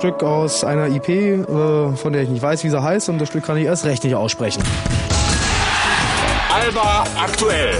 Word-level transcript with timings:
Stück 0.00 0.22
aus 0.22 0.64
einer 0.64 0.86
IP, 0.86 1.10
äh, 1.10 1.94
von 1.94 2.14
der 2.14 2.22
ich 2.22 2.30
nicht 2.30 2.40
weiß, 2.40 2.64
wie 2.64 2.70
sie 2.70 2.82
heißt, 2.82 3.10
und 3.10 3.18
das 3.18 3.28
Stück 3.28 3.44
kann 3.44 3.58
ich 3.58 3.64
erst 3.64 3.84
recht 3.84 4.02
nicht 4.02 4.14
aussprechen. 4.14 4.62
Alba 6.50 7.04
aktuell. 7.22 7.74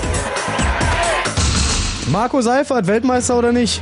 Marco 2.12 2.43
Seifert, 2.43 2.87
Weltmeister 2.87 3.38
oder 3.38 3.53
nicht? 3.53 3.80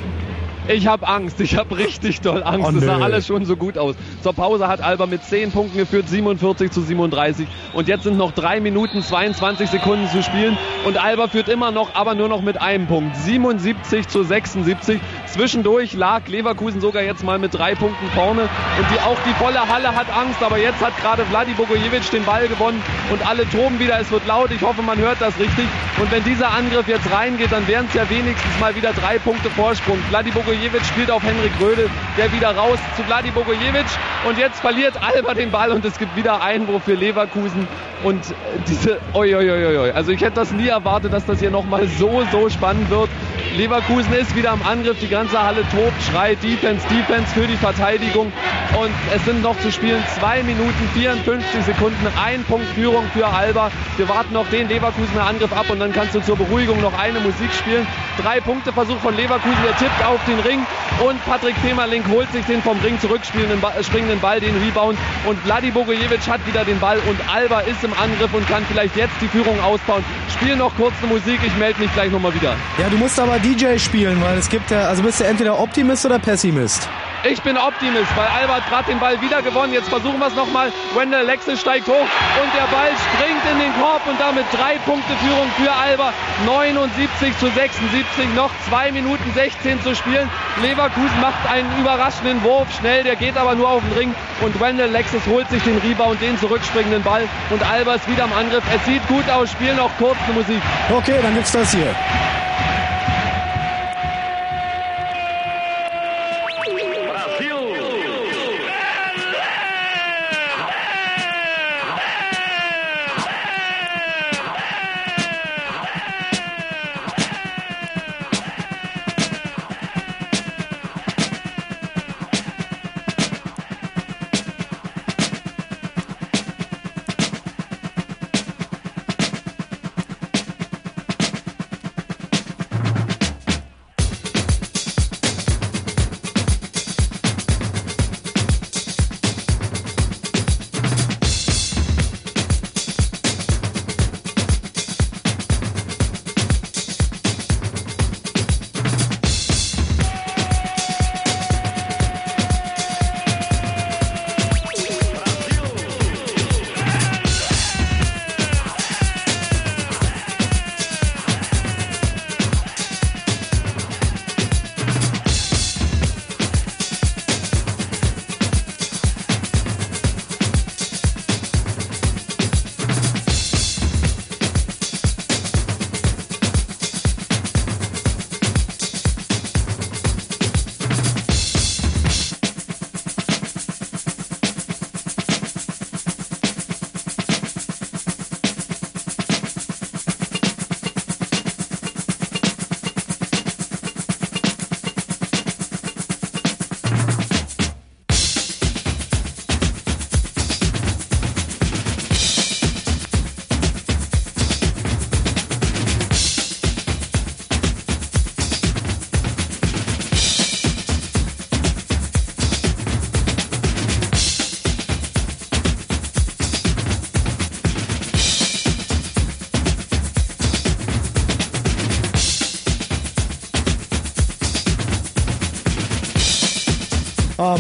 Ich 0.70 0.86
habe 0.86 1.08
Angst, 1.08 1.40
ich 1.40 1.56
habe 1.56 1.78
richtig 1.78 2.20
doll 2.20 2.42
Angst. 2.42 2.68
Oh, 2.68 2.72
das 2.72 2.84
sah 2.84 2.98
nö. 2.98 3.04
alles 3.04 3.26
schon 3.26 3.46
so 3.46 3.56
gut 3.56 3.78
aus. 3.78 3.96
Zur 4.22 4.34
Pause 4.34 4.68
hat 4.68 4.82
Alba 4.82 5.06
mit 5.06 5.24
10 5.24 5.50
Punkten 5.50 5.78
geführt, 5.78 6.10
47 6.10 6.70
zu 6.70 6.82
37. 6.82 7.48
Und 7.72 7.88
jetzt 7.88 8.02
sind 8.02 8.18
noch 8.18 8.32
3 8.32 8.60
Minuten 8.60 9.02
22 9.02 9.70
Sekunden 9.70 10.06
zu 10.08 10.22
spielen. 10.22 10.58
Und 10.84 11.02
Alba 11.02 11.28
führt 11.28 11.48
immer 11.48 11.70
noch, 11.70 11.94
aber 11.94 12.14
nur 12.14 12.28
noch 12.28 12.42
mit 12.42 12.60
einem 12.60 12.86
Punkt. 12.86 13.16
77 13.16 14.08
zu 14.08 14.24
76. 14.24 15.00
Zwischendurch 15.26 15.94
lag 15.94 16.28
Leverkusen 16.28 16.82
sogar 16.82 17.02
jetzt 17.02 17.24
mal 17.24 17.38
mit 17.38 17.54
drei 17.54 17.74
Punkten 17.74 18.06
vorne. 18.10 18.42
Und 18.42 18.86
die, 18.92 19.00
auch 19.00 19.18
die 19.26 19.34
volle 19.42 19.66
Halle 19.66 19.94
hat 19.94 20.14
Angst. 20.14 20.42
Aber 20.42 20.58
jetzt 20.58 20.84
hat 20.84 20.94
gerade 20.98 21.24
Vladi 21.24 21.54
Bogojevic 21.54 22.10
den 22.10 22.26
Ball 22.26 22.46
gewonnen. 22.46 22.82
Und 23.10 23.26
alle 23.26 23.48
toben 23.48 23.78
wieder. 23.78 23.98
Es 23.98 24.10
wird 24.10 24.26
laut. 24.26 24.50
Ich 24.50 24.60
hoffe, 24.60 24.82
man 24.82 24.98
hört 24.98 25.22
das 25.22 25.32
richtig. 25.38 25.64
Und 25.98 26.12
wenn 26.12 26.22
dieser 26.24 26.50
Angriff 26.50 26.86
jetzt 26.88 27.10
reingeht, 27.10 27.52
dann 27.52 27.66
wären 27.66 27.86
es 27.86 27.94
ja 27.94 28.08
wenigstens 28.10 28.60
mal 28.60 28.76
wieder 28.76 28.92
drei 28.92 29.18
Punkte 29.18 29.48
Vorsprung. 29.48 29.98
Vladi 30.10 30.30
Bogojevic 30.30 30.57
spielt 30.84 31.10
auf 31.10 31.22
Henrik 31.22 31.52
Rödel. 31.60 31.88
Der 32.16 32.32
wieder 32.32 32.56
raus 32.56 32.78
zu 32.96 33.02
Vladi 33.02 33.30
Bogojevic. 33.30 33.86
Und 34.26 34.38
jetzt 34.38 34.60
verliert 34.60 34.94
Alba 35.02 35.34
den 35.34 35.50
Ball. 35.50 35.72
Und 35.72 35.84
es 35.84 35.98
gibt 35.98 36.16
wieder 36.16 36.42
Einwurf 36.42 36.84
für 36.84 36.94
Leverkusen. 36.94 37.68
Und 38.04 38.22
diese, 38.68 38.98
oi, 39.12 39.34
oi, 39.34 39.50
oi, 39.50 39.76
oi. 39.78 39.90
Also 39.90 40.12
ich 40.12 40.20
hätte 40.20 40.36
das 40.36 40.52
nie 40.52 40.68
erwartet, 40.68 41.12
dass 41.12 41.26
das 41.26 41.40
hier 41.40 41.50
nochmal 41.50 41.86
so, 41.88 42.22
so 42.30 42.48
spannend 42.48 42.90
wird. 42.90 43.08
Leverkusen 43.56 44.12
ist 44.12 44.36
wieder 44.36 44.52
am 44.52 44.62
Angriff, 44.62 44.98
die 45.00 45.08
ganze 45.08 45.42
Halle 45.42 45.62
tobt, 45.70 46.00
schreit 46.08 46.40
Defense, 46.42 46.86
Defense 46.86 47.32
für 47.34 47.46
die 47.46 47.56
Verteidigung 47.56 48.32
und 48.80 48.90
es 49.14 49.24
sind 49.24 49.42
noch 49.42 49.58
zu 49.60 49.72
spielen 49.72 50.02
2 50.20 50.42
Minuten 50.44 50.88
54 50.94 51.64
Sekunden, 51.64 52.06
ein 52.22 52.44
Punkt 52.44 52.68
Führung 52.74 53.04
für 53.12 53.26
Alba. 53.26 53.70
Wir 53.96 54.08
warten 54.08 54.32
noch 54.32 54.48
den 54.48 54.68
Leverkusener 54.68 55.26
Angriff 55.26 55.52
ab 55.52 55.66
und 55.70 55.80
dann 55.80 55.92
kannst 55.92 56.14
du 56.14 56.20
zur 56.20 56.36
Beruhigung 56.36 56.80
noch 56.80 56.96
eine 56.96 57.18
Musik 57.20 57.52
spielen. 57.52 57.86
Drei 58.22 58.40
Punkte 58.40 58.72
Versuch 58.72 58.98
von 58.98 59.16
Leverkusen, 59.16 59.58
der 59.64 59.76
tippt 59.76 60.04
auf 60.04 60.20
den 60.26 60.38
Ring 60.48 60.66
und 61.06 61.22
Patrick 61.26 61.54
Femerlink 61.58 62.08
holt 62.08 62.32
sich 62.32 62.44
den 62.46 62.62
vom 62.62 62.78
Ring 62.80 62.98
zurückspringenden 62.98 63.60
Ball, 63.60 63.84
springenden 63.84 64.18
Ball, 64.18 64.40
den 64.40 64.56
Rebound 64.56 64.98
und 65.26 65.38
Vladi 65.40 65.70
Bogojevic 65.70 66.26
hat 66.26 66.44
wieder 66.46 66.64
den 66.64 66.80
Ball 66.80 66.98
und 67.06 67.18
Alba 67.30 67.60
ist 67.60 67.84
im 67.84 67.92
Angriff 67.92 68.32
und 68.32 68.48
kann 68.48 68.64
vielleicht 68.66 68.96
jetzt 68.96 69.12
die 69.20 69.28
Führung 69.28 69.60
ausbauen. 69.60 70.02
Spiel 70.32 70.56
noch 70.56 70.74
kurz 70.76 70.94
eine 71.02 71.12
Musik, 71.12 71.38
ich 71.44 71.54
melde 71.58 71.80
mich 71.80 71.92
gleich 71.92 72.10
nochmal 72.10 72.34
wieder. 72.34 72.56
Ja, 72.78 72.88
du 72.88 72.96
musst 72.96 73.20
aber 73.20 73.38
DJ 73.38 73.76
spielen, 73.78 74.22
weil 74.22 74.38
es 74.38 74.48
gibt 74.48 74.70
ja, 74.70 74.88
also 74.88 75.02
bist 75.02 75.20
du 75.20 75.24
entweder 75.24 75.60
Optimist 75.60 76.06
oder 76.06 76.18
Pessimist. 76.18 76.88
Ich 77.24 77.42
bin 77.42 77.58
Optimist, 77.58 78.16
weil 78.16 78.26
Alba 78.28 78.56
hat 78.56 78.68
gerade 78.68 78.84
den 78.92 79.00
Ball 79.00 79.20
wieder 79.20 79.42
gewonnen. 79.42 79.72
Jetzt 79.72 79.88
versuchen 79.88 80.20
wir 80.20 80.28
es 80.28 80.34
nochmal. 80.34 80.72
Wendell 80.94 81.26
Lexel 81.26 81.56
steigt 81.56 81.88
hoch 81.88 81.92
und 81.92 82.50
der 82.54 82.66
Ball 82.70 82.90
springt 82.94 83.42
in 83.50 83.58
den 83.58 83.74
Korb 83.80 84.06
und 84.06 84.20
damit 84.20 84.44
drei 84.52 84.78
Punkte 84.86 85.12
Führung 85.16 85.50
für 85.56 85.72
Alba. 85.72 86.12
79 86.46 87.36
zu 87.38 87.48
76, 87.48 88.34
noch 88.36 88.50
2 88.68 88.92
Minuten 88.92 89.32
16 89.34 89.82
zu 89.82 89.96
spielen. 89.96 90.30
Leverkusen 90.62 91.20
macht 91.20 91.44
einen 91.50 91.68
überraschenden 91.80 92.42
Wurf, 92.44 92.68
schnell, 92.78 93.02
der 93.02 93.16
geht 93.16 93.36
aber 93.36 93.56
nur 93.56 93.68
auf 93.68 93.82
den 93.82 93.98
Ring 93.98 94.14
und 94.40 94.60
Wendell 94.60 94.90
Lexus 94.90 95.26
holt 95.26 95.50
sich 95.50 95.62
den 95.64 95.78
Rebound, 95.78 96.22
den 96.22 96.38
zurückspringenden 96.38 97.02
Ball 97.02 97.28
und 97.50 97.68
Alba 97.68 97.94
ist 97.94 98.08
wieder 98.08 98.24
am 98.24 98.32
Angriff. 98.32 98.62
Es 98.72 98.84
sieht 98.84 99.06
gut 99.08 99.28
aus, 99.28 99.50
spielen 99.50 99.78
kurz 99.98 100.16
eine 100.24 100.34
Musik. 100.34 100.62
Okay, 100.90 101.18
dann 101.20 101.34
gibt's 101.34 101.52
das 101.52 101.72
hier. 101.72 101.94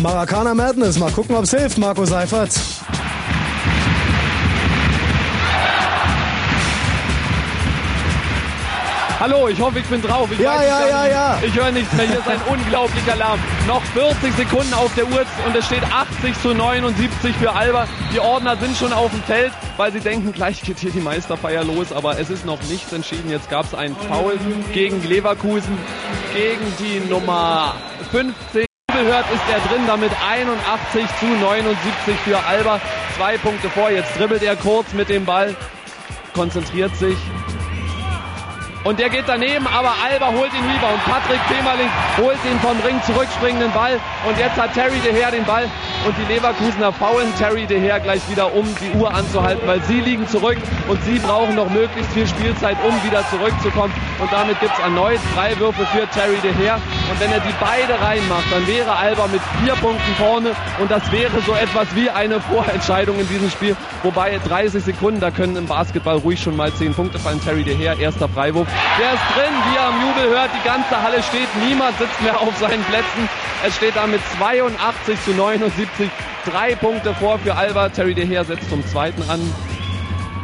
Maracana 0.02 0.54
Madness. 0.54 0.98
Mal 0.98 1.10
gucken, 1.10 1.34
ob's 1.36 1.50
hilft, 1.50 1.78
Marco 1.78 2.04
Seifert. 2.04 2.50
Hallo, 9.20 9.48
ich 9.48 9.60
hoffe, 9.60 9.80
ich 9.80 9.86
bin 9.86 10.00
drauf. 10.00 10.30
Ich 10.30 10.38
Ja, 10.38 10.62
es 10.62 10.68
ja, 10.68 10.88
ja, 10.88 11.06
ja. 11.08 11.38
Ich 11.44 11.52
höre 11.58 11.72
nichts 11.72 11.92
mehr. 11.94 12.06
Hier 12.06 12.20
ist 12.20 12.28
ein 12.28 12.40
unglaublicher 12.48 13.16
Lärm. 13.16 13.40
Noch 13.66 13.82
40 13.82 14.32
Sekunden 14.34 14.72
auf 14.74 14.94
der 14.94 15.06
Uhr 15.06 15.24
und 15.44 15.56
es 15.56 15.66
steht 15.66 15.82
80 15.82 16.40
zu 16.40 16.54
79 16.54 17.34
für 17.34 17.52
Alba. 17.52 17.88
Die 18.14 18.20
Ordner 18.20 18.56
sind 18.56 18.76
schon 18.76 18.92
auf 18.92 19.10
dem 19.10 19.22
Feld, 19.24 19.50
weil 19.76 19.90
sie 19.92 19.98
denken, 19.98 20.32
gleich 20.32 20.62
geht 20.62 20.78
hier 20.78 20.92
die 20.92 21.00
Meisterfeier 21.00 21.64
los. 21.64 21.92
Aber 21.92 22.20
es 22.20 22.30
ist 22.30 22.46
noch 22.46 22.62
nichts 22.70 22.92
entschieden. 22.92 23.28
Jetzt 23.28 23.50
gab 23.50 23.64
es 23.66 23.74
einen 23.74 23.96
Foul 23.96 24.38
gegen 24.72 25.02
Leverkusen, 25.02 25.76
gegen 26.32 26.72
die 26.78 27.10
Nummer 27.10 27.74
15. 28.12 28.67
Hört 29.04 29.30
ist 29.32 29.42
er 29.50 29.60
drin, 29.68 29.86
damit 29.86 30.10
81 30.28 31.06
zu 31.20 31.26
79 31.26 32.16
für 32.24 32.38
Alba. 32.44 32.80
Zwei 33.16 33.38
Punkte 33.38 33.70
vor. 33.70 33.90
Jetzt 33.90 34.18
dribbelt 34.18 34.42
er 34.42 34.56
kurz 34.56 34.92
mit 34.92 35.08
dem 35.08 35.24
Ball, 35.24 35.54
konzentriert 36.34 36.94
sich, 36.96 37.16
und 38.84 38.98
der 38.98 39.10
geht 39.10 39.24
daneben, 39.26 39.66
aber 39.66 39.92
Alba 40.02 40.28
holt 40.28 40.52
den 40.52 40.64
Rebound. 40.64 41.04
Patrick 41.04 41.40
Femerling 41.48 41.90
holt 42.16 42.38
den 42.44 42.58
vom 42.60 42.78
Ring 42.80 42.98
zurückspringenden 43.04 43.72
Ball. 43.72 44.00
Und 44.26 44.38
jetzt 44.38 44.56
hat 44.56 44.72
Terry 44.72 44.98
De 45.04 45.12
Gea 45.12 45.30
den 45.30 45.44
Ball. 45.44 45.64
Und 46.06 46.14
die 46.16 46.32
Leverkusener 46.32 46.92
faulen 46.92 47.28
Terry 47.36 47.66
De 47.66 47.80
Gea 47.80 47.98
gleich 47.98 48.22
wieder, 48.30 48.54
um 48.54 48.64
die 48.80 48.96
Uhr 48.96 49.12
anzuhalten, 49.12 49.66
weil 49.66 49.82
sie 49.82 50.00
liegen 50.00 50.26
zurück 50.28 50.56
und 50.86 51.02
sie 51.04 51.18
brauchen 51.18 51.56
noch 51.56 51.68
möglichst 51.68 52.12
viel 52.12 52.26
Spielzeit, 52.26 52.76
um 52.82 52.94
wieder 53.04 53.28
zurückzukommen. 53.28 53.92
Und 54.20 54.32
damit 54.32 54.58
gibt 54.60 54.72
es 54.72 54.78
erneut 54.78 55.20
Freiwürfe 55.34 55.84
für 55.86 56.08
Terry 56.08 56.38
De 56.42 56.52
Gea. 56.52 56.78
Und 57.10 57.20
wenn 57.20 57.32
er 57.32 57.40
die 57.40 57.54
beide 57.58 58.00
reinmacht, 58.00 58.52
dann 58.52 58.66
wäre 58.66 58.94
Alba 58.94 59.26
mit 59.28 59.40
vier 59.62 59.74
Punkten 59.74 60.14
vorne 60.16 60.50
und 60.78 60.90
das 60.90 61.10
wäre 61.10 61.40
so 61.46 61.54
etwas 61.54 61.86
wie 61.94 62.10
eine 62.10 62.40
Vorentscheidung 62.40 63.18
in 63.18 63.28
diesem 63.28 63.50
Spiel. 63.50 63.76
Wobei 64.02 64.38
30 64.46 64.84
Sekunden, 64.84 65.18
da 65.18 65.30
können 65.30 65.56
im 65.56 65.66
Basketball 65.66 66.16
ruhig 66.16 66.40
schon 66.40 66.56
mal 66.56 66.72
10 66.72 66.94
Punkte 66.94 67.18
fallen. 67.18 67.42
Terry 67.42 67.64
De 67.64 67.74
Heer, 67.74 67.98
erster 67.98 68.28
Freiwurf. 68.28 68.68
Der 69.00 69.14
ist 69.14 69.22
drin, 69.34 69.54
wie 69.70 69.76
er 69.76 69.86
am 69.86 70.00
Jubel 70.02 70.30
hört. 70.30 70.50
Die 70.54 70.68
ganze 70.68 71.02
Halle 71.02 71.22
steht, 71.22 71.48
niemand 71.66 71.96
sitzt 71.98 72.20
mehr 72.20 72.38
auf 72.40 72.56
seinen 72.58 72.84
Plätzen. 72.84 73.28
Es 73.66 73.76
steht 73.76 73.96
da 73.96 74.06
mit 74.06 74.20
82 74.38 75.24
zu 75.24 75.30
79. 75.30 76.10
Drei 76.44 76.74
Punkte 76.74 77.14
vor 77.14 77.38
für 77.38 77.54
Alba. 77.54 77.88
Terry 77.88 78.14
De 78.14 78.26
Heer 78.26 78.44
setzt 78.44 78.68
zum 78.68 78.86
zweiten 78.86 79.22
an. 79.30 79.40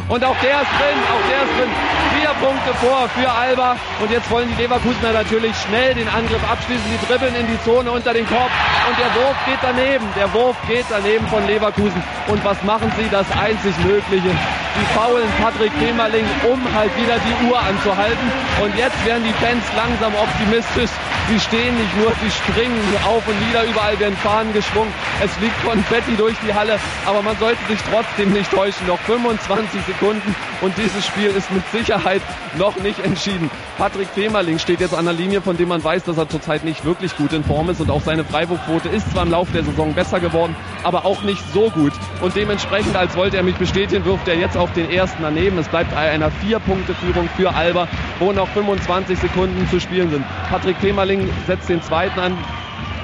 Und 0.09 0.25
auch 0.25 0.37
der 0.43 0.63
ist 0.63 0.73
drin, 0.79 0.99
auch 1.13 1.29
der 1.29 1.43
ist 1.43 1.59
drin. 1.59 1.94
Vier 2.25 2.33
Punkte 2.41 2.73
vor 2.81 3.07
für 3.11 3.31
Alba. 3.31 3.77
Und 4.01 4.11
jetzt 4.11 4.31
wollen 4.31 4.49
die 4.49 4.63
Leverkusener 4.63 5.13
natürlich 5.13 5.55
schnell 5.57 5.93
den 5.93 6.09
Angriff 6.09 6.43
abschließen. 6.51 6.83
Die 6.91 7.07
dribbeln 7.07 7.35
in 7.35 7.47
die 7.47 7.63
Zone 7.65 7.91
unter 7.91 8.15
den 8.15 8.27
Korb. 8.27 8.51
Und 8.89 8.99
der 8.99 9.23
Wurf 9.23 9.37
geht 9.45 9.59
daneben. 9.61 10.07
Der 10.17 10.33
Wurf 10.33 10.57
geht 10.67 10.87
daneben 10.89 11.27
von 11.27 11.47
Leverkusen. 11.47 12.03
Und 12.29 12.43
was 12.43 12.63
machen 12.63 12.91
sie? 12.97 13.11
Das 13.11 13.27
einzig 13.33 13.77
Mögliche. 13.85 14.31
Die 14.77 14.87
faulen 14.99 15.29
Patrick 15.41 15.73
Kemerling, 15.79 16.27
um 16.51 16.61
halt 16.75 16.91
wieder 16.97 17.17
die 17.19 17.47
Uhr 17.47 17.59
anzuhalten. 17.59 18.27
Und 18.63 18.77
jetzt 18.77 18.99
werden 19.07 19.25
die 19.25 19.33
Fans 19.45 19.65
langsam 19.77 20.13
optimistisch. 20.15 20.91
Sie 21.29 21.41
stehen 21.41 21.75
nicht 21.77 21.97
nur, 21.97 22.13
sie 22.23 22.31
springen 22.31 22.83
auf 23.07 23.27
und 23.27 23.39
nieder. 23.47 23.65
Überall 23.65 23.99
werden 23.99 24.17
Fahnen 24.17 24.53
geschwungen. 24.53 24.93
Es 25.23 25.33
fliegt 25.35 25.55
Konfetti 25.65 26.17
durch 26.17 26.37
die 26.47 26.53
Halle. 26.53 26.79
Aber 27.07 27.23
man 27.23 27.37
sollte 27.39 27.65
sich 27.69 27.79
trotzdem 27.91 28.33
nicht 28.33 28.51
täuschen. 28.51 28.87
Noch 28.87 28.99
25 29.01 29.81
Sekunden 29.87 30.35
und 30.61 30.77
dieses 30.77 31.07
Spiel 31.07 31.31
ist 31.31 31.51
mit 31.53 31.63
Sicherheit 31.71 32.23
noch 32.59 32.77
nicht 32.77 32.99
entschieden. 33.05 33.51
Patrick 33.77 34.09
Femerling 34.09 34.59
steht 34.59 34.81
jetzt 34.81 34.95
an 34.95 35.05
der 35.05 35.15
Linie, 35.15 35.41
von 35.43 35.57
dem 35.57 35.69
man 35.69 35.83
weiß, 35.83 36.05
dass 36.05 36.17
er 36.17 36.29
zurzeit 36.29 36.65
nicht 36.65 36.85
wirklich 36.85 37.17
gut 37.17 37.33
in 37.33 37.45
Form 37.45 37.69
ist 37.71 37.81
und 37.81 37.91
auch 37.91 38.01
seine 38.01 38.25
Freiwurfquote 38.25 38.89
ist 38.89 39.11
zwar 39.11 39.25
im 39.25 39.31
Laufe 39.31 39.53
der 39.53 39.65
Saison 39.65 39.93
besser 39.95 40.21
geworden, 40.21 40.55
aber 40.83 41.05
auch 41.05 41.23
nicht 41.23 41.43
so 41.53 41.71
gut 41.71 41.93
und 42.21 42.37
dementsprechend, 42.37 42.97
als 42.97 43.17
wollte 43.17 43.37
er 43.37 43.43
mich 43.43 43.57
bestätigen, 43.57 44.05
wirft 44.05 44.29
er 44.29 44.37
jetzt 44.37 44.57
auf 44.65 44.73
den 44.73 44.91
ersten 44.91 45.23
daneben. 45.23 45.59
Es 45.59 45.69
bleibt 45.69 45.95
einer 45.95 46.31
Vier-Punkte-Führung 46.31 47.29
für 47.37 47.55
Alba, 47.55 47.87
wo 48.19 48.33
noch 48.33 48.49
25 48.49 49.19
Sekunden 49.19 49.69
zu 49.69 49.79
spielen 49.79 50.11
sind. 50.11 50.25
Patrick 50.49 50.79
Femerling 50.79 51.29
setzt 51.47 51.69
den 51.69 51.83
zweiten 51.83 52.19
an, 52.19 52.39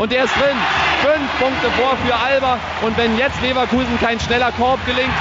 und 0.00 0.10
der 0.10 0.24
ist 0.24 0.34
drin. 0.34 0.56
Fünf 1.02 1.28
Punkte 1.38 1.70
vor 1.76 1.94
für 2.04 2.14
Alba. 2.14 2.58
Und 2.80 2.96
wenn 2.96 3.16
jetzt 3.18 3.40
Leverkusen 3.42 4.00
kein 4.00 4.18
schneller 4.18 4.50
Korb 4.52 4.84
gelingt, 4.86 5.12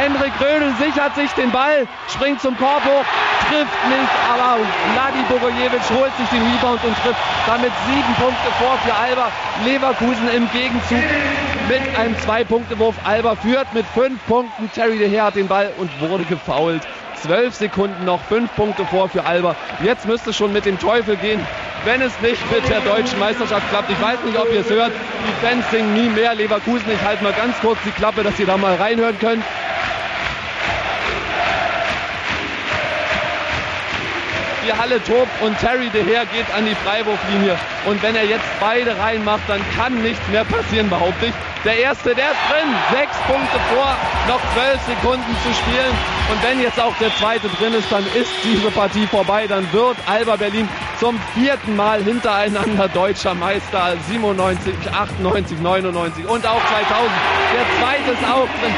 Henrik 0.00 0.32
Rödel 0.40 0.72
sichert 0.80 1.14
sich 1.14 1.30
den 1.32 1.52
Ball, 1.52 1.86
springt 2.08 2.40
zum 2.40 2.56
Korb 2.56 2.82
hoch, 2.84 3.04
trifft 3.48 3.78
nicht, 3.88 4.12
aber 4.32 4.58
Vladi 4.92 5.22
Bogojevic 5.28 5.82
holt 5.90 6.16
sich 6.16 6.28
den 6.30 6.42
Rebound 6.42 6.82
und 6.82 6.96
trifft 7.04 7.20
damit 7.46 7.70
sieben 7.86 8.14
Punkte 8.18 8.50
vor 8.58 8.76
für 8.84 8.94
Alba. 8.94 9.28
Leverkusen 9.64 10.28
im 10.34 10.50
Gegenzug 10.50 11.04
mit 11.68 11.98
einem 11.98 12.18
Zwei-Punkte-Wurf. 12.20 12.96
Alba 13.04 13.36
führt 13.36 13.72
mit 13.72 13.86
fünf 13.94 14.24
Punkten. 14.26 14.70
Terry 14.74 14.98
De 14.98 15.08
Gea 15.10 15.26
hat 15.26 15.36
den 15.36 15.48
Ball 15.48 15.70
und 15.76 15.90
wurde 16.00 16.24
gefoult. 16.24 16.82
Zwölf 17.16 17.54
Sekunden 17.54 18.04
noch, 18.04 18.20
fünf 18.22 18.54
Punkte 18.54 18.84
vor 18.86 19.08
für 19.08 19.24
Alba. 19.24 19.56
Jetzt 19.82 20.06
müsste 20.06 20.30
es 20.30 20.36
schon 20.36 20.52
mit 20.52 20.64
dem 20.64 20.78
Teufel 20.78 21.16
gehen, 21.16 21.40
wenn 21.84 22.02
es 22.02 22.18
nicht 22.20 22.40
mit 22.50 22.68
der 22.68 22.80
deutschen 22.80 23.18
Meisterschaft 23.18 23.68
klappt. 23.70 23.90
Ich 23.90 24.00
weiß 24.00 24.18
nicht, 24.24 24.38
ob 24.38 24.52
ihr 24.52 24.60
es 24.60 24.70
hört. 24.70 24.92
Die 24.92 25.46
Fans 25.46 25.64
singen 25.70 25.94
nie 25.94 26.08
mehr 26.08 26.34
Leverkusen. 26.34 26.90
Ich 26.92 27.02
halte 27.02 27.22
mal 27.22 27.32
ganz 27.32 27.58
kurz 27.60 27.78
die 27.84 27.90
Klappe, 27.92 28.22
dass 28.22 28.38
ihr 28.38 28.46
da 28.46 28.56
mal 28.56 28.74
reinhören 28.76 29.18
könnt. 29.18 29.44
Die 34.64 34.72
Halle 34.72 35.02
tobt 35.04 35.30
und 35.42 35.58
Terry 35.58 35.90
De 35.90 36.02
Gea 36.02 36.24
geht 36.24 36.52
an 36.54 36.64
die 36.64 36.74
Freiwurflinie. 36.74 37.56
Und 37.86 38.02
wenn 38.02 38.16
er 38.16 38.24
jetzt 38.24 38.48
beide 38.60 38.96
reinmacht, 38.98 39.42
dann 39.48 39.60
kann 39.76 40.02
nichts 40.02 40.26
mehr 40.28 40.44
passieren, 40.44 40.88
behaupte 40.88 41.26
ich. 41.26 41.34
Der 41.64 41.78
erste, 41.78 42.14
der 42.14 42.30
ist 42.30 42.40
drin. 42.50 42.68
Sechs 42.92 43.16
Punkte 43.26 43.58
vor, 43.72 43.96
noch 44.28 44.40
zwölf 44.52 44.80
Sekunden 44.86 45.36
zu 45.42 45.54
spielen. 45.54 45.94
Und 46.30 46.42
wenn 46.42 46.60
jetzt 46.60 46.78
auch 46.78 46.94
der 47.00 47.14
zweite 47.16 47.48
drin 47.48 47.72
ist, 47.72 47.90
dann 47.90 48.04
ist 48.14 48.30
diese 48.42 48.70
Partie 48.70 49.06
vorbei. 49.06 49.46
Dann 49.46 49.70
wird 49.72 49.96
Alba 50.06 50.36
Berlin 50.36 50.68
zum 51.00 51.18
vierten 51.34 51.74
Mal 51.74 52.02
hintereinander 52.02 52.88
deutscher 52.88 53.34
Meister. 53.34 53.94
97, 54.08 54.74
98, 54.92 55.58
99 55.60 56.26
und 56.26 56.46
auch 56.46 56.60
2000. 56.60 57.10
Der 57.54 57.66
zweite 57.80 58.10
ist 58.12 58.24
auch 58.24 58.48
drin. 58.60 58.74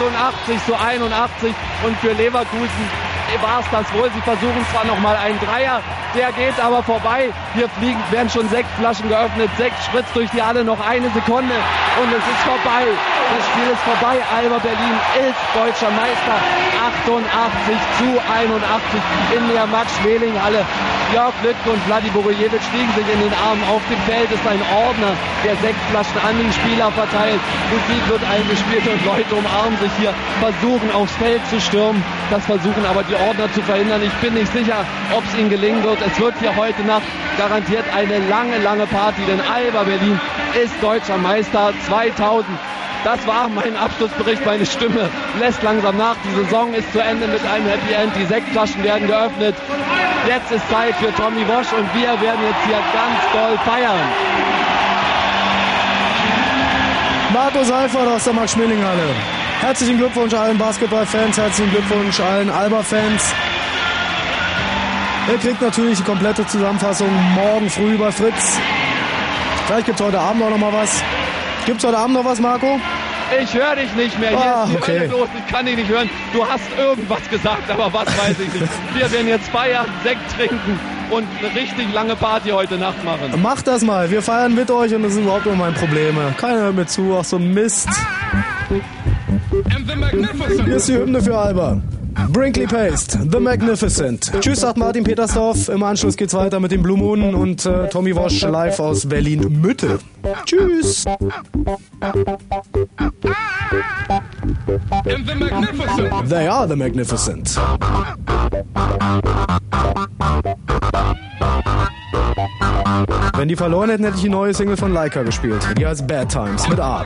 88 0.00 0.64
zu 0.66 0.74
81. 0.76 1.54
Und 1.84 1.96
für 1.98 2.12
Leverkusen 2.12 3.13
war 3.42 3.60
es 3.60 3.66
das 3.70 3.86
wohl. 3.94 4.10
Sie 4.14 4.20
versuchen 4.20 4.64
zwar 4.72 4.84
noch 4.84 4.98
mal 5.00 5.16
einen 5.16 5.38
Dreier, 5.40 5.80
der 6.14 6.32
geht 6.32 6.58
aber 6.60 6.82
vorbei. 6.82 7.30
Hier 7.54 7.68
fliegen, 7.78 8.00
werden 8.10 8.30
schon 8.30 8.48
sechs 8.48 8.68
Flaschen 8.78 9.08
geöffnet, 9.08 9.50
sechs 9.58 9.84
spritzt 9.84 10.14
durch 10.14 10.30
die 10.30 10.42
Halle, 10.42 10.64
noch 10.64 10.80
eine 10.86 11.10
Sekunde 11.10 11.54
und 12.00 12.08
es 12.10 12.24
ist 12.24 12.42
vorbei. 12.44 12.84
Das 13.34 13.42
Spiel 13.50 13.68
ist 13.72 13.82
vorbei. 13.82 14.20
Alba 14.36 14.58
Berlin 14.58 14.96
ist 15.26 15.40
deutscher 15.56 15.90
Meister. 15.90 16.36
88 17.00 17.76
zu 17.98 18.08
81 18.20 19.00
in 19.36 19.48
der 19.52 19.66
Max-Schmeling-Halle. 19.66 20.64
Jörg 21.12 21.34
Lüttke 21.42 21.70
und 21.70 21.80
Vladi 21.84 22.10
Borojevic 22.10 22.60
liegen 22.74 22.92
sich 22.94 23.08
in 23.08 23.20
den 23.20 23.34
Armen. 23.34 23.62
Auf 23.70 23.82
dem 23.88 24.00
Feld 24.02 24.30
ist 24.30 24.46
ein 24.46 24.60
Ordner, 24.74 25.16
der 25.44 25.56
sechs 25.56 25.78
Flaschen 25.90 26.18
an 26.20 26.36
die 26.38 26.52
Spieler 26.52 26.90
verteilt. 26.92 27.40
Musik 27.70 28.02
wird 28.08 28.22
eingespielt 28.28 28.86
und 28.86 29.00
Leute 29.04 29.34
umarmen 29.34 29.78
sich 29.78 29.92
hier, 29.98 30.12
versuchen 30.40 30.90
aufs 30.92 31.14
Feld 31.16 31.42
zu 31.48 31.60
stürmen. 31.60 32.02
Das 32.30 32.44
versuchen 32.44 32.84
aber 32.84 33.02
die 33.04 33.13
Ordner 33.20 33.52
zu 33.52 33.62
verhindern. 33.62 34.02
Ich 34.02 34.12
bin 34.14 34.34
nicht 34.34 34.52
sicher, 34.52 34.84
ob 35.12 35.24
es 35.24 35.38
ihnen 35.38 35.50
gelingen 35.50 35.82
wird. 35.82 35.98
Es 36.06 36.18
wird 36.20 36.34
hier 36.40 36.54
heute 36.56 36.82
Nacht 36.82 37.06
garantiert 37.38 37.84
eine 37.94 38.18
lange, 38.28 38.58
lange 38.58 38.86
Party, 38.86 39.22
denn 39.26 39.40
Alba 39.40 39.82
Berlin 39.84 40.20
ist 40.62 40.74
deutscher 40.82 41.18
Meister 41.18 41.72
2000. 41.86 42.46
Das 43.04 43.26
war 43.26 43.48
mein 43.48 43.76
Abschlussbericht. 43.76 44.46
Meine 44.46 44.64
Stimme 44.64 45.10
lässt 45.38 45.62
langsam 45.62 45.98
nach. 45.98 46.16
Die 46.24 46.34
Saison 46.42 46.72
ist 46.72 46.90
zu 46.92 47.00
Ende 47.00 47.26
mit 47.26 47.44
einem 47.44 47.66
Happy 47.66 47.92
End. 47.92 48.12
Die 48.16 48.24
Sektflaschen 48.24 48.82
werden 48.82 49.06
geöffnet. 49.06 49.54
Jetzt 50.26 50.50
ist 50.50 50.68
Zeit 50.70 50.94
für 50.96 51.14
Tommy 51.14 51.46
Wosch 51.46 51.70
und 51.76 51.86
wir 51.94 52.18
werden 52.20 52.40
jetzt 52.48 52.64
hier 52.64 52.80
ganz 52.94 53.20
doll 53.32 53.58
feiern. 53.64 54.00
Marco 57.34 57.62
Seifert 57.62 58.08
aus 58.08 58.24
der 58.24 58.32
Max-Schmeling-Halle. 58.32 59.43
Herzlichen 59.64 59.96
Glückwunsch 59.96 60.34
allen 60.34 60.58
Basketballfans, 60.58 61.38
herzlichen 61.38 61.70
Glückwunsch 61.70 62.20
allen 62.20 62.50
Alba-Fans. 62.50 63.32
Ihr 65.32 65.38
kriegt 65.38 65.62
natürlich 65.62 65.96
die 65.96 66.04
komplette 66.04 66.46
Zusammenfassung 66.46 67.08
morgen 67.34 67.70
früh 67.70 67.96
bei 67.96 68.12
Fritz. 68.12 68.58
Vielleicht 69.66 69.86
gibt 69.86 69.98
es 69.98 70.04
heute 70.04 70.20
Abend 70.20 70.42
auch 70.42 70.50
noch 70.50 70.58
mal 70.58 70.70
was. 70.74 71.02
Gibt 71.64 71.78
es 71.78 71.84
heute 71.86 71.96
Abend 71.96 72.12
noch 72.14 72.26
was, 72.26 72.40
Marco? 72.40 72.78
Ich 73.42 73.54
höre 73.54 73.74
dich 73.76 73.90
nicht 73.94 74.18
mehr. 74.20 74.28
Hier 74.30 74.38
Ah, 74.38 74.64
ist 74.64 74.72
die 74.72 74.76
okay. 74.76 74.98
Hölle 74.98 75.06
los. 75.12 75.28
Ich 75.34 75.50
kann 75.50 75.64
dich 75.64 75.76
nicht 75.76 75.88
hören. 75.88 76.10
Du 76.34 76.46
hast 76.46 76.64
irgendwas 76.78 77.26
gesagt, 77.30 77.70
aber 77.70 77.90
was 77.90 78.06
weiß 78.06 78.38
ich 78.40 78.60
nicht. 78.60 78.72
Wir 78.94 79.10
werden 79.10 79.28
jetzt 79.28 79.48
feiern, 79.48 79.86
Sekt 80.04 80.30
trinken 80.36 80.78
und 81.10 81.26
eine 81.38 81.54
richtig 81.58 81.90
lange 81.94 82.16
Party 82.16 82.50
heute 82.50 82.76
Nacht 82.76 83.02
machen. 83.02 83.40
Macht 83.40 83.66
das 83.66 83.80
mal. 83.80 84.10
Wir 84.10 84.20
feiern 84.20 84.54
mit 84.54 84.70
euch 84.70 84.94
und 84.94 85.04
das 85.04 85.14
sind 85.14 85.22
überhaupt 85.22 85.46
nur 85.46 85.56
meine 85.56 85.72
Probleme. 85.72 86.34
Keiner 86.36 86.60
hört 86.64 86.74
mir 86.74 86.86
zu. 86.86 87.16
Ach 87.18 87.24
so 87.24 87.36
ein 87.36 87.54
Mist. 87.54 87.88
magnificent. 87.88 89.13
Hier 90.64 90.76
ist 90.76 90.88
die 90.88 90.94
Hymne 90.94 91.22
für 91.22 91.36
Alba. 91.36 91.80
Brinkley 92.32 92.66
Paste, 92.66 93.18
The 93.30 93.40
Magnificent. 93.40 94.30
Tschüss, 94.40 94.60
sagt 94.60 94.78
Martin 94.78 95.04
Petersdorf. 95.04 95.68
Im 95.68 95.82
Anschluss 95.82 96.16
geht's 96.16 96.34
weiter 96.34 96.60
mit 96.60 96.70
den 96.70 96.82
Blue 96.82 96.96
Moon 96.96 97.34
und 97.34 97.66
äh, 97.66 97.88
Tommy 97.88 98.14
Wosch 98.14 98.40
live 98.42 98.78
aus 98.80 99.06
Berlin-Mitte. 99.06 99.98
Tschüss. 100.44 101.04
They 106.28 106.46
are 106.46 106.68
the 106.68 106.76
Magnificent. 106.76 107.58
Wenn 113.36 113.48
die 113.48 113.56
verloren 113.56 113.90
hätten, 113.90 114.04
hätte 114.04 114.16
ich 114.16 114.22
die 114.22 114.28
neue 114.28 114.54
Single 114.54 114.76
von 114.76 114.92
Leica 114.92 115.22
gespielt. 115.22 115.66
Die 115.78 115.86
heißt 115.86 116.06
Bad 116.06 116.30
Times 116.30 116.68
mit 116.68 116.80
A. 116.80 117.04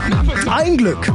Ein 0.50 0.76
Glück! 0.76 1.11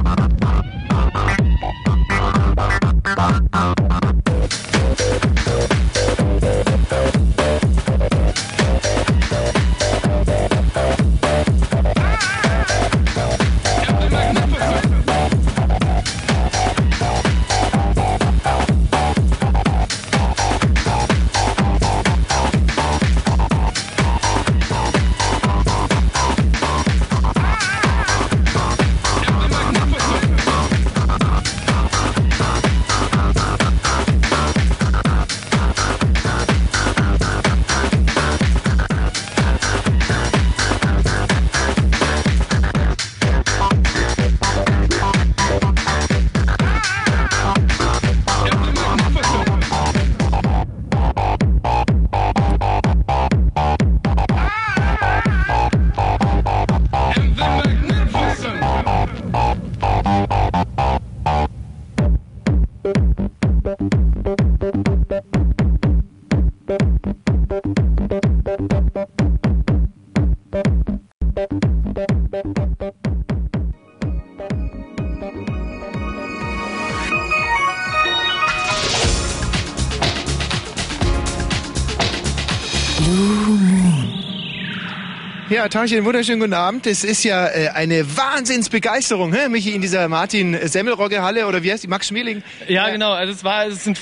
Ja, 85.63 85.69
Tagchen, 85.69 86.03
wunderschönen 86.03 86.41
guten 86.41 86.53
Abend. 86.53 86.85
Es 86.87 87.05
ist 87.05 87.23
ja 87.23 87.47
äh, 87.47 87.69
eine 87.69 88.17
Wahnsinnsbegeisterung, 88.17 89.31
hä, 89.31 89.47
Michi, 89.47 89.73
in 89.73 89.81
dieser 89.81 90.09
Martin-Semmelrogge-Halle 90.09 91.47
oder 91.47 91.63
wie 91.63 91.71
heißt 91.71 91.83
die, 91.83 91.87
Max 91.87 92.09
Schmeling? 92.09 92.43
Ja, 92.67 92.89
genau. 92.89 93.13
Also 93.13 93.31
es 93.31 93.45
war, 93.45 93.67
es 93.67 93.85
sind 93.85 93.97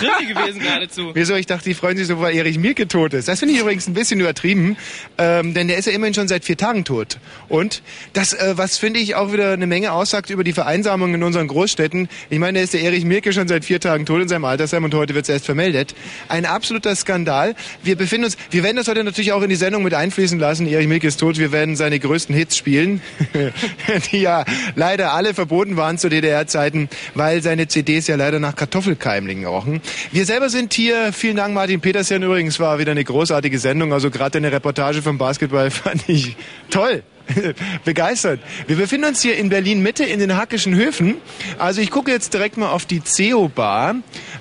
Fußball-Krimi 0.00 0.34
gewesen 0.34 0.60
geradezu. 0.60 1.10
Wieso? 1.14 1.34
Ich 1.34 1.46
dachte, 1.46 1.64
die 1.64 1.74
freuen 1.74 1.96
sich 1.96 2.06
so, 2.06 2.20
weil 2.20 2.34
Erich 2.34 2.58
Mielke 2.58 2.88
tot 2.88 3.14
ist. 3.14 3.28
Das 3.28 3.38
finde 3.38 3.54
ich 3.54 3.60
übrigens 3.60 3.86
ein 3.86 3.94
bisschen 3.94 4.20
übertrieben, 4.20 4.76
ähm, 5.18 5.54
denn 5.54 5.68
der 5.68 5.78
ist 5.78 5.86
ja 5.86 5.92
immerhin 5.92 6.14
schon 6.14 6.28
seit 6.28 6.44
vier 6.44 6.56
Tagen 6.56 6.84
tot. 6.84 7.18
Und 7.48 7.82
das, 8.12 8.32
äh, 8.32 8.54
was 8.56 8.78
finde 8.78 9.00
ich 9.00 9.14
auch 9.14 9.32
wieder 9.32 9.52
eine 9.52 9.66
Menge 9.66 9.92
aussagt 9.92 10.30
über 10.30 10.44
die 10.44 10.52
Vereinsamung 10.52 11.14
in 11.14 11.22
unseren 11.22 11.48
Großstädten. 11.48 12.08
Ich 12.28 12.38
meine, 12.38 12.58
da 12.58 12.64
ist 12.64 12.74
der 12.74 12.82
Erich 12.82 13.04
Mielke 13.04 13.32
schon 13.32 13.48
seit 13.48 13.64
vier 13.64 13.80
Tagen 13.80 14.06
tot 14.06 14.22
in 14.22 14.28
seinem 14.28 14.44
Altersheim 14.44 14.84
und 14.84 14.94
heute 14.94 15.14
wird 15.14 15.24
es 15.24 15.28
erst 15.28 15.46
vermeldet. 15.46 15.94
Ein 16.28 16.46
absoluter 16.46 16.94
Skandal. 16.96 17.54
Wir 17.82 17.96
befinden 17.96 18.26
uns, 18.26 18.36
wir 18.50 18.62
werden 18.62 18.76
das 18.76 18.88
heute 18.88 19.04
natürlich 19.04 19.32
auch 19.32 19.42
in 19.42 19.50
die 19.50 19.56
Sendung 19.56 19.82
mit 19.82 19.94
einfließen 19.94 20.38
lassen. 20.38 20.66
Erich 20.66 20.88
Mielke 20.88 21.06
ist 21.06 21.18
tot. 21.18 21.38
Wir 21.38 21.52
werden 21.52 21.76
seine 21.76 21.98
größten 21.98 22.34
Hits 22.34 22.56
spielen, 22.56 23.00
die 24.12 24.20
ja 24.20 24.44
leider 24.74 25.12
alle 25.12 25.34
verboten 25.34 25.76
waren 25.76 25.98
zu 25.98 26.08
DDR-Zeiten, 26.08 26.88
weil 27.14 27.42
seine 27.42 27.68
CDs 27.68 28.06
ja 28.06 28.16
leider 28.16 28.38
nach 28.38 28.56
Kartoffelkeimlingen 28.56 29.46
rochen. 29.46 29.80
Wir 30.12 30.26
selber 30.26 30.48
sind 30.48 30.74
hier. 30.74 31.12
Vielen 31.12 31.36
Dank, 31.36 31.54
Martin 31.54 31.80
Petersen 31.80 32.22
übrigens. 32.22 32.58
War 32.60 32.78
wieder 32.78 32.92
eine 32.92 33.04
großartige 33.04 33.58
Sendung. 33.58 33.92
Also 33.92 34.10
gerade 34.10 34.38
eine 34.38 34.52
Reportage 34.52 35.02
vom 35.02 35.18
Basketball 35.18 35.70
fand 35.70 36.08
ich 36.08 36.36
toll. 36.70 37.02
Begeistert. 37.84 38.40
Wir 38.66 38.76
befinden 38.76 39.06
uns 39.06 39.20
hier 39.22 39.36
in 39.36 39.48
Berlin 39.48 39.82
Mitte 39.82 40.04
in 40.04 40.18
den 40.20 40.36
Hackischen 40.36 40.74
Höfen. 40.74 41.16
Also 41.58 41.80
ich 41.80 41.90
gucke 41.90 42.10
jetzt 42.10 42.34
direkt 42.34 42.56
mal 42.56 42.70
auf 42.70 42.86
die 42.86 43.00
CO 43.00 43.48
Bar, 43.48 43.96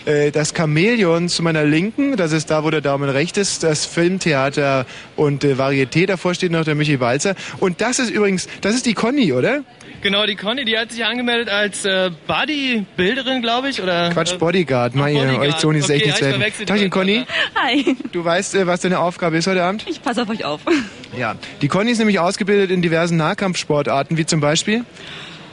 äh, 0.06 0.32
das 0.32 0.54
Chamäleon 0.56 1.30
zu 1.30 1.44
meiner 1.44 1.64
Linken. 1.64 2.18
Das 2.18 2.32
ist 2.32 2.50
da, 2.52 2.64
wo 2.64 2.70
der 2.70 2.82
Daumen 2.82 3.10
recht 3.10 3.38
ist. 3.38 3.64
Das 3.64 3.86
Filmtheater 3.86 4.86
und 5.16 5.44
äh, 5.44 5.54
Varieté. 5.54 6.06
Davor 6.06 6.34
steht 6.34 6.52
noch 6.52 6.64
der 6.66 6.76
Michi 6.76 7.00
Walzer. 7.00 7.36
Und 7.60 7.82
das 7.82 8.00
ist 8.00 8.10
übrigens, 8.10 8.48
das 8.62 8.76
ist 8.76 8.86
die 8.86 8.94
Conny, 8.94 9.34
oder? 9.34 9.64
Genau, 10.02 10.26
die 10.26 10.36
Conny, 10.38 10.64
die 10.64 10.78
hat 10.78 10.92
sich 10.94 11.04
angemeldet 11.04 11.50
als 11.50 11.84
äh, 11.84 12.10
Bodybuilderin, 12.26 13.42
glaube 13.42 13.70
ich, 13.70 13.82
oder? 13.82 14.12
Quatsch, 14.12 14.34
äh, 14.34 14.38
Bodyguard. 14.38 14.96
Meine, 14.96 15.20
Bodyguard. 15.20 15.48
euch 15.48 15.58
Zoni 15.58 15.80
ist 15.80 15.90
echt 15.90 16.06
nicht 16.06 16.60
die 16.60 16.66
Tagchen, 16.66 16.90
Conny. 16.90 17.26
Hi, 17.56 17.96
Du 18.14 18.24
weißt, 18.24 18.56
äh, 18.56 18.66
was 18.68 18.80
deine 18.82 19.00
Aufgabe 19.00 19.38
ist 19.38 19.48
heute 19.48 19.64
Abend? 19.64 19.86
ich 19.90 20.02
passe 20.02 20.22
auf 20.22 20.30
euch 20.30 20.46
auf. 20.46 20.62
Ja, 21.18 21.36
die 21.62 21.68
Conny 21.68 21.92
ist 21.92 21.98
nämlich 21.98 22.20
ausgebildet 22.20 22.72
in 22.72 22.79
diversen 22.82 23.18
Nahkampfsportarten, 23.18 24.18
wie 24.18 24.26
zum 24.26 24.40
Beispiel. 24.40 24.86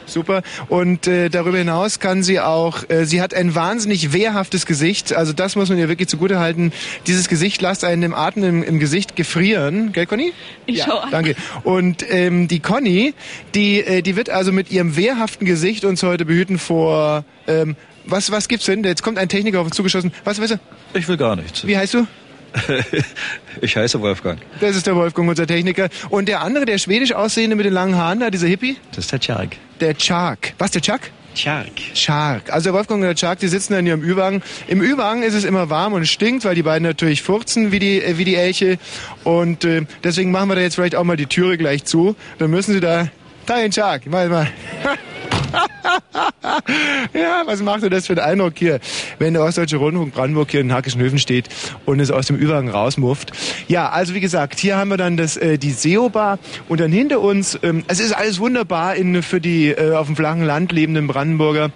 Super. 0.06 0.42
Und 0.68 1.06
äh, 1.06 1.28
darüber 1.28 1.59
hinaus 1.59 1.99
kann 1.99 2.23
sie 2.23 2.40
auch, 2.40 2.88
äh, 2.88 3.04
sie 3.04 3.21
hat 3.21 3.35
ein 3.35 3.54
wahnsinnig 3.54 4.12
wehrhaftes 4.12 4.64
Gesicht. 4.64 5.12
Also 5.12 5.33
das 5.33 5.56
muss 5.56 5.68
man 5.68 5.78
ihr 5.78 5.88
wirklich 5.88 6.09
zugutehalten. 6.09 6.73
Dieses 7.06 7.28
Gesicht 7.28 7.61
lasst 7.61 7.85
einen 7.85 8.02
im 8.04 8.14
Atem 8.14 8.45
im, 8.45 8.62
im 8.62 8.78
Gesicht 8.78 9.16
gefrieren. 9.16 9.92
Gell, 9.92 10.06
Conny? 10.06 10.33
Ich 10.66 10.83
schau 10.85 10.99
an. 10.99 11.11
Danke. 11.11 11.35
Und 11.64 12.04
ähm, 12.09 12.47
die 12.47 12.61
Conny, 12.61 13.14
die, 13.54 13.80
äh, 13.80 14.02
die 14.02 14.16
wird 14.16 14.30
also 14.30 14.52
mit 14.52 14.71
ihrem 14.71 14.97
wehrhaften 14.97 15.45
Gesicht 15.45 15.85
uns 15.85 16.02
heute 16.02 16.25
behüten 16.25 16.59
vor... 16.59 17.25
Ähm, 17.49 17.76
was, 18.09 18.30
was 18.30 18.47
gibt's 18.47 18.66
denn? 18.66 18.85
Jetzt 18.85 19.02
kommt 19.02 19.18
ein 19.18 19.28
Techniker 19.28 19.59
auf 19.59 19.66
uns 19.66 19.75
zugeschossen. 19.75 20.12
Was, 20.23 20.40
weißt 20.40 20.52
du? 20.52 20.61
Ich 20.95 21.09
will 21.09 21.16
gar 21.16 21.35
nichts. 21.35 21.66
Wie 21.66 21.76
heißt 21.76 21.95
du? 21.95 22.06
Ich 23.62 23.76
heiße 23.76 24.00
Wolfgang. 24.00 24.38
Das 24.61 24.76
ist 24.76 24.87
der 24.87 24.97
Wolfgang, 24.97 25.29
unser 25.29 25.47
Techniker. 25.47 25.88
Und 26.11 26.29
der 26.29 26.43
andere, 26.43 26.67
der 26.67 26.79
schwedisch 26.79 27.12
aussehende 27.12 27.57
mit 27.57 27.65
den 27.65 27.73
langen 27.73 27.97
Haaren 27.97 28.21
da, 28.21 28.31
dieser 28.31 28.49
Hippie? 28.49 28.76
Das 28.91 29.07
ist 29.07 29.12
der 29.12 29.21
Chark. 29.21 29.57
Der 29.81 29.95
Chark. 29.95 30.53
Was, 30.59 30.73
der 30.73 30.83
Chuck? 30.83 31.00
Chark. 31.35 31.73
Chark. 31.95 32.53
Also 32.53 32.65
der 32.65 32.75
Wolfgang 32.75 33.00
und 33.00 33.07
der 33.07 33.15
Chark, 33.15 33.38
die 33.38 33.49
sitzen 33.49 33.75
dann 33.75 33.85
hier 33.85 33.95
im 33.95 34.03
Ü-Wagen. 34.03 34.43
Im 34.69 34.81
Ü-Wagen 34.83 35.23
ist 35.23 35.35
es 35.35 35.45
immer 35.45 35.71
warm 35.71 35.93
und 35.93 36.07
stinkt, 36.07 36.45
weil 36.45 36.55
die 36.55 36.62
beiden 36.62 36.87
natürlich 36.87 37.23
furzen 37.23 37.73
wie 37.73 37.79
die, 37.79 38.03
äh, 38.03 38.19
wie 38.19 38.25
die 38.25 38.37
Elche. 38.37 38.79
Und 39.25 39.65
äh, 39.65 39.87
deswegen 40.05 40.31
machen 40.31 40.49
wir 40.49 40.57
da 40.57 40.62
jetzt 40.62 40.75
vielleicht 40.75 40.97
auch 40.97 41.05
mal 41.05 41.17
die 41.17 41.26
Türe 41.26 41.57
gleich 41.59 41.85
zu. 41.85 42.17
Dann 42.38 42.50
müssen 42.50 42.73
sie 42.73 42.81
da... 42.81 43.09
Da 43.47 43.59
den 43.61 43.71
Chark, 43.71 44.07
mal 44.07 44.29
mal. 44.29 44.49
ja, 47.14 47.42
was 47.47 47.62
macht 47.62 47.83
denn 47.83 47.90
das 47.90 48.06
für 48.06 48.14
einen 48.14 48.30
Eindruck 48.30 48.54
hier, 48.56 48.80
wenn 49.18 49.35
der 49.35 49.42
Ostdeutsche 49.42 49.76
Rundfunk 49.76 50.14
Brandenburg 50.14 50.50
hier 50.50 50.61
in 50.61 50.73
Hackischen 50.73 51.18
steht 51.18 51.49
und 51.85 52.00
es 52.00 52.11
aus 52.11 52.26
dem 52.26 52.37
Übergang 52.37 52.68
rausmufft? 52.68 53.33
Ja, 53.68 53.90
also 53.90 54.14
wie 54.14 54.21
gesagt, 54.21 54.59
hier 54.59 54.76
haben 54.76 54.88
wir 54.88 54.97
dann 54.97 55.16
das, 55.16 55.37
äh, 55.37 55.59
die 55.59 55.73
SEO-Bar 55.73 56.38
und 56.68 56.80
dann 56.80 56.92
hinter 56.92 57.21
uns, 57.21 57.59
ähm, 57.62 57.85
es 57.88 58.00
ist 58.00 58.12
alles 58.12 58.38
wunderbar 58.38 58.97
in, 58.97 59.23
für 59.23 59.40
die 59.40 59.68
äh, 59.68 59.95
auf 59.95 60.06
dem 60.06 60.16
flachen 60.16 60.42
Land 60.42 60.73
lebenden 60.73 61.06
Brandenburger. 61.06 61.71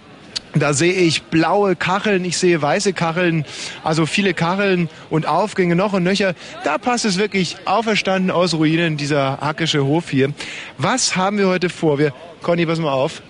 Da 0.53 0.73
sehe 0.73 0.93
ich 0.93 1.23
blaue 1.23 1.77
Kacheln, 1.77 2.25
ich 2.25 2.37
sehe 2.37 2.61
weiße 2.61 2.91
Kacheln, 2.91 3.45
also 3.85 4.05
viele 4.05 4.33
Kacheln 4.33 4.89
und 5.09 5.25
Aufgänge 5.25 5.77
noch 5.77 5.93
und 5.93 6.03
nöcher. 6.03 6.33
Da 6.65 6.77
passt 6.77 7.05
es 7.05 7.17
wirklich 7.17 7.55
auferstanden 7.63 8.31
aus 8.31 8.53
Ruinen, 8.53 8.97
dieser 8.97 9.37
hackische 9.39 9.85
Hof 9.85 10.09
hier. 10.09 10.33
Was 10.77 11.15
haben 11.15 11.37
wir 11.37 11.47
heute 11.47 11.69
vor? 11.69 11.99
Wir, 11.99 12.13
Conny, 12.41 12.65
pass 12.65 12.79
mal 12.79 12.91
auf. 12.91 13.21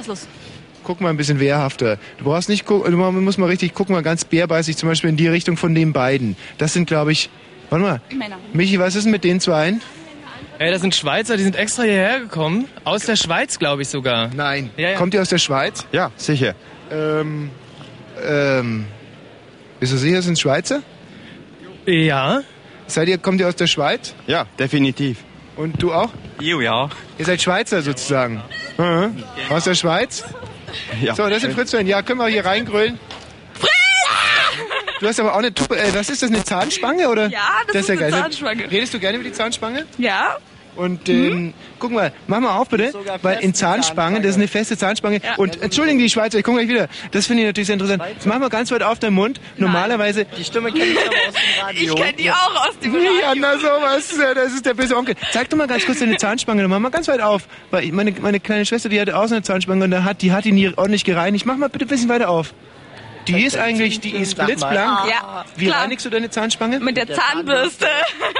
Was 0.00 0.06
ist 0.06 0.08
los? 0.08 0.28
Guck 0.82 1.02
mal 1.02 1.10
ein 1.10 1.18
bisschen 1.18 1.40
wehrhafter. 1.40 1.98
Du 2.16 2.24
brauchst 2.24 2.48
nicht 2.48 2.64
gucken, 2.64 2.90
du 2.90 2.96
musst 2.96 3.38
mal 3.38 3.50
richtig 3.50 3.74
gucken, 3.74 3.94
mal 3.94 4.02
ganz 4.02 4.24
bärbeißig, 4.24 4.78
zum 4.78 4.88
Beispiel 4.88 5.10
in 5.10 5.16
die 5.18 5.28
Richtung 5.28 5.58
von 5.58 5.74
den 5.74 5.92
beiden. 5.92 6.36
Das 6.56 6.72
sind, 6.72 6.86
glaube 6.86 7.12
ich, 7.12 7.28
warte 7.68 7.84
mal. 7.84 8.00
Männer. 8.16 8.38
Michi, 8.54 8.78
was 8.78 8.94
ist 8.94 9.04
denn 9.04 9.12
mit 9.12 9.24
den 9.24 9.40
zweien? 9.40 9.82
Ey, 10.58 10.70
das 10.70 10.80
sind 10.80 10.94
Schweizer, 10.94 11.36
die 11.36 11.42
sind 11.42 11.54
extra 11.54 11.82
hierher 11.82 12.20
gekommen. 12.20 12.66
Aus 12.84 13.04
der 13.04 13.16
Schweiz, 13.16 13.58
glaube 13.58 13.82
ich 13.82 13.88
sogar. 13.88 14.30
Nein. 14.34 14.70
Ja, 14.78 14.90
ja. 14.90 14.96
Kommt 14.96 15.12
ihr 15.12 15.20
aus 15.20 15.28
der 15.28 15.38
Schweiz? 15.38 15.86
Ja, 15.92 16.10
sicher. 16.16 16.54
Ähm, 16.90 17.50
ähm, 18.26 18.86
bist 19.80 19.92
du 19.92 19.98
sicher, 19.98 20.22
sind 20.22 20.38
Schweizer? 20.38 20.82
Ja. 21.84 22.40
Seid 22.86 23.08
ihr, 23.08 23.18
kommt 23.18 23.40
ihr 23.40 23.48
aus 23.48 23.56
der 23.56 23.66
Schweiz? 23.66 24.14
Ja, 24.26 24.46
definitiv. 24.58 25.18
Und 25.56 25.82
du 25.82 25.92
auch? 25.92 26.08
Jo, 26.40 26.62
ja. 26.62 26.88
Ihr 27.18 27.24
seid 27.26 27.42
Schweizer 27.42 27.82
sozusagen. 27.82 28.42
Mhm. 28.80 29.24
Aus 29.50 29.64
der 29.64 29.74
Schweiz? 29.74 30.24
ja. 31.02 31.14
So, 31.14 31.28
das 31.28 31.42
sind 31.42 31.54
Fritzchen. 31.54 31.86
Ja, 31.86 32.02
können 32.02 32.18
wir 32.20 32.28
hier 32.28 32.44
reingrölen? 32.44 32.98
Du 35.00 35.08
hast 35.08 35.18
aber 35.18 35.32
auch 35.32 35.38
eine 35.38 35.52
Tuppe. 35.52 35.78
Äh, 35.78 35.94
was 35.94 36.10
ist 36.10 36.22
das, 36.22 36.30
eine 36.30 36.44
Zahnspange 36.44 37.08
oder? 37.08 37.28
Ja, 37.28 37.62
das 37.66 37.88
ist 37.88 37.90
eine 37.90 38.10
Zahnspange. 38.10 38.70
Redest 38.70 38.92
du 38.92 39.00
gerne 39.00 39.16
über 39.16 39.24
die 39.24 39.32
Zahnspange? 39.32 39.86
Ja? 39.96 40.36
Und 40.76 41.08
ähm, 41.08 41.52
guck 41.78 41.90
mal, 41.92 42.12
mach 42.26 42.40
mal 42.40 42.56
auf 42.56 42.68
bitte, 42.68 42.92
weil 43.22 43.40
in 43.40 43.54
Zahnspangen, 43.54 44.22
das 44.22 44.32
ist 44.32 44.36
eine 44.36 44.48
feste 44.48 44.76
Zahnspange. 44.78 45.20
Und 45.36 45.60
entschuldigen 45.62 45.98
die 45.98 46.08
Schweizer, 46.08 46.38
ich 46.38 46.44
komme 46.44 46.58
gleich 46.58 46.68
wieder. 46.68 46.88
Das 47.10 47.26
finde 47.26 47.42
ich 47.42 47.46
natürlich 47.48 47.66
sehr 47.66 47.74
interessant. 47.74 48.02
Jetzt 48.14 48.26
mach 48.26 48.38
mal 48.38 48.48
ganz 48.48 48.70
weit 48.70 48.82
auf 48.82 48.98
deinen 48.98 49.14
Mund. 49.14 49.40
Normalerweise. 49.56 50.24
Die 50.38 50.44
Stimme 50.44 50.70
kenne 50.72 50.84
ich 50.84 50.98
aber 50.98 51.08
aus 51.28 51.34
dem 51.34 51.64
Radio. 51.64 51.94
Ich 51.94 52.00
kenne 52.00 52.16
die 52.16 52.30
auch 52.30 52.66
aus 52.68 52.78
dem 52.78 52.94
Ja, 52.94 53.28
Radio. 53.28 53.42
na 53.42 53.58
sowas, 53.58 54.18
äh, 54.18 54.34
das 54.34 54.52
ist 54.54 54.64
der 54.66 54.74
böse 54.74 54.96
Onkel. 54.96 55.14
Zeig 55.32 55.50
doch 55.50 55.58
mal 55.58 55.66
ganz 55.66 55.84
kurz 55.84 55.98
deine 55.98 56.16
Zahnspange, 56.16 56.66
mach 56.68 56.78
mal 56.78 56.90
ganz 56.90 57.08
weit 57.08 57.20
auf. 57.20 57.42
Weil 57.70 57.90
meine, 57.92 58.12
meine 58.20 58.40
kleine 58.40 58.64
Schwester, 58.64 58.88
die 58.88 59.00
hatte 59.00 59.16
auch 59.18 59.26
so 59.26 59.34
eine 59.34 59.42
Zahnspange 59.42 59.84
und 59.84 59.90
da 59.90 60.04
hat, 60.04 60.22
die 60.22 60.32
hat 60.32 60.44
die 60.44 60.52
nie 60.52 60.68
ordentlich 60.76 61.04
gereinigt. 61.04 61.46
Mach 61.46 61.56
mal 61.56 61.68
bitte 61.68 61.84
ein 61.84 61.88
bisschen 61.88 62.08
weiter 62.08 62.28
auf. 62.30 62.54
Die 63.28 63.44
ist 63.44 63.56
eigentlich, 63.56 64.00
die 64.00 64.10
ist 64.10 64.36
blitzblank. 64.36 65.08
Ja, 65.10 65.44
Wie 65.56 65.66
klar. 65.66 65.82
reinigst 65.82 66.04
du 66.06 66.10
deine 66.10 66.30
Zahnspange? 66.30 66.80
Mit 66.80 66.96
der 66.96 67.06
Zahnbürste. 67.12 67.86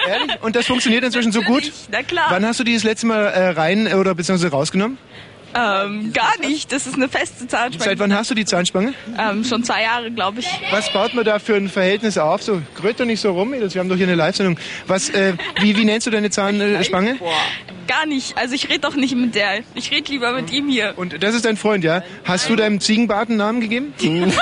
Ehrlich? 0.08 0.42
Und 0.42 0.56
das 0.56 0.66
funktioniert 0.66 1.04
inzwischen 1.04 1.32
so 1.32 1.42
gut? 1.42 1.70
Na 1.90 2.02
klar. 2.02 2.26
Wann 2.30 2.44
hast 2.46 2.60
du 2.60 2.64
die 2.64 2.74
das 2.74 2.84
letzte 2.84 3.06
Mal 3.06 3.24
äh, 3.26 3.48
rein 3.50 3.86
äh, 3.86 3.94
oder 3.94 4.14
beziehungsweise 4.14 4.50
rausgenommen? 4.50 4.98
Ähm, 5.54 6.12
gar 6.12 6.38
nicht. 6.40 6.70
Das 6.72 6.86
ist 6.86 6.94
eine 6.94 7.08
feste 7.08 7.46
Zahnspange. 7.46 7.84
Seit 7.90 7.98
wann 7.98 8.14
hast 8.14 8.30
du 8.30 8.34
die 8.34 8.44
Zahnspange? 8.44 8.94
Ähm, 9.18 9.44
schon 9.44 9.64
zwei 9.64 9.82
Jahre, 9.82 10.10
glaube 10.10 10.40
ich. 10.40 10.48
Was 10.70 10.92
baut 10.92 11.14
man 11.14 11.24
da 11.24 11.38
für 11.38 11.56
ein 11.56 11.68
Verhältnis 11.68 12.18
auf? 12.18 12.42
So, 12.42 12.62
grölt 12.76 13.00
doch 13.00 13.04
nicht 13.04 13.20
so 13.20 13.32
rum, 13.32 13.50
Mädels. 13.50 13.74
Wir 13.74 13.80
haben 13.80 13.88
doch 13.88 13.96
hier 13.96 14.06
eine 14.06 14.14
Live-Sendung. 14.14 14.58
Was, 14.86 15.10
äh, 15.10 15.34
wie, 15.60 15.76
wie 15.76 15.84
nennst 15.84 16.06
du 16.06 16.10
deine 16.10 16.30
Zahnspange? 16.30 17.18
Gar 17.88 18.06
nicht. 18.06 18.38
Also 18.38 18.54
ich 18.54 18.68
rede 18.68 18.80
doch 18.80 18.94
nicht 18.94 19.16
mit 19.16 19.34
der. 19.34 19.60
Ich 19.74 19.90
rede 19.90 20.12
lieber 20.12 20.32
mit 20.32 20.52
ihm 20.52 20.68
hier. 20.68 20.94
Und 20.96 21.20
das 21.20 21.34
ist 21.34 21.44
dein 21.44 21.56
Freund, 21.56 21.82
ja? 21.82 22.04
Hast 22.24 22.48
du 22.48 22.54
deinem 22.54 22.78
Ziegenbart 22.78 23.28
einen 23.28 23.38
Namen 23.38 23.60
gegeben? 23.60 23.92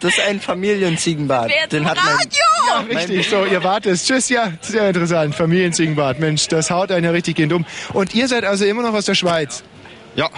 das 0.00 0.16
ist 0.16 0.20
ein 0.28 0.40
Familienziegenbart. 0.40 1.50
Wer 1.50 1.66
Den 1.66 1.84
hat 1.84 1.96
mein, 1.96 2.14
Radio? 2.14 2.96
Richtig, 2.96 3.28
so, 3.28 3.44
ihr 3.44 3.64
wartet. 3.64 4.00
Tschüss, 4.00 4.28
ja, 4.28 4.52
sehr 4.60 4.88
interessant. 4.88 5.34
Familienziegenbart, 5.34 6.20
Mensch, 6.20 6.46
das 6.46 6.70
haut 6.70 6.92
einen 6.92 7.04
ja 7.04 7.10
richtig 7.10 7.34
gehend 7.34 7.52
um. 7.52 7.66
Und 7.92 8.14
ihr 8.14 8.28
seid 8.28 8.44
also 8.44 8.64
immer 8.64 8.82
noch 8.82 8.94
aus 8.94 9.06
der 9.06 9.14
Schweiz. 9.14 9.64
Ja, 10.16 10.30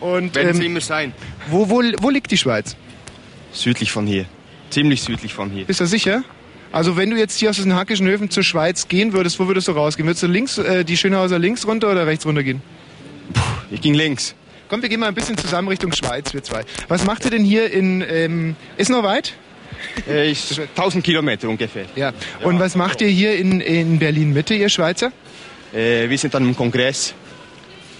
Und 0.00 0.34
werden 0.34 0.54
sie 0.54 0.64
ähm, 0.64 0.72
immer 0.72 0.80
sein. 0.80 1.12
wo, 1.48 1.68
wo, 1.68 1.82
wo 1.98 2.10
liegt 2.10 2.30
die 2.30 2.38
Schweiz? 2.38 2.76
Südlich 3.52 3.90
von 3.92 4.06
hier. 4.06 4.24
Ziemlich 4.70 5.02
südlich 5.02 5.34
von 5.34 5.50
hier. 5.50 5.64
Bist 5.64 5.80
du 5.80 5.86
sicher? 5.86 6.24
Also 6.72 6.96
wenn 6.96 7.10
du 7.10 7.16
jetzt 7.16 7.38
hier 7.38 7.50
aus 7.50 7.56
den 7.56 7.74
Hackischen 7.74 8.06
Höfen 8.08 8.30
zur 8.30 8.42
Schweiz 8.42 8.88
gehen 8.88 9.12
würdest, 9.12 9.38
wo 9.38 9.46
würdest 9.46 9.68
du 9.68 9.72
rausgehen? 9.72 10.08
Würdest 10.08 10.22
du 10.24 10.26
links, 10.26 10.58
äh, 10.58 10.84
die 10.84 10.96
Schönhauser 10.96 11.38
links 11.38 11.66
runter 11.66 11.90
oder 11.92 12.06
rechts 12.06 12.26
runter 12.26 12.42
gehen? 12.42 12.62
Ich 13.70 13.80
ging 13.80 13.94
links. 13.94 14.34
Komm, 14.68 14.82
wir 14.82 14.88
gehen 14.88 14.98
mal 15.00 15.08
ein 15.08 15.14
bisschen 15.14 15.36
zusammen 15.36 15.68
Richtung 15.68 15.92
Schweiz, 15.92 16.32
wir 16.34 16.42
zwei. 16.42 16.62
Was 16.88 17.04
macht 17.04 17.24
ihr 17.24 17.30
denn 17.30 17.44
hier 17.44 17.70
in, 17.70 18.04
ähm, 18.08 18.56
ist 18.76 18.90
noch 18.90 19.02
weit? 19.04 19.34
Äh, 20.08 20.30
ich, 20.30 20.58
1000 20.60 21.04
Kilometer 21.04 21.48
ungefähr. 21.48 21.84
Ja. 21.94 22.12
Und 22.42 22.58
was 22.58 22.74
macht 22.74 23.00
ihr 23.00 23.08
hier 23.08 23.36
in, 23.36 23.60
in 23.60 23.98
Berlin-Mitte, 23.98 24.54
ihr 24.54 24.68
Schweizer? 24.68 25.12
Äh, 25.72 26.08
wir 26.08 26.18
sind 26.18 26.34
dann 26.34 26.44
im 26.44 26.56
Kongress. 26.56 27.14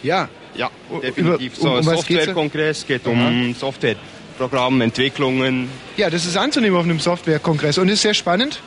Ja. 0.03 0.29
Ja, 0.57 0.71
definitiv. 1.03 1.59
um- 1.59 1.63
so, 1.63 1.75
um? 1.77 1.83
Softwarekongress 1.83 2.87
geht 2.87 3.07
um 3.07 3.55
Softwareprogramm, 3.59 4.81
Entwicklungen. 4.81 5.69
Ja, 5.97 6.11
das 6.11 6.27
ist 6.27 6.37
anzunehmen 6.37 6.77
auf 6.77 6.85
einem 6.85 7.01
Softwarekongress 7.01 7.79
und 7.79 7.89
ist 7.89 8.03
sehr 8.03 8.15
spannend. 8.15 8.61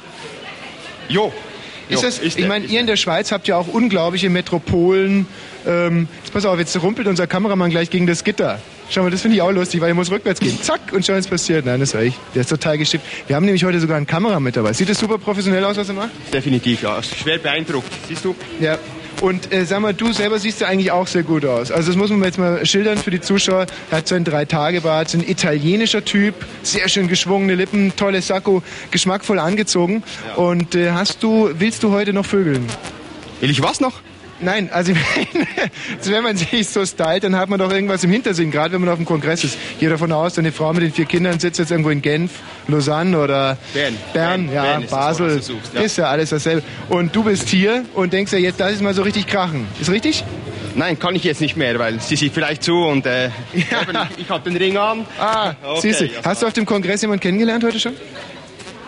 Jo, 1.10 1.32
Ist 1.90 2.02
Ja, 2.04 2.08
das, 2.10 2.20
ist 2.20 2.38
ich 2.38 2.48
meine, 2.48 2.66
ihr 2.66 2.82
in 2.82 2.88
der 2.88 2.98
Schweiz 2.98 3.32
habt 3.32 3.48
ja 3.48 3.56
auch 3.56 3.68
unglaubliche 3.70 4.30
Metropolen. 4.30 5.26
Ähm, 5.66 6.10
jetzt 6.22 6.34
pass 6.34 6.46
auf, 6.46 6.60
jetzt 6.60 6.82
rumpelt 6.82 7.08
unser 7.08 7.28
Kameramann 7.28 7.70
gleich 7.70 7.90
gegen 7.90 8.08
das 8.08 8.26
Gitter. 8.26 8.60
Schau 8.90 9.04
mal, 9.04 9.12
das 9.12 9.22
finde 9.22 9.36
ich 9.38 9.42
auch 9.42 9.52
lustig, 9.52 9.80
weil 9.82 9.90
er 9.90 9.96
muss 9.96 10.12
rückwärts 10.12 10.40
gehen. 10.42 10.62
Zack, 10.62 10.80
und 10.92 11.06
schau, 11.06 11.14
was 11.14 11.28
passiert. 11.28 11.66
Nein, 11.66 11.80
das 11.80 11.94
war 11.94 12.02
ich. 12.04 12.14
Der 12.36 12.42
ist 12.42 12.50
total 12.50 12.78
geschickt. 12.78 13.06
Wir 13.28 13.36
haben 13.38 13.46
nämlich 13.46 13.64
heute 13.66 13.80
sogar 13.80 13.96
einen 13.98 14.08
Kamera 14.08 14.40
mit 14.42 14.56
dabei. 14.58 14.74
Sieht 14.74 14.90
das 14.90 14.98
super 15.00 15.18
professionell 15.18 15.64
aus, 15.64 15.78
was 15.78 15.88
er 15.90 15.96
macht? 15.96 16.10
Definitiv, 16.34 16.84
ja. 16.84 17.02
Schwer 17.04 17.38
beeindruckt. 17.38 17.90
Siehst 18.08 18.24
du? 18.26 18.36
Ja. 18.60 18.78
Und 19.22 19.52
äh, 19.52 19.66
sag 19.66 19.80
mal, 19.80 19.94
du 19.94 20.14
selber 20.14 20.38
siehst 20.38 20.62
ja 20.62 20.68
eigentlich 20.68 20.92
auch 20.92 21.08
sehr 21.08 21.24
gut 21.24 21.44
aus. 21.44 21.72
Also 21.72 21.90
das 21.90 21.98
muss 21.98 22.10
man 22.12 22.24
jetzt 22.24 22.38
mal 22.38 22.64
schildern 22.66 22.98
für 22.98 23.10
die 23.10 23.20
Zuschauer. 23.20 23.66
Er 23.90 23.98
hat 23.98 24.08
so 24.08 24.16
ein 24.16 24.24
Drei-Tage-Bart, 24.24 25.10
so 25.10 25.18
ein 25.18 25.28
italienischer 25.28 26.06
Typ, 26.06 26.36
sehr 26.62 26.88
schön 26.88 27.08
geschwungene 27.08 27.56
Lippen, 27.56 27.96
tolles 27.96 28.28
Sakko, 28.28 28.62
geschmackvoll 28.92 29.40
angezogen. 29.40 30.04
Und 30.36 30.76
äh, 30.76 30.92
hast 30.92 31.24
du, 31.24 31.50
willst 31.58 31.82
du 31.84 31.92
heute 31.92 32.14
noch 32.14 32.26
vögeln? 32.26 32.66
Will 33.42 33.50
ich 33.50 33.62
was 33.64 33.80
noch? 33.80 34.02
Nein, 34.40 34.70
also 34.72 34.94
also 35.98 36.12
wenn 36.12 36.24
man 36.24 36.38
sich 36.38 36.70
so 36.70 36.86
stylt, 36.86 37.24
dann 37.24 37.36
hat 37.36 37.50
man 37.50 37.60
doch 37.60 37.72
irgendwas 37.72 38.04
im 38.04 38.12
Hintersinn, 38.12 38.52
gerade 38.52 38.74
wenn 38.74 38.82
man 38.82 38.90
auf 38.90 38.98
dem 38.98 39.06
Kongress 39.06 39.44
ist. 39.44 39.58
Ich 39.74 39.80
gehe 39.80 39.90
davon 39.90 40.12
aus, 40.12 40.36
deine 40.36 40.52
Frau 40.52 40.72
mit 40.74 40.84
den 40.84 40.92
vier 40.94 41.06
Kindern 41.06 41.40
sitzt 41.40 41.58
jetzt 41.60 41.72
irgendwo 41.72 41.90
in 41.90 42.02
Genf, 42.04 42.32
Lausanne 42.68 43.18
oder 43.20 43.58
Bern. 43.74 43.96
Bern, 44.14 44.46
Bern, 44.48 44.54
ja, 44.54 44.62
Bern 44.64 44.84
ist 44.84 44.92
Basel. 44.92 45.38
Das 45.38 45.48
suchst, 45.48 45.74
ja. 45.74 45.82
Ist 45.82 45.98
ja 45.98 46.06
alles 46.06 46.30
dasselbe. 46.30 46.62
Und 46.90 47.16
du 47.16 47.24
bist 47.24 47.50
hier 47.50 47.84
und 47.96 48.14
denkst 48.14 48.32
ja 48.34 48.38
jetzt, 48.40 48.60
das 48.60 48.74
ist 48.74 48.82
mal 48.82 48.94
so 48.94 49.02
richtig 49.02 49.26
krachen. 49.28 49.68
Ist 49.82 49.90
richtig? 49.92 50.24
Nein, 50.76 51.00
kann 51.00 51.16
ich 51.16 51.24
jetzt 51.24 51.42
nicht 51.42 51.58
mehr, 51.58 51.80
weil 51.80 52.00
sie 52.00 52.16
sieht 52.16 52.34
vielleicht 52.34 52.62
zu 52.62 52.84
und 52.86 53.08
äh, 53.08 53.28
eben, 53.56 53.98
ich 54.18 54.30
habe 54.30 54.48
den 54.48 54.58
Ring 54.58 54.78
an. 54.78 55.06
Ah, 55.20 55.54
Okay, 55.64 55.80
siehst 55.82 56.02
du. 56.02 56.06
ja, 56.06 56.12
Hast 56.24 56.44
du 56.44 56.46
auf 56.48 56.54
dem 56.54 56.68
Kongress 56.68 57.02
jemanden 57.02 57.22
kennengelernt 57.22 57.64
heute 57.64 57.80
schon? 57.80 57.94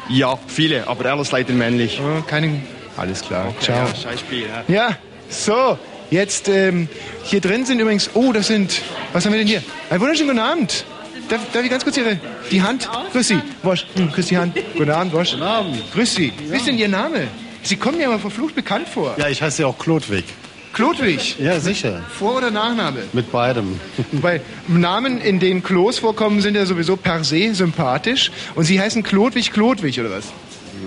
Ja, 0.10 0.38
viele, 0.48 0.88
aber 0.88 1.12
alles 1.12 1.32
leider 1.32 1.53
männlich. 1.53 2.00
Oh, 2.03 2.22
keine. 2.22 2.62
Alles 2.98 3.22
klar. 3.22 3.53
Ciao. 3.62 3.88
Ja, 3.88 3.96
scheiß 3.96 4.20
Spiel. 4.20 4.46
Ja. 4.68 4.75
Ja, 4.89 4.98
so. 5.29 5.77
Jetzt 6.12 6.50
ähm, 6.50 6.89
hier 7.24 7.39
drin 7.39 7.65
sind 7.65 7.79
übrigens. 7.79 8.09
Oh, 8.15 8.31
das 8.33 8.48
sind. 8.48 8.81
Was 9.13 9.25
haben 9.25 9.33
wir 9.33 9.39
denn 9.39 9.48
hier? 9.48 9.63
Einen 9.89 10.01
wunderschönen 10.01 10.29
guten 10.29 10.39
Abend. 10.39 10.86
Darf, 11.29 11.41
darf 11.53 11.63
ich 11.63 11.69
ganz 11.69 11.83
kurz 11.83 11.98
Ihre 11.98 12.19
die 12.50 12.62
Hand? 12.62 12.89
Grüß 13.12 13.27
Sie. 13.27 13.39
Wosch. 13.62 13.86
Hm, 13.95 14.12
grüß 14.12 14.25
die 14.25 14.38
Hand. 14.38 14.57
Guten 14.75 14.89
Abend, 14.89 15.13
Wosch. 15.13 15.31
Guten 15.31 15.43
Abend. 15.43 15.83
Grüß 15.93 16.15
Sie. 16.15 16.33
Wie 16.48 16.57
ist 16.57 16.65
denn 16.65 16.77
Ihr 16.79 16.88
Name? 16.88 17.27
Sie 17.62 17.75
kommen 17.75 17.98
mir 17.98 18.07
aber 18.07 18.17
verflucht 18.17 18.55
bekannt 18.55 18.88
vor. 18.88 19.13
Ja, 19.17 19.27
ich 19.27 19.41
heiße 19.41 19.62
ja 19.62 19.67
auch 19.67 19.77
Klodwig. 19.77 20.25
Klodwig. 20.74 21.38
Ja, 21.39 21.59
sicher. 21.59 22.01
Vor- 22.17 22.38
oder 22.38 22.50
Nachname? 22.50 23.01
Mit 23.13 23.31
beidem. 23.31 23.79
Weil 24.12 24.41
Namen, 24.67 25.21
in 25.21 25.39
denen 25.39 25.62
Klos 25.62 26.00
vorkommen, 26.00 26.41
sind 26.41 26.55
ja 26.55 26.65
sowieso 26.65 26.95
per 26.95 27.24
se 27.24 27.54
sympathisch. 27.54 28.32
Und 28.56 28.63
Sie 28.65 28.80
heißen 28.80 29.04
Klodwig 29.04 29.51
Klodwig, 29.51 29.99
oder 29.99 30.10
was? 30.12 30.25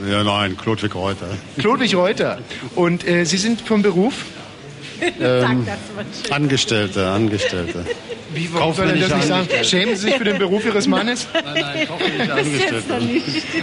Ja, 0.08 0.24
nein, 0.24 0.56
Klodwig 0.56 0.94
Reuter. 0.94 1.28
Klodwig 1.58 1.94
Reuter. 1.94 2.38
Und 2.74 3.06
äh, 3.06 3.24
Sie 3.24 3.36
sind 3.36 3.60
vom 3.60 3.82
Beruf? 3.82 4.24
Ähm, 5.20 5.66
Angestellte, 6.30 7.08
Angestellte. 7.08 7.84
Wie, 8.34 8.46
soll 8.46 8.88
er 8.88 8.96
das 8.96 9.14
nicht 9.14 9.26
sagen? 9.28 9.48
Schämen 9.62 9.96
Sie 9.96 10.02
sich 10.02 10.14
für 10.14 10.24
den 10.24 10.38
Beruf 10.38 10.64
Ihres 10.64 10.86
Mannes? 10.86 11.26
Nein, 11.32 11.44
nein, 11.54 11.86
kaufmännische 11.86 12.32
Angestellte. 12.32 12.94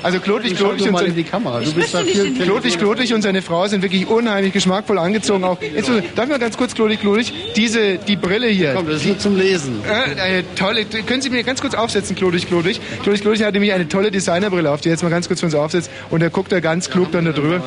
Also 0.03 0.19
Klodwig 0.19 0.57
doch 0.57 0.71
und, 0.71 0.91
mal 0.91 1.01
in 1.01 1.07
sein, 1.07 1.15
die 1.15 1.23
Kamera. 1.23 1.59
Du 1.61 1.73
bist 1.73 1.93
da 1.93 2.03
viel 2.03 2.33
Klodwig 2.33 2.77
Klodwig 2.77 3.13
und 3.13 3.21
seine 3.21 3.41
Frau 3.41 3.67
sind 3.67 3.81
wirklich 3.81 4.07
unheimlich 4.07 4.53
geschmackvoll 4.53 4.97
angezogen. 4.99 5.43
Auch, 5.43 5.59
jetzt, 5.61 5.89
darf 5.89 6.25
ich 6.25 6.31
mal 6.31 6.39
ganz 6.39 6.57
kurz, 6.57 6.75
Klodwig 6.75 6.99
Klodwig, 6.99 7.33
diese, 7.55 7.97
die 7.97 8.15
Brille 8.15 8.47
hier. 8.47 8.73
Komm, 8.75 8.87
das 8.87 8.97
ist 8.97 9.07
nur 9.07 9.19
zum 9.19 9.37
Lesen. 9.37 9.81
Äh, 9.87 10.19
eine 10.19 10.55
tolle, 10.55 10.85
können 10.85 11.21
Sie 11.21 11.29
mir 11.29 11.43
ganz 11.43 11.61
kurz 11.61 11.73
aufsetzen, 11.73 12.15
Klodwig 12.15 12.47
Klodwig? 12.47 12.79
Klodwig 13.01 13.21
Klodwig 13.21 13.43
hat 13.43 13.53
nämlich 13.53 13.73
eine 13.73 13.87
tolle 13.87 14.11
Designerbrille 14.11 14.69
auf, 14.69 14.81
die 14.81 14.89
jetzt 14.89 15.03
mal 15.03 15.09
ganz 15.09 15.27
kurz 15.27 15.39
für 15.39 15.47
uns 15.47 15.55
aufsetzt 15.55 15.89
und 16.09 16.21
er 16.21 16.29
guckt 16.29 16.51
da 16.51 16.59
ganz 16.59 16.89
klug 16.89 17.11
dann 17.11 17.25
da 17.25 17.31
drüber. 17.31 17.61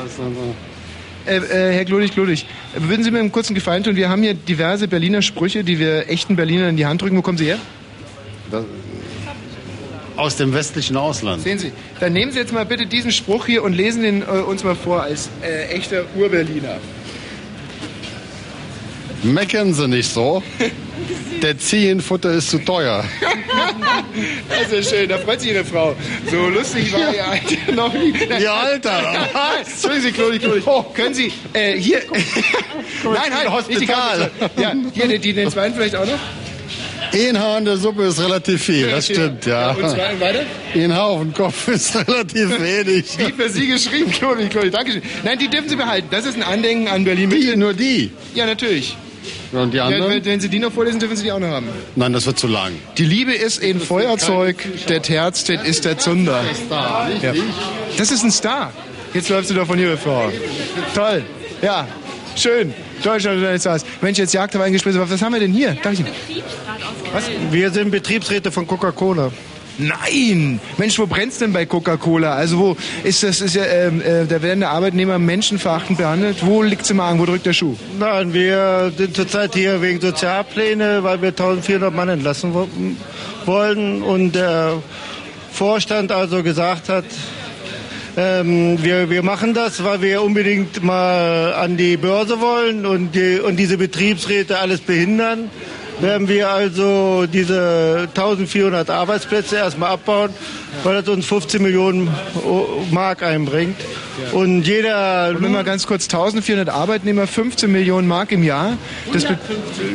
Äh, 1.25 1.37
äh, 1.37 1.73
Herr 1.73 1.85
Klodwig 1.85 2.11
Klodwig, 2.11 2.45
würden 2.77 3.03
Sie 3.03 3.11
mir 3.11 3.19
einen 3.19 3.31
kurzen 3.31 3.53
Gefallen 3.55 3.83
tun? 3.83 3.95
Wir 3.95 4.09
haben 4.09 4.21
hier 4.23 4.33
diverse 4.33 4.87
Berliner 4.87 5.21
Sprüche, 5.21 5.63
die 5.63 5.79
wir 5.79 6.09
echten 6.09 6.35
Berlinern 6.35 6.69
in 6.69 6.77
die 6.77 6.85
Hand 6.85 7.01
drücken. 7.01 7.15
Wo 7.17 7.21
kommen 7.21 7.37
Sie 7.37 7.45
her? 7.45 7.59
Das- 8.51 8.65
Aus 10.17 10.35
dem 10.35 10.53
westlichen 10.53 10.97
Ausland. 10.97 11.41
Sehen 11.43 11.59
Sie, 11.59 11.71
dann 11.99 12.13
nehmen 12.13 12.31
Sie 12.31 12.39
jetzt 12.39 12.53
mal 12.53 12.65
bitte 12.65 12.85
diesen 12.85 13.11
Spruch 13.11 13.45
hier 13.45 13.63
und 13.63 13.73
lesen 13.73 14.03
den 14.03 14.21
äh, 14.21 14.25
uns 14.25 14.63
mal 14.63 14.75
vor 14.75 15.01
als 15.03 15.29
äh, 15.41 15.67
echter 15.73 16.03
Urberliner. 16.15 16.77
Meckern 19.23 19.73
Sie 19.73 19.87
nicht 19.87 20.11
so. 20.11 20.43
Der 21.41 21.57
Ziehenfutter 21.57 22.31
ist 22.31 22.49
zu 22.49 22.59
teuer. 22.59 23.03
Das 24.49 24.71
ist 24.71 24.89
schön, 24.91 25.09
da 25.09 25.17
freut 25.17 25.41
sich 25.41 25.51
Ihre 25.51 25.65
Frau. 25.65 25.95
So 26.29 26.47
lustig 26.47 26.93
war 26.93 27.13
Ihr 27.13 27.27
Alter 27.27 27.71
noch 27.73 27.93
nie. 27.93 28.13
Ihr 28.39 28.51
Alter. 28.51 29.01
Entschuldigen 29.65 30.03
Sie, 30.03 30.11
Klodi, 30.11 30.39
Klodi. 30.39 30.61
Können 30.93 31.13
Sie, 31.13 31.31
äh, 31.53 31.73
hier. 31.77 31.99
Nein, 33.03 33.35
halt, 33.35 33.49
Hospital. 33.49 34.31
Ja, 34.57 34.73
hier, 34.93 35.07
die, 35.07 35.19
die, 35.19 35.33
den 35.33 35.49
zweiten 35.49 35.75
vielleicht 35.75 35.95
auch 35.95 36.05
noch? 36.05 36.19
Ein 37.13 37.39
Haar 37.39 37.59
in 37.59 37.65
der 37.65 37.77
Suppe 37.77 38.03
ist 38.03 38.19
relativ 38.19 38.63
viel, 38.63 38.89
das 38.89 39.05
stimmt, 39.05 39.45
ja. 39.45 39.71
Und 39.71 39.89
zwei, 39.89 40.19
weiter? 40.19 40.45
Ein 40.73 40.93
Haar 40.93 41.05
auf 41.05 41.21
dem 41.21 41.33
Kopf 41.33 41.67
ist 41.67 41.95
relativ 41.95 42.59
wenig. 42.59 43.05
Wie 43.17 43.31
für 43.31 43.49
Sie 43.49 43.67
geschrieben, 43.67 44.11
Klodi, 44.11 44.47
Klodi. 44.47 44.71
Dankeschön. 44.71 45.01
Nein, 45.23 45.37
die 45.37 45.47
dürfen 45.47 45.69
Sie 45.69 45.75
behalten. 45.75 46.07
Das 46.09 46.25
ist 46.25 46.35
ein 46.35 46.43
Andenken 46.43 46.87
an 46.87 47.03
Berlin. 47.03 47.29
Die, 47.29 47.55
nur 47.55 47.73
die. 47.73 48.11
Ja, 48.33 48.45
natürlich. 48.45 48.95
Und 49.53 49.71
die 49.71 49.77
Ja, 49.77 49.85
anderen? 49.85 50.11
wenn, 50.11 50.25
wenn 50.25 50.39
Sie 50.39 50.49
die 50.49 50.59
noch 50.59 50.71
vorlesen, 50.71 50.99
dürfen 50.99 51.15
Sie 51.15 51.23
die 51.23 51.31
auch 51.31 51.39
noch 51.39 51.47
haben. 51.47 51.67
Nein, 51.95 52.11
das 52.13 52.25
wird 52.25 52.39
zu 52.39 52.47
lang. 52.47 52.73
Die 52.97 53.05
Liebe 53.05 53.33
ist 53.33 53.61
ein 53.63 53.79
Feuerzeug, 53.79 54.57
der 54.89 55.01
Terz, 55.01 55.43
das 55.45 55.63
ist 55.63 55.85
der 55.85 55.97
Zunder. 55.97 56.41
Ja. 57.21 57.33
Das 57.97 58.11
ist 58.11 58.23
ein 58.23 58.31
Star. 58.31 58.73
Jetzt 59.13 59.29
läufst 59.29 59.51
du 59.51 59.53
doch 59.53 59.67
von 59.67 59.77
Ihrer 59.77 59.97
Frau. 59.97 60.31
Toll. 60.95 61.23
Ja, 61.61 61.87
schön. 62.35 62.73
Deutschland 63.03 63.39
oder 63.39 63.57
Stars. 63.59 63.85
Mensch, 64.01 64.17
jetzt 64.17 64.33
Jagd 64.33 64.55
auf 64.55 64.61
eingespritzt. 64.61 64.97
Was 64.99 65.21
haben 65.21 65.33
wir 65.33 65.39
denn 65.39 65.53
hier? 65.53 65.77
Darf 65.83 65.93
ich 65.93 66.03
Was? 67.13 67.25
Wir 67.51 67.69
sind 67.69 67.91
Betriebsräte 67.91 68.51
von 68.51 68.65
Coca-Cola. 68.65 69.31
Nein! 69.77 70.59
Mensch, 70.77 70.99
wo 70.99 71.07
brennt's 71.07 71.39
denn 71.39 71.51
bei 71.51 71.65
Coca-Cola? 71.65 72.33
Also 72.35 72.59
wo 72.59 72.77
ist 73.03 73.23
das, 73.23 73.41
ist 73.41 73.55
ja, 73.55 73.65
ähm, 73.65 74.01
äh, 74.01 74.25
da 74.25 74.41
werden 74.41 74.59
der 74.59 74.69
Arbeitnehmer 74.69 75.17
menschenverachtend 75.17 75.97
behandelt. 75.97 76.45
Wo 76.45 76.61
liegt's 76.61 76.89
im 76.91 76.99
Argen? 76.99 77.19
Wo 77.19 77.25
drückt 77.25 77.45
der 77.45 77.53
Schuh? 77.53 77.75
Nein, 77.99 78.33
wir 78.33 78.91
sind 78.95 79.15
zurzeit 79.15 79.55
hier 79.55 79.81
wegen 79.81 79.99
Sozialpläne, 79.99 81.03
weil 81.03 81.21
wir 81.21 81.29
1400 81.29 81.93
Mann 81.93 82.09
entlassen 82.09 82.53
wo- 82.53 82.67
wollen 83.45 84.03
und 84.03 84.33
der 84.35 84.81
Vorstand 85.51 86.11
also 86.11 86.43
gesagt 86.43 86.89
hat, 86.89 87.05
ähm, 88.15 88.77
wir, 88.83 89.09
wir 89.09 89.23
machen 89.23 89.55
das, 89.55 89.83
weil 89.83 90.01
wir 90.03 90.21
unbedingt 90.21 90.83
mal 90.83 91.53
an 91.55 91.77
die 91.77 91.97
Börse 91.97 92.39
wollen 92.41 92.85
und, 92.85 93.15
die, 93.15 93.39
und 93.39 93.55
diese 93.55 93.77
Betriebsräte 93.77 94.59
alles 94.59 94.81
behindern. 94.81 95.49
Werden 96.03 96.27
wir 96.27 96.49
also 96.49 97.25
diese 97.31 98.09
1400 98.09 98.89
Arbeitsplätze 98.89 99.55
erstmal 99.55 99.91
abbauen, 99.91 100.31
weil 100.83 101.01
das 101.01 101.07
uns 101.07 101.25
15 101.25 101.63
Millionen 101.63 102.09
Mark 102.91 103.23
einbringt. 103.23 103.77
Und 104.33 104.63
jeder 104.63 105.29
Und 105.29 105.41
wenn 105.41 105.53
mal 105.53 105.63
ganz 105.63 105.87
kurz 105.87 106.03
1400 106.05 106.67
Arbeitnehmer, 106.67 107.25
15 107.25 107.71
Millionen 107.71 108.09
Mark 108.09 108.33
im 108.33 108.43
Jahr. 108.43 108.77
Das, 109.13 109.23
be 109.23 109.37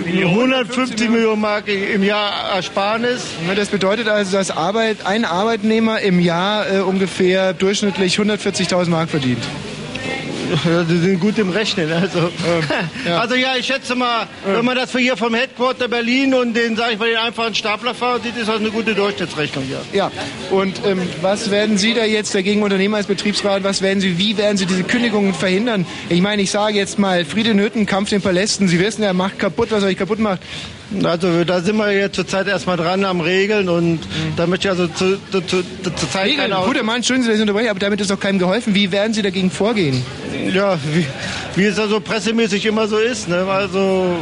150 0.06 1.10
Millionen 1.10 1.42
Mark 1.42 1.68
im 1.68 2.02
Jahr 2.02 2.54
Ersparnis. 2.54 3.26
das 3.54 3.68
bedeutet 3.68 4.08
also, 4.08 4.32
dass 4.34 4.50
Arbeit, 4.50 5.04
ein 5.04 5.26
Arbeitnehmer 5.26 6.00
im 6.00 6.20
Jahr 6.20 6.72
äh, 6.72 6.80
ungefähr 6.80 7.52
durchschnittlich 7.52 8.18
140.000 8.18 8.88
Mark 8.88 9.10
verdient. 9.10 9.44
Ja, 10.64 10.84
Sie 10.84 10.98
sind 10.98 11.20
gut 11.20 11.38
im 11.38 11.50
Rechnen. 11.50 11.92
Also, 11.92 12.30
also 13.18 13.34
ja, 13.34 13.56
ich 13.56 13.66
schätze 13.66 13.94
mal, 13.94 14.26
wenn 14.44 14.64
man 14.64 14.76
das 14.76 14.90
für 14.90 14.98
hier 14.98 15.16
vom 15.16 15.34
Headquarter 15.34 15.88
Berlin 15.88 16.34
und 16.34 16.54
den, 16.54 16.76
sage 16.76 16.94
ich 16.94 16.98
mal, 16.98 17.08
den 17.08 17.18
einfachen 17.18 17.54
Staplerfahrer 17.54 18.20
sieht, 18.20 18.36
ist 18.36 18.48
das 18.48 18.56
eine 18.56 18.70
gute 18.70 18.94
Durchschnittsrechnung 18.94 19.64
hier. 19.64 19.80
Ja, 19.92 20.10
und 20.50 20.80
ähm, 20.86 21.02
was 21.20 21.50
werden 21.50 21.78
Sie 21.78 21.94
da 21.94 22.04
jetzt 22.04 22.34
dagegen 22.34 22.62
unternehmen 22.62 22.94
als 22.94 23.06
Betriebsrat? 23.06 23.64
Was 23.64 23.82
werden 23.82 24.00
Sie, 24.00 24.18
wie 24.18 24.36
werden 24.36 24.56
Sie 24.56 24.66
diese 24.66 24.84
Kündigungen 24.84 25.34
verhindern? 25.34 25.86
Ich 26.08 26.20
meine, 26.20 26.42
ich 26.42 26.50
sage 26.50 26.76
jetzt 26.76 26.98
mal, 26.98 27.24
Friede 27.24 27.54
Nöten, 27.54 27.86
Kampf 27.86 28.10
den 28.10 28.22
Palästen. 28.22 28.68
Sie 28.68 28.80
wissen, 28.80 29.02
er 29.02 29.14
macht 29.14 29.38
kaputt, 29.38 29.70
was 29.70 29.82
er 29.82 29.88
euch 29.88 29.96
kaputt 29.96 30.18
macht. 30.18 30.40
Also 31.04 31.44
da 31.44 31.60
sind 31.60 31.76
wir 31.76 31.92
jetzt 31.92 32.16
zurzeit 32.16 32.46
erstmal 32.48 32.76
dran 32.76 33.04
am 33.04 33.20
Regeln 33.20 33.68
und 33.68 34.00
da 34.36 34.46
möchte 34.46 34.68
ich 34.68 34.70
also 34.70 34.86
zu, 34.88 35.18
zu, 35.30 35.40
zu, 35.42 35.62
zur 35.82 36.10
Zeit 36.10 36.26
Regeln, 36.26 36.52
guter 36.64 36.82
Mann, 36.82 37.02
schön, 37.02 37.24
dass 37.24 37.34
ich 37.34 37.40
unterbreche, 37.40 37.70
aber 37.70 37.78
damit 37.78 38.00
ist 38.00 38.10
doch 38.10 38.18
keinem 38.18 38.38
geholfen. 38.38 38.74
Wie 38.74 38.90
werden 38.90 39.12
Sie 39.12 39.20
dagegen 39.22 39.50
vorgehen? 39.50 40.02
Ja, 40.52 40.78
wie, 40.94 41.06
wie 41.56 41.64
es 41.66 41.78
also 41.78 42.00
pressemäßig 42.00 42.64
immer 42.64 42.88
so 42.88 42.96
ist. 42.96 43.28
Ne? 43.28 43.46
Also 43.48 44.16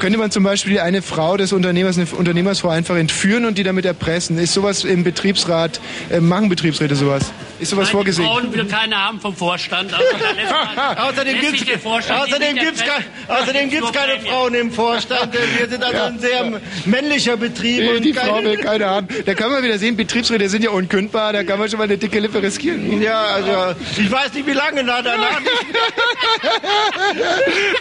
Könnte 0.00 0.18
man 0.18 0.30
zum 0.30 0.44
Beispiel 0.44 0.78
eine 0.78 1.02
Frau 1.02 1.36
des 1.36 1.52
Unternehmers, 1.52 1.96
eine 1.98 2.06
Unternehmersfrau 2.06 2.68
einfach 2.68 2.96
entführen 2.96 3.44
und 3.44 3.58
die 3.58 3.64
damit 3.64 3.84
erpressen? 3.84 4.38
Ist 4.38 4.54
sowas 4.54 4.84
im 4.84 5.02
Betriebsrat, 5.04 5.80
äh, 6.10 6.20
machen 6.20 6.48
Betriebsräte 6.48 6.94
sowas? 6.94 7.24
Ist 7.58 7.70
sowas 7.70 7.86
Nein, 7.86 7.92
vorgesehen? 7.92 8.28
Die 8.28 8.32
Frauen 8.32 8.54
will 8.54 8.64
keine 8.66 8.96
haben 8.96 9.20
vom 9.20 9.34
Vorstand. 9.34 9.92
Also 9.92 10.04
Außerdem 11.02 11.36
der 11.66 11.78
Vorstand 11.80 12.20
außerdem 12.20 12.56
gibt's 12.56 12.82
außerdem 13.26 13.70
keine. 13.92 14.20
Frauen 14.20 14.54
im 14.54 14.70
Vorstand. 14.72 15.34
Wir 15.58 15.68
sind 15.68 15.82
also 15.82 16.02
ein 16.02 16.20
sehr 16.20 16.60
männlicher 16.84 17.36
Betrieb. 17.36 17.80
Nee, 17.80 17.96
und 17.96 18.04
die 18.04 18.12
keine- 18.12 18.28
Frau 18.30 18.42
will 18.44 18.56
keine 18.58 18.86
haben. 18.86 19.08
Da 19.26 19.34
kann 19.34 19.50
man 19.50 19.62
wieder 19.64 19.78
sehen, 19.78 19.96
Betriebsräte 19.96 20.48
sind 20.48 20.62
ja 20.62 20.70
unkündbar, 20.70 21.32
da 21.32 21.42
kann 21.42 21.58
man 21.58 21.68
schon 21.68 21.78
mal 21.78 21.84
eine 21.84 21.98
dicke 21.98 22.20
Lippe 22.20 22.40
riskieren. 22.40 23.02
Ja, 23.02 23.22
also 23.22 23.74
ich 23.96 24.10
weiß 24.10 24.32
nicht, 24.34 24.46
wie 24.46 24.52
lange 24.52 24.84
na, 24.84 25.02
danach. 25.02 25.40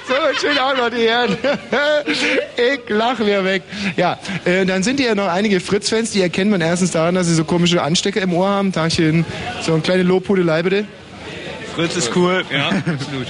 So, 0.07 0.13
schönen 0.39 0.57
Abend, 0.57 0.79
meine 0.81 0.97
Herren. 0.97 1.37
Ich 2.07 2.89
lach 2.89 3.19
mir 3.19 3.43
weg. 3.43 3.63
Ja, 3.95 4.17
äh, 4.45 4.65
dann 4.65 4.83
sind 4.83 4.99
hier 4.99 5.13
noch 5.15 5.27
einige 5.27 5.59
Fritz-Fans, 5.59 6.11
die 6.11 6.21
erkennt 6.21 6.51
man 6.51 6.61
erstens 6.61 6.91
daran, 6.91 7.15
dass 7.15 7.27
sie 7.27 7.35
so 7.35 7.43
komische 7.43 7.81
Anstecker 7.81 8.21
im 8.21 8.33
Ohr 8.33 8.47
haben. 8.47 8.71
Tagchen, 8.71 9.25
so 9.61 9.73
eine 9.73 9.81
kleine 9.81 10.03
Lobhudelei 10.03 10.63
bitte. 10.63 10.85
Fritz 11.77 11.95
ist 11.95 12.15
cool, 12.15 12.43
ja, 12.51 12.69
absolut. 12.69 13.27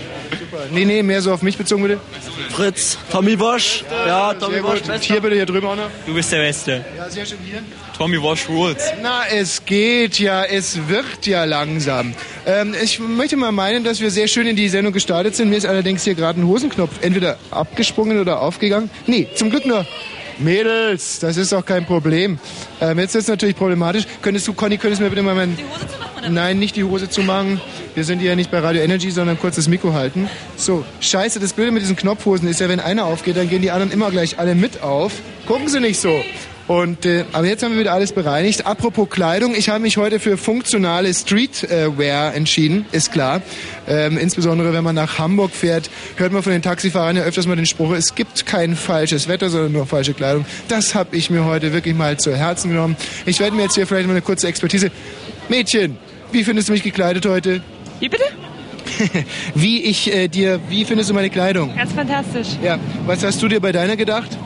Nee, 0.71 0.85
nee, 0.85 1.03
mehr 1.03 1.21
so 1.21 1.33
auf 1.33 1.41
mich 1.41 1.57
bezogen 1.57 1.83
bitte. 1.83 1.99
Fritz, 2.49 2.97
Tommy 3.11 3.37
Wash, 3.37 3.83
ja, 4.07 4.33
Tommy 4.35 4.61
bester. 4.61 4.97
Hier 4.99 5.19
bitte, 5.19 5.35
hier 5.35 5.45
drüben 5.45 5.67
auch 5.67 5.75
noch. 5.75 5.89
Du 6.05 6.13
bist 6.13 6.31
der 6.31 6.37
Beste. 6.37 6.85
Ja, 6.97 7.09
sehr 7.09 7.25
schön 7.25 7.39
hier. 7.45 7.61
Tommy 7.97 8.23
Wash 8.23 8.47
rules. 8.47 8.81
Na, 9.03 9.23
es 9.27 9.65
geht 9.65 10.17
ja, 10.17 10.45
es 10.45 10.87
wird 10.87 11.25
ja 11.25 11.43
langsam. 11.43 12.13
Ähm, 12.45 12.73
ich 12.81 12.99
möchte 12.99 13.35
mal 13.35 13.51
meinen, 13.51 13.83
dass 13.83 13.99
wir 13.99 14.11
sehr 14.11 14.29
schön 14.29 14.47
in 14.47 14.55
die 14.55 14.69
Sendung 14.69 14.93
gestartet 14.93 15.35
sind. 15.35 15.49
Mir 15.49 15.57
ist 15.57 15.65
allerdings 15.65 16.05
hier 16.05 16.15
gerade 16.15 16.39
ein 16.39 16.47
Hosenknopf 16.47 16.91
entweder 17.01 17.37
abgesprungen 17.51 18.17
oder 18.21 18.41
aufgegangen. 18.41 18.89
Nee, 19.07 19.27
zum 19.35 19.49
Glück 19.49 19.65
nur. 19.65 19.85
Mädels, 20.39 21.19
das 21.19 21.37
ist 21.37 21.51
doch 21.51 21.65
kein 21.65 21.85
Problem. 21.85 22.39
Ähm, 22.81 22.99
jetzt 22.99 23.15
ist 23.15 23.23
es 23.23 23.27
natürlich 23.29 23.55
problematisch. 23.55 24.05
Könntest 24.21 24.47
du, 24.47 24.53
Conny, 24.53 24.77
könntest 24.77 24.99
du 24.99 25.03
mir 25.03 25.09
bitte 25.09 25.23
mal 25.23 25.35
meinen... 25.35 25.57
Nein, 26.29 26.59
nicht 26.59 26.75
die 26.75 26.83
Hose 26.83 27.09
zu 27.09 27.21
machen. 27.21 27.61
Wir 27.95 28.03
sind 28.03 28.19
hier 28.19 28.35
nicht 28.35 28.51
bei 28.51 28.59
Radio 28.59 28.81
Energy, 28.81 29.11
sondern 29.11 29.39
kurz 29.39 29.55
das 29.55 29.67
Mikro 29.67 29.93
halten. 29.93 30.29
So, 30.57 30.83
scheiße, 30.99 31.39
das 31.39 31.53
Blöde 31.53 31.71
mit 31.71 31.81
diesen 31.83 31.95
Knopfhosen 31.95 32.47
ist 32.47 32.59
ja, 32.59 32.67
wenn 32.69 32.79
einer 32.79 33.05
aufgeht, 33.05 33.37
dann 33.37 33.49
gehen 33.49 33.61
die 33.61 33.71
anderen 33.71 33.91
immer 33.91 34.11
gleich 34.11 34.37
alle 34.37 34.55
mit 34.55 34.83
auf. 34.83 35.13
Gucken 35.45 35.69
Sie 35.69 35.79
nicht 35.79 35.99
so. 35.99 36.11
Und, 36.67 37.05
äh, 37.05 37.23
aber 37.31 37.47
jetzt 37.47 37.63
haben 37.63 37.71
wir 37.73 37.79
wieder 37.79 37.93
alles 37.93 38.11
bereinigt. 38.11 38.65
Apropos 38.65 39.09
Kleidung, 39.09 39.55
ich 39.55 39.69
habe 39.69 39.79
mich 39.79 39.97
heute 39.97 40.19
für 40.19 40.37
funktionale 40.37 41.13
Streetwear 41.13 42.35
entschieden, 42.35 42.85
ist 42.91 43.13
klar. 43.13 43.41
Ähm, 43.87 44.17
insbesondere 44.17 44.73
wenn 44.73 44.83
man 44.83 44.95
nach 44.95 45.17
Hamburg 45.17 45.51
fährt, 45.51 45.89
hört 46.17 46.33
man 46.33 46.43
von 46.43 46.51
den 46.51 46.61
Taxifahrern 46.61 47.15
ja 47.15 47.23
öfters 47.23 47.47
mal 47.47 47.55
den 47.55 47.65
Spruch, 47.65 47.91
es 47.91 48.15
gibt 48.15 48.45
kein 48.45 48.75
falsches 48.75 49.29
Wetter, 49.29 49.49
sondern 49.49 49.71
nur 49.71 49.85
falsche 49.85 50.13
Kleidung. 50.13 50.45
Das 50.67 50.93
habe 50.93 51.15
ich 51.15 51.29
mir 51.29 51.45
heute 51.45 51.71
wirklich 51.71 51.95
mal 51.95 52.17
zu 52.17 52.35
Herzen 52.35 52.69
genommen. 52.71 52.97
Ich 53.25 53.39
werde 53.39 53.55
mir 53.55 53.63
jetzt 53.63 53.75
hier 53.75 53.87
vielleicht 53.87 54.07
mal 54.07 54.13
eine 54.13 54.21
kurze 54.21 54.47
Expertise... 54.47 54.91
Mädchen, 55.49 55.97
wie 56.33 56.43
findest 56.43 56.67
du 56.67 56.73
mich 56.73 56.83
gekleidet 56.83 57.25
heute? 57.25 57.61
Wie 58.01 58.09
bitte? 58.09 58.25
wie 59.55 59.81
ich 59.83 60.13
äh, 60.13 60.27
dir, 60.27 60.59
wie 60.67 60.83
findest 60.83 61.09
du 61.09 61.13
meine 61.13 61.29
Kleidung? 61.29 61.73
Ganz 61.75 61.93
fantastisch. 61.93 62.49
Ja, 62.61 62.77
was 63.05 63.23
hast 63.23 63.41
du 63.41 63.47
dir 63.47 63.61
bei 63.61 63.71
deiner 63.71 63.95
gedacht? 63.95 64.37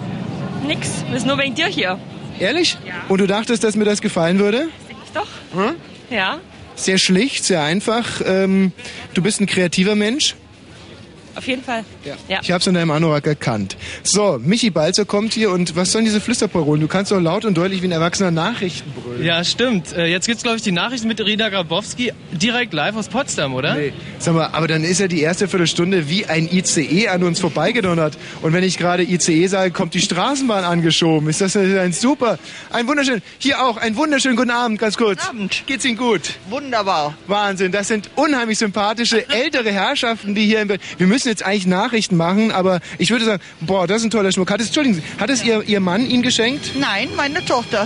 Nix. 0.67 1.03
Wir 1.10 1.19
sind 1.19 1.27
nur 1.27 1.39
wegen 1.39 1.55
dir 1.55 1.67
hier. 1.67 1.97
Ehrlich? 2.41 2.77
Und 3.08 3.21
du 3.21 3.27
dachtest, 3.27 3.63
dass 3.63 3.75
mir 3.75 3.86
das 3.86 4.01
gefallen 4.01 4.39
würde? 4.39 4.69
Ich 4.89 5.12
doch. 5.13 5.27
Hm? 5.54 5.75
Ja. 6.10 6.39
Sehr 6.75 6.97
schlicht, 6.97 7.45
sehr 7.45 7.62
einfach. 7.62 8.21
Ähm, 8.25 8.71
du 9.13 9.21
bist 9.21 9.39
ein 9.41 9.45
kreativer 9.45 9.95
Mensch. 9.95 10.36
Auf 11.36 11.47
jeden 11.47 11.63
Fall. 11.63 11.86
Ja. 12.27 12.39
Ich 12.41 12.51
habe 12.51 12.61
es 12.61 12.67
in 12.67 12.73
deinem 12.73 12.91
Anorak 12.91 13.27
erkannt. 13.27 13.77
So, 14.03 14.39
Michi 14.43 14.69
Balzer 14.69 15.05
kommt 15.05 15.33
hier 15.33 15.51
und 15.51 15.75
was 15.75 15.91
sollen 15.91 16.05
diese 16.05 16.21
Flüsterparolen? 16.21 16.81
Du 16.81 16.87
kannst 16.87 17.11
doch 17.11 17.19
laut 17.19 17.45
und 17.45 17.55
deutlich 17.57 17.81
wie 17.81 17.87
ein 17.87 17.91
Erwachsener 17.91 18.31
Nachrichten 18.31 18.91
brüllen. 18.91 19.23
Ja, 19.23 19.43
stimmt. 19.43 19.93
Äh, 19.93 20.07
Jetzt 20.07 20.25
gibt's, 20.27 20.43
glaube 20.43 20.57
ich, 20.57 20.63
die 20.63 20.71
Nachrichten 20.71 21.07
mit 21.07 21.19
Rina 21.21 21.49
Grabowski 21.49 22.11
direkt 22.31 22.73
live 22.73 22.95
aus 22.95 23.07
Potsdam, 23.07 23.53
oder? 23.53 23.75
Nee. 23.75 23.93
Sag 24.19 24.33
mal, 24.35 24.49
aber 24.51 24.67
dann 24.67 24.83
ist 24.83 24.99
ja 24.99 25.07
die 25.07 25.21
erste 25.21 25.47
Viertelstunde 25.47 26.09
wie 26.09 26.25
ein 26.25 26.49
ICE 26.51 27.07
an 27.09 27.23
uns 27.23 27.39
vorbeigedonnert. 27.39 28.17
Und 28.41 28.53
wenn 28.53 28.63
ich 28.63 28.77
gerade 28.77 29.03
ICE 29.03 29.47
sage, 29.47 29.71
kommt 29.71 29.93
die 29.93 30.01
Straßenbahn 30.01 30.63
angeschoben. 30.63 31.29
Ist 31.29 31.41
das 31.41 31.55
ein 31.55 31.93
super, 31.93 32.39
ein 32.71 32.87
wunderschön, 32.87 33.21
hier 33.39 33.63
auch, 33.63 33.77
ein 33.77 33.95
wunderschönen 33.95 34.35
guten 34.35 34.51
Abend, 34.51 34.79
ganz 34.79 34.97
kurz. 34.97 35.21
Guten 35.25 35.37
Abend. 35.37 35.63
Geht's 35.67 35.85
Ihnen 35.85 35.97
gut? 35.97 36.21
Wunderbar. 36.49 37.15
Wahnsinn, 37.27 37.71
das 37.71 37.87
sind 37.87 38.09
unheimlich 38.15 38.57
sympathische 38.57 39.27
ältere 39.33 39.71
Herrschaften, 39.71 40.35
die 40.35 40.45
hier 40.45 40.61
in 40.61 40.67
Berlin. 40.67 40.83
Wir 40.97 41.07
müssen 41.07 41.29
jetzt 41.29 41.45
eigentlich 41.45 41.67
Nachrichten 41.91 42.15
machen, 42.15 42.51
aber 42.51 42.80
ich 42.97 43.12
würde 43.12 43.25
sagen, 43.25 43.41
boah, 43.60 43.86
das 43.86 43.97
ist 43.97 44.06
ein 44.06 44.12
toller 44.12 44.32
Schmuck. 44.32 44.49
Hat 44.49 44.62
es, 44.62 44.67
Entschuldigen 44.67 44.95
Sie, 44.95 45.04
hat 45.19 45.30
es 45.30 45.43
Ihr, 45.43 45.62
Ihr 45.63 45.82
Mann 45.82 46.06
Ihnen 46.10 46.23
geschenkt? 46.23 46.71
Nein, 46.80 47.10
meine 47.17 47.43
Tochter. 47.43 47.86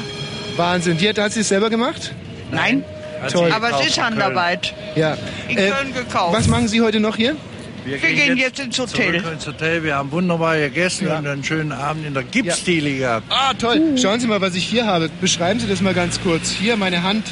Wahnsinn. 0.56 0.98
Die 0.98 1.10
hat, 1.10 1.18
hat 1.18 1.32
sie 1.34 1.40
es 1.42 1.50
selber 1.50 1.70
gemacht? 1.72 2.14
Nein. 2.52 2.84
Toll. 3.32 3.52
Aber 3.52 3.80
es 3.80 3.88
ist 3.88 4.02
Handarbeit. 4.02 4.76
Ja. 4.96 5.18
In 5.48 5.58
Äh, 5.58 5.72
Köln 5.72 5.94
gekauft. 5.94 6.38
Was 6.38 6.48
machen 6.48 6.68
Sie 6.68 6.82
heute 6.82 7.00
noch 7.00 7.16
hier? 7.16 7.36
Wir 7.84 7.98
gehen 7.98 8.38
jetzt 8.38 8.60
ins 8.60 8.78
Hotel. 8.78 9.16
Ins 9.16 9.48
Hotel. 9.48 9.84
Wir 9.84 9.96
haben 9.96 10.12
wunderbar 10.12 10.58
gegessen 10.58 11.08
und 11.08 11.26
einen 11.26 11.44
schönen 11.44 11.72
Abend 11.72 12.06
in 12.06 12.14
der 12.14 12.24
Gipsdiele 12.24 12.98
gehabt. 12.98 13.26
Ah, 13.30 13.54
toll. 13.56 13.96
Schauen 14.00 14.20
Sie 14.20 14.28
mal, 14.28 14.40
was 14.42 14.54
ich 14.56 14.66
hier 14.66 14.86
habe. 14.86 15.10
Beschreiben 15.20 15.60
Sie 15.60 15.68
das 15.68 15.82
mal 15.82 15.94
ganz 15.96 16.22
kurz. 16.22 16.52
Hier, 16.52 16.78
meine 16.78 17.02
Hand. 17.02 17.26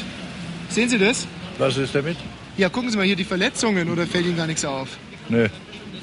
Sehen 0.69 0.89
Sie 0.89 0.97
das? 0.97 1.27
Was 1.59 1.77
ist 1.77 1.93
damit? 1.93 2.17
Ja, 2.57 2.69
gucken 2.69 2.89
Sie 2.89 2.97
mal 2.97 3.05
hier 3.05 3.15
die 3.15 3.23
Verletzungen 3.23 3.89
oder 3.91 4.07
fällt 4.07 4.25
Ihnen 4.25 4.37
gar 4.37 4.47
nichts 4.47 4.65
auf? 4.65 4.87
Nö. 5.29 5.47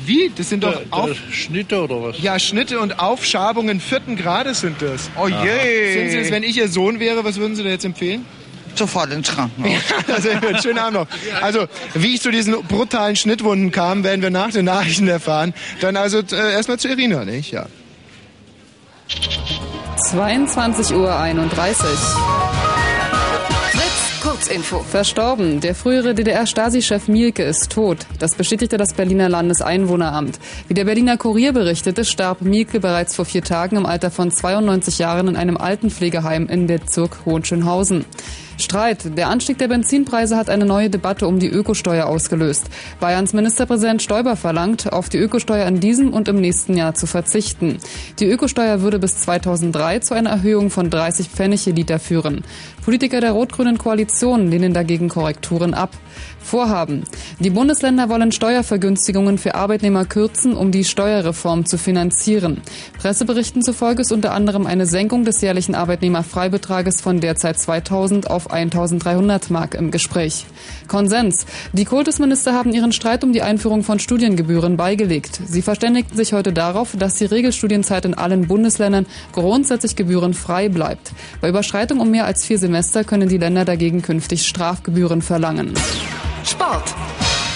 Wie? 0.06 0.30
Das 0.36 0.48
sind 0.48 0.62
doch 0.64 0.72
Da- 0.74 0.80
da 0.90 0.96
auf... 0.96 1.16
Schnitte 1.32 1.82
oder 1.82 2.02
was? 2.02 2.20
Ja, 2.20 2.38
Schnitte 2.38 2.80
und 2.80 2.98
Aufschabungen 2.98 3.80
vierten 3.80 4.16
Grades 4.16 4.60
sind 4.60 4.80
das. 4.80 5.10
Oh 5.16 5.28
je. 5.28 5.92
Sehen 5.92 6.10
Sie 6.10 6.18
das, 6.18 6.30
wenn 6.30 6.42
ich 6.42 6.56
Ihr 6.56 6.68
Sohn 6.68 7.00
wäre, 7.00 7.24
was 7.24 7.36
würden 7.36 7.56
Sie 7.56 7.62
da 7.62 7.68
jetzt 7.70 7.84
empfehlen? 7.84 8.24
Sofort 8.74 9.12
ins 9.12 9.30
Krankenhaus. 9.32 9.80
Also, 10.06 10.28
schönen 10.62 10.78
Abend 10.78 10.94
noch. 10.94 11.06
Also, 11.42 11.66
wie 11.94 12.14
ich 12.14 12.20
zu 12.20 12.30
diesen 12.30 12.54
brutalen 12.68 13.16
Schnittwunden 13.16 13.72
kam, 13.72 14.04
werden 14.04 14.22
wir 14.22 14.30
nach 14.30 14.50
den 14.52 14.64
Nachrichten 14.64 15.08
erfahren. 15.08 15.54
Dann 15.80 15.96
also 15.96 16.18
äh, 16.18 16.52
erstmal 16.52 16.78
zu 16.78 16.88
Irina, 16.88 17.24
nicht? 17.24 17.50
Ja. 17.50 17.66
22.31 20.12 20.94
Uhr. 20.94 22.69
Kurzinfo. 24.40 24.78
Verstorben. 24.78 25.60
Der 25.60 25.74
frühere 25.74 26.14
DDR-Stasi-Chef 26.14 27.08
Mielke 27.08 27.42
ist 27.42 27.72
tot. 27.72 28.06
Das 28.18 28.36
bestätigte 28.36 28.78
das 28.78 28.94
Berliner 28.94 29.28
Landeseinwohneramt. 29.28 30.38
Wie 30.66 30.72
der 30.72 30.86
Berliner 30.86 31.18
Kurier 31.18 31.52
berichtete, 31.52 32.06
starb 32.06 32.40
Mielke 32.40 32.80
bereits 32.80 33.14
vor 33.14 33.26
vier 33.26 33.42
Tagen 33.42 33.76
im 33.76 33.84
Alter 33.84 34.10
von 34.10 34.30
92 34.30 34.98
Jahren 34.98 35.28
in 35.28 35.36
einem 35.36 35.58
Altenpflegeheim 35.58 36.46
in 36.46 36.66
Bezirk 36.66 37.26
Hohenschönhausen. 37.26 38.06
Streit. 38.60 39.16
Der 39.16 39.28
Anstieg 39.28 39.58
der 39.58 39.68
Benzinpreise 39.68 40.36
hat 40.36 40.48
eine 40.48 40.64
neue 40.64 40.90
Debatte 40.90 41.26
um 41.26 41.38
die 41.38 41.48
Ökosteuer 41.48 42.06
ausgelöst. 42.06 42.66
Bayerns 43.00 43.32
Ministerpräsident 43.32 44.02
Stoiber 44.02 44.36
verlangt, 44.36 44.92
auf 44.92 45.08
die 45.08 45.18
Ökosteuer 45.18 45.66
in 45.66 45.80
diesem 45.80 46.12
und 46.12 46.28
im 46.28 46.40
nächsten 46.40 46.76
Jahr 46.76 46.94
zu 46.94 47.06
verzichten. 47.06 47.78
Die 48.18 48.26
Ökosteuer 48.26 48.82
würde 48.82 48.98
bis 48.98 49.18
2003 49.20 50.00
zu 50.00 50.14
einer 50.14 50.30
Erhöhung 50.30 50.70
von 50.70 50.90
30 50.90 51.28
Pfennig 51.28 51.66
je 51.66 51.72
Liter 51.72 51.98
führen. 51.98 52.44
Politiker 52.84 53.20
der 53.20 53.32
rot-grünen 53.32 53.78
Koalition 53.78 54.50
lehnen 54.50 54.74
dagegen 54.74 55.08
Korrekturen 55.08 55.74
ab. 55.74 55.90
Vorhaben. 56.50 57.04
Die 57.38 57.50
Bundesländer 57.50 58.08
wollen 58.08 58.32
Steuervergünstigungen 58.32 59.38
für 59.38 59.54
Arbeitnehmer 59.54 60.04
kürzen, 60.04 60.56
um 60.56 60.72
die 60.72 60.82
Steuerreform 60.82 61.64
zu 61.64 61.78
finanzieren. 61.78 62.60
Presseberichten 62.98 63.62
zufolge 63.62 64.02
ist 64.02 64.10
unter 64.10 64.32
anderem 64.32 64.66
eine 64.66 64.86
Senkung 64.86 65.24
des 65.24 65.40
jährlichen 65.42 65.76
Arbeitnehmerfreibetrages 65.76 67.02
von 67.02 67.20
derzeit 67.20 67.60
2000 67.60 68.28
auf 68.28 68.50
1300 68.50 69.48
Mark 69.50 69.76
im 69.76 69.92
Gespräch. 69.92 70.44
Konsens. 70.88 71.46
Die 71.72 71.84
Kultusminister 71.84 72.52
haben 72.52 72.72
ihren 72.72 72.90
Streit 72.90 73.22
um 73.22 73.32
die 73.32 73.42
Einführung 73.42 73.84
von 73.84 74.00
Studiengebühren 74.00 74.76
beigelegt. 74.76 75.40
Sie 75.46 75.62
verständigten 75.62 76.16
sich 76.16 76.32
heute 76.32 76.52
darauf, 76.52 76.96
dass 76.98 77.14
die 77.14 77.26
Regelstudienzeit 77.26 78.04
in 78.04 78.14
allen 78.14 78.48
Bundesländern 78.48 79.06
grundsätzlich 79.30 79.94
gebührenfrei 79.94 80.68
bleibt. 80.68 81.12
Bei 81.40 81.48
Überschreitung 81.48 82.00
um 82.00 82.10
mehr 82.10 82.24
als 82.24 82.44
vier 82.44 82.58
Semester 82.58 83.04
können 83.04 83.28
die 83.28 83.38
Länder 83.38 83.64
dagegen 83.64 84.02
künftig 84.02 84.48
Strafgebühren 84.48 85.22
verlangen. 85.22 85.74
Sport. 86.44 86.94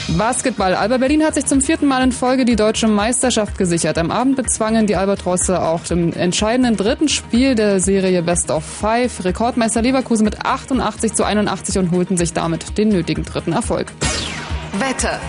Basketball. 0.09 0.75
Alba 0.75 0.99
Berlin 0.99 1.23
hat 1.25 1.35
sich 1.35 1.47
zum 1.47 1.61
vierten 1.61 1.87
Mal 1.87 2.03
in 2.03 2.13
Folge 2.13 2.45
die 2.45 2.57
deutsche 2.57 2.87
Meisterschaft 2.87 3.57
gesichert. 3.57 3.97
Am 3.99 4.11
Abend 4.11 4.37
bezwangen 4.37 4.87
die 4.87 4.97
Albatrosse 4.97 5.63
auch 5.63 5.81
im 5.91 6.13
entscheidenden 6.13 6.77
dritten 6.77 7.09
Spiel 7.09 7.55
der 7.55 7.81
Serie 7.81 8.23
Best 8.23 8.51
of 8.51 8.65
Five 8.65 9.25
Rekordmeister 9.25 9.83
Leverkusen 9.83 10.25
mit 10.25 10.45
88 10.45 11.15
zu 11.15 11.25
81 11.25 11.79
und 11.79 11.91
holten 11.91 12.17
sich 12.17 12.33
damit 12.33 12.77
den 12.77 12.91
nötigen 12.91 13.25
dritten 13.25 13.53
Erfolg. 13.53 13.93
Wetter. 14.79 15.21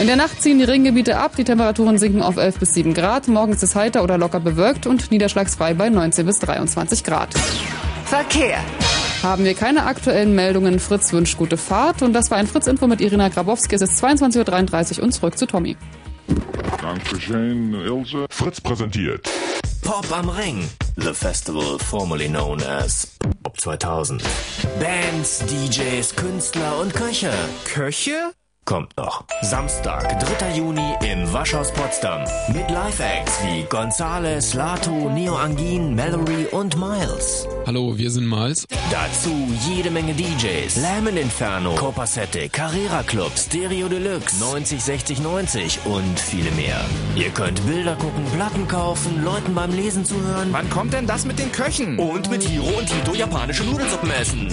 In 0.00 0.06
der 0.06 0.16
Nacht 0.16 0.42
ziehen 0.42 0.58
die 0.58 0.64
Regengebiete 0.64 1.18
ab, 1.18 1.36
die 1.36 1.44
Temperaturen 1.44 1.98
sinken 1.98 2.22
auf 2.22 2.36
11 2.36 2.58
bis 2.58 2.74
7 2.74 2.94
Grad. 2.94 3.28
Morgens 3.28 3.56
ist 3.56 3.70
es 3.70 3.76
heiter 3.76 4.02
oder 4.02 4.18
locker 4.18 4.40
bewölkt 4.40 4.86
und 4.86 5.10
niederschlagsfrei 5.10 5.74
bei 5.74 5.88
19 5.88 6.26
bis 6.26 6.38
23 6.40 7.04
Grad. 7.04 7.34
Verkehr. 8.04 8.58
Haben 9.24 9.46
wir 9.46 9.54
keine 9.54 9.86
aktuellen 9.86 10.34
Meldungen. 10.34 10.78
Fritz 10.78 11.10
wünscht 11.14 11.38
gute 11.38 11.56
Fahrt. 11.56 12.02
Und 12.02 12.12
das 12.12 12.30
war 12.30 12.36
ein 12.36 12.46
Fritz-Info 12.46 12.86
mit 12.86 13.00
Irina 13.00 13.30
Grabowski. 13.30 13.74
Es 13.74 13.80
ist 13.80 14.04
22.33 14.04 14.98
Uhr 14.98 15.04
und 15.04 15.12
zurück 15.12 15.38
zu 15.38 15.46
Tommy. 15.46 15.78
Dankeschön, 16.82 17.72
Ilse. 17.72 18.26
Fritz 18.28 18.60
präsentiert 18.60 19.26
Pop 19.80 20.06
am 20.12 20.28
Ring. 20.28 20.68
The 20.96 21.14
festival 21.14 21.78
formerly 21.78 22.28
known 22.28 22.62
as 22.64 23.16
Pop 23.42 23.58
2000. 23.58 24.22
Bands, 24.78 25.42
DJs, 25.46 26.16
Künstler 26.16 26.78
und 26.80 26.92
Köche. 26.92 27.32
Köche? 27.64 28.34
Kommt 28.64 28.96
noch. 28.96 29.24
Samstag, 29.42 30.18
3. 30.38 30.56
Juni 30.56 30.94
im 31.02 31.30
Waschhaus 31.34 31.70
Potsdam. 31.70 32.24
Mit 32.48 32.70
Live-Acts 32.70 33.40
wie 33.44 33.62
Gonzales, 33.64 34.54
Lato, 34.54 35.10
Neo 35.10 35.34
Angin, 35.36 35.94
Mallory 35.94 36.46
und 36.50 36.74
Miles. 36.78 37.46
Hallo, 37.66 37.98
wir 37.98 38.10
sind 38.10 38.26
Miles. 38.26 38.66
Dazu 38.90 39.30
jede 39.68 39.90
Menge 39.90 40.14
DJs. 40.14 40.76
Lamon 40.80 41.18
Inferno, 41.18 41.74
Copacette, 41.74 42.48
Carrera 42.48 43.02
Club, 43.02 43.32
Stereo 43.36 43.86
Deluxe, 43.88 44.40
90 44.40 44.82
60 44.82 45.20
90 45.20 45.80
und 45.84 46.18
viele 46.18 46.50
mehr. 46.52 46.80
Ihr 47.16 47.28
könnt 47.30 47.64
Bilder 47.66 47.96
gucken, 47.96 48.24
Platten 48.34 48.66
kaufen, 48.66 49.22
Leuten 49.22 49.54
beim 49.54 49.72
Lesen 49.72 50.06
zuhören. 50.06 50.48
Wann 50.52 50.70
kommt 50.70 50.94
denn 50.94 51.06
das 51.06 51.26
mit 51.26 51.38
den 51.38 51.52
Köchen? 51.52 51.98
Und 51.98 52.30
mit 52.30 52.42
Hiro 52.42 52.78
und 52.78 52.88
Tito 52.88 53.14
japanische 53.14 53.64
Nudelsuppen 53.64 54.10
essen. 54.10 54.48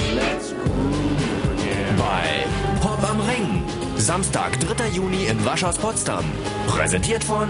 Bei 1.97 2.45
Pop 2.82 3.10
am 3.10 3.21
Ring. 3.21 3.61
Samstag, 4.02 4.60
3. 4.60 4.88
Juni 4.90 5.26
im 5.28 5.46
Waschhaus 5.46 5.78
Potsdam. 5.78 6.26
Präsentiert 6.68 7.24
von 7.24 7.48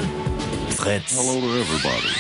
Fritz. 0.70 1.16
Hello 1.18 1.40
to 1.40 1.48
everybody. 1.48 2.14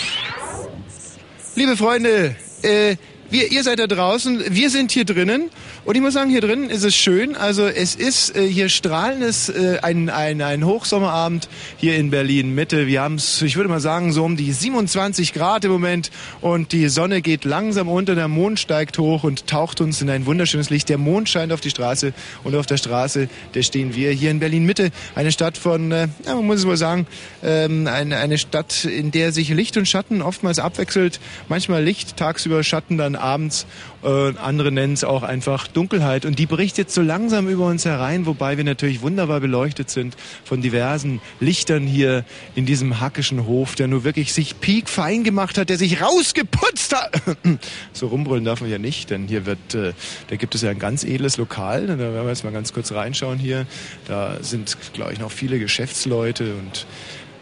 Liebe 1.55 1.75
Freunde, 1.75 2.35
äh, 2.61 2.95
wir, 3.29 3.51
ihr 3.51 3.63
seid 3.63 3.79
da 3.79 3.87
draußen, 3.87 4.43
wir 4.47 4.69
sind 4.69 4.93
hier 4.93 5.03
drinnen 5.03 5.49
und 5.83 5.95
ich 5.95 6.01
muss 6.01 6.13
sagen, 6.13 6.29
hier 6.29 6.41
drinnen 6.41 6.69
ist 6.69 6.83
es 6.83 6.95
schön. 6.95 7.35
Also 7.35 7.65
es 7.65 7.95
ist 7.95 8.35
äh, 8.35 8.47
hier 8.47 8.69
strahlendes, 8.69 9.49
äh, 9.49 9.79
ein, 9.81 10.09
ein, 10.09 10.41
ein 10.41 10.63
Hochsommerabend 10.63 11.49
hier 11.77 11.95
in 11.95 12.11
Berlin 12.11 12.53
Mitte. 12.53 12.85
Wir 12.85 13.01
haben 13.01 13.15
es, 13.15 13.41
ich 13.41 13.55
würde 13.55 13.67
mal 13.67 13.79
sagen, 13.79 14.13
so 14.13 14.23
um 14.23 14.37
die 14.37 14.51
27 14.51 15.33
Grad 15.33 15.65
im 15.65 15.71
Moment 15.71 16.11
und 16.39 16.71
die 16.71 16.87
Sonne 16.87 17.21
geht 17.23 17.45
langsam 17.45 17.89
unter, 17.89 18.13
der 18.13 18.27
Mond 18.27 18.59
steigt 18.59 18.99
hoch 18.99 19.23
und 19.23 19.47
taucht 19.47 19.81
uns 19.81 20.01
in 20.03 20.09
ein 20.11 20.27
wunderschönes 20.27 20.69
Licht. 20.69 20.87
Der 20.87 20.99
Mond 20.99 21.29
scheint 21.29 21.51
auf 21.51 21.61
die 21.61 21.71
Straße 21.71 22.13
und 22.43 22.55
auf 22.55 22.67
der 22.67 22.77
Straße, 22.77 23.27
da 23.53 23.63
stehen 23.63 23.95
wir 23.95 24.11
hier 24.11 24.29
in 24.29 24.39
Berlin 24.39 24.65
Mitte, 24.65 24.91
eine 25.15 25.31
Stadt 25.31 25.57
von, 25.57 25.91
äh, 25.91 26.07
ja, 26.25 26.35
man 26.35 26.45
muss 26.45 26.59
es 26.59 26.65
mal 26.65 26.77
sagen, 26.77 27.07
ähm, 27.43 27.87
eine, 27.87 28.17
eine 28.17 28.37
Stadt, 28.37 28.85
in 28.85 29.09
der 29.09 29.31
sich 29.31 29.49
Licht 29.49 29.77
und 29.77 29.87
Schatten 29.87 30.21
oftmals 30.21 30.59
abwechselt. 30.59 31.19
Manchmal 31.49 31.83
Licht, 31.83 32.17
tagsüber 32.17 32.63
Schatten 32.63 32.99
dann 32.99 33.15
abends. 33.15 33.65
Äh, 34.03 34.33
andere 34.37 34.71
nennen 34.71 34.93
es 34.93 35.03
auch 35.03 35.23
einfach 35.23 35.67
Dunkelheit. 35.67 36.25
Und 36.25 36.39
die 36.39 36.45
bricht 36.45 36.77
jetzt 36.77 36.93
so 36.93 37.01
langsam 37.01 37.47
über 37.47 37.67
uns 37.67 37.85
herein, 37.85 38.25
wobei 38.25 38.57
wir 38.57 38.63
natürlich 38.63 39.01
wunderbar 39.01 39.39
beleuchtet 39.39 39.89
sind 39.89 40.15
von 40.43 40.61
diversen 40.61 41.21
Lichtern 41.39 41.85
hier 41.85 42.25
in 42.55 42.65
diesem 42.65 42.99
hackischen 42.99 43.45
Hof, 43.45 43.75
der 43.75 43.87
nur 43.87 44.03
wirklich 44.03 44.33
sich 44.33 44.59
piekfein 44.59 45.23
gemacht 45.23 45.57
hat, 45.57 45.69
der 45.69 45.77
sich 45.77 46.01
rausgeputzt 46.01 46.95
hat. 46.95 47.21
so 47.93 48.07
rumbrüllen 48.07 48.45
darf 48.45 48.61
man 48.61 48.69
ja 48.69 48.77
nicht, 48.77 49.09
denn 49.09 49.27
hier 49.27 49.45
wird, 49.45 49.75
äh, 49.75 49.93
da 50.29 50.35
gibt 50.35 50.55
es 50.55 50.61
ja 50.61 50.71
ein 50.71 50.79
ganz 50.79 51.03
edles 51.03 51.37
Lokal. 51.37 51.87
Da 51.87 51.97
werden 51.97 52.13
wir 52.13 52.27
jetzt 52.27 52.43
mal 52.43 52.53
ganz 52.53 52.73
kurz 52.73 52.91
reinschauen 52.91 53.37
hier. 53.37 53.65
Da 54.07 54.37
sind, 54.41 54.77
glaube 54.93 55.13
ich, 55.13 55.19
noch 55.19 55.31
viele 55.31 55.59
Geschäftsleute 55.59 56.55
und 56.55 56.85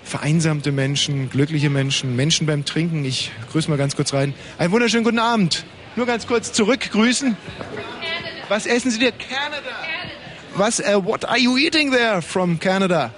vereinsamte 0.03 0.71
Menschen, 0.71 1.29
glückliche 1.29 1.69
Menschen, 1.69 2.15
Menschen 2.15 2.47
beim 2.47 2.65
Trinken. 2.65 3.05
Ich 3.05 3.31
grüße 3.51 3.69
mal 3.69 3.77
ganz 3.77 3.95
kurz 3.95 4.13
rein. 4.13 4.33
Einen 4.57 4.71
wunderschönen 4.71 5.03
guten 5.03 5.19
Abend. 5.19 5.65
Nur 5.95 6.05
ganz 6.05 6.27
kurz 6.27 6.51
zurückgrüßen. 6.53 7.35
Was 8.47 8.65
essen 8.65 8.91
Sie 8.91 8.99
dir? 8.99 9.11
Canada. 9.11 9.75
Was, 10.55 10.79
uh, 10.79 11.03
what 11.03 11.25
are 11.25 11.37
you 11.37 11.57
eating 11.57 11.91
there 11.91 12.21
from 12.21 12.59
Canada? 12.59 13.11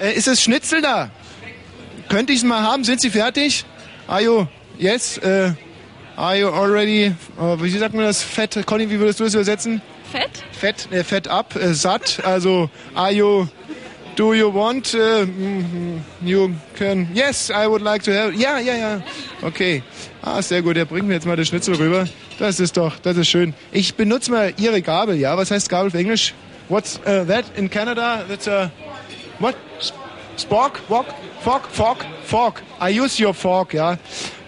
Äh, 0.00 0.12
ist 0.14 0.28
es 0.28 0.42
Schnitzel 0.42 0.82
da? 0.82 1.10
Könnte 2.08 2.32
ich 2.32 2.40
es 2.40 2.44
mal 2.44 2.62
haben? 2.62 2.84
Sind 2.84 3.00
Sie 3.00 3.10
fertig? 3.10 3.64
Are 4.06 4.22
you, 4.22 4.46
yes, 4.78 5.18
äh, 5.18 5.52
are 6.16 6.36
you 6.38 6.48
already, 6.48 7.14
wie 7.58 7.70
sagt 7.70 7.94
man 7.94 8.04
das, 8.04 8.22
fett? 8.22 8.66
Conny, 8.66 8.90
wie 8.90 8.98
würdest 8.98 9.20
du 9.20 9.24
das 9.24 9.34
übersetzen? 9.34 9.80
Fett? 10.12 10.30
Fett, 10.52 10.92
äh, 10.92 11.02
fett 11.02 11.26
ab, 11.26 11.56
äh, 11.56 11.72
satt, 11.72 12.20
also 12.24 12.70
are 12.94 13.12
you, 13.12 13.46
do 14.16 14.34
you 14.34 14.52
want, 14.52 14.94
äh, 14.94 15.26
mm, 15.26 16.00
you 16.22 16.50
can, 16.78 17.08
yes, 17.14 17.50
I 17.50 17.66
would 17.66 17.82
like 17.82 18.02
to 18.04 18.12
have, 18.12 18.34
ja, 18.34 18.58
ja, 18.58 18.74
ja, 18.74 19.02
okay. 19.42 19.82
Ah, 20.22 20.40
sehr 20.40 20.62
gut, 20.62 20.76
der 20.76 20.84
bringt 20.84 21.06
mir 21.06 21.14
jetzt 21.14 21.26
mal 21.26 21.36
das 21.36 21.48
Schnitzel 21.48 21.74
rüber. 21.74 22.06
Das 22.38 22.60
ist 22.60 22.76
doch, 22.76 22.98
das 23.02 23.16
ist 23.16 23.28
schön. 23.28 23.54
Ich 23.72 23.94
benutze 23.94 24.30
mal 24.30 24.52
Ihre 24.56 24.82
Gabel, 24.82 25.16
ja, 25.16 25.36
was 25.36 25.50
heißt 25.50 25.68
Gabel 25.68 25.88
auf 25.88 25.94
Englisch? 25.94 26.34
What's 26.68 26.98
uh, 27.06 27.24
that 27.26 27.44
in 27.56 27.68
Canada? 27.68 28.24
That's 28.26 28.48
a, 28.48 28.70
what? 29.38 29.54
Spork? 30.38 30.80
Wok? 30.88 31.06
Fork? 31.42 31.68
Fork? 31.70 32.06
Fork. 32.24 32.62
I 32.80 32.98
use 32.98 33.22
your 33.22 33.34
fork, 33.34 33.74
ja. 33.74 33.98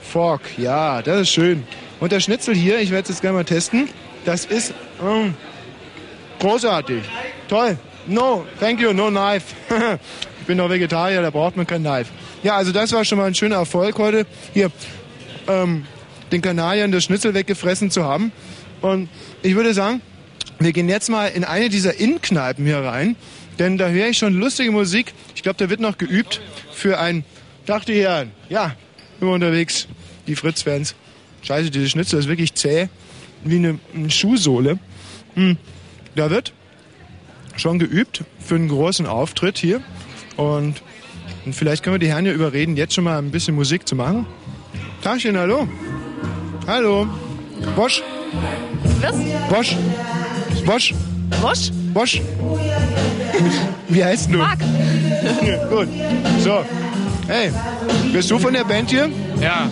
Fork, 0.01 0.41
ja, 0.57 1.03
das 1.03 1.23
ist 1.23 1.31
schön. 1.31 1.65
Und 2.01 2.13
der 2.13 2.21
Schnitzel 2.21 2.55
hier, 2.55 2.79
ich 2.81 2.91
werde 2.91 3.03
es 3.03 3.09
jetzt 3.11 3.21
gerne 3.21 3.37
mal 3.37 3.45
testen. 3.45 3.89
Das 4.25 4.45
ist 4.47 4.73
mm, 5.01 5.35
großartig. 6.41 7.03
Toll. 7.49 7.79
No, 8.09 8.47
thank 8.61 8.81
you, 8.81 8.93
no 8.93 9.11
knife. 9.11 9.55
ich 10.41 10.47
bin 10.47 10.59
doch 10.59 10.71
Vegetarier, 10.71 11.23
da 11.23 11.31
braucht 11.31 11.57
man 11.57 11.67
kein 11.67 11.83
Knife. 11.83 12.13
Ja, 12.45 12.57
also 12.57 12.71
das 12.71 12.93
war 12.93 13.05
schon 13.05 13.19
mal 13.19 13.25
ein 13.25 13.35
schöner 13.35 13.57
Erfolg 13.57 13.99
heute, 13.99 14.27
hier 14.55 14.71
ähm, 15.49 15.85
den 16.31 16.41
Kanadiern 16.41 16.93
das 16.93 17.05
Schnitzel 17.05 17.35
weggefressen 17.35 17.91
zu 17.91 18.05
haben. 18.05 18.31
Und 18.81 19.09
ich 19.43 19.57
würde 19.57 19.75
sagen, 19.75 20.01
wir 20.61 20.73
gehen 20.73 20.89
jetzt 20.89 21.11
mal 21.11 21.27
in 21.27 21.43
eine 21.43 21.69
dieser 21.69 21.99
Innenkneipen 21.99 22.65
hier 22.65 22.79
rein, 22.79 23.17
denn 23.59 23.77
da 23.77 23.89
höre 23.89 24.09
ich 24.09 24.19
schon 24.19 24.35
lustige 24.35 24.71
Musik. 24.71 25.13
Ich 25.35 25.43
glaube, 25.43 25.59
da 25.59 25.69
wird 25.69 25.81
noch 25.81 25.99
geübt 25.99 26.41
für 26.73 27.01
ein 27.01 27.25
Dachte 27.67 27.93
Herren. 27.93 28.31
Ja, 28.49 28.77
immer 29.21 29.33
unterwegs, 29.33 29.89
die 30.29 30.37
Fritz-Fans. 30.37 30.95
Scheiße, 31.43 31.71
diese 31.71 31.89
Schnitzel 31.89 32.21
ist 32.21 32.29
wirklich 32.29 32.55
zäh, 32.55 32.89
wie 33.43 33.57
eine, 33.57 33.81
eine 33.93 34.11
Schuhsohle. 34.11 34.79
Hm. 35.35 35.57
Da 36.15 36.31
wird 36.31 36.53
schon 37.57 37.79
geübt 37.79 38.25
für 38.39 38.55
einen 38.55 38.69
großen 38.69 39.07
Auftritt 39.07 39.59
hier. 39.59 39.81
Und, 40.37 40.83
und 41.45 41.55
vielleicht 41.55 41.83
können 41.83 41.95
wir 41.95 41.99
die 41.99 42.09
Herren 42.09 42.27
ja 42.27 42.33
überreden, 42.33 42.77
jetzt 42.77 42.95
schon 42.95 43.05
mal 43.05 43.19
ein 43.19 43.31
bisschen 43.31 43.55
Musik 43.55 43.89
zu 43.89 43.97
machen. 43.97 44.27
Tagchen, 45.03 45.37
hallo. 45.37 45.69
Hallo. 46.67 47.07
Bosch. 47.75 48.03
Was? 49.01 49.17
Bosch. 49.49 49.77
Bosch. 50.65 50.95
Bosch? 51.41 51.71
Bosch. 51.95 52.21
Wie 53.89 54.05
heißt 54.05 54.33
du? 54.33 54.39
Marc. 54.39 54.59
Gut. 55.71 55.89
So. 56.41 56.65
Hey, 57.29 57.51
bist 58.13 58.31
du 58.31 58.39
von 58.39 58.53
der 58.53 58.63
Band 58.63 58.89
hier? 58.89 59.09
Ja. 59.41 59.69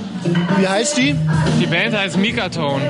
Wie 0.58 0.66
heißt 0.66 0.96
die? 0.96 1.14
Die 1.60 1.66
Band 1.66 1.96
heißt 1.96 2.16
Mikatone. 2.16 2.82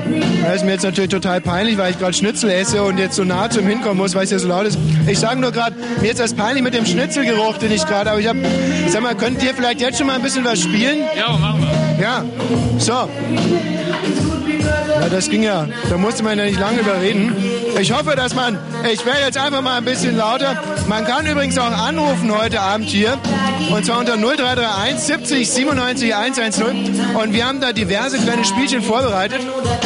Das 0.43 0.55
ist 0.57 0.65
mir 0.65 0.71
jetzt 0.71 0.83
natürlich 0.83 1.11
total 1.11 1.39
peinlich, 1.39 1.77
weil 1.77 1.91
ich 1.91 1.99
gerade 1.99 2.13
Schnitzel 2.13 2.49
esse 2.49 2.81
und 2.81 2.97
jetzt 2.97 3.15
so 3.15 3.23
nah 3.23 3.47
zum 3.49 3.67
Hinkommen 3.67 3.97
muss, 3.97 4.15
weil 4.15 4.23
es 4.23 4.31
ja 4.31 4.39
so 4.39 4.47
laut 4.47 4.65
ist. 4.65 4.79
Ich 5.05 5.19
sage 5.19 5.39
nur 5.39 5.51
gerade, 5.51 5.75
mir 6.01 6.09
ist 6.09 6.19
das 6.19 6.33
peinlich 6.33 6.63
mit 6.63 6.73
dem 6.73 6.85
Schnitzelgeruch, 6.85 7.57
den 7.59 7.71
ich 7.71 7.85
gerade 7.85 8.09
habe. 8.09 8.21
Ich 8.21 8.27
hab, 8.27 8.37
sag 8.87 9.03
mal, 9.03 9.15
könnt 9.15 9.43
ihr 9.43 9.53
vielleicht 9.53 9.81
jetzt 9.81 9.99
schon 9.99 10.07
mal 10.07 10.15
ein 10.15 10.23
bisschen 10.23 10.43
was 10.45 10.59
spielen? 10.59 11.03
Ja, 11.15 11.37
machen 11.37 11.61
wir. 11.61 12.03
Ja. 12.03 12.25
So. 12.79 13.07
Ja, 14.99 15.09
das 15.11 15.29
ging 15.29 15.43
ja. 15.43 15.67
Da 15.89 15.97
musste 15.97 16.23
man 16.23 16.39
ja 16.39 16.45
nicht 16.45 16.59
lange 16.59 16.79
überreden. 16.79 17.35
Ich 17.79 17.91
hoffe, 17.91 18.15
dass 18.15 18.33
man, 18.33 18.57
ich 18.89 19.05
werde 19.05 19.19
jetzt 19.25 19.37
einfach 19.37 19.61
mal 19.61 19.77
ein 19.77 19.85
bisschen 19.85 20.15
lauter. 20.15 20.57
Man 20.87 21.03
kann 21.03 21.25
übrigens 21.25 21.57
auch 21.57 21.71
anrufen 21.71 22.31
heute 22.35 22.61
Abend 22.61 22.87
hier. 22.87 23.17
Und 23.69 23.85
zwar 23.85 23.99
unter 23.99 24.15
0331 24.15 24.99
70 24.99 25.51
97 25.51 26.15
110. 26.15 26.65
Und 27.15 27.33
wir 27.33 27.45
haben 27.45 27.59
da 27.59 27.73
diverse 27.73 28.17
kleine 28.17 28.45
Spielchen 28.45 28.81
vorbereitet. 28.81 29.41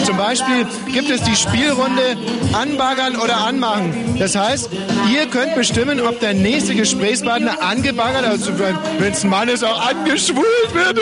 Zum 0.05 0.17
Beispiel 0.17 0.67
gibt 0.93 1.09
es 1.09 1.23
die 1.23 1.35
Spielrunde 1.35 2.17
Anbaggern 2.53 3.15
oder 3.15 3.37
Anmachen. 3.37 4.17
Das 4.19 4.35
heißt, 4.35 4.69
ihr 5.11 5.25
könnt 5.27 5.55
bestimmen, 5.55 6.01
ob 6.01 6.19
der 6.19 6.33
nächste 6.33 6.75
Gesprächspartner 6.75 7.61
angebaggert, 7.61 8.25
also 8.25 8.51
wenn 8.59 9.11
es 9.11 9.23
ein 9.23 9.29
Mann 9.29 9.49
ist, 9.49 9.63
auch 9.63 9.87
angeschwult 9.87 10.73
wird. 10.73 10.99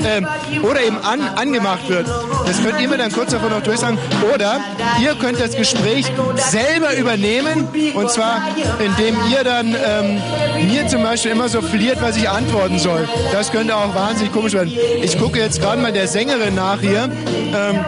ähm, 0.06 0.26
oder 0.62 0.82
eben 0.82 0.98
an, 0.98 1.20
angemacht 1.36 1.88
wird. 1.88 2.06
Das 2.46 2.62
könnt 2.62 2.80
ihr 2.80 2.88
mir 2.88 2.98
dann 2.98 3.12
kurz 3.12 3.30
davon 3.30 3.50
noch 3.50 3.62
durchsagen. 3.62 3.98
Oder 4.34 4.60
ihr 5.02 5.14
könnt 5.14 5.40
das 5.40 5.49
Gespräch 5.56 6.06
selber 6.36 6.96
übernehmen. 6.96 7.68
Und 7.94 8.10
zwar, 8.10 8.42
indem 8.78 9.16
ihr 9.30 9.44
dann 9.44 9.68
ähm, 9.68 10.68
mir 10.68 10.86
zum 10.86 11.02
Beispiel 11.02 11.32
immer 11.32 11.48
so 11.48 11.60
verliert, 11.60 11.98
was 12.00 12.16
ich 12.16 12.28
antworten 12.28 12.78
soll. 12.78 13.08
Das 13.32 13.50
könnte 13.50 13.76
auch 13.76 13.94
wahnsinnig 13.94 14.32
komisch 14.32 14.52
werden. 14.52 14.72
Ich 15.02 15.18
gucke 15.18 15.38
jetzt 15.38 15.60
gerade 15.60 15.80
mal 15.80 15.92
der 15.92 16.06
Sängerin 16.08 16.54
nach 16.54 16.80
hier. 16.80 17.10
Ähm, 17.54 17.84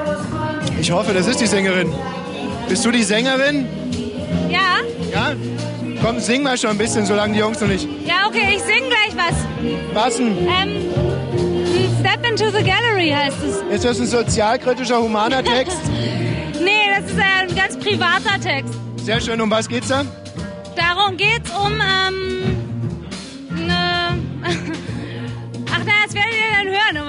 ich 0.81 0.91
hoffe, 0.91 1.13
das 1.13 1.27
ist 1.27 1.41
die 1.41 1.47
Sängerin. 1.47 1.93
Bist 2.69 2.85
du 2.85 2.91
die 2.91 3.03
Sängerin? 3.03 3.67
Ja? 4.49 4.79
Ja? 5.13 5.33
Komm, 6.03 6.19
sing 6.19 6.43
mal 6.43 6.59
schon 6.59 6.71
ein 6.71 6.79
bisschen, 6.79 7.07
solange 7.07 7.35
die 7.35 7.41
Jungs 7.41 7.61
noch 7.61 7.69
nicht. 7.69 7.87
Ja, 8.05 8.27
okay, 8.27 8.57
ich 8.57 8.63
sing 8.63 8.83
gleich 8.89 9.15
was. 9.15 9.37
Was 9.95 10.17
denn? 10.17 10.37
Ähm, 10.49 10.93
Step 12.01 12.27
into 12.29 12.51
the 12.51 12.65
Gallery 12.65 13.11
heißt 13.11 13.37
es. 13.45 13.75
Ist 13.77 13.85
das 13.85 14.01
ein 14.01 14.07
sozialkritischer, 14.07 15.01
humaner 15.01 15.45
Text? 15.45 15.79
das 17.55 17.65
ein 17.65 17.71
ganz 17.71 17.85
privater 17.85 18.41
Text. 18.41 18.75
Sehr 18.97 19.21
schön. 19.21 19.41
Um 19.41 19.51
was 19.51 19.69
geht's 19.69 19.89
da? 19.89 20.05
Darum 20.77 21.17
geht's 21.17 21.51
um, 21.51 21.73
ähm, 21.73 23.67
ne, 23.67 24.19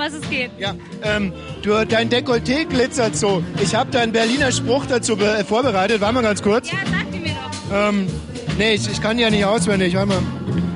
was 0.03 0.13
es 0.13 0.29
geht. 0.29 0.51
Ja, 0.57 0.75
ähm, 1.01 1.31
du, 1.61 1.85
dein 1.85 2.09
Dekolleté 2.09 2.65
glitzert 2.65 3.15
so. 3.15 3.43
Ich 3.61 3.73
habe 3.73 3.89
da 3.91 4.01
einen 4.01 4.11
Berliner 4.11 4.51
Spruch 4.51 4.85
dazu 4.85 5.17
äh, 5.17 5.43
vorbereitet. 5.43 6.01
Warte 6.01 6.15
mal 6.15 6.23
ganz 6.23 6.41
kurz. 6.41 6.71
Ja, 6.71 6.79
sag 6.85 7.11
die 7.11 7.19
mir 7.19 7.29
doch. 7.33 7.89
Ähm, 7.89 8.07
nee, 8.57 8.73
ich, 8.73 8.89
ich 8.89 9.01
kann 9.01 9.17
die 9.17 9.23
ja 9.23 9.29
nicht 9.29 9.45
auswendig. 9.45 9.95
Warte 9.95 10.09
mal. 10.09 10.21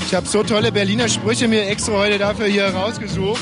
Ich 0.06 0.16
habe 0.16 0.26
so 0.28 0.44
tolle 0.44 0.72
Berliner 0.72 1.10
Sprüche 1.10 1.48
mir 1.48 1.68
extra 1.68 1.94
heute 1.94 2.18
dafür 2.18 2.46
hier 2.46 2.68
rausgesucht. 2.68 3.42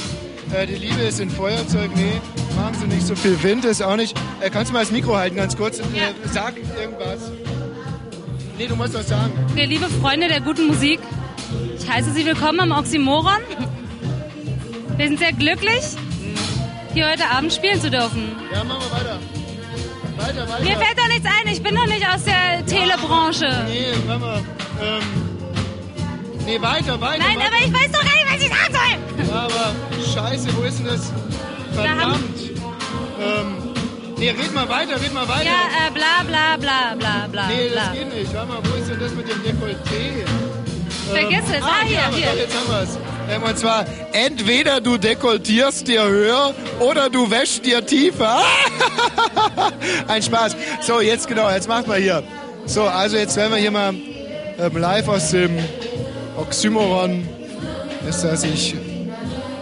Äh, 0.54 0.68
die 0.68 0.76
Liebe 0.76 1.02
ist 1.02 1.20
ein 1.20 1.30
Feuerzeug. 1.30 1.92
Nee, 1.96 2.22
machen 2.56 2.76
sie 2.80 2.88
nicht 2.88 3.06
so 3.06 3.16
viel 3.16 3.42
Wind, 3.44 3.66
ist 3.66 3.82
auch 3.82 3.96
nicht. 3.96 4.18
Äh, 4.42 4.50
kannst 4.50 4.70
du 4.70 4.74
mal 4.74 4.82
das 4.82 4.92
Mikro 4.92 5.16
halten, 5.16 5.36
ganz 5.36 5.56
kurz? 5.58 5.80
Äh, 5.80 5.84
sag 6.32 6.56
irgendwas. 6.80 7.32
Nee, 8.58 8.68
du 8.68 8.76
musst 8.76 8.94
was 8.94 9.08
sagen. 9.08 9.34
Okay, 9.52 9.66
liebe 9.66 9.88
Freunde 10.02 10.28
der 10.28 10.42
guten 10.42 10.68
Musik, 10.68 11.00
ich 11.78 11.90
heiße 11.90 12.12
Sie 12.12 12.26
willkommen 12.26 12.60
am 12.62 12.72
Oxymoron. 12.72 13.40
Wir 14.98 15.08
sind 15.08 15.20
sehr 15.20 15.34
glücklich, 15.34 15.82
hier 16.94 17.10
heute 17.10 17.26
Abend 17.30 17.52
spielen 17.52 17.82
zu 17.82 17.90
dürfen. 17.90 18.32
Ja, 18.54 18.64
machen 18.64 18.84
wir 18.90 18.98
weiter. 18.98 19.20
Weiter, 20.18 20.50
weiter. 20.50 20.64
Mir 20.64 20.78
fällt 20.78 20.98
doch 20.98 21.08
nichts 21.10 21.26
ein, 21.26 21.52
ich 21.52 21.62
bin 21.62 21.76
doch 21.76 21.88
nicht 21.88 22.08
aus 22.08 22.24
der 22.24 22.66
Telebranche. 22.66 23.66
Nee, 23.68 23.88
warte 24.08 24.22
mal. 24.22 24.44
Ähm, 24.82 25.25
nee, 26.46 26.62
weiter, 26.62 27.00
weiter. 27.02 27.24
Nein, 27.24 27.38
weiter. 27.38 27.48
aber 27.48 27.66
ich 27.66 27.74
weiß 27.74 27.92
doch 27.92 28.04
gar 28.04 28.16
nicht, 28.16 28.28
was 28.28 28.42
ich 28.42 28.50
sagen 28.50 28.74
soll. 28.74 29.28
Ja, 29.28 29.42
aber 29.42 29.76
scheiße, 30.14 30.48
wo 30.56 30.64
ist 30.64 30.80
denn 30.80 30.86
das? 30.88 31.12
Verdammt. 31.74 32.40
Ähm, 33.20 33.58
nee, 34.18 34.30
red 34.30 34.54
mal 34.54 34.70
weiter, 34.70 35.02
red 35.02 35.14
mal 35.14 35.28
weiter. 35.28 35.46
Ja, 35.46 35.88
äh, 35.88 35.92
bla 35.92 36.24
bla 36.26 36.58
bla 36.58 36.96
bla 36.96 37.28
bla 37.28 37.48
nee, 37.48 37.70
bla. 37.70 37.86
das 37.86 37.94
geht 37.94 38.14
nicht. 38.14 38.34
Warte 38.34 38.48
mal, 38.48 38.60
wo 38.64 38.76
ist 38.76 38.90
denn 38.90 39.00
das 39.00 39.14
mit 39.14 39.28
dem 39.30 39.42
Dekolleté? 39.44 40.26
Vergiss 41.12 41.44
es. 41.50 41.64
Ah, 41.64 41.84
hier, 41.86 42.04
aber 42.04 42.16
hier. 42.16 42.34
Jetzt 42.36 42.56
haben 42.56 42.68
wir's. 42.70 42.98
Ähm, 43.30 43.44
und 43.44 43.58
zwar, 43.58 43.86
entweder 44.14 44.82
du 44.82 44.98
dekoltierst 44.98 45.88
dir 45.88 46.04
höher 46.04 46.54
oder 46.80 47.10
du 47.10 47.30
wäschst 47.30 47.66
dir 47.66 47.86
tiefer. 47.86 48.42
Ein 50.08 50.22
Spaß. 50.22 50.56
So, 50.82 51.02
jetzt 51.02 51.28
genau, 51.28 51.50
jetzt 51.50 51.68
macht 51.68 51.88
mal 51.88 52.00
hier. 52.00 52.24
So, 52.66 52.84
also 52.84 53.18
jetzt 53.18 53.36
werden 53.36 53.54
wir 53.54 53.60
hier 53.60 53.72
mal 53.72 53.94
ähm, 54.60 54.78
live 54.78 55.08
aus 55.08 55.32
dem 55.32 55.58
Oxymoron. 56.38 57.28
Ist 58.08 58.24
das, 58.24 58.44
ich 58.44 58.76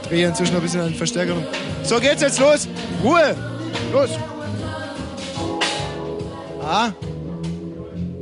drehe 0.08 0.28
inzwischen 0.28 0.56
ein 0.56 0.62
bisschen 0.62 0.82
an 0.82 0.88
den 0.88 0.96
Verstärker. 0.96 1.36
So, 1.84 2.00
geht's 2.00 2.22
jetzt 2.22 2.40
los. 2.40 2.68
Ruhe. 3.04 3.36
Los. 3.92 4.10
Ah. 6.62 6.92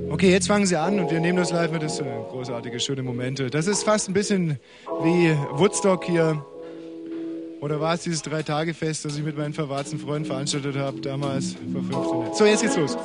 Okay, 0.09 0.31
jetzt 0.31 0.47
fangen 0.47 0.65
sie 0.65 0.75
an 0.75 0.99
und 0.99 1.09
wir 1.09 1.19
nehmen 1.19 1.37
das 1.37 1.51
live 1.51 1.71
mit. 1.71 1.83
Das 1.83 1.97
sind 1.97 2.07
großartige, 2.29 2.79
schöne 2.79 3.01
Momente. 3.01 3.49
Das 3.49 3.67
ist 3.67 3.83
fast 3.83 4.09
ein 4.09 4.13
bisschen 4.13 4.59
wie 5.03 5.35
Woodstock 5.53 6.03
hier. 6.03 6.45
Oder 7.61 7.79
war 7.79 7.93
es 7.93 8.01
dieses 8.01 8.21
Drei-Tage-Fest, 8.23 9.05
das 9.05 9.15
ich 9.17 9.23
mit 9.23 9.37
meinen 9.37 9.53
verwahrten 9.53 9.99
Freunden 9.99 10.25
veranstaltet 10.25 10.75
habe, 10.75 10.99
damals 10.99 11.55
vor 11.71 11.83
15 11.83 12.19
Jahren. 12.19 12.33
So, 12.33 12.45
jetzt 12.45 12.61
geht's 12.61 12.75
los. 12.75 12.97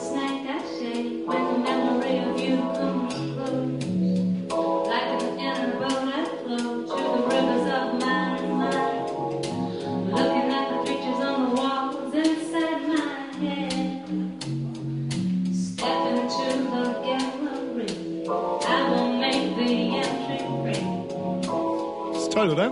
Toll, 22.46 22.54
oder? 22.54 22.70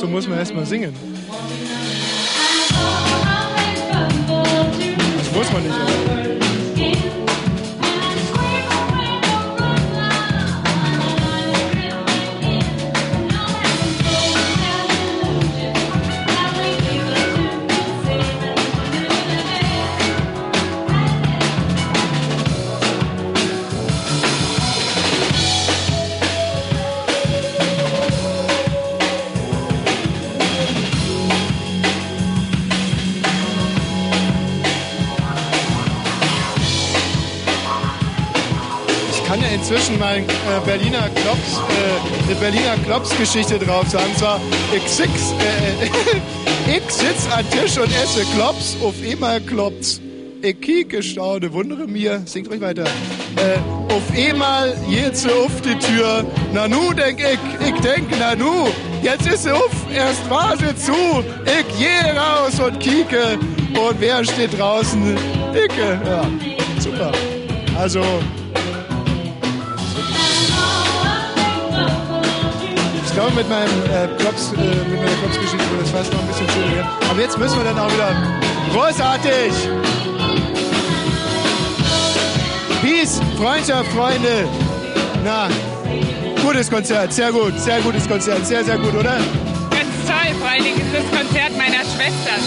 So 0.00 0.06
muss 0.06 0.26
man 0.26 0.38
erst 0.38 0.54
mal 0.54 0.64
singen. 0.64 0.94
Das 5.18 5.32
muss 5.34 5.52
man 5.52 5.62
nicht, 5.62 5.74
aber. 5.74 6.37
Inzwischen 39.68 39.98
mal 39.98 40.16
äh, 40.16 40.24
Berliner 40.64 41.10
Klops, 41.10 41.58
äh, 41.58 42.26
eine 42.26 42.34
Berliner 42.40 42.76
Klops-Geschichte 42.86 43.58
drauf 43.58 43.86
sagen. 43.88 44.06
Und 44.08 44.18
zwar, 44.18 44.40
ich, 44.74 44.82
sitz, 44.88 45.34
äh, 45.40 46.76
ich 46.76 46.90
sitz 46.90 47.30
an 47.30 47.44
Tisch 47.50 47.76
und 47.76 47.88
esse 47.88 48.24
Klops, 48.34 48.78
auf 48.82 48.94
einmal 49.04 49.42
klopft's. 49.42 50.00
Ich 50.40 50.58
kieke, 50.60 51.02
staune, 51.02 51.52
wundere 51.52 51.86
mir, 51.86 52.22
singt 52.24 52.48
ruhig 52.48 52.62
weiter. 52.62 52.84
Äh, 52.84 53.92
auf 53.92 54.02
einmal 54.16 54.74
geht 54.88 55.16
sie 55.16 55.30
auf 55.30 55.60
die 55.60 55.78
Tür. 55.78 56.24
Nanu, 56.54 56.94
denk 56.94 57.20
ich, 57.20 57.68
ich 57.68 57.80
denk, 57.80 58.18
Nanu, 58.18 58.68
jetzt 59.02 59.26
ist 59.26 59.42
sie 59.42 59.52
auf, 59.52 59.70
erst 59.92 60.30
war 60.30 60.56
sie 60.56 60.74
zu. 60.76 61.22
Ich 61.44 61.78
gehe 61.78 62.14
raus 62.16 62.58
und 62.58 62.80
kieke. 62.80 63.38
Und 63.74 64.00
wer 64.00 64.24
steht 64.24 64.58
draußen? 64.58 65.14
Icke. 65.52 66.00
Ja, 66.06 66.22
super. 66.80 67.12
Also, 67.76 68.02
glaube, 73.18 73.34
mit 73.34 73.48
meinem 73.48 73.82
äh, 73.90 74.06
Klops, 74.16 74.52
äh, 74.52 74.56
mit 74.88 75.00
meiner 75.00 75.16
Klopsgeschichte 75.18 75.70
wird 75.70 75.82
das 75.82 75.90
fast 75.90 76.12
noch 76.12 76.20
ein 76.20 76.28
bisschen 76.28 76.48
schöner 76.50 76.76
werden. 76.76 76.88
Aber 77.10 77.20
jetzt 77.20 77.36
müssen 77.36 77.56
wir 77.56 77.64
dann 77.64 77.76
auch 77.76 77.92
wieder. 77.92 78.14
Großartig! 78.72 79.52
Peace, 82.80 83.20
Freundschaft, 83.36 83.90
Freunde. 83.90 84.48
Na, 85.24 85.48
gutes 86.44 86.70
Konzert, 86.70 87.12
sehr 87.12 87.32
gut, 87.32 87.58
sehr 87.58 87.80
gutes 87.80 88.08
Konzert, 88.08 88.46
sehr, 88.46 88.64
sehr 88.64 88.78
gut, 88.78 88.94
oder? 88.94 89.16
Ganz 89.70 89.90
toll, 90.06 90.34
vor 90.38 90.48
allen 90.50 90.62
Dingen 90.62 90.80
ist 90.80 90.94
das 90.94 91.18
Konzert 91.18 91.58
meiner 91.58 91.82
Schwester. 91.90 92.38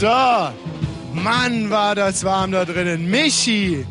so, 1.12 1.20
Mann, 1.20 1.68
war 1.68 1.94
das 1.94 2.24
warm 2.24 2.52
da 2.52 2.64
drinnen. 2.64 3.10
Michi 3.10 3.84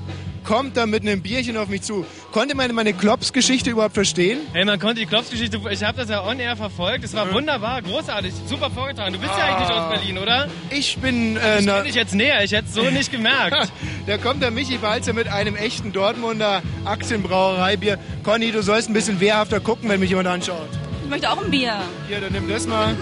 kommt 0.47 0.77
da 0.77 0.85
mit 0.85 1.01
einem 1.01 1.21
Bierchen 1.21 1.57
auf 1.57 1.67
mich 1.67 1.81
zu. 1.81 2.05
Konnte 2.31 2.55
meine, 2.55 2.71
meine 2.71 2.93
Klops-Geschichte 2.93 3.69
überhaupt 3.69 3.93
verstehen? 3.93 4.39
Hey, 4.53 4.63
man 4.63 4.79
konnte 4.79 5.01
die 5.01 5.05
Klopfgeschichte, 5.05 5.59
ich 5.69 5.83
habe 5.83 5.97
das 5.97 6.09
ja 6.09 6.25
on 6.25 6.39
air 6.39 6.55
verfolgt. 6.55 7.03
Es 7.03 7.13
war 7.13 7.33
wunderbar, 7.33 7.81
großartig, 7.81 8.33
super 8.47 8.71
vorgetragen. 8.71 9.13
Du 9.13 9.19
bist 9.19 9.33
ja 9.37 9.45
eigentlich 9.45 9.67
nicht 9.67 9.77
aus 9.77 9.91
Berlin, 9.91 10.17
oder? 10.17 10.47
Ich 10.69 10.97
bin. 10.99 11.35
Äh, 11.35 11.59
ich 11.59 11.65
kenn 11.65 11.83
dich 11.83 11.95
jetzt 11.95 12.15
näher, 12.15 12.43
ich 12.43 12.53
hätte 12.53 12.65
es 12.67 12.73
so 12.73 12.81
nicht 12.89 13.11
gemerkt. 13.11 13.71
Da 14.07 14.17
kommt 14.17 14.41
der 14.41 14.51
Michi 14.51 14.77
Balzer 14.77 15.11
mit 15.11 15.27
einem 15.27 15.57
echten 15.57 15.91
Dortmunder 15.91 16.61
Aktienbrauereibier. 16.85 17.99
Conny, 18.23 18.51
du 18.51 18.63
sollst 18.63 18.89
ein 18.89 18.93
bisschen 18.93 19.19
wehrhafter 19.19 19.59
gucken, 19.59 19.89
wenn 19.89 19.99
mich 19.99 20.09
jemand 20.09 20.29
anschaut. 20.29 20.69
Ich 21.03 21.09
möchte 21.09 21.29
auch 21.29 21.43
ein 21.43 21.51
Bier. 21.51 21.73
Hier, 22.07 22.21
dann 22.21 22.31
nimm 22.31 22.47
das 22.47 22.67
mal. 22.67 22.95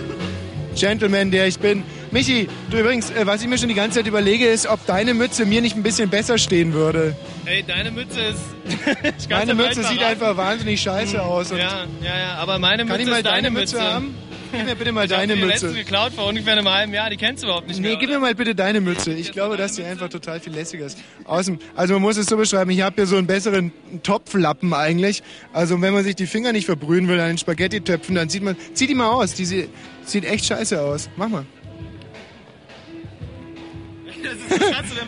Gentleman, 0.76 1.32
der 1.32 1.48
ich 1.48 1.60
bin. 1.60 1.84
Michi, 2.16 2.48
du 2.72 2.80
übrigens, 2.80 3.10
äh, 3.12 3.26
was 3.28 3.42
ich 3.42 3.48
mir 3.50 3.58
schon 3.58 3.68
die 3.68 3.74
ganze 3.76 3.98
Zeit 4.00 4.08
überlege, 4.08 4.46
ist, 4.48 4.68
ob 4.68 4.86
deine 4.86 5.14
Mütze 5.14 5.46
mir 5.46 5.60
nicht 5.60 5.76
ein 5.76 5.84
bisschen 5.84 6.10
besser 6.10 6.38
stehen 6.38 6.72
würde. 6.72 7.14
Hey, 7.44 7.62
deine 7.68 7.92
Mütze 7.92 8.22
ist. 8.22 8.40
ich 9.20 9.28
dir 9.28 9.54
Mütze 9.54 9.84
sieht 9.84 9.98
verraten. 9.98 10.04
einfach 10.06 10.38
wahnsinnig 10.38 10.80
scheiße 10.82 11.22
aus. 11.22 11.52
Und 11.52 11.58
Ja, 11.58 11.84
ja, 12.02 12.18
ja, 12.18 12.36
aber 12.36 12.58
meine 12.58 12.86
Kann 12.86 12.88
Mütze 12.88 13.02
ich 13.02 13.10
mal 13.10 13.18
ist 13.18 13.26
deine 13.26 13.42
deine 13.44 13.52
Mütze 13.52 13.82
haben? 13.82 14.16
Gib 14.54 14.66
mir 14.66 14.76
bitte 14.76 14.92
mal 14.94 15.04
ich 15.04 15.10
deine 15.12 15.36
die 15.36 15.42
Mütze. 15.42 15.66
letzte 15.68 15.74
geklaut 15.84 16.14
vor 16.14 16.28
ungefähr 16.30 16.54
einem 16.54 16.70
halben 16.70 16.94
Jahr, 16.94 17.10
die 17.10 17.18
kennst 17.18 17.44
du 17.44 17.48
überhaupt 17.48 17.68
nicht 17.68 17.82
Nee, 17.82 17.90
mehr. 17.90 17.98
gib 17.98 18.10
mir 18.10 18.20
mal 18.20 18.34
bitte 18.34 18.56
deine 18.56 18.80
Mütze. 18.80 19.12
Ich 19.12 19.32
glaube, 19.34 19.58
dass 19.58 19.74
die 19.74 19.84
einfach 19.84 20.08
total 20.08 20.40
viel 20.40 20.54
lässiger 20.54 20.86
ist. 20.86 20.98
Außen, 21.26 21.60
also 21.76 21.96
man 21.96 22.02
muss 22.02 22.16
es 22.16 22.28
so 22.28 22.38
beschreiben, 22.38 22.72
ich 22.72 22.80
habe 22.80 22.96
hier 22.96 23.08
so 23.08 23.18
einen 23.18 23.28
besseren 23.28 23.74
Topflappen 24.04 24.74
eigentlich. 24.74 25.22
Also 25.52 25.82
wenn 25.82 25.94
man 25.94 26.06
sich 26.06 26.16
die 26.16 26.28
Finger 26.28 26.54
nicht 26.54 26.66
verbrühen 26.66 27.10
will 27.10 27.20
an 27.20 27.28
den 27.28 27.38
Spaghetti-Töpfen, 27.38 28.16
dann 28.16 28.30
sieht 28.30 28.42
man, 28.44 28.56
zieh 28.74 28.88
die 28.88 28.96
mal 28.96 29.10
aus. 29.10 29.34
Die 29.34 29.44
sie- 29.44 29.68
sieht 30.06 30.24
echt 30.24 30.46
scheiße 30.46 30.80
aus. 30.80 31.10
Mach 31.18 31.28
mal. 31.28 31.46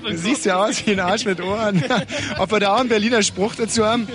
Du 0.04 0.18
siehst 0.18 0.46
ja 0.46 0.64
aus 0.64 0.86
wie 0.86 0.92
ein 0.92 1.00
Arsch 1.00 1.26
mit 1.26 1.42
Ohren. 1.42 1.84
Ob 2.40 2.52
wir 2.52 2.60
da 2.60 2.76
auch 2.76 2.80
einen 2.80 2.90
Berliner 2.90 3.24
Spruch 3.24 3.56
dazu 3.56 3.86
haben? 3.86 4.08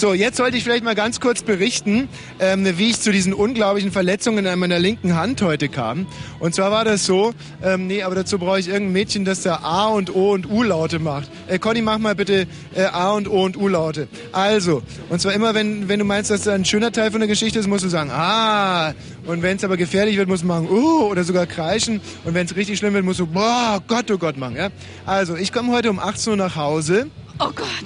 So, 0.00 0.14
jetzt 0.14 0.38
sollte 0.38 0.56
ich 0.56 0.64
vielleicht 0.64 0.82
mal 0.82 0.94
ganz 0.94 1.20
kurz 1.20 1.42
berichten, 1.42 2.08
ähm, 2.38 2.66
wie 2.78 2.88
ich 2.88 2.98
zu 3.02 3.12
diesen 3.12 3.34
unglaublichen 3.34 3.92
Verletzungen 3.92 4.46
an 4.46 4.58
meiner 4.58 4.78
linken 4.78 5.14
Hand 5.14 5.42
heute 5.42 5.68
kam. 5.68 6.06
Und 6.38 6.54
zwar 6.54 6.70
war 6.70 6.86
das 6.86 7.04
so, 7.04 7.34
ähm, 7.62 7.86
nee, 7.86 8.02
aber 8.02 8.14
dazu 8.14 8.38
brauche 8.38 8.58
ich 8.58 8.68
irgendein 8.68 8.94
Mädchen, 8.94 9.26
das 9.26 9.42
da 9.42 9.56
A 9.56 9.88
und 9.88 10.14
O 10.16 10.32
und 10.32 10.48
U-Laute 10.48 11.00
macht. 11.00 11.30
Äh, 11.48 11.58
Conny, 11.58 11.82
mach 11.82 11.98
mal 11.98 12.14
bitte 12.14 12.46
äh, 12.74 12.84
A 12.84 13.10
und 13.10 13.28
O 13.28 13.44
und 13.44 13.58
U-Laute. 13.58 14.08
Also, 14.32 14.80
und 15.10 15.20
zwar 15.20 15.34
immer, 15.34 15.52
wenn, 15.52 15.90
wenn 15.90 15.98
du 15.98 16.06
meinst, 16.06 16.30
dass 16.30 16.44
da 16.44 16.54
ein 16.54 16.64
schöner 16.64 16.92
Teil 16.92 17.10
von 17.10 17.20
der 17.20 17.28
Geschichte 17.28 17.58
ist, 17.58 17.66
musst 17.66 17.84
du 17.84 17.90
sagen, 17.90 18.10
ah. 18.10 18.94
Und 19.26 19.42
wenn 19.42 19.58
es 19.58 19.64
aber 19.64 19.76
gefährlich 19.76 20.16
wird, 20.16 20.30
musst 20.30 20.44
du 20.44 20.46
machen, 20.46 20.70
uh, 20.70 21.10
oder 21.10 21.24
sogar 21.24 21.44
kreischen. 21.44 22.00
Und 22.24 22.32
wenn 22.32 22.46
es 22.46 22.56
richtig 22.56 22.78
schlimm 22.78 22.94
wird, 22.94 23.04
musst 23.04 23.20
du, 23.20 23.26
boah, 23.26 23.82
Gott, 23.86 24.10
oh 24.10 24.16
Gott 24.16 24.38
machen. 24.38 24.56
Ja? 24.56 24.70
Also, 25.04 25.36
ich 25.36 25.52
komme 25.52 25.72
heute 25.72 25.90
um 25.90 25.98
18 25.98 26.30
Uhr 26.30 26.36
nach 26.38 26.56
Hause. 26.56 27.08
Oh 27.38 27.50
Gott. 27.54 27.84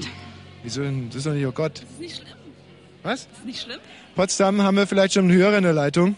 Wieso 0.64 0.82
denn? 0.82 1.08
Das 1.08 1.18
ist 1.18 1.26
doch 1.26 1.32
nicht, 1.32 1.46
oh 1.46 1.52
Gott. 1.52 1.74
Das 1.74 1.82
ist 1.90 2.00
nicht 2.00 2.16
schlimm. 2.16 2.28
Was? 3.02 3.28
Das 3.28 3.38
ist 3.38 3.44
nicht 3.44 3.62
schlimm. 3.62 3.78
Potsdam 4.16 4.62
haben 4.62 4.76
wir 4.76 4.86
vielleicht 4.86 5.14
schon 5.14 5.28
einen 5.28 5.38
Hörer 5.38 5.58
in 5.58 5.64
der 5.64 5.74
Leitung. 5.74 6.16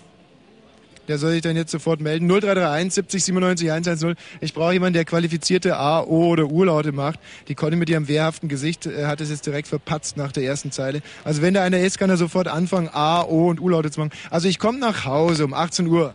Der 1.08 1.18
soll 1.18 1.32
sich 1.32 1.42
dann 1.42 1.56
jetzt 1.56 1.70
sofort 1.70 2.00
melden. 2.00 2.28
0331 2.28 2.94
70 2.94 3.24
97 3.24 3.70
110. 3.70 4.14
Ich 4.40 4.54
brauche 4.54 4.72
jemanden, 4.72 4.94
der 4.94 5.04
qualifizierte 5.04 5.76
A, 5.76 6.00
O 6.00 6.28
oder 6.28 6.46
U-Laute 6.46 6.92
macht. 6.92 7.18
Die 7.48 7.54
Conny 7.54 7.76
mit 7.76 7.90
ihrem 7.90 8.08
wehrhaften 8.08 8.48
Gesicht 8.48 8.86
äh, 8.86 9.06
hat 9.06 9.20
es 9.20 9.30
jetzt 9.30 9.46
direkt 9.46 9.68
verpatzt 9.68 10.16
nach 10.16 10.32
der 10.32 10.44
ersten 10.44 10.70
Zeile. 10.70 11.02
Also 11.24 11.42
wenn 11.42 11.54
da 11.54 11.62
einer 11.62 11.80
ist, 11.80 11.98
kann 11.98 12.10
er 12.10 12.16
sofort 12.16 12.48
anfangen, 12.48 12.88
A, 12.92 13.22
O 13.22 13.48
und 13.48 13.60
U-Laute 13.60 13.90
zu 13.90 14.00
machen. 14.00 14.12
Also 14.30 14.48
ich 14.48 14.58
komme 14.58 14.78
nach 14.78 15.04
Hause 15.04 15.44
um 15.44 15.54
18 15.54 15.86
Uhr. 15.86 16.14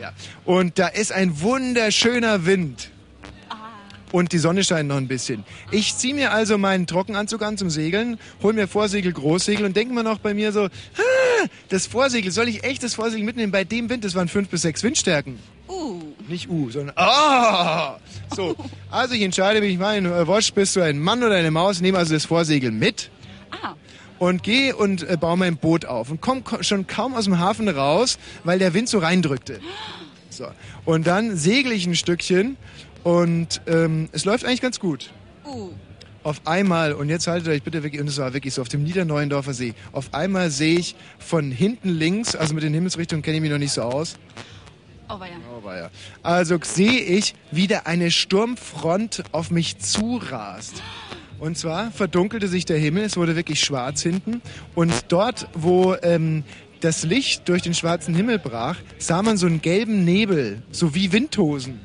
Ja. 0.00 0.12
Und 0.44 0.78
da 0.78 0.88
ist 0.88 1.12
ein 1.12 1.40
wunderschöner 1.40 2.46
Wind. 2.46 2.90
Und 4.14 4.30
die 4.30 4.38
Sonne 4.38 4.62
scheint 4.62 4.88
noch 4.88 4.96
ein 4.96 5.08
bisschen. 5.08 5.42
Ich 5.72 5.96
ziehe 5.96 6.14
mir 6.14 6.30
also 6.30 6.56
meinen 6.56 6.86
Trockenanzug 6.86 7.42
an 7.42 7.58
zum 7.58 7.68
Segeln, 7.68 8.16
hol 8.44 8.52
mir 8.52 8.68
Vorsegel, 8.68 9.12
Großsegel 9.12 9.66
und 9.66 9.76
denke 9.76 9.92
mir 9.92 10.04
noch 10.04 10.20
bei 10.20 10.34
mir 10.34 10.52
so, 10.52 10.66
"Ah, 10.66 11.46
das 11.68 11.88
Vorsegel, 11.88 12.30
soll 12.30 12.46
ich 12.48 12.62
echt 12.62 12.84
das 12.84 12.94
Vorsegel 12.94 13.24
mitnehmen? 13.26 13.50
Bei 13.50 13.64
dem 13.64 13.90
Wind, 13.90 14.04
das 14.04 14.14
waren 14.14 14.28
fünf 14.28 14.50
bis 14.50 14.62
sechs 14.62 14.84
Windstärken. 14.84 15.40
Uh. 15.68 16.00
Nicht 16.28 16.48
U, 16.48 16.70
sondern 16.70 16.94
Ah! 16.96 17.96
So, 18.36 18.54
also 18.92 19.14
ich 19.14 19.22
entscheide 19.22 19.60
mich 19.60 19.78
mal, 19.78 19.96
äh, 20.06 20.26
Wosch, 20.28 20.52
bist 20.52 20.76
du 20.76 20.80
ein 20.82 21.00
Mann 21.00 21.20
oder 21.24 21.34
eine 21.34 21.50
Maus? 21.50 21.80
Nehme 21.80 21.98
also 21.98 22.14
das 22.14 22.24
Vorsegel 22.24 22.70
mit 22.70 23.10
Ah. 23.50 23.74
und 24.20 24.44
gehe 24.44 24.76
und 24.76 25.02
äh, 25.10 25.16
baue 25.16 25.36
mein 25.36 25.56
Boot 25.56 25.86
auf 25.86 26.12
und 26.12 26.20
komme 26.20 26.42
ko 26.42 26.62
schon 26.62 26.86
kaum 26.86 27.14
aus 27.16 27.24
dem 27.24 27.40
Hafen 27.40 27.68
raus, 27.68 28.20
weil 28.44 28.60
der 28.60 28.74
Wind 28.74 28.88
so 28.88 28.98
reindrückte. 29.00 29.58
So. 30.30 30.48
Und 30.84 31.06
dann 31.06 31.36
segle 31.36 31.74
ich 31.74 31.86
ein 31.86 31.94
Stückchen 31.94 32.56
und 33.04 33.60
ähm, 33.66 34.08
es 34.12 34.24
läuft 34.24 34.44
eigentlich 34.44 34.60
ganz 34.60 34.80
gut. 34.80 35.12
Uh. 35.46 35.70
Auf 36.24 36.46
einmal, 36.46 36.94
und 36.94 37.10
jetzt 37.10 37.26
haltet 37.26 37.48
euch 37.48 37.62
bitte 37.62 37.82
wirklich, 37.82 38.00
und 38.00 38.08
es 38.08 38.16
war 38.16 38.32
wirklich 38.32 38.54
so, 38.54 38.62
auf 38.62 38.68
dem 38.68 38.82
Niederneuendorfer 38.82 39.52
See, 39.52 39.74
auf 39.92 40.14
einmal 40.14 40.50
sehe 40.50 40.78
ich 40.78 40.96
von 41.18 41.50
hinten 41.50 41.90
links, 41.90 42.34
also 42.34 42.54
mit 42.54 42.64
den 42.64 42.72
Himmelsrichtungen 42.72 43.22
kenne 43.22 43.36
ich 43.36 43.42
mich 43.42 43.50
noch 43.50 43.58
nicht 43.58 43.72
so 43.72 43.82
aus, 43.82 44.16
Oh, 45.08 45.20
weia. 45.20 45.36
Oh, 45.54 45.62
weia. 45.62 45.90
Also 46.22 46.58
sehe 46.62 47.00
ich, 47.00 47.34
wie 47.50 47.66
da 47.66 47.80
eine 47.80 48.10
Sturmfront 48.10 49.24
auf 49.32 49.50
mich 49.50 49.78
zurast. 49.78 50.82
Und 51.38 51.58
zwar 51.58 51.90
verdunkelte 51.90 52.48
sich 52.48 52.64
der 52.64 52.78
Himmel, 52.78 53.04
es 53.04 53.16
wurde 53.16 53.36
wirklich 53.36 53.60
schwarz 53.60 54.02
hinten. 54.02 54.40
Und 54.74 54.92
dort, 55.08 55.48
wo 55.52 55.94
ähm, 56.02 56.42
das 56.80 57.04
Licht 57.04 57.48
durch 57.48 57.60
den 57.60 57.74
schwarzen 57.74 58.14
Himmel 58.14 58.38
brach, 58.38 58.78
sah 58.98 59.22
man 59.22 59.36
so 59.36 59.46
einen 59.46 59.60
gelben 59.60 60.04
Nebel, 60.04 60.62
so 60.70 60.94
wie 60.94 61.12
Windhosen. 61.12 61.80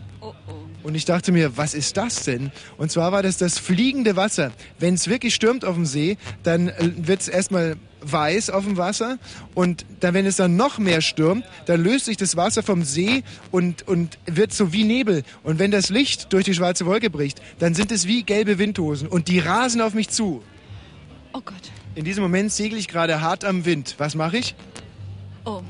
Und 0.84 0.96
ich 0.96 1.06
dachte 1.06 1.32
mir, 1.32 1.58
was 1.58 1.74
ist 1.74 1.98
das 1.98 2.24
denn? 2.24 2.52
Und 2.78 2.92
zwar 2.92 3.12
war 3.12 3.22
das 3.22 3.38
das 3.38 3.60
fliegende 3.60 4.16
Wasser. 4.16 4.52
Wenn 4.80 4.94
es 4.94 5.08
wirklich 5.08 5.36
stürmt 5.36 5.66
auf 5.66 5.76
dem 5.76 5.86
See, 5.86 6.18
dann 6.44 6.72
wird 6.80 7.22
es 7.22 7.28
erstmal 7.28 7.78
weiß 8.02 8.50
auf 8.50 8.64
dem 8.64 8.78
Wasser 8.78 9.18
und 9.56 9.86
dann, 10.00 10.14
wenn 10.14 10.26
es 10.26 10.38
dann 10.38 10.56
noch 10.56 10.78
mehr 10.78 11.02
stürmt, 11.02 11.44
dann 11.66 11.84
löst 11.84 12.06
sich 12.06 12.18
das 12.18 12.38
Wasser 12.38 12.64
vom 12.64 12.84
See 12.84 13.24
und, 13.52 13.88
und 13.88 14.18
wird 14.26 14.54
so 14.54 14.72
wie 14.72 14.84
Nebel. 14.86 15.24
Und 15.44 15.60
wenn 15.60 15.72
das 15.72 15.90
Licht 15.90 16.32
durch 16.32 16.46
die 16.46 16.54
schwarze 16.54 16.86
Wolke 16.86 17.10
bricht, 17.10 17.42
dann 17.60 17.74
sind 17.74 17.92
es 17.92 18.08
wie 18.08 18.24
gelbe 18.24 18.58
Windhosen 18.58 19.08
und 19.08 19.28
die 19.28 19.40
rasen 19.40 19.82
auf 19.82 19.94
mich 19.94 20.10
zu. 20.10 20.42
Oh 21.34 21.42
Gott. 21.44 21.72
In 21.96 22.06
diesem 22.06 22.24
Moment 22.24 22.52
segle 22.52 22.80
ich 22.80 22.88
gerade 22.88 23.22
hart 23.22 23.44
am 23.44 23.66
Wind. 23.66 23.96
Was 23.98 24.16
mache 24.16 24.38
ich? 24.38 24.56
Oh. 25.46 25.62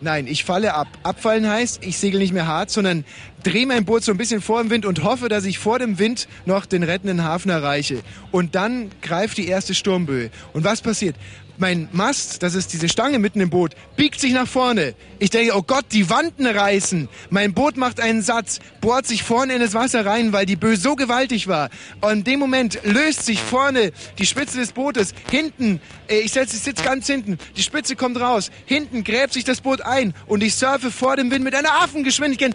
Nein, 0.00 0.28
ich 0.28 0.44
falle 0.44 0.74
ab. 0.74 0.86
Abfallen 1.02 1.48
heißt, 1.48 1.84
ich 1.84 1.98
segel 1.98 2.20
nicht 2.20 2.32
mehr 2.32 2.46
hart, 2.46 2.70
sondern 2.70 3.04
drehe 3.42 3.66
mein 3.66 3.84
Boot 3.84 4.04
so 4.04 4.12
ein 4.12 4.18
bisschen 4.18 4.40
vor 4.40 4.62
dem 4.62 4.70
Wind 4.70 4.86
und 4.86 5.02
hoffe, 5.02 5.28
dass 5.28 5.44
ich 5.44 5.58
vor 5.58 5.80
dem 5.80 5.98
Wind 5.98 6.28
noch 6.46 6.66
den 6.66 6.84
rettenden 6.84 7.24
Hafen 7.24 7.50
erreiche. 7.50 8.02
Und 8.30 8.54
dann 8.54 8.90
greift 9.02 9.38
die 9.38 9.48
erste 9.48 9.74
Sturmböe. 9.74 10.30
Und 10.52 10.62
was 10.62 10.82
passiert? 10.82 11.16
Mein 11.60 11.88
Mast, 11.90 12.44
das 12.44 12.54
ist 12.54 12.72
diese 12.72 12.88
Stange 12.88 13.18
mitten 13.18 13.40
im 13.40 13.50
Boot, 13.50 13.74
biegt 13.96 14.20
sich 14.20 14.32
nach 14.32 14.46
vorne. 14.46 14.94
Ich 15.18 15.30
denke, 15.30 15.56
oh 15.56 15.62
Gott, 15.62 15.86
die 15.90 16.08
Wanden 16.08 16.46
reißen. 16.46 17.08
Mein 17.30 17.52
Boot 17.52 17.76
macht 17.76 17.98
einen 17.98 18.22
Satz, 18.22 18.60
bohrt 18.80 19.08
sich 19.08 19.24
vorne 19.24 19.54
in 19.54 19.60
das 19.60 19.74
Wasser 19.74 20.06
rein, 20.06 20.32
weil 20.32 20.46
die 20.46 20.54
Böe 20.54 20.76
so 20.76 20.94
gewaltig 20.94 21.48
war. 21.48 21.68
Und 22.00 22.12
in 22.12 22.24
dem 22.24 22.38
Moment 22.38 22.78
löst 22.84 23.26
sich 23.26 23.42
vorne 23.42 23.90
die 24.18 24.26
Spitze 24.26 24.58
des 24.58 24.70
Bootes. 24.70 25.14
Hinten, 25.32 25.80
äh, 26.08 26.20
ich 26.20 26.30
sitze 26.30 26.56
sitz 26.56 26.84
ganz 26.84 27.08
hinten, 27.08 27.38
die 27.56 27.62
Spitze 27.62 27.96
kommt 27.96 28.20
raus. 28.20 28.52
Hinten 28.64 29.02
gräbt 29.02 29.32
sich 29.32 29.42
das 29.42 29.60
Boot 29.60 29.80
ein 29.80 30.14
und 30.26 30.44
ich 30.44 30.54
surfe 30.54 30.92
vor 30.92 31.16
dem 31.16 31.32
Wind 31.32 31.42
mit 31.42 31.56
einer 31.56 31.82
Affengeschwindigkeit 31.82 32.54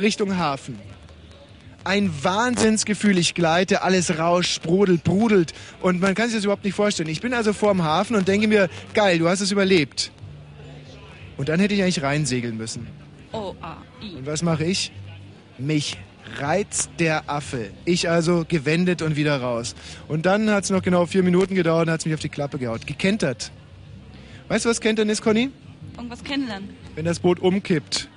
Richtung 0.00 0.36
Hafen. 0.36 0.95
Ein 1.86 2.10
Wahnsinnsgefühl. 2.22 3.16
Ich 3.16 3.34
gleite, 3.34 3.82
alles 3.82 4.18
rauscht, 4.18 4.52
sprudelt, 4.52 5.04
brudelt. 5.04 5.54
Und 5.80 6.00
man 6.00 6.16
kann 6.16 6.26
sich 6.26 6.36
das 6.36 6.44
überhaupt 6.44 6.64
nicht 6.64 6.74
vorstellen. 6.74 7.08
Ich 7.08 7.20
bin 7.20 7.32
also 7.32 7.52
vorm 7.52 7.84
Hafen 7.84 8.16
und 8.16 8.26
denke 8.26 8.48
mir, 8.48 8.68
geil, 8.92 9.20
du 9.20 9.28
hast 9.28 9.40
es 9.40 9.52
überlebt. 9.52 10.10
Und 11.36 11.48
dann 11.48 11.60
hätte 11.60 11.74
ich 11.74 11.82
eigentlich 11.82 12.02
reinsegeln 12.02 12.56
müssen. 12.56 12.88
Und 13.30 14.26
was 14.26 14.42
mache 14.42 14.64
ich? 14.64 14.90
Mich 15.58 15.96
reizt 16.38 16.90
der 16.98 17.30
Affe. 17.30 17.70
Ich 17.84 18.08
also 18.10 18.44
gewendet 18.48 19.00
und 19.00 19.14
wieder 19.14 19.40
raus. 19.40 19.76
Und 20.08 20.26
dann 20.26 20.50
hat 20.50 20.64
es 20.64 20.70
noch 20.70 20.82
genau 20.82 21.06
vier 21.06 21.22
Minuten 21.22 21.54
gedauert 21.54 21.86
und 21.86 21.92
hat 21.92 22.00
es 22.00 22.06
mich 22.06 22.14
auf 22.14 22.20
die 22.20 22.28
Klappe 22.28 22.58
gehaut. 22.58 22.86
Gekentert. 22.86 23.52
Weißt 24.48 24.64
du, 24.64 24.70
was 24.70 24.80
Kentern 24.80 25.08
ist, 25.08 25.22
Conny? 25.22 25.50
Irgendwas 25.96 26.24
kennenlernen. 26.24 26.70
wenn 26.96 27.04
das 27.04 27.20
Boot 27.20 27.38
umkippt. 27.38 28.08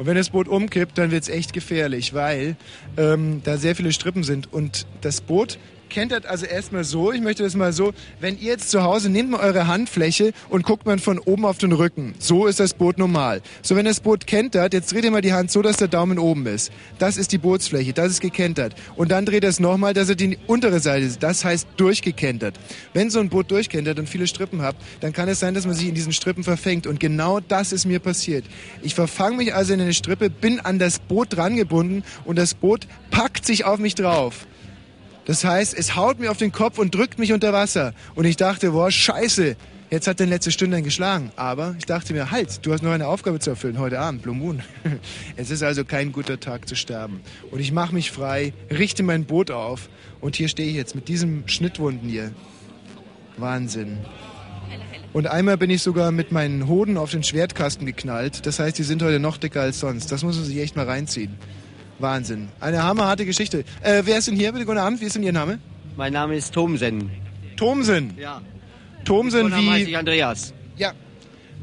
Und 0.00 0.06
wenn 0.06 0.16
das 0.16 0.30
Boot 0.30 0.48
umkippt, 0.48 0.96
dann 0.96 1.10
wird's 1.10 1.28
echt 1.28 1.52
gefährlich, 1.52 2.14
weil 2.14 2.56
ähm, 2.96 3.42
da 3.44 3.58
sehr 3.58 3.76
viele 3.76 3.92
Strippen 3.92 4.22
sind. 4.22 4.50
Und 4.50 4.86
das 5.02 5.20
Boot 5.20 5.58
kentert 5.90 6.24
also 6.24 6.46
erstmal 6.46 6.84
so, 6.84 7.12
ich 7.12 7.20
möchte 7.20 7.42
das 7.42 7.54
mal 7.54 7.72
so, 7.72 7.92
wenn 8.20 8.38
ihr 8.38 8.52
jetzt 8.52 8.70
zu 8.70 8.82
Hause, 8.82 9.10
nehmt 9.10 9.30
mal 9.30 9.40
eure 9.40 9.66
Handfläche 9.66 10.32
und 10.48 10.64
guckt 10.64 10.86
mal 10.86 10.98
von 10.98 11.18
oben 11.18 11.44
auf 11.44 11.58
den 11.58 11.72
Rücken. 11.72 12.14
So 12.18 12.46
ist 12.46 12.60
das 12.60 12.72
Boot 12.72 12.96
normal. 12.96 13.42
So, 13.62 13.76
wenn 13.76 13.84
das 13.84 14.00
Boot 14.00 14.26
kentert, 14.26 14.72
jetzt 14.72 14.92
dreht 14.92 15.04
ihr 15.04 15.10
mal 15.10 15.20
die 15.20 15.32
Hand 15.32 15.50
so, 15.50 15.60
dass 15.60 15.76
der 15.76 15.88
Daumen 15.88 16.18
oben 16.18 16.46
ist. 16.46 16.72
Das 16.98 17.16
ist 17.16 17.32
die 17.32 17.38
Bootsfläche, 17.38 17.92
das 17.92 18.12
ist 18.12 18.20
gekentert. 18.20 18.74
Und 18.96 19.10
dann 19.10 19.26
dreht 19.26 19.42
ihr 19.42 19.50
es 19.50 19.60
nochmal, 19.60 19.92
dass 19.92 20.08
er 20.08 20.14
die 20.14 20.38
untere 20.46 20.80
Seite 20.80 21.04
ist. 21.04 21.22
Das 21.22 21.44
heißt 21.44 21.68
durchgekentert. 21.76 22.58
Wenn 22.94 23.10
so 23.10 23.20
ein 23.20 23.28
Boot 23.28 23.50
durchkentert 23.50 23.98
und 23.98 24.08
viele 24.08 24.26
Strippen 24.26 24.62
habt, 24.62 24.80
dann 25.00 25.12
kann 25.12 25.28
es 25.28 25.40
sein, 25.40 25.54
dass 25.54 25.66
man 25.66 25.74
sich 25.74 25.88
in 25.88 25.94
diesen 25.94 26.12
Strippen 26.12 26.44
verfängt. 26.44 26.86
Und 26.86 27.00
genau 27.00 27.40
das 27.40 27.72
ist 27.72 27.84
mir 27.84 27.98
passiert. 27.98 28.44
Ich 28.82 28.94
verfange 28.94 29.36
mich 29.36 29.54
also 29.54 29.74
in 29.74 29.80
eine 29.80 29.92
Strippe, 29.92 30.30
bin 30.30 30.60
an 30.60 30.78
das 30.78 31.00
Boot 31.00 31.36
dran 31.36 31.56
gebunden 31.56 32.04
und 32.24 32.38
das 32.38 32.54
Boot 32.54 32.86
packt 33.10 33.44
sich 33.44 33.64
auf 33.64 33.78
mich 33.78 33.94
drauf. 33.94 34.46
Das 35.30 35.44
heißt, 35.44 35.78
es 35.78 35.94
haut 35.94 36.18
mir 36.18 36.32
auf 36.32 36.38
den 36.38 36.50
Kopf 36.50 36.76
und 36.76 36.92
drückt 36.92 37.20
mich 37.20 37.32
unter 37.32 37.52
Wasser. 37.52 37.94
Und 38.16 38.24
ich 38.24 38.36
dachte, 38.36 38.72
boah, 38.72 38.90
scheiße, 38.90 39.54
jetzt 39.88 40.08
hat 40.08 40.18
dein 40.18 40.28
letzte 40.28 40.50
Stündlein 40.50 40.82
geschlagen. 40.82 41.30
Aber 41.36 41.76
ich 41.78 41.86
dachte 41.86 42.12
mir, 42.12 42.32
halt, 42.32 42.66
du 42.66 42.72
hast 42.72 42.82
noch 42.82 42.90
eine 42.90 43.06
Aufgabe 43.06 43.38
zu 43.38 43.50
erfüllen 43.50 43.78
heute 43.78 44.00
Abend, 44.00 44.22
Blue 44.22 44.34
Moon. 44.34 44.60
Es 45.36 45.52
ist 45.52 45.62
also 45.62 45.84
kein 45.84 46.10
guter 46.10 46.40
Tag 46.40 46.66
zu 46.66 46.74
sterben. 46.74 47.20
Und 47.52 47.60
ich 47.60 47.70
mache 47.70 47.94
mich 47.94 48.10
frei, 48.10 48.52
richte 48.76 49.04
mein 49.04 49.24
Boot 49.24 49.52
auf. 49.52 49.88
Und 50.20 50.34
hier 50.34 50.48
stehe 50.48 50.68
ich 50.68 50.74
jetzt 50.74 50.96
mit 50.96 51.06
diesem 51.06 51.46
Schnittwunden 51.46 52.08
hier. 52.08 52.32
Wahnsinn. 53.36 53.98
Und 55.12 55.28
einmal 55.28 55.58
bin 55.58 55.70
ich 55.70 55.80
sogar 55.80 56.10
mit 56.10 56.32
meinen 56.32 56.66
Hoden 56.66 56.96
auf 56.96 57.12
den 57.12 57.22
Schwertkasten 57.22 57.86
geknallt. 57.86 58.46
Das 58.46 58.58
heißt, 58.58 58.76
die 58.76 58.82
sind 58.82 59.00
heute 59.00 59.20
noch 59.20 59.36
dicker 59.36 59.60
als 59.60 59.78
sonst. 59.78 60.10
Das 60.10 60.24
muss 60.24 60.34
man 60.34 60.44
sich 60.44 60.58
echt 60.58 60.74
mal 60.74 60.86
reinziehen. 60.86 61.38
Wahnsinn. 62.00 62.48
Eine 62.60 62.82
hammerharte 62.82 63.26
Geschichte. 63.26 63.64
Äh, 63.82 64.02
wer 64.04 64.18
ist 64.18 64.28
denn 64.28 64.36
hier? 64.36 64.52
Bitte, 64.52 64.64
guten 64.64 64.78
Abend. 64.78 65.00
Wie 65.00 65.04
ist 65.04 65.16
denn 65.16 65.22
Ihr 65.22 65.32
Name? 65.32 65.58
Mein 65.96 66.12
Name 66.12 66.36
ist 66.36 66.52
Thomsen. 66.52 67.10
Thomsen. 67.56 68.14
Ja. 68.18 68.40
Thomsen 69.04 69.42
Vorname 69.42 69.70
heiße 69.70 69.86
wie... 69.86 69.90
ich 69.90 69.96
Andreas. 69.96 70.54
Ja. 70.76 70.92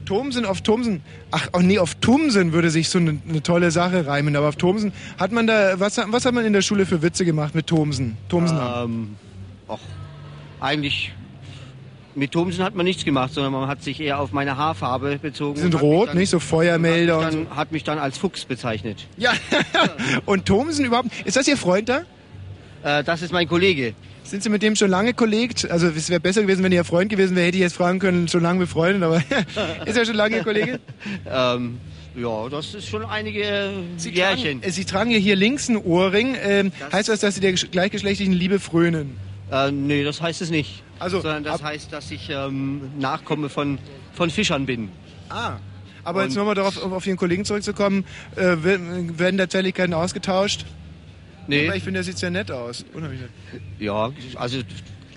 Thomsen 0.06 0.46
auf 0.46 0.62
Thomsen. 0.62 1.02
Ach, 1.32 1.48
oh 1.54 1.60
nee, 1.60 1.80
auf 1.80 1.96
Thomsen 1.96 2.54
würde 2.54 2.70
sich 2.70 2.90
so 2.90 3.00
eine, 3.00 3.18
eine 3.28 3.44
tolle 3.44 3.72
Sache 3.72 4.08
reimen. 4.08 4.36
Aber 4.36 4.50
auf 4.50 4.56
Thomsen 4.56 4.94
hat 5.18 5.32
man 5.32 5.48
da... 5.48 5.80
Was, 5.80 5.98
was 5.98 6.26
hat 6.26 6.34
man 6.34 6.46
in 6.46 6.54
der 6.54 6.62
Schule 6.62 6.86
für 6.86 7.02
Witze 7.02 7.26
gemacht 7.26 7.56
mit 7.56 7.68
Thomsen? 7.68 8.18
Thomsen. 8.30 8.58
Ähm, 8.58 9.16
ach, 9.68 9.80
eigentlich 10.60 11.14
mit 12.18 12.32
Thomsen 12.32 12.64
hat 12.64 12.76
man 12.76 12.86
nichts 12.86 13.06
gemacht, 13.06 13.34
sondern 13.34 13.54
man 13.54 13.68
hat 13.68 13.84
sich 13.84 14.00
eher 14.02 14.20
auf 14.20 14.32
meine 14.32 14.58
Haarfarbe 14.58 15.20
bezogen. 15.22 15.56
Die 15.56 15.62
sind 15.62 15.80
rot, 15.82 16.10
dann- 16.10 16.18
nicht? 16.18 16.30
So 16.30 16.40
Feuermelder 16.40 17.24
hat 17.24 17.34
und 17.34 17.40
mich, 17.40 17.48
dann, 17.48 17.58
hat 17.58 17.72
mich 17.72 17.84
dann 17.84 18.00
als 18.00 18.18
Fuchs 18.18 18.46
bezeichnet. 18.46 19.08
Ja. 19.18 19.34
und 20.26 20.46
Thomsen 20.46 20.84
überhaupt... 20.86 21.10
Ist 21.26 21.38
das 21.38 21.48
Ihr 21.48 21.58
Freund 21.58 21.90
da? 21.90 22.02
Äh, 22.84 23.04
das 23.04 23.22
ist 23.22 23.32
mein 23.32 23.48
Kollege. 23.48 23.94
Sind 24.24 24.44
Sie 24.44 24.50
mit 24.50 24.62
dem 24.62 24.76
schon 24.76 24.90
lange 24.90 25.14
kollegt? 25.14 25.70
Also 25.72 25.88
es 25.88 26.10
wäre 26.10 26.20
besser 26.20 26.42
gewesen, 26.42 26.64
wenn 26.64 26.72
Ihr 26.74 26.84
Freund 26.84 27.10
gewesen 27.10 27.36
wäre, 27.36 27.48
hätte 27.48 27.58
ich 27.58 27.64
jetzt 27.64 27.76
fragen 27.76 28.00
können, 28.00 28.28
schon 28.28 28.42
lange 28.44 28.60
befreundet, 28.60 29.04
aber 29.04 29.18
ist 29.86 29.96
er 29.98 30.06
schon 30.06 30.16
lange 30.16 30.38
Ihr 30.38 30.44
Kollege? 30.44 30.80
ähm, 31.32 31.78
ja, 32.16 32.50
das 32.50 32.74
ist 32.74 32.88
schon 32.88 33.06
einige 33.06 33.44
äh, 33.44 33.70
Jährchen. 34.10 34.64
Äh, 34.64 34.72
Sie 34.72 34.86
tragen 34.86 35.12
ja 35.12 35.18
hier 35.18 35.36
links 35.36 35.70
einen 35.70 35.78
Ohrring. 35.78 36.36
Ähm, 36.42 36.72
heißt 36.92 37.10
das, 37.10 37.20
dass 37.20 37.36
Sie 37.36 37.42
der 37.42 37.54
gesch- 37.54 37.70
gleichgeschlechtlichen 37.70 38.34
Liebe 38.34 38.60
frönen? 38.60 39.16
Äh, 39.52 39.72
nee, 39.72 40.04
das 40.04 40.22
heißt 40.22 40.42
es 40.42 40.50
nicht. 40.50 40.84
Also, 41.00 41.22
Sondern 41.22 41.44
das 41.44 41.62
heißt, 41.64 41.94
dass 41.94 42.12
ich 42.12 42.30
ähm, 42.30 42.82
Nachkomme 43.00 43.50
von, 43.50 43.78
von 44.14 44.30
Fischern 44.30 44.66
bin. 44.66 44.90
Ah. 45.30 45.58
Aber 46.04 46.24
jetzt 46.24 46.32
Und- 46.32 46.38
nochmal 46.40 46.56
darauf, 46.56 46.82
auf 46.82 47.06
Ihren 47.06 47.18
Kollegen 47.18 47.46
zurückzukommen, 47.46 48.06
äh, 48.36 48.56
werden 48.64 49.38
da 49.38 49.48
Zärtlichkeiten 49.50 49.94
ausgetauscht? 49.94 50.66
Nee. 51.48 51.68
Aber 51.68 51.76
ich 51.78 51.84
finde, 51.84 52.00
der 52.00 52.04
sieht 52.04 52.18
sehr 52.18 52.30
nett 52.32 52.52
aus. 52.52 52.84
Unheimlich 52.94 53.22
nett. 53.22 53.30
Ja, 53.80 54.12
also 54.36 54.60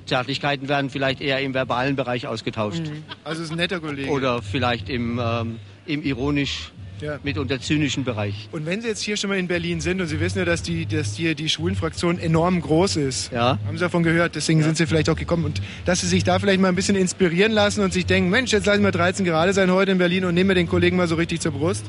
Zärtlichkeiten 0.06 0.68
werden 0.68 0.90
vielleicht 0.90 1.20
eher 1.20 1.40
im 1.40 1.54
verbalen 1.54 1.96
Bereich 1.96 2.26
ausgetauscht. 2.26 2.82
Also 3.24 3.42
ist 3.42 3.50
ein 3.50 3.56
netter 3.56 3.80
Kollege. 3.80 4.10
Oder 4.10 4.42
vielleicht 4.42 4.88
im, 4.88 5.20
ähm, 5.22 5.58
im 5.86 6.02
ironisch, 6.02 6.72
Ja. 7.00 7.18
mitunter 7.22 7.60
zynischen 7.60 8.04
Bereich. 8.04 8.48
Und 8.52 8.66
wenn 8.66 8.80
Sie 8.82 8.88
jetzt 8.88 9.00
hier 9.02 9.16
schon 9.16 9.30
mal 9.30 9.38
in 9.38 9.48
Berlin 9.48 9.80
sind 9.80 10.00
und 10.00 10.06
Sie 10.06 10.20
wissen 10.20 10.38
ja, 10.38 10.44
dass 10.44 10.62
die, 10.62 10.86
dass 10.86 11.14
hier 11.16 11.34
die 11.34 11.48
Schwulenfraktion 11.48 12.18
enorm 12.18 12.60
groß 12.60 12.96
ist, 12.96 13.32
Ja. 13.32 13.58
haben 13.66 13.76
Sie 13.76 13.80
davon 13.80 14.02
gehört, 14.02 14.34
deswegen 14.34 14.62
sind 14.62 14.76
Sie 14.76 14.86
vielleicht 14.86 15.08
auch 15.08 15.16
gekommen 15.16 15.44
und 15.44 15.60
dass 15.84 16.00
Sie 16.02 16.06
sich 16.06 16.24
da 16.24 16.38
vielleicht 16.38 16.60
mal 16.60 16.68
ein 16.68 16.74
bisschen 16.74 16.96
inspirieren 16.96 17.52
lassen 17.52 17.82
und 17.82 17.92
sich 17.92 18.06
denken, 18.06 18.30
Mensch, 18.30 18.52
jetzt 18.52 18.66
lassen 18.66 18.82
wir 18.82 18.90
13 18.92 19.24
gerade 19.24 19.52
sein 19.52 19.70
heute 19.70 19.92
in 19.92 19.98
Berlin 19.98 20.24
und 20.24 20.34
nehmen 20.34 20.48
wir 20.50 20.54
den 20.54 20.68
Kollegen 20.68 20.96
mal 20.96 21.08
so 21.08 21.14
richtig 21.14 21.40
zur 21.40 21.52
Brust. 21.52 21.84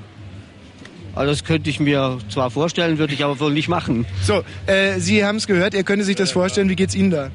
Also 1.14 1.32
das 1.32 1.44
könnte 1.44 1.70
ich 1.70 1.80
mir 1.82 2.20
zwar 2.30 2.50
vorstellen, 2.52 2.98
würde 2.98 3.14
ich 3.14 3.24
aber 3.26 3.38
wohl 3.42 3.52
nicht 3.52 3.68
machen. 3.68 4.06
So, 4.24 4.44
äh, 4.66 4.98
Sie 5.00 5.26
haben 5.26 5.36
es 5.36 5.46
gehört, 5.48 5.74
er 5.74 5.84
könnte 5.84 6.06
sich 6.06 6.16
das 6.16 6.32
vorstellen, 6.32 6.70
wie 6.70 6.76
geht's 6.78 6.96
Ihnen 6.96 7.12
da? 7.12 7.32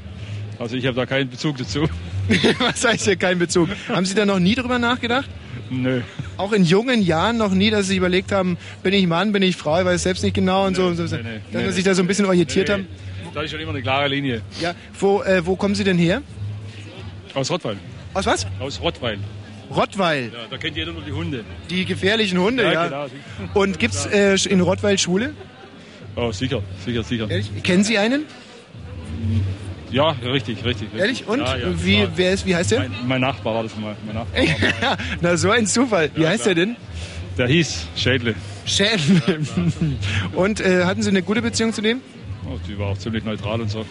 Also 0.58 0.76
ich 0.76 0.86
habe 0.86 0.96
da 0.96 1.04
keinen 1.04 1.28
Bezug 1.28 1.58
dazu. 1.58 1.86
Was 2.58 2.84
heißt 2.84 3.04
hier 3.04 3.16
kein 3.16 3.38
Bezug? 3.38 3.68
haben 3.88 4.06
Sie 4.06 4.14
da 4.14 4.26
noch 4.26 4.38
nie 4.38 4.54
drüber 4.54 4.78
nachgedacht? 4.78 5.28
Nö. 5.70 6.00
Auch 6.36 6.52
in 6.52 6.64
jungen 6.64 7.02
Jahren 7.02 7.38
noch 7.38 7.52
nie, 7.52 7.70
dass 7.70 7.82
Sie 7.82 7.88
sich 7.88 7.96
überlegt 7.98 8.32
haben, 8.32 8.56
bin 8.82 8.92
ich 8.92 9.06
Mann, 9.06 9.32
bin 9.32 9.42
ich 9.42 9.56
Frau, 9.56 9.78
ich 9.80 9.84
weiß 9.84 10.02
selbst 10.02 10.22
nicht 10.22 10.34
genau 10.34 10.66
und 10.66 10.76
so, 10.76 10.86
und 10.86 10.96
so 10.96 11.02
dass 11.02 11.12
nee, 11.12 11.18
Sie 11.50 11.56
nee. 11.56 11.70
sich 11.70 11.84
da 11.84 11.94
so 11.94 12.02
ein 12.02 12.06
bisschen 12.06 12.26
orientiert 12.26 12.70
haben. 12.70 12.86
Da 13.34 13.42
ist 13.42 13.50
schon 13.50 13.60
immer 13.60 13.72
eine 13.72 13.82
klare 13.82 14.08
Linie. 14.08 14.42
Ja, 14.60 14.74
wo, 14.98 15.22
äh, 15.22 15.44
wo 15.44 15.56
kommen 15.56 15.74
Sie 15.74 15.84
denn 15.84 15.98
her? 15.98 16.22
Aus 17.34 17.50
Rottweil. 17.50 17.76
Aus 18.14 18.24
was? 18.24 18.46
Aus 18.60 18.80
Rottweil. 18.80 19.18
Rottweil. 19.70 20.30
Ja, 20.32 20.46
da 20.48 20.56
kennt 20.56 20.76
jeder 20.76 20.92
nur 20.92 21.02
die 21.02 21.12
Hunde. 21.12 21.44
Die 21.68 21.84
gefährlichen 21.84 22.38
Hunde, 22.38 22.62
ja. 22.62 22.72
Ja, 22.72 22.84
genau. 22.84 23.06
Und 23.54 23.78
gibt's 23.78 24.06
äh, 24.06 24.36
in 24.48 24.60
Rottweil 24.60 24.96
Schwule? 24.96 25.34
Oh, 26.14 26.32
sicher, 26.32 26.62
sicher, 26.84 27.02
sicher. 27.02 27.30
Ehrlich? 27.30 27.62
Kennen 27.62 27.84
Sie 27.84 27.98
einen? 27.98 28.24
Ja, 29.90 30.10
richtig, 30.10 30.64
richtig. 30.64 30.64
richtig. 30.64 31.00
Ehrlich? 31.00 31.26
Und? 31.28 31.40
Ja, 31.40 31.56
ja, 31.56 31.84
wie, 31.84 31.96
klar. 31.96 32.08
wer 32.16 32.32
ist, 32.32 32.46
wie 32.46 32.56
heißt 32.56 32.70
der? 32.72 32.80
Mein, 32.80 32.90
mein 33.06 33.20
Nachbar 33.20 33.54
war 33.54 33.62
das 33.62 33.76
mal. 33.76 33.96
Mein 34.04 34.16
Nachbar. 34.16 34.98
Na, 35.20 35.36
so 35.36 35.50
ein 35.50 35.66
Zufall. 35.66 36.10
Wie 36.14 36.22
Ja, 36.22 36.30
heißt 36.30 36.42
klar. 36.44 36.54
der 36.54 36.66
denn? 36.66 36.76
Der 37.38 37.46
hieß 37.48 37.86
Schädle. 37.96 38.34
Schäden. 38.64 39.22
Und 40.34 40.60
äh, 40.60 40.84
hatten 40.84 41.02
Sie 41.02 41.10
eine 41.10 41.22
gute 41.22 41.42
Beziehung 41.42 41.72
zu 41.72 41.82
dem? 41.82 42.00
Oh, 42.48 42.58
die 42.68 42.78
war 42.78 42.88
auch 42.88 42.98
ziemlich 42.98 43.24
neutral 43.24 43.60
und 43.60 43.68
so. 43.70 43.84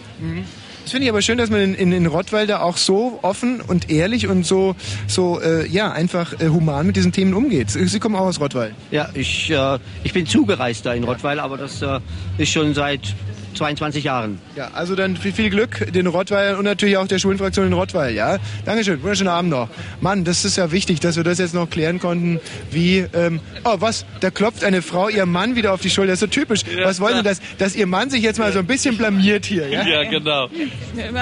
Das 0.82 0.90
finde 0.90 1.04
ich 1.04 1.10
aber 1.10 1.20
schön, 1.20 1.36
dass 1.36 1.50
man 1.50 1.60
in, 1.60 1.74
in, 1.74 1.92
in 1.92 2.06
Rottweil 2.06 2.46
da 2.46 2.60
auch 2.60 2.78
so 2.78 3.18
offen 3.20 3.60
und 3.60 3.90
ehrlich 3.90 4.28
und 4.28 4.46
so, 4.46 4.74
so 5.06 5.40
äh, 5.42 5.66
ja, 5.68 5.92
einfach 5.92 6.40
äh, 6.40 6.48
human 6.48 6.86
mit 6.86 6.96
diesen 6.96 7.12
Themen 7.12 7.34
umgeht. 7.34 7.68
Sie 7.70 7.98
kommen 8.00 8.14
auch 8.16 8.20
aus 8.26 8.40
Rottweil. 8.40 8.74
Ja, 8.90 9.10
ich, 9.12 9.50
äh, 9.50 9.78
ich 10.04 10.12
bin 10.14 10.26
zugereist 10.26 10.86
da 10.86 10.94
in 10.94 11.04
Rottweil, 11.04 11.38
aber 11.38 11.58
das 11.58 11.82
äh, 11.82 12.00
ist 12.38 12.50
schon 12.50 12.72
seit 12.72 13.14
22 13.56 14.04
Jahren. 14.04 14.38
Ja, 14.54 14.70
also 14.74 14.94
dann 14.94 15.16
viel, 15.16 15.32
viel 15.32 15.50
Glück 15.50 15.92
den 15.92 16.06
Rottweilern 16.06 16.56
und 16.56 16.64
natürlich 16.64 16.96
auch 16.96 17.06
der 17.06 17.18
Schwulenfraktion 17.18 17.66
in 17.66 17.72
Rottweil, 17.72 18.14
ja? 18.14 18.38
Dankeschön, 18.64 19.02
wunderschönen 19.02 19.28
Abend 19.28 19.50
noch. 19.50 19.68
Mann, 20.00 20.24
das 20.24 20.44
ist 20.44 20.56
ja 20.56 20.70
wichtig, 20.72 21.00
dass 21.00 21.16
wir 21.16 21.24
das 21.24 21.38
jetzt 21.38 21.54
noch 21.54 21.68
klären 21.68 21.98
konnten, 21.98 22.40
wie, 22.70 23.06
ähm, 23.14 23.40
oh 23.64 23.76
was, 23.78 24.06
da 24.20 24.30
klopft 24.30 24.64
eine 24.64 24.82
Frau 24.82 25.08
ihrem 25.08 25.32
Mann 25.32 25.56
wieder 25.56 25.72
auf 25.72 25.80
die 25.80 25.90
Schulter, 25.90 26.12
das 26.12 26.22
ist 26.22 26.34
so 26.34 26.40
typisch. 26.40 26.62
was 26.82 27.00
wollen 27.00 27.16
Sie, 27.16 27.22
dass, 27.22 27.40
dass 27.58 27.74
Ihr 27.74 27.86
Mann 27.86 28.10
sich 28.10 28.22
jetzt 28.22 28.38
mal 28.38 28.52
so 28.52 28.58
ein 28.58 28.66
bisschen 28.66 28.96
blamiert 28.96 29.46
hier, 29.46 29.68
ja? 29.68 29.86
Ja, 29.86 30.04
genau. 30.08 30.48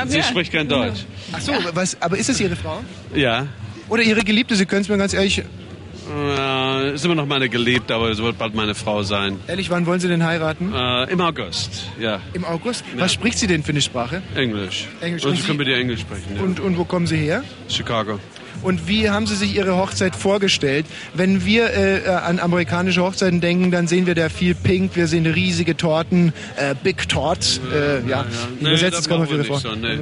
Sie 0.07 0.23
spricht 0.23 0.53
kein 0.53 0.69
Deutsch. 0.69 1.05
Ach 1.33 1.41
so, 1.41 1.53
was, 1.73 2.01
aber 2.01 2.19
ist 2.19 2.29
es 2.29 2.41
Ihre 2.41 2.57
Frau? 2.57 2.81
Ja. 3.15 3.47
Oder 3.89 4.03
Ihre 4.03 4.23
Geliebte, 4.23 4.57
Sie 4.57 4.67
können 4.67 4.83
es 4.83 4.89
mir 4.89 4.97
ganz 4.97 5.15
ehrlich, 5.15 5.43
Äh, 6.17 6.95
ist 6.95 7.05
immer 7.05 7.15
noch 7.15 7.27
meine 7.27 7.49
Geliebte, 7.49 7.95
aber 7.95 8.11
es 8.11 8.19
wird 8.23 8.39
bald 8.39 8.55
meine 8.55 8.75
Frau 8.75 9.03
sein. 9.03 9.39
ehrlich, 9.49 9.71
wann 9.71 9.87
wollen 9.87 10.01
Sie 10.01 10.09
denn 10.09 10.25
heiraten? 10.25 10.73
Äh, 10.75 11.11
Im 11.13 11.21
August, 11.21 11.91
ja. 12.01 12.21
Im 12.35 12.45
August? 12.45 12.85
Was 12.97 13.13
spricht 13.13 13.39
sie 13.39 13.47
denn 13.47 13.63
für 13.63 13.71
eine 13.71 13.81
Sprache? 13.83 14.23
Englisch. 14.35 14.87
Englisch. 15.01 15.25
Und 15.25 15.31
Und 15.31 15.37
sie 15.37 15.43
Sie- 15.43 15.47
können 15.49 15.59
mit 15.59 15.69
ihr 15.69 15.77
Englisch 15.79 16.01
sprechen. 16.01 16.37
Ja. 16.37 16.43
Und, 16.43 16.61
und 16.61 16.79
wo 16.79 16.85
kommen 16.85 17.07
Sie 17.07 17.17
her? 17.17 17.43
Chicago. 17.69 18.19
Und 18.63 18.89
wie 18.89 19.11
haben 19.11 19.27
Sie 19.27 19.35
sich 19.35 19.55
Ihre 19.57 19.77
Hochzeit 19.77 20.15
vorgestellt? 20.17 20.87
Wenn 21.13 21.45
wir 21.45 21.71
äh, 21.71 21.99
äh, 21.99 22.09
an 22.09 22.39
amerikanische 22.39 23.03
Hochzeiten 23.03 23.41
denken, 23.41 23.71
dann 23.71 23.89
sehen 23.89 24.07
wir 24.07 24.15
da 24.15 24.29
viel 24.31 24.55
Pink, 24.55 24.93
wir 24.97 25.07
sehen 25.07 25.27
riesige 25.27 25.77
Torten, 25.77 26.33
äh, 26.57 26.75
Big 26.83 27.09
Torts. 27.09 27.61
Äh, 27.73 28.09
ja, 28.09 28.25
ich 28.29 28.63
Nee, 28.63 28.69
übersetze 28.69 28.91
das 28.93 29.01
es 29.01 29.07
für 29.07 29.29
wir 29.29 29.37
Ihre 29.37 29.45
Frau. 29.45 29.59
so, 29.59 29.75
nee. 29.75 29.99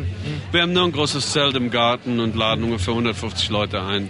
Wir 0.53 0.63
haben 0.63 0.73
nur 0.75 0.85
ein 0.85 0.93
großes 0.93 1.33
Zelt 1.33 1.57
im 1.57 1.71
Garten 1.71 2.21
und 2.21 2.37
laden 2.37 2.63
ungefähr 2.65 2.93
150 2.95 3.49
Leute 3.51 3.83
ein. 3.83 4.09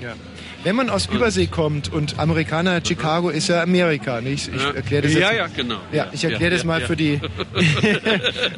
Wenn 0.64 0.76
man 0.76 0.90
aus 0.90 1.06
Übersee 1.06 1.46
kommt 1.46 1.92
und 1.92 2.18
Amerikaner, 2.18 2.80
Chicago 2.84 3.30
ist 3.30 3.48
ja 3.48 3.62
Amerika, 3.62 4.20
nicht? 4.20 4.50
Ich 4.54 4.62
erkläre 4.62 5.02
das 5.02 5.12
jetzt. 5.12 5.22
Ja, 5.22 5.32
ja, 5.32 5.46
genau. 5.48 5.78
Ja, 5.92 6.06
ich 6.12 6.22
erkläre 6.22 6.44
Ja, 6.44 6.50
das 6.50 6.64
mal 6.64 6.80
ja. 6.80 6.86
für 6.86 6.96
die. 6.96 7.20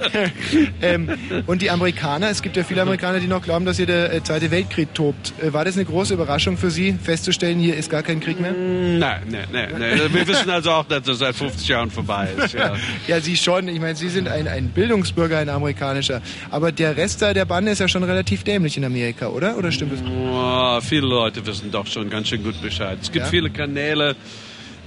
ähm, 0.82 1.09
und 1.46 1.62
die 1.62 1.70
Amerikaner, 1.70 2.28
es 2.28 2.42
gibt 2.42 2.57
ja 2.57 2.64
viele 2.64 2.82
Amerikaner, 2.82 3.20
die 3.20 3.26
noch 3.26 3.42
glauben, 3.42 3.64
dass 3.64 3.76
hier 3.76 3.86
der 3.86 4.12
äh, 4.12 4.22
Zweite 4.22 4.50
Weltkrieg 4.50 4.92
tobt. 4.94 5.32
Äh, 5.40 5.52
war 5.52 5.64
das 5.64 5.76
eine 5.76 5.84
große 5.84 6.14
Überraschung 6.14 6.57
für 6.59 6.70
Sie, 6.70 6.92
festzustellen, 6.92 7.59
hier 7.59 7.76
ist 7.76 7.90
gar 7.90 8.02
kein 8.02 8.20
Krieg 8.20 8.40
mehr? 8.40 8.52
Nein, 8.52 9.22
nein, 9.30 9.48
nein, 9.52 9.68
nein. 9.78 10.00
Wir 10.12 10.26
wissen 10.26 10.50
also 10.50 10.70
auch, 10.72 10.84
dass 10.84 11.02
das 11.05 11.18
seit 11.18 11.34
50 11.34 11.68
Jahren 11.68 11.90
vorbei 11.90 12.28
ist. 12.36 12.55
Ja. 12.55 12.74
Ja, 13.07 13.20
Sie 13.20 13.36
schon. 13.36 13.68
Ich 13.68 13.80
meine, 13.80 13.96
Sie 13.96 14.09
sind 14.09 14.28
ein, 14.28 14.48
ein 14.48 14.68
Bildungsbürger, 14.68 15.38
ein 15.38 15.48
amerikanischer. 15.48 16.22
Aber 16.50 16.72
der 16.72 16.96
Rest 16.96 17.20
da 17.22 17.34
der 17.34 17.44
Bande 17.44 17.70
ist 17.72 17.80
ja 17.80 17.88
schon 17.88 18.02
relativ 18.02 18.44
dämlich 18.44 18.76
in 18.76 18.84
Amerika, 18.84 19.28
oder? 19.28 19.57
Oder 19.59 19.72
stimmt 19.72 19.92
das? 19.92 20.00
Oh, 20.02 20.80
viele 20.80 21.07
Leute 21.07 21.44
wissen 21.46 21.70
doch 21.70 21.86
schon 21.95 22.11
ganz 22.11 22.28
schön 22.28 22.42
gut 22.45 22.61
Bescheid. 22.61 22.99
Es 23.01 23.11
gibt 23.11 23.24
Ja? 23.24 23.30
viele 23.30 23.49
Kanäle, 23.51 24.14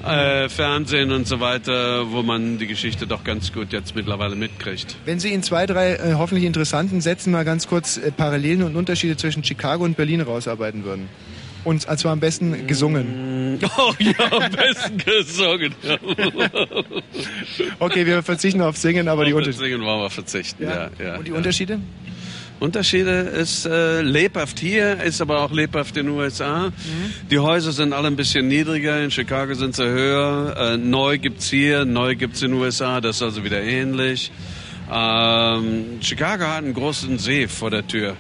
äh, 0.06 0.48
Fernsehen 0.48 1.12
und 1.12 1.26
so 1.28 1.40
weiter, 1.40 2.12
wo 2.12 2.22
man 2.22 2.60
die 2.60 2.68
Geschichte 2.68 3.08
doch 3.08 3.24
ganz 3.24 3.52
gut 3.52 3.74
jetzt 3.74 3.96
mittlerweile 3.96 4.36
mitkriegt. 4.36 4.96
Wenn 5.06 5.20
Sie 5.20 5.34
in 5.34 5.42
zwei, 5.42 5.66
drei 5.66 5.94
äh, 5.96 6.14
hoffentlich 6.14 6.46
interessanten 6.46 7.02
Sätzen 7.02 7.32
mal 7.32 7.44
ganz 7.46 7.68
kurz 7.68 7.98
äh, 7.98 8.12
Parallelen 8.12 8.62
und 8.62 8.76
Unterschiede 8.76 9.18
zwischen 9.18 9.44
Chicago 9.44 9.84
und 9.86 9.98
Berlin 9.98 10.22
rausarbeiten 10.22 10.84
würden. 10.84 11.10
Und 11.64 11.82
zwar 11.82 12.12
am 12.14 12.20
besten 12.20 12.68
gesungen. 12.68 13.60
Oh 13.78 13.92
ja, 13.98 14.14
am 14.32 14.52
besten 14.52 14.98
gesungen. 15.04 15.74
Okay, 17.80 18.06
wir 18.06 18.22
verzichten 18.22 18.62
auf 18.62 18.78
Singen, 18.78 19.08
aber 19.08 19.26
die 19.26 19.34
Auf 19.34 19.40
Unterschiede. 19.40 19.66
Singen 19.66 19.82
wollen 19.84 20.02
wir 20.02 20.10
verzichten, 20.12 20.64
ja. 20.64 20.90
ja, 21.04 21.16
Und 21.18 21.26
die 21.28 21.32
ja. 21.32 21.38
Unterschiede? 21.38 21.80
Unterschiede 22.60 23.12
ist 23.12 23.66
äh, 23.66 24.02
lebhaft 24.02 24.60
hier, 24.60 25.02
ist 25.04 25.22
aber 25.22 25.42
auch 25.42 25.52
lebhaft 25.52 25.96
in 25.98 26.08
den 26.08 26.16
USA. 26.16 26.72
Die 27.30 27.38
Häuser 27.38 27.72
sind 27.72 27.94
alle 27.94 28.08
ein 28.08 28.16
bisschen 28.16 28.48
niedriger, 28.48 29.04
in 29.04 29.12
Chicago 29.12 29.54
sind 29.54 29.76
sie 29.76 29.86
höher. 29.86 30.56
Äh, 30.58 30.78
neu 30.78 31.18
gibt's 31.20 31.50
hier, 31.50 31.86
neu 31.86 32.16
gibt's 32.16 32.42
in 32.42 32.52
den 32.52 32.60
USA, 32.60 33.00
das 33.00 33.18
ist 33.18 33.22
also 33.22 33.44
wieder 33.44 33.62
ähnlich. 33.62 34.32
Ähm, 34.90 36.00
Chicago 36.02 36.46
hat 36.46 36.58
einen 36.64 36.74
großen 36.74 37.20
See 37.20 37.48
vor 37.48 37.70
der 37.70 37.86
Tür. 37.86 38.16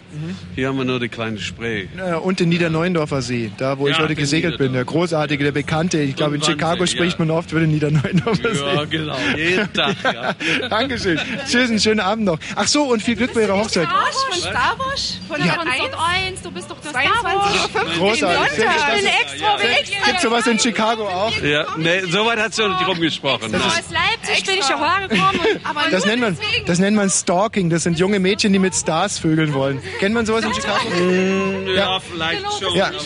Hier 0.56 0.68
haben 0.68 0.78
wir 0.78 0.86
nur 0.86 1.00
die 1.00 1.08
kleine 1.08 1.38
Spree. 1.40 1.88
Ja, 1.98 2.18
und 2.18 2.40
den 2.40 2.50
Niederneuendorfer 2.50 3.22
See, 3.22 3.52
da 3.58 3.78
wo 3.78 3.88
ich 3.88 3.96
Ja, 3.96 4.00
heute 4.04 4.16
den 4.16 4.18
gesegelt 4.18 4.58
bin. 4.58 4.74
Der 4.74 4.84
großartige, 4.84 5.44
der 5.46 5.52
bekannte. 5.54 6.00
Ich 6.00 6.16
glaube, 6.16 6.36
in 6.36 6.44
Chicago 6.44 6.82
Wannsee, 6.82 6.96
spricht 6.98 7.20
ja. 7.20 7.26
man 7.26 7.32
oft 7.38 7.52
über 7.52 7.62
den 7.62 7.72
Niederneuendorfer 7.72 8.54
See. 8.56 8.66
Ja, 8.76 8.84
genau, 8.86 9.18
jeden 9.36 9.74
Tag, 9.74 9.96
ja. 10.04 10.36
Dankeschön. 10.70 11.20
Tschüss, 11.50 11.70
einen 11.70 11.80
schönen 11.80 12.00
Abend 12.02 12.26
noch. 12.26 12.38
Ach 12.56 12.68
so, 12.68 12.84
und 12.84 13.02
viel 13.02 13.16
Glück 13.16 13.34
bei 13.34 13.42
Ihrer 13.44 13.58
Hochzeit. 13.58 13.88
Von 13.88 14.38
Star 14.40 14.76
Wars? 14.78 15.20
Von 15.28 15.40
Ja. 15.40 15.46
ja. 15.46 15.54
Sat 15.64 15.98
1, 16.28 16.42
du 16.42 16.52
bist 16.52 16.70
doch 16.70 16.80
der 16.82 16.92
22.15 16.92 17.08
Star 17.08 17.24
Wars. 17.24 17.98
Großartig. 17.98 18.58
Ich 18.58 19.02
bin 19.02 19.06
extra, 19.06 19.60
extra. 19.62 20.06
Gibt 20.12 20.22
sowas 20.22 20.48
in 20.48 20.60
Chicago 20.60 21.08
auch? 21.08 21.36
Ja, 21.42 21.66
nee, 21.78 22.02
so 22.12 22.26
weit 22.26 22.40
hat 22.40 22.54
sie 22.54 22.62
noch 22.68 22.78
nicht 22.78 22.88
rumgesprochen. 22.88 23.52
So 23.52 23.58
Nein. 23.58 23.68
aus 23.68 23.84
Leipzig 23.92 24.46
bin 24.46 24.56
ich 24.60 24.68
hierher 24.68 25.08
gekommen. 25.08 25.40
Aber 25.64 25.82
Das 25.90 26.06
nennt 26.06 26.22
man. 26.22 26.38
Das 26.66 26.80
nennt 26.80 26.96
man 26.96 27.10
Stalking. 27.10 27.70
Das 27.70 27.84
sind 27.84 28.00
junge 28.00 28.20
Mädchen, 28.20 28.52
die 28.54 28.60
mit 28.60 28.74
Stars 28.76 29.20
vögeln 29.20 29.54
wollen. 29.54 29.80
Kennt 30.00 30.14
man 30.16 30.26
sowas 30.26 30.44
in 30.46 30.54
Chicago? 30.54 30.90
Mm, 30.90 31.68
Ja, 31.76 32.00
vielleicht 32.00 32.42
schon. 32.60 32.76
Ja. 32.76 32.90
das. 32.92 33.06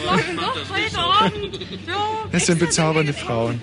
Ja, 2.34 2.40
sind 2.40 2.60
bezaubernde 2.60 3.14
Frauen. 3.14 3.62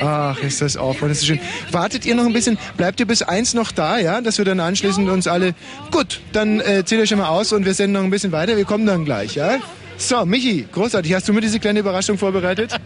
Ach, 0.00 0.38
ist 0.38 0.60
das 0.62 0.76
aufwand, 0.76 1.10
das 1.10 1.18
ist 1.18 1.26
schön. 1.26 1.40
Wartet 1.72 2.06
ihr 2.06 2.14
noch 2.14 2.26
ein 2.26 2.32
bisschen? 2.32 2.58
Bleibt 2.76 3.00
ihr 3.00 3.06
bis 3.06 3.22
eins 3.22 3.54
noch 3.54 3.72
da, 3.72 3.98
ja? 3.98 4.20
Dass 4.20 4.38
wir 4.38 4.44
dann 4.44 4.60
anschließend 4.60 5.08
uns 5.10 5.26
alle... 5.26 5.54
Gut, 5.90 6.20
dann 6.32 6.60
äh, 6.60 6.84
zählt 6.84 7.02
euch 7.02 7.08
schon 7.08 7.18
mal 7.18 7.28
aus 7.28 7.52
und 7.52 7.64
wir 7.64 7.74
senden 7.74 7.94
noch 7.94 8.02
ein 8.04 8.10
bisschen 8.10 8.32
weiter. 8.32 8.56
Wir 8.56 8.64
kommen 8.64 8.86
dann 8.86 9.04
gleich, 9.04 9.34
ja? 9.34 9.58
So, 9.96 10.24
Michi, 10.24 10.66
großartig. 10.72 11.12
Hast 11.14 11.28
du 11.28 11.32
mir 11.32 11.40
diese 11.40 11.58
kleine 11.60 11.80
Überraschung 11.80 12.18
vorbereitet? 12.18 12.78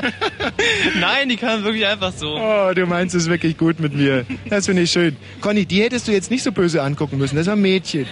Nein, 1.00 1.28
die 1.28 1.36
kam 1.36 1.64
wirklich 1.64 1.86
einfach 1.86 2.12
so. 2.12 2.36
Oh, 2.36 2.72
du 2.74 2.86
meinst 2.86 3.14
es 3.14 3.28
wirklich 3.28 3.56
gut 3.56 3.80
mit 3.80 3.94
mir. 3.94 4.24
Das 4.48 4.66
finde 4.66 4.82
ich 4.82 4.90
schön. 4.90 5.16
Conny, 5.40 5.66
die 5.66 5.82
hättest 5.82 6.08
du 6.08 6.12
jetzt 6.12 6.30
nicht 6.30 6.42
so 6.42 6.52
böse 6.52 6.82
angucken 6.82 7.18
müssen. 7.18 7.36
Das 7.36 7.46
war 7.46 7.54
ein 7.54 7.62
Mädchen. 7.62 8.06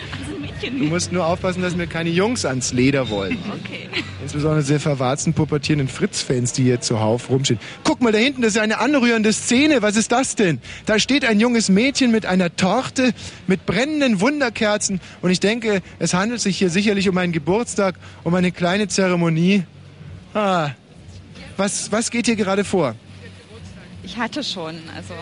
Du 0.61 0.85
musst 0.85 1.13
nur 1.13 1.25
aufpassen, 1.25 1.63
dass 1.63 1.77
mir 1.77 1.87
keine 1.87 2.11
Jungs 2.11 2.45
ans 2.45 2.73
Leder 2.73 3.11
wollen. 3.11 3.39
Okay. 3.49 3.89
Insbesondere 4.21 4.61
diese 4.61 4.81
verwarzten, 4.81 5.33
pubertierenden 5.33 5.89
Fritz-Fans, 5.89 6.53
die 6.53 6.65
hier 6.65 6.81
zuhauf 6.81 7.31
rumstehen. 7.31 7.61
Guck 7.85 8.03
mal, 8.03 8.13
da 8.13 8.19
hinten, 8.19 8.43
das 8.43 8.57
ist 8.57 8.59
eine 8.59 8.79
anrührende 8.79 9.33
Szene. 9.33 9.83
Was 9.83 9.97
ist 9.97 10.11
das 10.11 10.35
denn? 10.35 10.61
Da 10.85 10.99
steht 10.99 11.25
ein 11.25 11.39
junges 11.39 11.69
Mädchen 11.69 12.11
mit 12.11 12.27
einer 12.27 12.55
Torte, 12.57 13.13
mit 13.47 13.67
brennenden 13.67 14.21
Wunderkerzen. 14.21 15.01
Und 15.23 15.31
ich 15.31 15.41
denke, 15.41 15.81
es 16.01 16.13
handelt 16.13 16.41
sich 16.41 16.59
hier 16.59 16.71
sicherlich 16.71 17.09
um 17.09 17.17
einen 17.17 17.33
Geburtstag, 17.33 17.95
um 18.25 18.35
eine 18.35 18.51
kleine 18.51 18.89
Zeremonie. 18.89 19.63
Ah, 20.35 20.71
was, 21.59 21.91
was 21.91 22.11
geht 22.11 22.27
hier 22.27 22.37
gerade 22.37 22.65
vor? 22.65 22.95
Ich 24.03 24.17
hatte 24.17 24.43
schon, 24.43 24.77
also. 24.97 25.15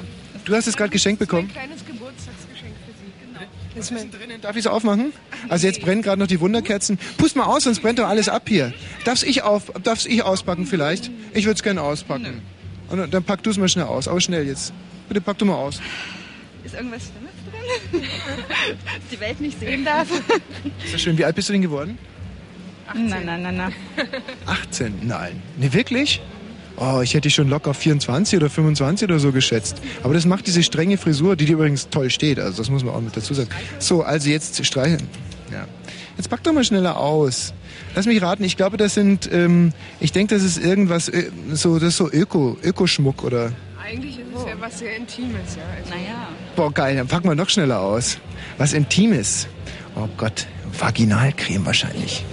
Du 0.44 0.54
hast 0.54 0.68
es 0.68 0.76
gerade 0.76 0.90
geschenkt 0.90 1.18
bekommen. 1.18 1.48
kleines 1.48 1.84
Geburtstagsgeschenk 1.84 2.74
für 2.86 2.92
Sie, 2.92 3.10
genau. 3.26 3.40
Was 3.74 3.90
ist 3.90 4.14
drinnen? 4.14 4.40
Darf 4.40 4.54
ich 4.54 4.60
es 4.64 4.66
aufmachen? 4.68 5.12
Also 5.48 5.66
jetzt 5.66 5.80
brennen 5.80 6.02
gerade 6.02 6.20
noch 6.20 6.28
die 6.28 6.38
Wunderkerzen. 6.38 6.98
Pust 7.16 7.34
mal 7.34 7.44
aus, 7.44 7.64
sonst 7.64 7.80
brennt 7.80 7.98
doch 7.98 8.06
alles 8.06 8.28
ab 8.28 8.48
hier. 8.48 8.72
Darf's 9.04 9.24
ich, 9.24 9.42
auf, 9.42 9.72
darf's 9.82 10.06
ich 10.06 10.22
auspacken 10.22 10.66
vielleicht? 10.66 11.10
Ich 11.34 11.46
würde 11.46 11.56
es 11.56 11.62
gerne 11.64 11.82
auspacken. 11.82 12.42
Und 12.88 13.12
dann 13.12 13.24
pack 13.24 13.42
du 13.42 13.50
es 13.50 13.56
mal 13.56 13.68
schnell 13.68 13.86
aus. 13.86 14.06
Aber 14.06 14.20
schnell 14.20 14.46
jetzt. 14.46 14.72
Bitte 15.08 15.20
pack 15.20 15.38
du 15.38 15.46
mal 15.46 15.56
aus. 15.56 15.80
Ist 16.62 16.74
irgendwas 16.74 17.02
Schlimmes 17.02 17.32
drin? 17.90 18.02
Dass 18.84 19.08
die 19.10 19.20
Welt 19.20 19.40
nicht 19.40 19.58
sehen 19.58 19.84
darf? 19.84 20.08
Ist 20.84 20.94
das 20.94 21.00
schön. 21.00 21.18
Wie 21.18 21.24
alt 21.24 21.34
bist 21.34 21.48
du 21.48 21.52
denn 21.52 21.62
geworden? 21.62 21.98
Nein, 22.94 23.26
nein, 23.26 23.42
nein, 23.42 23.56
nein. 23.56 23.72
18? 24.46 24.94
Nein. 25.02 25.42
Nee, 25.56 25.72
wirklich? 25.72 26.20
Oh, 26.76 27.00
ich 27.02 27.14
hätte 27.14 27.22
dich 27.22 27.34
schon 27.34 27.48
locker 27.48 27.70
auf 27.70 27.78
24 27.78 28.36
oder 28.38 28.50
25 28.50 29.08
oder 29.08 29.18
so 29.18 29.32
geschätzt. 29.32 29.80
Aber 30.02 30.12
das 30.12 30.26
macht 30.26 30.46
diese 30.46 30.62
strenge 30.62 30.98
Frisur, 30.98 31.34
die 31.36 31.46
dir 31.46 31.54
übrigens 31.54 31.88
toll 31.88 32.10
steht. 32.10 32.38
Also 32.38 32.58
das 32.58 32.70
muss 32.70 32.84
man 32.84 32.94
auch 32.94 33.00
mit 33.00 33.16
dazu 33.16 33.32
sagen. 33.32 33.48
So, 33.78 34.02
also 34.02 34.28
jetzt 34.28 34.64
streicheln. 34.64 35.08
Ja. 35.50 35.66
Jetzt 36.16 36.28
pack 36.28 36.42
doch 36.42 36.52
mal 36.52 36.64
schneller 36.64 36.98
aus. 36.98 37.54
Lass 37.94 38.06
mich 38.06 38.20
raten, 38.22 38.44
ich 38.44 38.56
glaube, 38.56 38.76
das 38.76 38.94
sind, 38.94 39.30
ähm, 39.32 39.72
ich 40.00 40.12
denke, 40.12 40.34
das 40.34 40.44
ist 40.44 40.58
irgendwas, 40.58 41.08
äh, 41.08 41.30
so, 41.52 41.78
das 41.78 41.90
ist 41.90 41.96
so 41.96 42.10
Öko, 42.10 42.58
Ökoschmuck 42.62 43.24
oder. 43.24 43.52
Eigentlich 43.82 44.18
ist 44.18 44.26
es 44.34 44.44
ja 44.44 44.52
was 44.58 44.78
sehr 44.78 44.96
Intimes, 44.96 45.56
ja. 45.56 45.62
Also 45.78 45.90
naja. 45.90 46.28
Boah, 46.56 46.72
geil, 46.72 46.96
dann 46.96 47.06
pack 47.06 47.24
mal 47.24 47.36
noch 47.36 47.48
schneller 47.48 47.80
aus. 47.80 48.18
Was 48.58 48.72
Intimes. 48.72 49.46
Oh 49.94 50.08
Gott, 50.16 50.46
Vaginalcreme 50.78 51.64
wahrscheinlich. 51.64 52.24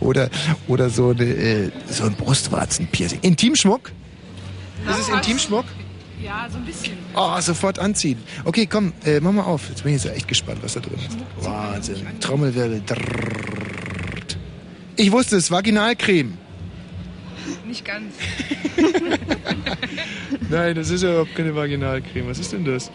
Oder, 0.00 0.30
oder 0.68 0.90
so, 0.90 1.10
eine, 1.10 1.24
äh, 1.24 1.70
so 1.88 2.04
ein 2.04 2.14
Brustwarzenpiercing. 2.14 3.20
Intimschmuck? 3.22 3.92
Ist 4.88 4.98
es 5.00 5.08
Intimschmuck? 5.08 5.64
Ja, 6.22 6.48
so 6.50 6.58
ein 6.58 6.64
bisschen. 6.64 6.96
Oh, 7.14 7.38
sofort 7.40 7.78
anziehen. 7.78 8.18
Okay, 8.44 8.66
komm, 8.66 8.92
äh, 9.04 9.20
mach 9.20 9.32
mal 9.32 9.42
auf. 9.42 9.68
Jetzt 9.68 9.82
bin 9.82 9.94
ich 9.94 10.02
jetzt 10.02 10.16
echt 10.16 10.28
gespannt, 10.28 10.58
was 10.62 10.74
da 10.74 10.80
drin 10.80 10.98
ist. 11.06 11.18
Wahnsinn. 11.44 12.06
Trommelwirbel. 12.20 12.82
Ich 14.96 15.12
wusste 15.12 15.36
es, 15.36 15.50
Vaginalcreme. 15.50 16.38
Nicht 17.66 17.84
ganz. 17.84 18.14
Nein, 20.50 20.74
das 20.74 20.90
ist 20.90 21.02
ja 21.02 21.10
überhaupt 21.10 21.34
keine 21.34 21.54
Vaginalcreme. 21.54 22.28
Was 22.28 22.38
ist 22.38 22.52
denn 22.52 22.64
das? 22.64 22.90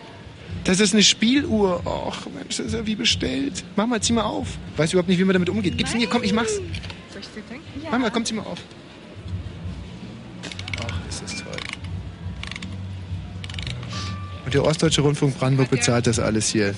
Das 0.63 0.79
ist 0.79 0.93
eine 0.93 1.03
Spieluhr. 1.03 1.81
Och, 1.85 2.27
Mensch, 2.33 2.57
das 2.57 2.67
ist 2.67 2.73
ja 2.73 2.85
wie 2.85 2.95
bestellt. 2.95 3.63
Mach 3.75 3.87
mal, 3.87 4.01
zieh 4.01 4.13
mal 4.13 4.23
auf. 4.23 4.47
Weiß 4.77 4.93
überhaupt 4.93 5.09
nicht, 5.09 5.19
wie 5.19 5.23
man 5.23 5.33
damit 5.33 5.49
umgeht. 5.49 5.77
Gib's 5.77 5.93
mir, 5.93 6.07
komm, 6.07 6.23
ich 6.23 6.33
mach's. 6.33 6.55
Soll 6.55 7.21
ich 7.21 7.27
dir 7.29 7.41
denken? 7.49 7.87
Mach 7.89 7.97
mal, 7.99 8.11
komm, 8.11 8.25
zieh 8.25 8.35
mal 8.35 8.43
auf. 8.43 8.59
Ach, 10.85 11.09
ist 11.09 11.23
das 11.23 11.35
toll. 11.37 11.45
Und 14.45 14.53
der 14.53 14.63
Ostdeutsche 14.65 15.01
Rundfunk 15.01 15.37
Brandenburg 15.37 15.69
bezahlt 15.69 16.07
das 16.07 16.19
alles 16.19 16.49
hier. 16.49 16.75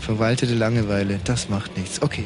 Verwaltete 0.00 0.54
Langeweile, 0.54 1.20
das 1.24 1.48
macht 1.48 1.76
nichts. 1.76 2.02
Okay. 2.02 2.24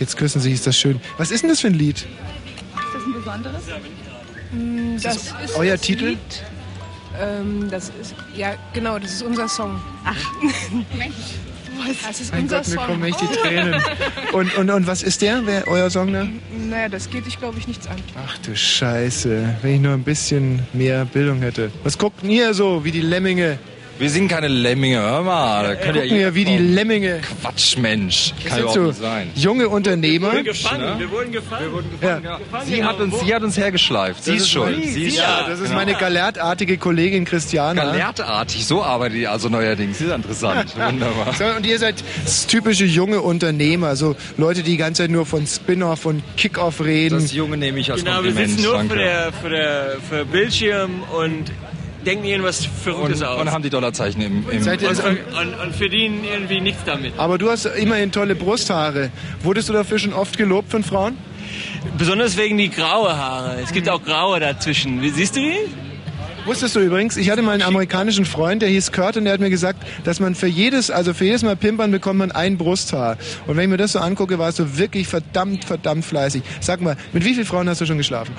Jetzt 0.00 0.16
küssen 0.16 0.40
sich, 0.40 0.54
ist 0.54 0.66
das 0.66 0.76
schön. 0.78 1.00
Was 1.18 1.30
ist 1.30 1.42
denn 1.42 1.50
das 1.50 1.60
für 1.60 1.68
ein 1.68 1.74
Lied? 1.74 1.96
Ist 1.98 2.06
das 2.94 3.02
ein 3.04 3.12
besonderes? 3.12 3.62
Mm, 4.52 4.96
Das 5.02 5.16
ist 5.16 5.56
euer 5.56 5.72
das 5.72 5.80
Titel? 5.80 6.04
Lied, 6.06 6.18
ähm, 7.20 7.68
das 7.70 7.90
ist, 8.00 8.14
ja, 8.36 8.54
genau, 8.72 8.98
das 8.98 9.12
ist 9.12 9.22
unser 9.22 9.48
Song. 9.48 9.80
Ach, 10.04 10.16
Mensch. 10.96 11.14
Das 12.06 12.20
ist 12.20 12.32
Mein 12.32 12.42
unser 12.44 12.58
Gott, 12.58 12.68
mir 12.68 12.74
Song. 12.76 12.86
kommen 12.86 13.04
echt 13.04 13.20
die 13.20 13.26
Tränen. 13.26 13.82
Und, 14.32 14.56
und, 14.56 14.70
und 14.70 14.86
was 14.86 15.02
ist 15.02 15.20
der, 15.22 15.44
wer, 15.44 15.66
euer 15.66 15.90
Song 15.90 16.12
da? 16.12 16.26
Naja, 16.68 16.88
das 16.88 17.10
geht 17.10 17.26
dich, 17.26 17.38
glaube 17.38 17.58
ich, 17.58 17.66
nichts 17.66 17.88
an. 17.88 17.96
Ach 18.26 18.38
du 18.38 18.56
Scheiße, 18.56 19.56
wenn 19.60 19.74
ich 19.74 19.80
nur 19.80 19.92
ein 19.92 20.04
bisschen 20.04 20.60
mehr 20.72 21.04
Bildung 21.04 21.40
hätte. 21.40 21.72
Was 21.82 21.98
guckt 21.98 22.22
denn 22.22 22.30
ihr 22.30 22.54
so, 22.54 22.84
wie 22.84 22.92
die 22.92 23.00
Lemminge? 23.00 23.58
Wir 23.96 24.10
sind 24.10 24.26
keine 24.28 24.48
Lemminge, 24.48 24.98
hör 24.98 25.22
mal. 25.22 25.62
Da 25.62 25.68
Wir 25.70 25.76
könnt 25.76 25.96
ihr 25.96 26.02
gucken 26.02 26.20
ja 26.20 26.34
wie 26.34 26.44
die 26.44 26.58
Lemminge. 26.58 27.20
Quatsch, 27.42 27.76
Mensch. 27.78 28.32
Das 28.42 28.52
Kann 28.58 28.68
so 28.68 28.80
nicht 28.86 28.98
sein. 29.00 29.30
junge 29.36 29.68
Unternehmer. 29.68 30.28
Wir 30.32 30.38
wurden 30.38 30.44
gefangen, 30.44 30.98
wir 30.98 31.10
wurden 31.10 31.32
gefangen. 31.32 32.24
Ja. 32.24 32.38
Sie 32.64 32.82
hat 32.82 32.98
uns, 32.98 33.20
sie 33.20 33.32
hat 33.34 33.42
uns 33.44 33.56
hergeschleift. 33.56 34.24
Sie 34.24 34.34
ist 34.34 34.50
schuld. 34.50 34.84
Sie 34.84 35.04
ist 35.04 35.16
ja, 35.16 35.36
schuld. 35.36 35.48
das 35.48 35.60
ist 35.60 35.64
Genau. 35.66 35.76
meine 35.76 35.94
galertartige 35.94 36.76
Kollegin 36.76 37.24
Christiana. 37.24 37.84
Galertartig, 37.84 38.66
so 38.66 38.82
arbeitet 38.82 39.18
ihr 39.18 39.30
also 39.30 39.48
neuerdings. 39.48 39.98
Das 39.98 40.08
ist 40.08 40.14
interessant. 40.14 40.74
Wunderbar. 40.76 41.32
So, 41.34 41.44
und 41.44 41.64
ihr 41.64 41.78
seid 41.78 41.94
das 42.24 42.46
typische 42.48 42.84
junge 42.84 43.20
Unternehmer, 43.22 43.94
so 43.94 44.16
Leute, 44.36 44.62
die 44.64 44.72
die 44.72 44.76
ganze 44.76 45.02
Zeit 45.04 45.10
nur 45.12 45.24
von 45.24 45.46
Spin-off 45.46 46.04
und 46.06 46.22
Kick-off 46.36 46.80
reden. 46.84 47.20
Das 47.20 47.32
Junge 47.32 47.56
nehme 47.56 47.78
ich 47.78 47.92
als 47.92 48.02
Genau, 48.04 48.16
wir 48.24 48.32
Kompliment. 48.32 48.50
sitzen 48.50 48.62
nur 48.64 48.74
danke. 48.74 48.92
für, 48.94 48.98
der, 48.98 49.32
für, 49.40 49.48
der, 49.50 49.96
für 50.08 50.24
Bildschirm 50.24 51.04
und 51.16 51.52
denken 52.04 52.24
irgendwas 52.24 52.64
Verrücktes 52.66 53.20
und, 53.20 53.26
aus. 53.26 53.40
und 53.40 53.50
haben 53.50 53.62
die 53.62 53.70
Dollarzeichen 53.70 54.20
im, 54.22 54.50
im 54.50 54.62
Seid 54.62 54.82
ihr 54.82 54.90
und, 54.90 54.98
und, 55.02 55.18
und, 55.40 55.54
und 55.60 55.74
verdienen 55.76 56.24
irgendwie 56.24 56.60
nichts 56.60 56.82
damit. 56.84 57.14
Aber 57.16 57.38
du 57.38 57.50
hast 57.50 57.64
immerhin 57.66 58.12
tolle 58.12 58.34
Brusthaare. 58.34 59.10
Wurdest 59.42 59.68
du 59.68 59.72
dafür 59.72 59.98
schon 59.98 60.12
oft 60.12 60.36
gelobt 60.36 60.70
von 60.70 60.82
Frauen? 60.84 61.16
Besonders 61.98 62.36
wegen 62.36 62.58
die 62.58 62.70
graue 62.70 63.16
Haare. 63.16 63.58
Es 63.62 63.72
gibt 63.72 63.88
auch 63.88 64.02
graue 64.02 64.40
dazwischen. 64.40 65.02
Wie- 65.02 65.10
Siehst 65.10 65.36
du 65.36 65.40
die? 65.40 65.54
Wusstest 66.46 66.76
du 66.76 66.80
übrigens, 66.80 67.16
ich 67.16 67.30
hatte 67.30 67.40
mal 67.40 67.52
einen 67.52 67.62
amerikanischen 67.62 68.26
Freund, 68.26 68.60
der 68.60 68.68
hieß 68.68 68.92
Kurt 68.92 69.16
und 69.16 69.24
der 69.24 69.32
hat 69.32 69.40
mir 69.40 69.48
gesagt, 69.48 69.82
dass 70.04 70.20
man 70.20 70.34
für 70.34 70.46
jedes, 70.46 70.90
also 70.90 71.14
für 71.14 71.24
jedes 71.24 71.42
Mal 71.42 71.56
Pimpern 71.56 71.90
bekommt 71.90 72.18
man 72.18 72.32
ein 72.32 72.58
Brusthaar. 72.58 73.16
Und 73.46 73.56
wenn 73.56 73.64
ich 73.64 73.70
mir 73.70 73.78
das 73.78 73.92
so 73.92 73.98
angucke, 73.98 74.38
warst 74.38 74.58
du 74.58 74.76
wirklich 74.76 75.08
verdammt, 75.08 75.64
verdammt 75.64 76.04
fleißig. 76.04 76.42
Sag 76.60 76.82
mal, 76.82 76.96
mit 77.14 77.24
wie 77.24 77.32
vielen 77.32 77.46
Frauen 77.46 77.66
hast 77.66 77.80
du 77.80 77.86
schon 77.86 77.96
geschlafen? 77.96 78.34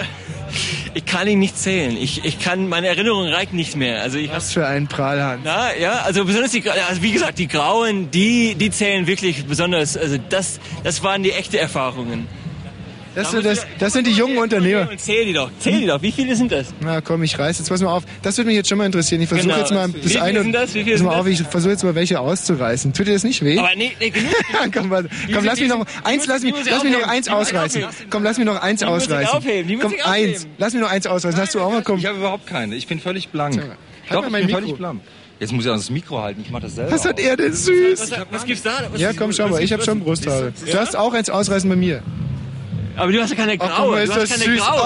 Ich 0.94 1.06
kann 1.06 1.28
ihn 1.28 1.40
nicht 1.40 1.58
zählen. 1.58 1.98
Ich, 1.98 2.24
ich 2.24 2.40
kann, 2.40 2.68
meine 2.68 2.88
Erinnerung 2.88 3.28
reicht 3.28 3.54
nicht 3.54 3.76
mehr. 3.76 4.02
Also 4.02 4.18
ich 4.18 4.32
Was 4.32 4.54
für 4.54 4.66
ein 4.66 4.88
Prahlhans. 4.88 5.42
Na, 5.44 5.76
ja, 5.76 6.02
also 6.02 6.26
besonders 6.26 6.52
die, 6.52 6.70
also 6.70 7.02
wie 7.02 7.12
gesagt, 7.12 7.40
die 7.40 7.48
Grauen, 7.48 8.12
die, 8.12 8.56
die 8.56 8.72
zählen 8.72 9.08
wirklich 9.08 9.46
besonders. 9.46 9.98
Also 9.98 10.18
das, 10.30 10.60
das 10.84 11.04
waren 11.04 11.24
die 11.24 11.32
echte 11.32 11.60
Erfahrungen. 11.60 12.28
Das, 13.16 13.32
das, 13.32 13.66
das 13.80 13.94
sind 13.94 14.06
die 14.08 14.12
jungen 14.12 14.38
Unternehmer. 14.38 14.90
Und 14.90 15.00
zähl 15.00 15.26
die 15.26 15.34
doch, 15.34 15.50
zähl 15.60 15.80
die 15.80 15.88
doch. 15.88 16.02
Wie 16.02 16.12
viele 16.12 16.36
sind 16.36 16.52
das? 16.52 16.68
Na 16.82 17.00
komm, 17.02 17.24
ich 17.24 17.40
reiß 17.40 17.58
jetzt 17.60 17.70
pass 17.70 17.82
mal 17.82 17.92
auf. 17.94 18.04
Das 18.22 18.38
würde 18.38 18.48
mich 18.50 18.58
jetzt 18.58 18.68
schon 18.70 18.78
mal 18.78 18.86
interessieren. 18.86 19.22
Ich 19.22 19.30
versuche 19.30 19.48
Genau. 19.48 19.60
jetzt 19.60 19.72
mal 19.74 19.88
Wie 19.94 20.02
das 20.02 20.12
viele 20.12 20.22
eine. 20.24 20.42
sind 20.44 20.52
das? 20.52 20.74
Wie 20.76 20.84
viele 20.84 20.96
pass 20.98 21.04
mal 21.04 21.12
sind 21.12 21.20
auf, 21.22 21.28
ich 21.28 21.42
versuche 21.44 21.72
jetzt 21.72 21.84
mal 21.84 21.96
welche 21.96 22.20
auszureißen. 22.20 22.94
Tut 22.94 23.08
dir 23.08 23.14
das 23.14 23.24
nicht 23.24 23.44
weh? 23.44 23.58
Aber 23.58 23.70
nee, 23.76 23.94
nee 24.00 24.10
genug. 24.10 24.32
komm, 24.74 24.90
warte. 24.90 25.10
komm, 25.34 25.46
lass 25.46 25.60
mich 25.60 25.70
sind- 25.70 25.80
noch 25.80 25.86
eins, 26.04 26.28
lass 26.28 26.44
mich, 26.44 26.54
lass 26.70 26.84
mich 26.84 26.94
noch 26.94 27.08
eins 27.08 27.30
ausreißen. 27.30 27.84
Komm, 28.10 28.24
lass 28.24 28.38
mich 28.38 28.46
noch 28.46 28.62
eins 28.62 28.82
Die 28.82 28.86
muss 28.86 29.04
ich 29.04 29.10
ausreißen. 29.10 29.38
aufheben. 29.38 29.68
Die 29.68 29.76
muss 29.78 29.84
Komm, 29.86 29.94
eins. 30.12 30.48
Lass 30.58 30.74
mich 30.74 30.82
noch 30.82 30.92
eins 30.92 31.08
ausreißen. 31.08 31.40
Hast 31.40 31.56
du 31.56 31.62
auch 31.62 31.72
mal 31.72 31.82
komm. 31.84 32.00
Ich 32.00 32.06
habe 32.06 32.18
überhaupt 32.18 32.46
keine. 32.48 32.76
Ich 32.76 32.86
bin 32.88 33.00
völlig 33.00 33.30
blank. 33.30 33.56
mal 33.56 33.78
Doch, 34.12 34.26
ich 34.26 34.32
mein 34.32 34.42
bin 34.42 34.48
Mikro. 34.48 34.60
völlig 34.62 34.76
blank. 34.78 35.02
Jetzt 35.40 35.52
muss 35.52 35.66
ich 35.66 35.72
auch 35.72 35.76
das 35.76 35.90
Mikro 35.90 36.22
halten. 36.22 36.42
Ich 36.46 36.50
mache 36.52 36.64
das 36.64 36.76
selber. 36.76 36.92
Was 36.92 37.04
hat 37.06 37.20
er 37.20 37.36
denn 37.36 37.52
süß? 37.54 38.00
Was, 38.00 38.12
was 38.32 38.46
gibt's 38.46 38.64
da? 38.64 38.72
Was, 38.92 39.02
Ja, 39.02 39.12
komm, 39.14 39.34
schau 39.34 39.50
mal, 39.50 39.62
ich 39.62 39.74
habe 39.74 39.84
schon 39.84 40.00
Brusthaare. 40.00 40.54
Du 40.70 40.78
hast 40.78 40.96
auch 40.96 41.14
eins 41.14 41.30
ausreißen 41.30 41.70
bei 41.70 41.76
mir. 41.76 42.02
Aber 42.96 43.12
du 43.12 43.22
hast 43.22 43.30
ja 43.32 43.36
keine 43.36 43.56
Ach, 43.60 43.78
graue. 43.78 43.92
mal, 43.92 43.98
du 44.06 44.12
ist 44.12 44.16
hast 44.16 44.32
das 44.32 44.42
keine 44.42 44.56
süß. 44.58 44.66
graue. 44.66 44.82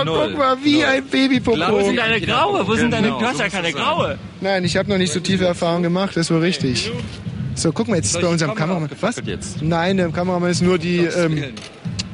Oh, 0.00 0.04
Null. 0.04 0.28
guck 0.30 0.38
mal, 0.38 0.56
wie 0.62 0.76
Null. 0.76 0.84
ein 0.84 1.04
Babypopo. 1.06 1.72
Wo 1.72 1.84
sind 1.84 1.96
deine 1.96 2.20
graue? 2.20 2.66
Wo 2.66 2.74
sind 2.74 2.90
deine, 2.90 3.06
Genau, 3.08 3.20
du 3.20 3.26
hast 3.26 3.40
ja 3.40 3.48
keine 3.48 3.72
graue. 3.72 4.18
Nein, 4.40 4.64
ich 4.64 4.76
habe 4.76 4.88
noch 4.90 4.98
nicht 4.98 5.12
so 5.12 5.20
tiefe 5.20 5.44
Erfahrungen 5.46 5.82
gemacht, 5.82 6.16
das 6.16 6.30
war 6.30 6.40
richtig. 6.40 6.90
So, 7.54 7.72
guck 7.72 7.88
mal, 7.88 7.96
jetzt 7.96 8.06
ist 8.14 8.20
bei 8.20 8.26
unserem 8.26 8.54
Kamera 8.54 8.80
Kameramann. 8.80 8.90
Was? 9.00 9.22
jetzt? 9.24 9.62
Nein, 9.62 9.96
der 9.96 10.08
Kameramann 10.08 10.50
ist 10.50 10.60
nur 10.62 10.78
die. 10.78 10.98
Ähm, 10.98 11.44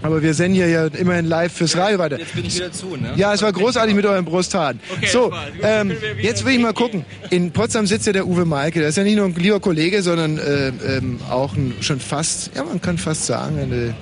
aber 0.03 0.23
wir 0.23 0.33
senden 0.33 0.55
hier 0.55 0.69
ja 0.69 0.87
immerhin 0.87 1.27
live 1.27 1.53
fürs 1.53 1.77
Radio 1.77 1.99
weiter. 1.99 2.19
Jetzt 2.19 2.35
bin 2.35 2.45
ich 2.47 2.57
wieder 2.57 2.73
zu, 2.73 2.97
ne? 2.97 3.13
Ja, 3.17 3.35
es 3.35 3.43
war 3.43 3.53
großartig 3.53 3.95
mit 3.95 4.07
euren 4.07 4.25
Brusthaaren. 4.25 4.81
Okay, 4.97 5.09
so, 5.13 5.31
das 5.31 5.41
ähm, 5.83 5.93
jetzt 6.23 6.45
will 6.47 6.55
ich 6.55 6.59
mal 6.61 6.73
gucken. 6.73 7.05
In 7.31 7.51
Potsdam 7.53 7.87
sitzt 7.87 8.07
ja 8.07 8.13
der 8.15 8.27
Uwe 8.27 8.45
Maike. 8.47 8.81
Der 8.81 8.89
ist 8.89 8.97
ja 8.97 9.03
nicht 9.05 9.17
nur 9.17 9.27
ein 9.27 9.35
lieber 9.35 9.61
Kollege, 9.61 10.03
sondern 10.03 10.39
äh, 10.39 10.69
ähm, 10.97 11.21
auch 11.31 11.55
ein, 11.55 11.75
schon 11.81 12.01
fast, 12.01 12.51
ja, 12.55 12.65
man 12.65 12.81
kann 12.81 12.97
fast 12.97 13.27
sagen, 13.27 13.59
eine 13.59 13.95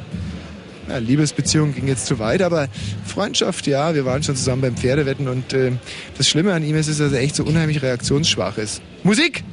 ja, 0.88 0.98
Liebesbeziehung 0.98 1.74
ging 1.74 1.88
jetzt 1.88 2.06
zu 2.06 2.18
weit, 2.18 2.42
aber 2.42 2.68
Freundschaft, 3.06 3.66
ja, 3.66 3.94
wir 3.94 4.04
waren 4.04 4.22
schon 4.22 4.36
zusammen 4.36 4.62
beim 4.62 4.76
Pferdewetten 4.76 5.28
und 5.28 5.52
äh, 5.52 5.72
das 6.16 6.28
Schlimme 6.28 6.52
an 6.52 6.64
ihm 6.64 6.76
ist, 6.76 6.88
dass 6.88 7.12
er 7.12 7.20
echt 7.20 7.36
so 7.36 7.44
unheimlich 7.44 7.82
reaktionsschwach 7.82 8.58
ist. 8.58 8.82
Musik! 9.02 9.44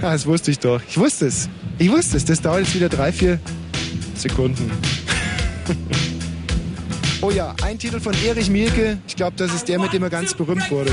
Ah, 0.00 0.12
das 0.12 0.26
wusste 0.26 0.50
ich 0.50 0.58
doch. 0.58 0.80
Ich 0.88 0.98
wusste 0.98 1.26
es. 1.26 1.48
Ich 1.78 1.90
wusste 1.90 2.16
es. 2.16 2.24
Das 2.24 2.40
dauert 2.40 2.60
jetzt 2.60 2.74
wieder 2.74 2.88
drei, 2.88 3.12
vier 3.12 3.38
Sekunden. 4.16 4.68
oh 7.20 7.30
ja, 7.30 7.54
ein 7.62 7.78
Titel 7.78 8.00
von 8.00 8.12
Erich 8.24 8.50
Mielke. 8.50 8.98
Ich 9.06 9.14
glaube, 9.14 9.34
das 9.36 9.54
ist 9.54 9.68
der, 9.68 9.78
mit 9.78 9.92
dem 9.92 10.02
er 10.02 10.10
ganz 10.10 10.34
berühmt 10.34 10.68
wurde. 10.72 10.90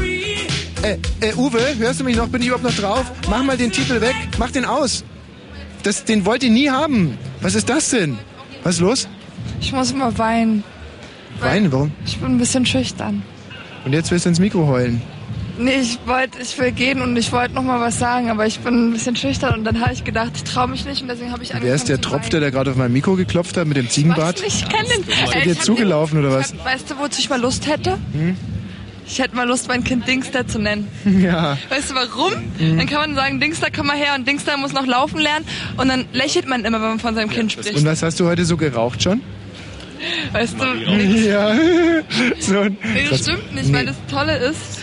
Äh, 0.83 0.97
äh, 1.21 1.33
Uwe, 1.35 1.59
hörst 1.79 1.99
du 1.99 2.03
mich 2.03 2.15
noch? 2.15 2.27
Bin 2.27 2.41
ich 2.41 2.47
überhaupt 2.47 2.63
noch 2.63 2.75
drauf? 2.75 3.11
Mach 3.27 3.43
mal 3.43 3.57
den 3.57 3.71
Titel 3.71 3.99
weg. 3.99 4.15
Mach 4.37 4.51
den 4.51 4.63
aus. 4.63 5.03
Das, 5.81 6.05
den 6.05 6.23
wollt 6.25 6.43
ihr 6.43 6.51
nie 6.51 6.69
haben. 6.69 7.17
Was 7.41 7.55
ist 7.55 7.67
das 7.67 7.89
denn? 7.89 8.17
Was 8.63 8.75
ist 8.75 8.81
los? 8.81 9.07
Ich 9.61 9.71
muss 9.73 9.91
immer 9.91 10.17
weinen. 10.17 10.63
Weinen, 11.39 11.71
warum? 11.71 11.91
Ich 12.05 12.17
bin 12.17 12.31
ein 12.31 12.37
bisschen 12.37 12.65
schüchtern. 12.65 13.21
Und 13.85 13.93
jetzt 13.93 14.11
willst 14.11 14.25
du 14.25 14.29
ins 14.29 14.39
Mikro 14.39 14.67
heulen. 14.67 15.01
Nee, 15.57 15.81
ich 15.81 15.99
wollte, 16.05 16.39
ich 16.41 16.57
will 16.57 16.71
gehen 16.71 17.01
und 17.01 17.17
ich 17.17 17.33
wollte 17.33 17.53
noch 17.53 17.63
mal 17.63 17.81
was 17.81 17.99
sagen, 17.99 18.29
aber 18.29 18.45
ich 18.45 18.59
bin 18.59 18.89
ein 18.89 18.93
bisschen 18.93 19.17
schüchtern 19.17 19.55
und 19.55 19.65
dann 19.65 19.81
habe 19.81 19.91
ich 19.91 20.05
gedacht, 20.05 20.31
ich 20.35 20.45
traue 20.45 20.69
mich 20.69 20.85
nicht 20.85 21.01
und 21.01 21.09
deswegen 21.09 21.33
habe 21.33 21.43
ich 21.43 21.49
angefangen 21.49 21.67
Wer 21.67 21.75
ist 21.75 21.89
der 21.89 21.99
Tropf, 21.99 22.29
der 22.29 22.39
da 22.39 22.49
gerade 22.49 22.71
auf 22.71 22.77
mein 22.77 22.93
Mikro 22.93 23.15
geklopft 23.15 23.57
hat 23.57 23.67
mit 23.67 23.75
dem 23.75 23.89
Ziegenbart? 23.89 24.39
weinen. 24.41 24.47
Ich 24.47 24.61
kann 24.69 24.85
den. 24.85 25.01
Ist 25.01 25.33
der 25.33 25.37
ich 25.37 25.43
dir 25.43 25.59
zugelaufen 25.59 26.17
oder 26.19 26.29
den, 26.29 26.39
was? 26.39 26.53
Ich 26.53 26.59
hab, 26.59 26.65
weißt 26.65 26.91
du, 26.91 26.97
wozu 26.99 27.19
ich 27.19 27.29
mal 27.29 27.41
Lust 27.41 27.67
hätte? 27.67 27.97
Hm? 28.13 28.37
Ich 29.05 29.19
hätte 29.19 29.35
mal 29.35 29.45
Lust, 29.47 29.67
mein 29.67 29.83
Kind 29.83 30.07
Dingster 30.07 30.47
zu 30.47 30.59
nennen. 30.59 30.87
Ja. 31.19 31.57
Weißt 31.69 31.89
du 31.91 31.95
warum? 31.95 32.31
Mhm. 32.57 32.77
Dann 32.77 32.87
kann 32.87 32.99
man 33.09 33.15
sagen, 33.15 33.41
Dingster, 33.41 33.67
komm 33.75 33.87
mal 33.87 33.97
her 33.97 34.13
und 34.17 34.25
Dingster 34.25 34.55
muss 34.55 34.71
noch 34.71 34.85
laufen 34.85 35.19
lernen 35.19 35.45
und 35.75 35.89
dann 35.89 36.05
lächelt 36.13 36.47
man 36.47 36.63
immer, 36.63 36.79
wenn 36.81 36.89
man 36.89 36.99
von 36.99 37.15
seinem 37.15 37.29
Kind 37.29 37.51
spricht. 37.51 37.75
Und 37.75 37.85
was 37.85 38.01
hast 38.01 38.19
du 38.21 38.27
heute 38.27 38.45
so 38.45 38.55
geraucht 38.55 39.03
schon? 39.03 39.19
Weißt 40.31 40.55
du. 40.59 40.65
Ja. 40.65 41.55
so 42.39 42.65
das 43.09 43.21
stimmt 43.21 43.53
nicht, 43.53 43.73
weil 43.73 43.85
das 43.85 43.97
Tolle 44.09 44.37
ist, 44.37 44.78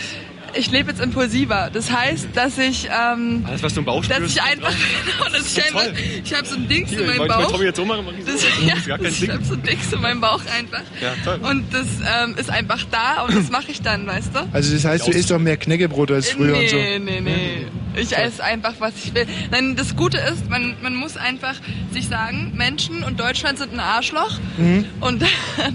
ich 0.53 0.71
lebe 0.71 0.89
jetzt 0.91 1.01
impulsiver. 1.01 1.69
Das 1.71 1.91
heißt, 1.91 2.29
dass 2.33 2.57
ich, 2.57 2.87
ähm, 2.87 3.43
Alles, 3.47 3.63
was 3.63 3.73
du 3.73 3.79
im 3.81 3.85
Bauch 3.85 4.05
dass 4.05 4.17
spürst. 4.17 4.35
ich 4.37 4.41
einfach, 4.43 4.71
genau, 4.71 5.29
dass 5.37 5.57
ich 5.57 5.63
einfach, 5.65 5.85
ich 6.23 6.33
habe 6.33 6.47
so 6.47 6.55
ein 6.55 6.67
Dings 6.67 6.89
Hier, 6.89 7.01
in 7.01 7.07
meinem 7.07 7.27
Bauch. 7.27 7.39
mein 7.39 7.47
Tommy 7.49 7.65
jetzt 7.65 7.79
ummachen? 7.79 8.05
Mach 8.05 8.13
ich 8.13 8.25
so. 8.25 8.31
Das, 8.31 8.41
Das 8.57 8.63
ja, 8.67 8.75
ist 8.75 8.87
gar 8.87 8.97
kein 8.97 9.07
ich 9.07 9.19
Ding. 9.19 9.31
habe 9.31 9.43
so 9.43 9.53
ein 9.53 9.63
Dings 9.63 9.93
in 9.93 10.01
meinem 10.01 10.21
Bauch 10.21 10.41
einfach. 10.57 10.81
Ja, 11.01 11.13
toll. 11.23 11.39
Und 11.49 11.73
das 11.73 11.87
ähm, 12.23 12.35
ist 12.37 12.49
einfach 12.49 12.83
da 12.91 13.23
und 13.23 13.35
das 13.35 13.49
mache 13.49 13.71
ich 13.71 13.81
dann, 13.81 14.07
weißt 14.07 14.35
du? 14.35 14.47
Also 14.53 14.73
das 14.73 14.85
heißt, 14.85 15.07
du 15.07 15.11
isst 15.11 15.31
doch 15.31 15.39
mehr 15.39 15.57
Knäckebrot 15.57 16.11
als 16.11 16.29
früher 16.31 16.53
nee, 16.57 16.63
und 16.63 16.69
so. 16.69 16.75
nee, 16.77 17.21
nee. 17.21 17.67
Ich 17.95 18.15
esse 18.15 18.43
einfach, 18.43 18.73
was 18.79 18.93
ich 19.03 19.13
will. 19.15 19.25
Nein, 19.51 19.75
das 19.75 19.95
Gute 19.95 20.17
ist, 20.19 20.49
man, 20.49 20.75
man 20.81 20.95
muss 20.95 21.17
einfach 21.17 21.55
sich 21.91 22.07
sagen, 22.07 22.53
Menschen 22.55 23.03
und 23.03 23.19
Deutschland 23.19 23.57
sind 23.57 23.73
ein 23.73 23.79
Arschloch. 23.79 24.37
Mhm. 24.57 24.85
Und 25.01 25.23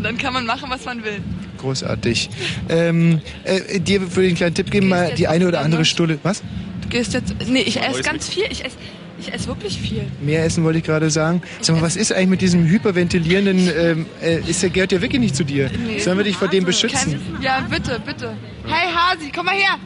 dann 0.03 0.19
kann 0.19 0.33
man 0.33 0.47
machen, 0.47 0.71
was 0.71 0.85
man 0.85 1.05
will. 1.05 1.21
Großartig. 1.63 2.29
Ähm, 2.69 3.21
äh, 3.45 3.79
dir 3.79 4.01
würde 4.01 4.23
ich 4.23 4.29
einen 4.29 4.37
kleinen 4.37 4.55
Tipp 4.55 4.71
geben, 4.71 4.89
mal 4.89 5.15
die 5.15 5.29
eine 5.29 5.47
oder 5.47 5.61
andere 5.61 5.85
Stulle. 5.85 6.19
Was? 6.25 6.43
Du 6.83 6.89
gehst 6.89 7.15
jetzt. 7.15 7.35
Nee, 7.49 7.63
ich 7.63 7.81
esse 7.81 8.03
ganz 8.03 8.29
viel. 8.29 8.45
Ich 8.51 8.65
esse, 8.65 8.77
ich 9.21 9.33
esse 9.33 9.47
wirklich 9.47 9.79
viel. 9.81 10.03
Mehr 10.21 10.45
essen 10.45 10.65
wollte 10.65 10.79
ich 10.81 10.85
gerade 10.85 11.09
sagen. 11.09 11.41
Sag 11.61 11.77
mal, 11.77 11.83
was 11.83 11.95
ist 11.95 12.13
eigentlich 12.13 12.29
mit 12.31 12.41
diesem 12.41 12.67
hyperventilierenden, 12.67 13.71
ähm, 13.79 14.07
äh, 14.21 14.41
ist 14.41 14.61
der 14.63 14.71
gehört 14.71 14.91
ja 14.91 15.01
wirklich 15.01 15.21
nicht 15.21 15.37
zu 15.37 15.45
dir. 15.45 15.71
Sollen 16.01 16.19
wir 16.19 16.25
dich 16.25 16.37
vor 16.37 16.49
dem 16.49 16.65
beschützen? 16.65 17.21
Kein, 17.33 17.43
ja, 17.43 17.65
bitte, 17.71 18.01
bitte. 18.05 18.35
Hey 18.67 18.93
Hasi, 18.93 19.31
komm 19.33 19.47
mal 19.47 19.55
her. 19.55 19.77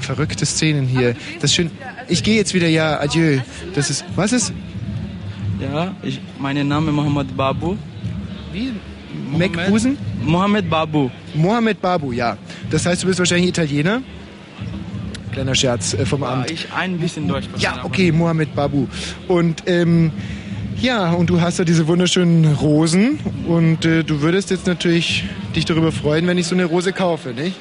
Verrückte 0.00 0.44
Szenen 0.44 0.88
hier. 0.88 1.14
Das 1.36 1.50
ist 1.50 1.54
schön. 1.54 1.70
Ich 2.08 2.24
gehe 2.24 2.34
jetzt 2.34 2.52
wieder, 2.52 2.66
ja, 2.66 2.98
adieu. 2.98 3.38
Das 3.76 3.90
ist, 3.90 4.04
was 4.16 4.32
ist? 4.32 4.52
Ja, 5.60 5.94
ich, 6.02 6.20
mein 6.40 6.66
Name 6.66 6.88
ist 6.88 6.96
Mohammed 6.96 7.36
Babu. 7.36 7.76
Wie? 8.52 8.72
Mekbusen? 9.36 9.96
Mohammed 10.22 10.68
Babu. 10.70 11.10
Mohammed 11.34 11.80
Babu, 11.80 12.12
ja. 12.12 12.36
Das 12.70 12.86
heißt, 12.86 13.02
du 13.02 13.06
bist 13.06 13.18
wahrscheinlich 13.18 13.48
Italiener? 13.48 14.02
Kleiner 15.32 15.54
Scherz 15.54 15.94
äh, 15.94 16.04
vom 16.04 16.22
Ja, 16.22 16.34
Amt. 16.34 16.50
ich 16.50 16.68
ein 16.76 16.98
bisschen 16.98 17.28
Deutsch 17.28 17.46
Ja, 17.58 17.80
okay, 17.84 18.10
Mohammed 18.12 18.54
Babu. 18.54 18.86
Und 19.28 19.62
ähm, 19.66 20.10
ja, 20.80 21.10
und 21.12 21.28
du 21.30 21.40
hast 21.40 21.58
ja 21.58 21.64
diese 21.64 21.86
wunderschönen 21.86 22.54
Rosen 22.54 23.18
und 23.46 23.84
äh, 23.84 24.02
du 24.02 24.22
würdest 24.22 24.50
jetzt 24.50 24.66
natürlich 24.66 25.24
dich 25.54 25.64
darüber 25.66 25.92
freuen, 25.92 26.26
wenn 26.26 26.38
ich 26.38 26.46
so 26.46 26.54
eine 26.54 26.64
Rose 26.64 26.92
kaufe, 26.92 27.30
nicht? 27.30 27.54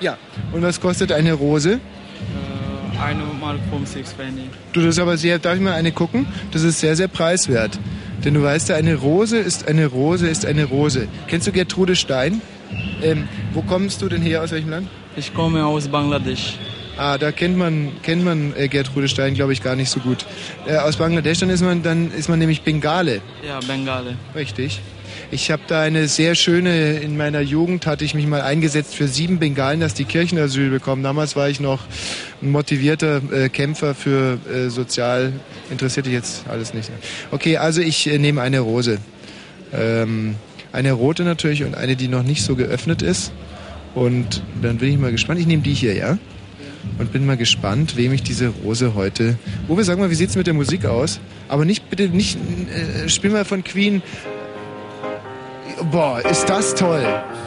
Ja. 0.00 0.10
Ja. 0.12 0.18
Und 0.52 0.62
was 0.62 0.80
kostet 0.80 1.12
eine 1.12 1.32
Rose? 1.32 1.74
Äh, 1.74 3.00
eine 3.02 3.22
Mark 3.40 3.58
50 3.70 4.04
Penny. 4.16 4.42
Du, 4.72 4.80
das 4.80 4.90
ist 4.90 4.98
aber 4.98 5.16
sehr, 5.16 5.38
darf 5.38 5.54
ich 5.54 5.60
mal 5.60 5.74
eine 5.74 5.92
gucken? 5.92 6.26
Das 6.50 6.62
ist 6.62 6.80
sehr, 6.80 6.96
sehr 6.96 7.08
preiswert. 7.08 7.78
Denn 8.24 8.34
du 8.34 8.42
weißt 8.42 8.68
ja, 8.70 8.76
eine 8.76 8.94
Rose 8.94 9.38
ist 9.38 9.68
eine 9.68 9.86
Rose 9.86 10.28
ist 10.28 10.46
eine 10.46 10.64
Rose. 10.64 11.08
Kennst 11.28 11.46
du 11.46 11.52
Gertrude 11.52 11.96
Stein? 11.96 12.40
Ähm, 13.02 13.28
wo 13.52 13.62
kommst 13.62 14.02
du 14.02 14.08
denn 14.08 14.22
her, 14.22 14.42
aus 14.42 14.52
welchem 14.52 14.70
Land? 14.70 14.88
Ich 15.16 15.32
komme 15.32 15.64
aus 15.64 15.88
Bangladesch. 15.88 16.58
Ah, 16.98 17.18
da 17.18 17.30
kennt 17.30 17.58
man, 17.58 17.92
kennt 18.02 18.24
man 18.24 18.54
äh, 18.56 18.68
Gertrude 18.68 19.08
Stein, 19.08 19.34
glaube 19.34 19.52
ich, 19.52 19.62
gar 19.62 19.76
nicht 19.76 19.90
so 19.90 20.00
gut. 20.00 20.24
Äh, 20.66 20.76
aus 20.76 20.96
Bangladesch, 20.96 21.40
dann 21.40 21.50
ist 21.50 21.62
man, 21.62 21.82
dann 21.82 22.10
ist 22.10 22.28
man 22.28 22.38
nämlich 22.38 22.62
Bengale. 22.62 23.20
Ja, 23.46 23.60
Bengale. 23.60 24.16
Richtig. 24.34 24.80
Ich 25.32 25.50
habe 25.50 25.62
da 25.66 25.80
eine 25.82 26.06
sehr 26.06 26.36
schöne, 26.36 26.98
in 26.98 27.16
meiner 27.16 27.40
Jugend 27.40 27.84
hatte 27.86 28.04
ich 28.04 28.14
mich 28.14 28.28
mal 28.28 28.42
eingesetzt 28.42 28.94
für 28.94 29.08
sieben 29.08 29.40
Bengalen, 29.40 29.80
dass 29.80 29.92
die 29.92 30.04
Kirchenasyl 30.04 30.70
bekommen. 30.70 31.02
Damals 31.02 31.34
war 31.34 31.48
ich 31.48 31.58
noch 31.58 31.80
ein 32.40 32.50
motivierter 32.50 33.20
äh, 33.32 33.48
Kämpfer 33.48 33.96
für 33.96 34.38
äh, 34.48 34.68
sozial, 34.70 35.32
interessiert 35.68 36.06
dich 36.06 36.12
jetzt 36.12 36.46
alles 36.48 36.74
nicht. 36.74 36.90
ne? 36.90 36.96
Okay, 37.32 37.56
also 37.56 37.80
ich 37.80 38.06
äh, 38.06 38.18
nehme 38.18 38.40
eine 38.40 38.60
Rose. 38.60 38.98
Ähm, 39.72 40.36
eine 40.72 40.92
rote 40.92 41.24
natürlich 41.24 41.64
und 41.64 41.74
eine, 41.74 41.96
die 41.96 42.06
noch 42.06 42.22
nicht 42.22 42.44
so 42.44 42.54
geöffnet 42.54 43.02
ist. 43.02 43.32
Und 43.96 44.42
dann 44.62 44.76
bin 44.76 44.90
ich 44.90 44.98
mal 44.98 45.10
gespannt. 45.10 45.40
Ich 45.40 45.46
nehme 45.48 45.62
die 45.62 45.74
hier, 45.74 45.94
ja? 45.94 46.18
Und 46.98 47.12
bin 47.12 47.26
mal 47.26 47.36
gespannt, 47.36 47.96
wem 47.96 48.12
ich 48.12 48.22
diese 48.22 48.48
Rose 48.48 48.94
heute. 48.94 49.36
Uwe, 49.68 49.82
sag 49.82 49.98
mal, 49.98 50.08
wie 50.08 50.14
sieht's 50.14 50.36
mit 50.36 50.46
der 50.46 50.54
Musik 50.54 50.84
aus? 50.84 51.18
Aber 51.48 51.64
nicht 51.64 51.90
bitte 51.90 52.08
nicht 52.08 52.38
äh, 52.72 53.08
spiel 53.08 53.30
mal 53.30 53.44
von 53.44 53.64
Queen. 53.64 54.02
Boah, 55.90 56.20
ist 56.20 56.48
das 56.48 56.74
toll. 56.74 57.04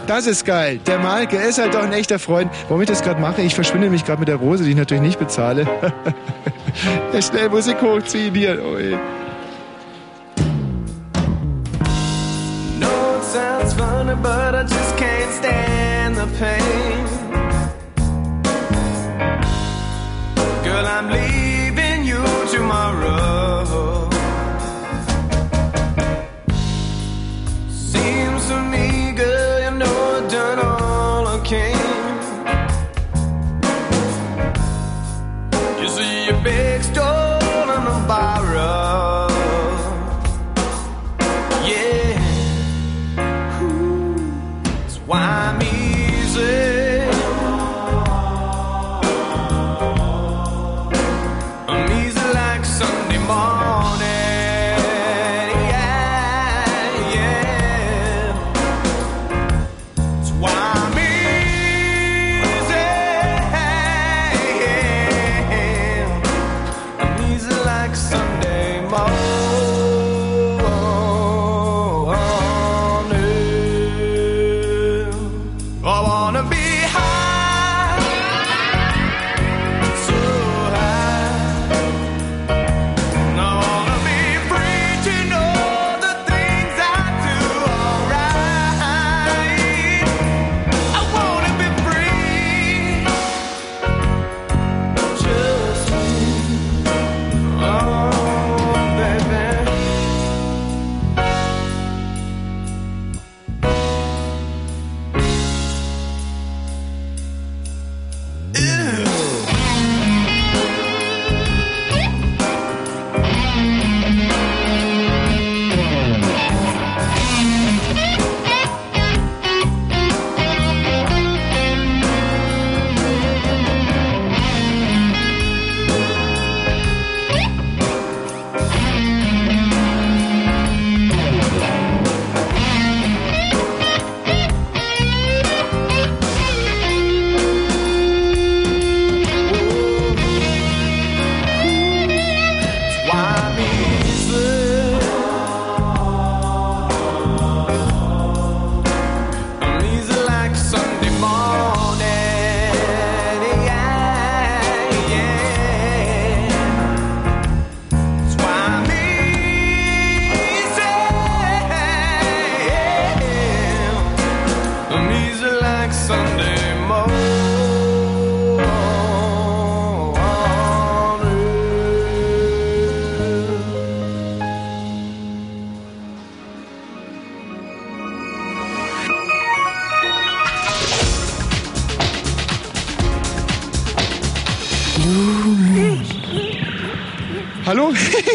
Das 0.07 0.27
ist 0.27 0.45
geil. 0.45 0.79
Der 0.85 0.99
Malke 0.99 1.37
ist 1.37 1.59
halt 1.59 1.73
doch 1.73 1.83
ein 1.83 1.93
echter 1.93 2.19
Freund. 2.19 2.51
Warum 2.67 2.81
ich 2.81 2.87
das 2.87 3.01
gerade 3.01 3.19
mache, 3.19 3.41
ich 3.41 3.55
verschwinde 3.55 3.89
mich 3.89 4.05
gerade 4.05 4.19
mit 4.19 4.27
der 4.27 4.37
Rose, 4.37 4.63
die 4.63 4.71
ich 4.71 4.75
natürlich 4.75 5.03
nicht 5.03 5.19
bezahle. 5.19 5.67
schnell 7.21 7.49
Musik 7.49 7.81
hochziehen 7.81 8.33
hier. 8.35 8.59
Oh, 8.63 8.77
ey. 8.77 8.97
Sounds 13.31 13.73
funny, 13.75 14.15
but 14.15 14.55
I 14.55 14.63
just 14.63 14.97
can't 14.97 15.31
stand 15.33 16.15
the 16.17 16.25
pain. 16.39 17.05
Girl, 20.63 20.85
I'm 20.87 21.11
leaving 21.11 21.38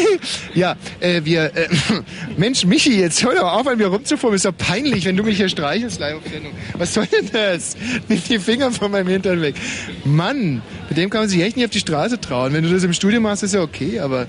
ja, 0.54 0.76
äh, 1.00 1.20
wir, 1.24 1.44
äh, 1.56 1.68
Mensch, 2.36 2.64
Michi, 2.64 2.98
jetzt 2.98 3.24
hör 3.24 3.34
doch 3.34 3.52
auf, 3.52 3.66
an 3.66 3.78
mir 3.78 3.86
rumzufuhren. 3.86 4.36
Ist 4.36 4.44
doch 4.44 4.56
peinlich, 4.56 5.04
wenn 5.04 5.16
du 5.16 5.22
mich 5.22 5.36
hier 5.36 5.48
streichelst 5.48 6.00
live 6.00 6.16
auf 6.16 6.22
Sendung. 6.30 6.52
Was 6.78 6.94
soll 6.94 7.06
denn 7.06 7.30
das? 7.32 7.76
Nimm 8.08 8.22
die 8.28 8.38
Finger 8.38 8.70
von 8.72 8.90
meinem 8.90 9.08
Hintern 9.08 9.40
weg. 9.40 9.54
Mann, 10.04 10.62
mit 10.88 10.98
dem 10.98 11.10
kann 11.10 11.22
man 11.22 11.28
sich 11.28 11.42
echt 11.42 11.56
nicht 11.56 11.64
auf 11.64 11.70
die 11.70 11.80
Straße 11.80 12.20
trauen. 12.20 12.52
Wenn 12.52 12.64
du 12.64 12.70
das 12.70 12.82
im 12.84 12.92
Studio 12.92 13.20
machst, 13.20 13.42
ist 13.42 13.54
ja 13.54 13.62
okay, 13.62 14.00
aber... 14.00 14.26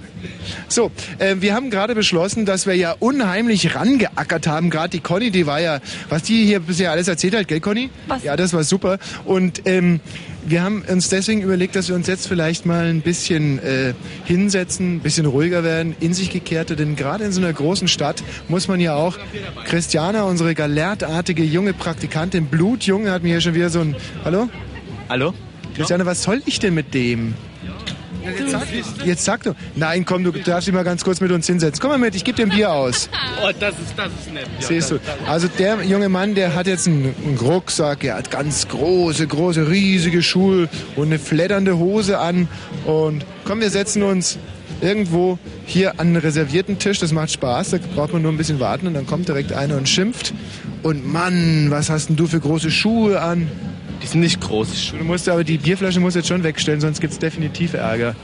So, 0.68 0.91
äh, 1.20 1.36
wir 1.39 1.53
haben 1.53 1.70
gerade 1.70 1.95
beschlossen, 1.95 2.45
dass 2.45 2.66
wir 2.66 2.76
ja 2.76 2.95
unheimlich 2.99 3.76
rangeackert 3.76 4.47
haben. 4.47 4.70
Gerade 4.70 4.89
die 4.89 4.99
Conny, 4.99 5.32
die 5.32 5.45
war 5.45 5.60
ja, 5.60 5.80
was 6.10 6.24
die 6.24 6.45
hier 6.45 6.60
bisher 6.60 6.91
alles 6.91 7.08
erzählt 7.08 7.36
hat, 7.36 7.47
gell 7.47 7.60
Conny? 7.60 7.89
Was? 8.08 8.24
Ja, 8.24 8.36
das 8.36 8.53
war 8.53 8.64
super. 8.64 8.99
Und 9.26 9.64
ähm, 9.66 9.99
wir 10.45 10.64
haben 10.64 10.84
uns 10.88 11.10
deswegen 11.10 11.41
überlegt, 11.41 11.76
dass 11.76 11.89
wir 11.89 11.95
uns 11.95 12.08
jetzt 12.08 12.28
vielleicht 12.28 12.66
mal 12.66 12.86
ein 12.86 13.01
bisschen 13.01 13.60
äh, 13.60 13.93
hinsetzen, 14.26 14.97
ein 14.97 14.99
bisschen 14.99 15.26
ruhiger 15.26 15.64
werden, 15.64 15.95
in 15.99 16.14
sich 16.14 16.30
gekehrter, 16.30 16.76
denn 16.76 16.95
gerade 16.95 17.24
in 17.24 17.32
so 17.32 17.41
einer 17.41 17.51
großen 17.51 17.88
Stadt 17.88 18.24
muss 18.47 18.68
man 18.68 18.80
ja 18.80 18.95
auch, 18.95 19.18
Christiana, 19.66 20.24
unsere 20.24 20.53
galertartige 20.53 21.43
junge 21.43 21.74
Praktikantin, 21.74 22.45
Blutjunge, 22.45 23.12
hat 23.12 23.24
mir 23.24 23.30
hier 23.30 23.41
schon 23.41 23.56
wieder 23.56 23.70
so 23.70 23.80
ein, 23.80 23.95
hallo? 24.24 24.49
Hallo? 25.10 25.34
Christiane, 25.76 26.05
was 26.05 26.23
soll 26.23 26.41
ich 26.45 26.59
denn 26.59 26.73
mit 26.73 26.93
dem? 26.93 27.34
Jetzt 28.26 28.51
sag, 28.51 28.67
jetzt 29.05 29.26
sag 29.26 29.43
doch. 29.43 29.55
Nein, 29.76 30.03
komm, 30.03 30.23
du 30.23 30.32
darfst 30.32 30.67
dich 30.67 30.73
mal 30.73 30.84
ganz 30.84 31.03
kurz 31.03 31.21
mit 31.21 31.32
uns 31.32 31.45
hinsetzen. 31.45 31.80
Komm 31.80 31.91
mal 31.91 31.97
mit, 31.99 32.15
ich 32.15 32.23
gebe 32.23 32.36
dir 32.36 32.43
ein 32.43 32.49
Bier 32.49 32.71
aus. 32.71 33.09
Oh, 33.43 33.51
das 33.59 33.73
ist, 33.73 33.93
das 33.95 34.07
ist 34.07 34.34
nett. 34.34 34.47
Ja, 34.59 34.67
Siehst 34.67 34.91
du. 34.91 34.99
Also 35.28 35.47
der 35.47 35.84
junge 35.84 36.09
Mann, 36.09 36.34
der 36.34 36.55
hat 36.55 36.65
jetzt 36.65 36.88
einen, 36.88 37.13
einen 37.23 37.38
Rucksack, 37.38 38.03
er 38.03 38.15
hat 38.15 38.32
ganz 38.32 38.67
große, 38.67 39.28
große, 39.28 39.69
riesige 39.69 40.23
Schuhe 40.23 40.69
und 40.95 41.07
eine 41.07 41.19
fleddernde 41.19 41.78
Hose 41.78 42.17
an. 42.17 42.47
Und 42.86 43.26
komm, 43.43 43.61
wir 43.61 43.69
setzen 43.69 44.01
uns 44.01 44.39
irgendwo 44.82 45.38
hier 45.65 45.99
an 45.99 46.07
einen 46.07 46.15
reservierten 46.17 46.80
Tisch. 46.80 46.99
Das 46.99 47.11
macht 47.11 47.32
Spaß, 47.32 47.71
da 47.71 47.78
braucht 47.95 48.13
man 48.13 48.23
nur 48.23 48.32
ein 48.32 48.38
bisschen 48.38 48.59
warten 48.59 48.88
und 48.88 48.95
dann 48.95 49.05
kommt 49.05 49.28
direkt 49.28 49.53
einer 49.53 49.78
und 49.78 49.88
schimpft. 49.88 50.34
Und 50.82 51.05
Mann, 51.05 51.67
was 51.69 51.89
hast 51.91 52.09
denn 52.09 52.15
du 52.15 52.26
für 52.26 52.39
große 52.39 52.71
Schuhe 52.71 53.21
an? 53.21 53.47
Die 54.02 54.08
sind 54.08 54.22
nicht 54.22 54.41
groß. 54.41 54.93
Du 54.98 55.04
musst 55.04 55.28
aber 55.30 55.43
die 55.43 55.58
Bierflasche 55.58 56.00
musst 56.00 56.16
jetzt 56.16 56.28
schon 56.28 56.43
wegstellen, 56.43 56.82
sonst 56.82 57.02
gibt's 57.02 57.18
definitiv 57.20 57.74
Ärger. 57.74 58.16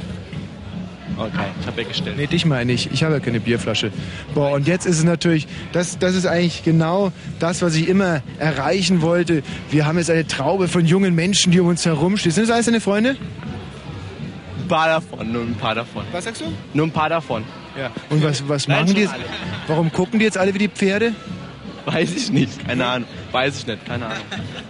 Okay, 1.18 1.46
ich 1.60 1.68
habe 1.68 1.78
weggestellt. 1.78 2.18
Nee, 2.18 2.28
dich 2.28 2.46
meine 2.46 2.72
ich. 2.72 2.92
Ich 2.92 3.04
habe 3.04 3.14
ja 3.14 3.20
keine 3.20 3.40
Bierflasche. 3.40 3.92
Boah, 4.34 4.52
und 4.52 4.68
jetzt 4.68 4.86
ist 4.86 4.98
es 4.98 5.04
natürlich, 5.04 5.48
das, 5.72 6.00
das 6.00 6.16
ist 6.16 6.26
eigentlich 6.26 6.64
genau 6.64 7.12
das, 7.40 7.62
was 7.62 7.76
ich 7.76 7.88
immer 7.88 8.22
erreichen 8.40 9.02
wollte. 9.02 9.44
Wir 9.70 9.86
haben 9.86 9.98
jetzt 9.98 10.10
eine 10.10 10.26
Traube 10.26 10.68
von 10.68 10.86
jungen 10.86 11.14
Menschen, 11.14 11.52
die 11.52 11.60
um 11.60 11.68
uns 11.68 11.86
herumstehen. 11.86 12.34
Sind 12.34 12.48
das 12.48 12.54
alles 12.54 12.66
deine 12.66 12.82
Freunde? 12.82 13.18
Ein 14.62 14.68
paar 14.68 14.88
davon, 14.88 15.32
nur 15.32 15.42
ein 15.44 15.56
paar 15.56 15.76
davon. 15.76 16.06
Was 16.12 16.24
sagst 16.24 16.42
du? 16.42 16.46
Nur 16.74 16.88
ein 16.88 16.92
paar 16.92 17.10
davon. 17.10 17.44
Ja. 17.78 17.92
Und 18.10 18.24
was, 18.24 18.48
was 18.48 18.68
Nein, 18.68 18.84
machen 18.84 18.96
die 18.96 19.02
jetzt? 19.02 19.14
alle. 19.14 19.24
Warum 19.68 19.92
gucken 19.92 20.20
die 20.20 20.26
jetzt 20.26 20.38
alle 20.38 20.54
wie 20.54 20.60
die 20.60 20.70
Pferde? 20.70 21.14
Weiß 21.86 22.16
ich 22.16 22.32
nicht, 22.32 22.68
keine 22.68 22.86
Ahnung. 22.86 23.08
Weiß 23.32 23.58
ich 23.58 23.68
nicht, 23.68 23.86
keine 23.86 24.06
Ahnung. 24.06 24.24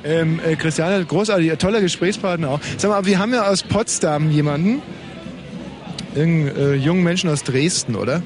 Ähm, 0.04 0.40
äh, 0.46 0.56
Christiane, 0.56 1.04
großartig, 1.06 1.52
toller 1.58 1.82
Gesprächspartner 1.82 2.50
auch. 2.50 2.60
Sag 2.78 2.92
mal, 2.92 3.06
wir 3.06 3.20
haben 3.20 3.34
ja 3.34 3.48
aus 3.48 3.64
Potsdam 3.64 4.32
jemanden, 4.32 4.82
irgendeinen 6.16 6.58
äh, 6.58 6.74
jungen 6.76 7.04
Menschen 7.04 7.30
aus 7.30 7.44
Dresden, 7.44 7.96
oder? 7.96 8.22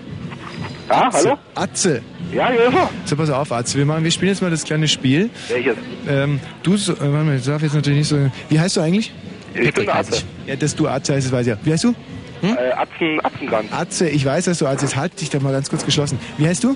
Ja, 0.89 1.09
hallo? 1.11 1.37
Atze. 1.55 2.01
Ja, 2.31 2.49
hier 2.49 2.67
ist 2.67 2.73
er. 2.73 2.89
So, 3.05 3.15
pass 3.15 3.29
auf, 3.29 3.51
Atze, 3.51 3.77
wir, 3.77 3.85
machen, 3.85 4.03
wir 4.03 4.11
spielen 4.11 4.29
jetzt 4.29 4.41
mal 4.41 4.51
das 4.51 4.63
kleine 4.63 4.87
Spiel. 4.87 5.29
Welches? 5.47 5.75
Ähm, 6.07 6.39
du, 6.63 6.77
so, 6.77 6.93
äh, 6.93 6.97
warte 6.99 7.25
mal, 7.25 7.37
ich 7.37 7.45
darf 7.45 7.61
jetzt 7.61 7.73
natürlich 7.73 7.99
nicht 7.99 8.07
so. 8.07 8.29
Wie 8.49 8.59
heißt 8.59 8.77
du 8.77 8.81
eigentlich? 8.81 9.11
Ich 9.53 9.73
bin 9.73 9.85
der 9.85 9.95
Atze. 9.95 10.23
Ja, 10.45 10.55
dass 10.55 10.75
du 10.75 10.87
Atze 10.87 11.13
heißt, 11.13 11.27
das 11.27 11.33
weiß 11.33 11.47
ich 11.47 11.53
ja. 11.53 11.57
Wie 11.63 11.71
heißt 11.71 11.85
du? 11.85 11.95
Äh, 12.43 12.71
Atzen, 12.73 13.19
Atzengrand. 13.23 13.73
Atze, 13.73 14.09
ich 14.09 14.25
weiß, 14.25 14.45
dass 14.45 14.59
du 14.59 14.67
Atze 14.67 14.85
ist. 14.85 14.95
Halt 14.95 15.19
dich 15.19 15.29
doch 15.29 15.41
mal 15.41 15.51
ganz 15.51 15.69
kurz 15.69 15.85
geschlossen. 15.85 16.19
Wie 16.37 16.47
heißt 16.47 16.63
du? 16.63 16.75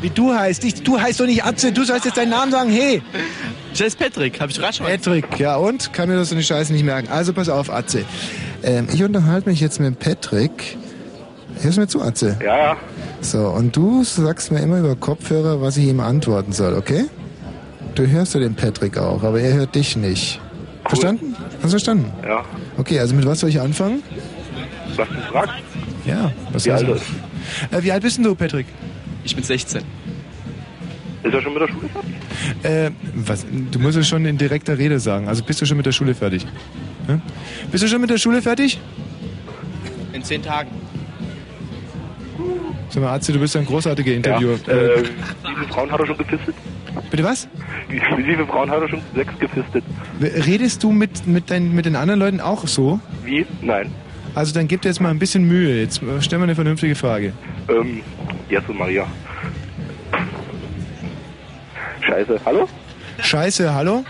Wie 0.00 0.10
du 0.10 0.34
heißt. 0.34 0.64
Ich, 0.64 0.82
du 0.82 1.00
heißt 1.00 1.20
doch 1.20 1.26
nicht 1.26 1.44
Atze, 1.44 1.72
du 1.72 1.84
sollst 1.84 2.04
jetzt 2.04 2.16
deinen 2.16 2.30
Namen 2.30 2.52
sagen. 2.52 2.70
Hey! 2.70 3.02
Ich 3.72 3.82
heiße 3.82 3.96
Patrick, 3.96 4.40
habe 4.40 4.50
ich 4.50 4.58
mal 4.58 4.72
Patrick, 4.72 5.38
ja 5.38 5.56
und? 5.56 5.92
Kann 5.92 6.08
mir 6.08 6.16
das 6.16 6.30
so 6.30 6.34
eine 6.34 6.42
Scheiße 6.42 6.72
nicht 6.72 6.84
merken. 6.84 7.08
Also 7.10 7.32
pass 7.32 7.48
auf, 7.48 7.70
Atze. 7.70 8.04
Ähm, 8.62 8.88
ich 8.92 9.02
unterhalte 9.02 9.48
mich 9.48 9.60
jetzt 9.60 9.80
mit 9.80 9.98
Patrick. 9.98 10.78
Hörst 11.60 11.76
du 11.76 11.80
mir 11.82 11.86
zu, 11.86 12.02
Atze? 12.02 12.38
Ja, 12.42 12.58
ja. 12.58 12.76
So, 13.20 13.48
und 13.48 13.76
du 13.76 14.04
sagst 14.04 14.50
mir 14.52 14.60
immer 14.60 14.78
über 14.78 14.94
Kopfhörer, 14.96 15.60
was 15.60 15.76
ich 15.76 15.86
ihm 15.86 16.00
antworten 16.00 16.52
soll, 16.52 16.74
okay? 16.74 17.04
Du 17.94 18.06
hörst 18.06 18.34
ja 18.34 18.40
den 18.40 18.54
Patrick 18.54 18.98
auch, 18.98 19.22
aber 19.22 19.40
er 19.40 19.54
hört 19.54 19.74
dich 19.74 19.96
nicht. 19.96 20.40
Verstanden? 20.86 21.34
Hast 21.56 21.64
du 21.64 21.68
verstanden? 21.70 22.12
Ja. 22.26 22.44
Okay, 22.76 23.00
also 23.00 23.14
mit 23.14 23.26
was 23.26 23.40
soll 23.40 23.50
ich 23.50 23.60
anfangen? 23.60 24.02
Was 24.96 25.08
du 25.08 25.14
fragst? 25.32 25.54
Ja, 26.04 26.30
was 26.52 26.64
Wie 26.66 26.70
alt 26.70 26.88
Äh, 27.70 27.82
wie 27.82 27.92
alt 27.92 28.02
bist 28.02 28.18
denn 28.18 28.24
du, 28.24 28.34
Patrick? 28.34 28.66
Ich 29.26 29.34
bin 29.34 29.42
16. 29.44 29.82
Ist 31.24 31.34
er 31.34 31.42
schon 31.42 31.52
mit 31.52 31.62
der 31.62 31.68
Schule 31.68 31.88
fertig? 31.88 32.12
Äh, 32.62 32.90
was, 33.14 33.44
du 33.72 33.78
musst 33.80 33.98
es 33.98 34.06
schon 34.06 34.24
in 34.24 34.38
direkter 34.38 34.78
Rede 34.78 35.00
sagen. 35.00 35.26
Also 35.26 35.42
bist 35.42 35.60
du 35.60 35.66
schon 35.66 35.76
mit 35.76 35.84
der 35.84 35.90
Schule 35.90 36.14
fertig? 36.14 36.46
Ja? 37.08 37.20
Bist 37.72 37.82
du 37.82 37.88
schon 37.88 38.00
mit 38.00 38.08
der 38.08 38.18
Schule 38.18 38.40
fertig? 38.40 38.78
In 40.12 40.22
zehn 40.22 40.42
Tagen. 40.42 40.70
Sag 42.88 43.02
mal, 43.02 43.14
Atze, 43.14 43.32
du 43.32 43.40
bist 43.40 43.56
ein 43.56 43.66
großartiger 43.66 44.14
Interviewer. 44.14 44.60
Ja. 44.64 44.72
Äh, 44.72 45.02
wie 45.02 45.54
viele 45.56 45.66
Frauen 45.72 45.90
hat 45.90 45.98
er 45.98 46.06
schon 46.06 46.18
gefistet? 46.18 46.54
Bitte 47.10 47.24
was? 47.24 47.48
Wie, 47.88 47.96
wie 47.96 48.22
viele 48.22 48.46
Frauen 48.46 48.70
hat 48.70 48.82
er 48.82 48.88
schon? 48.88 49.02
Sechs 49.16 49.36
gefistet. 49.40 49.82
Redest 50.20 50.84
du 50.84 50.92
mit, 50.92 51.26
mit, 51.26 51.50
dein, 51.50 51.74
mit 51.74 51.84
den 51.84 51.96
anderen 51.96 52.20
Leuten 52.20 52.40
auch 52.40 52.68
so? 52.68 53.00
Wie? 53.24 53.44
Nein. 53.60 53.90
Also 54.36 54.54
dann 54.54 54.68
gib 54.68 54.82
dir 54.82 54.90
jetzt 54.90 55.00
mal 55.00 55.10
ein 55.10 55.18
bisschen 55.18 55.42
Mühe. 55.48 55.80
Jetzt 55.80 56.00
äh, 56.00 56.20
stell 56.20 56.38
mal 56.38 56.44
eine 56.44 56.54
vernünftige 56.54 56.94
Frage. 56.94 57.32
Ähm, 57.68 58.02
Jesus 58.48 58.74
Maria. 58.76 59.06
Scheiße. 62.00 62.40
Hallo? 62.44 62.68
Scheiße, 63.20 63.74
hallo? 63.74 64.04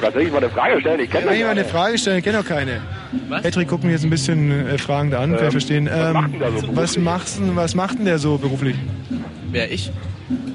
Was 0.00 0.12
soll 0.14 0.22
ich 0.22 0.30
mal 0.30 0.38
eine 0.38 0.48
Frage 0.50 0.80
stellen? 0.80 1.00
Ich 1.00 1.10
kenne 1.10 1.26
Kann 1.26 1.34
ich 1.34 1.42
mal 1.42 1.50
eine 1.50 1.64
Frage 1.64 1.98
stellen? 1.98 2.18
Ich 2.18 2.24
kenne 2.24 2.38
doch 2.38 2.46
keine. 2.46 2.80
Patrick 3.42 3.68
guckt 3.68 3.82
mich 3.84 3.92
jetzt 3.92 4.04
ein 4.04 4.10
bisschen 4.10 4.68
äh, 4.68 4.78
fragend 4.78 5.14
an, 5.14 5.32
Ähm, 5.32 5.50
verstehen. 5.50 5.88
was 5.90 6.12
macht 6.14 6.32
denn 6.32 6.38
der 6.38 6.50
so 6.52 6.56
was, 6.56 6.62
beruflich? 6.94 7.04
machst, 7.04 7.38
denn- 7.38 7.56
was 7.56 7.74
macht 7.74 7.98
denn 7.98 8.04
der 8.04 8.18
so 8.18 8.38
beruflich? 8.38 8.76
Wer 9.50 9.70
ich? 9.72 9.90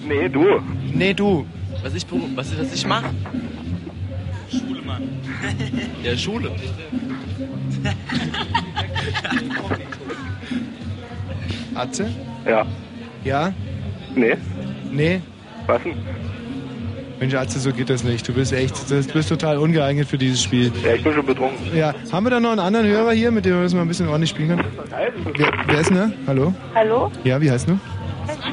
Nee, 0.07 0.29
du. 0.29 0.61
Nee, 0.93 1.13
du. 1.13 1.45
Was 1.83 1.93
ich, 1.95 2.05
was, 2.35 2.57
was 2.57 2.73
ich 2.73 2.85
mache? 2.85 3.05
Schule, 4.49 4.81
Mann. 4.83 5.09
Ja, 6.03 6.15
Schule. 6.15 6.51
Atze? 11.75 12.09
Ja. 12.45 12.65
Ja? 13.23 13.53
Nee. 14.15 14.35
Nee? 14.91 15.21
Was 15.67 15.81
denn? 15.83 15.93
Mensch, 17.19 17.35
Atze, 17.35 17.59
so 17.59 17.71
geht 17.71 17.89
das 17.89 18.03
nicht. 18.03 18.27
Du 18.27 18.33
bist 18.33 18.51
echt, 18.51 18.89
du 18.89 19.03
bist 19.13 19.29
total 19.29 19.57
ungeeignet 19.57 20.07
für 20.07 20.17
dieses 20.17 20.41
Spiel. 20.41 20.71
Ja, 20.83 20.93
ich 20.95 21.03
bin 21.03 21.13
schon 21.13 21.25
betrunken. 21.25 21.75
Ja, 21.75 21.93
haben 22.11 22.25
wir 22.25 22.31
da 22.31 22.39
noch 22.39 22.49
einen 22.49 22.59
anderen 22.59 22.87
Hörer 22.87 23.11
hier, 23.11 23.29
mit 23.31 23.45
dem 23.45 23.53
wir 23.53 23.63
das 23.63 23.73
mal 23.75 23.81
ein 23.83 23.87
bisschen 23.87 24.07
ordentlich 24.07 24.31
spielen 24.31 24.49
können? 24.49 24.65
Wer, 25.37 25.51
wer 25.67 25.79
ist 25.79 25.89
denn 25.91 25.97
da? 25.97 26.11
Hallo? 26.25 26.53
Hallo? 26.73 27.11
Ja, 27.23 27.39
wie 27.39 27.51
heißt 27.51 27.69
du? 27.69 27.79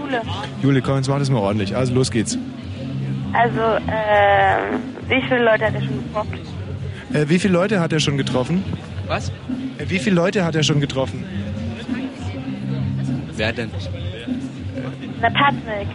Schule. 0.09 0.21
Juli, 0.63 0.81
komm, 0.83 0.97
jetzt 0.97 1.09
mach 1.09 1.19
das 1.19 1.31
mal 1.31 1.39
ordentlich. 1.39 1.75
Also 1.75 1.95
los 1.95 2.11
geht's. 2.11 2.37
Also, 3.33 3.61
ähm, 3.91 4.81
wie 5.09 5.23
viele 5.23 5.45
Leute 5.45 5.65
hat 5.67 5.75
er 5.75 5.81
schon 5.81 6.03
getroffen? 6.05 6.39
Äh, 7.13 7.29
wie 7.29 7.39
viele 7.39 7.55
Leute 7.55 7.81
hat 7.81 7.93
er 7.93 8.01
schon 8.01 8.17
getroffen? 8.19 8.65
Was? 9.07 9.29
Äh, 9.79 9.89
wie 9.89 9.99
viele 9.99 10.17
Leute 10.17 10.45
hat 10.45 10.55
er 10.55 10.63
schon 10.63 10.81
getroffen? 10.81 11.25
Wer 13.39 13.53
denn? 13.53 13.71
Na, 15.21 15.31
Patrick. 15.31 15.89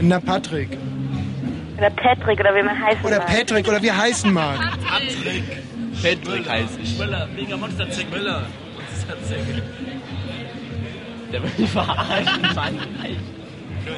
Na, 0.00 0.20
Patrick. 0.20 0.78
Oder 1.76 1.90
Patrick, 1.90 2.38
oder 2.38 2.54
wie 2.54 2.62
man 2.62 2.80
heißt. 2.80 3.04
Oder 3.04 3.18
Patrick, 3.18 3.66
oder 3.66 3.82
wie 3.82 3.90
heißen 3.90 4.32
mag. 4.32 4.60
Patrick. 4.60 5.42
Patrick 6.00 6.48
heißt 6.48 6.78
ich. 6.80 6.96
Müller, 6.96 7.28
mega 7.34 7.56
Monsterzeck. 7.56 8.08
Müller. 8.12 8.46
Monsterzeck. 8.76 9.40
Der 11.32 11.42
will 11.42 11.50
mich 11.58 11.70
verarschen. 11.70 12.42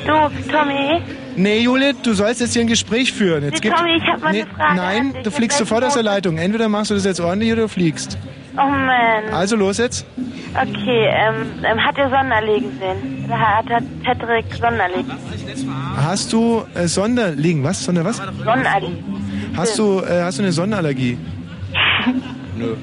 Du, 0.06 0.50
Tommy. 0.50 1.02
Nee, 1.36 1.58
Juli, 1.60 1.92
du 2.02 2.14
sollst 2.14 2.40
jetzt 2.40 2.54
hier 2.54 2.62
ein 2.62 2.66
Gespräch 2.66 3.12
führen. 3.12 3.44
Jetzt 3.44 3.62
Nee, 3.62 3.70
Tommy, 3.70 3.96
ich 3.98 4.04
hab 4.04 4.20
mal 4.22 4.28
eine 4.28 4.46
Frage 4.46 4.74
Nein, 4.74 5.00
an 5.00 5.12
dich. 5.12 5.22
du 5.22 5.30
fliegst 5.30 5.58
sofort 5.58 5.84
aus 5.84 5.92
der 5.94 6.02
Leitung. 6.02 6.38
Entweder 6.38 6.70
machst 6.70 6.90
du 6.90 6.94
das 6.94 7.04
jetzt 7.04 7.20
ordentlich 7.20 7.52
oder 7.52 7.62
du 7.62 7.68
fliegst. 7.68 8.16
Oh 8.58 8.68
Mann. 8.68 9.32
Also 9.32 9.56
los 9.56 9.78
jetzt. 9.78 10.06
Okay, 10.54 11.08
ähm, 11.10 11.46
ähm, 11.62 11.84
hat 11.84 11.98
er 11.98 12.08
Sonderlegen 12.08 12.70
gesehen? 12.70 13.24
Oder 13.26 13.38
hat, 13.38 13.68
hat 13.68 13.84
Patrick 14.02 14.46
Sonderlegen? 14.54 15.12
Hast 15.96 16.32
du 16.32 16.64
äh, 16.74 16.86
Sonderling? 16.86 17.62
Was? 17.62 17.84
Sonder 17.84 18.04
was? 18.04 18.16
Sonnenallergie. 18.16 19.04
Hast 19.56 19.78
du, 19.78 20.00
äh, 20.00 20.22
hast 20.22 20.38
du 20.38 20.42
eine 20.42 20.52
Sonnenallergie? 20.52 21.18
Nö. 22.56 22.76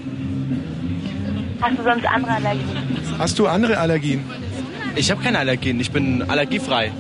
Hast 1.62 1.80
du 1.80 1.84
sonst 1.84 2.06
andere 2.06 2.32
Allergien? 2.34 2.78
Hast 3.18 3.40
du 3.40 3.48
andere 3.48 3.78
Allergien? 3.78 4.24
Ich 4.96 5.10
habe 5.10 5.24
keine 5.24 5.40
Allergien, 5.40 5.80
ich 5.80 5.92
bin 5.92 6.22
allergiefrei. 6.30 6.92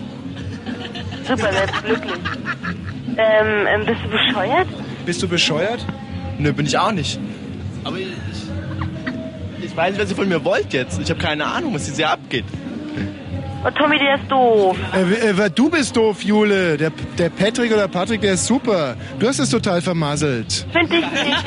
Super, 1.27 1.51
selbst 1.53 1.83
glücklich. 1.85 2.13
Ähm, 3.17 3.67
ähm, 3.67 3.85
bist 3.85 3.99
du 4.03 4.09
bescheuert? 4.09 4.67
Bist 5.05 5.21
du 5.21 5.27
bescheuert? 5.27 5.85
Nö, 6.39 6.51
bin 6.53 6.65
ich 6.65 6.77
auch 6.77 6.91
nicht. 6.91 7.19
Aber 7.83 7.97
ich, 9.73 9.77
weiß 9.77 9.91
nicht, 9.91 10.01
was 10.03 10.09
ihr 10.11 10.15
von 10.15 10.29
mir 10.29 10.43
wollt 10.45 10.71
jetzt. 10.71 10.99
Ich 11.01 11.09
habe 11.09 11.19
keine 11.19 11.45
Ahnung, 11.45 11.73
was 11.73 11.87
hier 11.87 12.09
abgeht. 12.09 12.45
Oh, 13.65 13.69
Tommy, 13.71 13.97
der 13.97 14.15
ist 14.15 14.29
doof. 14.29 14.77
Äh, 14.93 15.29
äh, 15.29 15.49
du 15.49 15.69
bist 15.69 15.95
doof, 15.95 16.21
Jule. 16.21 16.77
Der, 16.77 16.91
der 17.17 17.29
Patrick 17.29 17.71
oder 17.71 17.87
Patrick, 17.87 18.19
der 18.21 18.33
ist 18.33 18.45
super. 18.45 18.95
Du 19.19 19.27
hast 19.27 19.39
es 19.39 19.49
total 19.49 19.81
vermasselt. 19.81 20.67
Find 20.73 20.93
ich 20.93 20.99
nicht. 20.99 21.45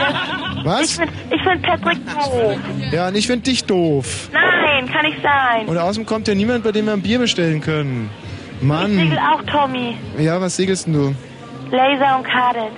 Was? 0.65 0.83
Ich 0.83 0.97
find, 0.97 1.13
ich 1.31 1.43
find 1.43 1.63
Patrick 1.63 1.99
doof. 2.07 2.59
Ja, 2.91 3.09
und 3.09 3.17
ich 3.17 3.27
finde 3.27 3.43
dich 3.43 3.65
doof. 3.65 4.31
Nein, 4.33 4.91
kann 4.91 5.05
nicht 5.05 5.23
sein. 5.23 5.67
Und 5.67 5.77
außerdem 5.77 6.07
kommt 6.07 6.27
ja 6.27 6.35
niemand, 6.35 6.65
bei 6.65 6.73
dem 6.73 6.87
wir 6.87 6.95
ein 6.95 7.03
Bier 7.03 7.19
bestellen 7.19 7.61
können. 7.61 8.09
Ich 8.55 8.67
segel 8.67 8.67
Mann. 8.67 9.19
auch 9.19 9.43
Tommy. 9.43 9.97
Ja, 10.19 10.41
was 10.41 10.57
segelst 10.57 10.87
denn 10.87 10.95
du? 10.95 11.15
Laser 11.71 12.17
und 12.17 12.25
Cadet. 12.25 12.73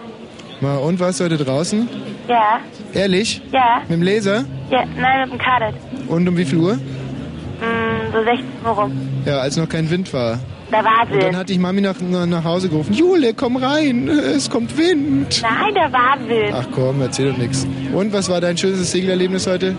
Mal, 0.61 0.77
und 0.79 0.99
warst 0.99 1.21
du 1.21 1.25
heute 1.25 1.37
draußen? 1.37 1.89
Ja, 2.27 2.59
Ehrlich? 2.95 3.41
ja, 3.53 3.81
Mit 3.89 3.91
dem 3.99 4.03
Laser? 4.03 4.45
ja, 4.71 4.85
nein, 4.99 5.29
mit 5.31 5.33
dem 5.33 5.39
Cadet. 5.39 5.75
Und 6.09 6.29
um 6.29 6.37
wie 6.37 6.45
viel 6.45 6.59
Uhr? 6.59 6.75
Mm, 6.75 8.13
so 8.13 8.19
16 8.25 8.45
Uhr 8.65 8.71
rum. 8.71 8.93
Ja, 9.25 9.39
als 9.39 9.57
noch 9.57 9.69
kein 9.69 9.91
Wind 9.91 10.13
war. 10.13 10.39
Da 10.71 10.85
war 10.85 11.03
Und 11.05 11.13
dann 11.13 11.21
Wind. 11.29 11.37
hat 11.37 11.49
dich 11.49 11.59
Mami 11.59 11.81
nach, 11.81 11.95
nach 12.01 12.45
Hause 12.45 12.69
gerufen. 12.69 12.93
Jule, 12.93 13.33
komm 13.35 13.57
rein, 13.57 14.09
es 14.09 14.51
kommt 14.51 14.77
Wind. 14.77 15.41
Nein, 15.43 15.75
da 15.75 15.91
war 15.93 16.19
Wind. 16.29 16.53
Ach 16.55 16.67
komm, 16.75 17.01
erzähl 17.01 17.31
doch 17.31 17.39
nichts. 17.39 17.67
Und 17.93 18.13
was 18.13 18.29
war 18.29 18.41
dein 18.41 18.57
schönstes 18.57 18.91
Segelerlebnis 18.91 19.47
heute? 19.47 19.75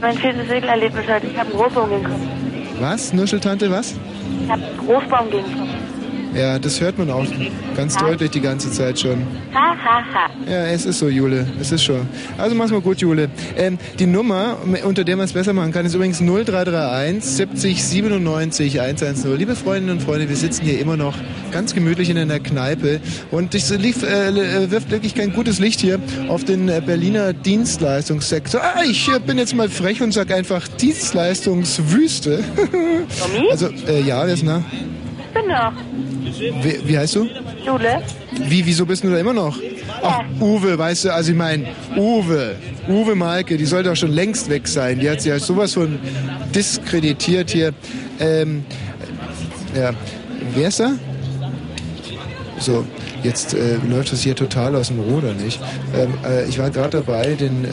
Mein 0.00 0.18
schönstes 0.18 0.48
Segelerlebnis 0.48 1.04
heute. 1.08 1.26
Ich 1.28 1.38
habe 1.38 1.48
einen 1.50 1.58
Großbaum 1.58 2.02
Kopf. 2.02 2.20
Was? 2.80 3.12
Nuscheltante, 3.12 3.70
was? 3.70 3.94
Ich 4.44 4.50
habe 4.50 4.62
einen 4.64 4.78
Großbaum 4.78 5.30
Kopf. 5.30 5.46
Ja, 6.34 6.58
das 6.58 6.80
hört 6.80 6.96
man 6.96 7.10
auch 7.10 7.26
ganz 7.76 7.96
deutlich 7.96 8.30
die 8.30 8.40
ganze 8.40 8.70
Zeit 8.70 8.98
schon. 8.98 9.26
Ha, 9.54 9.76
ha, 9.76 10.02
ha. 10.14 10.30
Ja, 10.50 10.66
es 10.66 10.86
ist 10.86 10.98
so, 10.98 11.08
Jule. 11.08 11.46
Es 11.60 11.72
ist 11.72 11.84
schon. 11.84 12.08
Also 12.38 12.54
mach's 12.54 12.70
mal 12.70 12.80
gut, 12.80 12.98
Jule. 12.98 13.28
Ähm, 13.56 13.78
die 13.98 14.06
Nummer, 14.06 14.56
unter 14.84 15.04
der 15.04 15.16
man 15.16 15.26
es 15.26 15.34
besser 15.34 15.52
machen 15.52 15.72
kann, 15.72 15.84
ist 15.84 15.94
übrigens 15.94 16.20
0331 16.20 17.22
70 17.22 17.84
97 17.84 18.80
110. 18.80 19.36
Liebe 19.36 19.54
Freundinnen 19.54 19.98
und 19.98 20.02
Freunde, 20.02 20.28
wir 20.28 20.36
sitzen 20.36 20.64
hier 20.64 20.80
immer 20.80 20.96
noch 20.96 21.14
ganz 21.50 21.74
gemütlich 21.74 22.08
in 22.08 22.16
einer 22.16 22.40
Kneipe 22.40 23.00
und 23.30 23.54
es 23.54 23.70
lief, 23.76 24.02
äh, 24.02 24.70
wirft 24.70 24.90
wirklich 24.90 25.14
kein 25.14 25.34
gutes 25.34 25.58
Licht 25.58 25.80
hier 25.80 26.00
auf 26.28 26.44
den 26.44 26.68
äh, 26.68 26.80
Berliner 26.84 27.34
Dienstleistungssektor. 27.34 28.62
Ah, 28.62 28.82
ich 28.84 29.08
äh, 29.08 29.18
bin 29.18 29.36
jetzt 29.36 29.54
mal 29.54 29.68
frech 29.68 30.00
und 30.00 30.12
sag 30.12 30.30
einfach 30.32 30.66
Dienstleistungswüste. 30.66 32.42
also, 33.50 33.68
äh, 33.86 34.00
ja, 34.00 34.24
wer 34.26 34.32
ist 34.32 34.44
nah? 34.44 34.64
Ich 35.18 35.40
bin 35.40 35.48
noch. 35.48 35.72
Wie, 36.62 36.88
wie 36.88 36.98
heißt 36.98 37.16
du? 37.16 37.28
Jule. 37.64 38.02
Wie, 38.48 38.64
wieso 38.64 38.86
bist 38.86 39.04
du 39.04 39.10
da 39.10 39.18
immer 39.18 39.32
noch? 39.32 39.58
Ach, 40.02 40.22
Uwe, 40.40 40.78
weißt 40.78 41.04
du, 41.04 41.14
also 41.14 41.30
ich 41.32 41.36
meine, 41.36 41.66
Uwe, 41.96 42.56
Uwe 42.88 43.14
Malke, 43.14 43.56
die 43.56 43.64
sollte 43.64 43.92
auch 43.92 43.96
schon 43.96 44.12
längst 44.12 44.48
weg 44.48 44.66
sein. 44.66 44.98
Die 44.98 45.08
hat 45.08 45.20
sich 45.20 45.30
ja 45.30 45.38
sowas 45.38 45.74
von 45.74 45.98
diskreditiert 46.54 47.50
hier. 47.50 47.72
Ähm, 48.18 48.64
ja, 49.76 49.92
wer 50.54 50.68
ist 50.68 50.80
da? 50.80 50.92
So, 52.58 52.84
jetzt 53.22 53.54
äh, 53.54 53.76
läuft 53.88 54.12
das 54.12 54.22
hier 54.22 54.36
total 54.36 54.76
aus 54.76 54.88
dem 54.88 55.00
Ruder, 55.00 55.34
nicht? 55.34 55.60
Ähm, 55.96 56.14
äh, 56.24 56.48
ich 56.48 56.58
war 56.58 56.70
gerade 56.70 57.02
dabei, 57.02 57.34
den, 57.34 57.64
äh, 57.64 57.68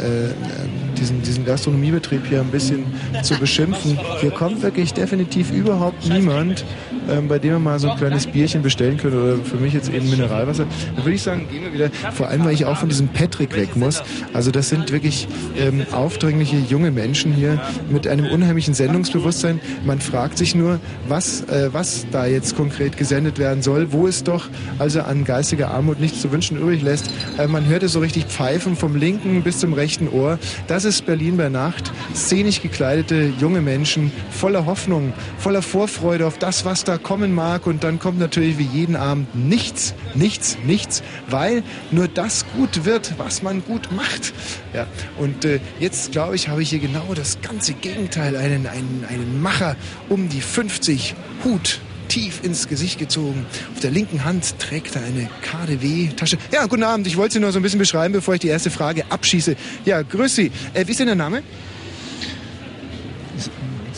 diesen, 0.97 1.21
diesen 1.21 1.45
Gastronomiebetrieb 1.45 2.25
hier 2.27 2.41
ein 2.41 2.51
bisschen 2.51 2.85
zu 3.23 3.35
beschimpfen. 3.37 3.99
Hier 4.19 4.31
kommt 4.31 4.61
wirklich 4.61 4.93
definitiv 4.93 5.51
überhaupt 5.51 6.07
niemand, 6.09 6.65
ähm, 7.09 7.27
bei 7.27 7.39
dem 7.39 7.53
man 7.53 7.63
mal 7.63 7.79
so 7.79 7.89
ein 7.89 7.97
kleines 7.97 8.27
Bierchen 8.27 8.61
bestellen 8.61 8.97
könnte 8.97 9.21
oder 9.21 9.43
für 9.43 9.57
mich 9.57 9.73
jetzt 9.73 9.91
eben 9.93 10.09
Mineralwasser. 10.09 10.65
Dann 10.95 11.05
würde 11.05 11.15
ich 11.15 11.23
sagen, 11.23 11.47
gehen 11.51 11.63
wir 11.63 11.73
wieder, 11.73 11.89
vor 12.11 12.27
allem, 12.27 12.45
weil 12.45 12.53
ich 12.53 12.65
auch 12.65 12.77
von 12.77 12.89
diesem 12.89 13.07
Patrick 13.07 13.55
weg 13.55 13.75
muss. 13.75 14.03
Also 14.33 14.51
das 14.51 14.69
sind 14.69 14.91
wirklich 14.91 15.27
ähm, 15.57 15.85
aufdringliche 15.91 16.57
junge 16.57 16.91
Menschen 16.91 17.33
hier 17.33 17.61
mit 17.89 18.07
einem 18.07 18.27
unheimlichen 18.27 18.73
Sendungsbewusstsein. 18.73 19.59
Man 19.85 19.99
fragt 19.99 20.37
sich 20.37 20.55
nur, 20.55 20.79
was, 21.07 21.41
äh, 21.43 21.69
was 21.71 22.05
da 22.11 22.25
jetzt 22.25 22.55
konkret 22.55 22.97
gesendet 22.97 23.39
werden 23.39 23.61
soll, 23.61 23.91
wo 23.91 24.07
es 24.07 24.23
doch 24.23 24.47
also 24.77 25.01
an 25.01 25.25
geistiger 25.25 25.71
Armut 25.71 25.99
nichts 25.99 26.21
zu 26.21 26.31
wünschen 26.31 26.57
übrig 26.57 26.81
lässt. 26.81 27.09
Äh, 27.37 27.47
man 27.47 27.65
hört 27.65 27.83
es 27.83 27.93
so 27.93 27.99
richtig 27.99 28.25
pfeifen 28.25 28.75
vom 28.75 28.95
linken 28.95 29.41
bis 29.43 29.59
zum 29.59 29.73
rechten 29.73 30.07
Ohr. 30.07 30.39
Das 30.67 30.85
ist 30.85 31.05
Berlin 31.05 31.37
bei 31.37 31.49
Nacht. 31.49 31.91
Szenisch 32.13 32.61
gekleidete 32.61 33.31
junge 33.39 33.61
Menschen 33.61 34.11
voller 34.29 34.65
Hoffnung, 34.65 35.13
voller 35.37 35.61
Vorfreude 35.61 36.27
auf 36.27 36.37
das, 36.37 36.65
was 36.65 36.83
da 36.83 36.97
kommen 37.03 37.33
mag. 37.33 37.67
Und 37.67 37.83
dann 37.83 37.99
kommt 37.99 38.19
natürlich 38.19 38.57
wie 38.57 38.63
jeden 38.63 38.95
Abend 38.95 39.33
nichts, 39.35 39.93
nichts, 40.13 40.57
nichts, 40.65 41.03
weil 41.29 41.63
nur 41.91 42.07
das 42.07 42.45
gut 42.55 42.85
wird, 42.85 43.13
was 43.17 43.41
man 43.41 43.63
gut 43.63 43.91
macht. 43.91 44.33
Ja, 44.73 44.87
und 45.17 45.45
äh, 45.45 45.59
jetzt 45.79 46.11
glaube 46.11 46.35
ich, 46.35 46.49
habe 46.49 46.61
ich 46.61 46.69
hier 46.69 46.79
genau 46.79 47.13
das 47.13 47.41
ganze 47.41 47.73
Gegenteil, 47.73 48.35
einen, 48.35 48.67
einen, 48.67 49.05
einen 49.07 49.41
Macher 49.41 49.75
um 50.09 50.29
die 50.29 50.41
50 50.41 51.15
Hut 51.43 51.79
tief 52.09 52.43
ins 52.43 52.67
Gesicht 52.67 52.99
gezogen. 52.99 53.45
Auf 53.73 53.79
der 53.79 53.91
linken 53.91 54.25
Hand 54.25 54.59
trägt 54.59 54.95
er 54.95 55.03
eine 55.03 55.29
KDW-Tasche. 55.41 56.37
Ja, 56.51 56.65
guten 56.65 56.83
Abend. 56.83 57.07
Ich 57.07 57.15
wollte 57.15 57.35
Sie 57.35 57.39
nur 57.39 57.51
so 57.51 57.59
ein 57.59 57.61
bisschen 57.61 57.79
beschreiben, 57.79 58.13
bevor 58.13 58.33
ich 58.33 58.41
die 58.41 58.47
erste 58.47 58.71
Frage 58.71 59.03
abschieße. 59.09 59.55
Ja, 59.85 60.01
grüß 60.01 60.35
Sie. 60.35 60.51
Äh, 60.73 60.87
wie 60.87 60.91
ist 60.91 60.99
denn 60.99 61.07
der 61.07 61.15
Name? 61.15 61.43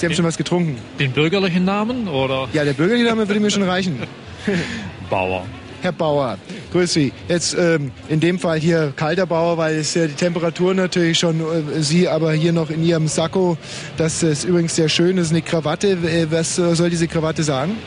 Sie 0.02 0.08
haben 0.08 0.16
schon 0.16 0.26
was 0.26 0.38
getrunken. 0.38 0.78
Den 0.99 1.12
bürgerlichen 1.12 1.64
Namen 1.64 2.08
oder? 2.08 2.47
Ja, 2.54 2.64
der 2.64 2.74
bürgerliche 2.74 3.08
Name 3.08 3.28
würde 3.28 3.39
mir 3.39 3.52
schon 3.52 3.62
reichen. 3.62 3.99
Bauer. 5.12 5.45
Herr 5.84 5.91
Bauer, 5.91 6.39
grüß 6.72 6.91
Sie. 6.91 7.14
Jetzt 7.28 7.56
ähm, 7.56 7.91
in 8.10 8.20
dem 8.20 8.39
Fall 8.39 8.60
hier 8.60 8.93
kalter 8.95 9.28
Bauer, 9.28 9.60
weil 9.60 9.76
es 9.76 9.93
ja 9.93 10.08
die 10.08 10.14
Temperatur 10.14 10.74
natürlich 10.74 11.20
schon, 11.20 11.39
äh, 11.39 11.84
Sie 11.84 12.08
aber 12.08 12.34
hier 12.34 12.52
noch 12.52 12.72
in 12.72 12.84
Ihrem 12.84 13.08
Sakko, 13.08 13.58
das 13.97 14.24
ist 14.24 14.43
übrigens 14.43 14.76
sehr 14.76 14.89
schön, 14.89 15.18
das 15.18 15.28
ist 15.28 15.34
eine 15.34 15.43
Krawatte. 15.43 15.91
Äh, 15.91 16.32
was 16.32 16.56
soll 16.56 16.89
diese 16.89 17.08
Krawatte 17.08 17.43
sagen? 17.43 17.78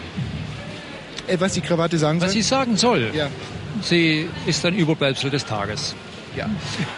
Äh, 1.26 1.36
was 1.40 1.54
die 1.54 1.62
Krawatte 1.62 1.98
sagen 1.98 2.20
soll? 2.20 2.28
Was 2.28 2.32
sie 2.32 2.42
sagen 2.42 2.76
soll? 2.76 3.10
Ja. 3.12 3.28
Sie 3.82 4.28
ist 4.46 4.64
ein 4.64 4.76
Überbleibsel 4.76 5.30
des 5.30 5.44
Tages. 5.44 5.96
Ja. 6.36 6.48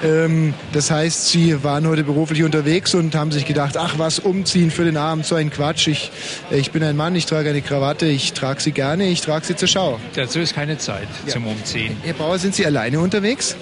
Ähm, 0.02 0.54
das 0.72 0.90
heißt, 0.90 1.28
Sie 1.28 1.62
waren 1.62 1.86
heute 1.86 2.04
beruflich 2.04 2.42
unterwegs 2.42 2.94
und 2.94 3.14
haben 3.14 3.32
sich 3.32 3.44
gedacht, 3.44 3.76
ach 3.76 3.98
was, 3.98 4.18
umziehen 4.18 4.70
für 4.70 4.84
den 4.84 4.96
Abend, 4.96 5.26
so 5.26 5.34
ein 5.34 5.50
Quatsch. 5.50 5.88
Ich, 5.88 6.10
ich 6.50 6.70
bin 6.70 6.82
ein 6.82 6.96
Mann, 6.96 7.14
ich 7.14 7.26
trage 7.26 7.50
eine 7.50 7.62
Krawatte, 7.62 8.06
ich 8.06 8.32
trage 8.32 8.60
sie 8.60 8.72
gerne, 8.72 9.08
ich 9.08 9.20
trage 9.20 9.44
sie 9.46 9.56
zur 9.56 9.68
Schau. 9.68 10.00
Dazu 10.14 10.40
ist 10.40 10.54
keine 10.54 10.78
Zeit 10.78 11.08
zum 11.26 11.46
Umziehen. 11.46 11.96
Herr 12.02 12.14
Bauer, 12.14 12.38
sind 12.38 12.54
Sie 12.54 12.64
alleine 12.66 13.00
unterwegs? 13.00 13.56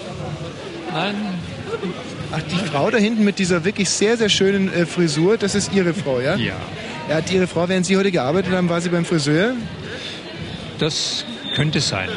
Nein. 0.92 1.14
Ach, 2.32 2.40
die 2.50 2.68
Frau 2.68 2.90
da 2.90 2.98
hinten 2.98 3.24
mit 3.24 3.38
dieser 3.38 3.64
wirklich 3.64 3.88
sehr, 3.90 4.16
sehr 4.16 4.28
schönen 4.28 4.72
äh, 4.72 4.86
Frisur, 4.86 5.36
das 5.36 5.54
ist 5.54 5.72
Ihre 5.72 5.94
Frau, 5.94 6.20
ja? 6.20 6.36
Ja. 6.36 6.54
Ja, 7.08 7.16
hat 7.16 7.30
Ihre 7.30 7.46
Frau, 7.46 7.68
während 7.68 7.84
Sie 7.86 7.96
heute 7.96 8.10
gearbeitet 8.10 8.52
haben, 8.52 8.68
war 8.68 8.80
sie 8.80 8.88
beim 8.88 9.04
Friseur? 9.04 9.54
Das 10.78 11.24
könnte 11.54 11.80
sein. 11.80 12.08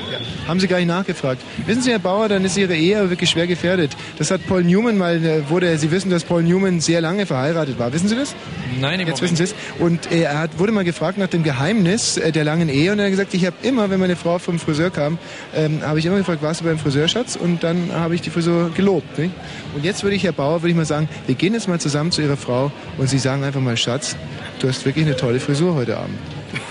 Haben 0.47 0.59
Sie 0.59 0.67
gar 0.67 0.77
nicht 0.77 0.88
nachgefragt. 0.88 1.41
Wissen 1.65 1.81
Sie, 1.81 1.91
Herr 1.91 1.99
Bauer, 1.99 2.27
dann 2.27 2.43
ist 2.43 2.57
Ihre 2.57 2.75
Ehe 2.75 2.99
aber 2.99 3.09
wirklich 3.09 3.29
schwer 3.29 3.47
gefährdet. 3.47 3.95
Das 4.17 4.31
hat 4.31 4.45
Paul 4.47 4.63
Newman 4.63 4.97
mal, 4.97 5.23
äh, 5.23 5.49
wurde, 5.49 5.77
Sie 5.77 5.91
wissen, 5.91 6.09
dass 6.09 6.23
Paul 6.23 6.43
Newman 6.43 6.79
sehr 6.79 7.01
lange 7.01 7.25
verheiratet 7.25 7.77
war. 7.79 7.93
Wissen 7.93 8.07
Sie 8.07 8.15
das? 8.15 8.35
Nein, 8.79 8.99
im 8.99 9.07
Jetzt 9.07 9.21
Moment. 9.21 9.21
wissen 9.21 9.35
Sie 9.35 9.43
es. 9.43 9.55
Und 9.79 10.11
äh, 10.11 10.23
er 10.23 10.39
hat, 10.39 10.59
wurde 10.59 10.71
mal 10.71 10.83
gefragt 10.83 11.17
nach 11.17 11.27
dem 11.27 11.43
Geheimnis 11.43 12.17
äh, 12.17 12.31
der 12.31 12.43
langen 12.43 12.69
Ehe 12.69 12.91
und 12.91 12.99
er 12.99 13.05
hat 13.05 13.11
gesagt, 13.11 13.33
ich 13.33 13.45
habe 13.45 13.55
immer, 13.61 13.89
wenn 13.89 13.99
meine 13.99 14.15
Frau 14.15 14.39
vom 14.39 14.59
Friseur 14.59 14.89
kam, 14.89 15.17
ähm, 15.55 15.81
habe 15.83 15.99
ich 15.99 16.05
immer 16.05 16.17
gefragt, 16.17 16.41
warst 16.41 16.61
du 16.61 16.65
beim 16.65 16.79
Friseur, 16.79 17.07
Schatz? 17.07 17.35
Und 17.35 17.63
dann 17.63 17.91
habe 17.93 18.15
ich 18.15 18.21
die 18.21 18.29
Frisur 18.29 18.71
gelobt. 18.75 19.17
Nicht? 19.17 19.31
Und 19.75 19.85
jetzt 19.85 20.03
würde 20.03 20.15
ich, 20.15 20.23
Herr 20.23 20.31
Bauer, 20.31 20.61
würde 20.61 20.71
ich 20.71 20.75
mal 20.75 20.85
sagen, 20.85 21.07
wir 21.27 21.35
gehen 21.35 21.53
jetzt 21.53 21.67
mal 21.67 21.79
zusammen 21.79 22.11
zu 22.11 22.21
Ihrer 22.21 22.38
Frau 22.38 22.71
und 22.97 23.07
Sie 23.09 23.19
sagen 23.19 23.43
einfach 23.43 23.61
mal, 23.61 23.77
Schatz, 23.77 24.15
du 24.59 24.67
hast 24.67 24.85
wirklich 24.85 25.05
eine 25.05 25.15
tolle 25.15 25.39
Frisur 25.39 25.75
heute 25.75 25.97
Abend. 25.97 26.17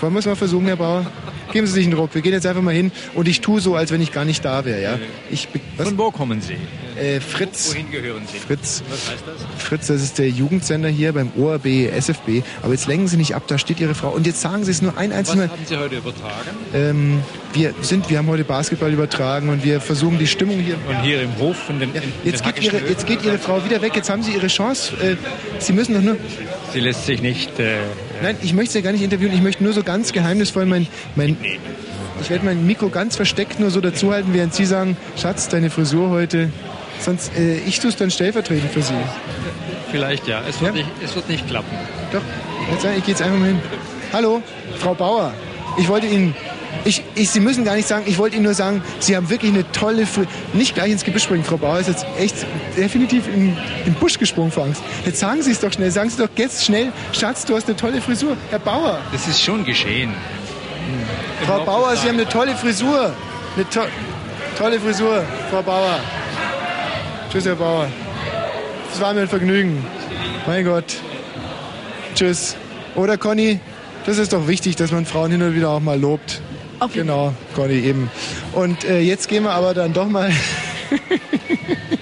Wollen 0.01 0.13
wir 0.13 0.19
es 0.19 0.25
mal 0.25 0.35
versuchen, 0.35 0.67
Herr 0.67 0.75
Bauer? 0.75 1.05
Geben 1.51 1.67
Sie 1.67 1.73
sich 1.73 1.85
einen 1.85 1.95
Druck. 1.95 2.13
Wir 2.13 2.21
gehen 2.21 2.33
jetzt 2.33 2.45
einfach 2.45 2.61
mal 2.61 2.73
hin 2.73 2.91
und 3.13 3.27
ich 3.27 3.41
tue 3.41 3.61
so, 3.61 3.75
als 3.75 3.91
wenn 3.91 4.01
ich 4.01 4.11
gar 4.11 4.25
nicht 4.25 4.43
da 4.43 4.65
wäre. 4.65 4.81
Ja? 4.81 4.99
Ich, 5.29 5.47
was? 5.77 5.87
Von 5.87 5.97
wo 5.97 6.11
kommen 6.11 6.41
Sie? 6.41 6.57
Äh, 6.99 7.19
Fritz. 7.19 7.71
Wohin 7.73 7.91
gehören 7.91 8.23
Sie? 8.31 8.39
Fritz. 8.39 8.83
Was 8.89 9.09
heißt 9.11 9.23
das? 9.25 9.63
Fritz, 9.63 9.87
das 9.87 10.01
ist 10.01 10.17
der 10.17 10.29
Jugendsender 10.29 10.89
hier 10.89 11.13
beim 11.13 11.31
ORB, 11.37 11.65
SFB. 11.65 12.43
Aber 12.61 12.73
jetzt 12.73 12.87
lenken 12.87 13.07
Sie 13.07 13.17
nicht 13.17 13.35
ab, 13.35 13.43
da 13.47 13.57
steht 13.57 13.79
Ihre 13.79 13.95
Frau. 13.95 14.09
Und 14.09 14.25
jetzt 14.25 14.41
sagen 14.41 14.63
Sie 14.63 14.71
es 14.71 14.81
nur 14.81 14.97
ein 14.97 15.11
Was 15.11 15.17
einziges 15.17 15.37
Mal. 15.37 15.49
haben 15.49 15.65
Sie 15.65 15.77
heute 15.77 15.95
übertragen? 15.97 16.49
Ähm, 16.73 17.19
wir 17.53 17.73
sind, 17.81 18.09
wir 18.09 18.17
haben 18.17 18.27
heute 18.27 18.43
Basketball 18.43 18.91
übertragen 18.91 19.49
und 19.49 19.63
wir 19.63 19.79
versuchen 19.81 20.17
die 20.17 20.27
Stimmung 20.27 20.59
hier. 20.59 20.75
Und 20.87 21.01
hier 21.03 21.21
im 21.21 21.37
Hof 21.37 21.69
in 21.69 21.79
den, 21.79 21.93
in 21.93 22.01
Jetzt 22.23 22.43
geht, 22.43 22.61
ihre, 22.63 22.77
jetzt 22.87 23.05
geht 23.05 23.23
Ihre 23.23 23.37
Frau 23.37 23.63
wieder 23.63 23.81
weg. 23.81 23.95
Jetzt 23.95 24.09
haben 24.09 24.23
Sie 24.23 24.31
Ihre 24.31 24.47
Chance. 24.47 24.93
Äh, 25.01 25.15
Sie 25.59 25.73
müssen 25.73 25.93
doch 25.93 26.01
nur. 26.01 26.17
Sie 26.73 26.79
lässt 26.79 27.05
sich 27.05 27.21
nicht. 27.21 27.59
Äh, 27.59 27.77
Nein, 28.21 28.37
ich 28.41 28.53
möchte 28.53 28.73
Sie 28.73 28.79
ja 28.79 28.83
gar 28.83 28.91
nicht 28.91 29.03
interviewen. 29.03 29.33
Ich 29.33 29.41
möchte 29.41 29.63
nur 29.63 29.73
so 29.73 29.83
ganz 29.83 30.11
geheimnisvoll 30.11 30.65
mein, 30.65 30.87
mein 31.15 31.37
ich 32.21 32.29
werde 32.29 32.45
mein 32.45 32.65
Mikro 32.65 32.89
ganz 32.89 33.15
versteckt 33.15 33.59
nur 33.59 33.69
so 33.69 33.79
dazuhalten, 33.79 34.33
während 34.33 34.53
Sie 34.53 34.65
sagen, 34.65 34.97
Schatz, 35.15 35.49
deine 35.49 35.69
Frisur 35.69 36.09
heute. 36.09 36.49
Sonst, 36.99 37.31
äh, 37.37 37.57
ich 37.59 37.79
tue 37.79 37.89
es 37.89 37.95
dann 37.95 38.11
stellvertretend 38.11 38.71
für 38.71 38.81
Sie. 38.81 38.93
vielleicht 39.91 40.27
ja. 40.27 40.41
Es 40.47 40.61
wird, 40.61 40.73
Nicht, 40.75 40.89
es 41.03 41.15
wird 41.15 41.29
nicht 41.29 41.47
klappen. 41.47 41.75
Doch, 42.11 42.21
jetzt, 42.71 42.85
ich 42.85 43.03
gehe 43.05 43.13
jetzt 43.13 43.21
einfach 43.21 43.37
mal 43.37 43.47
hin. 43.47 43.61
Hallo, 44.13 44.41
Frau 44.79 44.93
Bauer. 44.93 45.33
Ich 45.77 45.87
wollte 45.87 46.07
Ihnen, 46.07 46.35
Ich, 46.85 47.03
ich, 47.15 47.29
Sie 47.29 47.39
müssen 47.39 47.63
gar 47.65 47.75
nicht 47.75 47.87
sagen, 47.87 48.05
ich 48.07 48.17
wollte 48.17 48.35
Ihnen 48.35 48.45
nur 48.45 48.53
sagen, 48.53 48.81
Sie 48.99 49.15
haben 49.15 49.29
wirklich 49.29 49.51
eine 49.53 49.69
tolle 49.71 50.05
Frisur. 50.05 50.27
Nicht 50.53 50.73
gleich 50.75 50.91
ins 50.91 51.03
Gebüsch 51.03 51.23
springen, 51.23 51.43
Frau 51.43 51.57
Bauer 51.57 51.79
ist 51.79 51.87
jetzt 51.87 52.05
echt 52.19 52.35
definitiv 52.77 53.27
in 53.27 53.55
den 53.85 53.93
Busch 53.95 54.17
gesprungen 54.17 54.51
vor 54.51 54.63
Angst. 54.63 54.81
Jetzt 55.05 55.19
sagen 55.19 55.41
Sie 55.41 55.51
es 55.51 55.59
doch 55.59 55.71
schnell, 55.71 55.91
sagen 55.91 56.09
Sie 56.09 56.17
doch 56.17 56.29
jetzt 56.35 56.65
schnell, 56.65 56.91
Schatz, 57.13 57.45
du 57.45 57.55
hast 57.55 57.67
eine 57.67 57.75
tolle 57.77 58.01
Frisur. 58.01 58.35
Herr 58.49 58.59
Bauer. 58.59 58.99
Das 59.11 59.27
ist 59.27 59.41
schon 59.41 59.63
geschehen. 59.65 60.13
Frau 61.45 61.63
Bauer, 61.63 61.95
Sie 61.95 62.07
haben 62.07 62.15
eine 62.19 62.27
tolle 62.27 62.55
Frisur. 62.55 63.13
Eine 63.55 63.69
to 63.69 63.81
tolle 64.57 64.79
Frisur, 64.79 65.23
Frau 65.51 65.61
Bauer. 65.61 65.99
Tschüss, 67.37 67.45
Herr 67.45 67.55
Bauer. 67.55 67.87
Es 68.91 68.99
war 68.99 69.13
mir 69.13 69.21
ein 69.21 69.27
Vergnügen. 69.27 69.85
Mein 70.47 70.65
Gott. 70.65 70.95
Tschüss. 72.15 72.55
Oder 72.95 73.15
Conny? 73.19 73.59
Das 74.07 74.17
ist 74.17 74.33
doch 74.33 74.47
wichtig, 74.47 74.75
dass 74.75 74.91
man 74.91 75.05
Frauen 75.05 75.29
hin 75.29 75.43
und 75.43 75.53
wieder 75.53 75.69
auch 75.69 75.79
mal 75.79 75.99
lobt. 75.99 76.41
genau, 76.95 77.35
Conny 77.55 77.75
eben. 77.75 78.09
Und 78.53 78.85
äh, 78.85 79.01
jetzt 79.01 79.27
gehen 79.27 79.43
wir 79.43 79.51
aber 79.51 79.75
dann 79.75 79.93
doch 79.93 80.07
mal. 80.07 80.31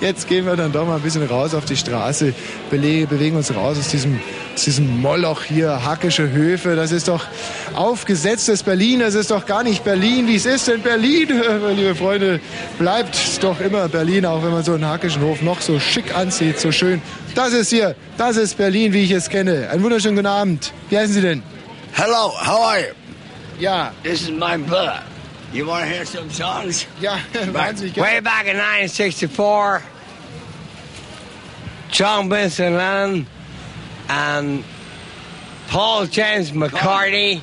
Jetzt 0.00 0.28
gehen 0.28 0.46
wir 0.46 0.56
dann 0.56 0.72
doch 0.72 0.86
mal 0.86 0.96
ein 0.96 1.02
bisschen 1.02 1.26
raus 1.26 1.54
auf 1.54 1.64
die 1.64 1.76
Straße, 1.76 2.34
bewegen 2.70 3.36
uns 3.36 3.54
raus 3.54 3.78
aus 3.78 3.88
diesem, 3.88 4.20
aus 4.54 4.64
diesem 4.64 5.00
Moloch 5.00 5.42
hier, 5.42 5.84
hackische 5.84 6.30
Höfe. 6.30 6.76
Das 6.76 6.92
ist 6.92 7.08
doch 7.08 7.24
aufgesetztes 7.74 8.62
Berlin, 8.62 9.00
das 9.00 9.14
ist 9.14 9.30
doch 9.30 9.46
gar 9.46 9.62
nicht 9.62 9.84
Berlin. 9.84 10.26
Wie 10.28 10.36
es 10.36 10.46
ist 10.46 10.68
denn 10.68 10.82
Berlin, 10.82 11.28
liebe 11.76 11.94
Freunde? 11.94 12.40
Bleibt 12.78 13.42
doch 13.42 13.60
immer 13.60 13.88
Berlin, 13.88 14.26
auch 14.26 14.42
wenn 14.42 14.52
man 14.52 14.64
so 14.64 14.74
einen 14.74 14.86
hackischen 14.86 15.22
Hof 15.22 15.42
noch 15.42 15.60
so 15.60 15.78
schick 15.78 16.16
anzieht, 16.16 16.58
so 16.58 16.72
schön. 16.72 17.00
Das 17.34 17.52
ist 17.52 17.70
hier, 17.70 17.94
das 18.18 18.36
ist 18.36 18.56
Berlin, 18.58 18.92
wie 18.92 19.04
ich 19.04 19.10
es 19.10 19.28
kenne. 19.28 19.68
Einen 19.70 19.82
wunderschönen 19.82 20.16
guten 20.16 20.26
Abend. 20.26 20.72
Wie 20.90 20.98
heißen 20.98 21.14
Sie 21.14 21.20
denn? 21.20 21.42
Hello, 21.92 22.32
how 22.40 22.68
are 22.68 22.80
you? 22.80 22.86
Ja. 23.58 23.92
This 24.02 24.22
is 24.22 24.30
my 24.30 24.56
brother. 24.58 25.02
You 25.52 25.66
want 25.66 25.84
to 25.84 25.90
hear 25.92 26.04
some 26.06 26.30
songs? 26.30 26.86
Yeah, 27.00 27.20
Way 27.34 28.20
back 28.20 28.46
in 28.46 28.56
1964, 28.56 29.82
John 31.90 32.28
Benson 32.28 32.76
Lennon 32.76 33.26
and 34.08 34.64
Paul 35.68 36.06
James 36.06 36.52
McCartney 36.52 37.42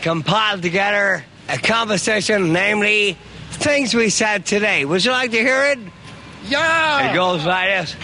compiled 0.00 0.62
together 0.62 1.24
a 1.48 1.58
composition, 1.58 2.52
namely 2.52 3.18
Things 3.50 3.94
We 3.94 4.08
Said 4.08 4.46
Today. 4.46 4.84
Would 4.84 5.04
you 5.04 5.10
like 5.10 5.30
to 5.32 5.38
hear 5.38 5.64
it? 5.64 5.78
Yeah! 6.46 7.10
It 7.10 7.14
goes 7.14 7.44
like 7.44 7.68
this. 7.68 7.96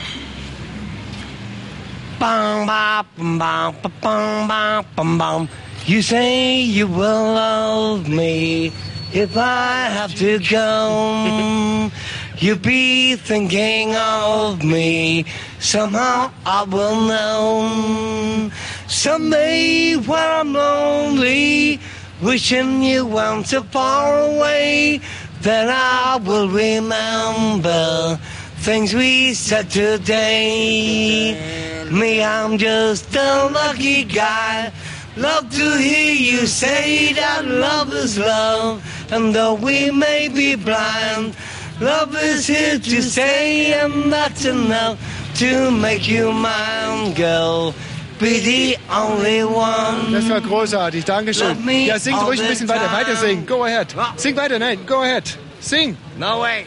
Bum, 2.18 2.66
ba, 2.66 3.06
bum, 3.16 3.38
bum, 3.38 4.46
bum, 4.48 4.86
bum, 4.96 5.18
bum. 5.18 5.48
You 5.86 6.02
say 6.02 6.60
you 6.60 6.86
will 6.86 7.32
love 7.34 8.06
me 8.06 8.72
if 9.12 9.36
I 9.36 9.88
have 9.90 10.14
to 10.16 10.38
go. 10.38 11.90
you'll 12.38 12.58
be 12.58 13.16
thinking 13.16 13.94
of 13.96 14.62
me. 14.62 15.24
Somehow 15.58 16.30
I 16.46 16.62
will 16.64 17.00
know. 17.08 18.50
Someday 18.86 19.96
when 19.96 20.18
I'm 20.18 20.52
lonely, 20.52 21.80
wishing 22.22 22.82
you 22.82 23.06
weren't 23.06 23.46
so 23.46 23.62
far 23.62 24.20
away, 24.20 25.00
then 25.40 25.68
I 25.70 26.16
will 26.16 26.48
remember 26.48 28.18
things 28.58 28.94
we 28.94 29.34
said 29.34 29.70
today. 29.70 31.34
Me, 31.90 32.22
I'm 32.22 32.58
just 32.58 33.14
a 33.16 33.50
lucky 33.52 34.04
guy. 34.04 34.72
Love 35.16 35.50
to 35.50 35.76
hear 35.76 36.14
you 36.14 36.46
say 36.46 37.12
that 37.14 37.44
love 37.44 37.92
is 37.92 38.16
love, 38.16 38.80
and 39.10 39.34
though 39.34 39.54
we 39.54 39.90
may 39.90 40.28
be 40.28 40.54
blind, 40.54 41.34
love 41.80 42.14
is 42.16 42.46
here 42.46 42.78
to 42.78 43.02
stay, 43.02 43.72
and 43.72 44.12
that's 44.12 44.44
enough 44.44 44.98
to 45.34 45.70
make 45.70 46.08
you 46.08 46.32
mine, 46.32 47.12
girl. 47.14 47.74
Be 48.20 48.38
the 48.38 48.76
only 48.90 49.42
one. 49.44 50.12
Das 50.12 50.28
war 50.28 50.40
großartig, 50.40 51.04
Dankeschön. 51.04 51.56
Ja, 51.86 51.98
singt 51.98 52.20
ruhig 52.22 52.40
ein 52.40 52.48
bisschen 52.48 52.68
weiter, 52.68 52.92
weiter 52.92 53.16
singen. 53.16 53.46
Go 53.46 53.64
ahead. 53.64 53.94
Sing 54.16 54.36
weiter, 54.36 54.58
nein, 54.58 54.78
go 54.86 55.02
ahead. 55.02 55.24
Sing. 55.60 55.96
No 56.18 56.40
way. 56.42 56.66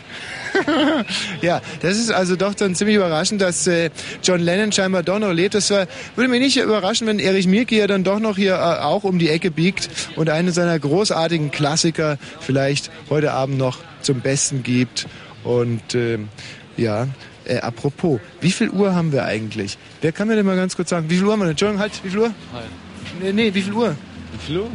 ja, 1.41 1.61
das 1.81 1.97
ist 1.97 2.11
also 2.11 2.35
doch 2.35 2.53
dann 2.53 2.75
ziemlich 2.75 2.95
überraschend, 2.95 3.41
dass 3.41 3.67
äh, 3.67 3.89
John 4.23 4.39
Lennon 4.39 4.71
scheinbar 4.71 5.03
doch 5.03 5.19
noch 5.19 5.31
lebt. 5.31 5.55
Das 5.55 5.69
war, 5.71 5.87
würde 6.15 6.29
mich 6.29 6.41
nicht 6.41 6.57
überraschen, 6.57 7.07
wenn 7.07 7.19
Erich 7.19 7.47
Mielke 7.47 7.75
ja 7.75 7.87
dann 7.87 8.03
doch 8.03 8.19
noch 8.19 8.37
hier 8.37 8.55
äh, 8.55 8.83
auch 8.83 9.03
um 9.03 9.19
die 9.19 9.29
Ecke 9.29 9.51
biegt 9.51 9.89
und 10.15 10.29
einen 10.29 10.51
seiner 10.51 10.77
großartigen 10.77 11.51
Klassiker 11.51 12.17
vielleicht 12.39 12.91
heute 13.09 13.31
Abend 13.31 13.57
noch 13.57 13.79
zum 14.01 14.21
Besten 14.21 14.63
gibt. 14.63 15.07
Und 15.43 15.95
ähm, 15.95 16.29
ja, 16.77 17.07
äh, 17.45 17.57
apropos, 17.57 18.19
wie 18.41 18.51
viel 18.51 18.69
Uhr 18.69 18.95
haben 18.95 19.11
wir 19.11 19.25
eigentlich? 19.25 19.77
Wer 20.01 20.11
kann 20.11 20.27
mir 20.27 20.35
denn 20.35 20.45
mal 20.45 20.55
ganz 20.55 20.75
kurz 20.75 20.89
sagen, 20.89 21.09
wie 21.09 21.17
viel 21.17 21.25
Uhr 21.25 21.33
haben 21.33 21.39
wir 21.39 21.45
denn? 21.45 21.51
Entschuldigung, 21.51 21.81
halt, 21.81 22.03
wie 22.03 22.09
viel 22.09 22.19
Uhr? 22.19 22.31
Nee, 23.21 23.33
nee, 23.33 23.53
wie 23.53 23.61
viel 23.61 23.73
Uhr? 23.73 23.95
Wie 24.31 24.45
viel 24.45 24.59
Uhr? 24.59 24.71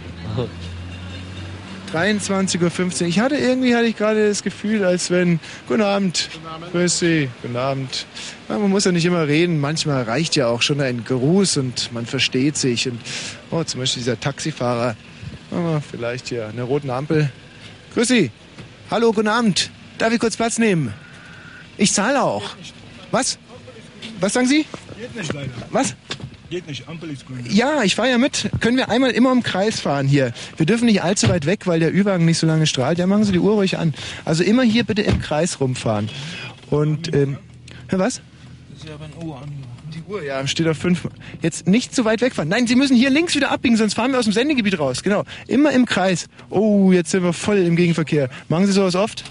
23.15 1.92 3.02
Uhr. 3.02 3.08
Ich 3.08 3.20
hatte 3.20 3.36
irgendwie 3.36 3.74
hatte 3.74 3.86
ich 3.86 3.96
gerade 3.96 4.28
das 4.28 4.42
Gefühl, 4.42 4.84
als 4.84 5.10
wenn 5.10 5.40
Guten 5.66 5.82
Abend, 5.82 6.28
grüß 6.72 6.98
Sie, 6.98 7.28
guten 7.42 7.56
Abend. 7.56 8.06
Man 8.48 8.70
muss 8.70 8.84
ja 8.84 8.92
nicht 8.92 9.04
immer 9.04 9.26
reden. 9.26 9.60
Manchmal 9.60 10.02
reicht 10.02 10.36
ja 10.36 10.48
auch 10.48 10.62
schon 10.62 10.80
ein 10.80 11.04
Gruß 11.04 11.58
und 11.58 11.92
man 11.92 12.06
versteht 12.06 12.56
sich. 12.56 12.88
Und 12.88 13.00
oh, 13.50 13.64
zum 13.64 13.80
Beispiel 13.80 14.02
dieser 14.02 14.20
Taxifahrer, 14.20 14.96
oh, 15.50 15.80
vielleicht 15.90 16.28
hier 16.28 16.48
eine 16.48 16.62
rote 16.62 16.92
Ampel. 16.92 17.30
Grüß 17.94 18.08
Sie. 18.08 18.30
Hallo, 18.90 19.12
guten 19.12 19.28
Abend. 19.28 19.70
Darf 19.98 20.12
ich 20.12 20.20
kurz 20.20 20.36
Platz 20.36 20.58
nehmen? 20.58 20.94
Ich 21.76 21.92
zahle 21.92 22.22
auch. 22.22 22.56
Was? 23.10 23.38
Was 24.20 24.32
sagen 24.32 24.46
Sie? 24.46 24.66
Geht 24.98 25.14
nicht 25.14 25.32
leider. 25.32 25.52
Was? 25.70 25.94
Geht 26.50 26.66
nicht, 26.66 26.88
Ampel 26.88 27.10
ist 27.10 27.26
grün. 27.26 27.44
Ja, 27.50 27.82
ich 27.82 27.94
fahre 27.94 28.08
ja 28.08 28.16
mit. 28.16 28.48
Können 28.60 28.78
wir 28.78 28.88
einmal 28.88 29.10
immer 29.10 29.32
im 29.32 29.42
Kreis 29.42 29.80
fahren 29.80 30.08
hier? 30.08 30.32
Wir 30.56 30.64
dürfen 30.64 30.86
nicht 30.86 31.02
allzu 31.02 31.28
weit 31.28 31.44
weg, 31.44 31.66
weil 31.66 31.78
der 31.78 31.94
Ü-Wagen 31.94 32.24
nicht 32.24 32.38
so 32.38 32.46
lange 32.46 32.66
strahlt. 32.66 32.98
Ja, 32.98 33.06
machen 33.06 33.24
Sie 33.24 33.32
die 33.32 33.38
Uhr 33.38 33.52
ruhig 33.52 33.76
an. 33.76 33.92
Also 34.24 34.42
immer 34.44 34.62
hier 34.62 34.84
bitte 34.84 35.02
im 35.02 35.20
Kreis 35.20 35.60
rumfahren. 35.60 36.08
Und, 36.70 37.14
ähm, 37.14 37.36
hör 37.88 37.98
was? 37.98 38.22
Das 38.70 38.82
ist 38.82 38.88
ja 38.88 38.94
ein 38.94 39.26
Uhr 39.26 39.42
an. 39.42 39.52
Die 39.94 40.10
Uhr, 40.10 40.22
ja, 40.22 40.46
steht 40.46 40.66
auf 40.68 40.78
fünf. 40.78 41.06
Jetzt 41.42 41.66
nicht 41.66 41.94
zu 41.94 42.06
weit 42.06 42.22
wegfahren. 42.22 42.48
Nein, 42.48 42.66
Sie 42.66 42.76
müssen 42.76 42.96
hier 42.96 43.10
links 43.10 43.34
wieder 43.34 43.50
abbiegen, 43.50 43.76
sonst 43.76 43.92
fahren 43.92 44.12
wir 44.12 44.18
aus 44.18 44.24
dem 44.24 44.32
Sendegebiet 44.32 44.78
raus. 44.78 45.02
Genau. 45.02 45.24
Immer 45.48 45.72
im 45.72 45.84
Kreis. 45.84 46.28
Oh, 46.48 46.92
jetzt 46.92 47.10
sind 47.10 47.24
wir 47.24 47.34
voll 47.34 47.58
im 47.58 47.76
Gegenverkehr. 47.76 48.30
Machen 48.48 48.66
Sie 48.66 48.72
sowas 48.72 48.94
oft? 48.94 49.24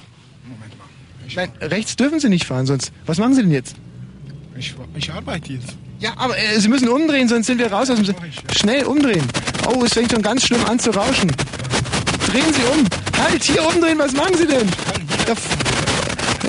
Nein, 1.35 1.49
rechts 1.61 1.95
dürfen 1.95 2.19
Sie 2.19 2.29
nicht 2.29 2.45
fahren, 2.45 2.67
sonst. 2.67 2.91
Was 3.07 3.17
machen 3.17 3.33
Sie 3.33 3.41
denn 3.41 3.51
jetzt? 3.51 3.75
Ich, 4.55 4.75
ich 4.95 5.11
arbeite 5.11 5.53
jetzt. 5.53 5.75
Ja, 5.99 6.11
aber 6.15 6.37
äh, 6.37 6.59
Sie 6.59 6.67
müssen 6.67 6.87
umdrehen, 6.89 7.27
sonst 7.27 7.47
sind 7.47 7.57
wir 7.59 7.71
raus 7.71 7.89
aus 7.89 7.97
dem... 7.97 8.15
Schnell 8.55 8.85
umdrehen. 8.85 9.23
Oh, 9.67 9.83
es 9.83 9.93
fängt 9.93 10.11
schon 10.11 10.21
ganz 10.21 10.45
schlimm 10.45 10.63
an 10.65 10.79
zu 10.79 10.91
rauschen. 10.91 11.31
Drehen 12.31 12.53
Sie 12.53 12.61
um. 12.71 12.85
Halt, 13.19 13.43
hier 13.43 13.65
umdrehen, 13.65 13.97
was 13.97 14.11
machen 14.11 14.37
Sie 14.37 14.45
denn? 14.45 14.69
Da 15.25 15.33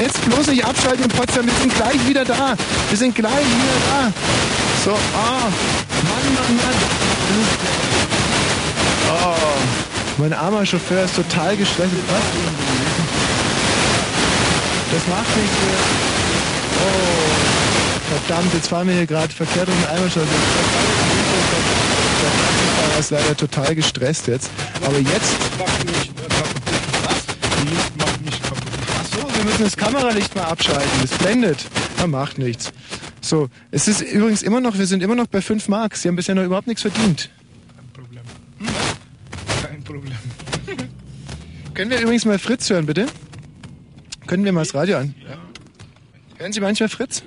jetzt 0.01 0.23
bloß 0.27 0.49
nicht 0.49 0.65
abschalten 0.65 1.05
in 1.05 1.11
Potsdam, 1.11 1.47
wir 1.47 1.55
sind 1.55 1.75
gleich 1.75 2.07
wieder 2.07 2.25
da. 2.25 2.55
Wir 2.91 2.99
sind 2.99 3.15
gleich 3.15 3.33
wieder 3.33 3.79
da. 3.89 4.13
So, 4.85 4.93
ah, 4.93 5.49
Mann, 6.05 6.35
Mann, 6.35 6.57
Mann. 6.57 6.77
Oh, 9.11 9.59
mein 10.19 10.33
armer 10.35 10.65
Chauffeur 10.67 11.05
ist 11.05 11.17
total 11.17 11.57
gestresst. 11.57 11.91
Das 14.93 15.07
macht 15.09 15.37
nichts. 15.37 15.57
äh, 15.57 15.99
Oh, 16.81 17.18
verdammt, 18.21 18.55
jetzt 18.55 18.69
fahren 18.69 18.87
wir 18.89 18.95
hier 18.95 19.07
gerade 19.07 19.33
verkehrt 19.33 19.69
um 19.69 19.75
den 19.75 19.87
Eimerstraße. 19.87 20.27
Der 22.23 22.31
Taxifahrer 22.31 22.99
ist 22.99 23.11
leider 23.11 23.37
total 23.37 23.75
gestresst 23.75 24.27
jetzt. 24.27 24.51
Aber 24.85 24.99
jetzt... 24.99 25.37
Ach 28.91 29.05
so, 29.05 29.35
wir 29.35 29.45
müssen 29.45 29.65
das 29.65 29.77
Kameralicht 29.77 30.35
mal 30.35 30.45
abschalten. 30.45 30.89
Das 31.03 31.11
blendet. 31.19 31.67
Er 31.99 32.07
macht 32.07 32.39
nichts. 32.39 32.73
So, 33.21 33.49
es 33.71 33.89
ist 33.89 34.01
übrigens 34.01 34.43
immer 34.43 34.61
noch, 34.61 34.79
wir 34.79 34.87
sind 34.87 35.03
immer 35.03 35.15
noch 35.15 35.27
bei 35.27 35.41
5 35.41 35.69
Mark. 35.69 35.97
Sie 35.97 36.09
haben 36.09 36.17
bisher 36.17 36.35
noch 36.35 36.45
überhaupt 36.45 36.67
nichts 36.67 36.83
verdient. 36.83 37.31
Kein 39.63 39.83
Problem. 39.85 40.15
Können 41.75 41.91
wir 41.91 42.01
übrigens 42.01 42.25
mal 42.25 42.39
Fritz 42.39 42.71
hören, 42.71 42.87
bitte? 42.87 43.07
Können 44.27 44.45
wir 44.45 44.53
mal 44.53 44.63
das 44.63 44.75
Radio 44.75 44.99
an? 44.99 45.15
Hören 46.39 46.53
Sie 46.53 46.61
manchmal 46.61 46.89
Fritz? 46.89 47.23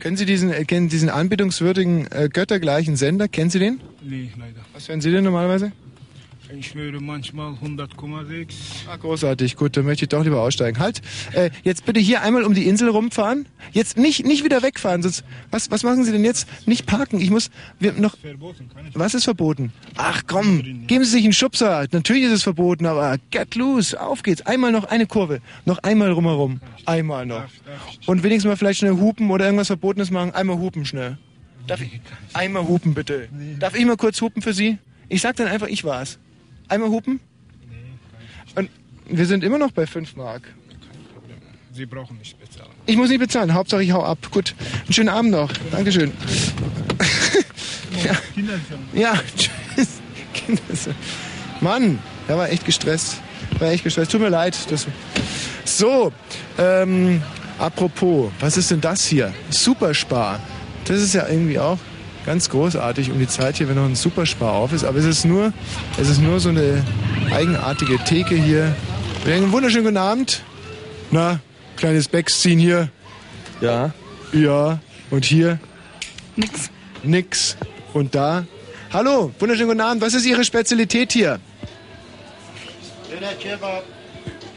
Kennen 0.00 0.16
Sie 0.16 0.26
diesen, 0.26 0.52
äh, 0.52 0.64
kennen 0.64 0.88
diesen 0.88 1.08
anbetungswürdigen, 1.08 2.06
äh, 2.10 2.28
göttergleichen 2.32 2.96
Sender? 2.96 3.28
Kennen 3.28 3.50
Sie 3.50 3.58
den? 3.58 3.80
Nee, 4.02 4.30
leider. 4.38 4.60
Was 4.72 4.88
hören 4.88 5.00
Sie 5.00 5.10
denn 5.10 5.24
normalerweise? 5.24 5.72
Ich 6.54 6.74
höre 6.74 7.00
manchmal 7.00 7.54
100,6. 7.54 8.54
Ah, 8.88 8.96
großartig. 8.96 9.56
Gut, 9.56 9.76
dann 9.76 9.84
möchte 9.84 10.04
ich 10.04 10.08
doch 10.08 10.22
lieber 10.22 10.40
aussteigen. 10.40 10.78
Halt, 10.78 11.02
äh, 11.32 11.50
jetzt 11.64 11.84
bitte 11.84 11.98
hier 11.98 12.22
einmal 12.22 12.44
um 12.44 12.54
die 12.54 12.66
Insel 12.66 12.88
rumfahren. 12.88 13.46
Jetzt 13.72 13.96
nicht, 13.96 14.24
nicht 14.24 14.44
wieder 14.44 14.62
wegfahren, 14.62 15.02
sonst, 15.02 15.24
was, 15.50 15.70
was 15.70 15.82
machen 15.82 16.04
Sie 16.04 16.12
denn 16.12 16.24
jetzt? 16.24 16.46
Nicht 16.66 16.86
parken. 16.86 17.20
Ich 17.20 17.30
muss, 17.30 17.50
wir 17.80 17.92
noch, 17.94 18.16
was 18.94 19.14
ist 19.14 19.24
verboten? 19.24 19.72
Ach 19.96 20.22
komm, 20.26 20.86
geben 20.86 21.04
Sie 21.04 21.10
sich 21.10 21.24
einen 21.24 21.32
Schubser. 21.32 21.86
Natürlich 21.90 22.24
ist 22.24 22.32
es 22.32 22.42
verboten, 22.44 22.86
aber 22.86 23.16
get 23.30 23.54
loose. 23.56 24.00
Auf 24.00 24.22
geht's. 24.22 24.42
Einmal 24.42 24.70
noch 24.72 24.84
eine 24.84 25.06
Kurve. 25.06 25.40
Noch 25.64 25.78
einmal 25.78 26.12
rumherum. 26.12 26.60
Einmal 26.84 27.26
noch. 27.26 27.44
Und 28.06 28.22
wenigstens 28.22 28.48
mal 28.48 28.56
vielleicht 28.56 28.78
schnell 28.80 28.92
hupen 28.92 29.30
oder 29.30 29.46
irgendwas 29.46 29.66
Verbotenes 29.66 30.10
machen. 30.10 30.32
Einmal 30.32 30.58
hupen 30.58 30.84
schnell. 30.84 31.18
Darf 31.66 31.80
ich, 31.80 32.00
einmal 32.32 32.66
hupen 32.68 32.94
bitte. 32.94 33.28
Darf 33.58 33.74
ich 33.74 33.84
mal 33.84 33.96
kurz 33.96 34.20
hupen 34.20 34.40
für 34.40 34.52
Sie? 34.52 34.78
Ich 35.08 35.20
sag 35.20 35.36
dann 35.36 35.48
einfach, 35.48 35.66
ich 35.66 35.82
war's. 35.82 36.18
Einmal 36.68 36.90
hupen? 36.90 37.20
Und 38.54 38.70
wir 39.08 39.26
sind 39.26 39.44
immer 39.44 39.58
noch 39.58 39.70
bei 39.70 39.86
5 39.86 40.16
Mark. 40.16 40.42
Sie 41.72 41.86
brauchen 41.86 42.16
nicht 42.18 42.38
bezahlen. 42.40 42.70
Ich 42.86 42.96
muss 42.96 43.10
nicht 43.10 43.18
bezahlen, 43.18 43.52
Hauptsache 43.52 43.82
ich 43.82 43.92
hau 43.92 44.02
ab. 44.02 44.18
Gut, 44.30 44.54
einen 44.84 44.92
schönen 44.92 45.08
Abend 45.10 45.30
noch. 45.30 45.52
Dankeschön. 45.70 46.12
ja. 48.04 48.16
ja, 48.94 49.14
tschüss. 49.36 50.00
Mann, 51.60 51.98
der 52.28 52.38
war 52.38 52.48
echt 52.48 52.64
gestresst. 52.64 53.20
War 53.58 53.70
echt 53.70 53.84
gestresst. 53.84 54.10
Tut 54.10 54.20
mir 54.20 54.28
leid. 54.30 54.56
Das 54.70 54.86
so, 55.64 56.12
ähm, 56.58 57.20
apropos, 57.58 58.30
was 58.40 58.56
ist 58.56 58.70
denn 58.70 58.80
das 58.80 59.04
hier? 59.04 59.34
Superspar. 59.50 60.40
Das 60.84 61.02
ist 61.02 61.12
ja 61.12 61.28
irgendwie 61.28 61.58
auch 61.58 61.78
ganz 62.26 62.50
großartig 62.50 63.10
um 63.10 63.18
die 63.18 63.28
Zeit 63.28 63.56
hier, 63.56 63.68
wenn 63.68 63.76
noch 63.76 63.84
ein 63.84 63.94
Superspar 63.94 64.52
auf 64.52 64.72
ist. 64.72 64.84
Aber 64.84 64.98
es 64.98 65.04
ist 65.04 65.24
nur, 65.24 65.52
es 65.96 66.10
ist 66.10 66.20
nur 66.20 66.40
so 66.40 66.50
eine 66.50 66.84
eigenartige 67.32 67.98
Theke 67.98 68.34
hier. 68.34 68.74
Einen 69.24 69.52
wunderschönen 69.52 69.84
guten 69.84 69.96
Abend. 69.96 70.42
Na, 71.10 71.40
kleines 71.76 72.08
Backziehen 72.08 72.58
hier. 72.58 72.90
Ja. 73.60 73.94
Ja. 74.32 74.80
Und 75.10 75.24
hier? 75.24 75.58
Nix. 76.34 76.70
Nix. 77.02 77.56
Und 77.94 78.14
da? 78.14 78.44
Hallo, 78.92 79.32
wunderschönen 79.38 79.68
guten 79.68 79.80
Abend. 79.80 80.02
Was 80.02 80.14
ist 80.14 80.26
Ihre 80.26 80.44
Spezialität 80.44 81.12
hier? 81.12 81.38
Döner 83.10 83.32
Kebab. 83.34 83.84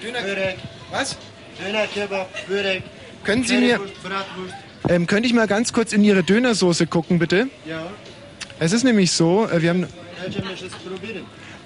Döner 0.02 0.22
Börek. 0.22 0.58
Was? 0.92 1.18
Döner 1.64 1.88
Kebab, 1.88 2.30
Börek. 2.48 2.84
Können 3.24 3.44
Sie 3.44 3.58
mir, 3.58 3.78
Bratwurst. 3.78 4.69
Ähm, 4.88 5.08
könnte 5.08 5.28
ich 5.28 5.34
mal 5.34 5.48
ganz 5.48 5.74
kurz 5.74 5.94
in 5.94 6.04
Ihre 6.04 6.24
Dönersoße 6.24 6.88
gucken, 6.88 7.20
bitte? 7.20 7.48
Ja. 7.66 7.88
Es 8.60 8.74
ist 8.74 8.84
nämlich 8.84 9.12
so, 9.12 9.48
äh, 9.48 9.62
wir 9.62 9.70
haben, 9.70 9.88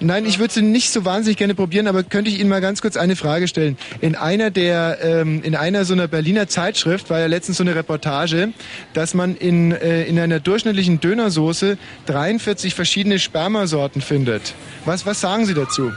nein, 0.00 0.26
ich 0.26 0.38
würde 0.38 0.54
sie 0.54 0.62
nicht 0.62 0.90
so 0.90 1.04
wahnsinnig 1.04 1.36
gerne 1.36 1.54
probieren, 1.54 1.86
aber 1.88 2.02
könnte 2.04 2.30
ich 2.30 2.38
Ihnen 2.38 2.48
mal 2.48 2.60
ganz 2.60 2.82
kurz 2.82 2.96
eine 2.96 3.16
Frage 3.16 3.48
stellen? 3.48 3.76
In 4.00 4.14
einer 4.14 4.50
der, 4.50 4.98
ähm, 5.02 5.42
in 5.42 5.56
einer 5.56 5.84
so 5.84 5.92
einer 5.92 6.06
Berliner 6.06 6.46
Zeitschrift 6.48 7.10
war 7.10 7.18
ja 7.18 7.26
letztens 7.26 7.58
so 7.58 7.64
eine 7.64 7.74
Reportage, 7.74 8.52
dass 8.92 9.14
man 9.14 9.36
in, 9.36 9.72
äh, 9.72 10.04
in 10.04 10.18
einer 10.18 10.40
durchschnittlichen 10.40 11.00
Dönersoße 11.00 11.78
43 12.06 12.74
verschiedene 12.74 13.18
Spermasorten 13.18 14.02
findet. 14.02 14.54
Was, 14.84 15.04
was 15.04 15.20
sagen 15.20 15.46
Sie 15.46 15.54
dazu? 15.54 15.90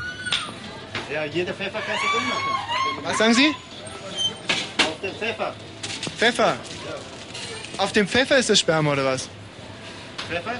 Ja, 1.13 1.25
jede 1.25 1.53
Pfeffer 1.53 1.79
kannst 1.85 2.03
du 2.03 2.17
ummachen. 2.17 3.03
Was 3.03 3.17
sagen 3.17 3.33
Sie? 3.33 3.47
Auf 4.79 4.99
den 5.01 5.13
Pfeffer. 5.13 5.53
Pfeffer. 6.17 6.57
Auf 7.77 7.91
dem 7.93 8.07
Pfeffer 8.07 8.37
ist 8.37 8.49
das 8.49 8.59
Sperma 8.59 8.93
oder 8.93 9.05
was? 9.05 9.29
Pfeffer? 10.29 10.53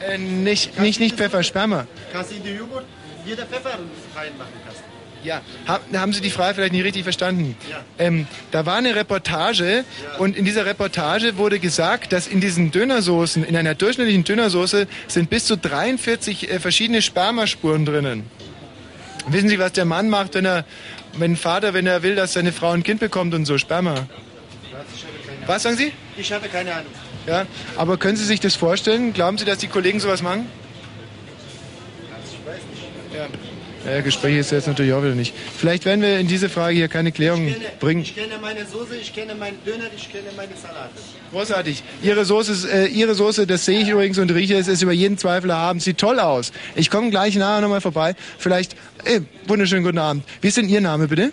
Äh, 0.00 0.18
nicht, 0.18 0.78
nicht, 0.78 1.00
nicht 1.00 1.16
Pfeffer, 1.16 1.42
Sperma. 1.42 1.86
Kannst 2.12 2.32
du 2.32 2.36
in 2.36 2.42
die 2.42 2.50
Joghurt 2.50 2.84
jeder 3.24 3.46
Pfeffer 3.46 3.70
reinmachen. 4.14 4.52
Kannst. 4.66 4.82
Ja, 5.22 5.40
ha- 5.66 5.80
haben 5.94 6.12
Sie 6.12 6.20
die 6.20 6.28
Frage 6.28 6.54
vielleicht 6.56 6.74
nicht 6.74 6.84
richtig 6.84 7.02
verstanden? 7.04 7.56
Ja. 7.70 7.78
Ähm, 7.98 8.26
da 8.50 8.66
war 8.66 8.76
eine 8.76 8.94
Reportage 8.94 9.84
und 10.18 10.36
in 10.36 10.44
dieser 10.44 10.66
Reportage 10.66 11.38
wurde 11.38 11.58
gesagt, 11.58 12.12
dass 12.12 12.26
in 12.26 12.40
diesen 12.42 12.70
Dönersoßen, 12.70 13.42
in 13.42 13.56
einer 13.56 13.74
durchschnittlichen 13.74 14.24
Dönersoße 14.24 14.86
sind 15.08 15.30
bis 15.30 15.46
zu 15.46 15.56
43 15.56 16.50
äh, 16.50 16.60
verschiedene 16.60 17.00
Spermaspuren 17.00 17.86
drinnen. 17.86 18.28
Wissen 19.28 19.48
Sie, 19.48 19.58
was 19.58 19.72
der 19.72 19.86
Mann 19.86 20.10
macht, 20.10 20.34
wenn 20.34 20.44
er, 20.44 20.66
wenn 21.16 21.32
ein 21.32 21.36
Vater, 21.38 21.72
wenn 21.72 21.86
er 21.86 22.02
will, 22.02 22.16
dass 22.16 22.34
seine 22.34 22.52
Frau 22.52 22.72
ein 22.72 22.82
Kind 22.82 23.00
bekommt 23.00 23.32
und 23.32 23.46
so 23.46 23.56
Sperma? 23.56 24.06
Was 25.46 25.62
sagen 25.62 25.76
Sie? 25.76 25.92
Ich 26.16 26.32
habe 26.32 26.48
keine 26.48 26.72
Ahnung. 26.72 26.92
Ja, 27.26 27.46
aber 27.76 27.96
können 27.96 28.16
Sie 28.16 28.24
sich 28.24 28.40
das 28.40 28.54
vorstellen? 28.54 29.12
Glauben 29.12 29.38
Sie, 29.38 29.44
dass 29.44 29.58
die 29.58 29.68
Kollegen 29.68 30.00
sowas 30.00 30.22
machen? 30.22 30.46
Ich 32.24 32.46
weiß 32.46 32.60
nicht. 32.70 33.14
Ja. 33.14 33.26
Ja, 33.92 34.00
Gespräch 34.00 34.38
ist 34.38 34.50
jetzt 34.50 34.66
natürlich 34.66 34.94
auch 34.94 35.02
wieder 35.02 35.14
nicht. 35.14 35.34
Vielleicht 35.58 35.84
werden 35.84 36.00
wir 36.00 36.18
in 36.18 36.26
diese 36.26 36.48
Frage 36.48 36.74
hier 36.74 36.88
keine 36.88 37.12
Klärung 37.12 37.46
Ich 37.46 37.52
kenne, 37.52 37.64
bringen. 37.80 38.00
ich 38.00 38.14
kenne 38.14 38.38
meine 38.40 38.64
Soße, 38.64 38.96
ich 38.96 39.14
kenne 39.14 39.34
meinen 39.34 39.58
Döner, 39.66 39.84
ich 39.94 40.10
kenne 40.10 40.28
meine 40.38 40.56
Salate. 40.56 40.94
Großartig. 41.32 41.82
Ihre 42.02 42.24
Soße, 42.24 42.70
äh, 42.72 42.86
Ihre 42.86 43.14
Soße, 43.14 43.46
das 43.46 43.66
sehe 43.66 43.80
ich 43.80 43.90
übrigens 43.90 44.16
und 44.18 44.30
rieche 44.32 44.54
es, 44.56 44.68
ist 44.68 44.80
über 44.80 44.92
jeden 44.92 45.18
Zweifel 45.18 45.50
erhaben. 45.50 45.80
Sieht 45.80 45.98
toll 45.98 46.18
aus. 46.18 46.52
Ich 46.76 46.88
komme 46.88 47.10
gleich 47.10 47.36
nachher 47.36 47.60
nochmal 47.60 47.82
vorbei. 47.82 48.14
Vielleicht, 48.38 48.74
äh, 49.04 49.20
wunderschönen 49.46 49.84
guten 49.84 49.98
Abend. 49.98 50.24
Wie 50.40 50.48
ist 50.48 50.56
denn 50.56 50.68
Ihr 50.70 50.80
Name 50.80 51.06
bitte? 51.08 51.32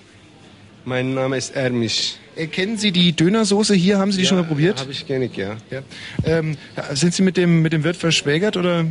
Mein 0.83 1.13
Name 1.13 1.37
ist 1.37 1.55
Ermisch. 1.55 2.15
Äh, 2.35 2.47
kennen 2.47 2.77
Sie 2.77 2.91
die 2.91 3.11
Dönersoße 3.13 3.75
hier? 3.75 3.97
Haben 3.99 4.11
Sie 4.11 4.19
die 4.21 4.25
schon 4.27 4.37
mal 4.37 4.45
probiert? 4.45 4.79
Habe 4.79 4.91
ich 4.91 5.05
gerne, 5.05 5.29
ja. 5.35 5.57
Ja. 5.69 5.81
Ähm, 6.23 6.57
ja, 6.77 6.95
sind 6.95 7.13
Sie 7.13 7.23
mit 7.23 7.37
dem, 7.37 7.61
mit 7.61 7.73
dem 7.73 7.83
Wirt 7.83 7.97
verschwägert 7.97 8.57
oder? 8.57 8.85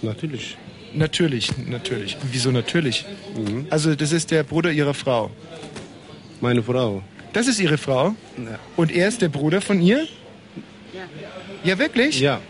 Natürlich. 0.00 0.56
Natürlich, 0.94 1.50
natürlich. 1.68 2.16
Wieso 2.30 2.50
natürlich? 2.50 3.04
Mhm. 3.36 3.66
Also 3.70 3.94
das 3.94 4.12
ist 4.12 4.30
der 4.30 4.42
Bruder 4.42 4.70
Ihrer 4.72 4.94
Frau. 4.94 5.30
Meine 6.40 6.62
Frau. 6.62 7.02
Das 7.32 7.46
ist 7.46 7.60
Ihre 7.60 7.78
Frau? 7.78 8.14
Ja. 8.36 8.58
Und 8.76 8.92
er 8.92 9.08
ist 9.08 9.22
der 9.22 9.28
Bruder 9.28 9.60
von 9.60 9.80
ihr? 9.80 10.06
Ja, 11.64 11.78
wirklich? 11.78 12.20
Ja. 12.20 12.40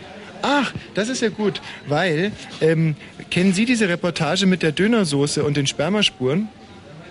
Ach, 0.41 0.73
das 0.93 1.07
ist 1.07 1.21
ja 1.21 1.29
gut, 1.29 1.61
weil 1.87 2.33
ähm, 2.59 2.95
kennen 3.29 3.53
Sie 3.53 3.63
diese 3.65 3.87
Reportage 3.87 4.45
mit 4.45 4.61
der 4.61 4.73
Dönersoße 4.73 5.41
und 5.43 5.55
den 5.55 5.67
Spermaspuren? 5.67 6.49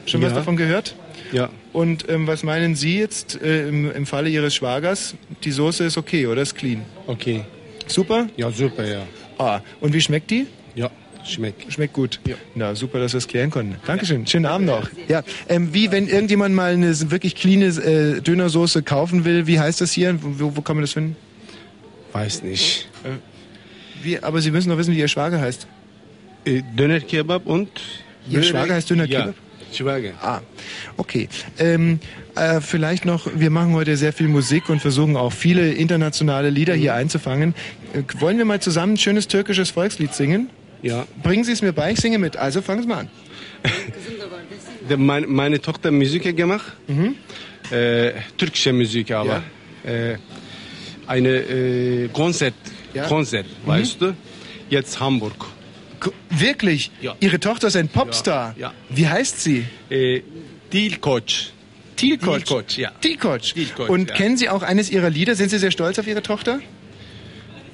Schon 0.05 0.21
was 0.21 0.33
Ja. 0.33 0.37
davon 0.39 0.57
gehört? 0.57 0.95
Ja. 1.33 1.51
Und 1.73 2.09
ähm, 2.09 2.27
was 2.27 2.43
meinen 2.43 2.75
Sie 2.75 2.99
jetzt 2.99 3.41
äh, 3.41 3.69
im, 3.69 3.91
im 3.91 4.07
Falle 4.07 4.29
Ihres 4.29 4.55
Schwagers? 4.55 5.15
Die 5.45 5.51
Soße 5.51 5.85
ist 5.85 5.97
okay, 5.97 6.27
oder? 6.27 6.43
Ist 6.43 6.55
clean. 6.55 6.83
Okay. 7.07 7.45
Super? 7.87 8.29
Ja, 8.37 8.51
super, 8.51 8.87
ja. 8.87 9.03
Ah, 9.39 9.61
und 9.81 9.93
wie 9.93 10.01
schmeckt 10.01 10.31
die? 10.31 10.47
Ja, 10.75 10.91
schmeckt. 11.25 11.73
Schmeckt 11.73 11.95
gut. 11.95 12.21
Ja. 12.27 12.37
Na, 12.55 12.75
super, 12.75 13.01
dass 13.01 13.13
wir 13.13 13.19
es 13.19 13.27
klären 13.27 13.51
konnten. 13.51 13.77
Dankeschön. 13.87 14.27
Schönen 14.27 14.47
Abend 14.47 14.67
noch. 14.67 14.89
Ja, 15.09 15.23
ähm, 15.49 15.73
wie, 15.75 15.91
wenn 15.91 16.07
irgendjemand 16.07 16.55
mal 16.55 16.73
eine 16.73 17.11
wirklich 17.11 17.35
cleane 17.35 17.67
äh, 17.67 18.21
Dönersoße 18.21 18.83
kaufen 18.83 19.25
will, 19.25 19.47
wie 19.47 19.59
heißt 19.59 19.81
das 19.81 19.93
hier? 19.93 20.19
Wo, 20.23 20.57
wo 20.57 20.61
kann 20.61 20.77
man 20.77 20.83
das 20.83 20.93
finden? 20.93 21.17
Weiß 22.13 22.43
nicht. 22.43 22.89
Äh, 23.05 23.09
wie, 24.05 24.19
aber 24.19 24.41
Sie 24.41 24.51
müssen 24.51 24.69
doch 24.69 24.79
wissen, 24.79 24.95
wie 24.95 24.99
Ihr 24.99 25.09
Schwager 25.09 25.41
heißt. 25.41 25.67
Äh, 26.45 26.63
Döner 26.77 27.01
Kebab 27.01 27.47
und? 27.47 27.69
Ihr 28.29 28.43
Schwager 28.43 28.75
heißt 28.75 28.91
Döner 28.91 29.07
ja. 29.07 29.33
Schwager. 29.77 30.13
Ah, 30.23 30.41
okay. 30.97 31.29
Ähm, 31.59 31.99
äh, 32.35 32.61
vielleicht 32.61 33.05
noch, 33.05 33.29
wir 33.35 33.51
machen 33.51 33.73
heute 33.75 33.97
sehr 33.97 34.13
viel 34.13 34.29
Musik 34.29 34.69
und 34.69 34.81
versuchen 34.81 35.17
auch 35.17 35.33
viele 35.33 35.73
internationale 35.73 36.51
Lieder 36.51 36.75
hier 36.75 36.95
einzufangen. 36.95 37.55
Äh, 37.95 38.03
wollen 38.21 38.39
wir 38.39 38.45
mal 38.45 38.61
zusammen 38.61 38.95
ein 38.95 38.99
schönes 38.99 39.29
türkisches 39.29 39.71
Volkslied 39.71 40.15
singen? 40.15 40.51
Ja. 40.83 41.07
Bringen 41.23 41.45
Sie 41.45 41.53
es 41.53 41.63
mir 41.63 41.73
bei, 41.73 41.93
ich 41.93 42.01
singe 42.01 42.19
mit. 42.19 42.37
Also 42.37 42.61
fangen 42.63 42.83
Sie 42.83 42.89
mal 42.89 42.99
an. 43.01 43.09
Meine, 44.99 45.27
meine 45.27 45.61
Tochter 45.61 45.91
Musik 45.91 46.37
gemacht. 46.37 46.73
Mhm. 46.89 47.15
Äh, 47.71 48.13
türkische 48.37 48.73
Musik 48.73 49.11
aber. 49.13 49.43
Äh, 49.85 50.17
eine 51.07 51.29
äh, 51.29 52.09
Konzert. 52.09 52.55
Ja. 52.95 53.07
Konzert, 53.07 53.47
Mhm. 53.65 53.69
weißt 53.69 54.01
du? 54.01 54.15
Jetzt 54.69 54.99
Hamburg. 55.01 55.47
Wirklich? 56.31 56.91
Ja. 57.01 57.15
Ihre 57.21 57.39
Tochter 57.41 57.69
ist 57.69 57.77
ein 57.77 57.89
Popstar? 57.89 58.55
Ja. 58.59 58.73
Wie 58.89 59.07
heißt 59.09 59.41
sie? 59.41 59.65
Äh, 59.91 60.23
Dilkoç. 60.73 61.53
Tilkoc. 61.97 62.77
Ja. 62.77 62.91
Tilkoc. 63.01 63.43
Und 63.89 64.11
ja. 64.11 64.17
kennen 64.17 64.37
Sie 64.37 64.49
auch 64.49 64.63
eines 64.63 64.91
Ihrer 64.91 65.11
Lieder? 65.11 65.35
Sind 65.35 65.51
Sie 65.51 65.59
sehr 65.59 65.71
stolz 65.71 65.99
auf 65.99 66.07
Ihre 66.07 66.23
Tochter? 66.23 66.61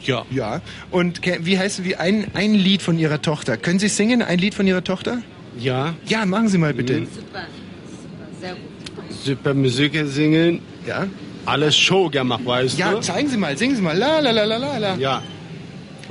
Ja. 0.03 0.27
Ja. 0.31 0.61
Und 0.91 1.21
wie 1.25 1.59
heißt 1.59 1.85
wie 1.85 1.97
ein, 1.97 2.27
ein 2.35 2.55
Lied 2.55 2.83
von 2.83 2.99
Ihrer 2.99 3.23
Tochter? 3.23 3.57
Können 3.57 3.79
Sie 3.79 3.89
singen, 3.89 4.21
ein 4.23 4.39
Lied 4.39 4.55
von 4.55 4.67
Ihrer 4.67 4.85
Tochter? 4.85 5.23
Ja. 5.59 5.95
Ja, 6.07 6.27
machen 6.27 6.49
Sie 6.49 6.59
mal 6.59 6.75
bitte. 6.75 7.01
Mhm. 7.01 7.09
Super 9.25 9.55
Musik 9.55 9.93
singen. 10.07 10.61
Ja. 10.87 11.07
Alles 11.47 11.77
Show 11.77 12.11
gemacht, 12.11 12.45
weißt 12.45 12.79
Ja, 12.79 12.93
du? 12.93 13.01
zeigen 13.01 13.29
Sie 13.29 13.37
mal, 13.37 13.57
singen 13.57 13.75
Sie 13.77 13.83
mal. 13.83 13.97
La 13.97 14.21
la 14.21 14.31
la 14.31 14.45
la 14.45 14.57
la 14.59 14.79
la. 14.79 14.97
Ja. 14.97 15.23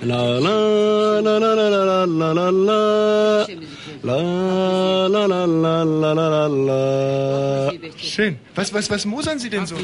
La 0.01 0.39
la 0.39 1.19
la 1.21 1.39
la 1.39 1.53
la 1.55 1.69
la 1.71 2.05
la 2.05 2.05
la 2.05 2.05
la 2.05 2.51
la 2.51 4.17
la 5.07 5.17
la 5.17 5.45
la 5.45 5.83
la 5.85 6.25
la 6.27 6.47
la 6.47 7.71
Schön. 7.97 8.37
Was, 8.55 8.73
was, 8.73 8.89
was 8.89 9.05
musern 9.05 9.39
Sie 9.39 9.49
denn 9.49 9.65
so? 9.65 9.75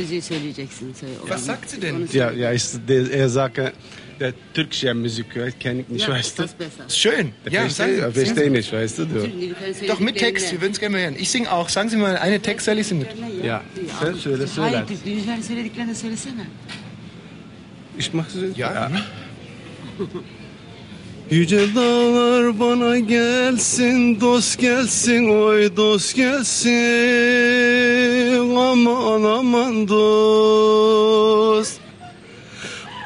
Was 1.28 1.46
sagt 1.46 1.70
sie 1.70 1.80
denn? 1.80 2.08
Ja, 2.12 2.32
ja, 2.32 2.52
ist, 2.52 2.80
der, 2.88 3.12
er 3.12 3.30
sagt, 3.30 3.58
äh, 3.58 3.72
Der 4.20 4.34
türkische 4.54 4.94
Musik 4.94 5.26
kenne 5.60 5.82
ich 5.82 5.90
nicht, 5.90 6.08
Ja, 6.08 6.14
weißt 6.14 6.40
du? 6.40 6.44
Schön. 6.88 7.34
Der 7.46 7.52
Ja, 7.52 7.62
verstehe 7.62 8.08
ich 8.24 8.30
Sie. 8.30 8.50
nicht, 8.50 8.72
weißt 8.72 9.00
du? 9.00 9.06
du. 9.06 9.88
Doch 9.88 10.00
mit 10.00 10.18
Text, 10.18 10.52
wir 10.52 10.62
würden 10.62 10.74
es 10.74 10.80
gerne 10.80 10.96
mal 10.96 11.04
hören. 11.04 11.16
Ich 11.18 11.30
singe 11.32 11.52
auch. 11.52 11.68
Sagen 11.70 11.90
Sie 11.90 11.98
mal 11.98 12.16
eine 12.18 12.40
Text, 12.40 12.66
Sally 12.66 12.84
singt. 12.84 13.08
Ja, 13.44 13.62
sen 14.00 14.14
söyle 14.16 14.48
söyle. 14.48 14.86
Hayır, 14.86 15.44
söylediklerini 15.44 15.96
söylesene. 15.96 16.46
Ich 17.98 18.14
mache 18.14 18.30
so. 18.32 18.40
Ja. 18.56 18.92
Yüce 21.32 21.76
dağlar 21.76 22.60
bana 22.60 23.00
gelsin, 23.00 24.22
dost 24.22 24.60
gelsin, 24.60 25.30
oy 25.30 25.76
dost 25.76 26.16
gelsin. 26.16 26.74
Aman 28.56 29.24
aman 29.24 29.88
dost. 29.88 31.83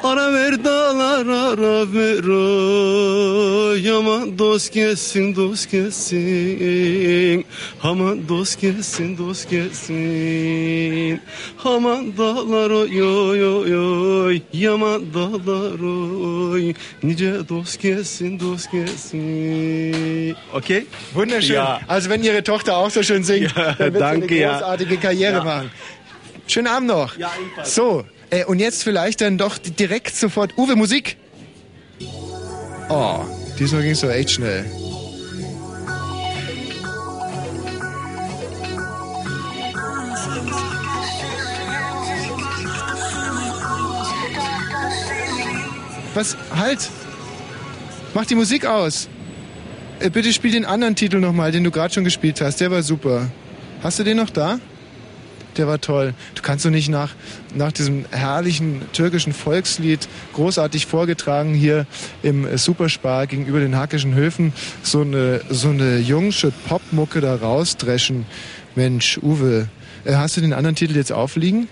Ara 0.02 0.32
ver 0.32 0.64
dağlar 0.64 1.26
ara 1.26 1.92
ver 1.92 2.24
oy 2.28 3.90
Aman 3.90 4.38
dost 4.38 4.72
gelsin 4.72 5.36
dost 5.36 5.70
gelsin 5.70 7.44
Aman 7.82 8.28
dost 8.28 8.60
gelsin 8.60 9.18
dost 9.18 9.50
gelsin 9.50 11.20
Aman 11.64 12.16
dağlar 12.18 12.70
oy 12.70 13.02
oy 13.02 13.44
oy 13.44 13.76
oy 13.76 14.42
Yaman 14.52 15.02
dağlar 15.14 15.80
oy 16.52 16.74
Nice 17.02 17.48
dost 17.48 17.80
gelsin 17.82 18.40
dost 18.40 18.70
gelsin 18.70 20.36
Okay? 20.54 20.86
Wunderschön. 21.14 21.54
Ja. 21.56 21.80
Also 21.88 22.08
wenn 22.10 22.22
Ihre 22.22 22.42
Tochter 22.44 22.76
auch 22.76 22.90
so 22.90 23.02
schön 23.02 23.24
singt, 23.24 23.52
Ja, 23.56 23.72
dann 23.78 23.92
wird 23.94 24.00
danke, 24.02 24.28
sie 24.28 24.34
eine 24.34 24.42
ja. 24.42 24.52
großartige 24.58 24.96
Karriere 24.96 25.36
Ja. 25.38 25.44
machen. 25.44 25.70
Schönen 26.46 26.66
Abend 26.68 26.88
noch. 26.88 27.18
Ja, 27.18 27.30
ebenfalls. 27.40 27.74
So, 27.74 28.04
äh, 28.30 28.44
und 28.44 28.58
jetzt 28.58 28.82
vielleicht 28.82 29.20
dann 29.20 29.38
doch 29.38 29.58
direkt 29.58 30.14
sofort 30.14 30.56
Uwe 30.56 30.76
Musik. 30.76 31.16
Oh, 32.88 33.20
diesmal 33.58 33.82
ging 33.82 33.92
es 33.92 34.00
doch 34.00 34.10
echt 34.10 34.30
schnell. 34.30 34.64
Was? 46.14 46.36
Halt! 46.50 46.90
Mach 48.14 48.26
die 48.26 48.34
Musik 48.34 48.66
aus! 48.66 49.08
Äh, 50.00 50.10
bitte 50.10 50.32
spiel 50.32 50.50
den 50.50 50.64
anderen 50.64 50.96
Titel 50.96 51.18
nochmal, 51.18 51.52
den 51.52 51.62
du 51.62 51.70
gerade 51.70 51.92
schon 51.92 52.04
gespielt 52.04 52.40
hast. 52.40 52.60
Der 52.60 52.70
war 52.70 52.82
super. 52.82 53.30
Hast 53.82 53.98
du 53.98 54.04
den 54.04 54.16
noch 54.16 54.30
da? 54.30 54.58
Der 55.58 55.66
war 55.66 55.80
toll. 55.80 56.14
Du 56.36 56.42
kannst 56.42 56.64
doch 56.64 56.70
nicht 56.70 56.88
nach, 56.88 57.10
nach 57.54 57.72
diesem 57.72 58.04
herrlichen 58.10 58.82
türkischen 58.92 59.32
Volkslied, 59.32 60.08
großartig 60.34 60.86
vorgetragen 60.86 61.52
hier 61.52 61.84
im 62.22 62.46
äh, 62.46 62.56
Superspar 62.56 63.26
gegenüber 63.26 63.58
den 63.58 63.76
Hackischen 63.76 64.14
Höfen, 64.14 64.52
so 64.82 65.00
eine, 65.00 65.40
so 65.50 65.70
eine 65.70 65.98
jungsche 65.98 66.52
Popmucke 66.68 67.20
da 67.20 67.34
rausdreschen. 67.34 68.24
Mensch, 68.76 69.18
Uwe, 69.20 69.68
äh, 70.04 70.14
hast 70.14 70.36
du 70.36 70.40
den 70.40 70.52
anderen 70.52 70.76
Titel 70.76 70.94
jetzt 70.94 71.12
aufliegen? 71.12 71.68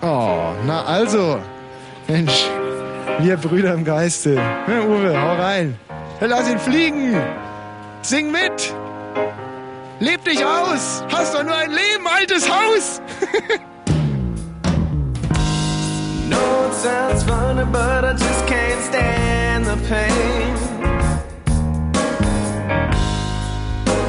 Oh, 0.00 0.52
na 0.66 0.84
also. 0.84 1.38
Mensch, 2.08 2.46
wir 3.20 3.36
Brüder 3.36 3.74
im 3.74 3.84
Geiste. 3.84 4.40
Uwe, 4.66 5.20
hau 5.20 5.34
rein. 5.34 5.76
Lass 6.20 6.50
ihn 6.50 6.58
fliegen. 6.58 7.14
Sing 8.00 8.32
mit. 8.32 8.74
Leb 10.02 10.24
dich 10.24 10.44
aus. 10.44 11.04
Hast 11.12 11.32
doch 11.32 11.44
nur 11.44 11.54
ein 11.54 11.70
Leben, 11.70 12.08
altes 12.08 12.50
Haus. 12.50 13.00
No, 16.28 16.66
it 16.66 16.74
sounds 16.74 17.22
funny, 17.24 17.64
but 17.70 18.04
I 18.06 18.12
just 18.14 18.46
can't 18.46 18.82
stand 18.84 19.66
the 19.66 19.76
pain. 19.86 20.54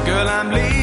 Girl, 0.06 0.26
I'm 0.26 0.50
leaving 0.50 0.73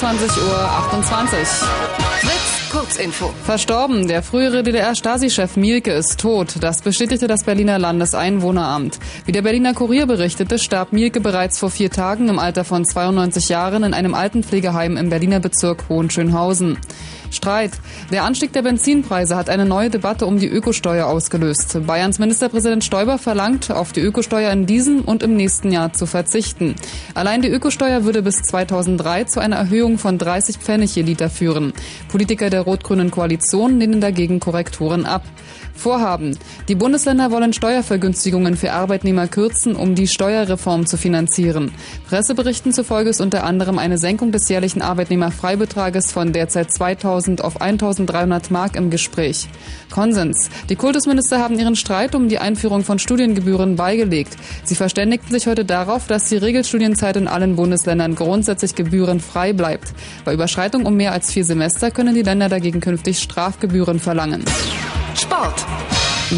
Uhr 0.00 0.70
28. 0.92 1.38
Fritz. 2.20 2.70
Kurzinfo. 2.70 3.34
Verstorben. 3.44 4.06
Der 4.06 4.22
frühere 4.22 4.62
DDR-Stasi-Chef 4.62 5.56
Mielke 5.56 5.90
ist 5.90 6.20
tot. 6.20 6.54
Das 6.60 6.82
bestätigte 6.82 7.26
das 7.26 7.42
Berliner 7.42 7.80
Landeseinwohneramt. 7.80 9.00
Wie 9.24 9.32
der 9.32 9.42
Berliner 9.42 9.74
Kurier 9.74 10.06
berichtete, 10.06 10.60
starb 10.60 10.92
Mielke 10.92 11.20
bereits 11.20 11.58
vor 11.58 11.70
vier 11.70 11.90
Tagen 11.90 12.28
im 12.28 12.38
Alter 12.38 12.64
von 12.64 12.84
92 12.84 13.48
Jahren 13.48 13.82
in 13.82 13.92
einem 13.92 14.14
Altenpflegeheim 14.14 14.96
im 14.96 15.08
Berliner 15.08 15.40
Bezirk 15.40 15.88
Hohenschönhausen. 15.88 16.78
Streit. 17.32 17.72
Der 18.10 18.24
Anstieg 18.24 18.54
der 18.54 18.62
Benzinpreise 18.62 19.36
hat 19.36 19.50
eine 19.50 19.66
neue 19.66 19.90
Debatte 19.90 20.24
um 20.24 20.38
die 20.38 20.48
Ökosteuer 20.48 21.06
ausgelöst. 21.06 21.78
Bayerns 21.86 22.18
Ministerpräsident 22.18 22.82
Stoiber 22.82 23.18
verlangt, 23.18 23.70
auf 23.70 23.92
die 23.92 24.00
Ökosteuer 24.00 24.50
in 24.50 24.64
diesem 24.64 25.02
und 25.02 25.22
im 25.22 25.36
nächsten 25.36 25.70
Jahr 25.70 25.92
zu 25.92 26.06
verzichten. 26.06 26.74
Allein 27.12 27.42
die 27.42 27.50
Ökosteuer 27.50 28.04
würde 28.04 28.22
bis 28.22 28.36
2003 28.36 29.24
zu 29.24 29.40
einer 29.40 29.56
Erhöhung 29.56 29.98
von 29.98 30.16
30 30.16 30.56
Pfennig 30.56 30.96
je 30.96 31.02
Liter 31.02 31.28
führen. 31.28 31.74
Politiker 32.08 32.48
der 32.48 32.62
rot-grünen 32.62 33.10
Koalition 33.10 33.78
lehnen 33.78 34.00
dagegen 34.00 34.40
Korrekturen 34.40 35.04
ab. 35.04 35.24
Vorhaben. 35.78 36.36
Die 36.66 36.74
Bundesländer 36.74 37.30
wollen 37.30 37.52
Steuervergünstigungen 37.52 38.56
für 38.56 38.72
Arbeitnehmer 38.72 39.28
kürzen, 39.28 39.76
um 39.76 39.94
die 39.94 40.08
Steuerreform 40.08 40.86
zu 40.86 40.96
finanzieren. 40.96 41.72
Presseberichten 42.08 42.72
zufolge 42.72 43.10
ist 43.10 43.20
unter 43.20 43.44
anderem 43.44 43.78
eine 43.78 43.96
Senkung 43.96 44.32
des 44.32 44.48
jährlichen 44.48 44.82
Arbeitnehmerfreibetrages 44.82 46.12
von 46.12 46.32
derzeit 46.32 46.72
2000 46.72 47.42
auf 47.42 47.60
1300 47.60 48.50
Mark 48.50 48.76
im 48.76 48.90
Gespräch. 48.90 49.46
Konsens. 49.90 50.50
Die 50.68 50.76
Kultusminister 50.76 51.38
haben 51.38 51.58
ihren 51.58 51.76
Streit 51.76 52.14
um 52.14 52.28
die 52.28 52.38
Einführung 52.38 52.82
von 52.82 52.98
Studiengebühren 52.98 53.76
beigelegt. 53.76 54.36
Sie 54.64 54.74
verständigten 54.74 55.32
sich 55.32 55.46
heute 55.46 55.64
darauf, 55.64 56.06
dass 56.08 56.28
die 56.28 56.36
Regelstudienzeit 56.36 57.16
in 57.16 57.28
allen 57.28 57.56
Bundesländern 57.56 58.16
grundsätzlich 58.16 58.74
gebührenfrei 58.74 59.52
bleibt. 59.52 59.92
Bei 60.24 60.34
Überschreitung 60.34 60.86
um 60.86 60.96
mehr 60.96 61.12
als 61.12 61.32
vier 61.32 61.44
Semester 61.44 61.90
können 61.92 62.14
die 62.14 62.22
Länder 62.22 62.48
dagegen 62.48 62.80
künftig 62.80 63.20
Strafgebühren 63.20 64.00
verlangen. 64.00 64.44
Sport. 65.14 65.67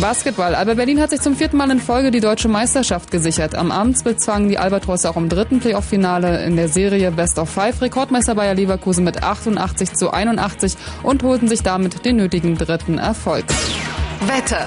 Basketball. 0.01 0.55
Alba 0.55 0.75
Berlin 0.75 1.01
hat 1.01 1.11
sich 1.11 1.21
zum 1.21 1.35
vierten 1.35 1.57
Mal 1.57 1.71
in 1.71 1.81
Folge 1.81 2.11
die 2.11 2.21
deutsche 2.21 2.49
Meisterschaft 2.49 3.11
gesichert. 3.11 3.55
Am 3.57 3.73
Abend 3.73 4.03
bezwangen 4.05 4.49
die 4.49 4.59
Albatrosse 4.59 5.11
auch 5.11 5.17
im 5.17 5.29
dritten 5.29 5.59
Playoff-Finale 5.59 6.45
in 6.45 6.57
der 6.57 6.69
Serie 6.69 7.11
Best 7.11 7.39
of 7.39 7.51
Five 7.51 7.81
Rekordmeister 7.83 8.37
Bayer 8.37 8.55
Leverkusen 8.55 9.05
mit 9.05 9.23
88 9.23 9.95
zu 9.95 10.13
81 10.13 10.77
und 11.03 11.23
holten 11.23 11.49
sich 11.49 11.63
damit 11.63 12.05
den 12.05 12.17
nötigen 12.17 12.57
dritten 12.57 12.99
Erfolg. 12.99 13.45
Wetter. 14.27 14.67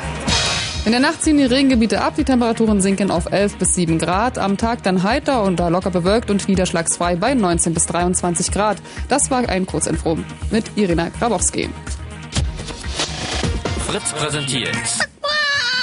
In 0.86 0.92
der 0.92 1.00
Nacht 1.00 1.24
ziehen 1.24 1.38
die 1.38 1.46
Regengebiete 1.46 2.02
ab, 2.02 2.16
die 2.18 2.26
Temperaturen 2.26 2.82
sinken 2.82 3.10
auf 3.10 3.32
11 3.32 3.56
bis 3.56 3.76
7 3.76 4.00
Grad. 4.00 4.38
Am 4.38 4.58
Tag 4.58 4.84
dann 4.84 5.04
heiter 5.04 5.44
und 5.44 5.58
da 5.58 5.70
locker 5.70 5.92
bewölkt 5.92 6.30
und 6.30 6.50
niederschlagsfrei 6.50 7.16
bei 7.16 7.34
19 7.34 7.74
bis 7.74 7.86
23 7.86 8.52
Grad. 8.52 8.78
Das 9.08 9.32
war 9.32 9.48
ein 9.48 9.66
Kurzinfo 9.66 10.18
mit 10.52 10.66
Irina 10.76 11.08
Grabowski. 11.18 11.70
Fritz 13.94 14.12
präsentiert 14.14 14.76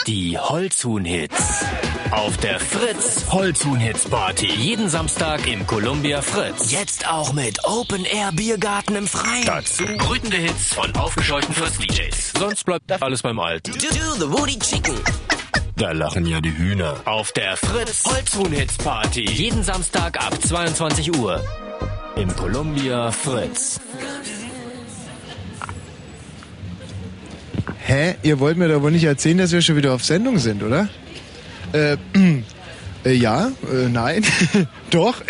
die 0.09 0.37
Holzhuhn-Hits. 0.37 1.65
Auf 2.11 2.37
der 2.39 2.59
Fritz 2.59 3.27
Holzhuhn-Hits 3.31 4.09
Party. 4.09 4.49
Jeden 4.49 4.89
Samstag 4.89 5.47
im 5.47 5.65
Columbia 5.65 6.21
Fritz. 6.21 6.73
Jetzt 6.73 7.07
auch 7.09 7.33
mit 7.33 7.65
Open 7.65 8.05
Air 8.05 8.33
Biergarten 8.33 8.97
im 8.97 9.07
Freien. 9.07 9.47
Dazu 9.47 9.85
brütende 9.97 10.39
Hits 10.39 10.75
von 10.75 10.93
aufgescheuchten 10.97 11.55
Fritz-DJs. 11.55 12.33
Sonst 12.37 12.65
bleibt 12.65 12.91
alles 13.01 13.23
beim 13.23 13.39
Alten. 13.39 13.71
Do, 13.75 13.79
do 13.79 14.15
the 14.19 14.29
Woody 14.29 14.59
Chicken. 14.59 14.97
Da 15.77 15.93
lachen 15.93 16.27
ja 16.27 16.41
die 16.41 16.59
Hühner. 16.59 16.97
Auf 17.05 17.31
der 17.31 17.57
Fritz 17.57 18.05
Holzhuhn-Hits 18.07 18.79
Party. 18.79 19.25
Jeden 19.31 19.63
Samstag 19.63 20.17
ab 20.21 20.37
22 20.43 21.17
Uhr. 21.17 21.45
Im 22.17 22.35
Columbia 22.35 23.13
Fritz. 23.13 23.79
Hä? 27.79 28.17
Ihr 28.23 28.41
wollt 28.41 28.57
mir 28.57 28.69
doch 28.69 28.83
wohl 28.83 28.91
nicht 28.91 29.05
erzählen, 29.05 29.39
dass 29.39 29.53
wir 29.53 29.63
schon 29.63 29.77
wieder 29.77 29.93
auf 29.93 30.05
Sendung 30.05 30.39
sind, 30.39 30.63
oder? 30.63 30.89
Äh, 31.73 31.97
äh 33.05 33.13
ja, 33.13 33.47
äh, 33.47 33.89
nein, 33.89 34.25
doch. 34.91 35.23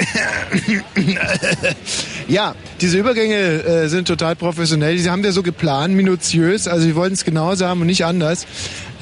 ja, 2.29 2.55
diese 2.81 2.99
Übergänge 2.99 3.37
äh, 3.37 3.89
sind 3.89 4.09
total 4.09 4.35
professionell. 4.35 4.97
Die 4.97 5.09
haben 5.09 5.23
wir 5.23 5.33
so 5.33 5.43
geplant, 5.43 5.95
minutiös. 5.95 6.67
Also 6.67 6.87
wir 6.87 6.97
wollten 6.97 7.15
es 7.15 7.25
genauso 7.25 7.67
haben 7.67 7.81
und 7.81 7.87
nicht 7.87 8.05
anders. 8.05 8.47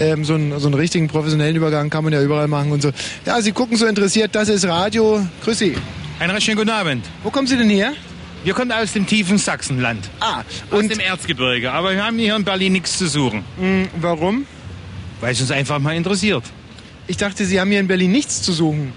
Ähm, 0.01 0.25
so, 0.25 0.35
einen, 0.35 0.59
so 0.61 0.67
einen 0.67 0.75
richtigen 0.75 1.09
professionellen 1.09 1.57
Übergang 1.57 1.91
kann 1.91 2.05
man 2.05 2.13
ja 2.13 2.23
überall 2.23 2.49
machen 2.49 2.73
und 2.73 2.83
so. 2.83 2.91
Ja, 3.25 3.41
Sie 3.41 3.53
gucken 3.53 3.77
so 3.77 3.87
interessiert. 3.87 4.35
Das 4.35 4.49
ist 4.49 4.67
Radio. 4.67 5.27
Grüß 5.45 5.59
Sie. 5.59 5.75
Einen 6.21 6.33
recht 6.33 6.45
schönen 6.45 6.59
guten 6.59 6.71
Abend. 6.71 7.05
Wo 7.23 7.31
kommen 7.31 7.47
Sie 7.47 7.57
denn 7.57 7.71
her? 7.71 7.93
Wir 8.45 8.55
kommen 8.55 8.73
aus 8.73 8.93
dem 8.93 9.07
tiefen 9.07 9.39
Sachsenland. 9.39 10.09
Ah, 10.21 10.43
aus 10.71 10.87
dem 10.87 11.01
Erzgebirge. 11.01 11.73
Aber 11.73 11.93
wir 11.93 12.05
haben 12.05 12.19
hier 12.19 12.37
in 12.37 12.45
Berlin 12.45 12.73
nichts 12.73 12.97
zu 12.99 13.09
suchen. 13.09 13.45
Hm, 13.59 13.89
warum? 14.01 14.47
Weil 15.21 15.33
es 15.33 15.41
uns 15.41 15.51
einfach 15.51 15.79
mal 15.79 15.97
interessiert. 15.97 16.45
Ich 17.09 17.17
dachte, 17.17 17.45
Sie 17.45 17.61
haben 17.61 17.71
hier 17.71 17.81
in 17.81 17.89
Berlin 17.89 18.13
nichts 18.13 18.43
zu 18.43 18.53
suchen. 18.53 18.93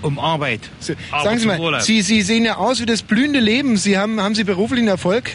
Um 0.00 0.18
Arbeit. 0.18 0.60
Sie, 0.80 0.94
Aber 1.12 1.24
sagen 1.24 1.38
Sie 1.38 1.46
mal. 1.46 1.80
Sie, 1.80 2.02
Sie 2.02 2.22
sehen 2.22 2.44
ja 2.44 2.56
aus 2.56 2.80
wie 2.80 2.86
das 2.86 3.02
blühende 3.02 3.38
Leben. 3.38 3.76
Sie 3.76 3.96
haben, 3.96 4.20
haben 4.20 4.34
Sie 4.34 4.44
beruflichen 4.44 4.88
Erfolg? 4.88 5.30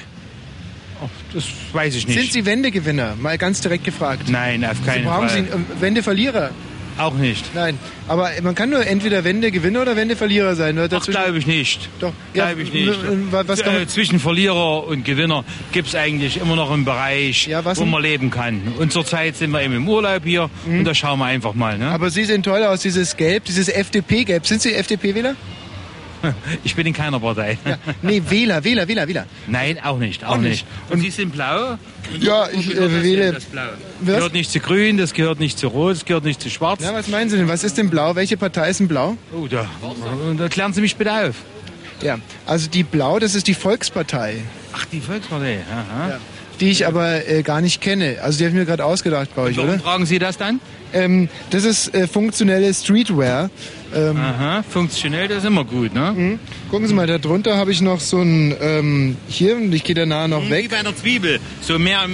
das 1.34 1.46
weiß 1.72 1.96
ich 1.96 2.08
nicht. 2.08 2.20
Sind 2.20 2.34
Sie 2.34 2.46
Wendegewinner? 2.46 3.16
Mal 3.16 3.38
ganz 3.38 3.62
direkt 3.62 3.84
gefragt. 3.84 4.30
Nein, 4.30 4.66
auf 4.66 4.84
keinen 4.86 5.04
Sie 5.04 5.08
brauchen 5.10 5.30
Fall. 5.30 5.44
Sie 5.44 5.50
ähm, 5.52 5.66
Wendeverlierer? 5.80 6.52
Auch 6.98 7.14
nicht. 7.14 7.54
Nein, 7.54 7.78
aber 8.08 8.32
man 8.42 8.56
kann 8.56 8.70
nur 8.70 8.86
entweder 8.86 9.24
Wendegewinner 9.24 9.82
oder 9.82 9.96
Wendeverlierer 9.96 10.56
sein. 10.56 10.78
Oder 10.78 10.98
Ach, 11.00 11.06
glaube 11.06 11.38
ich 11.38 11.48
nicht. 11.48 11.90
Doch. 12.00 12.14
Glaube 12.34 12.62
ich 12.62 12.74
nicht. 12.74 12.92
Was 13.32 13.60
äh, 13.60 13.88
zwischen 13.88 14.20
Verlierer 14.20 14.86
und 14.88 15.06
Gewinner 15.06 15.44
gibt 15.72 15.90
es 15.90 15.96
eigentlich 15.96 16.40
immer 16.40 16.56
noch 16.56 16.72
einen 16.72 16.86
Bereich, 16.86 17.50
was 17.64 17.80
wo 17.80 17.86
man 17.86 18.02
leben 18.02 18.30
kann. 18.30 18.62
Und 18.80 18.92
zurzeit 18.92 19.36
sind 19.36 19.52
wir 19.52 19.62
eben 19.62 19.76
im 19.76 19.88
Urlaub 19.88 20.24
hier 20.24 20.50
und 20.66 20.86
da 20.86 20.94
schauen 20.94 21.20
wir 21.20 21.26
einfach 21.26 21.54
mal. 21.54 21.78
Ne? 21.78 21.86
Mhm. 21.86 21.92
aber 21.92 22.10
Sie 22.10 22.26
sehen 22.26 22.44
toll 22.44 22.64
aus, 22.64 22.82
dieses 22.82 23.16
Gelb, 23.18 23.46
dieses 23.46 23.70
FDP-Gelb. 23.70 24.48
Sind 24.48 24.62
Sie 24.62 24.74
FDP-Wähler? 24.74 25.36
Ich 26.64 26.76
bin 26.76 26.86
in 26.88 26.94
keiner 26.94 27.20
Partei. 27.20 27.58
Nee, 28.02 28.22
Wähler, 28.30 28.64
Wähler, 28.64 28.88
Wähler, 28.88 29.08
Wähler. 29.08 29.26
Nein, 29.48 29.80
auch 29.84 29.98
nicht. 29.98 30.24
Auch, 30.24 30.32
Auch 30.32 30.38
nicht. 30.38 30.66
nicht. 30.66 30.66
Und 30.92 31.02
Sie 31.02 31.10
sind 31.10 31.32
blau? 31.34 31.78
Ja, 32.20 32.48
ich 32.52 32.76
äh, 32.76 33.04
wähle. 33.04 33.34
Das 33.34 33.46
Blau. 33.46 33.64
Was? 34.02 34.16
gehört 34.16 34.34
nicht 34.34 34.52
zu 34.52 34.60
grün, 34.60 34.98
das 34.98 35.14
gehört 35.14 35.40
nicht 35.40 35.58
zu 35.60 35.68
rot, 35.68 35.96
das 35.96 36.06
gehört 36.06 36.24
nicht 36.24 36.42
zu 36.42 36.50
schwarz. 36.50 36.82
Ja, 36.84 36.94
was 36.94 37.08
meinen 37.08 37.30
Sie 37.30 37.38
denn? 37.38 37.48
Was 37.48 37.64
ist 37.64 37.78
denn 37.78 37.90
blau? 37.90 38.16
Welche 38.16 38.38
Partei 38.38 38.70
ist 38.70 38.80
denn 38.80 38.88
blau? 38.88 39.18
Oh, 39.34 39.48
da, 39.48 39.68
da 40.38 40.48
klären 40.50 40.74
Sie 40.74 40.82
mich 40.82 40.96
bitte 40.96 41.12
auf. 41.12 41.36
Ja, 42.02 42.20
also 42.46 42.70
die 42.70 42.84
Blau, 42.84 43.18
das 43.20 43.34
ist 43.34 43.48
die 43.48 43.56
Volkspartei. 43.56 44.36
Ach, 44.74 44.86
die 44.86 45.02
Volkspartei. 45.02 45.60
Aha. 45.72 46.10
Ja. 46.10 46.20
Die 46.60 46.70
ich 46.70 46.86
aber 46.88 47.28
äh, 47.28 47.42
gar 47.44 47.62
nicht 47.62 47.82
kenne. 47.82 48.18
Also 48.22 48.38
die 48.38 48.46
habe 48.46 48.50
ich 48.56 48.60
mir 48.60 48.66
gerade 48.66 48.86
ausgedacht 48.86 49.30
bei 49.36 49.42
euch, 49.44 49.58
Warum 49.58 49.72
oder? 49.72 49.82
tragen 49.82 50.06
Sie 50.06 50.20
das 50.20 50.38
dann? 50.38 50.60
Ähm, 50.94 51.28
das 51.50 51.64
ist 51.64 51.94
äh, 51.94 52.08
funktionelle 52.08 52.72
Streetwear. 52.74 53.50
Ähm, 53.96 54.18
Aha, 54.18 54.64
funktionell, 54.64 55.28
das 55.28 55.40
ist 55.40 55.46
immer 55.46 55.64
gut, 55.64 55.94
ne? 55.94 56.14
Mhm. 56.16 56.40
Gucken 56.70 56.88
Sie 56.88 56.94
mal, 56.94 57.08
da 57.08 57.18
drunter 57.18 57.58
habe 57.58 57.72
ich 57.72 57.82
noch 57.82 58.00
so 58.00 58.20
ein, 58.22 58.56
ähm, 58.60 59.18
hier, 59.28 59.56
und 59.56 59.74
ich 59.74 59.84
gehe 59.84 59.96
danach 59.96 60.28
noch 60.28 60.46
Wie 60.46 60.50
weg. 60.50 60.70
bei 60.70 60.78
einer 60.78 60.96
Zwiebel. 60.96 61.40
So 61.62 61.80
mehr, 61.80 62.06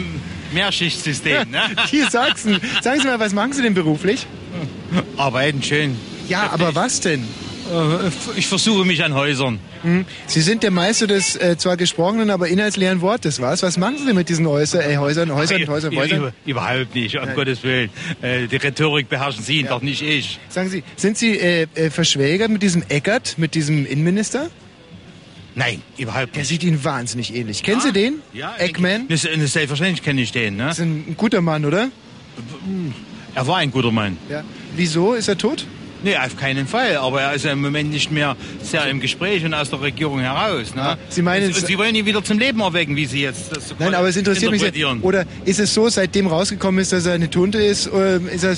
Mehrschichtsystem, 0.54 1.50
ne? 1.52 1.62
Hier, 1.90 2.10
Sachsen. 2.10 2.60
Sagen 2.82 3.02
Sie 3.02 3.08
mal, 3.08 3.20
was 3.20 3.34
machen 3.34 3.54
Sie 3.54 3.62
denn 3.62 3.74
beruflich? 3.74 4.26
Arbeiten 5.18 5.64
schön. 5.64 5.96
Ja, 6.30 6.52
aber 6.52 6.76
was 6.76 7.00
denn? 7.02 7.24
Äh, 7.72 8.10
Ich 8.38 8.48
versuche 8.48 8.86
mich 8.86 9.04
an 9.04 9.14
Häusern. 9.14 9.60
Mhm. 9.84 10.06
Sie 10.28 10.42
sind 10.42 10.64
der 10.64 10.72
Meister 10.72 11.08
des 11.08 11.36
äh, 11.36 11.58
zwar 11.58 11.78
gesprochenen, 11.78 12.30
aber 12.30 12.48
inhaltsleeren 12.48 13.02
Wortes, 13.02 13.42
was? 13.42 13.64
Was 13.64 13.78
machen 13.78 13.98
Sie 13.98 14.06
denn 14.06 14.16
mit 14.16 14.30
diesen 14.30 14.48
Häuser, 14.48 14.88
äh, 14.88 14.98
Häusern, 14.98 15.34
Häusern, 15.34 15.62
Ach, 15.64 15.68
Häusern, 15.70 15.96
Häusern? 15.96 16.18
über- 16.20 16.34
Überhaupt 16.46 16.96
nicht, 16.96 17.18
um 17.18 17.26
Nein. 17.26 17.36
Gottes 17.36 17.64
Willen. 17.64 17.90
Äh, 18.22 18.48
Die 18.48 18.56
Rhetorik 18.58 19.10
beherrschen 19.10 19.44
Sie, 19.44 19.64
doch 19.64 19.82
nicht 19.82 20.02
ich. 20.02 20.40
Sagen 20.50 20.70
Sie, 20.70 20.84
sind 20.96 21.18
Sie 21.18 21.38
äh, 21.38 21.68
äh, 21.76 21.90
verschwägert 21.90 22.50
mit 22.50 22.62
diesem 22.64 22.84
Eckert, 22.90 23.38
mit 23.38 23.56
diesem 23.56 23.86
Innenminister? 23.86 24.50
Nein, 25.56 25.82
überhaupt 25.98 26.34
Der 26.36 26.40
nicht. 26.42 26.50
sieht 26.50 26.64
Ihnen 26.64 26.84
wahnsinnig 26.84 27.36
ähnlich. 27.36 27.62
Kennen 27.62 27.80
Sie 27.82 27.92
den? 27.94 28.16
Ja, 28.34 28.56
Eggman? 28.58 29.08
Das, 29.08 29.22
das 29.22 29.54
selbstverständlich 29.54 30.02
kenne 30.04 30.22
ich 30.22 30.32
den. 30.32 30.56
Ne? 30.58 30.64
Das 30.66 30.80
ist 30.80 30.86
ein 30.86 31.14
guter 31.16 31.42
Mann, 31.42 31.64
oder? 31.66 31.90
Er 33.36 33.48
war 33.48 33.58
ein 33.58 33.72
guter 33.72 33.92
Mann. 33.92 34.18
Ja. 34.30 34.44
Wieso? 34.76 35.14
Ist 35.14 35.28
er 35.28 35.38
tot? 35.38 35.66
Nee, 36.04 36.18
auf 36.18 36.36
keinen 36.38 36.68
Fall. 36.68 36.98
Aber 36.98 37.22
er 37.22 37.34
ist 37.34 37.46
ja 37.46 37.52
im 37.54 37.62
Moment 37.62 37.92
nicht 37.92 38.12
mehr 38.12 38.36
sehr 38.62 38.86
im 38.88 39.00
Gespräch 39.00 39.44
und 39.46 39.54
aus 39.54 39.70
der 39.70 39.82
Regierung 39.82 40.20
heraus. 40.20 40.76
Ne? 40.76 40.98
Sie 41.10 41.22
meinen 41.22 41.50
es- 41.52 41.62
Sie 41.62 41.78
wollen 41.78 41.96
ihn 41.96 42.06
wieder 42.06 42.24
zum 42.24 42.40
Leben 42.40 42.60
erwecken, 42.60 42.96
wie 42.96 43.06
Sie 43.06 43.22
jetzt 43.22 43.56
das 43.56 43.70
so 43.70 43.76
Nein, 43.80 43.94
aber 43.96 44.10
es 44.10 44.18
interessiert 44.18 44.52
mich 44.52 44.62
sehr. 44.62 44.74
Oder 45.02 45.26
ist 45.46 45.60
es 45.60 45.74
so, 45.74 45.88
seitdem 45.90 46.28
rausgekommen 46.28 46.82
ist, 46.82 46.92
dass 46.92 47.06
er 47.06 47.14
eine 47.14 47.30
Tunte 47.30 47.58
ist, 47.60 47.90
ähm, 47.94 48.28
ist 48.28 48.44
er 48.44 48.56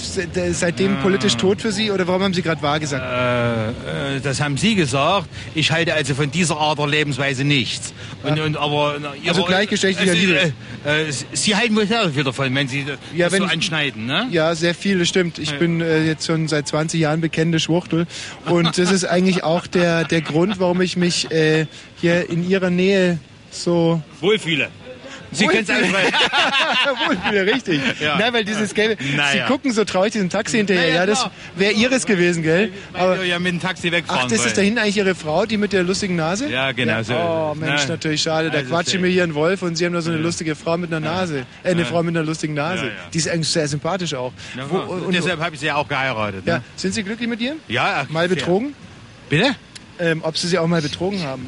seitdem 0.53 0.97
Ah. 0.97 1.01
politisch 1.01 1.35
tot 1.35 1.61
für 1.61 1.71
Sie? 1.71 1.91
Oder 1.91 2.07
warum 2.07 2.23
haben 2.23 2.33
Sie 2.33 2.41
gerade 2.41 2.61
wahr 2.61 2.79
gesagt? 2.79 3.03
Äh, 3.03 4.15
äh, 4.17 4.19
das 4.21 4.41
haben 4.41 4.57
Sie 4.57 4.75
gesagt. 4.75 5.27
Ich 5.53 5.71
halte 5.71 5.93
also 5.93 6.15
von 6.15 6.31
dieser 6.31 6.57
Art 6.57 6.79
der 6.79 6.87
Lebensweise 6.87 7.43
nichts. 7.43 7.93
Und, 8.23 8.39
und, 8.39 8.57
aber, 8.57 8.95
Also 9.27 9.41
Ihre- 9.41 9.47
gleichgeschlechtlicher 9.49 10.13
äh, 10.13 10.17
Sie, 10.17 10.25
Liebe. 10.25 10.53
Äh, 10.85 11.01
äh, 11.09 11.13
Sie 11.33 11.55
halten 11.55 11.75
wohl 11.75 11.85
sehr 11.87 12.09
viel 12.09 12.23
davon, 12.23 12.53
wenn 12.55 12.67
Sie 12.67 12.85
Ja, 13.15 13.25
das 13.25 13.33
wenn 13.33 13.43
so 13.43 13.47
anschneiden, 13.47 14.05
ne? 14.05 14.27
Ja, 14.31 14.55
sehr 14.55 14.73
viele, 14.73 15.05
stimmt. 15.05 15.37
Ich 15.39 15.53
bin 15.59 15.81
äh, 15.81 16.05
jetzt 16.05 16.25
schon 16.25 16.47
seit 16.47 16.67
20 16.67 16.99
Jahren 16.99 17.21
bekennende 17.35 17.59
Schwuchtel. 17.59 18.07
Und 18.45 18.77
das 18.77 18.91
ist 18.91 19.03
eigentlich 19.03 19.43
auch 19.43 19.67
der, 19.67 20.05
der 20.05 20.21
Grund, 20.21 20.57
warum 20.61 20.79
ich 20.79 20.95
mich 20.95 21.29
äh, 21.31 21.65
hier 21.99 22.29
in 22.29 22.47
Ihrer 22.49 22.69
Nähe 22.69 23.19
so 23.51 24.01
Wohlfühle. 24.21 24.69
Sie 25.31 25.47
können 25.47 25.63
es. 25.67 25.69
Wohlfühler, 25.69 27.45
richtig. 27.53 27.81
Ja. 27.99 28.17
Nein, 28.17 28.33
weil 28.33 28.45
dieses 28.45 28.73
gelbe, 28.73 29.01
Naja. 29.15 29.45
Sie 29.47 29.51
gucken 29.51 29.71
so 29.71 29.83
traurig 29.83 30.13
diesem 30.13 30.29
Taxi 30.29 30.57
hinterher. 30.57 30.83
Naja, 30.83 30.95
Ja, 30.95 31.05
das 31.05 31.29
wäre 31.55 31.73
Ihres 31.73 32.05
gewesen, 32.05 32.43
gell? 32.43 32.71
Wir 32.93 33.25
ja 33.25 33.39
mit 33.39 33.53
dem 33.53 33.59
Taxi 33.61 33.91
wegfahren 33.91 34.23
Ach, 34.25 34.29
das 34.29 34.45
ist 34.45 34.51
da 34.53 34.57
wollen. 34.57 34.65
hinten 34.65 34.79
eigentlich 34.79 34.97
Ihre 34.97 35.15
Frau, 35.15 35.45
die 35.45 35.57
mit 35.57 35.73
der 35.73 35.83
lustigen 35.83 36.15
Nase? 36.15 36.49
Ja, 36.49 36.71
genau 36.71 37.01
so. 37.03 37.13
Oh, 37.15 37.55
Mensch, 37.55 37.81
Na, 37.83 37.93
natürlich 37.93 38.21
schade. 38.21 38.49
Da 38.49 38.59
also 38.59 38.69
quatsche 38.69 38.87
ich 38.87 38.91
sehr. 38.93 39.01
mir 39.01 39.07
hier 39.07 39.23
einen 39.23 39.35
Wolf 39.35 39.61
und 39.61 39.75
Sie 39.75 39.85
haben 39.85 39.93
da 39.93 40.01
so 40.01 40.11
eine 40.11 40.19
lustige 40.19 40.55
Frau 40.55 40.77
mit 40.77 40.91
einer 40.93 40.99
Nase. 40.99 41.45
Äh, 41.63 41.71
eine 41.71 41.81
Ja. 41.81 41.87
Frau 41.87 42.03
mit 42.03 42.15
einer 42.15 42.25
lustigen 42.25 42.53
Nase. 42.53 42.83
Ja, 42.85 42.89
ja. 42.89 42.95
Die 43.13 43.17
ist 43.17 43.27
eigentlich 43.29 43.49
sehr 43.49 43.67
sympathisch 43.67 44.13
auch. 44.13 44.31
Ja, 44.55 44.69
Wo- 44.69 44.77
und 44.77 45.13
deshalb 45.13 45.39
habe 45.41 45.55
ich 45.55 45.59
sie 45.61 45.67
ja 45.67 45.75
auch 45.75 45.87
geheiratet. 45.87 46.43
ja. 46.45 46.57
Ne? 46.57 46.63
Sind 46.75 46.93
Sie 46.93 47.03
glücklich 47.03 47.27
mit 47.27 47.41
ihr? 47.41 47.55
Ja, 47.67 48.05
Mal 48.09 48.27
sehr. 48.27 48.35
betrogen? 48.37 48.73
Bitte? 49.29 49.55
Ähm, 49.99 50.21
ob 50.23 50.37
Sie 50.37 50.47
sie 50.47 50.57
auch 50.57 50.67
mal 50.67 50.81
betrogen 50.81 51.23
haben? 51.23 51.45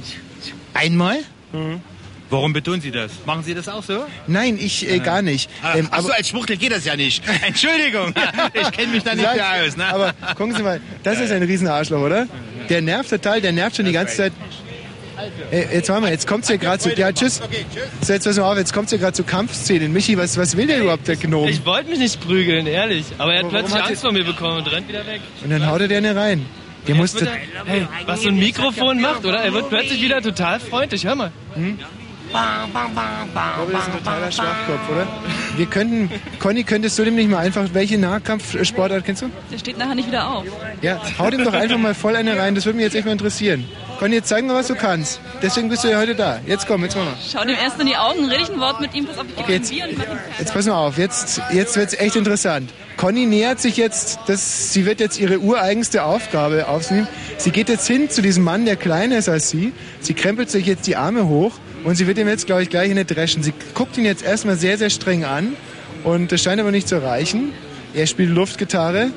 Einmal? 0.73 1.17
Mhm. 1.51 1.81
Warum 2.29 2.51
betonen 2.53 2.81
Sie 2.81 2.91
das? 2.91 3.11
Machen 3.25 3.43
Sie 3.43 3.53
das 3.53 3.69
auch 3.69 3.83
so? 3.83 4.05
Nein, 4.27 4.57
ich 4.59 4.89
äh, 4.89 4.99
gar 4.99 5.21
nicht. 5.21 5.49
Ah, 5.63 5.75
Ähm, 5.77 5.87
ach 5.91 6.01
so, 6.01 6.11
als 6.11 6.27
Schwuchtel 6.29 6.57
geht 6.57 6.71
das 6.73 6.83
ja 6.85 6.95
nicht. 6.95 7.23
Entschuldigung, 7.47 8.13
ich 8.53 8.71
kenne 8.71 8.91
mich 8.91 9.03
da 9.03 9.15
nicht 9.15 9.33
mehr 9.33 9.65
aus. 9.65 9.77
Ne? 9.77 9.85
Aber 9.85 10.13
gucken 10.35 10.53
Sie 10.55 10.63
mal, 10.63 10.81
das 11.03 11.19
ist 11.19 11.31
ein 11.31 11.43
Riesenarschloch, 11.43 12.01
oder? 12.01 12.27
Der 12.69 12.81
nervt 12.81 13.09
total, 13.09 13.39
der 13.39 13.53
nervt 13.53 13.77
schon 13.77 13.85
die 13.85 13.93
ganze 13.93 14.15
Zeit. 14.17 14.33
Äh, 15.51 15.73
jetzt 15.75 15.89
warte 15.89 16.01
mal, 16.03 16.11
jetzt 16.11 16.27
kommt's 16.27 16.47
hier 16.47 16.57
gerade 16.57 16.79
zu. 16.79 16.93
Ja, 16.93 17.11
tschüss. 17.11 17.41
So, 18.01 18.13
jetzt 18.13 18.25
pass 18.25 18.37
mal 18.37 18.51
auf, 18.51 18.57
jetzt 18.57 18.73
kommt's 18.73 18.91
hier 18.91 18.99
gerade 18.99 19.13
zu 19.13 19.23
Kampfszenen. 19.23 19.91
Michi, 19.93 20.17
was, 20.17 20.37
was 20.37 20.55
will 20.57 20.67
der 20.67 20.81
überhaupt, 20.81 21.07
der 21.07 21.15
Gnome? 21.15 21.49
Ich 21.49 21.65
wollte 21.65 21.89
mich 21.89 21.99
nicht 21.99 22.19
prügeln, 22.21 22.67
ehrlich. 22.67 23.05
Aber 23.17 23.33
er 23.33 23.39
hat 23.39 23.45
Aber 23.45 23.53
warum 23.53 23.65
plötzlich 23.65 23.81
hat 23.81 23.89
Angst 23.89 24.01
vor 24.01 24.11
mir 24.11 24.23
bekommen 24.25 24.57
und 24.57 24.71
rennt 24.71 24.87
wieder 24.87 25.05
weg. 25.07 25.21
Und 25.43 25.49
dann 25.49 25.65
haut 25.65 25.81
er 25.81 25.87
dir 25.87 25.97
eine 25.97 26.15
rein. 26.15 26.45
Der 26.87 26.95
musste. 26.95 27.27
hey, 27.65 27.87
was 28.05 28.21
so 28.21 28.29
ein 28.29 28.37
Mikrofon 28.37 29.01
macht, 29.01 29.25
oder? 29.25 29.39
Er 29.39 29.53
wird 29.53 29.69
plötzlich 29.69 30.01
wieder 30.01 30.21
total 30.21 30.59
freundlich. 30.59 31.05
Hör 31.05 31.15
mal. 31.15 31.31
Aber 32.33 33.71
das 33.71 33.81
ist 33.81 33.87
ein 33.87 33.97
totaler 33.97 34.31
Schwachkopf, 34.31 34.89
oder? 34.91 35.07
Wir 35.55 35.65
könnten, 35.65 36.09
Conny, 36.39 36.63
könntest 36.63 36.99
du 36.99 37.05
dem 37.05 37.15
nicht 37.15 37.29
mal 37.29 37.39
einfach, 37.39 37.65
welche 37.73 37.97
Nahkampfsportart 37.97 39.05
kennst 39.05 39.21
du? 39.23 39.29
Der 39.51 39.57
steht 39.57 39.77
nachher 39.77 39.95
nicht 39.95 40.07
wieder 40.07 40.27
auf. 40.29 40.45
Ja, 40.81 40.99
hau 41.17 41.29
dem 41.29 41.43
doch 41.43 41.53
einfach 41.53 41.77
mal 41.77 41.93
voll 41.93 42.15
eine 42.15 42.37
rein, 42.37 42.55
das 42.55 42.65
würde 42.65 42.77
mich 42.77 42.85
jetzt 42.85 42.95
echt 42.95 43.05
mal 43.05 43.11
interessieren. 43.13 43.65
Conny, 43.99 44.15
jetzt 44.15 44.29
zeig 44.29 44.45
mal, 44.45 44.53
was 44.55 44.67
du 44.67 44.75
kannst. 44.75 45.19
Deswegen 45.41 45.69
bist 45.69 45.83
du 45.83 45.87
ja 45.89 45.97
heute 45.97 46.13
da. 46.13 46.39
Jetzt 46.45 46.67
komm, 46.67 46.83
jetzt 46.83 46.95
mach 46.95 47.05
mal. 47.05 47.13
Schau 47.31 47.41
dem 47.43 47.55
erst 47.55 47.79
in 47.79 47.87
die 47.87 47.95
Augen, 47.97 48.25
rede 48.25 48.43
ich 48.43 48.49
ein 48.49 48.59
Wort 48.59 48.79
mit 48.79 48.93
ihm, 48.93 49.07
pass 49.07 49.17
auf, 49.17 49.25
ich 49.27 49.37
Okay, 49.41 49.53
jetzt- 49.53 49.71
Bier 49.71 49.85
und. 49.85 49.97
Jetzt 50.37 50.53
pass 50.53 50.65
mal 50.67 50.75
auf, 50.75 50.97
jetzt, 50.99 51.41
jetzt 51.51 51.75
wird's 51.77 51.95
echt 51.95 52.15
interessant. 52.15 52.69
Conny 52.97 53.25
nähert 53.25 53.59
sich 53.59 53.77
jetzt, 53.77 54.19
das, 54.27 54.71
sie 54.73 54.85
wird 54.85 54.99
jetzt 54.99 55.19
ihre 55.19 55.39
ureigenste 55.39 56.03
Aufgabe 56.03 56.67
aufnehmen. 56.67 57.07
Sie 57.37 57.49
geht 57.51 57.69
jetzt 57.69 57.87
hin 57.87 58.09
zu 58.09 58.21
diesem 58.21 58.43
Mann, 58.43 58.65
der 58.65 58.75
kleiner 58.75 59.17
ist 59.17 59.29
als 59.29 59.49
sie. 59.49 59.71
Sie 59.99 60.13
krempelt 60.13 60.49
sich 60.51 60.65
jetzt 60.67 60.85
die 60.87 60.95
Arme 60.95 61.27
hoch 61.27 61.53
und 61.83 61.95
sie 61.95 62.07
wird 62.07 62.17
ihm 62.17 62.27
jetzt, 62.27 62.45
glaube 62.45 62.63
ich, 62.63 62.69
gleich 62.69 62.91
eine 62.91 63.05
dreschen. 63.05 63.43
Sie 63.43 63.53
guckt 63.73 63.97
ihn 63.97 64.05
jetzt 64.05 64.23
erstmal 64.23 64.57
sehr, 64.57 64.77
sehr 64.77 64.89
streng 64.89 65.23
an 65.23 65.55
und 66.03 66.31
das 66.31 66.41
scheint 66.41 66.59
aber 66.59 66.71
nicht 66.71 66.87
zu 66.87 67.01
reichen. 67.01 67.53
Er 67.93 68.07
spielt 68.07 68.29
Luftgitarre 68.29 69.11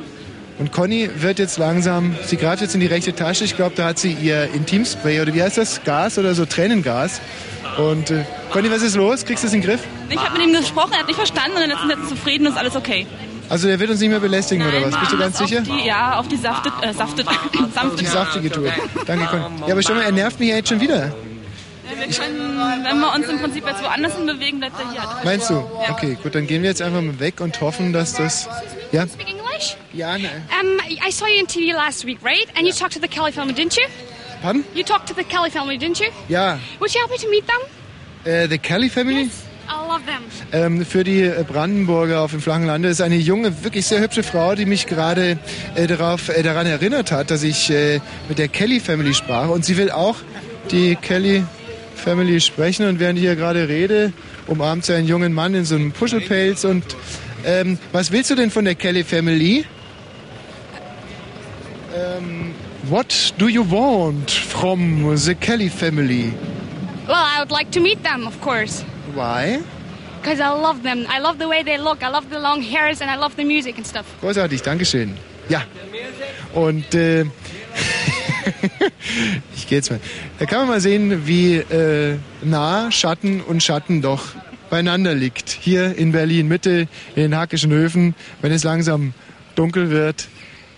und 0.58 0.72
Conny 0.72 1.08
wird 1.16 1.38
jetzt 1.38 1.58
langsam, 1.58 2.14
sie 2.26 2.36
greift 2.36 2.62
jetzt 2.62 2.74
in 2.74 2.80
die 2.80 2.86
rechte 2.86 3.14
Tasche. 3.14 3.44
Ich 3.44 3.56
glaube, 3.56 3.74
da 3.76 3.86
hat 3.86 3.98
sie 3.98 4.12
ihr 4.12 4.48
Intimspray 4.54 5.20
oder 5.20 5.34
wie 5.34 5.42
heißt 5.42 5.58
das? 5.58 5.82
Gas 5.84 6.18
oder 6.18 6.34
so, 6.34 6.44
Tränengas. 6.44 7.20
Und 7.78 8.10
äh, 8.10 8.24
Conny, 8.50 8.70
was 8.70 8.82
ist 8.82 8.96
los? 8.96 9.24
Kriegst 9.24 9.42
du 9.42 9.48
es 9.48 9.54
in 9.54 9.62
den 9.62 9.68
Griff? 9.68 9.80
Ich 10.10 10.18
habe 10.18 10.38
mit 10.38 10.46
ihm 10.46 10.52
gesprochen, 10.52 10.92
er 10.92 11.00
hat 11.00 11.06
nicht 11.06 11.16
verstanden 11.16 11.56
und 11.56 11.62
er 11.62 11.68
ist 11.68 11.98
jetzt 11.98 12.08
zufrieden 12.08 12.46
und 12.46 12.52
ist 12.52 12.58
alles 12.58 12.76
okay. 12.76 13.06
Also 13.48 13.66
der 13.66 13.80
wird 13.80 13.90
uns 13.90 14.00
nicht 14.00 14.10
mehr 14.10 14.20
belästigen 14.20 14.64
oder 14.66 14.82
was? 14.82 15.00
Bist 15.00 15.12
du 15.12 15.18
ganz 15.18 15.38
sicher? 15.38 15.62
Die, 15.62 15.86
ja, 15.86 16.18
auf 16.18 16.28
die 16.28 16.36
saftet, 16.36 16.72
äh, 16.82 16.92
saftet, 16.92 17.26
sanfte 17.74 17.96
Die 17.96 18.06
saftige 18.06 18.50
Tour. 18.50 18.70
Danke, 19.06 19.26
Conny. 19.26 19.44
Ja, 19.66 19.72
aber 19.72 19.82
schau 19.82 19.94
mal, 19.94 20.02
er 20.02 20.12
nervt 20.12 20.38
mich 20.38 20.50
ja 20.50 20.56
jetzt 20.56 20.68
schon 20.68 20.80
wieder. 20.80 21.12
Wir 21.98 22.08
können, 22.08 22.84
wenn 22.84 23.00
wir 23.00 23.14
uns 23.14 23.28
im 23.28 23.38
Prinzip 23.38 23.66
jetzt 23.66 23.82
woanders 23.82 24.16
hin 24.16 24.26
bewegen, 24.26 24.58
bleibt 24.60 24.76
er 24.78 24.90
hier. 24.92 25.02
Meinst 25.24 25.50
du? 25.50 25.54
Ja. 25.54 25.90
Okay, 25.90 26.16
gut, 26.22 26.34
dann 26.34 26.46
gehen 26.46 26.62
wir 26.62 26.70
jetzt 26.70 26.82
einfach 26.82 27.00
mal 27.00 27.18
weg 27.20 27.40
und 27.40 27.60
hoffen, 27.60 27.92
dass 27.92 28.14
das... 28.14 28.48
Ja? 28.92 29.06
Speak 29.06 29.28
English? 29.28 29.76
Ja, 29.92 30.18
ne. 30.18 30.28
Um, 30.60 30.80
I 31.06 31.10
saw 31.10 31.26
you 31.26 31.40
on 31.40 31.46
TV 31.46 31.76
last 31.76 32.04
week, 32.04 32.18
right? 32.22 32.46
And 32.56 32.66
you 32.66 32.72
talked 32.72 32.94
to 32.94 33.00
the 33.00 33.08
Kelly 33.08 33.32
family, 33.32 33.54
didn't 33.54 33.76
you? 33.76 33.86
Pardon? 34.42 34.64
You 34.74 34.82
talked 34.82 35.08
to 35.08 35.14
the 35.14 35.24
Kelly 35.24 35.50
family, 35.50 35.76
didn't 35.76 36.00
you? 36.00 36.10
Ja. 36.28 36.58
Would 36.78 36.94
you 36.94 37.00
help 37.00 37.10
me 37.10 37.18
to 37.18 37.28
meet 37.30 37.46
them? 37.46 37.60
Äh, 38.24 38.48
the 38.48 38.58
Kelly 38.58 38.88
Family? 38.88 39.30
I 39.68 39.86
love 39.86 40.02
them. 40.06 40.22
Ähm, 40.52 40.84
für 40.84 41.04
die 41.04 41.22
äh, 41.22 41.44
Brandenburger 41.46 42.22
auf 42.22 42.32
dem 42.32 42.40
flachen 42.40 42.66
Lande 42.66 42.88
ist 42.88 43.00
eine 43.00 43.16
junge, 43.16 43.62
wirklich 43.62 43.86
sehr 43.86 44.00
hübsche 44.00 44.22
Frau, 44.22 44.54
die 44.54 44.66
mich 44.66 44.86
gerade 44.86 45.38
äh, 45.74 45.86
darauf, 45.86 46.28
äh, 46.28 46.42
daran 46.42 46.66
erinnert 46.66 47.12
hat, 47.12 47.30
dass 47.30 47.42
ich 47.42 47.70
äh, 47.70 48.00
mit 48.28 48.38
der 48.38 48.48
Kelly 48.48 48.80
Family 48.80 49.14
sprach. 49.14 49.48
Und 49.48 49.64
sie 49.64 49.76
will 49.76 49.90
auch 49.90 50.16
die 50.70 50.96
Kelly 50.96 51.44
Family 52.00 52.40
sprechen. 52.40 52.86
Und 52.88 52.98
während 52.98 53.18
ich 53.18 53.24
hier 53.24 53.36
gerade 53.36 53.68
rede, 53.68 54.12
umarmt 54.46 54.84
sie 54.84 54.94
einen 54.94 55.06
jungen 55.06 55.32
Mann 55.32 55.54
in 55.54 55.64
so 55.64 55.76
einem 55.76 55.92
Puschelpelz. 55.92 56.64
Und 56.64 56.84
ähm, 57.44 57.78
was 57.92 58.10
willst 58.10 58.30
du 58.30 58.34
denn 58.34 58.50
von 58.50 58.64
der 58.64 58.74
Kelly 58.74 59.04
Family? 59.04 59.64
Ähm, 61.94 62.54
what 62.88 63.34
do 63.38 63.48
you 63.48 63.64
want 63.70 64.30
from 64.30 65.16
the 65.16 65.34
Kelly 65.34 65.68
Family? 65.68 66.32
Well, 67.06 67.16
I 67.16 67.40
would 67.40 67.50
like 67.50 67.70
to 67.72 67.80
meet 67.80 68.02
them, 68.02 68.26
of 68.26 68.40
course. 68.40 68.84
Why? 69.14 69.60
Because 70.22 70.40
I 70.40 70.50
love 70.50 70.82
them. 70.82 71.06
I 71.08 71.18
love 71.18 71.38
the 71.38 71.48
way 71.48 71.62
they 71.62 71.78
look. 71.78 72.02
I 72.02 72.08
love 72.08 72.26
the 72.30 72.38
long 72.38 72.62
hairs 72.62 73.00
and 73.00 73.10
I 73.10 73.16
love 73.16 73.34
the 73.36 73.44
music 73.44 73.76
and 73.76 73.86
stuff. 73.86 74.04
Großartig, 74.20 74.62
Dankeschön. 74.62 75.16
Ja. 75.48 75.62
Und 76.54 76.94
äh, 76.94 77.24
ich 79.56 79.66
gehe 79.66 79.78
jetzt 79.78 79.90
mal. 79.90 80.00
Da 80.38 80.46
kann 80.46 80.60
man 80.60 80.68
mal 80.68 80.80
sehen, 80.80 81.26
wie 81.26 81.56
äh, 81.56 82.16
nah 82.42 82.90
Schatten 82.90 83.40
und 83.40 83.62
Schatten 83.62 84.02
doch 84.02 84.34
beieinander 84.70 85.14
liegt. 85.14 85.50
Hier 85.50 85.96
in 85.96 86.12
Berlin 86.12 86.48
Mitte, 86.48 86.88
in 87.14 87.22
den 87.22 87.36
Hackischen 87.36 87.72
Höfen, 87.72 88.14
wenn 88.40 88.52
es 88.52 88.64
langsam 88.64 89.12
dunkel 89.54 89.90
wird. 89.90 90.28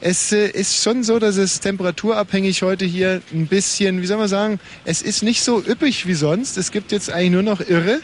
Es 0.01 0.33
äh, 0.33 0.49
ist 0.49 0.83
schon 0.83 1.05
so, 1.05 1.21
dass 1.21 1.37
es 1.37 1.61
temperaturabhängig 1.61 2.63
heute 2.63 2.85
hier 2.85 3.23
ein 3.33 3.47
bisschen, 3.47 4.03
wie 4.03 4.07
soll 4.07 4.17
man 4.19 4.29
sagen, 4.29 4.59
es 4.85 5.01
ist 5.01 5.23
nicht 5.23 5.43
so 5.43 5.63
üppig 5.63 6.07
wie 6.07 6.15
sonst. 6.15 6.57
Es 6.57 6.73
gibt 6.73 6.91
jetzt 6.91 7.13
eigentlich 7.13 7.31
nur 7.31 7.43
noch 7.45 7.61
Irre. 7.61 8.01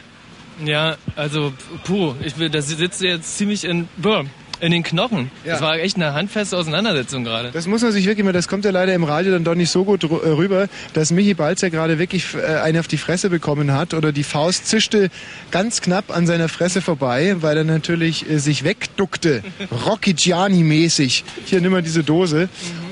Ja, 0.64 0.96
also, 1.16 1.52
puh, 1.84 2.14
ich 2.22 2.38
will, 2.38 2.50
das 2.50 2.68
sitzt 2.68 3.00
jetzt 3.00 3.36
ziemlich 3.36 3.64
in, 3.64 3.88
boah, 3.96 4.24
in 4.60 4.72
den 4.72 4.82
Knochen. 4.82 5.30
Ja. 5.44 5.52
Das 5.52 5.62
war 5.62 5.78
echt 5.78 5.96
eine 5.96 6.12
handfeste 6.14 6.56
Auseinandersetzung 6.56 7.24
gerade. 7.24 7.50
Das 7.52 7.66
muss 7.66 7.82
man 7.82 7.92
sich 7.92 8.06
wirklich 8.06 8.24
mal, 8.24 8.32
das 8.32 8.48
kommt 8.48 8.64
ja 8.64 8.70
leider 8.70 8.94
im 8.94 9.04
Radio 9.04 9.32
dann 9.32 9.44
doch 9.44 9.54
nicht 9.54 9.70
so 9.70 9.84
gut 9.84 10.04
äh, 10.04 10.06
rüber, 10.06 10.68
dass 10.92 11.10
Michi 11.10 11.34
Balzer 11.34 11.70
gerade 11.70 11.98
wirklich 11.98 12.34
äh, 12.34 12.56
eine 12.60 12.80
auf 12.80 12.88
die 12.88 12.98
Fresse 12.98 13.30
bekommen 13.30 13.72
hat 13.72 13.94
oder 13.94 14.12
die 14.12 14.24
Faust 14.24 14.66
zischte 14.66 15.10
ganz 15.50 15.80
knapp 15.80 16.14
an 16.14 16.26
seiner 16.26 16.48
Fresse 16.48 16.80
vorbei, 16.80 17.36
weil 17.40 17.56
er 17.56 17.64
natürlich 17.64 18.28
äh, 18.28 18.38
sich 18.38 18.64
wegduckte, 18.64 19.42
Rocky 19.86 20.14
Gianni-mäßig. 20.14 21.24
Hier 21.44 21.60
nimm 21.60 21.72
mal 21.72 21.82
diese 21.82 22.02
Dose. 22.02 22.48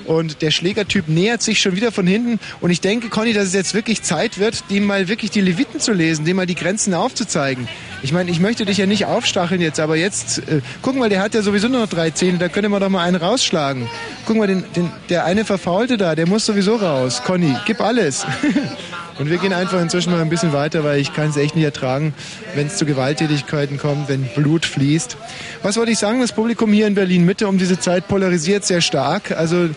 Und 0.06 0.40
der 0.40 0.52
Schlägertyp 0.52 1.08
nähert 1.08 1.42
sich 1.42 1.60
schon 1.60 1.74
wieder 1.74 1.90
von 1.90 2.06
hinten. 2.06 2.38
Und 2.60 2.70
ich 2.70 2.80
denke, 2.80 3.08
Conny, 3.08 3.32
dass 3.32 3.46
es 3.46 3.54
jetzt 3.54 3.74
wirklich 3.74 4.02
Zeit 4.02 4.38
wird, 4.38 4.70
dem 4.70 4.84
mal 4.84 5.08
wirklich 5.08 5.32
die 5.32 5.40
Leviten 5.40 5.80
zu 5.80 5.92
lesen, 5.92 6.24
dem 6.24 6.36
mal 6.36 6.46
die 6.46 6.54
Grenzen 6.54 6.94
aufzuzeigen. 6.94 7.66
Ich 8.02 8.12
meine, 8.12 8.30
ich 8.30 8.40
möchte 8.40 8.64
dich 8.64 8.78
ja 8.78 8.86
nicht 8.86 9.06
aufstacheln 9.06 9.60
jetzt, 9.60 9.80
aber 9.80 9.96
jetzt, 9.96 10.38
äh, 10.48 10.60
guck 10.82 10.96
mal, 10.96 11.08
der 11.08 11.20
hat 11.20 11.34
ja 11.34 11.42
sowieso 11.42 11.68
nur 11.68 11.80
noch 11.80 11.88
drei 11.88 12.10
Zähne, 12.10 12.38
da 12.38 12.48
könnte 12.48 12.68
man 12.68 12.80
doch 12.80 12.88
mal 12.88 13.02
einen 13.02 13.16
rausschlagen. 13.16 13.88
Guck 14.26 14.36
mal, 14.36 14.46
den, 14.46 14.64
den, 14.74 14.90
der 15.08 15.24
eine 15.24 15.44
Verfaulte 15.44 15.96
da, 15.96 16.14
der 16.14 16.26
muss 16.26 16.46
sowieso 16.46 16.76
raus. 16.76 17.22
Conny, 17.24 17.56
gib 17.64 17.80
alles. 17.80 18.26
Und 19.18 19.30
wir 19.30 19.38
gehen 19.38 19.54
einfach 19.54 19.80
inzwischen 19.80 20.12
mal 20.12 20.20
ein 20.20 20.28
bisschen 20.28 20.52
weiter, 20.52 20.84
weil 20.84 21.00
ich 21.00 21.14
kann 21.14 21.30
es 21.30 21.38
echt 21.38 21.56
nicht 21.56 21.64
ertragen, 21.64 22.12
wenn 22.54 22.66
es 22.66 22.76
zu 22.76 22.84
Gewalttätigkeiten 22.84 23.78
kommt, 23.78 24.10
wenn 24.10 24.24
Blut 24.24 24.66
fließt. 24.66 25.16
Was 25.62 25.78
wollte 25.78 25.92
ich 25.92 25.98
sagen? 25.98 26.20
Das 26.20 26.32
Publikum 26.32 26.70
hier 26.70 26.86
in 26.86 26.94
Berlin 26.94 27.24
Mitte 27.24 27.48
um 27.48 27.56
diese 27.56 27.78
Zeit 27.78 28.08
polarisiert 28.08 28.66
sehr 28.66 28.82
stark. 28.82 29.30
Also 29.30 29.70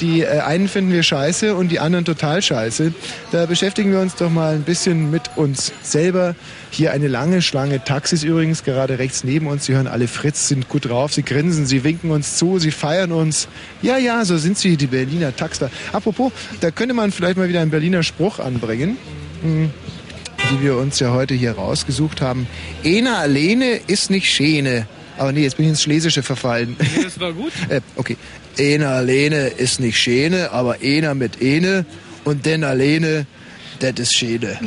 die 0.00 0.22
äh, 0.22 0.40
einen 0.40 0.68
finden 0.68 0.92
wir 0.92 1.02
scheiße 1.02 1.54
und 1.54 1.70
die 1.70 1.80
anderen 1.80 2.04
total 2.04 2.42
scheiße. 2.42 2.92
Da 3.32 3.46
beschäftigen 3.46 3.92
wir 3.92 4.00
uns 4.00 4.14
doch 4.14 4.30
mal 4.30 4.54
ein 4.54 4.62
bisschen 4.62 5.10
mit 5.10 5.36
uns 5.36 5.72
selber. 5.82 6.34
Hier 6.70 6.92
eine 6.92 7.08
lange 7.08 7.42
Schlange 7.42 7.82
Taxis 7.84 8.22
übrigens, 8.22 8.64
gerade 8.64 8.98
rechts 8.98 9.24
neben 9.24 9.46
uns. 9.46 9.66
Sie 9.66 9.74
hören 9.74 9.86
alle 9.86 10.08
Fritz, 10.08 10.48
sind 10.48 10.68
gut 10.68 10.88
drauf, 10.88 11.12
sie 11.12 11.22
grinsen, 11.22 11.66
sie 11.66 11.84
winken 11.84 12.10
uns 12.10 12.36
zu, 12.36 12.58
sie 12.58 12.70
feiern 12.70 13.12
uns. 13.12 13.48
Ja, 13.82 13.98
ja, 13.98 14.24
so 14.24 14.38
sind 14.38 14.58
sie, 14.58 14.76
die 14.76 14.86
Berliner 14.86 15.34
Taxler. 15.34 15.70
Apropos, 15.92 16.32
da 16.60 16.70
könnte 16.70 16.94
man 16.94 17.12
vielleicht 17.12 17.36
mal 17.36 17.48
wieder 17.48 17.60
einen 17.60 17.70
Berliner 17.70 18.02
Spruch 18.02 18.38
anbringen. 18.38 18.96
Hm, 19.42 19.70
die 20.50 20.62
wir 20.62 20.76
uns 20.76 20.98
ja 21.00 21.12
heute 21.12 21.34
hier 21.34 21.52
rausgesucht 21.52 22.20
haben. 22.20 22.46
Ena 22.82 23.18
alleine 23.18 23.80
ist 23.86 24.10
nicht 24.10 24.30
Schäne. 24.30 24.86
Aber 25.20 25.32
nee, 25.32 25.42
jetzt 25.42 25.58
bin 25.58 25.66
ich 25.66 25.70
ins 25.70 25.82
Schlesische 25.82 26.22
verfallen. 26.22 26.76
Das 27.02 27.20
war 27.20 27.32
gut. 27.34 27.52
Äh, 27.68 27.82
okay. 27.96 28.16
Ena 28.60 28.96
alleine 28.96 29.48
ist 29.48 29.80
nicht 29.80 29.96
Schäne, 29.96 30.50
aber 30.52 30.76
einer 30.82 31.14
mit 31.14 31.40
Ene 31.40 31.86
und 32.24 32.44
den 32.44 32.62
alleine, 32.62 33.26
das 33.78 33.94
ist 33.98 34.14
Schäne. 34.14 34.58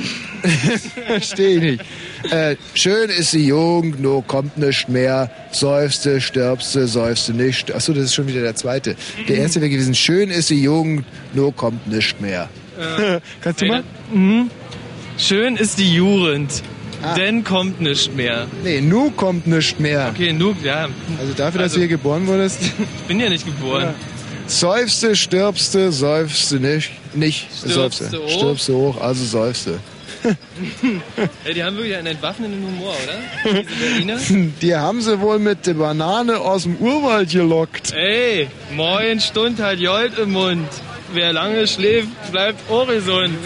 Verstehe 1.08 1.56
ich 1.58 1.62
nicht. 1.62 1.84
Äh, 2.32 2.56
schön 2.74 3.10
ist 3.12 3.34
die 3.34 3.46
Jugend, 3.46 4.02
nur 4.02 4.26
kommt 4.26 4.58
nicht 4.58 4.90
mehr. 4.90 5.30
Seufste, 5.52 6.22
stirbste, 6.22 6.88
seufste 6.88 7.34
nicht. 7.34 7.72
Achso, 7.72 7.94
das 7.94 8.06
ist 8.06 8.16
schon 8.16 8.28
wieder 8.28 8.42
der 8.42 8.56
zweite. 8.56 8.96
Der 9.28 9.38
erste 9.38 9.62
wäre 9.62 9.70
gewesen, 9.70 9.94
schön 9.94 10.32
ist 10.32 10.50
die 10.50 10.64
Jugend, 10.64 11.06
nur 11.34 11.56
kommt 11.56 11.88
nicht 11.88 12.20
mehr. 12.20 12.50
Äh, 12.80 13.20
Kannst 13.42 13.62
du 13.62 13.66
mal? 13.68 13.84
Mhm. 14.12 14.50
Schön 15.20 15.56
ist 15.56 15.78
die 15.78 15.94
Jugend. 15.94 16.64
Denn 17.18 17.44
kommt 17.44 17.82
nicht 17.82 18.16
mehr. 18.16 18.48
Nee, 18.64 18.82
nu 18.82 19.12
kommt 19.12 19.48
nichts 19.48 19.80
mehr. 19.80 20.12
Okay, 20.14 20.34
nu, 20.34 20.54
ja. 20.64 20.88
Also 21.20 21.34
dafür, 21.36 21.62
dass 21.62 21.74
du 21.74 21.80
hier 21.80 21.88
geboren 21.88 22.28
wurdest. 22.28 22.62
Ich 22.64 23.04
bin 23.08 23.20
ja 23.20 23.30
nicht 23.30 23.46
geboren. 23.46 23.94
Säufste, 24.48 25.16
stirbste, 25.16 25.92
seufste 25.92 26.60
nicht. 26.60 26.92
Nicht, 27.14 27.48
Stirbste 27.58 27.74
seufste. 28.06 28.18
hoch. 28.20 28.30
Stirbste 28.30 28.74
hoch, 28.74 29.02
also 29.02 29.26
seufste. 29.26 29.80
Ey, 31.44 31.54
die 31.54 31.64
haben 31.64 31.76
wirklich 31.76 31.96
einen 31.96 32.08
entwaffnenden 32.08 32.62
Humor, 32.66 32.94
oder? 33.04 33.64
Die 34.62 34.76
haben 34.76 35.02
sie 35.02 35.20
wohl 35.20 35.38
mit 35.38 35.66
der 35.68 35.74
Banane 35.74 36.40
aus 36.40 36.64
dem 36.64 36.78
Urwald 36.78 37.30
gelockt. 37.30 37.92
Ey, 37.94 38.48
moin 38.74 39.20
Stund 39.20 39.60
hat 39.60 39.80
Jolt 39.80 40.18
im 40.18 40.32
Mund. 40.32 40.70
Wer 41.14 41.32
lange 41.32 41.68
schläft, 41.68 42.10
bleibt 42.32 42.68
horizont. 42.68 43.38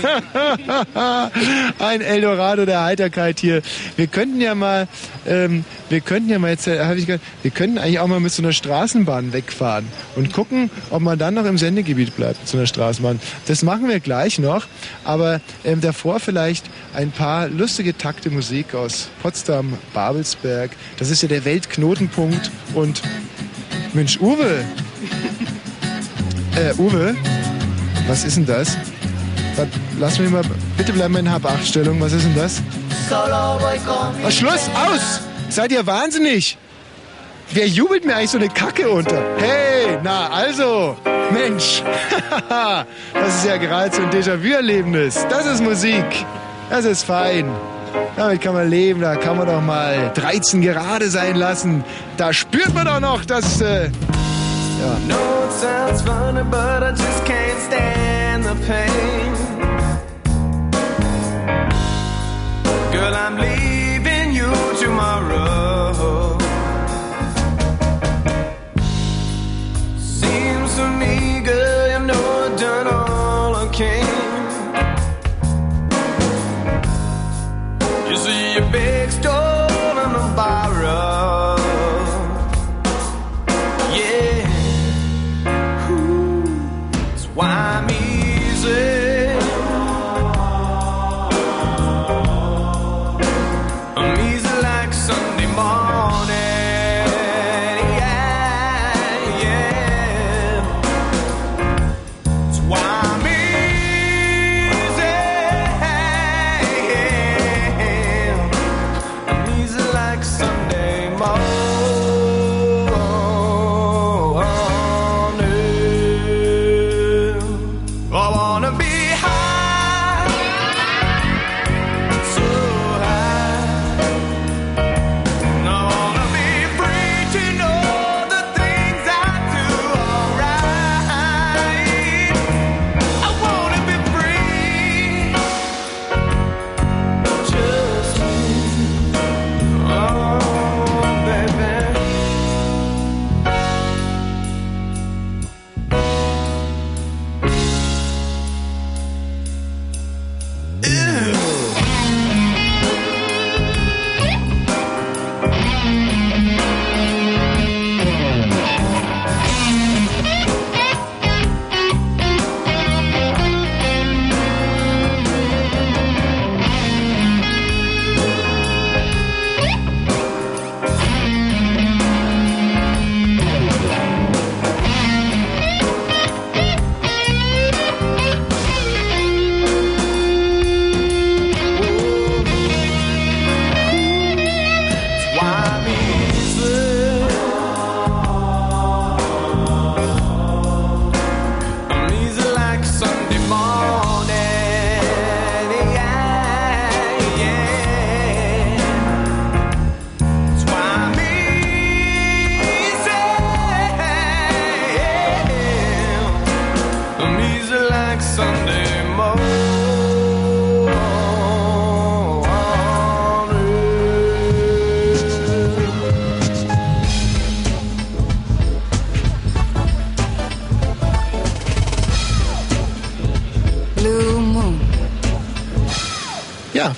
Ein 1.80 1.99
Eldorado 1.99 2.65
der 2.65 2.85
Heiterkeit 2.85 3.41
hier. 3.41 3.61
Wir 3.98 4.07
könnten 4.07 4.39
ja 4.39 4.56
mal, 4.56 4.88
ähm, 5.26 5.65
wir 5.89 5.99
könnten 5.99 6.30
ja 6.30 6.39
mal 6.39 6.52
jetzt, 6.52 6.68
äh, 6.68 6.80
hab 6.80 6.95
ich 6.95 7.07
gedacht, 7.07 7.26
wir 7.41 7.52
könnten 7.52 7.77
eigentlich 7.77 7.99
auch 7.99 8.07
mal 8.07 8.22
mit 8.22 8.31
so 8.31 8.41
einer 8.41 8.53
Straßenbahn 8.53 9.34
wegfahren 9.34 9.85
und 10.15 10.31
gucken, 10.31 10.69
ob 10.91 11.02
man 11.02 11.19
dann 11.19 11.34
noch 11.34 11.44
im 11.44 11.57
Sendegebiet 11.57 12.15
bleibt 12.15 12.39
mit 12.39 12.48
so 12.48 12.57
einer 12.57 12.68
Straßenbahn. 12.68 13.19
Das 13.48 13.64
machen 13.64 13.89
wir 13.89 13.99
gleich 13.99 14.39
noch, 14.39 14.65
aber 15.03 15.41
ähm, 15.65 15.81
davor 15.81 16.22
vielleicht 16.22 16.65
ein 16.94 17.11
paar 17.11 17.49
lustige 17.49 17.98
Takte 17.98 18.30
Musik 18.30 18.76
aus 18.76 19.10
Potsdam, 19.22 19.73
Babelsberg. 19.94 20.72
Das 20.99 21.10
ist 21.10 21.22
ja 21.22 21.27
der 21.27 21.44
Weltknotenpunkt 21.44 22.49
und 22.76 23.02
Mensch, 23.94 24.19
Uwe. 24.22 24.64
Äh, 26.56 26.73
Uwe, 26.80 27.15
was 28.07 28.23
ist 28.23 28.38
denn 28.38 28.45
das? 28.45 28.77
Lass 29.99 30.19
mich 30.19 30.29
mal, 30.29 30.43
bitte 30.77 30.93
bleiben 30.93 31.15
wir 31.15 31.19
in 31.21 31.31
Hab-8-Stellung. 31.31 31.99
Was 31.99 32.13
ist 32.13 32.25
denn 32.25 32.35
das? 32.35 32.61
Oh, 34.25 34.29
Schluss, 34.29 34.69
aus! 34.75 35.21
Seid 35.49 35.71
ihr 35.71 35.85
wahnsinnig? 35.85 36.57
Wer 37.51 37.67
jubelt 37.67 38.05
mir 38.05 38.15
eigentlich 38.15 38.31
so 38.31 38.38
eine 38.38 38.49
Kacke 38.49 38.89
unter? 38.89 39.23
Hey, 39.38 39.97
na 40.03 40.27
also, 40.29 40.97
Mensch, 41.31 41.81
das 42.49 43.35
ist 43.35 43.45
ja 43.45 43.57
geradezu 43.57 44.01
ein 44.01 44.11
Déjà-vu-Erlebnis. 44.11 45.25
Das 45.29 45.45
ist 45.45 45.63
Musik. 45.63 46.05
Das 46.69 46.85
ist 46.85 47.03
fein. 47.03 47.49
Damit 48.17 48.41
kann 48.41 48.53
man 48.53 48.69
leben, 48.69 49.01
da 49.01 49.15
kann 49.15 49.38
man 49.38 49.47
doch 49.47 49.61
mal 49.61 50.11
13 50.15 50.61
gerade 50.61 51.09
sein 51.09 51.35
lassen. 51.35 51.84
Da 52.17 52.34
spürt 52.34 52.73
man 52.73 52.85
doch 52.85 52.99
noch, 52.99 53.25
dass... 53.25 53.61
Äh, 53.61 53.89
ja. 54.79 54.97
No, 55.07 55.43
it 55.45 55.51
sounds 55.51 56.01
funny, 56.01 56.43
but 56.43 56.83
I 56.83 56.91
just 56.91 57.25
can't 57.25 57.59
stand 57.61 58.43
the 58.45 58.55
pain. 58.67 59.33
Girl, 62.93 63.13
I'm 63.13 63.35
leaving 63.37 64.33
you 64.33 64.51
tomorrow. 64.79 66.37
Seems 69.97 70.75
to 70.75 70.87
me, 71.01 71.41
girl, 71.41 71.87
you 71.93 71.99
know 72.07 72.25
I've 72.45 72.59
done 72.59 72.87
all 72.87 73.55
I 73.55 73.67
can. 73.79 74.05
You 78.09 78.15
see 78.17 78.53
your 78.55 78.71
big 78.71 79.11
stone 79.11 79.97
and 80.03 80.15
a 80.15 80.35
borrow. 80.35 80.76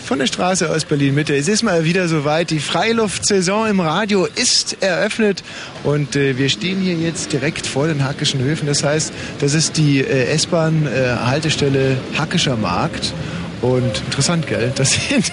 Von 0.09 0.17
der 0.17 0.25
Straße 0.25 0.67
aus 0.67 0.85
Berlin 0.85 1.13
Mitte. 1.13 1.35
Es 1.35 1.47
ist 1.47 1.61
mal 1.61 1.85
wieder 1.85 2.07
soweit. 2.07 2.49
Die 2.49 2.59
Freiluftsaison 2.59 3.67
im 3.67 3.79
Radio 3.79 4.25
ist 4.25 4.81
eröffnet 4.81 5.43
und 5.83 6.15
äh, 6.15 6.35
wir 6.35 6.49
stehen 6.49 6.81
hier 6.81 6.95
jetzt 6.95 7.31
direkt 7.31 7.67
vor 7.67 7.85
den 7.85 8.03
Hackischen 8.03 8.39
Höfen. 8.39 8.65
Das 8.65 8.83
heißt, 8.83 9.13
das 9.39 9.53
ist 9.53 9.77
die 9.77 9.99
äh, 9.99 10.31
S-Bahn-Haltestelle 10.31 11.95
Hackischer 12.17 12.57
Markt. 12.57 13.13
Und 13.61 14.01
interessant, 14.05 14.47
gell? 14.47 14.71
Das 14.79 14.93
sind, 14.93 15.31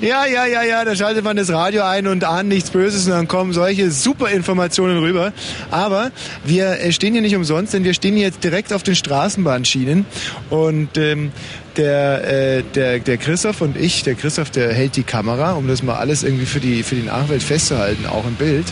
ja, 0.00 0.26
ja, 0.26 0.44
ja, 0.46 0.62
ja, 0.62 0.84
da 0.84 0.94
schaltet 0.94 1.24
man 1.24 1.36
das 1.36 1.50
Radio 1.50 1.82
ein 1.82 2.06
und 2.06 2.24
ahnt 2.24 2.48
nichts 2.48 2.70
Böses 2.70 3.06
und 3.06 3.12
dann 3.12 3.28
kommen 3.28 3.52
solche 3.52 3.90
super 3.90 4.30
Informationen 4.30 4.98
rüber. 4.98 5.32
Aber 5.70 6.10
wir 6.44 6.80
äh, 6.80 6.92
stehen 6.92 7.14
hier 7.14 7.22
nicht 7.22 7.36
umsonst, 7.36 7.72
denn 7.72 7.84
wir 7.84 7.94
stehen 7.94 8.16
jetzt 8.16 8.44
direkt 8.44 8.72
auf 8.72 8.82
den 8.82 8.94
Straßenbahnschienen 8.94 10.04
und 10.50 10.98
ähm, 10.98 11.32
der, 11.76 12.58
äh, 12.58 12.62
der, 12.74 12.98
der 12.98 13.16
Christoph 13.16 13.60
und 13.60 13.76
ich, 13.76 14.02
der 14.02 14.14
Christoph, 14.14 14.50
der 14.50 14.72
hält 14.72 14.96
die 14.96 15.02
Kamera, 15.02 15.52
um 15.52 15.66
das 15.66 15.82
mal 15.82 15.96
alles 15.96 16.22
irgendwie 16.22 16.46
für 16.46 16.60
die, 16.60 16.82
für 16.82 16.94
die 16.94 17.02
Nachwelt 17.02 17.42
festzuhalten, 17.42 18.06
auch 18.06 18.26
im 18.26 18.34
Bild. 18.34 18.66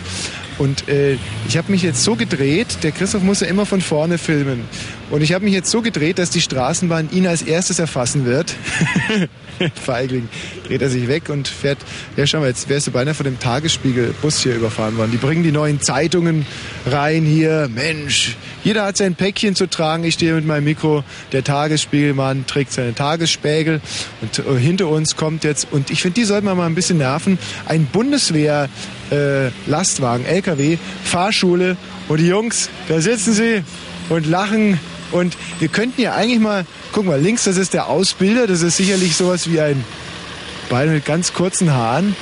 Und 0.59 0.89
äh, 0.89 1.17
ich 1.49 1.57
habe 1.57 1.73
mich 1.73 1.83
jetzt 1.83 2.05
so 2.05 2.15
gedreht, 2.15 2.79
der 2.83 2.93
Christoph 2.93 3.23
muss 3.23 3.41
ja 3.41 3.47
immer 3.47 3.67
von 3.67 3.81
vorne 3.81 4.19
filmen. 4.19 4.65
Und 5.13 5.21
ich 5.21 5.35
habe 5.35 5.45
mich 5.45 5.53
jetzt 5.53 5.71
so 5.71 5.83
gedreht, 5.83 6.19
dass 6.19 6.31
die 6.31 6.41
Straßenbahn 6.41 7.11
ihn 7.13 7.27
als 7.27 7.43
erstes 7.43 7.79
erfassen 7.79 8.25
wird. 8.25 8.55
Feigling. 9.85 10.27
Dreht 10.67 10.81
er 10.81 10.89
sich 10.89 11.07
weg 11.07 11.29
und 11.29 11.49
fährt, 11.49 11.77
ja 12.17 12.27
schau 12.27 12.41
mal, 12.41 12.49
jetzt 12.49 12.71
wärst 12.71 12.87
du 12.87 12.93
beinahe 12.93 13.13
von 13.13 13.25
dem 13.25 13.39
Tagesspiegel-Bus 13.39 14.43
hier 14.43 14.55
überfahren 14.55 14.97
worden. 14.97 15.11
Die 15.11 15.19
bringen 15.19 15.43
die 15.43 15.53
neuen 15.53 15.83
Zeitungen 15.83 16.47
rein 16.87 17.27
hier. 17.27 17.69
Mensch, 17.71 18.39
jeder 18.65 18.87
hat 18.87 18.97
sein 18.97 19.15
Päckchen 19.15 19.55
zu 19.55 19.69
tragen. 19.69 20.03
Ich 20.05 20.15
stehe 20.15 20.33
mit 20.33 20.47
meinem 20.47 20.65
Mikro. 20.65 21.05
Der 21.33 21.45
Tagesspiegelmann 21.45 22.47
trägt 22.47 22.73
seine 22.73 22.95
Tagesspiegel. 22.95 23.83
Und 24.23 24.39
äh, 24.39 24.59
hinter 24.59 24.89
uns 24.89 25.15
kommt 25.15 25.45
jetzt, 25.45 25.69
und 25.71 25.91
ich 25.91 26.01
finde, 26.01 26.21
die 26.21 26.25
sollten 26.25 26.47
wir 26.47 26.55
mal 26.55 26.65
ein 26.65 26.75
bisschen 26.75 26.97
nerven, 26.97 27.39
ein 27.67 27.85
Bundeswehr 27.85 28.71
äh, 29.11 29.49
Lastwagen, 29.67 30.25
LKW, 30.25 30.79
Fahrschule. 31.05 31.77
Und 32.09 32.19
die 32.19 32.29
Jungs, 32.29 32.71
da 32.89 32.99
sitzen 33.03 33.35
sie 33.35 33.63
und 34.09 34.27
lachen. 34.27 34.81
Und 35.13 35.37
wir 35.59 35.69
könnten 35.69 36.01
ja 36.01 36.15
eigentlich 36.15 36.41
mal, 36.41 36.67
guck 36.93 37.05
mal, 37.05 37.21
links, 37.21 37.45
das 37.45 37.57
ist 37.57 37.75
der 37.75 37.87
Ausbilder. 37.87 38.47
Das 38.47 38.63
ist 38.63 38.77
sicherlich 38.77 39.17
sowas 39.17 39.49
wie 39.49 39.61
ein 39.61 39.85
Bein 40.69 40.93
mit 40.93 41.05
ganz 41.05 41.33
kurzen 41.33 41.73
Haaren. 41.73 42.17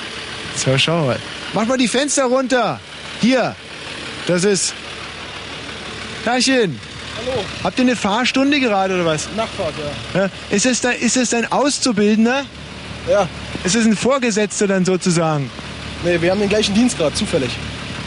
So, 0.57 0.77
schau 0.77 1.07
mal. 1.07 1.19
Mach 1.55 1.67
mal 1.67 1.79
die 1.79 1.89
Fenster 1.89 2.25
runter. 2.25 2.81
Hier. 3.21 3.55
Das 4.27 4.45
ist. 4.45 4.75
Tachchen. 6.25 6.79
Hallo. 7.17 7.45
Habt 7.65 7.79
ihr 7.79 7.85
eine 7.85 7.97
Fahrstunde 7.97 8.61
gerade 8.61 8.95
oder 8.95 9.07
was? 9.07 9.29
Nachtfahrt, 9.37 9.75
ja. 10.15 10.23
Ja. 10.23 10.31
Ist 10.51 10.67
es, 10.67 10.81
da, 10.81 10.91
ist 10.91 11.17
es 11.17 11.33
ein 11.35 11.51
Auszubildender? 11.51 12.45
Ja. 13.09 13.29
Ist 13.65 13.77
es 13.77 13.87
ein 13.87 13.97
Vorgesetzter 13.97 14.67
dann 14.67 14.85
sozusagen? 14.85 15.51
Nee, 16.05 16.21
wir 16.21 16.31
haben 16.31 16.41
den 16.41 16.49
gleichen 16.49 16.75
Dienstgrad, 16.75 17.17
zufällig. 17.17 17.51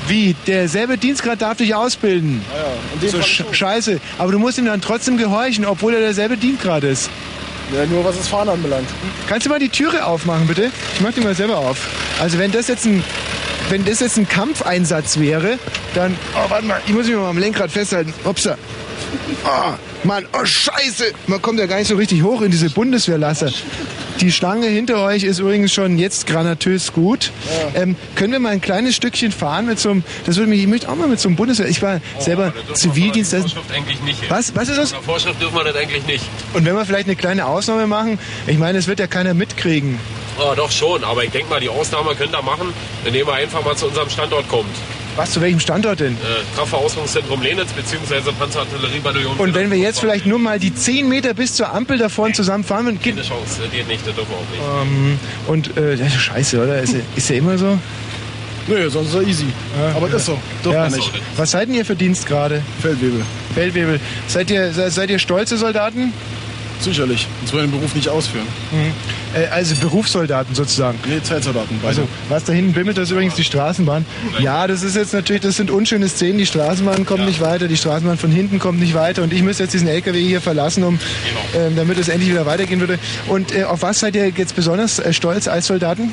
Wie? 0.08 0.36
Derselbe 0.48 0.98
Dienstgrad 0.98 1.42
darf 1.42 1.58
dich 1.58 1.76
ausbilden? 1.76 2.42
Ja, 2.54 3.06
ja. 3.06 3.10
So 3.12 3.22
sch 3.22 3.38
schon. 3.38 3.54
scheiße. 3.54 4.00
Aber 4.18 4.32
du 4.32 4.40
musst 4.40 4.58
ihm 4.58 4.66
dann 4.66 4.82
trotzdem 4.82 5.18
gehorchen, 5.18 5.66
obwohl 5.66 5.94
er 5.94 6.00
derselbe 6.02 6.38
Dienstgrad 6.38 6.84
ist. 6.84 7.10
Ja, 7.74 7.86
nur 7.86 8.04
was 8.04 8.18
das 8.18 8.28
Fahren 8.28 8.50
anbelangt. 8.50 8.88
Kannst 9.28 9.46
du 9.46 9.50
mal 9.50 9.60
die 9.60 9.70
Türe 9.70 10.06
aufmachen, 10.06 10.48
bitte? 10.48 10.70
Ich 10.96 11.02
mach 11.02 11.14
die 11.14 11.22
mal 11.22 11.34
selber 11.34 11.58
auf. 11.58 11.78
Also 12.20 12.38
wenn 12.38 12.52
das 12.52 12.68
jetzt 12.68 12.86
ein, 12.86 13.04
wenn 13.70 13.86
das 13.86 14.02
jetzt 14.02 14.18
ein 14.18 14.28
Kampfeinsatz 14.28 15.18
wäre, 15.18 15.58
dann. 15.96 16.16
Oh, 16.36 16.50
warte 16.50 16.66
mal, 16.66 16.82
ich 16.86 16.94
muss 16.94 17.08
mich 17.08 17.16
mal 17.16 17.30
am 17.30 17.38
Lenkrad 17.38 17.72
festhalten. 17.72 18.14
Upsa. 18.26 18.58
Oh, 19.46 19.74
Mann, 20.04 20.26
oh 20.34 20.44
Scheiße! 20.46 21.14
Man 21.28 21.42
kommt 21.42 21.60
ja 21.60 21.66
gar 21.66 21.78
nicht 21.78 21.88
so 21.88 21.96
richtig 21.96 22.24
hoch 22.24 22.42
in 22.42 22.52
diese 22.52 22.70
Bundeswehrlasse. 22.70 23.54
Die 24.24 24.32
Schlange 24.32 24.68
hinter 24.68 25.04
euch 25.04 25.24
ist 25.24 25.40
übrigens 25.40 25.74
schon 25.74 25.98
jetzt 25.98 26.28
granatös 26.28 26.94
gut. 26.94 27.34
Ähm, 27.76 27.98
können 28.16 28.32
wir 28.32 28.40
mal 28.40 28.54
ein 28.54 28.62
kleines 28.62 28.96
Stückchen 28.96 29.34
fahren 29.34 29.66
mit 29.66 29.80
so 29.80 29.90
einem, 29.90 30.04
das 30.26 30.38
würde 30.38 30.50
mich, 30.50 30.62
ich 30.62 30.68
möchte 30.68 30.88
auch 30.88 30.96
mal 30.96 31.10
mit 31.10 31.20
so 31.20 31.28
einem 31.28 31.36
Bundeswehr, 31.36 31.68
ich 31.68 31.82
war 31.82 32.00
selber 32.20 32.54
Zivildienst. 32.74 33.36
Vorschrift 33.36 33.70
eigentlich 33.74 34.02
nicht. 34.04 34.32
Was? 34.32 34.56
Was 34.56 34.70
ist 34.70 34.78
das? 34.78 34.94
Nach 34.94 35.02
Vorschrift 35.02 35.42
dürfen 35.42 35.58
wir 35.58 35.66
das 35.66 35.76
eigentlich 35.76 36.08
nicht. 36.08 36.24
Und 36.54 36.64
wenn 36.64 36.74
wir 36.74 36.86
vielleicht 36.86 37.08
eine 37.08 37.18
kleine 37.18 37.46
Ausnahme 37.46 37.86
machen, 37.86 38.18
ich 38.48 38.58
meine, 38.58 38.78
es 38.78 38.88
wird 38.88 39.02
ja 39.02 39.08
keiner 39.08 39.34
mitkriegen. 39.34 40.00
Oh, 40.40 40.54
doch 40.56 40.72
schon, 40.72 41.04
aber 41.04 41.26
ich 41.26 41.32
denke 41.32 41.50
mal, 41.50 41.60
die 41.60 41.68
Ausnahme 41.68 42.16
könnt 42.16 42.34
ihr 42.34 42.42
machen, 42.42 42.74
indem 43.04 43.28
ihr 43.28 43.34
einfach 43.34 43.66
mal 43.66 43.76
zu 43.76 43.88
unserem 43.88 44.10
Standort 44.10 44.48
kommt. 44.48 44.74
Was, 45.16 45.32
zu 45.32 45.42
welchem 45.42 45.60
Standort 45.60 46.00
denn? 46.00 46.14
Äh, 46.14 46.18
Kraftverauslungszentrum 46.56 47.42
Lenitz 47.42 47.72
bzw. 47.72 48.32
Panzerartilleriebataillon. 48.32 49.38
Und 49.38 49.54
wenn 49.54 49.70
wir 49.70 49.78
jetzt 49.78 50.00
vielleicht 50.00 50.26
nur 50.26 50.40
mal 50.40 50.58
die 50.60 50.74
10 50.74 51.08
Meter 51.08 51.34
bis 51.36 51.54
zur 51.56 51.72
Ampel 51.74 51.98
da 52.00 52.10
vorne 52.10 52.34
zusammenfahren 52.34 52.88
und 52.88 53.04
Keine 53.04 53.22
Chance, 53.22 53.62
das 53.62 53.72
geht 53.72 53.88
nicht, 53.88 54.06
das 54.08 54.16
dürfen 54.16 54.32
wir 54.32 54.38
auch 54.38 54.84
nicht. 54.86 54.92
ähm, 54.92 55.20
und 55.48 55.78
äh, 55.78 55.96
das 55.98 56.08
ist 56.08 56.22
scheiße, 56.22 56.64
oder? 56.64 56.80
Ist, 56.82 56.96
ist 57.16 57.30
ja 57.30 57.36
immer 57.36 57.58
so? 57.58 57.78
Nö, 58.68 58.90
sonst 58.90 59.10
ist 59.10 59.16
er 59.16 59.22
easy. 59.24 59.46
Aber 59.94 60.08
das 60.08 60.22
ist 60.22 60.26
so. 60.28 60.40
Dürfen 60.64 60.78
Ja. 60.78 60.90
wir 60.90 60.96
nicht. 60.98 61.12
Was 61.36 61.52
seid 61.52 61.68
denn 61.68 61.76
ihr 61.76 61.86
für 61.86 61.96
Dienst 61.98 62.26
gerade? 62.26 62.62
Feldwebel. 62.82 63.22
Feldwebel. 63.54 64.00
Seid 64.28 64.50
ihr, 64.50 64.72
se- 64.72 64.90
seid 64.90 65.10
ihr 65.10 65.20
stolze 65.20 65.58
Soldaten? 65.58 66.14
Sicherlich. 66.84 67.28
Sonst 67.42 67.54
wir 67.54 67.62
den 67.62 67.72
Beruf 67.72 67.96
nicht 67.96 68.10
ausführen. 68.10 68.46
Äh, 69.34 69.48
also 69.48 69.74
Berufssoldaten 69.76 70.54
sozusagen. 70.54 71.00
Nee, 71.08 71.22
Zeitsoldaten. 71.24 71.78
beide. 71.82 71.88
Also, 72.02 72.08
was 72.30 72.44
da 72.44 72.52
hinten 72.54 72.74
bimmelt, 72.74 72.98
das 72.98 73.06
ist 73.06 73.12
übrigens 73.12 73.36
die 73.36 73.44
Straßenbahn. 73.46 74.06
Ja, 74.40 74.68
das 74.68 74.84
ist 74.84 74.96
jetzt 74.96 75.14
natürlich, 75.14 75.42
das 75.42 75.56
sind 75.56 75.72
unschöne 75.72 76.10
Szenen. 76.10 76.38
Die 76.40 76.46
Straßenbahn 76.46 77.06
kommt 77.06 77.26
nicht 77.26 77.40
weiter, 77.40 77.68
die 77.70 77.78
Straßenbahn 77.78 78.18
von 78.18 78.32
hinten 78.32 78.60
kommt 78.60 78.80
nicht 78.82 78.94
weiter 78.94 79.24
und 79.24 79.32
ich 79.32 79.42
müsste 79.44 79.64
jetzt 79.64 79.74
diesen 79.74 79.88
LKW 79.88 80.20
hier 80.22 80.42
verlassen, 80.42 80.84
um, 80.84 81.00
ähm, 81.56 81.76
damit 81.78 81.98
es 81.98 82.10
endlich 82.10 82.30
wieder 82.32 82.46
weitergehen 82.46 82.80
würde. 82.82 83.00
Und 83.28 83.56
äh, 83.56 83.64
auf 83.64 83.82
was 83.82 84.00
seid 84.02 84.16
ihr 84.16 84.28
jetzt 84.30 84.56
besonders 84.56 85.00
äh, 85.00 85.14
stolz 85.14 85.48
als 85.48 85.68
Soldaten? 85.68 86.12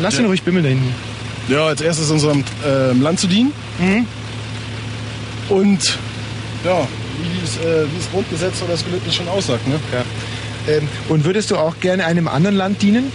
Lass 0.00 0.14
ihn 0.14 0.22
Ja. 0.22 0.28
ruhig 0.28 0.42
bimmeln 0.42 0.64
da 0.64 0.70
hinten. 0.70 0.94
Ja, 1.48 1.66
als 1.66 1.80
erstes 1.82 2.10
unserem 2.10 2.42
ähm, 2.66 3.02
Land 3.02 3.20
zu 3.20 3.26
dienen. 3.26 3.52
Mhm. 3.78 4.06
Und 5.54 5.98
ja, 6.64 6.86
es, 7.50 7.64
äh, 7.64 7.84
wie 7.84 7.96
das 7.98 8.10
Grundgesetz 8.10 8.62
oder 8.62 8.72
das 8.72 8.84
Gelübde 8.84 9.12
schon 9.12 9.28
aussagt. 9.28 9.66
Ne? 9.68 9.74
Ja. 9.92 10.74
Ähm, 10.74 10.88
und 11.08 11.24
würdest 11.24 11.50
du 11.50 11.56
auch 11.56 11.74
gerne 11.80 12.04
einem 12.04 12.28
anderen 12.28 12.56
Land 12.56 12.82
dienen? 12.82 13.10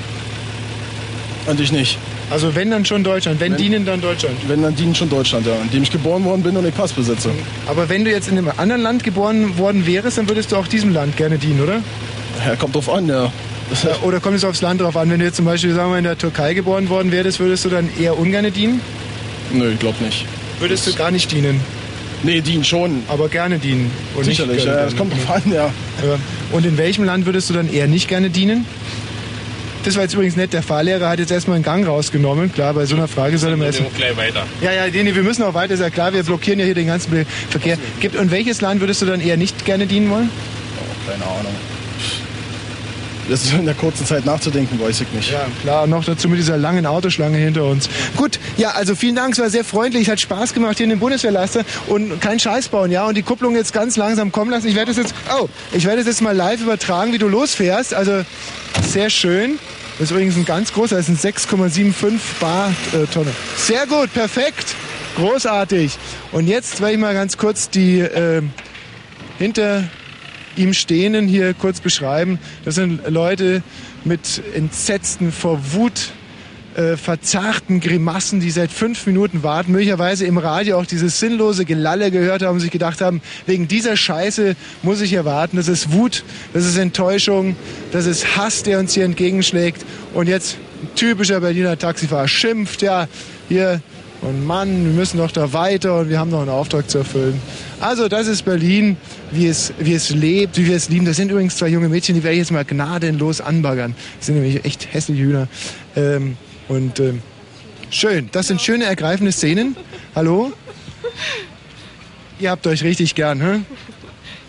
Eigentlich 1.47 1.71
nicht. 1.71 1.97
Also 2.31 2.55
wenn 2.55 2.71
dann 2.71 2.83
schon 2.85 3.03
Deutschland, 3.03 3.39
wenn, 3.39 3.51
Wenn- 3.51 3.57
dienen 3.61 3.85
dann 3.85 4.01
Deutschland. 4.01 4.35
Wenn, 4.47 4.63
dann 4.63 4.75
dienen 4.75 4.95
schon 4.95 5.09
Deutschland, 5.09 5.45
ja. 5.45 5.53
In 5.61 5.69
dem 5.69 5.83
ich 5.83 5.91
geboren 5.91 6.23
worden 6.25 6.41
bin 6.41 6.57
und 6.57 6.63
den 6.63 6.73
Pass 6.73 6.91
besitze. 6.91 7.29
Aber 7.67 7.87
wenn 7.87 8.03
du 8.03 8.09
jetzt 8.11 8.27
in 8.27 8.37
einem 8.37 8.51
anderen 8.57 8.81
Land 8.81 9.03
geboren 9.03 9.57
worden 9.59 9.85
wärst, 9.85 10.17
dann 10.17 10.27
würdest 10.27 10.51
du 10.51 10.55
auch 10.55 10.67
diesem 10.67 10.91
Land 10.91 11.17
gerne 11.17 11.37
dienen, 11.37 11.61
oder? 11.61 11.81
Ja, 12.45 12.55
kommt 12.55 12.73
drauf 12.75 12.89
an, 12.89 13.07
ja. 13.07 13.31
Ja, 13.83 13.95
Oder 14.03 14.19
kommt 14.19 14.35
es 14.35 14.43
aufs 14.43 14.61
Land 14.61 14.81
drauf 14.81 14.95
an? 14.97 15.09
Wenn 15.09 15.19
du 15.19 15.25
jetzt 15.25 15.37
zum 15.37 15.45
Beispiel 15.45 15.73
sagen 15.73 15.91
wir, 15.91 15.97
in 15.97 16.03
der 16.03 16.17
Türkei 16.17 16.53
geboren 16.53 16.89
worden 16.89 17.11
wärst, 17.11 17.39
würdest 17.39 17.65
du 17.65 17.69
dann 17.69 17.89
eher 17.99 18.17
ungern 18.17 18.51
dienen? 18.53 18.79
Nö, 19.51 19.71
ich 19.71 19.79
glaube 19.79 20.03
nicht. 20.03 20.25
Würdest 20.59 20.85
du 20.87 20.93
gar 20.93 21.09
nicht 21.11 21.31
dienen? 21.31 21.59
Nee, 22.23 22.41
dienen 22.41 22.63
schon. 22.63 23.03
Aber 23.07 23.29
gerne 23.29 23.59
dienen. 23.59 23.91
Sicherlich, 24.21 24.63
gerne 24.63 24.79
ja, 24.79 24.85
das 24.85 24.95
kommt 24.95 25.13
drauf 25.13 25.29
an, 25.29 25.51
ja. 25.51 25.69
Und 26.51 26.65
in 26.65 26.77
welchem 26.77 27.03
Land 27.03 27.25
würdest 27.25 27.49
du 27.49 27.53
dann 27.53 27.71
eher 27.71 27.87
nicht 27.87 28.07
gerne 28.07 28.29
dienen? 28.29 28.65
Das 29.83 29.95
war 29.95 30.01
jetzt 30.01 30.15
übrigens 30.15 30.35
nett. 30.35 30.51
Der 30.51 30.63
Fahrlehrer 30.63 31.09
hat 31.09 31.19
jetzt 31.19 31.31
erstmal 31.31 31.55
einen 31.55 31.63
Gang 31.63 31.85
rausgenommen. 31.87 32.51
Klar, 32.51 32.73
bei 32.73 32.87
so 32.87 32.95
einer 32.95 33.07
Frage 33.07 33.37
sollte 33.37 33.55
man 33.55 33.67
erst. 33.67 33.81
Dann 33.81 33.87
gleich 33.95 34.17
weiter. 34.17 34.43
Ja, 34.61 34.71
ja, 34.71 34.87
nee, 34.91 35.03
nee, 35.03 35.13
wir 35.13 35.21
müssen 35.21 35.43
auch 35.43 35.53
weiter, 35.53 35.75
ist 35.75 35.79
ja 35.79 35.91
klar. 35.91 36.11
Wir 36.11 36.23
blockieren 36.23 36.59
ja 36.59 36.65
hier 36.65 36.73
den 36.73 36.87
ganzen 36.87 37.25
Verkehr. 37.49 37.77
Gibt, 37.99 38.15
und 38.15 38.31
welches 38.31 38.61
Land 38.61 38.81
würdest 38.81 39.03
du 39.03 39.05
dann 39.05 39.21
eher 39.21 39.37
nicht 39.37 39.63
gerne 39.65 39.85
dienen 39.85 40.09
wollen? 40.09 40.31
Keine 41.07 41.23
Ahnung. 41.23 41.53
Das 43.27 43.43
ist 43.43 43.53
in 43.53 43.65
der 43.65 43.73
kurzen 43.73 44.05
Zeit 44.05 44.25
nachzudenken, 44.25 44.79
weiß 44.79 45.01
ich 45.01 45.11
nicht. 45.11 45.31
Ja, 45.31 45.47
klar, 45.61 45.87
noch 45.87 46.05
dazu 46.05 46.29
mit 46.29 46.37
dieser 46.37 46.57
langen 46.57 46.85
Autoschlange 46.85 47.37
hinter 47.37 47.65
uns. 47.65 47.89
Gut, 48.15 48.39
ja, 48.57 48.71
also 48.71 48.93
vielen 48.93 49.15
Dank, 49.15 49.33
es 49.33 49.39
war 49.39 49.49
sehr 49.49 49.63
freundlich, 49.63 50.03
es 50.03 50.11
hat 50.11 50.21
Spaß 50.21 50.53
gemacht 50.53 50.77
hier 50.77 50.83
in 50.83 50.91
dem 50.91 50.99
Bundeswehrlaster 50.99 51.63
und 51.87 52.21
kein 52.21 52.39
Scheiß 52.39 52.67
bauen, 52.67 52.91
ja, 52.91 53.05
und 53.05 53.15
die 53.15 53.23
Kupplung 53.23 53.55
jetzt 53.55 53.73
ganz 53.73 53.97
langsam 53.97 54.31
kommen 54.31 54.51
lassen. 54.51 54.67
Ich 54.67 54.75
werde 54.75 54.91
das 54.91 54.97
jetzt, 54.97 55.15
oh, 55.39 55.49
ich 55.71 55.85
werde 55.85 55.97
das 55.99 56.07
jetzt 56.07 56.21
mal 56.21 56.35
live 56.35 56.61
übertragen, 56.61 57.13
wie 57.13 57.17
du 57.17 57.27
losfährst, 57.27 57.93
also 57.93 58.23
sehr 58.87 59.09
schön. 59.09 59.57
Das 59.97 60.05
ist 60.05 60.11
übrigens 60.11 60.35
ein 60.35 60.45
ganz 60.45 60.73
großer, 60.73 60.97
das 60.97 61.07
sind 61.07 61.19
6,75 61.19 62.19
Bar 62.39 62.73
äh, 62.93 63.05
Tonne. 63.07 63.31
Sehr 63.57 63.87
gut, 63.87 64.13
perfekt, 64.13 64.75
großartig. 65.15 65.97
Und 66.31 66.47
jetzt 66.47 66.79
werde 66.81 66.93
ich 66.93 66.99
mal 66.99 67.13
ganz 67.13 67.37
kurz 67.37 67.69
die 67.69 67.99
äh, 67.99 68.41
hinter 69.39 69.85
ihm 70.57 70.73
Stehenden 70.73 71.27
hier 71.27 71.53
kurz 71.53 71.79
beschreiben. 71.79 72.39
Das 72.63 72.75
sind 72.75 73.01
Leute 73.09 73.63
mit 74.03 74.41
entsetzten, 74.53 75.31
vor 75.31 75.59
Wut 75.73 76.11
äh, 76.75 76.97
verzerrten 76.97 77.79
Grimassen, 77.79 78.39
die 78.39 78.51
seit 78.51 78.71
fünf 78.71 79.05
Minuten 79.05 79.43
warten, 79.43 79.71
möglicherweise 79.71 80.25
im 80.25 80.37
Radio 80.37 80.77
auch 80.77 80.85
dieses 80.85 81.19
sinnlose 81.19 81.63
Gelalle 81.63 82.11
gehört 82.11 82.41
haben 82.41 82.55
und 82.55 82.59
sich 82.59 82.71
gedacht 82.71 83.01
haben, 83.01 83.21
wegen 83.45 83.67
dieser 83.67 83.95
Scheiße 83.95 84.55
muss 84.83 85.01
ich 85.01 85.13
erwarten. 85.13 85.57
Das 85.57 85.67
ist 85.67 85.93
Wut, 85.93 86.23
das 86.53 86.65
ist 86.65 86.77
Enttäuschung, 86.77 87.55
das 87.91 88.05
ist 88.05 88.35
Hass, 88.35 88.63
der 88.63 88.79
uns 88.79 88.93
hier 88.93 89.05
entgegenschlägt. 89.05 89.85
Und 90.13 90.27
jetzt 90.27 90.57
ein 90.83 90.89
typischer 90.95 91.39
Berliner 91.39 91.77
Taxifahrer 91.77 92.27
schimpft, 92.27 92.81
ja, 92.81 93.07
hier, 93.47 93.81
und 94.21 94.45
Mann, 94.45 94.85
wir 94.85 94.93
müssen 94.93 95.17
doch 95.17 95.31
da 95.31 95.53
weiter 95.53 95.99
und 95.99 96.09
wir 96.09 96.19
haben 96.19 96.31
noch 96.31 96.41
einen 96.41 96.49
Auftrag 96.49 96.89
zu 96.89 96.99
erfüllen. 96.99 97.39
Also 97.79 98.07
das 98.07 98.27
ist 98.27 98.43
Berlin, 98.43 98.97
wie 99.31 99.47
es, 99.47 99.73
wie 99.79 99.93
es 99.93 100.09
lebt, 100.09 100.57
wie 100.57 100.65
wir 100.65 100.75
es 100.75 100.89
lieben. 100.89 101.05
Das 101.05 101.17
sind 101.17 101.31
übrigens 101.31 101.57
zwei 101.57 101.67
junge 101.67 101.89
Mädchen, 101.89 102.15
die 102.15 102.23
werde 102.23 102.33
ich 102.33 102.39
jetzt 102.39 102.51
mal 102.51 102.65
gnadenlos 102.65 103.41
anbaggern. 103.41 103.95
Das 104.17 104.27
sind 104.27 104.35
nämlich 104.35 104.65
echt 104.65 104.93
hässliche 104.93 105.21
Hühner. 105.21 105.47
Ähm, 105.95 106.37
und 106.67 106.99
ähm, 106.99 107.21
schön, 107.89 108.29
das 108.31 108.47
sind 108.47 108.61
schöne, 108.61 108.85
ergreifende 108.85 109.31
Szenen. 109.31 109.75
Hallo? 110.15 110.53
Ihr 112.39 112.51
habt 112.51 112.65
euch 112.67 112.83
richtig 112.83 113.15
gern, 113.15 113.41
hä? 113.41 113.61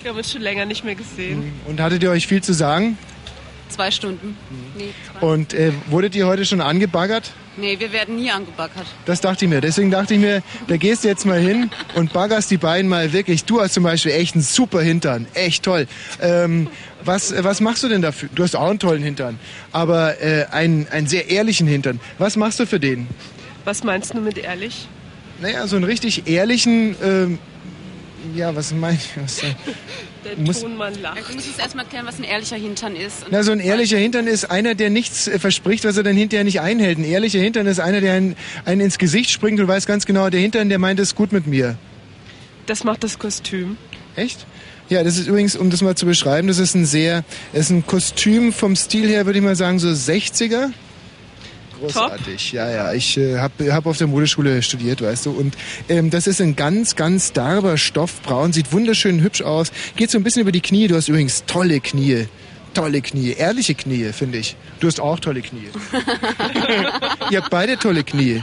Wir 0.03 0.11
haben 0.11 0.19
uns 0.19 0.33
schon 0.33 0.43
länger 0.43 0.67
nicht 0.67 0.85
mehr 0.85 0.95
gesehen. 0.95 1.53
Und 1.67 1.81
hattet 1.81 2.03
ihr 2.03 2.11
euch 2.11 2.27
viel 2.27 2.43
zu 2.43 2.53
sagen? 2.53 2.97
Zwei 3.69 3.91
Stunden. 3.91 4.37
Nee, 4.77 4.91
Und 5.21 5.53
äh, 5.53 5.73
wurdet 5.89 6.15
ihr 6.15 6.27
heute 6.27 6.45
schon 6.45 6.61
angebaggert? 6.61 7.33
nee, 7.59 7.79
wir 7.81 7.91
werden 7.91 8.17
nie 8.17 8.31
angebaggert. 8.31 8.87
Das 9.07 9.23
dachte 9.23 9.47
ich 9.47 9.51
mir. 9.51 9.61
Deswegen 9.63 9.91
dachte 9.91 10.13
ich 10.15 10.21
mir, 10.21 10.43
da 10.69 10.77
gehst 10.77 11.05
du 11.05 11.09
jetzt 11.09 11.25
mal 11.25 11.39
hin 11.41 11.71
und 11.95 12.13
baggerst 12.13 12.51
die 12.51 12.59
beiden 12.59 12.87
mal 12.89 13.13
wirklich. 13.15 13.45
Du 13.45 13.61
hast 13.63 13.73
zum 13.75 13.83
Beispiel 13.83 14.13
echt 14.13 14.35
einen 14.35 14.43
super 14.45 14.83
Hintern. 14.83 15.27
Echt 15.33 15.63
toll. 15.65 15.87
Ähm, 16.21 16.69
was, 17.03 17.33
was 17.43 17.61
machst 17.63 17.83
du 17.83 17.89
denn 17.89 18.03
dafür? 18.03 18.29
Du 18.35 18.43
hast 18.43 18.55
auch 18.57 18.69
einen 18.69 18.79
tollen 18.79 19.03
Hintern. 19.03 19.39
Aber 19.73 20.21
äh, 20.21 20.45
einen, 20.51 20.87
einen 20.89 21.07
sehr 21.07 21.31
ehrlichen 21.31 21.67
Hintern. 21.67 21.99
Was 22.19 22.37
machst 22.37 22.61
du 22.61 22.67
für 22.67 22.79
den? 22.79 23.07
Was 23.65 23.83
meinst 23.83 24.13
du 24.15 24.21
mit 24.21 24.37
ehrlich? 24.39 24.87
Naja, 25.41 25.67
so 25.67 25.77
einen 25.77 25.85
richtig 25.87 26.29
ehrlichen, 26.29 26.95
ähm, 27.03 27.39
ja, 28.35 28.55
was 28.55 28.73
meine 28.75 28.97
ich? 28.99 29.11
Was, 29.23 29.43
äh, 29.43 29.55
Der 30.27 30.45
Muss- 30.45 30.61
Tonmann 30.63 30.95
lacht. 31.01 31.19
Du 31.29 31.35
musst 31.35 31.49
uns 31.49 31.59
erstmal 31.59 31.85
erklären, 31.85 32.07
was 32.07 32.19
ein 32.19 32.25
ehrlicher 32.25 32.57
Hintern 32.57 32.97
ist. 32.97 33.27
Na, 33.31 33.43
so 33.43 33.53
ein 33.53 33.61
ehrlicher 33.61 33.99
Hintern 33.99 34.27
ist 34.27 34.51
einer, 34.51 34.75
der 34.75 34.91
nichts 34.91 35.29
äh, 35.29 35.39
verspricht, 35.39 35.85
was 35.85 35.97
er 35.97 36.03
dann 36.03 36.17
hinterher 36.17 36.45
nicht 36.45 36.61
einhält. 36.61 36.99
Ein 36.99 37.05
ehrlicher 37.05 37.39
Hintern 37.39 37.67
ist 37.67 37.81
einer, 37.81 38.01
der 38.01 38.15
einen, 38.15 38.37
einen 38.65 38.81
ins 38.81 38.99
Gesicht 38.99 39.31
springt 39.31 39.61
und 39.61 39.69
weiß 39.69 39.87
ganz 39.87 40.07
genau, 40.07 40.29
der 40.31 40.41
Hintern, 40.41 40.69
der 40.69 40.79
meint 40.79 40.99
es 41.01 41.15
gut 41.15 41.33
mit 41.33 41.47
mir. 41.47 41.77
Das 42.67 42.83
macht 42.85 43.05
das 43.05 43.19
Kostüm. 43.19 43.77
Echt? 44.17 44.47
Ja, 44.89 45.03
das 45.03 45.17
ist 45.19 45.27
übrigens, 45.29 45.57
um 45.57 45.71
das 45.71 45.83
mal 45.83 45.97
zu 45.97 46.07
beschreiben, 46.07 46.47
das 46.49 46.59
ist 46.59 46.75
ein 46.75 46.87
sehr, 46.87 47.25
es 47.53 47.67
ist 47.67 47.71
ein 47.71 47.87
Kostüm 47.87 48.53
vom 48.53 48.77
Stil 48.77 49.09
her, 49.09 49.27
würde 49.27 49.39
ich 49.39 49.45
mal 49.45 49.57
sagen, 49.57 49.79
so 49.79 49.89
60er. 49.89 50.71
Großartig, 51.81 52.53
ja, 52.53 52.71
ja. 52.71 52.93
Ich 52.93 53.17
äh, 53.17 53.39
habe 53.39 53.73
hab 53.73 53.87
auf 53.87 53.99
der 53.99 54.07
Modeschule 54.07 54.63
studiert, 54.63 55.03
weißt 55.03 55.27
du. 55.27 55.31
Und 55.31 55.57
ähm, 55.89 56.11
das 56.11 56.27
ist 56.27 56.41
ein 56.41 56.57
ganz, 56.57 56.97
ganz 56.97 57.33
derber 57.33 57.77
Stoff, 57.79 58.23
braun, 58.23 58.53
sieht 58.53 58.73
wunderschön 58.73 59.23
hübsch 59.23 59.43
aus. 59.43 59.73
Geht 59.97 60.11
so 60.11 60.19
ein 60.19 60.25
bisschen 60.25 60.43
über 60.43 60.53
die 60.53 60.61
Knie. 60.61 60.89
Du 60.89 60.97
hast 60.97 61.09
übrigens 61.09 61.45
tolle 61.47 61.81
Knie. 61.81 62.27
Tolle 62.75 63.01
Knie, 63.01 63.33
ehrliche 63.33 63.75
Knie, 63.75 64.13
finde 64.13 64.37
ich. 64.37 64.55
Du 64.81 64.87
hast 64.87 65.01
auch 65.01 65.19
tolle 65.19 65.41
Knie. 65.41 65.69
Ihr 67.31 67.41
habt 67.41 67.51
beide 67.51 67.79
tolle 67.79 68.05
Knie. 68.05 68.43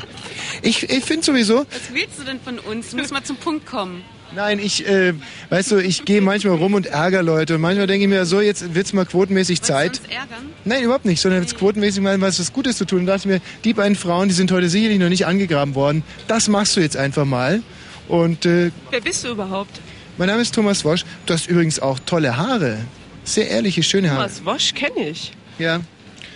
Ich, 0.63 0.89
ich 0.89 1.05
finde 1.05 1.23
sowieso, 1.23 1.59
Was 1.59 1.93
willst 1.93 2.19
du 2.19 2.23
denn 2.23 2.39
von 2.39 2.57
uns? 2.57 2.89
Du 2.89 2.97
musst 2.97 3.11
mal 3.11 3.23
zum 3.23 3.37
Punkt 3.37 3.67
kommen. 3.67 4.01
Nein, 4.35 4.59
ich, 4.59 4.87
äh, 4.87 5.13
weißt 5.49 5.71
du, 5.71 5.77
ich 5.77 6.05
gehe 6.05 6.21
manchmal 6.21 6.55
rum 6.57 6.73
und 6.73 6.87
ärgere 6.87 7.21
Leute. 7.21 7.55
Und 7.55 7.61
manchmal 7.61 7.87
denke 7.87 8.03
ich 8.03 8.09
mir, 8.09 8.25
so, 8.25 8.41
jetzt 8.41 8.73
wird's 8.73 8.93
mal 8.93 9.05
quotenmäßig 9.05 9.61
Zeit. 9.61 9.99
Uns 9.99 10.09
ärgern? 10.09 10.49
Nein, 10.65 10.83
überhaupt 10.83 11.05
nicht, 11.05 11.21
sondern 11.21 11.41
jetzt 11.41 11.55
quotenmäßig 11.57 12.01
mal 12.01 12.19
was, 12.21 12.39
was 12.39 12.51
Gutes 12.53 12.77
zu 12.77 12.85
tun. 12.85 12.99
Und 13.01 13.05
dachte 13.05 13.19
ich 13.19 13.25
mir, 13.25 13.41
die 13.63 13.73
beiden 13.73 13.95
Frauen, 13.95 14.27
die 14.29 14.33
sind 14.33 14.51
heute 14.51 14.69
sicherlich 14.69 14.99
noch 14.99 15.09
nicht 15.09 15.25
angegraben 15.27 15.75
worden. 15.75 16.03
Das 16.27 16.47
machst 16.47 16.75
du 16.75 16.81
jetzt 16.81 16.97
einfach 16.97 17.25
mal. 17.25 17.61
Und 18.07 18.45
äh, 18.45 18.71
Wer 18.89 19.01
bist 19.01 19.23
du 19.23 19.29
überhaupt? 19.29 19.79
mein 20.17 20.27
Name 20.27 20.41
ist 20.41 20.53
Thomas 20.53 20.83
Wosch. 20.85 21.05
Du 21.25 21.33
hast 21.33 21.47
übrigens 21.47 21.79
auch 21.79 21.99
tolle 21.99 22.37
Haare. 22.37 22.77
Sehr 23.23 23.49
ehrliche, 23.49 23.83
schöne 23.83 24.09
Haare. 24.11 24.27
Thomas 24.27 24.45
Wosch 24.45 24.73
kenne 24.73 25.09
ich. 25.09 25.31
Ja. 25.59 25.79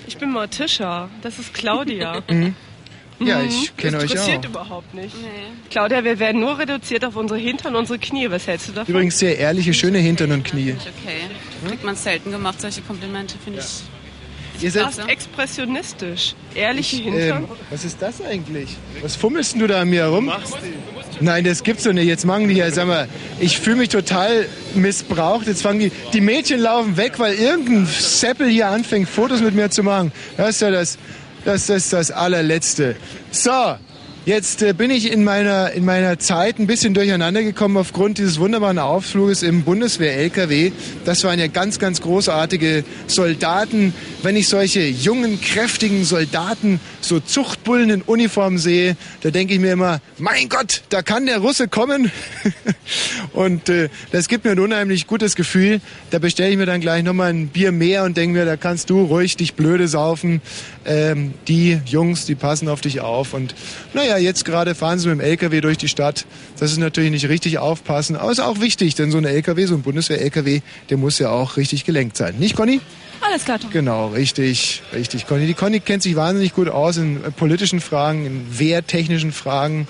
Ich 0.08 0.18
bin 0.18 0.32
Morticia. 0.32 1.10
Das 1.22 1.40
ist 1.40 1.54
Claudia. 1.54 2.22
Mhm. 2.30 2.56
Ja, 3.20 3.40
Mhm. 3.40 3.48
ich 3.48 3.76
kenne 3.78 3.94
das 3.94 4.04
euch 4.04 4.12
interessiert 4.12 4.46
auch. 4.46 4.50
überhaupt 4.50 4.94
nicht. 4.94 5.16
Claudia, 5.72 6.04
wir 6.04 6.20
werden 6.20 6.40
nur 6.42 6.60
reduziert 6.60 7.04
auf 7.04 7.16
unsere 7.16 7.40
Hintern 7.40 7.74
und 7.74 7.82
unsere 7.82 7.98
Knie. 8.00 8.30
Was 8.30 8.46
hältst 8.48 8.68
du 8.70 8.74
davon? 8.74 8.94
Übrigens 8.94 9.18
sehr 9.18 9.38
ehrliche, 9.38 9.74
schöne 9.74 9.98
Hintern 9.98 10.32
und 10.32 10.44
Knie. 10.44 10.74
Okay. 10.74 11.22
Kriegt 11.68 11.84
man 11.84 11.96
selten 11.96 12.32
gemacht, 12.32 12.62
solche 12.62 12.82
Komplimente, 12.82 13.36
finde 13.44 13.60
ich. 13.62 14.64
Ihr 14.64 14.72
seid, 14.72 14.86
Fast 14.86 15.08
expressionistisch. 15.08 16.34
Ehrliche 16.56 16.98
Hintern. 16.98 17.44
ähm, 17.44 17.50
was 17.70 17.86
ist 17.86 18.02
das 18.02 18.22
eigentlich? 18.22 18.70
Was 19.02 19.16
fummelst 19.16 19.56
du 19.60 19.68
da 19.68 19.82
an 19.82 19.90
mir 19.90 20.02
herum? 20.02 20.32
Nein, 21.20 21.44
das 21.44 21.62
gibt's 21.64 21.84
doch 21.84 21.94
nicht. 21.94 22.08
Jetzt 22.08 22.26
machen 22.26 22.48
die 22.48 22.56
hier, 22.56 22.72
sag 22.72 22.88
mal, 22.88 23.08
ich 23.40 23.60
fühle 23.60 23.78
mich 23.78 23.90
total 23.90 24.48
missbraucht. 24.74 25.46
Jetzt 25.48 25.62
fangen 25.62 25.80
die, 25.80 25.92
die 26.14 26.22
Mädchen 26.22 26.60
laufen 26.60 26.98
weg, 26.98 27.20
weil 27.20 27.36
irgendein 27.36 27.86
Seppel 27.86 28.48
hier 28.50 28.68
anfängt, 28.68 29.08
Fotos 29.10 29.42
mit 29.42 29.54
mir 29.56 29.70
zu 29.70 29.84
machen. 29.84 30.12
Das 30.38 30.50
ist 30.50 30.62
ja 30.62 30.72
das, 30.72 30.98
das 31.48 31.70
ist 31.70 31.94
das 31.94 32.12
allerletzte. 32.12 32.98
So. 33.32 33.78
Jetzt 34.28 34.62
äh, 34.62 34.74
bin 34.74 34.92
ich 34.92 35.10
in 35.10 35.24
meiner, 35.24 35.72
in 35.72 35.86
meiner 35.86 36.20
Zeit 36.20 36.60
ein 36.60 36.68
bisschen 36.68 36.94
durcheinander 36.94 37.44
gekommen 37.44 37.78
aufgrund 37.78 38.18
dieses 38.18 38.42
wunderbaren 38.42 38.78
Ausfluges 38.78 39.42
im 39.42 39.64
Bundeswehr-LKW. 39.64 40.74
Das 41.06 41.24
waren 41.24 41.40
ja 41.40 41.48
ganz, 41.48 41.80
ganz 41.80 42.02
großartige 42.02 42.84
Soldaten. 43.08 43.94
Wenn 44.24 44.36
ich 44.36 44.50
solche 44.50 44.82
jungen, 44.82 45.40
kräftigen 45.40 46.04
Soldaten, 46.04 46.82
so 47.00 47.22
Zuchtbullen 47.22 47.90
in 47.90 48.02
Uniform 48.02 48.58
sehe, 48.58 48.98
da 49.22 49.30
denke 49.32 49.54
ich 49.54 49.62
mir 49.62 49.72
immer, 49.72 50.02
mein 50.18 50.50
Gott, 50.50 50.82
da 50.90 51.04
kann 51.04 51.26
der 51.26 51.38
Russe 51.38 51.70
kommen. 51.70 52.12
und 53.32 53.70
äh, 53.70 53.88
das 54.12 54.28
gibt 54.28 54.44
mir 54.44 54.52
ein 54.52 54.60
unheimlich 54.60 55.08
gutes 55.08 55.38
Gefühl. 55.38 55.80
Da 56.10 56.20
bestelle 56.20 56.50
ich 56.50 56.58
mir 56.58 56.66
dann 56.66 56.82
gleich 56.82 57.02
nochmal 57.02 57.30
ein 57.30 57.48
Bier 57.48 57.72
mehr 57.72 58.04
und 58.04 58.18
denke 58.18 58.40
mir, 58.40 58.44
da 58.44 58.58
kannst 58.58 58.90
du 58.90 59.04
ruhig 59.04 59.38
dich 59.38 59.54
blöde 59.54 59.88
saufen. 59.88 60.42
Ähm, 60.88 61.34
die 61.48 61.80
Jungs, 61.86 62.26
die 62.26 62.36
passen 62.36 62.70
auf 62.70 62.82
dich 62.82 63.02
auf. 63.02 63.34
Und 63.34 63.54
naja, 63.94 64.18
jetzt 64.18 64.46
gerade 64.46 64.74
fahren 64.74 65.00
sie 65.00 65.10
mit 65.10 65.20
dem 65.20 65.22
LKW 65.22 65.62
durch 65.62 65.78
die 65.78 65.90
Stadt. 65.90 66.26
Das 66.60 66.72
ist 66.72 66.78
natürlich 66.78 67.12
nicht 67.12 67.28
richtig 67.28 67.58
aufpassen, 67.58 68.16
aber 68.16 68.32
ist 68.32 68.40
auch 68.40 68.62
wichtig, 68.62 68.96
denn 68.96 69.12
so 69.12 69.18
ein 69.18 69.26
LKW, 69.26 69.66
so 69.66 69.76
ein 69.76 69.82
Bundeswehr-LKW, 69.82 70.62
der 70.90 70.98
muss 70.98 71.20
ja 71.20 71.30
auch 71.30 71.58
richtig 71.58 71.86
gelenkt 71.86 72.16
sein. 72.18 72.36
Nicht, 72.40 72.56
Conny? 72.56 72.80
Alles 73.22 73.46
klar, 73.46 73.60
Tom. 73.60 73.72
Genau, 73.72 74.08
richtig, 74.08 74.84
richtig. 74.94 75.28
Conny. 75.28 75.48
Die 75.48 75.54
Conny 75.54 75.80
kennt 75.80 76.04
sich 76.04 76.16
wahnsinnig 76.16 76.54
gut 76.54 76.70
aus 76.70 76.98
in 76.98 77.24
äh, 77.24 77.32
politischen 77.32 77.82
Fragen, 77.82 78.26
in 78.26 78.60
wehrtechnischen 78.60 79.32
Fragen, 79.32 79.88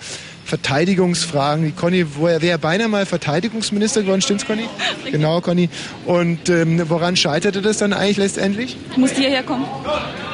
Verteidigungsfragen. 0.48 1.65
Die 1.65 1.72
Conny 1.72 2.06
wäre 2.19 2.41
wär 2.41 2.57
beinahe 2.57 2.88
mal 2.88 3.06
Verteidigungsminister 3.06 4.02
geworden, 4.02 4.22
stimmt's, 4.22 4.45
Conny? 4.45 4.64
Genau, 5.11 5.41
Conny. 5.41 5.69
Und 6.06 6.49
ähm, 6.49 6.82
woran 6.90 7.18
scheiterte 7.18 7.61
das 7.61 7.78
dann 7.78 7.91
eigentlich 7.91 8.18
letztendlich? 8.18 8.78
Ich 8.91 8.98
muss 8.98 9.11
hierher 9.11 9.44
kommen. 9.44 9.65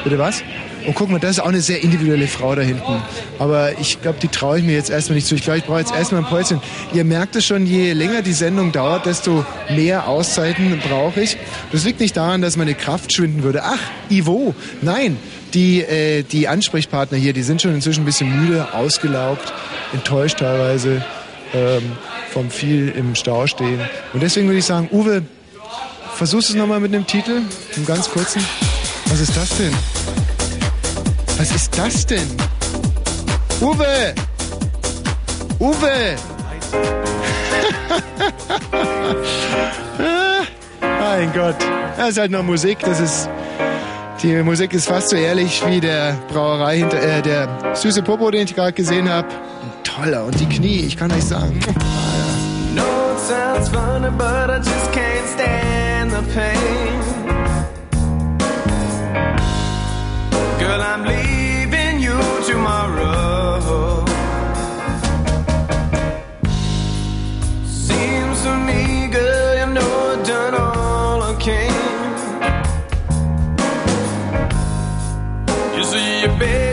Bitte 0.04 0.18
was? 0.18 0.42
Oh, 0.86 0.92
guck 0.94 1.08
mal, 1.08 1.18
das 1.18 1.32
ist 1.32 1.40
auch 1.40 1.48
eine 1.48 1.62
sehr 1.62 1.82
individuelle 1.82 2.28
Frau 2.28 2.54
da 2.54 2.62
hinten. 2.62 3.02
Aber 3.38 3.78
ich 3.80 4.02
glaube, 4.02 4.18
die 4.20 4.28
traue 4.28 4.58
ich 4.58 4.64
mir 4.64 4.74
jetzt 4.74 4.90
erstmal 4.90 5.16
nicht 5.16 5.26
zu. 5.26 5.34
Ich 5.34 5.42
glaube, 5.42 5.58
ich 5.58 5.64
brauche 5.64 5.80
jetzt 5.80 5.94
erstmal 5.94 6.22
ein 6.22 6.28
Päuschen. 6.28 6.60
Ihr 6.92 7.04
merkt 7.04 7.34
es 7.36 7.46
schon, 7.46 7.66
je 7.66 7.92
länger 7.94 8.22
die 8.22 8.34
Sendung 8.34 8.70
dauert, 8.70 9.06
desto 9.06 9.44
mehr 9.70 10.06
Auszeiten 10.06 10.78
brauche 10.86 11.22
ich. 11.22 11.38
Das 11.72 11.84
liegt 11.84 12.00
nicht 12.00 12.16
daran, 12.16 12.42
dass 12.42 12.56
meine 12.56 12.74
Kraft 12.74 13.12
schwinden 13.14 13.42
würde. 13.42 13.62
Ach, 13.64 13.78
Ivo, 14.10 14.54
nein. 14.82 15.16
Die, 15.54 15.82
äh, 15.82 16.22
die 16.22 16.48
Ansprechpartner 16.48 17.16
hier, 17.16 17.32
die 17.32 17.42
sind 17.42 17.62
schon 17.62 17.74
inzwischen 17.74 18.02
ein 18.02 18.06
bisschen 18.06 18.40
müde, 18.40 18.74
ausgelaugt, 18.74 19.52
enttäuscht 19.92 20.40
teilweise 20.40 21.04
ähm, 21.54 21.92
vom 22.32 22.50
viel 22.50 22.88
im 22.88 23.14
Stau 23.14 23.46
stehen. 23.46 23.80
Und 24.12 24.22
deswegen 24.22 24.48
würde 24.48 24.58
ich 24.58 24.64
sagen, 24.64 24.88
Uwe, 24.90 25.22
versuchst 26.14 26.48
du 26.48 26.54
es 26.54 26.58
nochmal 26.58 26.80
mit 26.80 26.92
einem 26.92 27.06
Titel, 27.06 27.42
einem 27.76 27.86
ganz 27.86 28.10
kurzen. 28.10 28.44
Was 29.06 29.20
ist 29.20 29.36
das 29.36 29.56
denn? 29.56 29.72
Was 31.38 31.54
ist 31.54 31.78
das 31.78 32.06
denn? 32.06 32.28
Uwe! 33.60 34.14
Uwe! 35.60 36.16
Ah, 40.80 41.16
mein 41.16 41.32
Gott. 41.32 41.56
Das 41.96 42.10
ist 42.10 42.18
halt 42.18 42.30
noch 42.30 42.42
Musik. 42.42 42.78
Das 42.80 43.00
ist. 43.00 43.28
Die 44.24 44.42
Musik 44.42 44.72
ist 44.72 44.88
fast 44.88 45.10
so 45.10 45.16
ehrlich 45.16 45.62
wie 45.66 45.80
der 45.80 46.16
Brauerei 46.28 46.78
hinter. 46.78 46.96
Äh, 46.96 47.20
der 47.20 47.46
süße 47.74 48.00
Popo, 48.00 48.30
den 48.30 48.44
ich 48.44 48.54
gerade 48.54 48.72
gesehen 48.72 49.06
habe. 49.06 49.28
Toller. 49.82 50.24
Und 50.24 50.40
die 50.40 50.48
Knie, 50.48 50.80
ich 50.86 50.96
kann 50.96 51.12
euch 51.12 51.24
sagen. 51.24 51.60
No, 52.74 52.82
sounds 53.18 53.68
funny, 53.68 54.08
but 54.16 54.48
I 54.48 54.56
just 54.56 54.90
can't 54.92 55.28
stand 55.34 56.10
the 56.10 56.22
pain. 56.32 57.00
Girl, 60.58 60.80
I'm 60.80 61.04
leaving 61.04 61.33
your 76.24 76.38
big 76.38 76.63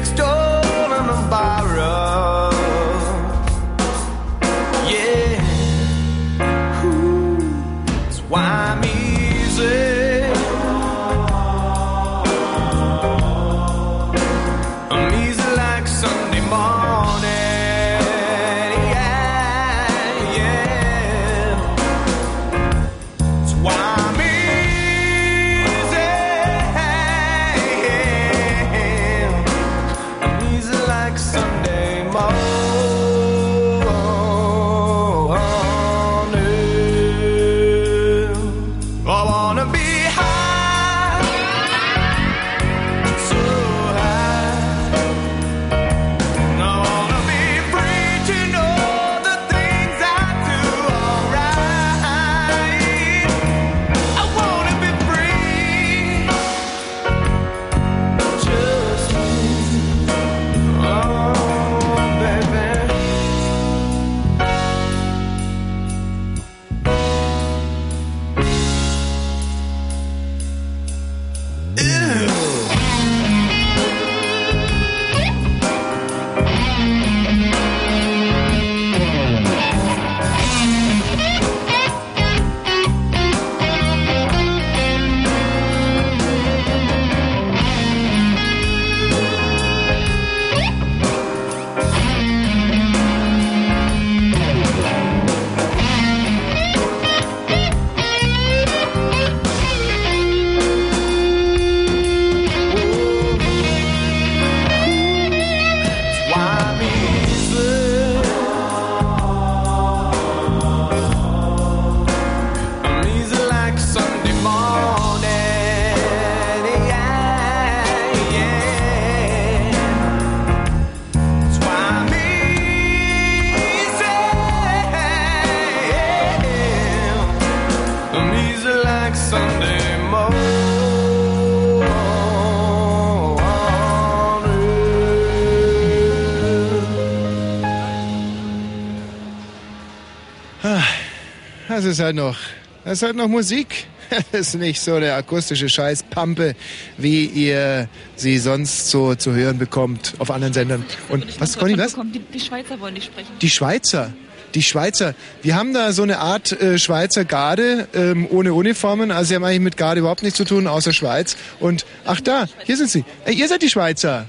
das 141.81 141.93
ist 141.93 141.99
halt 141.99 142.15
noch, 142.15 142.37
das 142.83 142.93
ist 142.93 143.01
halt 143.03 143.15
noch 143.15 143.27
Musik. 143.27 143.87
Das 144.33 144.49
ist 144.49 144.55
nicht 144.55 144.81
so 144.81 144.95
eine 144.95 145.13
akustische 145.13 145.69
Scheißpampe, 145.69 146.53
wie 146.97 147.23
ihr 147.27 147.87
sie 148.17 148.39
sonst 148.39 148.89
so 148.89 149.15
zu 149.15 149.31
hören 149.33 149.57
bekommt 149.57 150.15
auf 150.19 150.31
anderen 150.31 150.53
Sendern. 150.53 150.85
Und 151.07 151.39
was, 151.39 151.57
Conny, 151.57 151.77
was? 151.77 151.95
Die, 151.95 152.19
die 152.19 152.39
Schweizer 152.41 152.77
wollen 152.81 152.95
nicht 152.95 153.05
sprechen. 153.05 153.29
Die 153.41 153.49
Schweizer. 153.49 154.11
Die 154.53 154.63
Schweizer. 154.63 155.15
Wir 155.43 155.55
haben 155.55 155.73
da 155.73 155.93
so 155.93 156.03
eine 156.03 156.19
Art 156.19 156.51
äh, 156.51 156.77
Schweizer 156.77 157.23
Garde 157.23 157.87
ähm, 157.93 158.27
ohne 158.29 158.53
Uniformen. 158.53 159.11
Also 159.11 159.29
sie 159.29 159.35
haben 159.35 159.45
eigentlich 159.45 159.61
mit 159.61 159.77
Garde 159.77 160.01
überhaupt 160.01 160.23
nichts 160.23 160.35
zu 160.35 160.43
tun, 160.43 160.67
außer 160.67 160.91
Schweiz. 160.91 161.37
Und 161.61 161.85
ach 162.03 162.19
da, 162.19 162.47
hier 162.65 162.75
sind 162.75 162.89
sie. 162.89 163.05
Äh, 163.23 163.31
ihr 163.31 163.47
seid 163.47 163.61
die 163.61 163.69
Schweizer. 163.69 164.27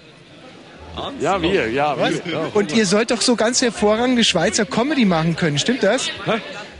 Ja, 1.20 1.40
wir, 1.40 1.70
ja, 1.70 1.98
Was? 1.98 2.24
wir. 2.24 2.54
Und 2.54 2.72
ihr 2.72 2.86
sollt 2.86 3.10
doch 3.10 3.20
so 3.20 3.34
ganz 3.34 3.62
hervorragende 3.62 4.24
Schweizer 4.24 4.64
Comedy 4.64 5.04
machen 5.04 5.36
können, 5.36 5.58
stimmt 5.58 5.82
das? 5.82 6.08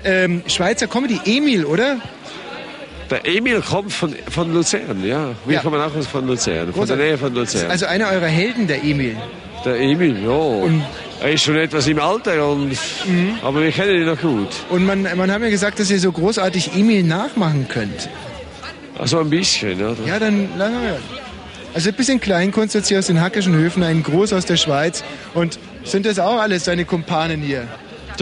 Ähm, 0.05 0.43
Schweizer 0.47 0.87
Comedy, 0.87 1.21
Emil, 1.25 1.65
oder? 1.65 1.99
Der 3.11 3.27
Emil 3.27 3.61
kommt 3.61 3.93
von, 3.93 4.15
von 4.31 4.53
Luzern, 4.55 5.05
ja. 5.05 5.31
Wir 5.45 5.57
Ja. 5.57 5.61
kommen 5.63 5.81
auch 5.81 5.95
aus 5.95 6.07
von 6.07 6.27
Luzern, 6.27 6.73
von 6.73 6.87
der 6.87 6.97
Nähe 6.97 7.19
von 7.19 7.35
Luzern. 7.35 7.71
Also 7.71 7.87
einer 7.87 8.09
eurer 8.11 8.27
Helden, 8.27 8.67
der 8.67 8.83
Emil. 8.83 9.17
der 9.65 9.79
Emil, 9.79 10.17
ja. 10.25 10.71
er 11.27 11.33
ist 11.33 11.43
schon 11.45 11.57
etwas 11.57 11.87
im 11.87 12.01
Alter, 12.01 12.49
und, 12.49 12.71
Mhm. 13.07 13.35
aber 13.43 13.61
wir 13.63 13.71
kennen 13.71 13.95
ihn 13.95 14.07
noch 14.07 14.21
gut. 14.21 14.49
Und 14.71 14.85
man, 14.87 15.03
man 15.17 15.31
hat 15.31 15.41
mir 15.41 15.51
gesagt, 15.51 15.79
dass 15.79 15.89
ihr 15.91 16.01
so 16.01 16.11
großartig 16.11 16.75
Emil 16.75 17.05
nachmachen 17.05 17.67
könnt. 17.69 18.09
Also 18.99 19.21
ein 19.21 19.31
bisschen, 19.31 19.79
ja. 19.79 19.95
Ja, 20.07 20.19
dann 20.19 20.49
lass 20.59 20.71
mal 20.73 20.81
hören. 20.83 21.03
Also 21.75 21.89
ein 21.91 21.95
bisschen 21.95 22.21
Kleinkunst 22.21 22.75
jetzt 22.75 22.89
hier 22.89 22.99
aus 22.99 23.07
den 23.07 23.21
Hackischen 23.21 23.55
Höfen, 23.55 23.83
ein 23.83 24.03
Groß 24.03 24.33
aus 24.33 24.45
der 24.47 24.57
Schweiz. 24.57 25.05
Und 25.35 25.59
sind 25.85 26.07
das 26.07 26.19
auch 26.19 26.39
alles 26.41 26.65
deine 26.65 26.85
Kumpanen 26.85 27.41
hier? 27.41 27.67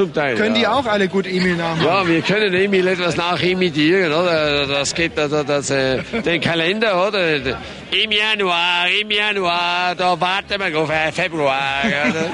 Zum 0.00 0.14
Teil. 0.14 0.36
Können 0.36 0.54
die 0.54 0.62
ja. 0.62 0.72
auch 0.72 0.86
alle 0.86 1.08
gut 1.08 1.26
Emil 1.26 1.56
nachmachen? 1.56 1.84
Ja, 1.84 2.08
wir 2.08 2.22
können 2.22 2.54
Emil 2.54 2.88
etwas 2.88 3.18
nachimitieren, 3.18 4.10
oder? 4.10 4.66
Das 4.66 4.94
geht, 4.94 5.18
also 5.18 5.42
das, 5.42 5.68
äh, 5.68 5.98
den 6.22 6.40
Kalender, 6.40 7.06
oder? 7.06 7.36
Im 7.36 8.10
Januar, 8.10 8.86
im 8.98 9.10
Januar, 9.10 9.94
da 9.94 10.18
warten 10.18 10.58
wir 10.58 10.80
auf 10.80 10.88
äh, 10.88 11.12
Februar. 11.12 11.82
Oder? 11.84 12.30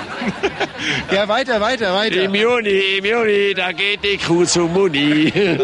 Ja, 1.11 1.27
weiter, 1.27 1.61
weiter, 1.61 1.93
weiter. 1.93 2.23
Im 2.23 2.35
Juni, 2.35 2.99
im 2.99 3.05
Juni, 3.05 3.55
da 3.55 3.73
geht 3.73 4.05
die 4.05 4.19
Kuh 4.19 4.45
zum 4.45 4.73
Muni. 4.73 5.33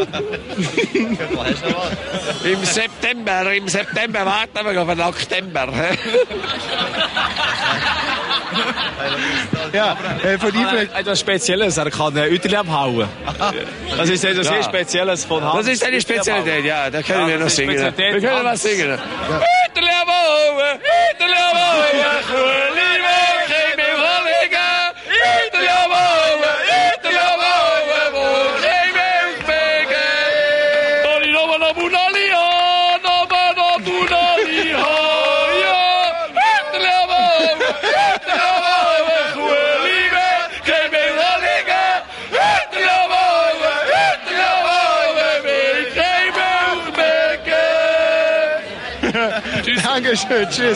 Im 2.44 2.64
September, 2.64 3.54
im 3.54 3.68
September 3.68 4.26
warten 4.26 4.58
wir 4.64 4.82
auf 4.82 4.88
den 4.88 5.00
Oktober. 5.00 5.68
Ja, 9.72 9.96
äh, 10.22 10.38
von 10.38 10.54
ihm 10.54 10.66
vielleicht... 10.68 10.94
Etwas 10.94 11.20
Spezielles, 11.20 11.76
er 11.78 11.90
kann 11.90 12.14
äh, 12.16 12.28
Uterli 12.30 12.56
abhauen. 12.56 13.08
Das 13.96 14.08
ist 14.10 14.24
etwas 14.24 14.46
sehr 14.46 14.56
Ja. 14.56 14.62
Spezielles 14.62 15.24
von 15.24 15.42
Hans. 15.42 15.64
Das 15.64 15.68
ist 15.74 15.84
eine 15.84 16.00
Spezialität, 16.00 16.64
ja, 16.64 16.90
da 16.90 17.02
können 17.02 17.28
wir 17.28 17.38
noch 17.38 17.48
singen. 17.48 17.74
Wir 17.74 18.20
können 18.20 18.30
Hans. 18.30 18.44
was 18.44 18.62
singen. 18.62 18.92
Uterli 18.92 19.90
abhauen, 20.02 20.78
Uterli 21.14 21.32
abhauen, 21.32 21.92
Kuhli 22.28 22.92
wolken 23.06 23.62
im 23.71 23.71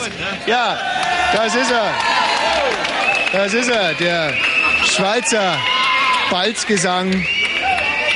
Tschüss. 0.04 0.10
Ja, 0.46 0.78
das 1.32 1.54
ist 1.54 1.70
er. 1.70 1.94
Das 3.32 3.54
ist 3.54 3.70
er, 3.70 3.94
der 3.94 4.34
Schweizer 4.84 5.58
Balzgesang. 6.30 7.24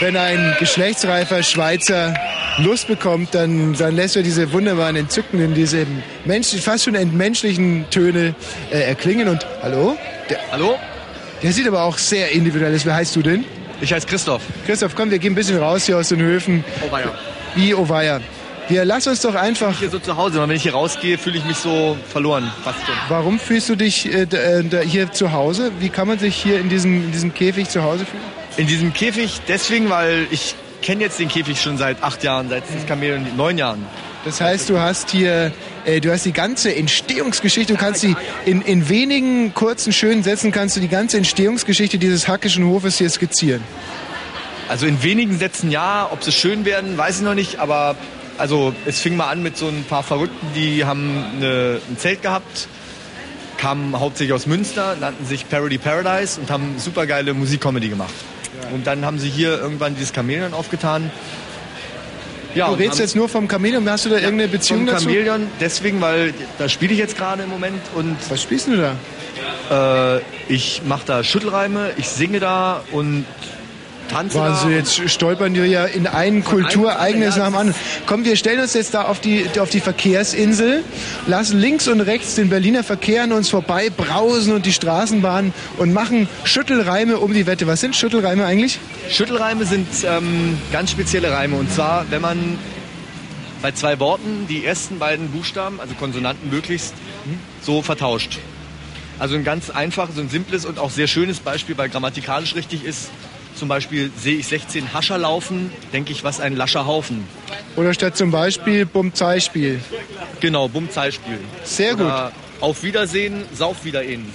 Wenn 0.01 0.17
ein 0.17 0.57
geschlechtsreifer 0.59 1.43
Schweizer 1.43 2.15
Lust 2.59 2.89
bekommt, 2.89 3.35
dann, 3.35 3.75
dann 3.75 3.95
lässt 3.95 4.17
er 4.17 4.23
diese 4.23 4.53
wunderbaren, 4.53 4.97
entzückenden, 4.97 5.55
diese 5.55 5.87
Mensch, 6.25 6.49
fast 6.61 6.85
schon 6.85 6.95
entmenschlichen 6.95 7.85
Töne 7.91 8.35
äh, 8.71 8.81
erklingen. 8.81 9.29
Und 9.29 9.47
hallo? 9.63 9.97
Der, 10.29 10.39
hallo? 10.51 10.79
Der 11.43 11.53
sieht 11.53 11.69
aber 11.69 11.83
auch 11.83 11.99
sehr 11.99 12.31
individuell 12.33 12.75
aus. 12.75 12.87
Wie 12.87 12.93
heißt 12.93 13.17
du 13.17 13.23
denn? 13.23 13.45
Ich 13.81 13.93
heiße 13.93 14.07
Christoph. 14.07 14.43
Christoph, 14.67 14.95
komm, 14.95 15.11
wir 15.11 15.19
gehen 15.19 15.33
ein 15.33 15.37
bisschen 15.37 15.59
raus 15.59 15.85
hier 15.85 15.97
aus 15.97 16.09
den 16.09 16.21
Höfen. 16.21 16.65
Oh 16.87 16.93
weia. 16.93 17.13
Wie, 17.55 17.75
oh 17.75 17.89
Wir 18.71 18.85
lass 18.85 19.09
uns 19.09 19.21
doch 19.21 19.35
einfach. 19.35 19.77
Hier 19.81 19.91
so 19.91 19.99
zu 19.99 20.17
Hause, 20.17 20.41
wenn 20.41 20.55
ich 20.55 20.63
hier 20.63 20.75
rausgehe, 20.75 21.19
fühle 21.19 21.39
ich 21.39 21.45
mich 21.45 21.57
so 21.57 21.97
verloren. 22.09 22.53
Fast 22.63 22.79
schon. 22.87 22.95
Warum 23.09 23.41
fühlst 23.41 23.69
du 23.69 23.75
dich 23.75 24.07
äh, 24.07 24.23
äh, 24.23 24.63
da 24.63 24.79
hier 24.79 25.11
zu 25.11 25.33
Hause? 25.33 25.73
Wie 25.81 25.89
kann 25.89 26.07
man 26.07 26.21
sich 26.21 26.37
hier 26.37 26.61
in 26.61 26.69
diesem, 26.69 27.07
in 27.07 27.11
diesem 27.11 27.35
Käfig 27.35 27.69
zu 27.69 27.83
Hause 27.83 28.07
fühlen? 28.07 28.23
In 28.59 28.69
diesem 28.69 28.93
Käfig 28.93 29.41
deswegen, 29.49 29.91
weil 29.91 30.29
ich 30.31 30.55
kenne 30.83 31.03
jetzt 31.03 31.19
den 31.19 31.27
Käfig 31.27 31.61
schon 31.61 31.79
seit 31.79 32.01
acht 32.05 32.23
Jahren, 32.23 32.49
seit 32.49 32.63
das 32.73 32.87
Kamel 32.87 33.21
neun 33.37 33.59
Jahren. 33.59 33.85
Das 34.25 34.41
heißt, 34.41 34.71
du 34.71 34.79
hast 34.79 35.11
hier, 35.11 35.51
äh, 35.85 36.01
du 36.01 36.13
hast 36.13 36.25
die 36.25 36.33
ganze 36.33 36.73
Entstehungsgeschichte, 36.73 37.73
du 37.73 37.79
kannst 37.79 38.05
die 38.05 38.15
in, 38.47 38.63
in 38.63 38.89
wenigen 38.89 39.53
kurzen, 39.53 39.93
schönen 39.93 40.23
Sätzen 40.23 40.53
kannst 40.53 40.77
du 40.77 40.81
die 40.81 40.89
ganze 40.89 41.17
Entstehungsgeschichte 41.17 41.99
dieses 41.99 42.29
Hackischen 42.29 42.65
Hofes 42.67 42.99
hier 42.99 43.11
skizzieren. 43.11 43.65
Also 44.69 44.87
in 44.87 45.03
wenigen 45.03 45.37
Sätzen 45.41 45.73
ja, 45.73 46.09
ob 46.13 46.23
sie 46.23 46.31
schön 46.31 46.65
werden, 46.65 46.97
weiß 46.97 47.17
ich 47.17 47.23
noch 47.23 47.35
nicht, 47.35 47.59
aber 47.59 47.97
also 48.41 48.75
es 48.87 49.01
fing 49.01 49.17
mal 49.17 49.29
an 49.29 49.43
mit 49.43 49.57
so 49.57 49.69
ein 49.69 49.85
paar 49.89 50.03
Verrückten, 50.03 50.47
die 50.55 50.85
haben 50.85 51.25
eine, 51.37 51.79
ein 51.89 51.99
Zelt 51.99 52.23
gehabt, 52.23 52.69
kamen 53.59 53.99
hauptsächlich 54.01 54.33
aus 54.35 54.47
Münster, 54.47 54.97
nannten 54.99 55.27
sich 55.27 55.49
Parody 55.49 55.79
Paradise 55.79 56.41
und 56.41 56.51
haben 56.51 56.75
supergeile 56.79 57.35
Musikcomedy 57.35 57.89
gemacht. 57.91 58.15
Und 58.73 58.87
dann 58.87 59.05
haben 59.05 59.19
sie 59.19 59.29
hier 59.29 59.59
irgendwann 59.61 59.95
dieses 59.95 60.13
Chamäleon 60.15 60.55
aufgetan. 60.55 61.11
Ja, 62.55 62.67
du 62.69 62.73
redest 62.75 62.93
haben- 62.95 63.01
jetzt 63.01 63.17
nur 63.17 63.29
vom 63.29 63.49
Chamäleon, 63.49 63.89
hast 63.89 64.07
du 64.07 64.09
da 64.09 64.17
irgendeine 64.17 64.49
Beziehung 64.49 64.81
vom 64.81 64.95
dazu? 64.95 65.05
Chamäleon, 65.05 65.47
deswegen, 65.61 66.01
weil 66.01 66.35
da 66.59 66.69
spiele 66.69 66.93
ich 66.93 66.99
jetzt 66.99 67.17
gerade 67.17 67.43
im 67.45 67.49
Moment 67.51 67.81
und 67.95 68.17
Was 68.29 68.43
spielst 68.43 68.67
du 68.69 68.77
da? 69.71 70.17
äh, 70.17 70.21
ich 70.49 70.83
mache 70.85 71.03
da 71.07 71.23
Schüttelreime, 71.23 71.91
ich 71.97 72.09
singe 72.09 72.41
da 72.41 72.83
und 72.91 73.25
tanze 74.11 74.39
Wahnsinn, 74.39 74.71
da. 74.71 74.77
jetzt 74.77 75.11
stolpern 75.11 75.55
wir 75.55 75.67
ja 75.67 75.85
in 75.85 76.07
einen 76.07 76.45
Kultureignis 76.45 77.37
nach 77.37 77.47
dem 77.47 77.57
anderen. 77.57 77.81
Komm, 78.07 78.25
wir 78.25 78.37
stellen 78.37 78.61
uns 78.61 78.75
jetzt 78.75 78.95
da 78.95 79.03
auf 79.03 79.21
die, 79.21 79.47
auf 79.59 79.71
die 79.71 79.81
Verkehrsinsel, 79.81 80.85
lassen 81.27 81.59
links 81.59 81.89
und 81.89 82.01
rechts 82.01 82.35
den 82.35 82.49
Berliner 82.49 82.85
Verkehr 82.85 83.25
an 83.25 83.33
uns 83.33 83.49
vorbei 83.49 83.91
brausen 83.91 84.53
und 84.53 84.67
die 84.67 84.73
Straßenbahn 84.73 85.53
und 85.79 85.93
machen 85.93 86.29
Schüttelreime 86.45 87.19
um 87.19 87.33
die 87.33 87.47
Wette. 87.47 87.67
Was 87.67 87.81
sind 87.81 87.97
Schüttelreime 87.97 88.45
eigentlich? 88.45 88.79
Schüttelreime 89.09 89.65
sind 89.65 89.89
ähm, 90.05 90.59
ganz 90.73 90.91
spezielle 90.91 91.33
Reime. 91.33 91.57
Und 91.57 91.73
zwar, 91.73 92.07
wenn 92.11 92.23
man 92.23 92.59
bei 93.63 93.73
zwei 93.73 93.99
Worten 94.01 94.47
die 94.49 94.65
ersten 94.65 94.99
beiden 94.99 95.29
Buchstaben, 95.31 95.81
also 95.81 95.95
Konsonanten 95.95 96.51
möglichst, 96.51 96.95
so 97.63 97.83
vertauscht. 97.83 98.39
Also 99.19 99.35
ein 99.35 99.45
ganz 99.45 99.69
einfaches 99.69 100.17
und 100.17 100.31
simples 100.31 100.65
und 100.65 100.79
auch 100.79 100.91
sehr 100.91 101.07
schönes 101.07 101.41
Beispiel, 101.41 101.77
weil 101.77 101.91
grammatikalisch 101.91 102.55
richtig 102.55 102.85
ist. 102.85 103.11
Zum 103.55 103.69
Beispiel 103.69 104.11
sehe 104.17 104.37
ich 104.37 104.47
16 104.47 104.93
Hascher 104.95 105.19
laufen, 105.19 105.71
denke 105.93 106.13
ich, 106.13 106.25
was 106.25 106.41
ein 106.41 106.57
lascher 106.57 106.87
Haufen. 106.87 107.25
Oder 107.77 107.95
statt 107.95 108.17
zum 108.17 108.31
Beispiel 108.31 108.87
Bum-Zeispiel. 108.87 109.81
Genau, 110.41 110.69
Bumm-Zeitspiel. 110.69 111.39
Sehr 111.65 111.93
gut. 111.93 112.07
Oder 112.07 112.33
Auf 112.61 112.83
Wiedersehen, 112.83 113.45
sauf 113.55 113.85
wieder 113.85 114.03
in. 114.03 114.27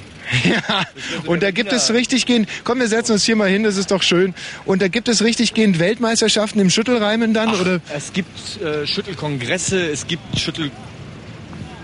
Und 1.26 1.44
da 1.44 1.52
gibt 1.52 1.72
es 1.72 1.92
richtig 1.92 2.26
gehend, 2.26 2.50
komm, 2.64 2.80
wir 2.80 2.88
setzen 2.88 3.14
uns 3.14 3.24
hier 3.24 3.36
mal 3.36 3.50
hin, 3.50 3.64
das 3.64 3.78
ist 3.78 3.92
doch 3.92 4.02
schön. 4.02 4.34
Und 4.66 4.82
da 4.82 4.88
gibt 4.88 5.08
es 5.08 5.24
richtig 5.24 5.54
gehend 5.54 5.80
Weltmeisterschaften 5.80 6.60
im 6.60 6.70
Schüttelreimen 6.70 7.34
dann, 7.34 7.54
oder? 7.54 7.80
Es 7.96 8.14
gibt 8.14 8.62
äh, 8.62 8.88
Schüttelkongresse, 8.88 9.88
es 9.88 10.08
gibt 10.08 10.40
Schüttel 10.40 10.72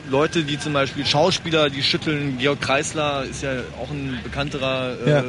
Leute, 0.10 0.44
die 0.44 0.60
zum 0.60 0.74
Beispiel 0.74 1.06
Schauspieler, 1.06 1.70
die 1.70 1.82
schütteln. 1.82 2.38
Georg 2.38 2.60
Kreisler 2.60 3.24
ist 3.30 3.44
ja 3.44 3.52
auch 3.82 3.90
ein 3.90 4.20
bekannterer 4.24 4.98
äh, 5.06 5.10
Ja. 5.10 5.24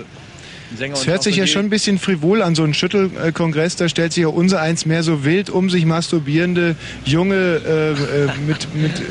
Es 0.79 1.07
hört 1.07 1.23
sich 1.23 1.37
ja 1.37 1.47
schon 1.47 1.67
ein 1.67 1.71
bisschen 1.71 1.99
frivol 1.99 2.43
an, 2.43 2.55
so 2.55 2.65
ein 2.65 2.75
Schüttelkongress, 2.75 3.77
da 3.77 3.89
stellt 3.89 4.13
sich 4.13 4.23
ja 4.23 4.29
unser 4.29 4.61
eins 4.61 4.87
mehr 4.87 5.03
so 5.03 5.25
wild 5.25 5.51
um 5.51 5.71
sich 5.71 5.85
masturbierende, 5.85 6.77
junge, 7.05 7.35
äh, 7.35 7.91
äh, 7.93 8.31
mit, 8.47 8.75
mit 8.75 9.03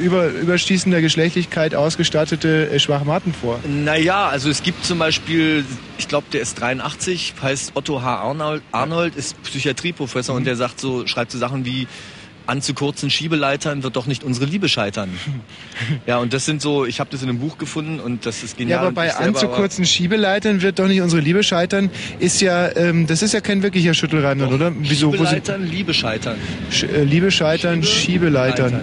über, 0.00 0.28
überstießender 0.28 1.00
Geschlechtlichkeit 1.00 1.74
ausgestattete 1.74 2.70
äh, 2.70 2.78
Schwachmaten 2.78 3.32
vor. 3.32 3.60
Naja, 3.66 4.28
also 4.28 4.50
es 4.50 4.62
gibt 4.62 4.84
zum 4.84 4.98
Beispiel, 4.98 5.64
ich 5.98 6.08
glaube, 6.08 6.26
der 6.32 6.40
ist 6.40 6.60
83, 6.60 7.34
heißt 7.40 7.72
Otto 7.74 8.02
H. 8.02 8.16
Arnold, 8.16 8.62
Arnold 8.72 9.16
ist 9.16 9.40
Psychiatrieprofessor 9.42 10.34
und 10.34 10.44
der 10.44 10.56
sagt 10.56 10.80
so, 10.80 11.06
schreibt 11.06 11.32
so 11.32 11.38
Sachen 11.38 11.64
wie 11.64 11.86
an 12.50 12.60
zu 12.62 12.74
kurzen 12.74 13.10
Schiebeleitern 13.10 13.82
wird 13.84 13.94
doch 13.94 14.06
nicht 14.06 14.24
unsere 14.24 14.46
Liebe 14.46 14.68
scheitern. 14.68 15.10
Ja, 16.06 16.18
und 16.18 16.32
das 16.34 16.44
sind 16.44 16.60
so, 16.60 16.84
ich 16.84 17.00
habe 17.00 17.08
das 17.10 17.22
in 17.22 17.28
einem 17.30 17.38
Buch 17.38 17.56
gefunden 17.56 18.00
und 18.00 18.26
das 18.26 18.42
ist 18.42 18.58
genial. 18.58 18.80
Ja, 18.80 18.82
aber 18.82 18.92
bei 18.92 19.14
an 19.14 19.34
zu 19.34 19.48
kurzen 19.48 19.84
Schiebeleitern 19.86 20.60
wird 20.62 20.78
doch 20.78 20.88
nicht 20.88 21.00
unsere 21.00 21.22
Liebe 21.22 21.42
scheitern. 21.42 21.88
Ist 22.18 22.40
ja, 22.42 22.74
ähm, 22.76 23.06
das 23.06 23.22
ist 23.22 23.32
ja 23.32 23.40
kein 23.40 23.62
wirklicher 23.62 23.94
Schüttelreim, 23.94 24.38
dann, 24.40 24.52
oder? 24.52 24.72
Wieso? 24.78 25.10
Schiebeleitern, 25.12 25.64
Liebe 25.66 25.94
scheitern. 25.94 26.36
Sch 26.70 26.82
äh, 26.84 27.04
Liebe 27.04 27.30
scheitern, 27.30 27.82
Schiebeleitern. 27.82 28.80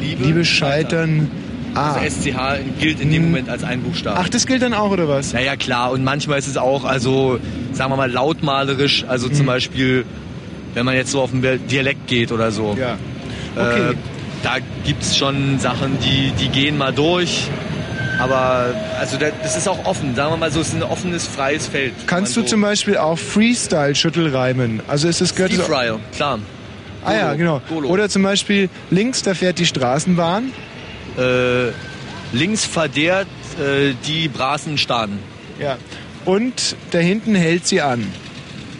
Liebe, 0.00 0.44
scheitern. 0.44 1.30
Ah. 1.74 1.94
Also 1.94 2.20
SCH 2.20 2.38
gilt 2.80 3.00
in 3.00 3.10
dem 3.10 3.24
Moment 3.24 3.48
als 3.48 3.64
ein 3.64 3.82
Buchstabe. 3.82 4.18
Ach, 4.20 4.28
das 4.28 4.46
gilt 4.46 4.62
dann 4.62 4.72
auch, 4.72 4.90
oder 4.90 5.08
was? 5.08 5.32
Ja, 5.32 5.40
ja, 5.40 5.56
klar. 5.56 5.90
Und 5.90 6.04
manchmal 6.04 6.38
ist 6.38 6.46
es 6.46 6.56
auch, 6.56 6.84
also, 6.84 7.38
sagen 7.72 7.90
wir 7.92 7.96
mal, 7.96 8.10
lautmalerisch. 8.10 9.04
Also 9.08 9.28
Mhm. 9.28 9.34
zum 9.34 9.46
Beispiel, 9.46 10.04
wenn 10.76 10.84
man 10.84 10.94
jetzt 10.94 11.10
so 11.10 11.22
auf 11.22 11.30
den 11.30 11.66
Dialekt 11.68 12.06
geht 12.06 12.30
oder 12.32 12.50
so. 12.52 12.76
Ja. 12.78 12.98
Äh, 13.60 13.94
da 14.42 14.56
gibt's 14.84 15.16
schon 15.16 15.58
Sachen, 15.58 15.98
die, 16.00 16.32
die 16.38 16.50
gehen 16.50 16.76
mal 16.76 16.92
durch. 16.92 17.48
Aber, 18.20 18.74
also, 19.00 19.16
da- 19.16 19.30
das 19.42 19.56
ist 19.56 19.66
auch 19.68 19.86
offen. 19.86 20.14
Sagen 20.14 20.32
wir 20.32 20.36
mal 20.36 20.52
so, 20.52 20.60
es 20.60 20.68
ist 20.68 20.74
ein 20.74 20.82
offenes, 20.82 21.26
freies 21.26 21.66
Feld. 21.66 21.94
Kannst 22.06 22.36
du 22.36 22.42
zum 22.42 22.60
Beispiel 22.60 22.98
auch 22.98 23.18
Freestyle-Schüttel 23.18 24.28
reimen? 24.36 24.80
Also 24.86 25.08
ist 25.08 25.22
es 25.22 25.34
gehört 25.34 25.52
es- 25.52 25.58
Freestyle, 25.62 25.98
klar. 26.14 26.38
Ah 27.06 27.14
ja, 27.14 27.34
genau. 27.34 27.62
Oder 27.70 28.10
zum 28.10 28.22
Beispiel 28.22 28.68
links, 28.90 29.22
da 29.22 29.32
fährt 29.32 29.58
die 29.58 29.66
Straßenbahn. 29.66 30.52
Äh, 31.18 31.68
links 32.36 32.66
verdehrt 32.66 33.28
äh, 33.58 33.94
die 34.06 34.28
Brasen 34.28 34.76
Staden. 34.76 35.18
Ja. 35.58 35.78
Und 36.26 36.76
da 36.90 36.98
hinten 36.98 37.34
hält 37.34 37.66
sie 37.66 37.80
an. 37.80 38.04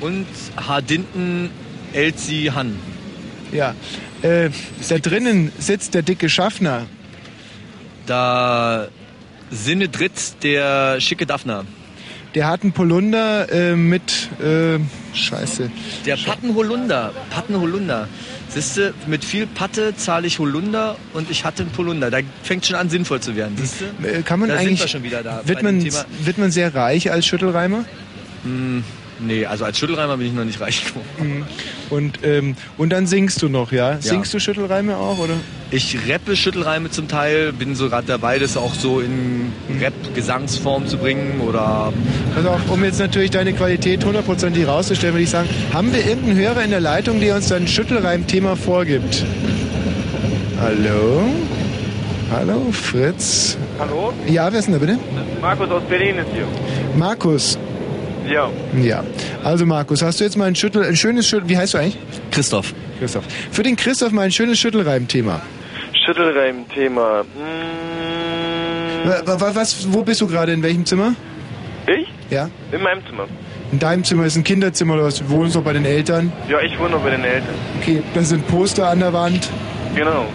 Und 0.00 0.26
Hardinten 0.58 1.50
hält 1.92 2.18
sie 2.18 2.52
Han. 2.52 2.78
Ja. 3.52 3.74
Äh, 4.22 4.50
da 4.88 4.98
drinnen 4.98 5.52
sitzt 5.58 5.94
der 5.94 6.02
dicke 6.02 6.28
Schaffner. 6.28 6.86
Da 8.06 8.88
Sinne 9.50 9.88
dritt 9.88 10.42
der 10.42 11.00
schicke 11.00 11.26
Daphner. 11.26 11.64
Der 12.34 12.48
hat 12.48 12.62
einen 12.62 12.72
Polunder 12.72 13.50
äh, 13.50 13.76
mit 13.76 14.28
äh, 14.42 14.78
Scheiße. 15.14 15.70
Der 16.04 16.16
Pattenholunder. 16.16 17.12
Pattenholunder. 17.30 18.08
Siehste, 18.48 18.92
mit 19.06 19.24
viel 19.24 19.46
Patte 19.46 19.96
zahle 19.96 20.26
ich 20.26 20.38
Holunder 20.38 20.96
und 21.14 21.30
ich 21.30 21.44
hatte 21.44 21.62
einen 21.62 21.72
Polunder. 21.72 22.10
Da 22.10 22.18
fängt 22.42 22.66
schon 22.66 22.76
an 22.76 22.90
sinnvoll 22.90 23.20
zu 23.20 23.36
werden. 23.36 23.56
Siehste? 23.56 23.86
Äh, 24.02 24.22
Kann 24.22 24.40
man 24.40 24.50
da 24.50 24.56
eigentlich 24.56 24.80
sind 24.80 24.80
wir 24.80 24.88
schon 24.88 25.02
wieder 25.02 25.22
da. 25.22 25.42
wird 25.46 25.62
man 25.62 25.82
wird 25.82 26.38
man 26.38 26.50
sehr 26.50 26.74
reich 26.74 27.10
als 27.10 27.26
Schüttelreimer? 27.26 27.84
Hm, 28.42 28.84
nee, 29.20 29.46
also 29.46 29.64
als 29.64 29.78
Schüttelreimer 29.78 30.16
bin 30.16 30.26
ich 30.26 30.32
noch 30.32 30.44
nicht 30.44 30.60
reich 30.60 30.84
geworden. 30.86 31.38
Mhm. 31.38 31.44
Und 31.90 32.18
ähm, 32.24 32.56
und 32.76 32.90
dann 32.90 33.06
singst 33.06 33.42
du 33.42 33.48
noch, 33.48 33.72
ja? 33.72 34.00
Singst 34.00 34.34
du 34.34 34.40
Schüttelreime 34.40 34.96
auch 34.96 35.18
oder? 35.18 35.34
Ich 35.70 35.96
rappe 36.08 36.36
Schüttelreime 36.36 36.90
zum 36.90 37.08
Teil, 37.08 37.52
bin 37.52 37.74
so 37.74 37.88
gerade 37.88 38.06
dabei, 38.06 38.38
das 38.38 38.56
auch 38.56 38.74
so 38.74 39.00
in 39.00 39.52
Rap-Gesangsform 39.80 40.86
zu 40.86 40.96
bringen 40.96 41.40
oder 41.40 41.92
Pass 42.34 42.46
auf, 42.46 42.60
um 42.70 42.84
jetzt 42.84 43.00
natürlich 43.00 43.30
deine 43.30 43.52
Qualität 43.52 44.04
hundertprozentig 44.04 44.66
rauszustellen, 44.66 45.14
würde 45.14 45.24
ich 45.24 45.30
sagen, 45.30 45.48
haben 45.72 45.92
wir 45.92 46.06
irgendeinen 46.06 46.38
Hörer 46.38 46.62
in 46.62 46.70
der 46.70 46.80
Leitung, 46.80 47.20
der 47.20 47.36
uns 47.36 47.48
dann 47.48 47.62
ein 47.62 47.68
Schüttelreim-Thema 47.68 48.56
vorgibt? 48.56 49.24
Hallo? 50.60 51.28
Hallo, 52.30 52.66
Fritz? 52.72 53.56
Hallo? 53.78 54.12
Ja, 54.26 54.50
wer 54.50 54.58
ist 54.58 54.66
denn 54.66 54.74
da 54.74 54.80
bitte? 54.80 54.98
Markus 55.40 55.70
aus 55.70 55.82
Berlin 55.88 56.16
ist 56.18 56.28
hier. 56.34 56.46
Markus. 56.96 57.58
Ja. 58.26 58.50
Ja. 58.80 59.04
Also 59.44 59.66
Markus, 59.66 60.02
hast 60.02 60.20
du 60.20 60.24
jetzt 60.24 60.36
mal 60.36 60.46
ein 60.46 60.54
Schüttel, 60.56 60.84
ein 60.84 60.96
schönes 60.96 61.26
Schüttel, 61.28 61.48
wie 61.48 61.56
heißt 61.56 61.74
du 61.74 61.78
eigentlich? 61.78 61.98
Christoph. 62.30 62.74
Christoph. 62.98 63.24
Für 63.50 63.62
den 63.62 63.76
Christoph 63.76 64.12
mal 64.12 64.22
ein 64.22 64.32
schönes 64.32 64.58
Schüttelreim-Thema. 64.58 65.40
Schüttelreim-Thema. 66.06 67.24
Wa- 69.04 69.50
Was, 69.54 69.92
wo 69.92 70.02
bist 70.02 70.20
du 70.20 70.26
gerade? 70.26 70.52
In 70.52 70.62
welchem 70.62 70.84
Zimmer? 70.84 71.14
Ich? 71.86 72.08
Ja. 72.30 72.48
In 72.72 72.82
meinem 72.82 73.04
Zimmer. 73.06 73.26
In 73.72 73.78
deinem 73.78 74.04
Zimmer 74.04 74.24
ist 74.26 74.36
ein 74.36 74.44
Kinderzimmer 74.44 74.94
oder 74.94 75.04
was? 75.04 75.18
Du 75.18 75.28
wohnst 75.28 75.54
noch 75.56 75.62
bei 75.62 75.72
den 75.72 75.84
Eltern? 75.84 76.32
Ja, 76.48 76.60
ich 76.60 76.78
wohne 76.78 76.90
noch 76.90 77.02
bei 77.02 77.10
den 77.10 77.24
Eltern. 77.24 77.54
Okay, 77.80 78.02
da 78.14 78.22
sind 78.22 78.46
Poster 78.48 78.88
an 78.88 79.00
der 79.00 79.12
Wand. 79.12 79.48
Genau. 79.94 80.26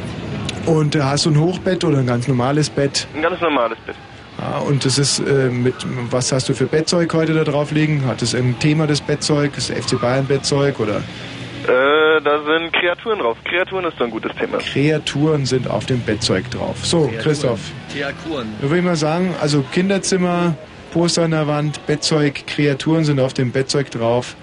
Und 0.66 0.96
äh, 0.96 1.02
hast 1.02 1.26
du 1.26 1.32
ein 1.32 1.40
Hochbett 1.40 1.84
oder 1.84 2.00
ein 2.00 2.08
ganz 2.08 2.28
normales 2.28 2.70
Bett? 2.70 3.08
Ein 3.16 3.22
ganz 3.24 3.42
normales 3.42 3.78
Bett. 3.86 3.96
Ja, 4.42 4.58
und 4.58 4.86
das 4.86 4.98
ist 4.98 5.20
äh, 5.20 5.50
mit, 5.50 5.76
was 6.10 6.32
hast 6.32 6.50
du 6.50 6.54
für 6.54 6.66
Bettzeug 6.66 7.14
heute 7.14 7.34
da 7.34 7.44
drauf 7.44 7.72
liegen? 7.72 8.06
Hat 8.08 8.22
es 8.24 8.34
ein 8.34 8.58
Thema 8.60 8.88
des 8.88 9.00
Bettzeug? 9.00 9.56
Ist 9.56 9.72
FC 9.72 10.02
Bayern 10.02 10.26
Bettzeug 10.26 10.80
oder 10.80 10.98
Äh, 10.98 12.22
da 12.24 12.40
sind 12.44 12.74
Kreaturen 12.74 13.20
drauf. 13.20 13.38
Kreaturen 13.46 13.86
ist 13.86 13.98
so 14.00 14.06
ein 14.06 14.10
gutes 14.10 14.32
Thema. 14.36 14.58
Kreaturen 14.58 15.46
sind 15.46 15.70
auf 15.70 15.86
dem 15.86 16.00
Bettzeug 16.02 16.50
drauf? 16.50 16.76
So, 16.84 17.12
Christoph. 17.22 17.60
Theakuren. 17.94 18.48
Da 18.60 18.64
würde 18.68 18.80
ich 18.80 18.84
mal 18.86 18.96
sagen, 18.96 19.36
also 19.40 19.64
Kinderzimmer, 19.72 20.56
Poster 20.92 21.24
an 21.24 21.32
der 21.32 21.46
Wand, 21.46 21.86
Bettzeug, 21.86 22.48
Kreaturen 22.48 23.06
sind 23.06 23.20
auf 23.20 23.34
dem 23.36 23.52
Bettzeug 23.52 23.92
drauf 23.92 24.36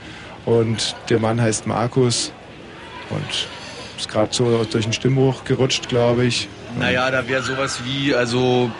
und 0.44 0.94
der 1.10 1.18
Mann 1.18 1.40
heißt 1.40 1.66
Markus 1.66 2.32
und 3.10 3.48
ist 3.98 4.08
gerade 4.08 4.28
so 4.32 4.64
durch 4.70 4.84
den 4.84 4.92
Stimmbruch 4.92 5.42
gerutscht, 5.44 5.88
glaube 5.88 6.24
ich. 6.24 6.48
Naja, 6.78 7.10
da 7.10 7.26
wäre 7.28 7.42
sowas 7.42 7.80
wie, 7.84 8.14
also 8.14 8.70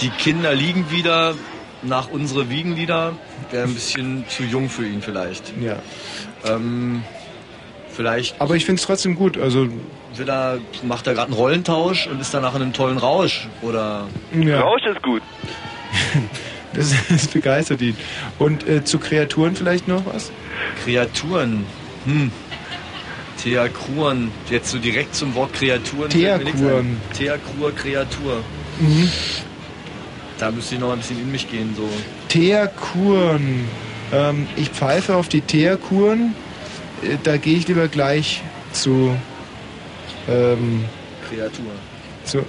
die 0.00 0.10
Kinder 0.10 0.54
liegen 0.54 0.90
wieder 0.90 1.34
nach 1.82 2.08
unsere 2.08 2.50
Wiegenlieder. 2.50 3.14
Wäre 3.50 3.64
ein 3.64 3.74
bisschen 3.74 4.24
zu 4.28 4.42
jung 4.42 4.68
für 4.68 4.86
ihn 4.86 5.02
vielleicht. 5.02 5.52
Ja. 5.60 5.76
Ähm, 6.44 7.02
vielleicht. 7.90 8.40
Aber 8.40 8.56
ich 8.56 8.64
finde 8.64 8.80
es 8.80 8.86
trotzdem 8.86 9.14
gut. 9.14 9.38
Also 9.38 9.68
will 10.16 10.28
er, 10.28 10.58
macht 10.82 11.06
er 11.06 11.14
gerade 11.14 11.26
einen 11.26 11.34
Rollentausch 11.34 12.06
und 12.06 12.20
ist 12.20 12.32
danach 12.34 12.54
in 12.54 12.62
einem 12.62 12.72
tollen 12.72 12.98
Rausch 12.98 13.48
oder. 13.62 14.06
Ja. 14.32 14.60
Rausch 14.60 14.84
ist 14.84 15.02
gut. 15.02 15.22
Das, 16.74 16.94
das 17.08 17.28
begeistert 17.28 17.80
ihn. 17.80 17.96
Und 18.38 18.68
äh, 18.68 18.84
zu 18.84 18.98
Kreaturen 18.98 19.56
vielleicht 19.56 19.88
noch 19.88 20.04
was? 20.04 20.30
Kreaturen. 20.84 21.64
Hm. 22.04 22.30
Theakruren. 23.42 24.30
Jetzt 24.50 24.70
so 24.70 24.78
direkt 24.78 25.14
zum 25.14 25.34
Wort 25.34 25.54
Kreaturen. 25.54 26.10
Theakruren. 26.10 26.78
ein. 26.78 27.00
Theakur, 27.16 27.74
Kreatur. 27.74 28.44
Mhm. 28.78 29.10
Da 30.38 30.50
müsste 30.50 30.74
ich 30.76 30.80
noch 30.80 30.92
ein 30.92 30.98
bisschen 30.98 31.20
in 31.20 31.30
mich 31.32 31.50
gehen, 31.50 31.74
so. 31.76 31.88
Teerkuren. 32.28 33.68
Ähm, 34.12 34.46
ich 34.56 34.70
pfeife 34.70 35.16
auf 35.16 35.28
die 35.28 35.40
Teerkuren. 35.40 36.34
Äh, 37.02 37.16
Da 37.22 37.36
gehe 37.36 37.56
ich 37.58 37.66
lieber 37.68 37.88
gleich 37.88 38.42
zu. 38.72 39.16
Ähm, 40.28 40.84
Kreatur. 41.28 41.72
zu 42.24 42.44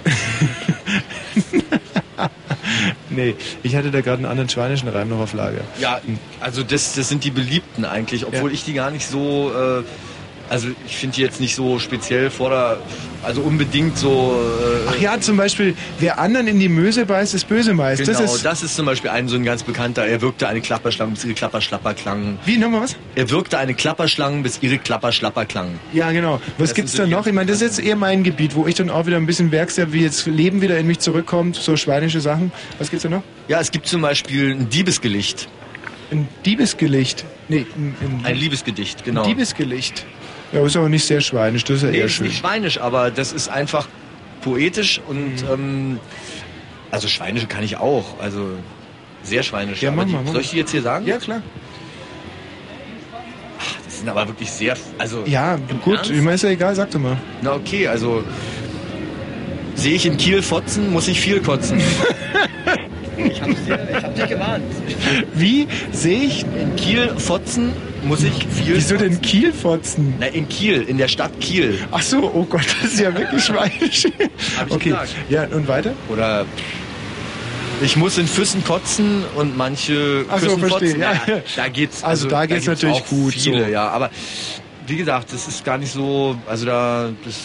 nee, 3.10 3.34
ich 3.62 3.74
hatte 3.76 3.90
da 3.90 4.00
gerade 4.00 4.18
einen 4.18 4.26
anderen 4.26 4.48
schweinischen 4.48 4.88
Reim 4.88 5.08
noch 5.08 5.18
auf 5.20 5.32
Lager. 5.32 5.62
Ja, 5.78 6.00
also 6.40 6.62
das, 6.62 6.94
das 6.94 7.08
sind 7.08 7.24
die 7.24 7.30
beliebten 7.30 7.84
eigentlich, 7.84 8.26
obwohl 8.26 8.52
ich 8.52 8.64
die 8.64 8.74
gar 8.74 8.90
nicht 8.90 9.06
so, 9.08 9.52
äh, 9.54 9.82
also 10.50 10.68
ich 10.84 10.96
finde 10.96 11.14
die 11.14 11.22
jetzt 11.22 11.40
nicht 11.40 11.54
so 11.54 11.78
speziell 11.78 12.28
vor 12.28 12.50
der, 12.50 12.78
also 13.22 13.40
unbedingt 13.40 13.96
so. 13.96 14.36
Äh, 14.88 14.90
Ach 14.90 15.00
ja, 15.00 15.20
zum 15.20 15.36
Beispiel, 15.36 15.76
wer 16.00 16.18
anderen 16.18 16.48
in 16.48 16.58
die 16.58 16.68
Möse 16.68 17.06
beißt, 17.06 17.34
ist 17.34 17.48
böse 17.48 17.72
meist. 17.72 18.04
Genau, 18.04 18.36
das 18.42 18.62
ist 18.64 18.74
zum 18.74 18.84
Beispiel 18.84 19.10
ein 19.10 19.28
so 19.28 19.36
ein 19.36 19.44
ganz 19.44 19.62
bekannter. 19.62 20.04
Er 20.04 20.20
wirkte 20.20 20.48
eine 20.48 20.60
Klapperschlange, 20.60 21.12
bis 21.12 21.24
ihre 21.24 21.34
Klapperschlapper 21.34 21.94
klang. 21.94 22.38
Wie, 22.44 22.56
nochmal 22.56 22.82
was? 22.82 22.96
Er 23.14 23.30
wirkte 23.30 23.58
eine 23.58 23.74
Klapperschlange, 23.74 24.42
bis 24.42 24.58
ihre 24.60 24.78
Klapperschlapper 24.78 25.44
klang. 25.44 25.78
Ja, 25.92 26.10
genau. 26.10 26.40
Was 26.58 26.70
Das 26.70 26.74
gibt's 26.74 26.92
da 26.94 27.06
noch? 27.06 27.28
Ich 27.28 27.32
meine, 27.32 27.46
das 27.46 27.62
ist 27.62 27.78
jetzt 27.78 27.86
eher 27.86 27.94
mein 27.96 28.24
Gebiet, 28.24 28.56
wo 28.56 28.66
ich 28.66 28.74
dann 28.74 28.90
auch 28.90 29.06
wieder 29.06 29.18
ein 29.18 29.26
bisschen 29.26 29.52
werkse, 29.52 29.92
wie 29.92 30.02
jetzt 30.02 30.26
Leben 30.26 30.60
wieder 30.62 30.76
in 30.78 30.88
mich 30.88 30.98
zurückkommt, 30.98 31.54
so 31.54 31.76
schweinische 31.76 32.20
Sachen. 32.20 32.50
Was 32.80 32.90
gibt's 32.90 33.04
da 33.04 33.08
noch? 33.08 33.22
Ja, 33.46 33.60
es 33.60 33.70
gibt 33.70 33.86
zum 33.86 34.02
Beispiel 34.02 34.50
ein 34.50 34.68
Diebesgelicht. 34.68 35.48
Ein 36.10 36.26
Diebesgelicht? 36.44 37.24
Nee, 37.48 37.66
ein, 37.76 37.94
ein, 38.00 38.20
Ein 38.24 38.36
Liebesgedicht, 38.36 39.04
genau. 39.04 39.22
ein 39.22 39.28
Diebesgelicht. 39.28 40.04
Ja, 40.52 40.64
ist 40.64 40.76
aber 40.76 40.88
nicht 40.88 41.04
sehr 41.04 41.20
schweinisch, 41.20 41.64
das 41.64 41.76
ist 41.78 41.82
ja 41.84 41.90
Nee, 41.90 41.98
eher 41.98 42.04
ist 42.06 42.12
schön. 42.12 42.26
nicht 42.26 42.38
schweinisch, 42.38 42.80
aber 42.80 43.10
das 43.10 43.32
ist 43.32 43.48
einfach 43.48 43.88
poetisch 44.40 45.00
und 45.06 45.42
Mhm. 45.42 45.48
ähm, 45.52 46.00
also 46.90 47.06
schweinische 47.08 47.46
kann 47.46 47.62
ich 47.62 47.76
auch, 47.76 48.18
also 48.20 48.48
sehr 49.22 49.42
schweinisch. 49.42 49.80
Ja, 49.82 49.90
mach 49.92 50.06
mal, 50.06 50.22
mach 50.24 50.32
soll 50.32 50.40
ich 50.40 50.50
die 50.50 50.56
jetzt 50.56 50.72
hier 50.72 50.82
sagen? 50.82 51.06
Ja, 51.06 51.18
klar. 51.18 51.42
Das 53.84 53.98
sind 53.98 54.08
aber 54.08 54.26
wirklich 54.28 54.50
sehr, 54.50 54.76
also 54.98 55.24
Ja, 55.26 55.56
gut, 55.84 55.96
Ernst? 55.98 56.10
meine, 56.10 56.32
ist 56.34 56.42
ja 56.42 56.48
egal, 56.50 56.74
sag 56.74 56.90
doch 56.90 56.98
mal. 56.98 57.16
Na 57.42 57.52
okay, 57.54 57.86
also 57.86 58.24
sehe 59.74 59.94
ich 59.94 60.06
in 60.06 60.16
Kiel 60.16 60.42
fotzen, 60.42 60.90
muss 60.90 61.06
ich 61.06 61.20
viel 61.20 61.40
kotzen. 61.40 61.80
ich 63.18 63.40
hab's 63.42 63.64
dir, 63.66 63.88
ich 63.96 64.02
hab 64.04 64.14
dich 64.14 64.26
gewarnt. 64.26 64.64
Wie 65.34 65.68
sehe 65.92 66.22
ich 66.24 66.44
in 66.44 66.74
Kiel 66.76 67.10
fotzen, 67.18 67.72
muss 68.04 68.22
ich 68.22 68.32
viel 68.46 68.76
Wieso 68.76 68.96
denn 68.96 69.20
Kiel 69.20 69.52
fotzen? 69.52 70.14
Na, 70.18 70.26
in 70.26 70.48
Kiel, 70.48 70.82
in 70.82 70.98
der 70.98 71.08
Stadt 71.08 71.38
Kiel. 71.40 71.78
Ach 71.90 72.02
so, 72.02 72.30
oh 72.34 72.44
Gott, 72.44 72.66
das 72.82 72.92
ist 72.92 73.00
ja 73.00 73.14
wirklich 73.14 73.48
ich 73.94 74.06
okay, 74.70 74.90
gesagt. 74.90 75.14
ja, 75.28 75.44
und 75.44 75.68
weiter? 75.68 75.92
Oder 76.08 76.46
ich 77.82 77.96
muss 77.96 78.18
in 78.18 78.26
Füssen 78.26 78.62
kotzen 78.64 79.24
und 79.36 79.56
manche 79.56 80.24
Ach 80.28 80.38
so, 80.38 80.56
verstehe, 80.58 80.94
kotzen. 80.94 81.00
ja. 81.00 81.12
Ja, 81.26 81.42
da 81.56 81.68
geht's. 81.68 82.04
Also 82.04 82.28
da 82.28 82.46
geht's 82.46 82.66
gibt's 82.66 82.82
natürlich 82.82 83.02
auch 83.02 83.08
gut, 83.08 83.34
Viele, 83.34 83.64
so. 83.64 83.70
ja. 83.70 83.88
Aber 83.88 84.10
wie 84.86 84.96
gesagt, 84.96 85.32
das 85.32 85.48
ist 85.48 85.64
gar 85.64 85.78
nicht 85.78 85.92
so, 85.92 86.36
also 86.46 86.66
da, 86.66 87.10
das, 87.24 87.40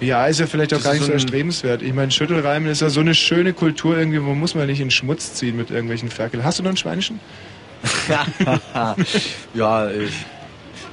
Ja, 0.00 0.26
ist 0.26 0.40
ja 0.40 0.46
vielleicht 0.46 0.72
auch 0.72 0.78
Das 0.78 0.84
gar 0.84 0.92
nicht 0.94 1.02
so 1.02 1.06
so 1.08 1.12
erstrebenswert. 1.12 1.82
Ich 1.82 1.92
meine, 1.92 2.10
Schüttelreimen 2.10 2.68
ist 2.70 2.80
ja 2.80 2.90
so 2.90 3.00
eine 3.00 3.14
schöne 3.14 3.52
Kultur 3.52 3.96
irgendwie, 3.96 4.22
wo 4.24 4.34
muss 4.34 4.54
man 4.54 4.66
nicht 4.66 4.80
in 4.80 4.90
Schmutz 4.90 5.34
ziehen 5.34 5.56
mit 5.56 5.70
irgendwelchen 5.70 6.10
Ferkel. 6.10 6.42
Hast 6.44 6.58
du 6.58 6.62
noch 6.62 6.70
einen 6.70 6.76
Schweinischen? 6.76 7.20
ja, 9.54 9.90
ich, 9.90 10.10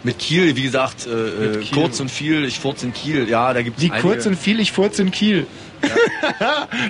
mit 0.04 0.18
Kiel, 0.20 0.56
wie 0.56 0.64
gesagt, 0.64 1.08
äh, 1.08 1.10
äh, 1.12 1.58
Kiel. 1.58 1.78
kurz 1.78 2.00
und 2.00 2.10
viel, 2.10 2.46
ich 2.46 2.60
furz 2.60 2.84
in 2.84 2.94
Kiel, 2.94 3.28
ja, 3.28 3.54
da 3.54 3.62
gibt's 3.62 3.82
Wie 3.82 3.92
einige. 3.92 4.08
kurz 4.08 4.26
und 4.26 4.36
viel, 4.38 4.60
ich 4.60 4.72
furz 4.72 4.98
in 5.00 5.12
Kiel. 5.12 5.46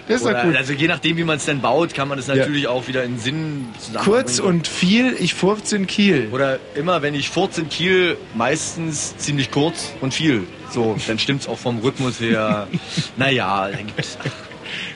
das 0.08 0.18
ist 0.18 0.26
doch 0.26 0.32
Oder, 0.32 0.44
gut. 0.46 0.56
Also 0.56 0.74
je 0.74 0.88
nachdem, 0.88 1.18
wie 1.18 1.24
man 1.24 1.38
es 1.38 1.46
dann 1.46 1.62
baut, 1.62 1.94
kann 1.94 2.08
man 2.08 2.18
das 2.18 2.28
Ja. 2.28 2.36
natürlich 2.36 2.68
auch 2.68 2.88
wieder 2.88 3.04
in 3.04 3.20
Sinn 3.20 3.66
zusammenbringen. 3.78 4.06
Kurz 4.24 4.40
und 4.40 4.68
viel, 4.68 5.16
ich 5.20 5.34
furz 5.36 5.72
in 5.74 5.86
Kiel. 5.86 6.30
Oder 6.32 6.60
immer, 6.76 7.02
wenn 7.04 7.14
ich 7.14 7.30
furz 7.30 7.58
in 7.60 7.70
Kiel, 7.70 8.18
meistens 8.36 9.16
ziemlich 9.18 9.52
kurz 9.52 9.92
und 10.02 10.14
viel. 10.14 10.44
So, 10.72 10.96
dann 11.08 11.20
stimmt's 11.20 11.48
auch 11.48 11.58
vom 11.58 11.80
Rhythmus 11.80 12.20
her. 12.20 12.68
naja, 13.18 13.70
dann 13.70 13.88
gibt's... 13.88 14.18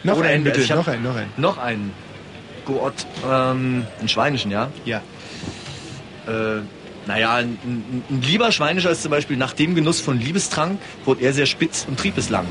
Noch 0.03 0.21
einen 0.21 0.43
bitte, 0.43 0.61
Ich 0.61 0.71
hab- 0.71 0.77
noch 0.79 0.87
einen, 0.87 1.03
noch 1.03 1.15
einen. 1.15 1.31
Noch 1.37 1.57
einen. 1.57 1.91
Gott, 2.65 3.05
ähm, 3.29 3.85
ein 4.01 4.09
Schweinischen, 4.09 4.51
ja? 4.51 4.69
Ja. 4.85 5.01
Äh, 6.27 6.61
naja, 7.05 7.35
ein, 7.35 7.57
ein, 7.65 8.03
ein 8.09 8.21
lieber 8.21 8.51
Schweinischer 8.53 8.89
ist 8.89 9.01
zum 9.01 9.11
Beispiel 9.11 9.35
nach 9.35 9.51
dem 9.53 9.75
Genuss 9.75 9.99
von 9.99 10.17
Liebestrank 10.19 10.79
wird 11.05 11.21
er 11.21 11.33
sehr 11.33 11.45
spitz 11.45 11.85
und 11.87 11.99
trieb 11.99 12.17
es 12.17 12.29
lang. 12.29 12.45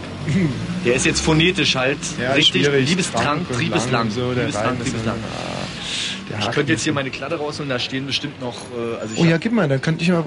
Der 0.84 0.94
ist 0.94 1.06
jetzt 1.06 1.22
phonetisch 1.22 1.74
halt 1.74 1.98
Ja, 2.20 2.32
richtig. 2.32 2.68
Liebestrank, 2.70 3.24
Frank 3.24 3.50
und 3.50 3.56
trieb 3.56 3.74
es 3.74 3.84
lang 3.86 3.92
lang. 3.92 4.02
und 4.08 4.10
so, 4.12 4.32
Liebestrank, 4.32 4.78
Reim 4.80 5.18
Der 6.32 6.38
Ich 6.38 6.44
Haken 6.46 6.54
könnte 6.54 6.72
jetzt 6.72 6.82
hier 6.82 6.94
meine 6.94 7.10
Kladde 7.10 7.36
rausholen, 7.36 7.68
da 7.68 7.78
stehen 7.78 8.06
bestimmt 8.06 8.40
noch, 8.40 8.56
äh, 8.70 9.00
also 9.00 9.14
Oh 9.18 9.24
ja, 9.24 9.36
gib 9.36 9.52
mal, 9.52 9.68
dann 9.68 9.82
könnte 9.82 10.02
ich 10.02 10.10
mal. 10.10 10.24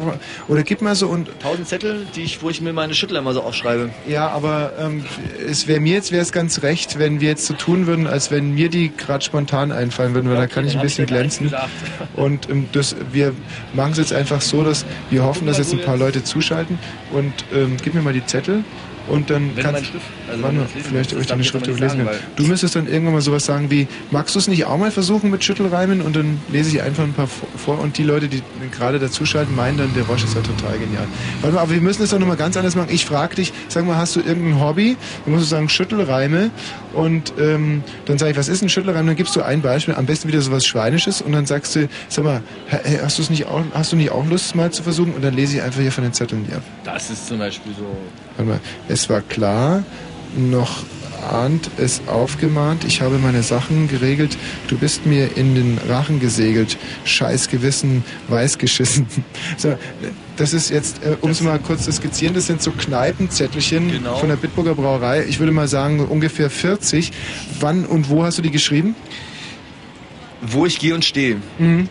Oder 0.48 0.62
gib 0.62 0.82
mal 0.84 0.94
so 0.94 1.08
und. 1.08 1.28
tausend 1.40 1.68
Zettel, 1.68 2.06
die 2.16 2.22
ich, 2.22 2.44
wo 2.44 2.50
ich 2.52 2.62
mir 2.62 2.74
meine 2.74 2.94
Schüttler 2.94 3.20
immer 3.20 3.34
so 3.34 3.42
aufschreibe. 3.42 3.90
Ja, 4.08 4.30
aber 4.30 4.74
ähm, 4.80 5.04
es 5.48 5.68
wäre 5.68 5.80
mir 5.80 5.96
jetzt 5.96 6.12
wäre 6.12 6.22
es 6.22 6.32
ganz 6.32 6.62
recht, 6.62 7.00
wenn 7.00 7.22
wir 7.22 7.30
jetzt 7.30 7.48
so 7.48 7.56
tun 7.56 7.88
würden, 7.88 8.06
als 8.06 8.30
wenn 8.30 8.54
mir 8.54 8.70
die 8.70 8.96
gerade 8.96 9.26
spontan 9.26 9.72
einfallen 9.72 10.14
würden, 10.14 10.30
weil 10.30 10.38
da 10.38 10.46
kann 10.48 10.68
ich 10.68 10.76
ein 10.76 10.82
bisschen 10.82 11.06
ich 11.06 11.10
glänzen. 11.10 11.52
Und 12.16 12.50
ähm, 12.50 12.68
das, 12.72 12.96
wir 13.12 13.34
machen 13.74 13.94
es 13.94 13.98
jetzt 13.98 14.14
einfach 14.14 14.42
so, 14.42 14.64
dass 14.64 14.86
wir 15.10 15.24
hoffen, 15.24 15.48
dass 15.48 15.58
jetzt 15.58 15.74
ein 15.74 15.82
paar 15.82 15.98
Leute 15.98 16.24
zuschalten. 16.24 16.78
Und 17.12 17.34
ähm, 17.52 17.78
gib 17.84 17.96
mir 17.96 18.02
mal 18.02 18.14
die 18.14 18.26
Zettel. 18.26 18.64
Und 19.08 19.30
dann 19.30 19.50
Wenn 19.56 19.56
du 19.56 19.62
kannst 19.72 19.86
Schrift- 19.86 20.06
also 20.32 20.44
warte 20.44 20.56
wenn 20.58 20.64
du 20.64 20.70
vielleicht 20.90 21.14
ob 21.14 21.22
ich 21.22 21.28
deine 21.28 21.44
Schrift 21.44 21.68
überlesen 21.68 22.06
weil- 22.06 22.20
Du 22.36 22.44
müsstest 22.46 22.76
dann 22.76 22.88
irgendwann 22.88 23.14
mal 23.14 23.22
sowas 23.22 23.46
sagen 23.46 23.70
wie, 23.70 23.88
magst 24.12 24.34
du 24.36 24.40
es 24.40 24.48
nicht 24.48 24.66
auch 24.66 24.78
mal 24.78 24.92
versuchen 24.92 25.30
mit 25.30 25.44
Schüttelreimen? 25.44 26.02
Und 26.02 26.16
dann 26.16 26.40
lese 26.52 26.70
ich 26.70 26.82
einfach 26.82 27.04
ein 27.04 27.14
paar 27.14 27.28
vor-. 27.28 27.80
Und 27.80 27.98
die 27.98 28.04
Leute, 28.04 28.28
die 28.28 28.42
gerade 28.72 28.98
dazuschalten, 29.00 29.56
meinen 29.56 29.78
dann, 29.78 29.94
der 29.94 30.08
Wosch 30.08 30.24
ist 30.24 30.34
ja 30.36 30.42
total 30.42 30.78
genial. 30.80 31.08
Warte 31.42 31.56
mal, 31.56 31.62
aber 31.62 31.72
wir 31.72 31.82
müssen 31.82 32.04
es 32.04 32.10
doch 32.10 32.20
nochmal 32.20 32.38
ganz 32.38 32.58
anders 32.58 32.76
machen. 32.76 32.90
Ich 32.92 33.06
frage 33.06 33.36
dich, 33.36 33.54
sag 33.68 33.86
mal, 33.86 33.98
hast 33.98 34.16
du 34.16 34.22
irgendein 34.22 34.60
Hobby? 34.60 34.98
Dann 35.26 35.34
musst 35.34 35.46
du 35.46 35.50
sagen 35.50 35.70
Schüttelreime. 35.70 36.50
Und 36.96 37.34
ähm, 37.40 37.84
dann 38.06 38.18
sage 38.18 38.32
ich, 38.32 38.38
was 38.38 38.48
ist 38.48 38.62
ein 38.62 38.70
Schüttelreim? 38.70 39.06
Dann 39.06 39.16
gibst 39.16 39.36
du 39.36 39.42
ein 39.42 39.62
Beispiel, 39.62 39.94
am 39.96 40.06
besten 40.06 40.28
wieder 40.28 40.42
sowas 40.42 40.66
Schweinisches. 40.66 41.22
Und 41.22 41.34
dann 41.34 41.46
sagst 41.46 41.76
du, 41.76 41.88
sag 42.08 42.24
mal, 42.24 42.42
hast, 43.04 43.20
du's 43.20 43.30
nicht 43.30 43.46
auch, 43.46 43.64
hast 43.74 43.92
du 43.92 43.96
nicht 43.96 44.12
auch 44.12 44.26
Lust, 44.26 44.46
es 44.46 44.56
mal 44.56 44.72
zu 44.72 44.84
versuchen? 44.84 45.14
Und 45.14 45.24
dann 45.24 45.34
lese 45.34 45.58
ich 45.58 45.62
einfach 45.62 45.82
hier 45.82 45.92
von 45.92 46.04
den 46.04 46.14
Zetteln 46.14 46.46
die 46.50 46.54
ab. 46.54 46.64
Das 46.84 47.10
ist 47.10 47.28
zum 47.28 47.40
Beispiel 47.40 47.74
so. 47.78 47.86
Warte 48.38 48.52
mal, 48.52 48.60
es 48.88 49.10
war 49.10 49.22
klar, 49.22 49.84
noch 50.36 50.84
ahnt 51.32 51.70
es 51.78 52.02
aufgemahnt, 52.08 52.84
ich 52.86 53.02
habe 53.02 53.18
meine 53.18 53.44
Sachen 53.44 53.88
geregelt, 53.88 54.38
du 54.68 54.78
bist 54.78 55.06
mir 55.06 55.36
in 55.38 55.56
den 55.56 55.78
Rachen 55.90 56.20
gesegelt, 56.20 56.78
scheiß 57.04 57.50
Gewissen, 57.50 58.04
weiß 58.28 58.58
geschissen. 58.58 59.08
So, 59.58 59.76
das 60.38 60.54
ist 60.54 60.70
jetzt, 60.70 61.04
äh, 61.04 61.16
um 61.22 61.30
es 61.32 61.42
mal 61.42 61.60
kurz 61.60 61.86
zu 61.86 61.92
skizzieren, 61.92 62.34
das 62.34 62.48
sind 62.48 62.62
so 62.62 62.72
Kneipenzettelchen 62.72 63.92
Genau. 63.92 64.16
von 64.18 64.30
der 64.30 64.36
Bitburger 64.36 64.76
Brauerei. 64.76 65.26
Ich 65.28 65.40
würde 65.40 65.52
mal 65.52 65.68
sagen, 65.68 66.00
ungefähr 66.02 66.50
40. 66.50 67.12
Wann 67.60 67.86
und 67.86 68.10
wo 68.10 68.24
hast 68.24 68.38
du 68.38 68.42
die 68.42 68.52
geschrieben? 68.52 68.96
Wo 70.42 70.66
ich 70.66 70.80
gehe 70.80 70.94
und 70.94 71.06
stehe. 71.06 71.38
Mhm. 71.58 71.90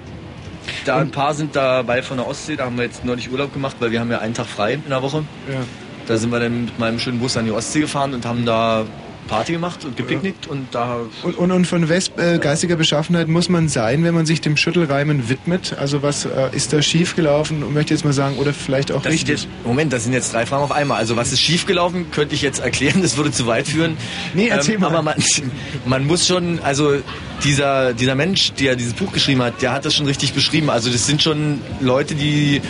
Da 0.85 0.99
ein 0.99 1.11
paar 1.11 1.35
sind 1.35 1.57
dabei 1.57 2.03
von 2.03 2.17
der 2.19 2.27
Ostsee, 2.27 2.57
da 2.57 2.65
haben 2.67 2.77
wir 2.77 2.85
jetzt 2.85 3.05
neulich 3.05 3.31
Urlaub 3.31 3.53
gemacht, 3.53 3.77
weil 3.81 3.91
wir 3.91 4.01
haben 4.01 4.11
ja 4.11 4.19
einen 4.19 4.35
Tag 4.35 4.47
frei 4.47 4.75
in 4.75 4.89
der 4.89 5.03
Woche. 5.03 5.25
Ja. 5.51 5.61
Da 6.07 6.17
sind 6.19 6.31
wir 6.31 6.41
dann 6.41 6.67
mit 6.67 6.79
meinem 6.79 6.99
schönen 6.99 7.19
Bus 7.19 7.37
an 7.37 7.47
die 7.47 7.51
Ostsee 7.51 7.81
gefahren 7.81 8.13
und 8.15 8.25
haben 8.27 8.45
da 8.45 8.85
Party 9.25 9.53
gemacht 9.53 9.85
und 9.85 9.97
gepicknickt 9.97 10.47
und 10.47 10.69
da 10.73 11.01
Und, 11.23 11.37
und, 11.37 11.51
und 11.51 11.67
von 11.67 11.89
wes 11.89 12.11
äh, 12.17 12.39
geistiger 12.39 12.77
Beschaffenheit 12.77 13.29
muss 13.29 13.49
man 13.49 13.69
sein, 13.69 14.05
wenn 14.05 14.15
man 14.15 14.27
sich 14.27 14.41
dem 14.41 14.57
Schüttelreimen 14.57 15.29
widmet? 15.29 15.77
Also 15.79 16.03
was 16.03 16.25
äh, 16.25 16.49
ist 16.53 16.73
da 16.73 16.83
schiefgelaufen? 16.83 17.63
Und 17.63 17.75
möchte 17.75 17.95
jetzt 17.95 18.05
mal 18.05 18.13
sagen, 18.13 18.37
oder 18.37 18.53
vielleicht 18.53 18.93
auch 18.93 19.03
Das 19.03 19.13
richtig? 19.13 19.29
jetzt, 19.29 19.49
Moment, 19.65 19.93
das 19.93 20.05
sind 20.05 20.13
jetzt 20.13 20.33
drei 20.33 20.47
Fragen 20.47 20.63
auf 20.63 20.73
einmal. 20.73 20.99
Also 20.99 21.17
was 21.17 21.33
ist 21.33 21.41
schiefgelaufen, 21.41 22.11
könnte 22.11 22.35
ich 22.35 22.43
jetzt 22.43 22.61
erklären, 22.61 23.03
das 23.03 23.17
würde 23.17 23.33
zu 23.33 23.47
weit 23.47 23.69
führen. 23.69 23.97
Nee, 24.35 24.49
erzähl 24.49 24.79
mal. 24.79 24.89
Aber 24.89 25.03
man, 25.03 25.15
man 25.85 26.07
muss 26.07 26.27
schon, 26.27 26.61
also 26.61 26.95
dieser, 27.43 27.95
dieser 27.95 28.15
Mensch, 28.15 28.53
der 28.53 28.77
dieses 28.77 28.95
Buch 28.95 29.13
geschrieben 29.13 29.43
hat, 29.43 29.61
der 29.63 29.73
hat 29.73 29.85
das 29.85 29.95
schon 29.95 30.07
richtig 30.07 30.35
beschrieben. 30.35 30.71
Also 30.71 30.91
das 30.91 31.07
sind 31.07 31.23
schon 31.23 31.61
Leute, 31.81 32.15
die 32.15 32.61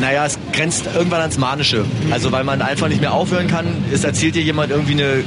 naja, 0.00 0.26
es 0.26 0.38
grenzt 0.52 0.86
irgendwann 0.94 1.20
ans 1.20 1.38
Manische. 1.38 1.84
Also 2.10 2.32
weil 2.32 2.44
man 2.44 2.62
einfach 2.62 2.88
nicht 2.88 3.00
mehr 3.00 3.12
aufhören 3.12 3.46
kann. 3.48 3.66
Es 3.92 4.04
erzählt 4.04 4.34
dir 4.34 4.42
jemand 4.42 4.70
irgendwie 4.70 4.92
eine 4.94 5.24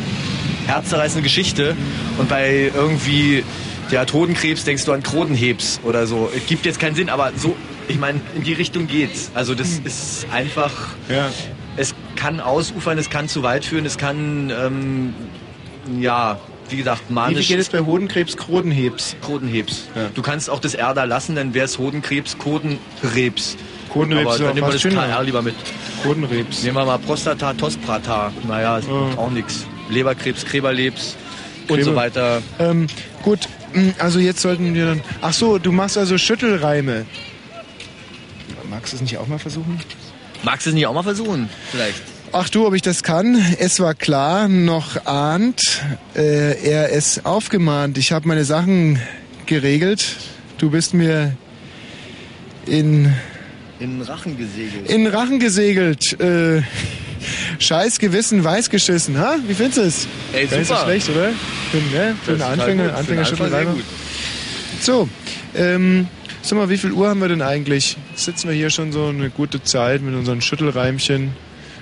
herzzerreißende 0.68 1.24
Geschichte 1.24 1.76
und 2.18 2.28
bei 2.30 2.72
irgendwie 2.76 3.44
der 3.92 4.06
Hodenkrebs 4.12 4.66
denkst 4.66 4.84
du 4.86 4.92
an 4.92 5.02
Krodenhebs 5.02 5.80
oder 5.84 6.06
so. 6.08 6.30
Es 6.36 6.46
gibt 6.46 6.66
jetzt 6.66 6.80
keinen 6.80 6.96
Sinn, 6.96 7.10
aber 7.10 7.32
so, 7.38 7.56
ich 7.88 7.98
meine, 7.98 8.20
in 8.36 8.44
die 8.44 8.52
Richtung 8.54 8.88
geht's. 8.88 9.32
Also 9.34 9.56
das 9.56 9.80
ist 9.84 10.28
einfach, 10.34 10.72
Ja. 11.10 11.30
es 11.78 11.96
kann 12.18 12.42
ausufern, 12.42 12.98
es 12.98 13.10
kann 13.10 13.30
zu 13.30 13.44
weit 13.44 13.64
führen, 13.64 13.86
es 13.86 13.98
kann, 13.98 14.50
ähm, 14.50 15.14
ja, 16.02 16.38
wie 16.70 16.76
gesagt, 16.76 17.04
Wie 17.08 17.14
manisch. 17.14 17.48
viel 17.48 17.56
geht 17.56 17.60
es 17.66 17.70
bei 17.70 17.80
Hodenkrebs, 17.80 18.36
Krodenhebs? 18.36 19.16
Krodenhebs. 19.22 19.84
Du 20.16 20.22
kannst 20.22 20.50
auch 20.50 20.60
das 20.60 20.74
R 20.74 20.94
da 20.94 21.06
lassen, 21.06 21.36
dann 21.36 21.54
wäre 21.54 21.64
es 21.64 21.78
Hodenkrebs, 21.78 22.38
Kodenrebs. 22.38 23.56
Kodenrebs 23.90 24.28
Aber 24.36 24.38
dann 24.46 24.56
nehmen 24.56 24.68
wir 24.68 24.74
das 24.74 24.82
schöner. 24.82 25.08
KR 25.08 25.24
lieber 25.24 25.42
mit. 25.42 25.56
Kodenrebs. 26.04 26.64
Nehmen 26.64 26.78
wir 26.78 26.86
mal 26.86 27.00
Prostata, 27.00 27.54
Tosprata. 27.54 28.32
Naja, 28.48 28.78
ist 28.80 28.90
auch 28.90 29.32
nichts. 29.32 29.66
Leberkrebs, 29.90 30.46
Gräberlebs 30.46 31.16
und 31.68 31.76
Gräber- 31.78 31.84
so 31.84 31.96
weiter. 31.96 32.42
Ähm, 32.60 32.88
gut, 33.24 33.48
mh, 33.74 33.94
also 34.00 34.20
jetzt 34.20 34.42
sollten 34.42 34.74
wir 34.74 34.86
dann. 34.86 35.02
Ach 35.22 35.34
so, 35.34 35.58
du 35.58 35.72
machst 35.72 35.98
also 35.98 36.18
Schüttelreime. 36.18 37.06
Magst 38.70 38.92
du 38.94 38.98
es 38.98 39.02
nicht 39.02 39.18
auch 39.18 39.28
mal 39.28 39.40
versuchen? 39.40 39.80
Magst 40.44 40.66
du 40.66 40.72
es 40.72 40.74
nicht 40.74 40.86
auch 40.88 40.94
mal 40.94 41.04
versuchen? 41.04 41.50
Vielleicht. 41.72 42.02
Ach 42.34 42.50
du, 42.50 42.68
ob 42.68 42.74
ich 42.74 42.82
das 42.82 43.02
kann? 43.04 43.42
Es 43.60 43.80
war 43.80 43.94
klar, 43.96 44.50
noch 44.50 45.06
ahnt 45.06 45.62
äh, 46.16 46.62
er 46.70 46.92
es 46.92 47.26
aufgemahnt. 47.26 47.98
Ich 47.98 48.12
habe 48.12 48.28
meine 48.28 48.44
Sachen 48.44 49.02
geregelt. 49.46 50.18
Du 50.58 50.70
bist 50.70 50.94
mir 50.94 51.38
in, 52.66 53.14
In 53.80 54.00
den 54.00 54.02
Rachen 54.02 54.38
gesegelt. 54.38 54.90
in 54.90 55.04
den 55.06 55.14
Rachen 55.14 55.40
gesegelt. 55.40 56.20
Äh, 56.20 56.62
Scheiß 57.60 58.00
Gewissen, 58.00 58.44
weiß 58.44 58.70
geschissen. 58.70 59.18
Ha? 59.20 59.38
Wie 59.48 59.54
findest 59.54 59.78
du 59.78 59.82
es? 59.82 60.08
Ey, 60.34 60.46
Gar 60.48 60.58
nicht 60.60 60.68
so 60.68 60.74
super. 60.76 60.86
schlecht, 60.86 61.10
oder? 61.10 61.32
Für, 61.72 61.78
ne? 61.78 62.16
Für 62.24 62.32
einen 62.32 62.40
ist 62.42 62.46
Anfänger. 62.48 62.84
Für 62.86 62.94
Anfänger 62.96 63.26
Schüttelreimer. 63.26 63.72
gut. 63.74 63.84
So, 64.82 65.10
ähm, 65.56 66.08
sag 66.42 66.58
mal, 66.60 66.70
wie 66.70 66.78
viel 66.78 66.92
Uhr 66.92 67.10
haben 67.10 67.20
wir 67.20 67.28
denn 67.28 67.42
eigentlich? 67.42 67.98
Sitzen 68.16 68.48
wir 68.50 68.56
hier 68.56 68.70
schon 68.70 68.92
so 68.92 69.08
eine 69.08 69.30
gute 69.30 69.62
Zeit 69.64 70.02
mit 70.02 70.14
unseren 70.16 70.42
Schüttelreimchen? 70.42 71.32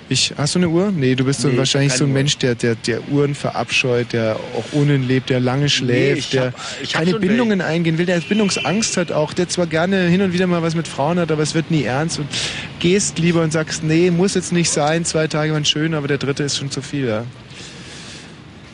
Ich, 0.07 0.33
hast 0.37 0.53
du 0.53 0.59
eine 0.59 0.69
Uhr? 0.69 0.91
Nee, 0.91 1.15
du 1.15 1.25
bist 1.25 1.41
so 1.41 1.47
Nee, 1.47 1.57
wahrscheinlich 1.57 1.89
keine 1.93 1.97
so 1.97 2.03
ein 2.05 2.09
Uhr. 2.09 2.13
Mensch, 2.13 2.37
der, 2.37 2.53
der, 2.53 2.75
der 2.75 3.07
Uhren 3.09 3.33
verabscheut, 3.33 4.13
der 4.13 4.35
auch 4.55 4.65
ohne 4.73 4.97
lebt, 4.97 5.31
der 5.31 5.39
lange 5.39 5.67
schläft, 5.67 6.19
ich 6.19 6.29
der 6.29 6.53
hab- 6.53 6.91
keine 6.93 7.15
Bindungen 7.19 7.59
eingehen 7.61 7.97
will, 7.97 8.05
der 8.05 8.19
Bindungsangst 8.19 8.97
hat 8.97 9.11
auch, 9.11 9.33
der 9.33 9.49
zwar 9.49 9.65
gerne 9.65 10.01
hin 10.07 10.21
und 10.21 10.31
wieder 10.31 10.45
mal 10.45 10.61
was 10.61 10.75
mit 10.75 10.87
Frauen 10.87 11.17
hat, 11.17 11.31
aber 11.31 11.41
es 11.41 11.55
wird 11.55 11.71
nie 11.71 11.83
ernst 11.83 12.19
und 12.19 12.27
gehst 12.79 13.17
lieber 13.17 13.41
und 13.41 13.51
sagst, 13.51 13.83
nee, 13.83 14.11
muss 14.11 14.35
jetzt 14.35 14.51
nicht 14.51 14.69
sein, 14.69 15.05
zwei 15.05 15.27
Tage 15.27 15.53
waren 15.53 15.65
schön, 15.65 15.95
aber 15.95 16.07
der 16.07 16.19
dritte 16.19 16.43
ist 16.43 16.57
schon 16.57 16.69
zu 16.69 16.83
viel, 16.83 17.07
ja. 17.07 17.23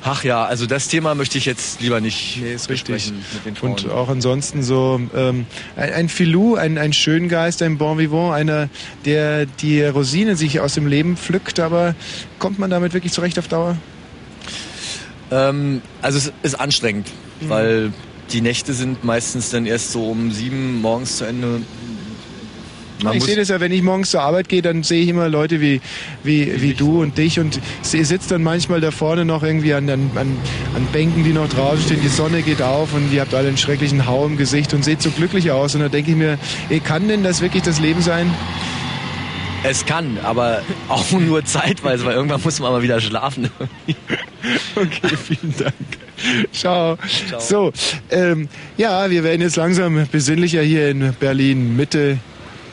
Ach 0.03 0.23
ja, 0.23 0.45
also 0.45 0.65
das 0.65 0.87
Thema 0.87 1.13
möchte 1.13 1.37
ich 1.37 1.45
jetzt 1.45 1.79
lieber 1.79 2.01
nicht 2.01 2.39
Nee, 2.41 2.53
ist 2.53 2.69
richtig. 2.69 3.13
Und 3.61 3.87
auch 3.89 4.09
ansonsten 4.09 4.63
so 4.63 4.99
ähm, 5.15 5.45
ein, 5.75 5.93
ein 5.93 6.09
Filou, 6.09 6.55
ein, 6.55 6.77
ein 6.79 6.91
Schöngeist, 6.91 7.61
ein 7.61 7.77
Bon 7.77 7.99
Vivant, 7.99 8.33
einer, 8.33 8.69
der 9.05 9.45
die 9.45 9.83
Rosinen 9.83 10.35
sich 10.35 10.59
aus 10.59 10.73
dem 10.73 10.87
Leben 10.87 11.17
pflückt, 11.17 11.59
aber 11.59 11.93
kommt 12.39 12.57
man 12.57 12.71
damit 12.71 12.93
wirklich 12.93 13.13
zurecht 13.13 13.37
auf 13.37 13.47
Dauer? 13.47 13.77
Ähm, 15.29 15.81
also 16.01 16.17
es 16.17 16.31
ist 16.43 16.59
anstrengend, 16.59 17.07
Mhm. 17.41 17.49
weil 17.49 17.93
die 18.31 18.41
Nächte 18.41 18.73
sind 18.73 19.03
meistens 19.03 19.49
dann 19.49 19.65
erst 19.65 19.91
so 19.91 20.09
um 20.09 20.31
sieben 20.31 20.81
morgens 20.81 21.17
zu 21.17 21.25
Ende. 21.25 21.61
Man 23.03 23.17
ich 23.17 23.23
sehe 23.23 23.35
das 23.35 23.49
ja, 23.49 23.59
wenn 23.59 23.71
ich 23.71 23.81
morgens 23.81 24.11
zur 24.11 24.21
Arbeit 24.21 24.49
gehe, 24.49 24.61
dann 24.61 24.83
sehe 24.83 25.01
ich 25.01 25.09
immer 25.09 25.27
Leute 25.27 25.59
wie, 25.61 25.81
wie, 26.23 26.61
wie 26.61 26.73
du 26.73 27.01
und 27.01 27.17
dich 27.17 27.39
und 27.39 27.59
ihr 27.93 28.05
sitzt 28.05 28.31
dann 28.31 28.43
manchmal 28.43 28.81
da 28.81 28.91
vorne 28.91 29.25
noch 29.25 29.43
irgendwie 29.43 29.73
an, 29.73 29.89
an, 29.89 30.11
an 30.15 30.87
Bänken, 30.91 31.23
die 31.23 31.33
noch 31.33 31.49
draußen 31.49 31.83
stehen, 31.83 32.01
die 32.01 32.09
Sonne 32.09 32.41
geht 32.41 32.61
auf 32.61 32.93
und 32.93 33.11
ihr 33.11 33.21
habt 33.21 33.33
alle 33.33 33.47
einen 33.47 33.57
schrecklichen 33.57 34.05
Hau 34.05 34.25
im 34.25 34.37
Gesicht 34.37 34.73
und 34.73 34.83
seht 34.83 35.01
so 35.01 35.09
glücklich 35.09 35.51
aus 35.51 35.75
und 35.75 35.81
da 35.81 35.89
denke 35.89 36.11
ich 36.11 36.17
mir, 36.17 36.37
ey, 36.69 36.79
kann 36.79 37.07
denn 37.07 37.23
das 37.23 37.41
wirklich 37.41 37.63
das 37.63 37.79
Leben 37.79 38.01
sein? 38.01 38.31
Es 39.63 39.85
kann, 39.85 40.17
aber 40.23 40.63
auch 40.89 41.11
nur 41.19 41.45
zeitweise, 41.45 42.05
weil 42.05 42.15
irgendwann 42.15 42.41
muss 42.41 42.59
man 42.59 42.71
mal 42.71 42.81
wieder 42.81 42.99
schlafen. 42.99 43.49
okay, 44.75 45.15
vielen 45.15 45.55
Dank. 45.57 45.73
Ciao. 46.51 46.97
So, 47.39 47.71
ähm, 48.09 48.47
ja, 48.77 49.09
wir 49.09 49.23
werden 49.23 49.41
jetzt 49.41 49.55
langsam 49.55 50.07
besinnlicher 50.11 50.61
hier 50.61 50.89
in 50.89 51.13
Berlin 51.19 51.75
Mitte. 51.75 52.17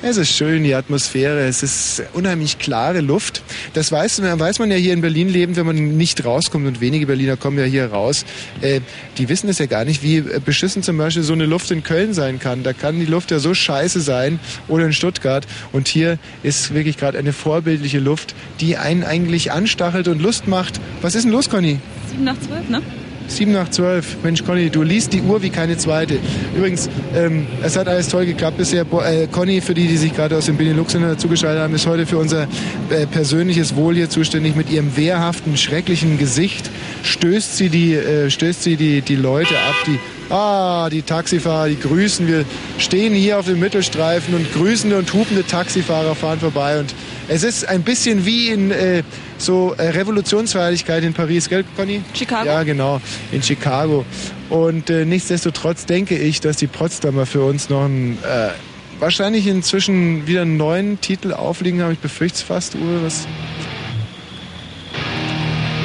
Es 0.00 0.16
ist 0.16 0.30
schön, 0.30 0.62
die 0.62 0.74
Atmosphäre, 0.76 1.40
es 1.48 1.64
ist 1.64 2.04
unheimlich 2.12 2.58
klare 2.60 3.00
Luft. 3.00 3.42
Das 3.74 3.90
weiß, 3.90 4.20
man- 4.20 4.38
weiß 4.38 4.60
man 4.60 4.70
ja 4.70 4.76
hier 4.76 4.92
in 4.92 5.00
Berlin 5.00 5.28
leben, 5.28 5.56
wenn 5.56 5.66
man 5.66 5.96
nicht 5.96 6.24
rauskommt 6.24 6.68
und 6.68 6.80
wenige 6.80 7.06
Berliner 7.06 7.36
kommen 7.36 7.58
ja 7.58 7.64
hier 7.64 7.86
raus. 7.86 8.24
Äh, 8.60 8.80
die 9.18 9.28
wissen 9.28 9.48
es 9.48 9.58
ja 9.58 9.66
gar 9.66 9.84
nicht, 9.84 10.04
wie 10.04 10.18
äh, 10.18 10.40
beschissen 10.44 10.84
zum 10.84 10.98
Beispiel 10.98 11.24
so 11.24 11.32
eine 11.32 11.46
Luft 11.46 11.72
in 11.72 11.82
Köln 11.82 12.14
sein 12.14 12.38
kann. 12.38 12.62
Da 12.62 12.74
kann 12.74 13.00
die 13.00 13.06
Luft 13.06 13.32
ja 13.32 13.40
so 13.40 13.54
scheiße 13.54 14.00
sein 14.00 14.38
oder 14.68 14.84
in 14.86 14.92
Stuttgart. 14.92 15.48
Und 15.72 15.88
hier 15.88 16.18
ist 16.44 16.72
wirklich 16.72 16.96
gerade 16.96 17.18
eine 17.18 17.32
vorbildliche 17.32 17.98
Luft, 17.98 18.36
die 18.60 18.76
einen 18.76 19.02
eigentlich 19.02 19.50
anstachelt 19.50 20.06
und 20.06 20.22
Lust 20.22 20.46
macht. 20.46 20.80
Was 21.02 21.16
ist 21.16 21.24
denn 21.24 21.32
los, 21.32 21.50
Conny? 21.50 21.80
7 22.10 22.22
nach 22.22 22.38
12, 22.38 22.68
ne? 22.68 22.82
7 23.30 23.52
nach 23.52 23.68
12. 23.68 24.18
Mensch, 24.22 24.44
Conny, 24.44 24.70
du 24.70 24.82
liest 24.82 25.12
die 25.12 25.22
Uhr 25.22 25.42
wie 25.42 25.50
keine 25.50 25.76
zweite. 25.76 26.18
Übrigens, 26.56 26.88
ähm, 27.14 27.46
es 27.62 27.76
hat 27.76 27.88
alles 27.88 28.08
toll 28.08 28.26
geklappt 28.26 28.58
bisher. 28.58 28.84
Bo 28.84 29.00
äh, 29.00 29.26
Conny, 29.30 29.60
für 29.60 29.74
die, 29.74 29.86
die 29.86 29.96
sich 29.96 30.14
gerade 30.14 30.36
aus 30.36 30.46
dem 30.46 30.56
Benelux 30.56 30.96
zugeschaltet 31.18 31.62
haben, 31.62 31.74
ist 31.74 31.86
heute 31.86 32.06
für 32.06 32.18
unser 32.18 32.48
äh, 32.90 33.06
persönliches 33.06 33.76
Wohl 33.76 33.94
hier 33.94 34.10
zuständig. 34.10 34.56
Mit 34.56 34.70
ihrem 34.70 34.96
wehrhaften, 34.96 35.56
schrecklichen 35.56 36.18
Gesicht 36.18 36.70
stößt 37.02 37.56
sie 37.56 37.68
die, 37.68 37.94
äh, 37.94 38.30
stößt 38.30 38.62
sie 38.62 38.76
die, 38.76 39.02
die 39.02 39.16
Leute 39.16 39.54
ab, 39.54 39.76
die 39.86 39.98
Ah, 40.30 40.90
die 40.90 41.00
Taxifahrer, 41.00 41.68
die 41.68 41.80
grüßen. 41.80 42.28
Wir 42.28 42.44
stehen 42.76 43.14
hier 43.14 43.38
auf 43.38 43.46
dem 43.46 43.60
Mittelstreifen 43.60 44.34
und 44.34 44.52
grüßende 44.52 44.98
und 44.98 45.10
hupende 45.14 45.46
Taxifahrer 45.46 46.14
fahren 46.14 46.38
vorbei. 46.38 46.80
Und 46.80 46.94
es 47.28 47.42
ist 47.42 47.66
ein 47.66 47.82
bisschen 47.82 48.26
wie 48.26 48.48
in 48.48 48.70
äh, 48.70 49.02
so 49.38 49.74
äh, 49.78 49.88
Revolutionsfeierlichkeit 49.90 51.04
in 51.04 51.14
Paris, 51.14 51.48
gell, 51.48 51.64
Conny? 51.76 52.02
Chicago? 52.14 52.46
Ja, 52.46 52.62
genau, 52.62 53.00
in 53.32 53.42
Chicago. 53.42 54.04
Und 54.50 54.90
äh, 54.90 55.04
nichtsdestotrotz 55.04 55.86
denke 55.86 56.16
ich, 56.16 56.40
dass 56.40 56.56
die 56.56 56.66
Potsdamer 56.66 57.26
für 57.26 57.42
uns 57.44 57.68
noch 57.68 57.84
einen, 57.84 58.18
äh, 58.22 58.50
wahrscheinlich 58.98 59.46
inzwischen 59.46 60.26
wieder 60.26 60.42
einen 60.42 60.56
neuen 60.56 61.00
Titel 61.00 61.32
aufliegen 61.32 61.82
haben. 61.82 61.92
Ich 61.92 61.98
befürchte 61.98 62.36
es 62.36 62.42
fast, 62.42 62.74
Uwe. 62.74 63.04
Was, 63.04 63.26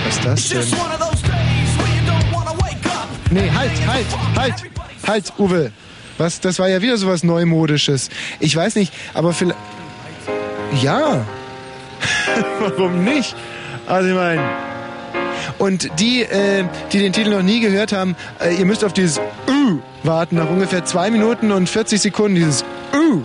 was 0.06 0.16
ist 0.16 0.26
das 0.26 0.70
denn? 0.70 0.80
Nee, 3.32 3.50
halt, 3.50 3.72
halt, 3.88 4.06
halt, 4.36 4.54
halt, 5.08 5.34
Uwe. 5.40 5.72
Was, 6.18 6.40
das 6.40 6.60
war 6.60 6.70
ja 6.70 6.82
wieder 6.82 6.98
sowas 6.98 7.24
Neumodisches. 7.24 8.10
Ich 8.40 8.56
weiß 8.56 8.76
nicht, 8.76 8.94
aber 9.14 9.34
vielleicht. 9.34 9.60
Ja. 10.82 11.26
Warum 12.60 13.04
nicht? 13.04 13.36
Also 13.88 14.10
ich 14.10 14.16
meine. 14.16 14.42
Und 15.58 15.90
die, 16.00 16.24
äh, 16.24 16.64
die 16.92 17.00
den 17.00 17.14
Titel 17.14 17.30
noch 17.32 17.44
nie 17.44 17.60
gehört 17.60 17.92
haben, 17.92 18.16
äh, 18.40 18.56
ihr 18.56 18.66
müsst 18.66 18.84
auf 18.84 18.94
dieses 18.94 19.20
Uh 19.48 19.80
warten, 20.04 20.36
nach 20.36 20.50
ungefähr 20.50 20.86
zwei 20.86 21.10
Minuten 21.10 21.52
und 21.52 21.70
40 21.70 22.02
Sekunden 22.02 22.36
dieses 22.36 22.64
Uh. 22.94 23.22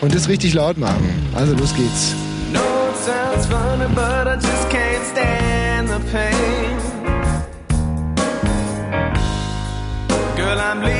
Und 0.00 0.14
das 0.14 0.28
richtig 0.28 0.52
laut 0.54 0.76
machen. 0.76 1.08
Also 1.34 1.54
los 1.54 1.74
geht's. 1.74 2.14
No, 2.52 2.60
sounds 3.04 3.46
funny, 3.46 3.86
but 3.94 4.26
I 4.26 4.34
just 4.34 4.68
can't 4.68 5.04
stand 5.10 5.88
the 5.88 6.00
pain. 6.12 6.76
Girl, 10.36 10.58
I'm 10.58 10.82
leaving 10.82 10.95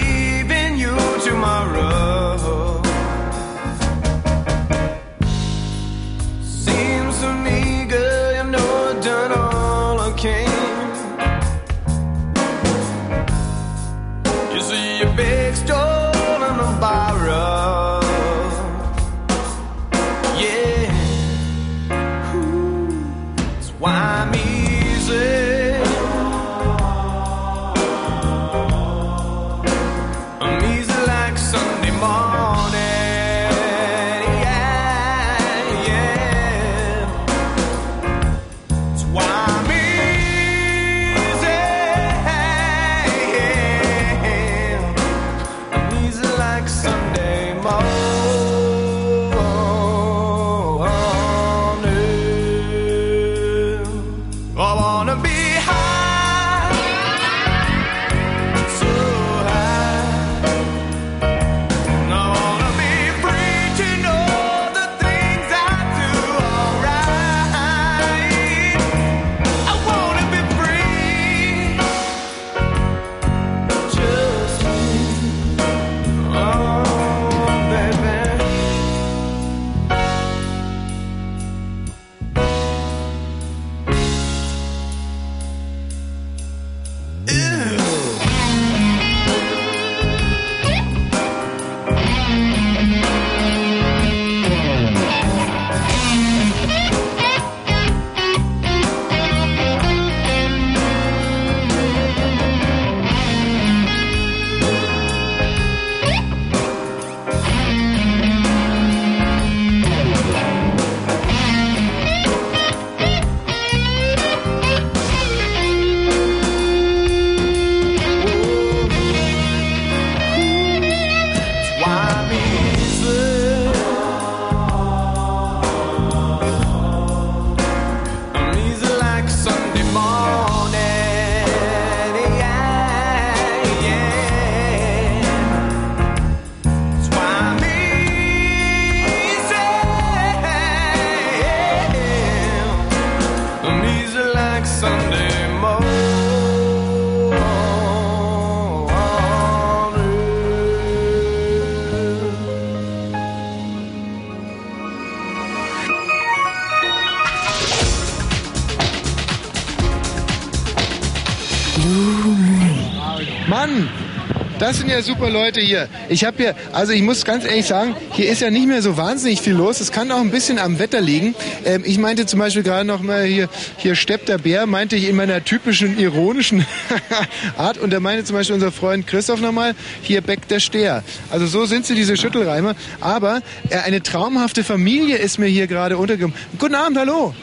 Das 164.66 164.78
sind 164.78 164.90
ja 164.90 165.00
super 165.00 165.30
Leute 165.30 165.60
hier. 165.60 165.88
Ich 166.08 166.24
habe 166.24 166.38
hier, 166.38 166.54
also 166.72 166.92
ich 166.92 167.00
muss 167.00 167.24
ganz 167.24 167.44
ehrlich 167.44 167.66
sagen, 167.66 167.94
hier 168.10 168.28
ist 168.28 168.40
ja 168.40 168.50
nicht 168.50 168.66
mehr 168.66 168.82
so 168.82 168.96
wahnsinnig 168.96 169.40
viel 169.40 169.52
los. 169.52 169.80
Es 169.80 169.92
kann 169.92 170.10
auch 170.10 170.18
ein 170.20 170.32
bisschen 170.32 170.58
am 170.58 170.80
Wetter 170.80 171.00
liegen. 171.00 171.36
Ähm, 171.64 171.84
ich 171.86 171.98
meinte 171.98 172.26
zum 172.26 172.40
Beispiel 172.40 172.64
gerade 172.64 172.84
noch 172.84 173.00
mal 173.00 173.22
hier, 173.22 173.48
hier 173.76 173.94
steppt 173.94 174.28
der 174.28 174.38
Bär, 174.38 174.66
meinte 174.66 174.96
ich 174.96 175.08
in 175.08 175.14
meiner 175.14 175.44
typischen 175.44 175.96
ironischen 176.00 176.66
Art. 177.56 177.78
Und 177.78 177.92
da 177.92 178.00
meinte 178.00 178.24
zum 178.24 178.34
Beispiel 178.34 178.54
unser 178.54 178.72
Freund 178.72 179.06
Christoph 179.06 179.40
nochmal, 179.40 179.76
hier 180.02 180.20
beckt 180.20 180.50
der 180.50 180.58
Steher. 180.58 181.04
Also 181.30 181.46
so 181.46 181.64
sind 181.66 181.86
sie, 181.86 181.94
diese 181.94 182.16
Schüttelreime. 182.16 182.74
Aber 183.00 183.42
äh, 183.70 183.76
eine 183.78 184.02
traumhafte 184.02 184.64
Familie 184.64 185.16
ist 185.18 185.38
mir 185.38 185.46
hier 185.46 185.68
gerade 185.68 185.96
untergekommen. 185.96 186.34
Guten 186.58 186.74
Abend, 186.74 186.98
hallo. 186.98 187.34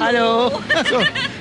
Hallo. 0.00 0.50
So, 0.90 0.96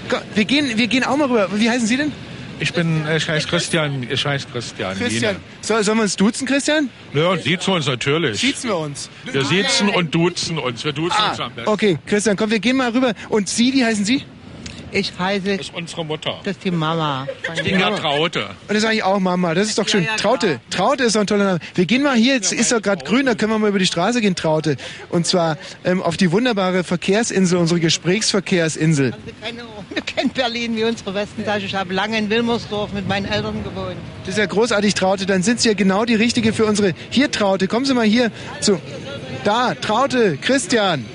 ko- 0.09 0.21
wir 0.35 0.43
gehen, 0.43 0.73
wir 0.77 0.87
gehen 0.87 1.05
auch 1.05 1.15
mal 1.15 1.27
rüber. 1.29 1.47
Wie 1.55 1.69
heißen 1.69 1.87
Sie 1.87 1.95
denn? 1.95 2.11
Ich 2.59 2.73
bin, 2.73 3.05
ich 3.15 3.29
heiße 3.29 3.47
Christian, 3.47 4.07
ich 4.09 4.25
heiße 4.25 4.47
Christian. 4.51 4.97
Christian. 4.97 5.35
So, 5.61 5.79
sollen 5.83 5.97
wir 5.99 6.03
uns 6.03 6.15
duzen, 6.15 6.47
Christian? 6.47 6.89
Ja, 7.13 7.37
siezen 7.37 7.73
uns 7.73 7.85
natürlich. 7.85 8.39
Siezen 8.39 8.69
wir 8.69 8.77
uns. 8.77 9.09
Wir 9.31 9.45
siezen 9.45 9.89
und 9.89 10.13
duzen 10.15 10.57
uns. 10.57 10.83
Wir 10.83 10.91
duzen 10.93 11.15
uns 11.29 11.39
Ah, 11.39 11.45
am 11.45 11.53
besten. 11.53 11.69
okay, 11.69 11.99
Christian, 12.07 12.35
komm, 12.35 12.49
wir 12.49 12.59
gehen 12.59 12.77
mal 12.77 12.89
rüber. 12.91 13.13
Und 13.29 13.47
Sie, 13.47 13.73
wie 13.73 13.85
heißen 13.85 14.05
Sie? 14.05 14.23
Ich 14.91 15.11
heiße. 15.17 15.57
Das 15.57 15.67
ist 15.67 15.73
unsere 15.73 16.05
Mutter. 16.05 16.39
Das 16.43 16.57
ist 16.57 16.63
die 16.63 16.71
Mama. 16.71 17.27
Die 17.65 17.71
ja, 17.71 17.91
Traute. 17.91 18.49
Und 18.67 18.73
das 18.73 18.81
sage 18.81 18.95
ich 18.95 19.03
auch 19.03 19.19
Mama, 19.19 19.53
das 19.53 19.67
ist 19.67 19.77
doch 19.77 19.87
schön. 19.87 20.07
Traute, 20.17 20.59
Traute 20.69 21.03
ist 21.03 21.15
doch 21.15 21.21
ein 21.21 21.27
toller 21.27 21.43
Name. 21.43 21.59
Wir 21.75 21.85
gehen 21.85 22.03
mal 22.03 22.15
hier, 22.15 22.35
jetzt 22.35 22.53
ist 22.53 22.71
doch 22.71 22.81
gerade 22.81 23.03
grün, 23.03 23.25
da 23.25 23.35
können 23.35 23.51
wir 23.51 23.59
mal 23.59 23.69
über 23.69 23.79
die 23.79 23.85
Straße 23.85 24.21
gehen, 24.21 24.35
Traute. 24.35 24.77
Und 25.09 25.27
zwar 25.27 25.57
ähm, 25.83 26.01
auf 26.01 26.17
die 26.17 26.31
wunderbare 26.31 26.83
Verkehrsinsel, 26.83 27.57
unsere 27.57 27.79
Gesprächsverkehrsinsel. 27.79 29.13
Keine 29.41 29.61
Ahnung. 29.61 29.73
Wir 29.89 30.01
kennen 30.01 30.29
Berlin 30.29 30.75
wie 30.75 30.83
unsere 30.83 31.13
Westentasche. 31.13 31.65
Ich 31.65 31.75
habe 31.75 31.93
lange 31.93 32.17
in 32.17 32.29
Wilmersdorf 32.29 32.93
mit 32.93 33.07
meinen 33.07 33.25
Eltern 33.25 33.63
gewohnt. 33.63 33.95
Das 34.25 34.35
ist 34.35 34.37
ja 34.37 34.45
großartig, 34.45 34.93
Traute. 34.93 35.25
Dann 35.25 35.43
sind 35.43 35.59
Sie 35.59 35.69
ja 35.69 35.73
genau 35.73 36.05
die 36.05 36.15
Richtige 36.15 36.53
für 36.53 36.65
unsere... 36.65 36.93
Hier, 37.09 37.31
Traute, 37.31 37.67
kommen 37.67 37.85
Sie 37.85 37.93
mal 37.93 38.05
hier 38.05 38.31
zu... 38.59 38.79
Da, 39.43 39.75
Traute, 39.75 40.37
Christian. 40.37 41.05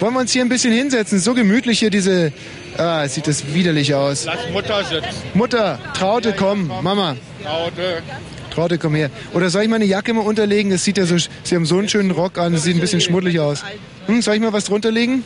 Wollen 0.00 0.14
wir 0.14 0.20
uns 0.20 0.32
hier 0.32 0.42
ein 0.42 0.48
bisschen 0.48 0.72
hinsetzen? 0.72 1.18
So 1.20 1.34
gemütlich 1.34 1.78
hier 1.78 1.90
diese... 1.90 2.32
Ah, 2.78 3.06
sieht 3.06 3.26
das 3.26 3.52
widerlich 3.54 3.94
aus. 3.94 4.24
Lass 4.24 4.48
Mutter 4.50 4.82
sitzen. 4.84 5.08
Mutter, 5.34 5.78
Traute, 5.94 6.32
komm. 6.32 6.68
Mama, 6.82 7.16
Traute. 7.42 8.02
Traute, 8.50 8.78
komm 8.78 8.94
her. 8.94 9.10
Oder 9.34 9.50
soll 9.50 9.62
ich 9.62 9.68
meine 9.68 9.84
Jacke 9.84 10.12
mal 10.12 10.20
unterlegen? 10.24 10.70
Das 10.70 10.84
sieht 10.84 10.98
ja 10.98 11.06
so... 11.06 11.16
Sie 11.42 11.54
haben 11.54 11.64
so 11.66 11.78
einen 11.78 11.88
schönen 11.88 12.10
Rock 12.10 12.38
an, 12.38 12.52
das 12.52 12.64
sieht 12.64 12.76
ein 12.76 12.80
bisschen 12.80 13.00
schmuddelig 13.00 13.40
aus. 13.40 13.62
Hm, 14.06 14.20
soll 14.22 14.34
ich 14.34 14.40
mal 14.40 14.52
was 14.52 14.64
drunter 14.64 14.90
legen? 14.90 15.24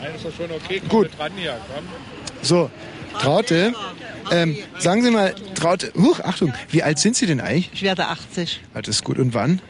Nein, 0.00 0.10
ist 0.16 0.24
doch 0.24 0.32
schon 0.34 0.50
okay. 0.50 0.80
Komm 0.88 0.88
Gut. 0.88 1.10
dran 1.18 1.32
hier, 1.36 1.56
komm. 1.74 1.84
So, 2.42 2.70
Traute, 3.20 3.72
ähm, 4.30 4.56
sagen 4.78 5.02
Sie 5.02 5.10
mal, 5.10 5.34
Traute, 5.54 5.92
huch, 5.96 6.20
Achtung, 6.20 6.52
wie 6.70 6.82
alt 6.82 6.98
sind 6.98 7.14
Sie 7.16 7.26
denn 7.26 7.40
eigentlich? 7.40 7.70
Ich 7.72 7.82
werde 7.82 8.06
80. 8.06 8.60
Ah, 8.74 8.80
Das 8.82 8.96
ist 8.96 9.04
gut. 9.04 9.18
Und 9.18 9.34
wann? 9.34 9.60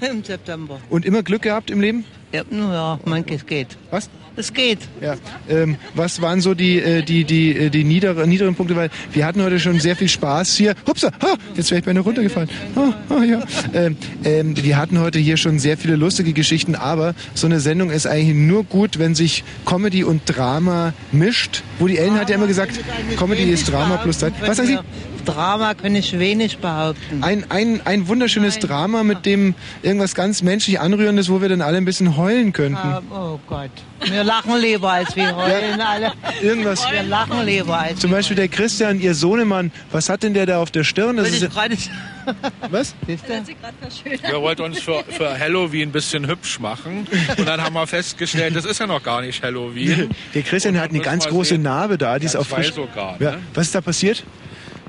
Im 0.00 0.22
September. 0.24 0.80
Und 0.90 1.04
immer 1.04 1.22
Glück 1.22 1.42
gehabt 1.42 1.70
im 1.70 1.80
Leben? 1.80 2.04
Ja, 2.32 2.42
nun 2.50 2.72
ja, 2.72 2.98
man, 3.04 3.24
es 3.28 3.46
geht. 3.46 3.76
Was? 3.90 4.08
Es 4.34 4.52
geht. 4.52 4.78
Ja. 5.00 5.16
Ähm, 5.48 5.76
was 5.94 6.22
waren 6.22 6.40
so 6.40 6.54
die, 6.54 6.78
äh, 6.78 7.02
die, 7.02 7.24
die, 7.24 7.56
äh, 7.56 7.70
die 7.70 7.84
niedere, 7.84 8.26
niederen 8.26 8.54
Punkte? 8.54 8.76
Weil 8.76 8.90
wir 9.12 9.26
hatten 9.26 9.42
heute 9.42 9.60
schon 9.60 9.78
sehr 9.78 9.94
viel 9.94 10.08
Spaß 10.08 10.56
hier. 10.56 10.74
Hupsa, 10.86 11.10
ah, 11.20 11.34
jetzt 11.54 11.70
wäre 11.70 11.80
ich 11.80 11.84
beinahe 11.84 12.02
runtergefallen. 12.02 12.48
Ah, 12.74 12.94
ah, 13.10 13.22
ja. 13.22 13.42
ähm, 13.74 13.96
ähm, 14.24 14.56
wir 14.56 14.76
hatten 14.78 14.98
heute 15.00 15.18
hier 15.18 15.36
schon 15.36 15.58
sehr 15.58 15.76
viele 15.76 15.96
lustige 15.96 16.32
Geschichten, 16.32 16.74
aber 16.74 17.14
so 17.34 17.46
eine 17.46 17.60
Sendung 17.60 17.90
ist 17.90 18.06
eigentlich 18.06 18.34
nur 18.34 18.64
gut, 18.64 18.98
wenn 18.98 19.14
sich 19.14 19.44
Comedy 19.66 20.02
und 20.02 20.22
Drama 20.24 20.94
mischt. 21.12 21.62
Woody 21.78 21.98
Allen 21.98 22.18
hat 22.18 22.30
ja 22.30 22.36
immer 22.36 22.46
gesagt, 22.46 22.80
Comedy 23.18 23.44
ist 23.44 23.70
Drama 23.70 23.98
plus 23.98 24.18
Zeit. 24.18 24.32
Was 24.40 24.56
sagen 24.56 24.68
Sie? 24.68 24.78
Drama 25.24 25.74
kann 25.74 25.94
ich 25.94 26.18
wenig 26.18 26.58
behaupten. 26.58 27.22
Ein, 27.22 27.44
ein, 27.50 27.80
ein 27.84 28.08
wunderschönes 28.08 28.58
Drama, 28.58 29.02
mit 29.02 29.26
dem 29.26 29.54
irgendwas 29.82 30.14
ganz 30.14 30.42
menschlich 30.42 30.80
Anrührendes, 30.80 31.28
wo 31.30 31.40
wir 31.40 31.48
dann 31.48 31.62
alle 31.62 31.76
ein 31.78 31.84
bisschen 31.84 32.16
heulen 32.16 32.52
könnten. 32.52 32.76
Ah, 32.76 33.02
oh 33.10 33.38
Gott. 33.46 33.70
Wir 34.04 34.24
lachen 34.24 34.56
lieber 34.60 34.90
als 34.92 35.14
wir 35.14 35.34
heulen 35.36 35.80
alle. 35.80 36.12
Irgendwas. 36.42 36.84
Wir 36.90 37.02
lachen 37.04 37.44
lieber 37.46 37.78
als 37.78 38.00
Zum 38.00 38.10
Beispiel 38.10 38.36
der 38.36 38.48
Christian, 38.48 39.00
ihr 39.00 39.14
Sohnemann, 39.14 39.70
was 39.92 40.08
hat 40.08 40.22
denn 40.24 40.34
der 40.34 40.46
da 40.46 40.58
auf 40.58 40.70
der 40.72 40.82
Stirn? 40.84 41.16
Das 41.16 41.30
ist 41.30 41.48
Was? 42.70 42.94
Wir 43.06 44.40
wollten 44.40 44.62
uns 44.62 44.80
für, 44.80 45.02
für 45.08 45.38
Halloween 45.38 45.88
ein 45.88 45.92
bisschen 45.92 46.26
hübsch 46.26 46.58
machen. 46.60 47.06
Und 47.36 47.46
dann 47.48 47.60
haben 47.60 47.74
wir 47.74 47.86
festgestellt, 47.86 48.54
das 48.56 48.64
ist 48.64 48.78
ja 48.80 48.86
noch 48.86 49.02
gar 49.02 49.20
nicht 49.22 49.42
Halloween. 49.42 50.10
Der 50.34 50.42
Christian 50.42 50.78
hat 50.78 50.90
eine 50.90 51.00
ganz 51.00 51.26
große 51.26 51.50
sehen. 51.50 51.62
Narbe 51.62 51.98
da, 51.98 52.18
die 52.18 52.26
ist 52.26 52.34
Ja, 52.34 52.40
auch 52.40 52.46
zwei 52.46 52.56
frisch. 52.62 52.74
sogar, 52.74 53.16
Ja. 53.20 53.32
ne? 53.32 53.38
Was 53.54 53.66
ist 53.66 53.74
da 53.74 53.80
passiert? 53.80 54.24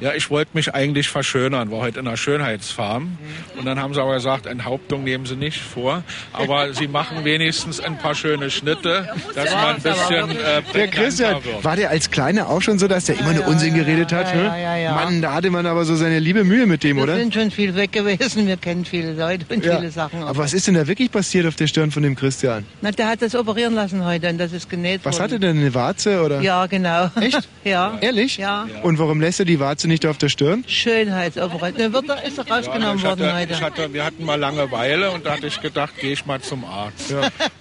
Ja, 0.01 0.13
ich 0.13 0.29
wollte 0.29 0.51
mich 0.53 0.73
eigentlich 0.73 1.07
verschönern, 1.07 1.71
war 1.71 1.79
heute 1.79 1.99
in 1.99 2.07
einer 2.07 2.17
Schönheitsfarm. 2.17 3.17
Und 3.57 3.65
dann 3.65 3.79
haben 3.79 3.93
sie 3.93 4.01
aber 4.01 4.15
gesagt, 4.15 4.47
Enthauptung 4.47 5.03
nehmen 5.03 5.25
sie 5.25 5.35
nicht 5.35 5.61
vor. 5.61 6.03
Aber 6.33 6.73
sie 6.73 6.87
machen 6.87 7.23
wenigstens 7.23 7.79
ein 7.79 7.97
paar 7.97 8.15
schöne 8.15 8.49
Schnitte, 8.49 9.07
dass 9.35 9.51
man 9.53 9.75
ein 9.75 9.81
bisschen 9.81 10.31
äh, 10.31 10.61
Der 10.73 10.87
Christian, 10.89 11.43
wird. 11.43 11.63
war 11.63 11.75
der 11.75 11.89
als 11.91 12.09
Kleiner 12.11 12.49
auch 12.49 12.61
schon 12.61 12.79
so, 12.79 12.87
dass 12.87 13.05
der 13.05 13.19
immer 13.19 13.33
nur 13.33 13.47
Unsinn 13.47 13.75
geredet 13.75 14.11
hat? 14.11 14.27
ja, 14.27 14.35
ne? 14.35 14.43
ja, 14.45 14.57
ja, 14.57 14.75
ja. 14.77 14.93
Mann, 14.95 15.21
da 15.21 15.33
hatte 15.35 15.49
man 15.51 15.65
aber 15.65 15.85
so 15.85 15.95
seine 15.95 16.19
liebe 16.19 16.43
Mühe 16.43 16.65
mit 16.65 16.83
dem, 16.83 16.97
Wir 16.97 17.03
oder? 17.03 17.15
sind 17.15 17.33
schon 17.33 17.51
viel 17.51 17.75
weg 17.75 17.91
gewesen. 17.91 18.47
Wir 18.47 18.57
kennen 18.57 18.83
viele 18.85 19.13
Leute 19.13 19.45
und 19.53 19.63
Ja. 19.63 19.77
viele 19.77 19.91
Sachen. 19.91 20.23
Aber 20.23 20.37
was 20.39 20.53
ist 20.53 20.67
denn 20.67 20.73
da 20.73 20.87
wirklich 20.87 21.11
passiert 21.11 21.45
auf 21.45 21.55
der 21.55 21.67
Stirn 21.67 21.91
von 21.91 22.03
dem 22.03 22.15
Christian? 22.15 22.65
Na, 22.81 22.91
der 22.91 23.07
hat 23.07 23.21
das 23.21 23.35
operieren 23.35 23.75
lassen 23.75 24.03
heute 24.03 24.27
und 24.29 24.37
das 24.39 24.51
ist 24.53 24.69
genäht 24.69 25.01
Was 25.03 25.15
worden. 25.15 25.23
hatte 25.23 25.39
denn 25.39 25.57
eine 25.59 25.73
Warze 25.73 26.21
oder? 26.23 26.41
Ja, 26.41 26.65
genau. 26.65 27.09
Echt? 27.21 27.47
ja. 27.63 27.97
Ehrlich? 28.01 28.37
Ja. 28.37 28.65
Und 28.81 28.97
warum 28.99 29.21
lässt 29.21 29.39
er 29.39 29.45
die 29.45 29.59
Warze 29.59 29.87
nicht 29.87 29.92
auf 30.05 30.17
der 30.17 30.29
Stirn? 30.29 30.63
Schönheitsoperation. 30.67 31.77
Der 31.77 31.93
wird, 31.93 32.05
ist 32.27 32.37
doch 32.37 32.47
Ja, 32.47 32.55
rausgenommen 32.55 32.97
ich 32.97 33.03
worden 33.03 33.25
hatte, 33.25 33.35
heute. 33.35 33.53
ich 33.53 33.61
hatte, 33.61 33.93
wir 33.93 34.03
hatten 34.05 34.25
mal 34.25 34.39
Langeweile 34.39 35.11
und 35.11 35.25
da 35.25 35.33
hatte 35.33 35.47
ich 35.47 35.61
gedacht, 35.61 35.93
gehe 35.99 36.11
ich 36.13 36.25
mal 36.25 36.41
zum 36.41 36.65
Arzt. 36.65 37.13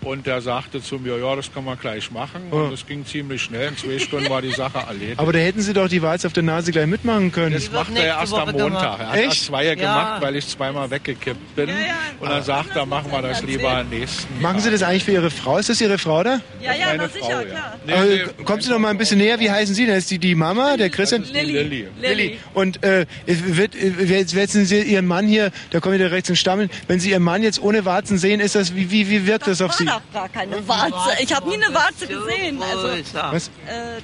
Und 0.02 0.26
der 0.26 0.40
sagte 0.40 0.82
zu 0.82 0.96
mir, 0.98 1.18
ja, 1.18 1.36
das 1.36 1.52
kann 1.52 1.64
man 1.64 1.78
gleich 1.78 2.10
machen. 2.10 2.42
Oh. 2.50 2.56
Und 2.56 2.72
das 2.72 2.86
ging 2.86 3.04
ziemlich 3.06 3.42
schnell. 3.42 3.68
In 3.68 3.76
zwei 3.76 3.98
Stunden 3.98 4.28
war 4.30 4.42
die 4.42 4.52
Sache 4.52 4.78
erledigt. 4.78 5.18
Aber 5.18 5.32
da 5.32 5.38
hätten 5.38 5.60
Sie 5.62 5.72
doch 5.72 5.88
die 5.88 6.02
Warze 6.02 6.26
auf 6.26 6.32
der 6.32 6.42
Nase 6.42 6.72
gleich 6.72 6.86
mitmachen 6.86 7.30
können. 7.30 7.52
Das 7.54 7.70
macht 7.70 7.94
er 7.96 8.04
erst 8.04 8.34
am 8.34 8.50
Montag. 8.50 8.98
Er 9.00 9.08
hat 9.08 9.16
Echt? 9.16 9.24
erst 9.26 9.44
zwei 9.46 9.64
Ja. 9.66 9.74
gemacht, 9.74 10.22
weil 10.22 10.36
ich 10.36 10.46
zweimal 10.48 10.90
weggekippt 10.90 11.54
bin. 11.56 11.70
Und 12.20 12.28
dann 12.30 12.42
sagt 12.42 12.74
er, 12.76 12.86
machen 12.86 13.10
wir 13.10 13.22
das 13.22 13.42
lieber 13.42 13.70
am 13.78 13.88
nächsten. 13.88 14.40
Machen 14.40 14.60
Sie 14.60 14.70
das 14.70 14.82
eigentlich 14.82 15.04
für 15.04 15.12
Ihre 15.12 15.30
Frau? 15.30 15.58
Ist 15.58 15.68
das 15.68 15.80
Ihre 15.80 15.98
Frau 15.98 16.22
da? 16.22 16.40
Ja, 16.60 16.74
ja, 16.74 16.86
meine 16.86 17.08
Frau, 17.08 17.30
ja. 17.30 17.74
Nee, 17.86 17.92
Aber, 17.92 18.04
nee, 18.04 18.44
kommt 18.44 18.62
Sie 18.62 18.70
doch 18.70 18.78
mal 18.78 18.88
ein 18.90 18.98
bisschen 18.98 19.18
näher. 19.18 19.38
Wie 19.40 19.50
heißen 19.50 19.74
Sie? 19.74 19.86
Das 19.86 19.98
ist 19.98 20.10
die, 20.10 20.18
die 20.18 20.34
Mama, 20.34 20.76
der 20.76 20.90
Christian? 20.90 21.22
die 21.24 21.32
Lilly. 21.40 21.88
Lilly. 22.14 22.38
Und 22.54 22.82
äh, 22.82 23.06
wird, 23.26 23.74
jetzt 23.74 24.34
werden 24.34 24.64
Sie 24.66 24.82
Ihren 24.82 25.06
Mann 25.06 25.26
hier, 25.26 25.50
da 25.70 25.80
kommen 25.80 25.94
wieder 25.94 26.10
rechts 26.10 26.28
ins 26.28 26.38
Stammeln, 26.38 26.70
wenn 26.88 27.00
Sie 27.00 27.10
Ihren 27.10 27.22
Mann 27.22 27.42
jetzt 27.42 27.60
ohne 27.62 27.84
Warzen 27.84 28.18
sehen, 28.18 28.40
ist 28.40 28.54
das, 28.54 28.74
wie, 28.74 28.90
wie, 28.90 29.08
wie 29.10 29.26
wirkt 29.26 29.46
das 29.46 29.60
auf 29.62 29.72
Sie? 29.72 29.86
war 29.86 30.00
doch 30.12 30.14
gar 30.14 30.28
keine 30.28 30.66
Warze. 30.68 31.22
Ich 31.22 31.34
habe 31.34 31.48
nie 31.48 31.62
eine 31.62 31.74
Warze 31.74 32.06
gesehen. 32.06 32.60
Also, 32.62 32.88
Was? 33.32 33.48
äh, 33.48 33.50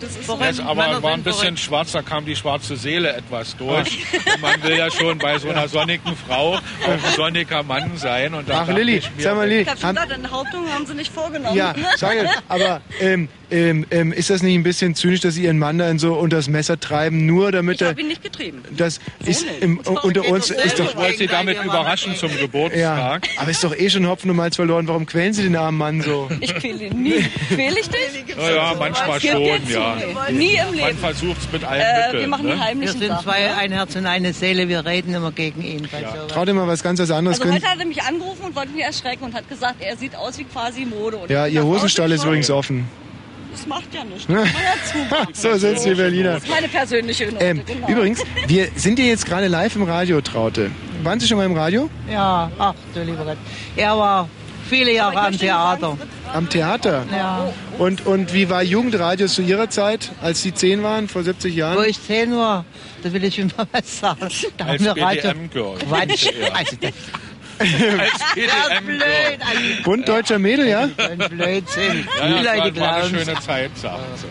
das 0.00 0.10
ist 0.16 0.28
Das 0.28 0.60
aber 0.60 1.02
war 1.02 1.12
ein 1.12 1.22
bisschen 1.22 1.56
schwarz, 1.56 1.92
da 1.92 2.02
kam 2.02 2.24
die 2.24 2.36
schwarze 2.36 2.76
Seele 2.76 3.12
etwas 3.12 3.56
durch. 3.56 3.98
Und 4.34 4.40
man 4.42 4.62
will 4.62 4.76
ja 4.76 4.90
schon 4.90 5.18
bei 5.18 5.38
so 5.38 5.48
einer 5.50 5.68
sonnigen 5.68 6.16
Frau 6.16 6.54
auch 6.54 6.62
ein 6.88 7.00
sonniger 7.16 7.62
Mann 7.62 7.96
sein. 7.96 8.34
Und 8.34 8.48
da 8.48 8.64
Ach, 8.66 8.68
Lilly, 8.68 8.96
ich 8.96 9.10
sag 9.18 9.36
mal, 9.36 9.48
Lilly, 9.48 9.62
Ich 9.62 9.68
habe 9.68 9.80
schon 9.80 9.94
gesagt, 9.94 10.12
eine 10.12 10.30
Hauptung 10.30 10.68
haben 10.72 10.86
sie 10.86 10.94
nicht 10.94 11.12
vorgenommen. 11.12 11.56
ja, 11.56 11.74
sage, 11.96 12.28
aber 12.48 12.80
ähm, 13.00 13.28
ähm, 13.50 13.86
ähm, 13.90 14.12
ist 14.12 14.30
das 14.30 14.42
nicht 14.42 14.54
ein 14.54 14.62
bisschen 14.62 14.94
zynisch, 14.94 15.20
dass 15.20 15.34
Sie 15.34 15.44
Ihren 15.44 15.58
Mann 15.58 15.78
dann 15.78 15.98
so 15.98 16.14
unter 16.14 16.36
das 16.36 16.48
Messer 16.48 16.78
treiben, 16.78 17.24
nur 17.26 17.50
damit 17.52 17.76
Ich 17.76 17.82
er... 17.82 17.94
habe 17.98 18.02
ihn 18.02 18.08
nicht 18.08 18.22
getrieben. 18.22 18.62
Das 18.76 19.00
ist 19.24 19.44
im, 19.60 19.78
unter 19.78 20.28
uns 20.28 20.50
ist 20.50 20.78
doch... 20.78 20.88
Ich 20.90 20.96
wollte 20.96 21.18
Sie 21.18 21.26
damit 21.26 21.62
überraschen 21.62 22.14
zum 22.16 22.30
Ja, 22.30 22.36
Geburtstag. 22.36 23.28
aber 23.36 23.50
ist 23.50 23.64
doch 23.64 23.74
eh 23.76 23.90
schon 23.90 24.06
Hopfen 24.08 24.30
und 24.30 24.36
Malz 24.36 24.56
verloren. 24.56 24.86
Warum 24.86 25.04
quälen 25.06 25.32
Sie 25.32 25.42
den 25.42 25.56
armen 25.56 25.78
Mann 25.78 26.00
so? 26.02 26.28
Ich 26.40 26.54
quäle 26.54 26.84
ihn 26.86 27.02
nie. 27.02 27.24
Quäle 27.48 27.80
ich 27.80 27.88
dich? 27.88 28.36
Ja, 28.36 28.50
ja, 28.50 28.74
manchmal 28.78 29.20
schon, 29.20 29.42
ja. 29.68 29.96
Nie 30.30 30.52
im 30.56 30.66
Man 30.66 30.74
Leben. 30.74 30.98
versucht 30.98 31.38
es 31.40 31.52
mit 31.52 31.64
allen 31.64 31.80
Äh, 31.80 32.06
Mitteln. 32.06 32.20
wir 32.20 32.28
machen 32.28 32.42
die 32.46 32.48
ne? 32.52 32.54
Wir 32.58 32.64
heimlichen 32.64 32.98
sind 33.00 33.08
Sachen. 33.08 33.24
zwei, 33.24 33.42
ja. 33.42 33.56
ein 33.56 33.72
Herz 33.72 33.96
und 33.96 34.06
eine 34.06 34.32
Seele. 34.32 34.68
Wir 34.68 34.84
reden 34.86 35.14
immer 35.14 35.32
gegen 35.32 35.62
ihn. 35.62 35.88
Sowas. 35.90 36.26
Traut 36.28 36.46
dir 36.48 36.54
mal 36.54 36.68
was 36.68 36.82
ganz 36.82 37.00
was 37.00 37.10
anderes. 37.10 37.38
Also 37.40 37.48
Können- 37.50 37.60
heute 37.62 37.70
hat 37.72 37.78
er 37.80 37.86
mich 37.86 38.02
angerufen 38.02 38.44
und 38.44 38.54
wollte 38.56 38.70
mich 38.72 38.84
erschrecken 38.84 39.24
und 39.24 39.34
hat 39.34 39.48
gesagt, 39.48 39.76
er 39.80 39.96
sieht 39.96 40.14
aus 40.14 40.38
wie 40.38 40.44
quasi 40.44 40.84
Mode. 40.84 41.16
Und 41.16 41.30
ja, 41.30 41.46
Ihr 41.46 41.60
bin 41.62 41.70
Hosenstall 41.70 42.12
ist 42.12 42.24
übrigens 42.24 42.50
offen. 42.50 42.86
Das 43.52 43.66
macht 43.66 43.92
ja 43.94 44.04
nichts. 44.04 44.26
Ja 44.28 44.44
So 45.32 45.56
sind 45.56 45.84
die 45.84 45.94
Berliner. 45.94 46.34
Das 46.34 46.44
ist 46.44 46.50
meine 46.50 46.68
persönliche 46.68 47.26
Note, 47.26 47.44
Ähm, 47.44 47.62
genau. 47.66 47.88
Übrigens, 47.88 48.22
wir 48.46 48.68
sind 48.76 48.98
ja 48.98 49.06
jetzt 49.06 49.26
gerade 49.26 49.48
live 49.48 49.74
im 49.76 49.82
Radio, 49.84 50.20
Traute. 50.20 50.70
Waren 51.02 51.20
Sie 51.20 51.26
schon 51.26 51.36
mal 51.38 51.46
im 51.46 51.56
Radio? 51.56 51.88
Ja, 52.10 52.50
ach 52.58 52.74
du 52.94 53.02
lieber 53.02 53.24
Gott. 53.24 53.36
Er 53.76 53.96
war 53.96 54.28
viele 54.68 54.92
Jahre 54.94 55.18
am 55.20 55.36
Theater. 55.38 55.96
Am 56.32 56.48
Theater? 56.50 57.04
Ja. 57.10 57.50
Und, 57.78 58.04
und 58.06 58.34
wie 58.34 58.50
war 58.50 58.62
Jugendradio 58.62 59.26
zu 59.28 59.40
Ihrer 59.42 59.70
Zeit, 59.70 60.10
als 60.20 60.42
Sie 60.42 60.52
zehn 60.52 60.82
waren, 60.82 61.08
vor 61.08 61.22
70 61.22 61.54
Wo 61.54 61.58
Jahren? 61.58 61.84
ich 61.88 62.02
zehn 62.02 62.36
war, 62.36 62.64
da 63.02 63.12
will 63.12 63.24
ich 63.24 63.38
immer 63.38 63.52
was 63.72 64.00
sagen. 64.00 64.28
Da 64.58 64.64
haben 64.64 64.70
Als 64.72 64.82
wir 64.84 65.02
Radio. 65.02 65.32
Quatsch. 65.88 66.26
Also 66.52 66.76
das, 66.80 66.92
Als 67.58 68.34
PDM 68.34 68.86
blöd. 68.86 69.84
Bund 69.84 70.08
deutscher 70.08 70.38
Mädel, 70.38 70.68
ja? 70.68 70.88
ein 70.96 71.18
Blödsinn. 71.18 72.08
Ja, 72.18 72.26
Die 72.26 72.44
ja, 72.44 72.54
Leute 72.54 72.80
war, 72.80 72.86
war 72.86 72.94
eine 72.96 73.08
glauben 73.08 73.24
schöne 73.24 73.40
Zeit, 73.40 73.70
sagt 73.76 73.98
sie. 74.18 74.26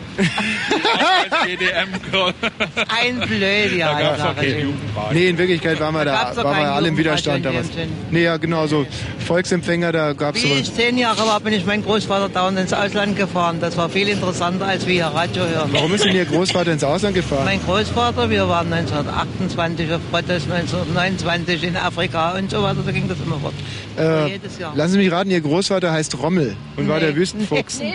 Ein 2.89 3.19
Blöd, 3.27 3.77
ja. 3.77 3.93
Da 3.93 4.15
gab's. 4.17 4.41
Jugendradio. 4.45 4.73
Nee, 5.13 5.29
in 5.29 5.37
Wirklichkeit 5.37 5.79
waren 5.79 5.93
wir 5.95 6.05
Da 6.05 6.33
da, 6.33 6.43
waren 6.43 6.57
wir 6.57 6.71
alle 6.73 6.87
im 6.89 6.97
Widerstand 6.97 7.45
damals. 7.45 7.67
Nee, 8.11 8.23
ja, 8.23 8.37
genau 8.37 8.67
so. 8.67 8.85
Volksempfänger, 9.25 9.91
da 9.91 10.13
gab's 10.13 10.41
Wie 10.43 10.47
sowas. 10.47 10.59
ich 10.61 10.73
zehn 10.73 10.97
Jahre 10.97 11.19
war, 11.27 11.39
bin 11.39 11.53
ich 11.53 11.65
mein 11.65 11.83
Großvater 11.83 12.29
dauernd 12.29 12.57
ins 12.59 12.73
Ausland 12.73 13.15
gefahren. 13.17 13.57
Das 13.59 13.75
war 13.77 13.89
viel 13.89 14.07
interessanter, 14.07 14.65
als 14.65 14.85
wir 14.87 14.93
hier 14.93 15.05
Radio 15.07 15.43
hören. 15.45 15.69
Warum 15.73 15.93
ist 15.93 16.05
denn 16.05 16.15
Ihr 16.15 16.25
Großvater 16.25 16.71
ins 16.71 16.83
Ausland 16.83 17.15
gefahren? 17.15 17.45
Mein 17.45 17.61
Großvater, 17.63 18.29
wir 18.29 18.47
waren 18.47 18.71
1928 18.71 19.91
auf 19.93 20.01
Rottes, 20.13 20.43
1929 20.49 21.63
in 21.63 21.75
Afrika 21.77 22.31
und 22.37 22.49
so 22.51 22.63
weiter, 22.63 22.77
da 22.85 22.91
ging 22.91 23.07
das 23.09 23.17
immer 23.19 23.39
fort. 23.39 23.53
Äh, 23.97 24.27
jedes 24.33 24.57
Jahr. 24.59 24.73
lassen 24.75 24.91
Sie 24.93 24.97
mich 24.99 25.11
raten, 25.11 25.29
Ihr 25.31 25.41
Großvater 25.41 25.91
heißt 25.91 26.17
Rommel 26.19 26.55
und 26.77 26.87
war 26.87 26.99
Nee. 26.99 27.05
der 27.07 27.15
Wüstenfuchs. 27.15 27.79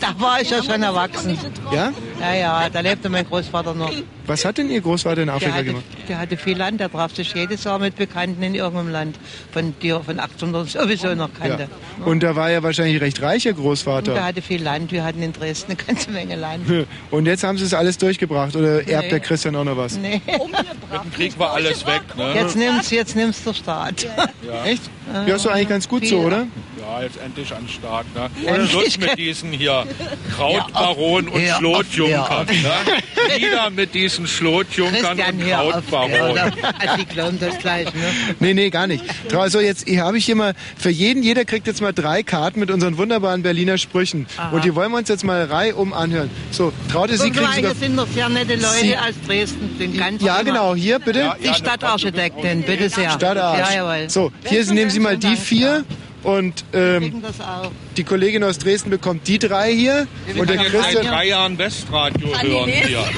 Da 0.00 0.14
war 0.18 0.35
ich 0.40 0.50
ja 0.50 0.62
schon 0.62 0.82
erwachsen. 0.82 1.36
Ja? 1.72 1.92
Ja, 2.20 2.34
ja, 2.34 2.68
da 2.68 2.80
lebte 2.80 3.08
mein 3.08 3.26
Großvater 3.26 3.74
noch. 3.74 3.92
Was 4.26 4.44
hat 4.44 4.58
denn 4.58 4.70
Ihr 4.70 4.80
Großvater 4.80 5.20
in 5.20 5.26
Der 5.26 5.36
Afrika 5.36 5.54
hatte, 5.54 5.64
gemacht? 5.64 5.84
der 6.08 6.18
hatte 6.18 6.36
viel 6.36 6.56
Land, 6.56 6.80
der 6.80 6.90
traf 6.90 7.14
sich 7.14 7.32
jedes 7.34 7.62
Jahr 7.64 7.78
mit 7.78 7.94
Bekannten 7.96 8.42
in 8.42 8.54
irgendeinem 8.56 8.90
Land, 8.90 9.18
von 9.52 9.74
die 9.80 9.90
er 9.90 10.02
von 10.02 10.18
1800 10.18 10.68
sowieso 10.68 11.14
noch 11.14 11.30
kannte. 11.32 11.68
Ja. 12.00 12.04
Und 12.06 12.22
da 12.22 12.34
war 12.34 12.50
er 12.50 12.62
wahrscheinlich 12.62 13.00
recht 13.00 13.22
reich, 13.22 13.44
Ihr 13.46 13.52
Und 13.52 13.58
der 13.58 13.64
Großvater. 13.64 14.24
hatte 14.24 14.42
viel 14.42 14.62
Land, 14.62 14.90
wir 14.90 15.04
hatten 15.04 15.22
in 15.22 15.32
Dresden 15.32 15.72
eine 15.72 15.76
ganze 15.76 16.10
Menge 16.10 16.34
Land. 16.36 16.64
Und 17.10 17.26
jetzt 17.26 17.44
haben 17.44 17.56
Sie 17.58 17.64
es 17.64 17.74
alles 17.74 17.98
durchgebracht 17.98 18.56
oder 18.56 18.86
erbt 18.88 19.04
Nee. 19.04 19.10
der 19.10 19.20
Christian 19.20 19.54
auch 19.56 19.64
noch 19.64 19.76
was? 19.76 19.96
Nee. 19.96 20.20
Mit 20.26 21.04
dem 21.04 21.12
Krieg 21.12 21.38
war 21.38 21.52
alles 21.52 21.86
weg, 21.86 22.02
ne? 22.16 22.34
Jetzt 22.34 22.56
nimmt's, 22.56 22.90
jetzt 22.90 23.14
nimmt's 23.14 23.44
der 23.44 23.54
Staat. 23.54 24.02
Ja. 24.46 24.64
Echt? 24.64 24.82
Ja, 25.26 25.36
ist 25.36 25.44
doch 25.46 25.52
eigentlich 25.52 25.68
ganz 25.68 25.88
gut 25.88 26.04
so, 26.06 26.18
oder? 26.18 26.46
Ja, 26.88 27.02
jetzt 27.02 27.16
endlich 27.20 27.52
an 27.52 27.64
den 27.64 27.68
Start, 27.68 28.06
ne? 28.14 28.30
Endlich. 28.46 28.70
Schluss 28.70 28.98
mit 28.98 29.18
diesen 29.18 29.50
hier 29.50 29.84
Krautbaronen 30.36 31.28
und 31.28 31.42
Schlotjunkern, 31.44 32.46
ne? 32.46 33.36
Wieder 33.36 33.70
mit 33.70 33.92
diesen 33.92 34.26
Schlotjunkern 34.28 35.18
und. 35.18 35.48
Krautbaronen. 35.48 36.52
Also, 36.78 36.96
die 36.98 37.04
glauben 37.06 37.40
das 37.40 37.58
gleich, 37.58 37.86
ne? 37.86 38.04
Nee, 38.38 38.54
nee, 38.54 38.70
gar 38.70 38.86
nicht. 38.86 39.02
Also 39.34 39.58
jetzt 39.58 39.88
hier 39.88 40.04
habe 40.04 40.16
ich 40.18 40.26
hier 40.26 40.36
mal, 40.36 40.54
für 40.78 40.90
jeden, 40.90 41.24
jeder 41.24 41.44
kriegt 41.44 41.66
jetzt 41.66 41.80
mal 41.80 41.92
drei 41.92 42.22
Karten 42.22 42.60
mit 42.60 42.70
unseren 42.70 42.98
wunderbaren 42.98 43.42
Berliner 43.42 43.78
Sprüchen. 43.78 44.26
Aha. 44.36 44.50
Und 44.50 44.64
die 44.64 44.74
wollen 44.76 44.92
wir 44.92 44.98
uns 44.98 45.08
jetzt 45.08 45.24
mal 45.24 45.44
reihum 45.44 45.92
anhören. 45.92 46.30
So, 46.52 46.72
Traute, 46.92 47.16
Sie 47.18 47.30
kriegen 47.30 47.46
mal, 47.46 47.54
sogar... 47.56 47.74
sind 47.74 47.96
noch 47.96 48.06
sehr 48.14 48.28
nette 48.28 48.54
Leute 48.54 48.78
Sie- 48.80 48.96
aus 48.96 49.14
Dresden. 49.26 49.76
Den 49.78 49.96
ganz 49.96 50.22
Ja, 50.22 50.42
genau, 50.42 50.76
hier 50.76 51.00
bitte. 51.00 51.32
Die 51.42 51.52
Stadtarchitektin, 51.52 52.62
bitte 52.62 52.88
sehr. 52.90 53.10
Stadtarsch. 53.10 53.70
Ja, 53.74 53.74
jawohl. 53.74 54.08
So, 54.08 54.30
hier 54.44 54.64
nehmen 54.66 54.90
Sie 54.90 55.00
mal 55.00 55.16
die 55.18 55.34
vier 55.36 55.84
und 56.26 56.64
ähm, 56.72 57.22
die 57.96 58.04
Kollegin 58.04 58.42
aus 58.42 58.58
Dresden 58.58 58.90
bekommt 58.90 59.28
die 59.28 59.38
drei 59.38 59.72
hier 59.72 60.06
Wir 60.26 60.40
und 60.40 60.50
der 60.50 60.56
jetzt 60.56 60.72
seit 60.72 60.82
Christian... 60.82 61.06
drei 61.06 61.26
Jahren 61.28 61.58
Westradio 61.58 62.28
Kann 62.30 62.46
die 62.46 62.52
hören 62.52 62.70
hier. 62.70 63.04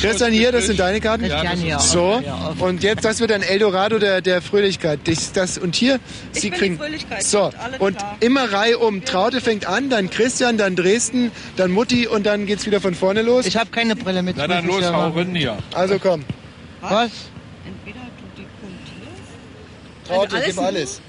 Christian, 0.00 0.32
hier, 0.32 0.50
das 0.50 0.66
sind 0.66 0.80
deine 0.80 1.00
Karten. 1.00 1.28
Christian. 1.28 1.78
So, 1.80 2.20
Ja, 2.24 2.34
auf. 2.34 2.60
und 2.60 2.82
jetzt, 2.82 3.04
das 3.04 3.20
wird 3.20 3.30
ein 3.30 3.42
Eldorado 3.42 3.98
der, 3.98 4.20
der 4.20 4.42
Fröhlichkeit. 4.42 5.00
Das, 5.04 5.32
das, 5.32 5.58
und 5.58 5.76
hier, 5.76 6.00
Sie 6.32 6.48
bin 6.48 6.52
die 6.52 6.58
kriegen. 6.58 6.78
Fröhlichkeit, 6.78 7.22
So, 7.22 7.52
und 7.78 7.98
klar. 7.98 8.16
immer 8.20 8.52
Reihe 8.52 8.78
um. 8.78 9.04
Traute 9.04 9.40
fängt 9.40 9.66
an, 9.66 9.90
dann 9.90 10.10
Christian, 10.10 10.56
dann 10.56 10.76
Dresden, 10.76 11.30
dann 11.56 11.70
Mutti 11.70 12.06
und 12.08 12.24
dann 12.26 12.46
geht's 12.46 12.66
wieder 12.66 12.80
von 12.80 12.94
vorne 12.94 13.22
los. 13.22 13.46
Ich 13.46 13.56
habe 13.56 13.70
keine 13.70 13.96
Brille 13.96 14.22
mit. 14.22 14.36
Na 14.36 14.48
dann 14.48 14.66
los, 14.66 14.82
hau 14.84 15.10
rein 15.10 15.34
hier. 15.34 15.56
Also 15.74 15.98
komm, 15.98 16.24
Was? 16.80 17.10
Die 20.04 20.12
punktierst. 20.12 20.30
Traute, 20.30 20.36
alles 20.36 20.56
gib 20.56 20.58
alles. 20.64 21.00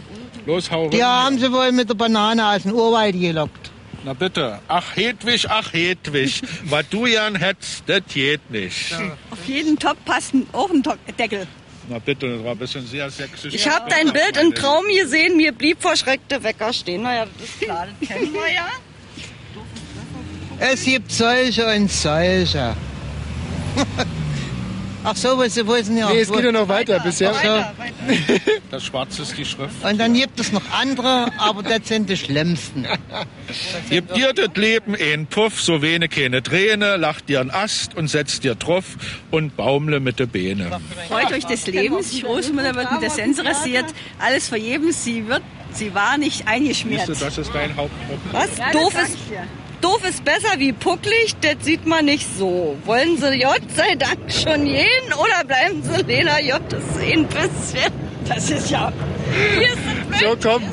Los, 0.46 0.72
hau. 0.72 0.90
Die 0.90 1.04
haben 1.04 1.40
sie 1.40 1.52
wohl 1.52 1.72
mit 1.72 1.90
der 1.90 1.96
Banane 1.96 2.48
aus 2.48 2.64
dem 2.64 2.74
Urwald 2.74 3.20
gelockt. 3.20 3.72
Na 4.04 4.14
bitte. 4.14 4.60
Ach, 4.68 4.96
Hedwig, 4.96 5.50
ach, 5.50 5.74
Hedwig. 5.74 6.42
Was 6.66 6.88
du 6.90 7.04
gern 7.06 7.36
hättest, 7.36 7.84
das 7.88 8.02
geht 8.14 8.52
nicht. 8.52 8.94
Auf 9.32 9.46
jeden 9.48 9.80
Top 9.80 9.98
passt 10.06 10.34
ein 10.36 10.48
Ofendeckel. 10.54 11.48
Na 11.90 12.00
bitte, 12.00 12.36
das 12.36 12.44
war 12.44 12.52
ein 12.52 12.58
bisschen 12.58 12.86
sehr 12.86 13.10
sächsisch. 13.10 13.54
Ich 13.54 13.68
habe 13.68 13.90
dein 13.90 14.14
Bild 14.14 14.38
im 14.38 14.54
Traum 14.54 14.86
gesehen, 14.88 15.38
mir 15.38 15.52
blieb 15.52 15.82
vor 15.82 15.96
Schreck 15.96 16.28
der 16.30 16.44
Wecker 16.44 16.72
stehen. 16.74 17.02
Naja, 17.04 17.26
das 17.40 17.50
ist 17.50 17.62
klar, 17.62 17.88
das 18.00 18.10
kennen 18.10 18.34
wir 18.34 18.54
ja. 18.54 18.68
Es 20.60 20.84
gibt 20.84 21.12
solche 21.12 21.66
und 21.66 21.92
solche. 21.92 22.76
Ach 25.08 25.16
so, 25.16 25.38
wo 25.38 25.44
ist, 25.44 25.68
wo 25.68 25.74
ist 25.76 25.88
denn 25.88 25.98
hier? 25.98 26.10
Nee, 26.10 26.22
es 26.22 26.32
geht 26.32 26.44
ja 26.44 26.52
noch 26.52 26.68
weiter. 26.68 27.00
Bisher. 27.00 27.32
Ach 27.36 27.74
Das 28.72 28.84
Schwarze 28.84 29.22
ist 29.22 29.38
die 29.38 29.46
Schrift. 29.46 29.86
Und 29.86 30.00
dann 30.00 30.14
gibt 30.16 30.40
es 30.40 30.52
noch 30.52 30.64
andere, 30.72 31.28
aber 31.38 31.62
das 31.62 31.88
sind 31.88 32.10
die 32.10 32.18
schlimmsten. 32.18 32.86
Gib 33.90 34.14
dir 34.16 34.34
das 34.34 34.50
Leben 34.56 34.96
ein 35.00 35.28
Puff, 35.28 35.62
so 35.62 35.82
wenig 35.82 36.10
keine 36.10 36.42
Träne, 36.42 36.98
lacht 36.98 37.30
dir 37.30 37.40
ein 37.40 37.52
Ast 37.52 37.96
und 37.96 38.08
setzt 38.08 38.44
dir 38.44 38.56
drauf 38.56 38.98
und 39.32 39.56
baumle 39.56 40.00
mit 40.00 40.20
der 40.20 40.26
Beine. 40.26 40.82
Freut 41.08 41.32
euch 41.32 41.46
des 41.46 41.68
Lebens. 41.68 42.10
Die 42.10 42.24
Großmutter 42.24 42.76
wird 42.76 42.92
mit 42.92 43.02
der 43.02 43.12
Sense 43.12 43.46
rasiert. 43.46 43.86
Alles 44.20 44.50
vergebens. 44.50 45.04
Sie 45.04 45.28
wird, 45.28 45.44
sie 45.72 45.94
war 45.94 46.18
nicht 46.18 46.48
eingeschmiert. 46.48 47.06
Siehst 47.06 47.22
du, 47.22 47.26
das 47.26 47.38
ist 47.38 47.52
dein 47.54 47.76
Hauptproblem. 47.76 48.20
Was? 48.32 48.58
Ja, 48.58 48.72
das 48.72 49.12
doof, 49.82 50.02
ist, 50.08 50.20
dir. 50.20 50.24
besser 50.24 50.60
wie 50.60 50.74
pucklig, 50.74 51.36
das 51.42 51.56
sieht 51.66 51.86
man 51.86 52.06
nicht 52.06 52.28
so. 52.38 52.76
Wollen 52.86 53.18
Sie 53.18 53.40
Gott 53.40 53.62
sei 53.76 53.96
Dank 53.96 54.32
schon 54.32 54.66
gehen 54.66 55.14
oder 55.14 55.44
bleiben 55.46 55.84
Sie 55.84 56.02
Lena 56.04 56.40
J. 56.40 56.60
Das 56.70 56.84
ist 56.84 57.12
ein 57.14 57.28
bisschen. 57.28 57.92
Das 58.28 58.50
ist 58.50 58.72
ja. 58.72 58.92
So, 60.20 60.36
komm, 60.42 60.64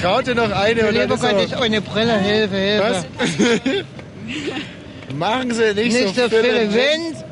Traute 0.00 0.34
noch 0.34 0.50
eine 0.50 1.06
Gott, 1.06 1.24
aber- 1.24 1.42
ich 1.42 1.56
ohne 1.56 1.80
Brille, 1.80 2.18
Hilfe, 2.18 2.56
Hilfe. 2.56 3.04
Was? 3.18 3.84
Machen 5.14 5.52
Sie 5.52 5.74
nicht, 5.74 5.92
Nicht 5.92 6.16
so 6.16 6.28
viel 6.28 6.42
viel 6.42 6.72
Wind 6.72 7.24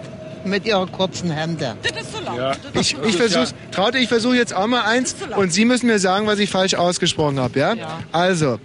mit 0.45 0.67
ihrer 0.67 0.87
kurzen 0.87 1.31
Hände. 1.31 1.77
Das 1.83 2.03
ist 2.03 2.13
so 2.13 2.21
laut. 2.25 2.39
Ja. 2.39 2.53
Ich, 2.75 2.97
ich 3.07 3.17
versuch's, 3.17 3.55
Traute, 3.73 3.99
ich 3.99 4.09
versuche 4.09 4.37
jetzt 4.37 4.55
auch 4.55 4.67
mal 4.67 4.83
eins 4.83 5.15
und 5.37 5.53
Sie 5.53 5.65
müssen 5.65 5.87
mir 5.87 5.99
sagen, 5.99 6.27
was 6.27 6.39
ich 6.39 6.51
falsch 6.51 6.75
ausgesprochen 6.75 7.39
habe, 7.41 7.59
ja? 7.59 7.75
Also, 8.13 8.59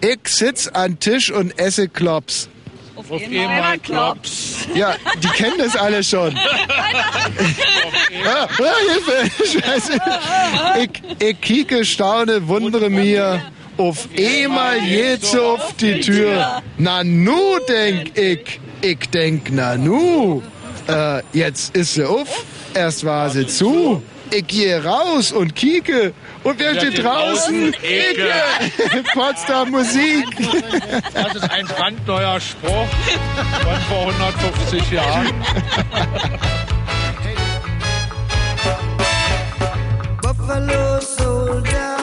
ich 0.00 0.18
sitz 0.26 0.68
an 0.68 0.98
Tisch 0.98 1.30
und 1.30 1.58
esse 1.58 1.88
Klops. 1.88 2.48
Auf, 2.96 3.12
Auf 3.12 3.22
einmal, 3.22 3.78
Klops. 3.78 4.66
Ja, 4.74 4.96
die 5.22 5.28
kennen 5.28 5.58
das 5.58 5.76
alle 5.76 6.02
schon. 6.02 6.36
ah, 8.26 8.48
ah, 8.48 8.48
Hilfe! 8.58 9.30
Scheiße. 9.60 9.98
Ich, 10.80 11.26
ich 11.28 11.40
kieke, 11.40 11.84
staune, 11.84 12.48
wundere 12.48 12.90
mir. 12.90 13.40
Auf 13.76 14.08
einmal 14.18 14.80
geht's 14.80 15.36
auf 15.36 15.74
die 15.76 16.00
Tür. 16.00 16.60
Na 16.78 17.04
nu, 17.04 17.60
denk 17.68 18.18
ich. 18.18 18.58
Ich 18.80 19.08
denk, 19.10 19.48
na 19.52 19.76
nu. 19.76 20.42
Äh, 20.88 21.22
jetzt 21.32 21.76
ist 21.76 21.94
sie 21.94 22.04
auf. 22.04 22.44
Erst 22.74 23.04
war 23.04 23.30
sie 23.30 23.46
zu. 23.46 24.02
Ich 24.32 24.46
gehe 24.48 24.84
raus 24.84 25.30
und 25.30 25.54
kieke. 25.54 26.12
Und 26.48 26.58
wer 26.58 26.74
steht 26.76 27.04
draußen? 27.04 27.74
Ecke. 27.74 28.32
Potsdam 29.12 29.70
Musik. 29.70 30.24
Das 31.12 31.34
ist 31.34 31.50
ein 31.50 31.66
brandneuer 31.66 32.40
Spruch 32.40 32.88
von 33.62 33.80
vor 33.90 34.08
150 34.08 34.90
Jahren. 34.90 35.30
Buffalo 40.22 41.00
soldier, 41.00 41.98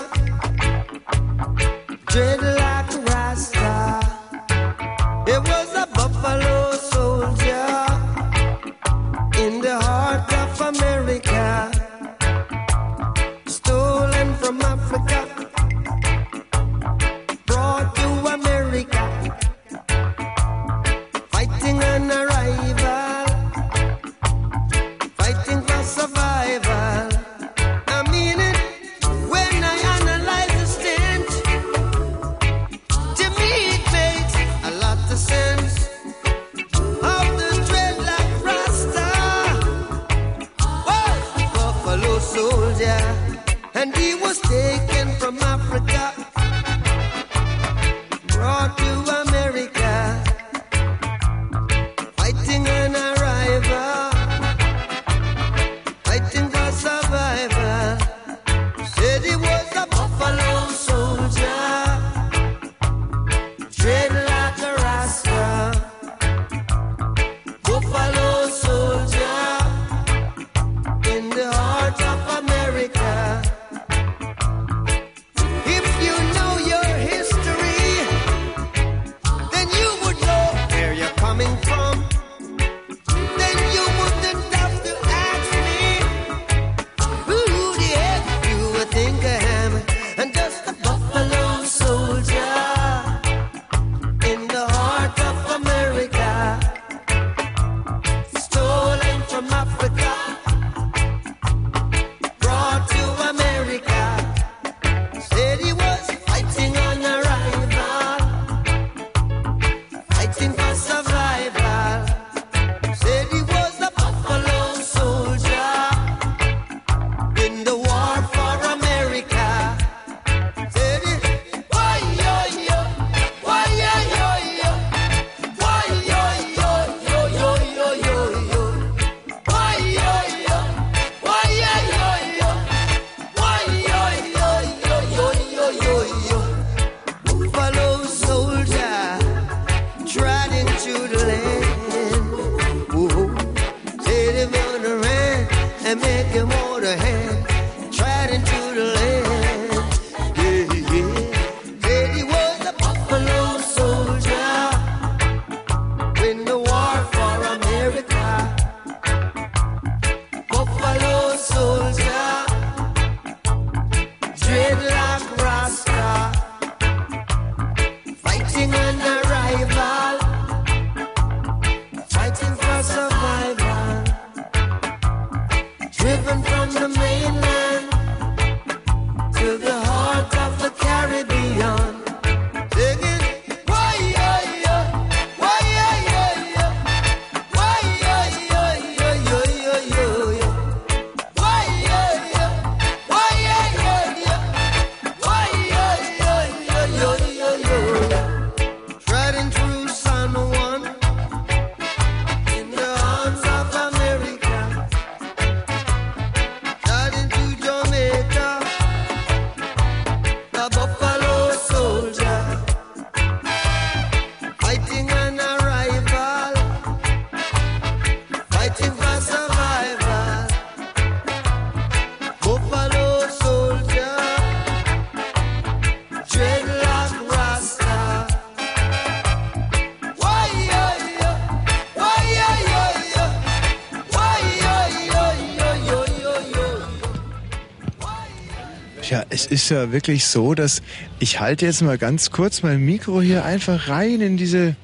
es 239.45 239.51
ist 239.51 239.69
ja 239.69 239.91
wirklich 239.91 240.25
so, 240.25 240.56
dass 240.56 240.82
ich 241.19 241.40
halte 241.40 241.65
jetzt 241.65 241.82
mal 241.82 241.98
ganz 241.98 242.32
kurz 242.32 242.64
mein 242.64 242.83
Mikro 242.83 243.22
hier 243.22 243.45
einfach 243.45 243.88
rein 243.88 244.22
in 244.22 244.38
diese... 244.38 244.75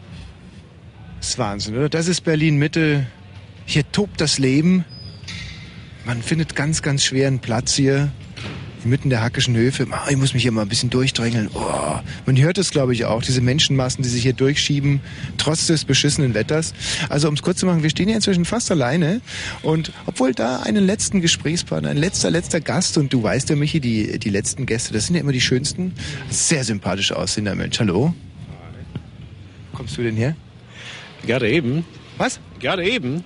Das 1.19 1.29
ist 1.29 1.37
Wahnsinn, 1.37 1.75
oder? 1.75 1.89
Das 1.89 2.07
ist 2.07 2.21
Berlin 2.21 2.57
Mitte. 2.57 3.05
Hier 3.65 3.89
tobt 3.91 4.21
das 4.21 4.37
Leben. 4.39 4.85
Man 6.05 6.21
findet 6.21 6.55
ganz, 6.55 6.81
ganz 6.81 7.03
schweren 7.03 7.39
Platz 7.39 7.73
hier. 7.73 8.11
Inmitten 8.83 9.11
der 9.11 9.21
hackischen 9.21 9.55
Höfe. 9.55 9.85
Ah, 9.91 10.07
Ich 10.09 10.17
muss 10.17 10.33
mich 10.33 10.41
hier 10.41 10.51
mal 10.51 10.63
ein 10.63 10.69
bisschen 10.69 10.89
durchdrängeln. 10.89 11.49
Oh, 11.53 11.99
man 12.25 12.37
hört 12.37 12.57
es, 12.57 12.71
glaube 12.71 12.93
ich, 12.93 13.05
auch. 13.05 13.21
Diese 13.21 13.41
Menschenmassen, 13.41 14.03
die 14.03 14.09
sich 14.09 14.23
hier 14.23 14.33
durchschieben, 14.33 15.01
trotz 15.41 15.67
des 15.67 15.85
beschissenen 15.85 16.33
Wetters. 16.33 16.73
Also, 17.09 17.27
um 17.27 17.33
es 17.33 17.41
kurz 17.41 17.59
zu 17.59 17.65
machen, 17.65 17.83
wir 17.83 17.89
stehen 17.89 18.07
hier 18.07 18.15
inzwischen 18.15 18.45
fast 18.45 18.69
alleine. 18.71 19.21
Und 19.63 19.91
obwohl 20.05 20.33
da 20.33 20.61
einen 20.61 20.85
letzten 20.85 21.21
Gesprächspartner, 21.21 21.89
ein 21.89 21.97
letzter, 21.97 22.29
letzter 22.29 22.61
Gast, 22.61 22.97
und 22.97 23.11
du 23.11 23.23
weißt 23.23 23.49
ja, 23.49 23.55
Michi, 23.55 23.79
die, 23.79 24.19
die 24.19 24.29
letzten 24.29 24.65
Gäste, 24.65 24.93
das 24.93 25.07
sind 25.07 25.15
ja 25.15 25.21
immer 25.21 25.31
die 25.31 25.41
schönsten. 25.41 25.93
Sehr 26.29 26.63
sympathisch 26.63 27.11
aussehender 27.11 27.55
Mensch. 27.55 27.79
Hallo? 27.79 28.13
Wo 29.71 29.77
kommst 29.77 29.97
du 29.97 30.03
denn 30.03 30.15
her? 30.15 30.35
Gerade 31.25 31.49
eben. 31.49 31.85
Was? 32.17 32.39
Gerade 32.59 32.87
eben. 32.87 33.23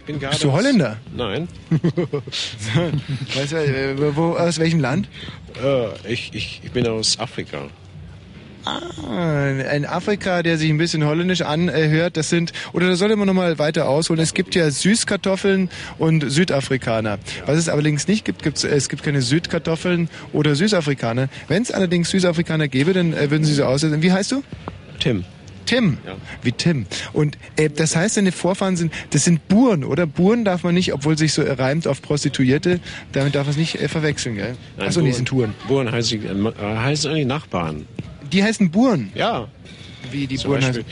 Ich 0.00 0.04
bin 0.06 0.20
gerade 0.20 0.32
Bist 0.32 0.44
du 0.44 0.52
Holländer? 0.52 0.98
Nein. 1.14 1.48
weißt 3.34 3.52
du, 3.52 3.56
äh, 3.56 4.16
wo, 4.16 4.34
aus 4.34 4.58
welchem 4.58 4.80
Land? 4.80 5.08
Äh, 5.62 6.12
ich, 6.12 6.30
ich, 6.32 6.60
ich 6.64 6.70
bin 6.70 6.86
aus 6.86 7.18
Afrika. 7.18 7.68
Ein 9.10 9.86
Afrika, 9.86 10.42
der 10.42 10.56
sich 10.58 10.70
ein 10.70 10.78
bisschen 10.78 11.04
holländisch 11.04 11.42
anhört, 11.42 12.16
das 12.16 12.30
sind, 12.30 12.52
oder 12.72 12.88
da 12.88 12.96
sollte 12.96 13.16
man 13.16 13.26
nochmal 13.26 13.58
weiter 13.58 13.88
ausholen, 13.88 14.20
es 14.22 14.34
gibt 14.34 14.54
ja 14.54 14.70
Süßkartoffeln 14.70 15.68
und 15.98 16.30
Südafrikaner. 16.30 17.18
Was 17.46 17.58
es 17.58 17.68
allerdings 17.68 18.06
nicht 18.08 18.24
gibt, 18.24 18.42
gibt's, 18.42 18.64
es 18.64 18.88
gibt 18.88 19.02
keine 19.02 19.22
Südkartoffeln 19.22 20.08
oder 20.32 20.54
Süßafrikaner. 20.54 21.28
Wenn 21.48 21.62
es 21.62 21.70
allerdings 21.70 22.10
Süßafrikaner 22.10 22.68
gäbe, 22.68 22.92
dann 22.92 23.12
äh, 23.12 23.30
würden 23.30 23.44
sie 23.44 23.54
so 23.54 23.64
aussehen. 23.64 24.00
Wie 24.02 24.12
heißt 24.12 24.32
du? 24.32 24.42
Tim. 25.00 25.24
Tim, 25.66 25.98
wie 26.42 26.50
Tim. 26.50 26.86
Und 27.12 27.38
äh, 27.56 27.70
das 27.70 27.94
heißt, 27.94 28.16
deine 28.16 28.32
Vorfahren 28.32 28.76
sind, 28.76 28.92
das 29.10 29.24
sind 29.24 29.46
Buren, 29.46 29.84
oder? 29.84 30.04
Buren 30.04 30.44
darf 30.44 30.64
man 30.64 30.74
nicht, 30.74 30.92
obwohl 30.92 31.16
sich 31.16 31.32
so 31.32 31.42
reimt 31.42 31.86
auf 31.86 32.02
Prostituierte, 32.02 32.80
damit 33.12 33.36
darf 33.36 33.44
man 33.44 33.52
es 33.52 33.56
nicht 33.56 33.80
äh, 33.80 33.86
verwechseln, 33.86 34.34
gell? 34.34 34.56
Nein, 34.76 34.88
Achso, 34.88 34.98
nee, 35.00 35.06
Buren- 35.10 35.14
sind 35.16 35.28
Touren. 35.28 35.54
Buren 35.68 35.92
heißt, 35.92 36.12
äh, 36.12 36.18
heißt 36.60 37.06
eigentlich 37.06 37.26
Nachbarn. 37.26 37.86
Die 38.32 38.42
heißen 38.42 38.70
Buren. 38.70 39.10
Ja. 39.14 39.48
Wie 40.10 40.26
die 40.26 40.36
Zum 40.36 40.50
Buren 40.50 40.62
Beispiel, 40.62 40.84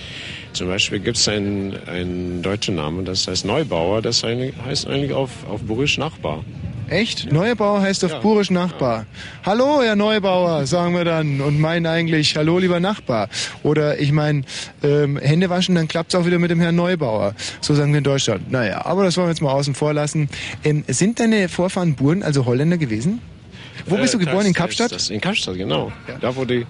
zum 0.53 0.69
Beispiel 0.69 0.99
gibt 1.01 1.17
es 1.17 1.29
einen, 1.29 1.77
einen 1.89 2.43
deutschen 2.43 2.75
Namen, 2.77 3.05
das 3.05 3.27
heißt 3.27 3.45
Neubauer, 3.45 4.03
das 4.03 4.23
heißt 4.23 4.87
eigentlich 4.87 5.13
auf, 5.13 5.31
auf 5.49 5.63
Burisch 5.63 5.99
Nachbar. 5.99 6.45
Echt? 6.89 7.31
Neubauer 7.31 7.81
heißt 7.83 8.05
auf 8.05 8.13
Ja. 8.13 8.19
Burisch 8.21 8.51
Nachbar. 8.51 9.05
Hallo, 9.45 9.83
Herr 9.83 9.95
Neubauer, 9.97 10.67
sagen 10.67 10.95
wir 10.95 11.05
dann. 11.05 11.41
Und 11.43 11.61
meinen 11.61 11.85
eigentlich, 11.87 12.35
hallo, 12.37 12.59
lieber 12.59 12.81
Nachbar. 12.81 13.29
Oder 13.63 13.99
ich 14.01 14.11
meine, 14.11 14.43
ähm, 14.83 15.19
Hände 15.19 15.51
waschen, 15.51 15.75
dann 15.75 15.87
klappt's 15.87 16.15
auch 16.15 16.25
wieder 16.25 16.39
mit 16.39 16.51
dem 16.51 16.61
Herrn 16.61 16.77
Neubauer. 16.77 17.35
So 17.61 17.75
sagen 17.75 17.93
wir 17.93 17.99
in 17.99 18.05
Deutschland. 18.05 18.51
Naja, 18.51 18.87
aber 18.87 19.05
das 19.05 19.17
wollen 19.19 19.27
wir 19.27 19.33
jetzt 19.33 19.43
mal 19.43 19.53
außen 19.53 19.75
vor 19.75 19.93
lassen. 19.93 20.31
Ähm, 20.65 20.83
sind 20.89 21.21
deine 21.21 21.49
Vorfahren 21.51 21.95
Buren, 21.95 22.23
also 22.23 22.47
Holländer 22.47 22.79
gewesen? 22.79 23.21
Wo 23.87 23.97
bist 23.97 24.15
du 24.15 24.19
Äh, 24.19 24.25
geboren? 24.25 24.47
In 24.47 24.55
Kapstadt? 24.55 25.11
In 25.11 25.21
Kapstadt, 25.21 25.57
genau. 25.57 25.93
Da, 26.23 26.35
wo 26.35 26.45
die, 26.47 26.67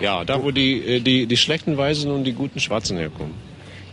ja, 0.00 0.24
da, 0.24 0.42
wo 0.42 0.50
die, 0.50 0.80
äh, 0.96 1.00
die, 1.00 1.26
die 1.26 1.36
schlechten 1.36 1.76
Weißen 1.76 2.10
und 2.10 2.24
die 2.24 2.32
guten 2.32 2.60
Schwarzen 2.60 2.96
herkommen. 2.98 3.34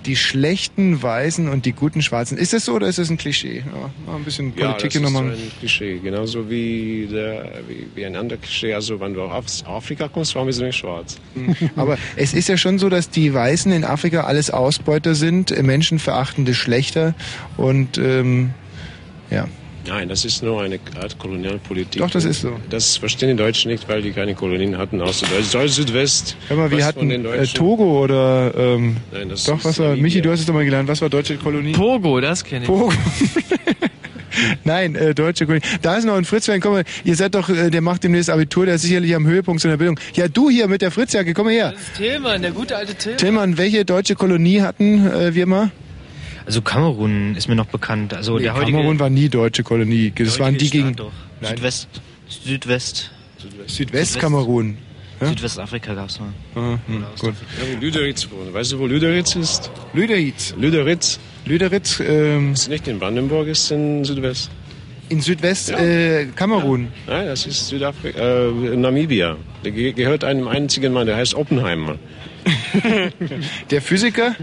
Die 0.06 0.18
schlechten 0.18 1.02
Weißen 1.02 1.48
und 1.48 1.66
die 1.66 1.72
guten 1.72 2.02
Schwarzen. 2.02 2.38
Ist 2.38 2.52
das 2.52 2.66
so 2.66 2.74
oder 2.74 2.88
ist 2.88 3.00
das 3.00 3.10
ein 3.10 3.18
Klischee? 3.18 3.64
Ja, 4.06 4.14
ein 4.14 4.24
bisschen 4.26 4.48
Ja, 4.58 4.74
Politik 4.74 4.84
das 4.92 4.92
hier 4.92 5.02
ist 5.08 5.14
nochmal. 5.14 5.32
ein 5.32 5.52
Klischee. 5.60 6.00
Genauso 6.04 6.50
wie, 6.50 7.08
der, 7.10 7.52
wie, 7.70 7.88
wie 7.96 8.06
ein 8.06 8.18
anderes 8.18 8.42
Klischee. 8.42 8.74
Also, 8.74 9.00
wenn 9.00 9.14
du 9.14 9.22
aus 9.22 9.64
Afrika 9.66 10.10
kommst, 10.10 10.36
waren 10.36 10.46
wir 10.46 10.52
so 10.52 10.66
nicht 10.66 10.76
schwarz. 10.76 11.18
Aber 11.78 11.98
es 12.18 12.34
ist 12.34 12.50
ja 12.50 12.58
schon 12.58 12.80
so, 12.80 12.90
dass 12.90 13.12
die 13.12 13.34
Weißen 13.34 13.72
in 13.72 13.86
Afrika 13.86 14.26
alles 14.26 14.52
Ausbeuter 14.52 15.16
sind, 15.16 15.52
äh, 15.52 15.64
menschenverachtende 15.64 16.54
Schlechter 16.54 17.16
und 17.56 17.98
ähm, 17.98 18.50
ja. 19.32 19.48
Nein, 19.88 20.08
das 20.08 20.24
ist 20.24 20.42
nur 20.44 20.62
eine 20.62 20.80
Art 21.02 21.20
Kolonialpolitik. 21.20 22.02
Doch, 22.02 22.10
das 22.10 22.24
ist 22.24 22.42
so. 22.42 22.58
Das 22.70 22.98
verstehen 22.98 23.30
die 23.30 23.36
Deutschen 23.36 23.70
nicht, 23.70 23.88
weil 23.90 24.02
die 24.02 24.12
keine 24.12 24.34
Kolonien 24.34 24.78
hatten, 24.78 25.02
außer 25.02 25.28
Südwest. 25.68 26.38
Hör 26.48 26.58
mal, 26.58 26.72
wir 26.72 26.86
hatten 26.86 27.12
äh, 27.12 27.46
Togo 27.48 28.02
oder 28.04 28.54
ähm, 28.56 28.98
Nein, 29.12 29.30
das 29.30 29.44
doch, 29.44 29.58
ist 29.58 29.66
was 29.66 29.80
war. 29.80 29.96
Michi, 29.96 30.22
du 30.22 30.32
hast 30.32 30.40
es 30.40 30.46
doch 30.46 30.54
mal 30.54 30.66
gelernt, 30.66 30.88
was 30.88 31.02
war 31.02 31.10
deutsche 31.10 31.36
Kolonie? 31.38 31.74
Pogo, 31.74 32.22
das 32.22 32.44
kenne 32.44 32.62
ich. 32.62 32.68
Pogo. 32.68 32.92
Nein, 34.64 34.96
äh, 34.96 35.14
deutsche 35.14 35.46
Kolonie. 35.46 35.66
Da 35.82 35.98
ist 35.98 36.06
noch 36.06 36.16
ein 36.16 36.26
Fritz, 36.26 36.50
komm 36.62 36.74
mal, 36.74 36.84
ihr 37.04 37.16
seid 37.16 37.36
doch, 37.36 37.50
äh, 37.50 37.70
der 37.70 37.82
macht 37.82 38.04
demnächst 38.04 38.30
Abitur, 38.30 38.66
der 38.66 38.76
ist 38.76 38.84
sicherlich 38.84 39.14
am 39.16 39.28
Höhepunkt 39.28 39.62
seiner 39.62 39.78
Bildung. 39.78 40.00
Ja, 40.14 40.28
du 40.28 40.50
hier 40.50 40.68
mit 40.68 40.82
der 40.82 40.92
Fritzjacke, 40.92 41.34
komm 41.34 41.48
mal 41.48 41.54
her. 41.54 41.74
Tillmann, 41.98 42.42
der 42.42 42.52
gute 42.52 42.76
alte 42.76 42.96
Tillmann. 42.96 43.18
Tillmann, 43.18 43.58
welche 43.58 43.86
deutsche 43.86 44.16
Kolonie 44.16 44.62
hatten 44.62 45.08
äh, 45.08 45.36
wir 45.36 45.46
mal? 45.46 45.72
Also 46.46 46.62
Kamerun 46.62 47.36
ist 47.36 47.48
mir 47.48 47.56
noch 47.56 47.66
bekannt. 47.68 48.14
Also 48.14 48.38
Nee, 48.38 48.44
der 48.44 48.54
heutige 48.56 48.78
Kamerun 48.78 49.00
war 49.00 49.10
nie 49.10 49.30
deutsche 49.30 49.64
Kolonie. 49.64 50.12
Das 50.18 50.40
waren 50.40 50.58
die 50.58 50.70
gegen 50.70 50.96
Doch. 50.96 51.12
Nein. 51.42 51.52
Südwest. 51.56 51.88
Südwest. 52.28 53.12
Südwestkamerun. 53.68 54.78
Ja? 55.22 55.28
Südwestafrika 55.28 55.94
gab's 55.94 56.20
mal. 56.20 56.30
Ah, 56.56 56.78
hm, 56.88 57.04
gut. 57.20 57.34
Ja, 57.60 57.80
Lüderitz. 57.80 58.28
Weißt 58.52 58.72
du, 58.74 58.80
wo 58.80 58.88
Lüderitz 58.88 59.36
ist? 59.36 59.70
Lüderitz. 59.94 60.54
Lüderitz. 60.58 61.20
Lüderitz, 61.46 62.00
ähm, 62.06 62.54
Ist 62.54 62.70
nicht 62.70 62.88
in 62.88 63.00
Brandenburg, 63.00 63.48
ist 63.48 63.70
in 63.72 64.04
Südwest. 64.06 64.50
in 65.10 65.20
Südwest 65.22 65.72
äh, 65.72 66.26
Kamerun. 66.36 66.88
Nein, 67.06 67.26
das 67.28 67.46
ist 67.46 67.68
Südafrika, 67.68 68.18
äh, 68.48 68.76
Namibia. 68.78 69.36
Der 69.64 69.72
ge 69.72 69.92
gehört 69.92 70.24
einem 70.24 70.48
einzigen 70.48 70.94
Mann, 70.94 71.06
der 71.06 71.18
heißt 71.18 71.36
Oppenheimer. 71.36 71.98
Der 73.70 73.82
Physiker? 73.82 74.36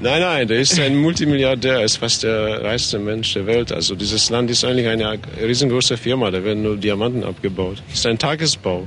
Nein, 0.00 0.20
nein, 0.20 0.48
der 0.48 0.60
ist 0.60 0.78
ein 0.78 0.96
Multimilliardär, 0.96 1.82
ist 1.84 1.96
fast 1.96 2.22
der 2.22 2.62
reichste 2.62 2.98
Mensch 2.98 3.34
der 3.34 3.46
Welt. 3.46 3.72
Also 3.72 3.94
dieses 3.94 4.30
Land 4.30 4.50
ist 4.50 4.64
eigentlich 4.64 4.88
eine 4.88 5.18
riesengroße 5.42 5.96
Firma, 5.96 6.30
da 6.30 6.42
werden 6.44 6.62
nur 6.62 6.76
Diamanten 6.76 7.24
abgebaut. 7.24 7.82
Das 7.88 7.98
ist 7.98 8.06
ein 8.06 8.18
Tagesbau. 8.18 8.86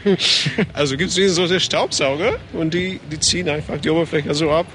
also 0.72 0.96
gibt 0.96 1.16
es 1.16 1.34
solche 1.34 1.60
Staubsauger 1.60 2.38
und 2.52 2.74
die, 2.74 3.00
die 3.10 3.20
ziehen 3.20 3.48
einfach 3.48 3.78
die 3.78 3.90
Oberfläche 3.90 4.34
so 4.34 4.50
ab. 4.50 4.66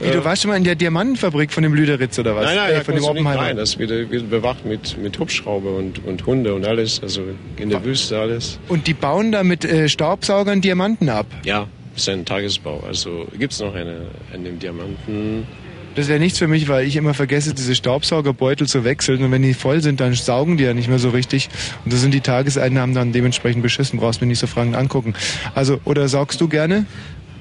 Wie, 0.00 0.10
du 0.10 0.24
warst 0.24 0.42
schon 0.42 0.50
mal 0.50 0.56
in 0.56 0.64
der 0.64 0.76
Diamantenfabrik 0.76 1.52
von 1.52 1.64
dem 1.64 1.74
Lüderitz 1.74 2.18
oder 2.20 2.36
was? 2.36 2.44
Nein, 2.44 2.56
nein, 2.56 2.72
äh, 2.72 2.84
von 2.84 2.94
dem 2.94 3.04
Oppenheimer. 3.04 3.40
rein. 3.40 3.56
Das 3.56 3.78
wird, 3.78 3.90
wird 3.90 4.30
bewacht 4.30 4.64
mit, 4.64 4.96
mit 4.96 5.18
Hubschrauber 5.18 5.74
und, 5.74 6.04
und 6.04 6.24
Hunde 6.24 6.54
und 6.54 6.64
alles. 6.64 7.02
Also 7.02 7.22
in 7.56 7.70
der 7.70 7.84
Wüste 7.84 8.18
alles. 8.18 8.60
Und 8.68 8.86
die 8.86 8.94
bauen 8.94 9.32
da 9.32 9.42
mit 9.42 9.64
äh, 9.64 9.88
Staubsaugern 9.88 10.60
Diamanten 10.60 11.08
ab. 11.08 11.26
Ja, 11.44 11.66
ist 12.02 12.08
ein 12.08 12.24
Tagesbau. 12.24 12.82
Also 12.86 13.26
gibt 13.38 13.52
es 13.52 13.60
noch 13.60 13.74
eine, 13.74 14.06
eine 14.32 14.50
Diamanten. 14.52 15.46
Das 15.94 16.06
wäre 16.06 16.20
nichts 16.20 16.38
für 16.38 16.46
mich, 16.46 16.68
weil 16.68 16.86
ich 16.86 16.94
immer 16.96 17.12
vergesse, 17.12 17.54
diese 17.54 17.74
Staubsaugerbeutel 17.74 18.68
zu 18.68 18.84
wechseln. 18.84 19.24
Und 19.24 19.32
wenn 19.32 19.42
die 19.42 19.54
voll 19.54 19.82
sind, 19.82 19.98
dann 20.00 20.14
saugen 20.14 20.56
die 20.56 20.64
ja 20.64 20.72
nicht 20.74 20.88
mehr 20.88 21.00
so 21.00 21.10
richtig. 21.10 21.48
Und 21.84 21.92
da 21.92 21.96
sind 21.96 22.14
die 22.14 22.20
Tageseinnahmen 22.20 22.94
dann 22.94 23.12
dementsprechend 23.12 23.62
beschissen. 23.62 23.98
Brauchst 23.98 24.20
mir 24.20 24.28
nicht 24.28 24.38
so 24.38 24.46
Fragen 24.46 24.76
angucken. 24.76 25.14
Also, 25.54 25.80
oder 25.84 26.06
saugst 26.08 26.40
du 26.40 26.46
gerne 26.48 26.86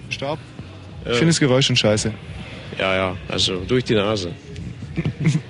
Staub? 0.10 0.40
Ich 1.06 1.11
Äh, 1.11 1.14
finde 1.16 1.27
das 1.27 1.40
Geräusch 1.40 1.68
schon 1.68 1.76
scheiße. 1.76 2.11
Ja, 2.80 2.95
ja, 2.95 3.16
also 3.27 3.61
durch 3.68 3.84
die 3.84 3.95
Nase. 3.95 4.32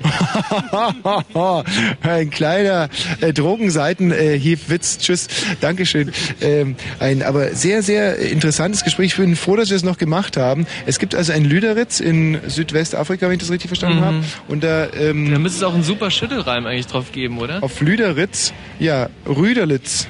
ein 2.01 2.29
kleiner 2.29 2.89
äh, 3.21 3.33
Drogenseiten-Hieb-Witz. 3.33 4.97
Tschüss. 4.99 5.27
Dankeschön. 5.61 6.11
Ähm, 6.41 6.75
ein 6.99 7.23
aber 7.23 7.53
sehr, 7.55 7.81
sehr 7.83 8.17
interessantes 8.17 8.83
Gespräch. 8.83 9.07
Ich 9.11 9.17
bin 9.17 9.35
froh, 9.35 9.55
dass 9.55 9.69
wir 9.69 9.77
es 9.77 9.83
noch 9.83 9.97
gemacht 9.97 10.37
haben. 10.37 10.65
Es 10.85 10.99
gibt 10.99 11.15
also 11.15 11.33
ein 11.33 11.45
Lüderitz 11.45 11.99
in 11.99 12.39
Südwestafrika, 12.47 13.27
wenn 13.27 13.33
ich 13.33 13.39
das 13.39 13.51
richtig 13.51 13.69
verstanden 13.69 13.99
Mhm. 13.99 14.05
habe. 14.05 14.17
Und 14.47 14.63
da, 14.63 14.87
ähm, 14.93 15.31
Da 15.31 15.39
müsste 15.39 15.57
es 15.59 15.63
auch 15.63 15.73
einen 15.73 15.83
super 15.83 16.11
Schüttelreim 16.11 16.65
eigentlich 16.65 16.87
drauf 16.87 17.11
geben, 17.11 17.37
oder? 17.39 17.63
auf 17.63 17.79
Lüderitz, 17.81 18.53
ja, 18.79 19.09
Rüderlitz. 19.27 20.07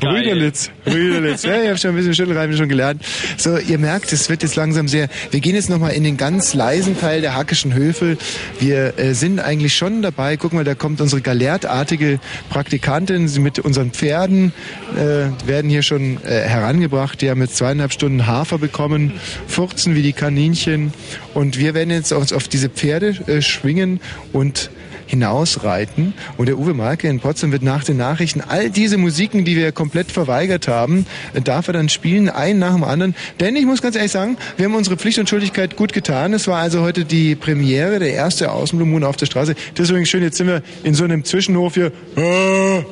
Geil. 0.00 0.16
Rüderlitz, 0.16 0.70
Rüderlitz. 0.86 1.42
Ja, 1.42 1.60
ich 1.60 1.68
habe 1.68 1.76
schon 1.76 1.90
ein 1.90 1.96
bisschen 1.96 2.14
Schüttelreim 2.14 2.56
schon 2.56 2.70
gelernt. 2.70 3.04
So, 3.36 3.58
ihr 3.58 3.78
merkt, 3.78 4.10
es 4.14 4.30
wird 4.30 4.42
jetzt 4.42 4.56
langsam 4.56 4.88
sehr. 4.88 5.08
Wir 5.30 5.40
gehen 5.40 5.54
jetzt 5.54 5.68
nochmal 5.68 5.92
in 5.92 6.04
den 6.04 6.16
ganz 6.16 6.54
leisen 6.54 6.98
Teil 6.98 7.20
der 7.20 7.34
Hackischen 7.34 7.74
Höfe. 7.74 8.16
Wir 8.58 8.98
äh, 8.98 9.12
sind 9.12 9.40
eigentlich 9.40 9.76
schon 9.76 10.00
dabei. 10.00 10.38
Guck 10.38 10.54
mal, 10.54 10.64
da 10.64 10.74
kommt 10.74 11.02
unsere 11.02 11.20
galertartige 11.20 12.18
Praktikantin 12.48 13.30
mit 13.42 13.58
unseren 13.58 13.90
Pferden. 13.90 14.54
Äh, 14.96 15.46
werden 15.46 15.70
hier 15.70 15.82
schon 15.82 16.16
äh, 16.24 16.40
herangebracht. 16.48 17.20
Die 17.20 17.28
haben 17.28 17.42
jetzt 17.42 17.56
zweieinhalb 17.56 17.92
Stunden 17.92 18.26
Hafer 18.26 18.56
bekommen, 18.56 19.12
furzen 19.46 19.94
wie 19.94 20.02
die 20.02 20.14
Kaninchen. 20.14 20.94
Und 21.34 21.58
wir 21.58 21.74
werden 21.74 21.90
jetzt 21.90 22.12
uns 22.12 22.32
auf 22.32 22.48
diese 22.48 22.70
Pferde 22.70 23.16
äh, 23.26 23.42
schwingen 23.42 24.00
und 24.32 24.70
hinausreiten. 25.10 26.14
Und 26.36 26.46
der 26.46 26.56
Uwe 26.58 26.72
Malke 26.72 27.08
in 27.08 27.20
Potsdam 27.20 27.52
wird 27.52 27.62
nach 27.62 27.84
den 27.84 27.96
Nachrichten 27.96 28.40
all 28.40 28.70
diese 28.70 28.96
Musiken, 28.96 29.44
die 29.44 29.56
wir 29.56 29.72
komplett 29.72 30.12
verweigert 30.12 30.68
haben, 30.68 31.04
äh, 31.34 31.40
darf 31.40 31.66
er 31.66 31.74
dann 31.74 31.88
spielen, 31.88 32.28
ein 32.30 32.58
nach 32.58 32.74
dem 32.74 32.84
anderen. 32.84 33.14
Denn 33.40 33.56
ich 33.56 33.66
muss 33.66 33.82
ganz 33.82 33.96
ehrlich 33.96 34.12
sagen, 34.12 34.36
wir 34.56 34.66
haben 34.66 34.74
unsere 34.74 34.96
Pflicht 34.96 35.18
und 35.18 35.28
Schuldigkeit 35.28 35.76
gut 35.76 35.92
getan. 35.92 36.32
Es 36.32 36.46
war 36.46 36.58
also 36.58 36.82
heute 36.82 37.04
die 37.04 37.34
Premiere, 37.34 37.98
der 37.98 38.12
erste 38.12 38.52
Außenblumen 38.52 39.04
auf 39.04 39.16
der 39.16 39.26
Straße. 39.26 39.54
Übrigens 39.76 40.08
schön, 40.08 40.22
jetzt 40.22 40.36
sind 40.36 40.46
wir 40.46 40.62
in 40.84 40.94
so 40.94 41.04
einem 41.04 41.24
Zwischenhof 41.24 41.74
hier. 41.74 41.86
Äh, 42.16 42.82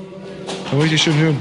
Kann 0.69 0.73
man 0.73 0.81
richtig 0.81 1.03
schön 1.03 1.15
hören. 1.17 1.37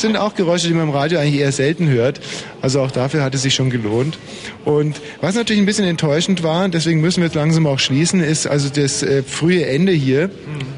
Das 0.00 0.06
sind 0.06 0.16
auch 0.16 0.34
Geräusche, 0.34 0.66
die 0.66 0.72
man 0.72 0.84
im 0.84 0.94
Radio 0.94 1.18
eigentlich 1.18 1.42
eher 1.42 1.52
selten 1.52 1.86
hört. 1.86 2.22
Also 2.62 2.80
auch 2.80 2.90
dafür 2.90 3.22
hat 3.22 3.34
es 3.34 3.42
sich 3.42 3.54
schon 3.54 3.68
gelohnt. 3.68 4.16
Und 4.64 4.98
was 5.20 5.34
natürlich 5.34 5.60
ein 5.60 5.66
bisschen 5.66 5.84
enttäuschend 5.84 6.42
war, 6.42 6.70
deswegen 6.70 7.02
müssen 7.02 7.20
wir 7.20 7.26
jetzt 7.26 7.34
langsam 7.34 7.66
auch 7.66 7.78
schließen, 7.78 8.22
ist 8.22 8.46
also 8.46 8.70
das 8.70 9.02
äh, 9.02 9.22
frühe 9.22 9.66
Ende 9.66 9.92
hier. 9.92 10.30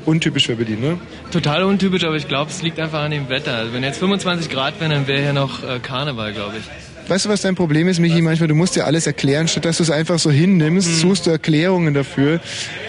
Untypisch 0.07 0.47
für 0.47 0.57
Berlin, 0.57 0.81
ne? 0.81 0.99
Total 1.31 1.62
untypisch, 1.62 2.02
aber 2.02 2.17
ich 2.17 2.26
glaube, 2.26 2.51
es 2.51 2.62
liegt 2.62 2.81
einfach 2.81 2.99
an 2.99 3.12
dem 3.12 3.28
Wetter. 3.28 3.55
Also 3.55 3.73
wenn 3.73 3.84
jetzt 3.84 3.99
25 3.99 4.51
Grad 4.51 4.81
wären, 4.81 4.91
dann 4.91 5.07
wäre 5.07 5.23
hier 5.23 5.33
noch 5.33 5.62
äh, 5.62 5.78
Karneval, 5.78 6.33
glaube 6.33 6.55
ich. 6.59 7.09
Weißt 7.09 7.26
du, 7.26 7.28
was 7.28 7.42
dein 7.42 7.55
Problem 7.55 7.86
ist, 7.86 8.01
Michi? 8.01 8.23
Manchmal, 8.23 8.49
du 8.49 8.57
musst 8.57 8.75
dir 8.75 8.86
alles 8.86 9.07
erklären, 9.07 9.47
statt 9.47 9.65
dass 9.65 9.76
du 9.76 9.84
es 9.84 9.91
einfach 9.91 10.18
so 10.18 10.33
hinnimmst, 10.33 10.99
suchst 10.99 11.26
du 11.26 11.31
Erklärungen 11.31 11.94
dafür. 11.94 12.41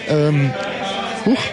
Ähm, 0.08 0.50
huch. 1.24 1.38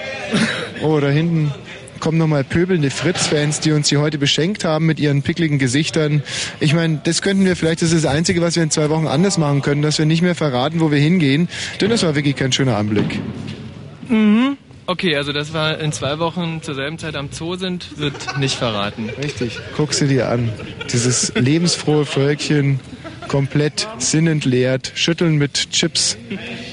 Oh, 0.83 0.99
da 0.99 1.09
hinten 1.09 1.53
kommen 2.01 2.17
nochmal 2.17 2.43
pöbelnde 2.43 2.89
Fritz-Fans, 2.89 3.61
die 3.61 3.71
uns 3.71 3.87
hier 3.87 4.01
heute 4.01 4.17
beschenkt 4.17 4.65
haben 4.65 4.85
mit 4.85 4.99
ihren 4.99 5.21
pickligen 5.21 5.59
Gesichtern. 5.59 6.23
Ich 6.59 6.73
meine, 6.73 6.99
das 7.03 7.21
könnten 7.21 7.45
wir 7.45 7.55
vielleicht, 7.55 7.81
das 7.81 7.93
ist 7.93 8.03
das 8.03 8.11
Einzige, 8.11 8.41
was 8.41 8.57
wir 8.57 8.63
in 8.63 8.71
zwei 8.71 8.89
Wochen 8.89 9.07
anders 9.07 9.37
machen 9.37 9.61
können, 9.61 9.81
dass 9.81 9.97
wir 9.97 10.05
nicht 10.05 10.21
mehr 10.21 10.35
verraten, 10.35 10.81
wo 10.81 10.91
wir 10.91 10.99
hingehen. 10.99 11.47
Denn 11.79 11.89
das 11.89 12.03
war 12.03 12.15
wirklich 12.15 12.35
kein 12.35 12.51
schöner 12.51 12.75
Anblick. 12.75 13.19
Mhm. 14.09 14.57
Okay, 14.87 15.15
also 15.15 15.31
dass 15.31 15.53
wir 15.53 15.79
in 15.79 15.93
zwei 15.93 16.19
Wochen 16.19 16.61
zur 16.61 16.75
selben 16.75 16.97
Zeit 16.97 17.15
am 17.15 17.29
Zoo 17.31 17.55
sind, 17.55 17.97
wird 17.97 18.37
nicht 18.39 18.57
verraten. 18.57 19.09
Richtig. 19.23 19.57
Guck 19.77 19.93
sie 19.93 20.07
dir 20.07 20.27
an. 20.27 20.49
Dieses 20.91 21.33
lebensfrohe 21.35 22.05
Völkchen, 22.05 22.81
komplett 23.31 23.87
sinnentleert, 23.97 24.91
schütteln 24.93 25.37
mit 25.37 25.71
Chips. 25.71 26.17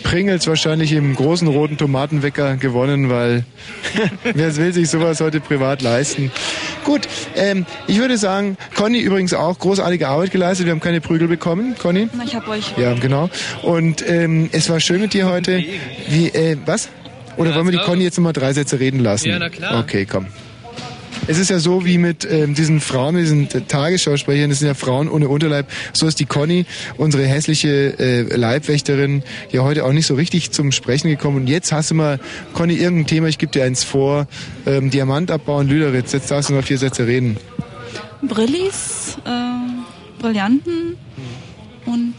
Pringles 0.02 0.48
wahrscheinlich 0.48 0.90
im 0.90 1.14
großen 1.14 1.46
roten 1.46 1.76
Tomatenwecker 1.76 2.56
gewonnen, 2.56 3.08
weil 3.08 3.44
wer 4.24 4.56
will 4.56 4.72
sich 4.72 4.90
sowas 4.90 5.20
heute 5.20 5.38
privat 5.38 5.82
leisten? 5.82 6.32
Gut, 6.84 7.06
ähm, 7.36 7.64
ich 7.86 8.00
würde 8.00 8.18
sagen, 8.18 8.56
Conny 8.74 8.98
übrigens 8.98 9.34
auch 9.34 9.56
großartige 9.56 10.08
Arbeit 10.08 10.32
geleistet. 10.32 10.66
Wir 10.66 10.72
haben 10.72 10.80
keine 10.80 11.00
Prügel 11.00 11.28
bekommen, 11.28 11.76
Conny. 11.78 12.08
Na, 12.12 12.24
ich 12.24 12.34
hab 12.34 12.48
euch. 12.48 12.74
Ja, 12.76 12.94
genau. 12.94 13.30
Und 13.62 14.04
ähm, 14.08 14.50
es 14.50 14.68
war 14.68 14.80
schön 14.80 15.00
mit 15.00 15.14
dir 15.14 15.26
heute. 15.30 15.64
Wie, 16.08 16.26
äh, 16.26 16.56
was? 16.66 16.88
Oder 17.36 17.54
wollen 17.54 17.66
wir 17.66 17.72
die 17.72 17.84
Conny 17.84 18.02
jetzt 18.02 18.18
nochmal 18.18 18.32
drei 18.32 18.52
Sätze 18.52 18.80
reden 18.80 18.98
lassen? 18.98 19.28
Ja, 19.28 19.38
na 19.38 19.48
klar. 19.48 19.78
Okay, 19.78 20.06
komm. 20.06 20.26
Es 21.26 21.38
ist 21.38 21.50
ja 21.50 21.58
so 21.58 21.84
wie 21.84 21.98
mit 21.98 22.26
ähm, 22.30 22.54
diesen 22.54 22.80
Frauen, 22.80 23.14
mit 23.14 23.24
diesen 23.24 23.48
Tagesschausprechern, 23.68 24.48
das 24.48 24.60
sind 24.60 24.68
ja 24.68 24.74
Frauen 24.74 25.08
ohne 25.08 25.28
Unterleib. 25.28 25.66
So 25.92 26.06
ist 26.06 26.20
die 26.20 26.24
Conny, 26.24 26.64
unsere 26.96 27.26
hässliche 27.26 27.98
äh, 27.98 28.22
Leibwächterin, 28.34 29.22
ja 29.50 29.62
heute 29.62 29.84
auch 29.84 29.92
nicht 29.92 30.06
so 30.06 30.14
richtig 30.14 30.52
zum 30.52 30.72
Sprechen 30.72 31.08
gekommen. 31.10 31.36
Und 31.36 31.46
jetzt 31.46 31.70
hast 31.70 31.90
du 31.90 31.94
mal, 31.94 32.18
Conny, 32.54 32.74
irgendein 32.74 33.06
Thema, 33.06 33.28
ich 33.28 33.38
gebe 33.38 33.52
dir 33.52 33.64
eins 33.64 33.84
vor. 33.84 34.26
Ähm, 34.66 34.90
Diamantabbau 34.90 35.60
in 35.60 35.68
Lüderitz, 35.68 36.12
jetzt 36.12 36.30
darfst 36.30 36.48
du 36.50 36.54
mal 36.54 36.62
vier 36.62 36.78
Sätze 36.78 37.06
reden. 37.06 37.36
Brillis, 38.22 39.18
äh, 39.24 40.20
Brillanten 40.22 40.96
und 41.84 42.14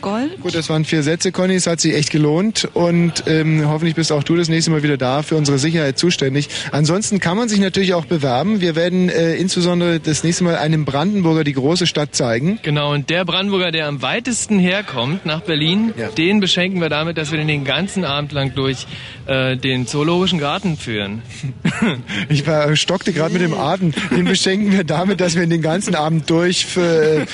Gold. 0.00 0.40
Gut, 0.40 0.54
das 0.54 0.68
waren 0.68 0.84
vier 0.84 1.02
Sätze, 1.02 1.32
Conny. 1.32 1.54
Es 1.54 1.66
hat 1.66 1.80
sich 1.80 1.94
echt 1.94 2.10
gelohnt. 2.10 2.68
Und 2.74 3.24
ähm, 3.26 3.68
hoffentlich 3.68 3.94
bist 3.94 4.10
auch 4.10 4.22
du 4.24 4.36
das 4.36 4.48
nächste 4.48 4.70
Mal 4.70 4.82
wieder 4.82 4.96
da, 4.96 5.22
für 5.22 5.36
unsere 5.36 5.58
Sicherheit 5.58 5.98
zuständig. 5.98 6.48
Ansonsten 6.72 7.20
kann 7.20 7.36
man 7.36 7.48
sich 7.48 7.60
natürlich 7.60 7.94
auch 7.94 8.06
bewerben. 8.06 8.60
Wir 8.60 8.74
werden 8.74 9.08
äh, 9.08 9.34
insbesondere 9.34 10.00
das 10.00 10.24
nächste 10.24 10.44
Mal 10.44 10.56
einem 10.56 10.84
Brandenburger 10.84 11.44
die 11.44 11.52
große 11.52 11.86
Stadt 11.86 12.14
zeigen. 12.14 12.58
Genau, 12.62 12.92
und 12.92 13.10
der 13.10 13.24
Brandenburger, 13.24 13.70
der 13.70 13.86
am 13.86 14.02
weitesten 14.02 14.58
herkommt 14.58 15.26
nach 15.26 15.40
Berlin, 15.40 15.92
den 16.16 16.40
beschenken 16.40 16.80
wir 16.80 16.88
damit, 16.88 17.18
dass 17.18 17.30
wir 17.30 17.38
den 17.38 17.50
den 17.50 17.64
ganzen 17.64 18.04
Abend 18.04 18.32
lang 18.32 18.54
durch 18.54 18.86
äh, 19.26 19.56
den 19.56 19.86
Zoologischen 19.86 20.38
Garten 20.38 20.76
führen. 20.76 21.22
Ich 22.28 22.46
war, 22.46 22.76
stockte 22.76 23.12
gerade 23.12 23.32
mit 23.32 23.42
dem 23.42 23.54
Atem. 23.54 23.92
Den 24.10 24.26
beschenken 24.26 24.72
wir 24.72 24.84
damit, 24.84 25.20
dass 25.20 25.34
wir 25.34 25.42
ihn 25.42 25.50
den 25.50 25.62
ganzen 25.62 25.94
Abend 25.94 26.28
durch, 26.28 26.76
äh, 26.76 27.24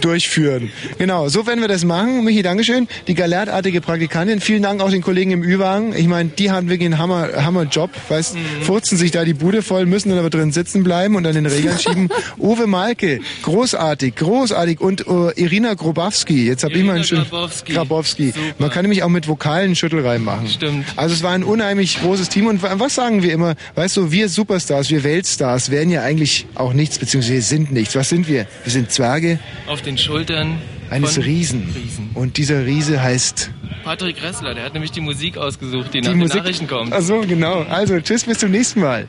durchführen. 0.00 0.70
Genau, 0.98 1.28
so 1.28 1.46
werden 1.46 1.60
wir 1.60 1.68
das 1.68 1.84
machen. 1.84 1.97
Michi, 2.06 2.42
Dankeschön. 2.42 2.88
Die 3.06 3.14
galertartige 3.14 3.80
Praktikantin. 3.80 4.40
Vielen 4.40 4.62
Dank 4.62 4.80
auch 4.80 4.90
den 4.90 5.02
Kollegen 5.02 5.30
im 5.32 5.42
Ü-Wagen. 5.42 5.94
Ich 5.96 6.06
meine, 6.06 6.30
die 6.30 6.50
haben 6.50 6.68
wirklich 6.68 6.86
einen 6.86 6.98
Hammer, 6.98 7.28
Hammer 7.44 7.64
Job. 7.64 7.90
Weißt, 8.08 8.36
furzen 8.62 8.96
sich 8.98 9.10
da 9.10 9.24
die 9.24 9.34
Bude 9.34 9.62
voll, 9.62 9.86
müssen 9.86 10.10
dann 10.10 10.18
aber 10.18 10.30
drin 10.30 10.52
sitzen 10.52 10.84
bleiben 10.84 11.16
und 11.16 11.26
an 11.26 11.34
den 11.34 11.46
Regeln 11.46 11.78
schieben. 11.80 12.08
Uwe 12.38 12.66
Malke, 12.66 13.20
großartig, 13.42 14.14
großartig. 14.16 14.80
Und 14.80 15.06
äh, 15.06 15.32
Irina 15.36 15.74
Grobowski. 15.74 16.46
Jetzt 16.46 16.64
habe 16.64 16.74
ich 16.74 16.84
mal 16.84 16.94
einen 16.96 17.04
schönen... 17.04 17.24
Grabowski. 17.28 17.72
Grabowski. 17.72 18.34
Man 18.58 18.70
kann 18.70 18.82
nämlich 18.82 19.02
auch 19.02 19.08
mit 19.08 19.28
Vokalen 19.28 19.74
Schüttelreim 19.76 20.24
machen. 20.24 20.48
Stimmt. 20.48 20.86
Also 20.96 21.14
es 21.14 21.22
war 21.22 21.32
ein 21.32 21.44
unheimlich 21.44 22.00
großes 22.00 22.28
Team. 22.28 22.46
Und 22.46 22.62
wa- 22.62 22.74
was 22.78 22.94
sagen 22.94 23.22
wir 23.22 23.32
immer? 23.32 23.54
Weißt 23.74 23.96
du, 23.96 24.12
wir 24.12 24.28
Superstars, 24.28 24.90
wir 24.90 25.04
Weltstars 25.04 25.70
wären 25.70 25.90
ja 25.90 26.02
eigentlich 26.02 26.46
auch 26.54 26.72
nichts, 26.72 26.98
beziehungsweise 26.98 27.40
sind 27.42 27.72
nichts. 27.72 27.94
Was 27.94 28.08
sind 28.08 28.28
wir? 28.28 28.46
Wir 28.64 28.72
sind 28.72 28.90
Zwerge 28.92 29.38
Auf 29.66 29.82
den 29.82 29.96
Schultern 29.98 30.58
eines 30.90 31.18
Riesen. 31.18 32.10
Und 32.14 32.36
dieser 32.36 32.64
Riese 32.64 33.02
heißt 33.02 33.50
Patrick 33.84 34.22
Ressler, 34.22 34.54
der 34.54 34.64
hat 34.64 34.74
nämlich 34.74 34.92
die 34.92 35.00
Musik 35.00 35.38
ausgesucht, 35.38 35.94
die, 35.94 36.00
die 36.00 36.08
nach 36.08 36.14
Musik. 36.14 36.34
den 36.34 36.42
Nachrichten 36.42 36.66
kommt. 36.66 36.92
Ach 36.92 37.00
so, 37.00 37.20
genau. 37.20 37.62
Also, 37.70 37.98
tschüss, 38.00 38.24
bis 38.24 38.38
zum 38.38 38.50
nächsten 38.50 38.80
Mal. 38.80 39.08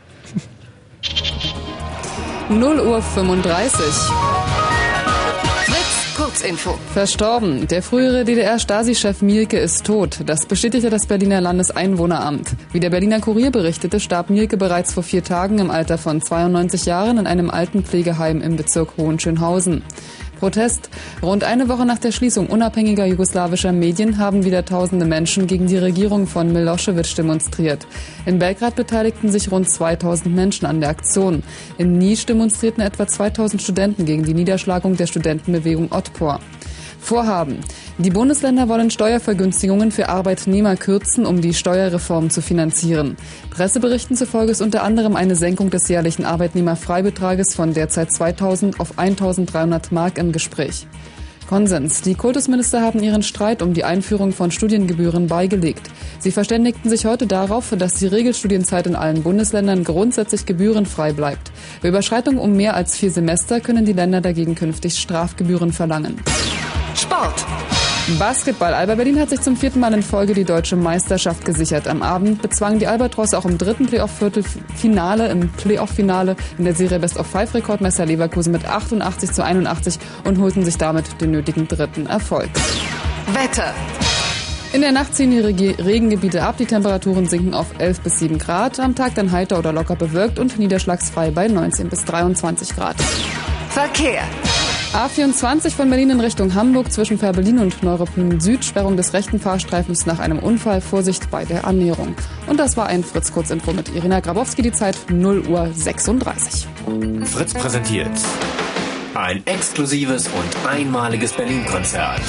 0 2.50 2.80
Uhr 2.80 3.02
35. 3.02 3.84
Fritz, 5.66 6.16
Kurzinfo. 6.18 6.80
Verstorben. 6.94 7.68
Der 7.68 7.84
frühere 7.84 8.26
DDR-Stasi-Chef 8.26 9.22
Mielke 9.22 9.60
ist 9.60 9.86
tot. 9.86 10.20
Das 10.26 10.46
bestätigte 10.46 10.90
das 10.90 11.06
Berliner 11.06 11.42
Landeseinwohneramt. 11.42 12.56
Wie 12.72 12.80
der 12.80 12.90
Berliner 12.90 13.20
Kurier 13.20 13.52
berichtete, 13.52 14.00
starb 14.00 14.30
Mielke 14.30 14.58
bereits 14.58 14.94
vor 14.94 15.04
vier 15.04 15.24
Tagen 15.24 15.60
im 15.60 15.70
Alter 15.70 15.98
von 15.98 16.22
92 16.22 16.86
Jahren 16.86 17.18
in 17.18 17.28
einem 17.28 17.50
Altenpflegeheim 17.50 18.42
im 18.42 18.56
Bezirk 18.56 18.98
Hohenschönhausen. 18.98 19.84
Protest. 20.40 20.90
Rund 21.22 21.44
eine 21.44 21.70
Woche 21.70 21.86
nach 21.86 22.00
der 22.00 22.12
Schließung 22.12 22.48
unabhängiger 22.48 23.06
jugoslawischer 23.06 23.72
Medien 23.72 24.18
haben 24.18 24.46
wieder 24.46 24.66
tausende 24.66 25.06
Menschen 25.06 25.48
gegen 25.48 25.68
die 25.68 25.78
Regierung 25.78 26.28
von 26.28 26.52
Milosevic 26.52 27.14
demonstriert. 27.16 27.86
In 28.26 28.40
Belgrad 28.40 28.76
beteiligten 28.76 29.30
sich 29.30 29.52
rund 29.52 29.70
2000 29.70 30.34
Menschen 30.34 30.66
an 30.66 30.80
der 30.80 30.90
Aktion. 30.90 31.44
In 31.78 31.98
Nisch 31.98 32.26
demonstrierten 32.26 32.82
etwa 32.82 33.06
2000 33.06 33.62
Studenten 33.62 34.06
gegen 34.06 34.24
die 34.24 34.34
Niederschlagung 34.34 34.96
der 34.96 35.08
Studentenbewegung 35.08 35.92
Otpor. 35.92 36.40
Vorhaben. 37.00 37.60
Die 37.98 38.12
Bundesländer 38.12 38.70
wollen 38.70 38.92
Steuervergünstigungen 38.92 39.92
für 39.92 40.10
Arbeitnehmer 40.10 40.76
kürzen, 40.76 41.26
um 41.26 41.42
die 41.42 41.54
Steuerreform 41.54 42.30
zu 42.30 42.42
finanzieren. 42.42 43.18
Presseberichten 43.50 44.16
zufolge 44.16 44.52
ist 44.52 44.62
unter 44.62 44.84
anderem 44.84 45.16
eine 45.16 45.36
Senkung 45.36 45.70
des 45.70 45.88
jährlichen 45.88 46.26
Arbeitnehmerfreibetrages 46.26 47.56
von 47.56 47.74
derzeit 47.74 48.12
2000 48.12 48.80
auf 48.80 48.98
1300 48.98 49.92
Mark 49.92 50.18
im 50.18 50.32
Gespräch. 50.32 50.88
Konsens. 51.50 52.04
Die 52.04 52.14
Kultusminister 52.14 52.82
haben 52.82 53.02
ihren 53.02 53.24
Streit 53.24 53.64
um 53.64 53.74
die 53.74 53.84
Einführung 53.84 54.34
von 54.34 54.52
Studiengebühren 54.52 55.26
beigelegt. 55.26 55.90
Sie 56.20 56.32
verständigten 56.32 56.92
sich 56.92 57.06
heute 57.06 57.26
darauf, 57.26 57.74
dass 57.76 57.96
die 57.96 58.06
Regelstudienzeit 58.06 58.86
in 58.86 58.96
allen 58.96 59.24
Bundesländern 59.24 59.84
grundsätzlich 59.84 60.46
gebührenfrei 60.46 61.12
bleibt. 61.12 61.52
Bei 61.82 61.88
Überschreitung 61.90 62.38
um 62.38 62.56
mehr 62.56 62.76
als 62.76 62.96
vier 62.96 63.10
Semester 63.10 63.62
können 63.62 63.84
die 63.84 63.94
Länder 63.94 64.22
dagegen 64.22 64.54
künftig 64.54 65.00
Strafgebühren 65.00 65.74
verlangen. 65.74 66.20
Sport. 66.96 67.46
Basketball. 68.18 68.74
Alba 68.74 68.96
Berlin 68.96 69.20
hat 69.20 69.30
sich 69.30 69.42
zum 69.42 69.56
vierten 69.56 69.80
Mal 69.80 69.94
in 69.94 70.02
Folge 70.02 70.34
die 70.34 70.44
deutsche 70.44 70.76
Meisterschaft 70.76 71.46
gesichert. 71.46 71.88
Am 71.88 72.02
Abend 72.02 72.42
bezwangen 72.42 72.80
die 72.80 72.88
Albatrosse 72.88 73.38
auch 73.38 73.46
im 73.46 73.58
dritten 73.58 73.86
Playoff-Viertelfinale, 73.86 75.28
im 75.28 75.50
Playoff-Finale 75.50 76.36
in 76.58 76.64
der 76.64 76.74
Serie 76.74 77.00
Best 77.00 77.18
of 77.18 77.28
Five 77.28 77.54
Rekordmeister 77.54 78.06
Leverkusen 78.06 78.52
mit 78.52 78.66
88 78.66 79.32
zu 79.32 79.44
81 79.44 80.00
und 80.24 80.40
holten 80.40 80.66
sich 80.66 80.78
damit 80.78 81.22
den 81.22 81.32
nötigen 81.32 81.68
dritten 81.68 82.08
Erfolg. 82.08 82.50
Wetter. 83.34 83.74
In 84.72 84.82
der 84.82 84.92
Nacht 84.92 85.16
ziehen 85.16 85.32
die 85.32 85.70
Regengebiete 85.70 86.44
ab, 86.44 86.58
die 86.58 86.66
Temperaturen 86.66 87.28
sinken 87.28 87.56
auf 87.56 87.68
11 87.80 88.02
bis 88.02 88.20
7 88.20 88.38
Grad, 88.38 88.80
am 88.80 88.94
Tag 88.96 89.16
dann 89.16 89.32
heiter 89.32 89.58
oder 89.58 89.74
locker 89.74 89.96
bewölkt 89.96 90.38
und 90.38 90.60
niederschlagsfrei 90.60 91.32
bei 91.32 91.48
19 91.48 91.90
bis 91.90 92.06
23 92.06 92.76
Grad. 92.76 92.96
Verkehr. 93.70 94.22
A24 94.94 95.70
von 95.70 95.90
Berlin 95.90 96.10
in 96.10 96.20
Richtung 96.20 96.56
Hamburg 96.56 96.92
zwischen 96.92 97.20
Fährberlin 97.20 97.60
und 97.60 97.84
Neuruppin 97.84 98.40
Süd, 98.40 98.66
Sperrung 98.66 98.98
des 98.98 99.14
rechten 99.14 99.40
Fahrstreifens 99.40 100.08
nach 100.08 100.18
einem 100.18 100.40
Unfall, 100.40 100.82
Vorsicht 100.82 101.30
bei 101.30 101.46
der 101.46 101.66
Annäherung. 101.66 102.16
Und 102.48 102.60
das 102.60 102.76
war 102.76 102.88
ein 102.88 103.04
Fritz 103.04 103.32
Kurzinfo 103.32 103.72
mit 103.72 103.94
Irina 103.96 104.20
Grabowski, 104.20 104.64
die 104.64 104.72
Zeit 104.72 104.98
0 105.10 105.48
Uhr 105.48 105.70
36. 105.72 106.68
Fritz 107.26 107.54
präsentiert 107.54 108.12
ein 109.14 109.46
exklusives 109.46 110.28
und 110.28 110.68
einmaliges 110.68 111.34
Berlin-Konzert 111.34 112.22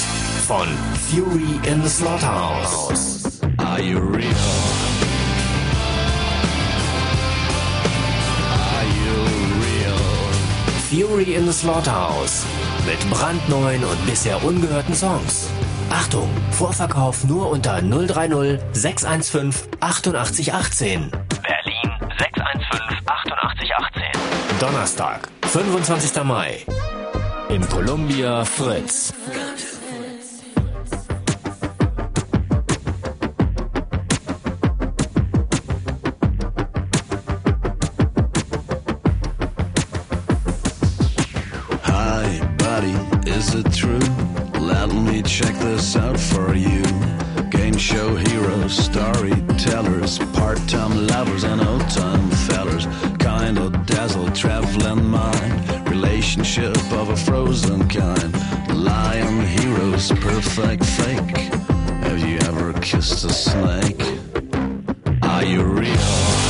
von 0.47 0.67
Fury 1.11 1.61
in 1.71 1.83
the 1.83 1.89
Slaughterhouse. 1.89 3.41
Are 3.59 3.81
you 3.81 3.99
real? 3.99 5.00
Fury 10.91 11.37
in 11.37 11.47
the 11.47 11.53
Slaughterhouse 11.53 12.45
mit 12.85 12.99
brandneuen 13.11 13.85
und 13.85 14.07
bisher 14.07 14.43
ungehörten 14.43 14.93
Songs. 14.93 15.49
Achtung, 15.89 16.29
Vorverkauf 16.51 17.23
nur 17.23 17.49
unter 17.49 17.81
030 17.81 18.59
615 18.73 19.71
8818. 19.79 21.11
Berlin 21.13 22.11
615 22.19 23.07
8818. 23.07 24.59
Donnerstag, 24.59 25.29
25. 25.43 26.25
Mai. 26.25 26.67
Im 27.51 27.69
Columbia 27.69 28.45
Fritz. 28.45 29.15
Is 43.41 43.55
it 43.55 43.73
true? 43.73 44.07
Let 44.61 44.93
me 44.93 45.23
check 45.23 45.55
this 45.55 45.97
out 45.97 46.21
for 46.21 46.55
you. 46.55 46.83
Game 47.49 47.75
show 47.79 48.15
heroes, 48.15 48.77
storytellers, 48.77 50.19
part-time 50.35 51.07
lovers 51.07 51.45
and 51.45 51.63
old-time 51.63 52.31
fellers. 52.49 52.85
Kind 53.19 53.57
of 53.59 53.87
dazzled, 53.87 54.35
traveling 54.35 55.07
mind, 55.07 55.89
relationship 55.89 56.77
of 56.93 57.09
a 57.09 57.17
frozen 57.17 57.89
kind. 57.89 58.31
Lion 58.75 59.41
heroes, 59.47 60.13
perfect 60.21 60.85
fake. 60.85 61.37
Have 62.05 62.21
you 62.29 62.37
ever 62.41 62.75
kissed 62.81 63.25
a 63.25 63.33
snake? 63.33 64.03
Are 65.23 65.45
you 65.47 65.63
real? 65.63 66.50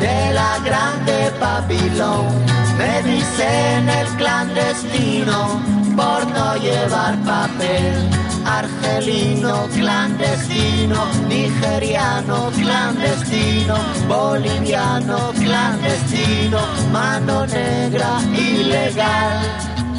de 0.00 0.32
la 0.32 0.58
grande 0.64 1.30
Babilón. 1.38 2.26
Me 2.78 3.02
dicen 3.02 3.88
el 3.88 4.06
clandestino 4.16 5.60
por 5.96 6.26
no 6.30 6.56
llevar 6.56 7.14
papel. 7.24 8.08
Argelino 8.44 9.68
clandestino, 9.74 11.04
nigeriano 11.28 12.50
clandestino, 12.52 13.76
boliviano 14.08 15.32
clandestino, 15.38 16.58
mano 16.90 17.46
negra 17.46 18.18
ilegal. 18.34 19.89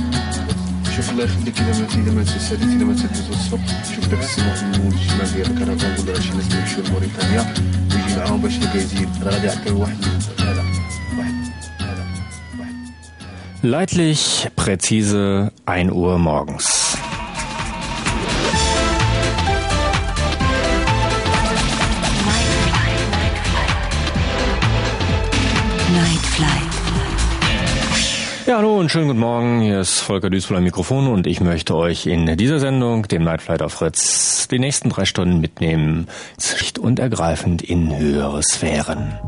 شوف 0.96 1.10
الله 1.10 1.24
يخليك 1.24 1.60
اذا 1.60 1.80
ما 1.80 1.86
اذا 1.94 2.12
ما 2.12 2.22
تسالي 2.22 2.76
اذا 2.76 2.84
ما 2.84 2.94
تدوز 2.94 3.28
السوق 3.30 3.60
شوف 3.94 4.08
داك 4.08 4.20
السماح 4.20 4.62
من 4.62 4.92
الشمال 4.94 5.34
ديال 5.34 5.50
الكرفان 5.50 5.92
نقول 5.92 6.08
راه 6.08 6.20
شي 6.20 6.32
ناس 6.32 6.54
يمشيو 6.54 6.84
لموريتانيا 6.84 7.54
ويجي 7.94 8.16
معاهم 8.16 8.40
باش 8.40 8.54
يلقى 8.56 8.78
يزيد 8.78 9.08
راه 9.22 9.32
غادي 9.32 9.46
يعطيو 9.46 9.80
واحد 9.80 9.96
هذا 10.40 10.64
Leidlich, 13.62 14.48
präzise, 14.54 15.50
1 15.66 15.90
Uhr 15.90 16.18
morgens. 16.18 16.89
Ja, 28.47 28.57
hallo 28.57 28.79
und 28.79 28.89
schönen 28.89 29.07
guten 29.07 29.19
Morgen. 29.19 29.61
Hier 29.61 29.81
ist 29.81 29.99
Volker 29.99 30.31
Düsel 30.31 30.57
am 30.57 30.63
Mikrofon 30.63 31.07
und 31.07 31.27
ich 31.27 31.41
möchte 31.41 31.75
euch 31.75 32.07
in 32.07 32.37
dieser 32.37 32.59
Sendung, 32.59 33.07
dem 33.07 33.23
Nightflight 33.23 33.61
auf 33.61 33.73
Fritz, 33.73 34.47
die 34.47 34.57
nächsten 34.57 34.89
drei 34.89 35.05
Stunden 35.05 35.39
mitnehmen, 35.39 36.07
schlicht 36.39 36.79
und 36.79 36.97
ergreifend 36.97 37.61
in 37.61 37.95
höhere 37.95 38.41
Sphären. 38.41 39.19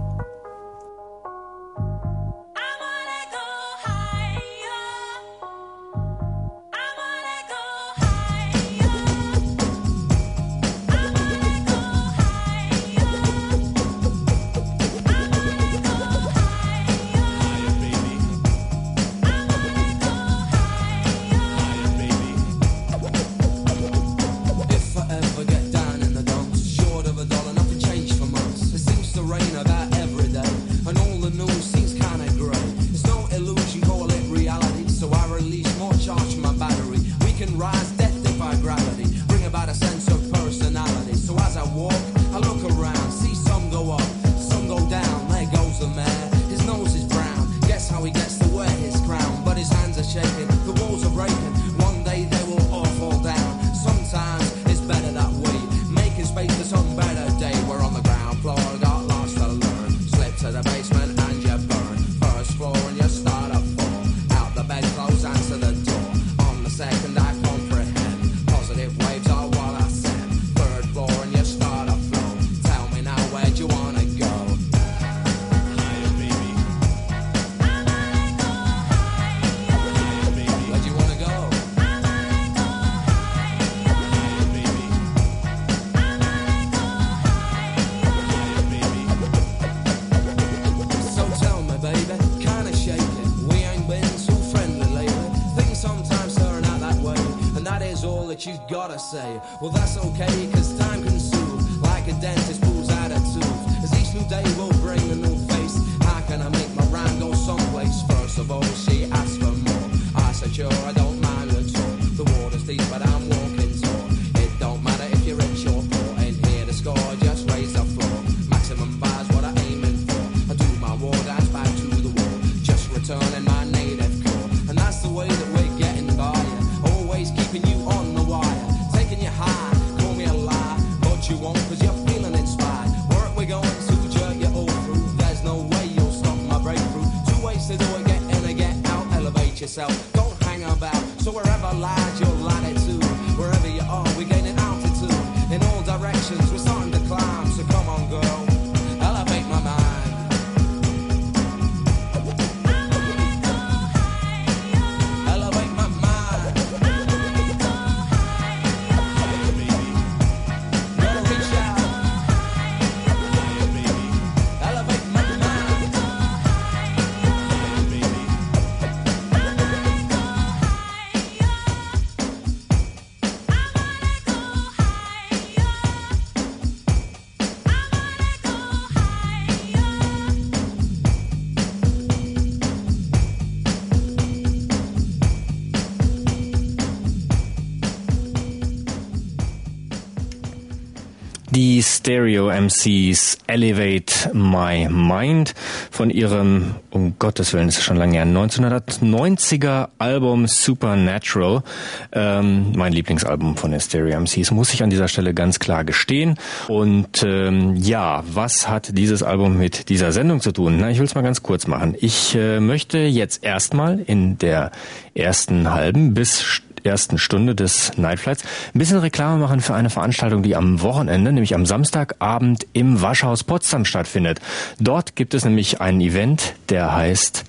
Stereo 191.83 192.49
MCs 192.49 193.37
Elevate 193.45 194.31
My 194.33 194.87
Mind 194.89 195.53
von 195.91 196.09
ihrem, 196.09 196.75
um 196.89 197.19
Gottes 197.19 197.53
Willen, 197.53 197.67
ist 197.67 197.83
schon 197.83 197.97
lange 197.97 198.13
her, 198.13 198.25
1990er 198.25 199.89
Album 199.99 200.47
Supernatural. 200.47 201.63
Ähm, 202.11 202.71
mein 202.75 202.93
Lieblingsalbum 202.93 203.57
von 203.57 203.71
den 203.71 203.79
Stereo 203.79 204.19
MCs, 204.19 204.51
muss 204.51 204.73
ich 204.73 204.81
an 204.81 204.89
dieser 204.89 205.07
Stelle 205.07 205.33
ganz 205.33 205.59
klar 205.59 205.83
gestehen. 205.83 206.39
Und 206.67 207.23
ähm, 207.23 207.75
ja, 207.75 208.23
was 208.25 208.69
hat 208.69 208.97
dieses 208.97 209.21
Album 209.21 209.57
mit 209.57 209.89
dieser 209.89 210.11
Sendung 210.11 210.39
zu 210.39 210.51
tun? 210.51 210.77
Na, 210.79 210.89
ich 210.89 210.99
will 210.99 211.05
es 211.05 211.15
mal 211.15 211.21
ganz 211.21 211.43
kurz 211.43 211.67
machen. 211.67 211.95
Ich 211.99 212.35
äh, 212.35 212.59
möchte 212.59 212.97
jetzt 212.99 213.43
erstmal 213.43 213.99
in 213.99 214.37
der 214.37 214.71
ersten 215.13 215.71
halben 215.71 216.13
bis 216.13 216.61
ersten 216.85 217.17
Stunde 217.17 217.55
des 217.55 217.97
Nightflights 217.97 218.43
ein 218.73 218.79
bisschen 218.79 218.97
Reklame 218.99 219.39
machen 219.39 219.61
für 219.61 219.73
eine 219.73 219.89
Veranstaltung, 219.89 220.43
die 220.43 220.55
am 220.55 220.81
Wochenende, 220.81 221.31
nämlich 221.31 221.55
am 221.55 221.65
Samstagabend 221.65 222.67
im 222.73 223.01
Waschhaus 223.01 223.43
Potsdam 223.43 223.85
stattfindet. 223.85 224.39
Dort 224.79 225.15
gibt 225.15 225.33
es 225.33 225.45
nämlich 225.45 225.81
ein 225.81 225.99
Event, 226.01 226.55
der 226.69 226.95
heißt 226.95 227.43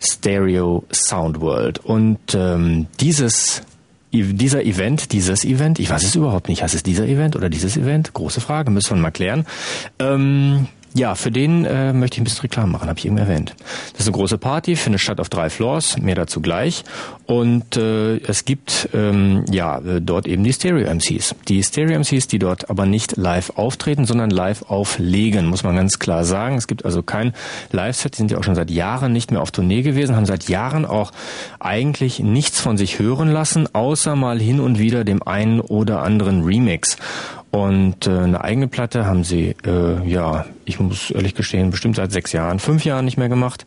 Stereo 0.00 0.84
Sound 0.92 1.40
World. 1.40 1.78
Und 1.78 2.34
ähm, 2.34 2.86
dieses 3.00 3.62
dieser 4.12 4.64
Event, 4.64 5.10
dieses 5.10 5.44
Event, 5.44 5.80
ich 5.80 5.90
weiß 5.90 6.04
es 6.04 6.14
überhaupt 6.14 6.48
nicht, 6.48 6.62
heißt 6.62 6.74
es 6.74 6.84
dieser 6.84 7.06
Event 7.06 7.34
oder 7.34 7.48
dieses 7.50 7.76
Event? 7.76 8.12
Große 8.14 8.40
Frage, 8.40 8.70
müssen 8.70 8.90
wir 8.96 9.02
mal 9.02 9.10
klären. 9.10 9.44
Ähm, 9.98 10.68
ja, 10.96 11.16
für 11.16 11.32
den 11.32 11.64
äh, 11.64 11.92
möchte 11.92 12.14
ich 12.14 12.20
ein 12.20 12.24
bisschen 12.24 12.42
Reklame 12.42 12.70
machen, 12.70 12.88
habe 12.88 12.98
ich 12.98 13.06
eben 13.06 13.18
erwähnt. 13.18 13.54
Das 13.92 14.02
ist 14.02 14.06
eine 14.06 14.16
große 14.16 14.38
Party, 14.38 14.76
findet 14.76 15.00
statt 15.00 15.18
auf 15.18 15.28
drei 15.28 15.50
Floors, 15.50 15.98
mehr 15.98 16.14
dazu 16.14 16.40
gleich. 16.40 16.84
Und 17.26 17.76
äh, 17.76 18.18
es 18.18 18.44
gibt 18.44 18.90
ähm, 18.94 19.44
ja 19.50 19.78
äh, 19.78 20.00
dort 20.00 20.28
eben 20.28 20.44
die 20.44 20.52
Stereo 20.52 20.88
MCs. 20.88 21.34
Die 21.48 21.62
Stereo 21.64 21.98
MCs, 21.98 22.28
die 22.28 22.38
dort 22.38 22.70
aber 22.70 22.86
nicht 22.86 23.16
live 23.16 23.50
auftreten, 23.56 24.04
sondern 24.04 24.30
live 24.30 24.62
auflegen, 24.68 25.46
muss 25.46 25.64
man 25.64 25.74
ganz 25.74 25.98
klar 25.98 26.24
sagen. 26.24 26.56
Es 26.56 26.68
gibt 26.68 26.84
also 26.84 27.02
kein 27.02 27.32
Live-Set, 27.72 28.12
die 28.12 28.18
sind 28.18 28.30
ja 28.30 28.38
auch 28.38 28.44
schon 28.44 28.54
seit 28.54 28.70
Jahren 28.70 29.12
nicht 29.12 29.32
mehr 29.32 29.42
auf 29.42 29.50
Tournee 29.50 29.82
gewesen, 29.82 30.14
haben 30.14 30.26
seit 30.26 30.48
Jahren 30.48 30.84
auch 30.84 31.10
eigentlich 31.58 32.20
nichts 32.20 32.60
von 32.60 32.76
sich 32.76 33.00
hören 33.00 33.28
lassen, 33.28 33.68
außer 33.74 34.14
mal 34.14 34.38
hin 34.38 34.60
und 34.60 34.78
wieder 34.78 35.02
dem 35.02 35.22
einen 35.26 35.60
oder 35.60 36.02
anderen 36.02 36.44
Remix. 36.44 36.98
Und 37.54 38.08
äh, 38.08 38.10
eine 38.10 38.42
eigene 38.42 38.66
Platte 38.66 39.06
haben 39.06 39.22
sie, 39.22 39.54
äh, 39.64 40.04
ja, 40.08 40.44
ich 40.64 40.80
muss 40.80 41.12
ehrlich 41.12 41.36
gestehen, 41.36 41.70
bestimmt 41.70 41.94
seit 41.94 42.10
sechs 42.10 42.32
Jahren, 42.32 42.58
fünf 42.58 42.84
Jahren 42.84 43.04
nicht 43.04 43.16
mehr 43.16 43.28
gemacht. 43.28 43.64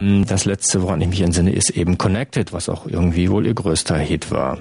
Mm, 0.00 0.24
Das 0.26 0.46
letzte, 0.46 0.82
woran 0.82 1.00
ich 1.00 1.06
mich 1.06 1.20
entsinne, 1.20 1.52
ist 1.52 1.70
eben 1.70 1.96
Connected, 1.96 2.52
was 2.52 2.68
auch 2.68 2.88
irgendwie 2.88 3.30
wohl 3.30 3.46
ihr 3.46 3.54
größter 3.54 3.96
Hit 3.98 4.32
war. 4.32 4.58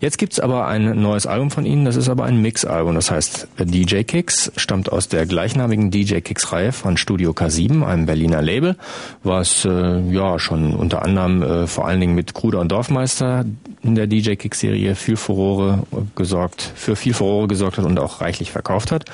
Jetzt 0.00 0.18
gibt's 0.18 0.38
aber 0.38 0.68
ein 0.68 1.02
neues 1.02 1.26
Album 1.26 1.50
von 1.50 1.66
ihnen, 1.66 1.84
das 1.84 1.96
ist 1.96 2.08
aber 2.08 2.22
ein 2.22 2.40
Mix-Album, 2.40 2.94
das 2.94 3.10
heißt 3.10 3.48
DJ 3.58 4.02
Kicks, 4.02 4.52
stammt 4.56 4.92
aus 4.92 5.08
der 5.08 5.26
gleichnamigen 5.26 5.90
DJ 5.90 6.20
Kicks-Reihe 6.20 6.70
von 6.70 6.96
Studio 6.96 7.32
K7, 7.32 7.84
einem 7.84 8.06
Berliner 8.06 8.40
Label, 8.40 8.76
was 9.24 9.64
äh, 9.64 9.98
ja 10.12 10.38
schon 10.38 10.76
unter 10.76 11.02
anderem 11.02 11.42
äh, 11.42 11.66
vor 11.66 11.88
allen 11.88 11.98
Dingen 11.98 12.14
mit 12.14 12.34
Kruder 12.34 12.60
und 12.60 12.70
Dorfmeister 12.70 13.44
in 13.82 13.94
der 13.94 14.06
DJ 14.06 14.34
Kicks-Serie 14.34 14.94
viel 14.94 15.16
Furore 15.16 15.84
gesorgt, 16.14 16.72
für 16.74 16.96
viel 16.96 17.14
Furore 17.14 17.48
gesorgt 17.48 17.78
hat 17.78 17.84
und 17.84 17.98
auch 17.98 18.20
reichlich 18.20 18.50
verkauft 18.52 18.92
hat. 18.92 19.04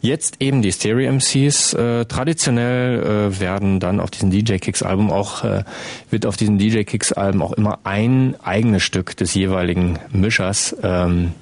Jetzt 0.00 0.36
eben 0.40 0.62
die 0.62 0.72
Stereo 0.72 1.12
MCs. 1.12 1.74
Äh, 1.74 2.04
traditionell 2.06 3.02
äh, 3.02 3.40
werden 3.40 3.80
dann 3.80 4.00
auf 4.00 4.10
diesem 4.10 4.30
DJ 4.30 4.56
Kicks 4.56 4.82
Album 4.82 5.10
auch, 5.10 5.44
äh, 5.44 5.64
wird 6.10 6.26
auf 6.26 6.36
diesen 6.36 6.58
DJ 6.58 6.82
Kicks 6.82 7.12
Alben 7.12 7.42
auch 7.42 7.52
immer 7.52 7.78
ein 7.84 8.34
eigenes 8.42 8.82
Stück 8.82 9.16
des 9.16 9.34
jeweiligen 9.34 9.98
Mischers 10.10 10.76
ähm, 10.82 11.32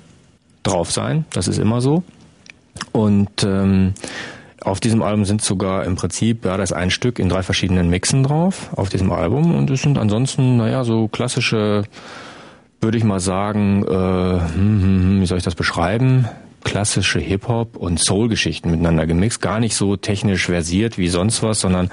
drauf 0.62 0.92
sein. 0.92 1.24
Das 1.32 1.48
ist 1.48 1.58
immer 1.58 1.80
so. 1.80 2.02
Und 2.92 3.42
ähm, 3.44 3.94
auf 4.60 4.80
diesem 4.80 5.02
Album 5.02 5.24
sind 5.24 5.42
sogar 5.42 5.84
im 5.84 5.94
Prinzip, 5.94 6.44
ja, 6.44 6.56
da 6.56 6.62
ist 6.62 6.72
ein 6.72 6.90
Stück 6.90 7.18
in 7.18 7.28
drei 7.28 7.42
verschiedenen 7.42 7.88
Mixen 7.88 8.24
drauf, 8.24 8.70
auf 8.74 8.88
diesem 8.88 9.12
Album. 9.12 9.55
Und 9.55 9.70
es 9.70 9.82
sind 9.82 9.96
ansonsten, 9.96 10.56
naja, 10.56 10.82
so 10.82 11.08
klassische, 11.08 11.84
würde 12.80 12.98
ich 12.98 13.05
mal 13.05 13.20
sagen, 13.20 13.84
äh, 13.84 13.90
hm, 13.90 14.52
hm, 14.55 14.82
hm, 14.82 15.20
wie 15.20 15.26
soll 15.26 15.38
ich 15.38 15.44
das 15.44 15.55
beschreiben? 15.55 16.28
klassische 16.66 17.20
Hip-Hop 17.20 17.76
und 17.76 18.02
Soul-Geschichten 18.02 18.72
miteinander 18.72 19.06
gemixt. 19.06 19.40
Gar 19.40 19.60
nicht 19.60 19.76
so 19.76 19.94
technisch 19.94 20.46
versiert 20.46 20.98
wie 20.98 21.06
sonst 21.06 21.44
was, 21.44 21.60
sondern 21.60 21.90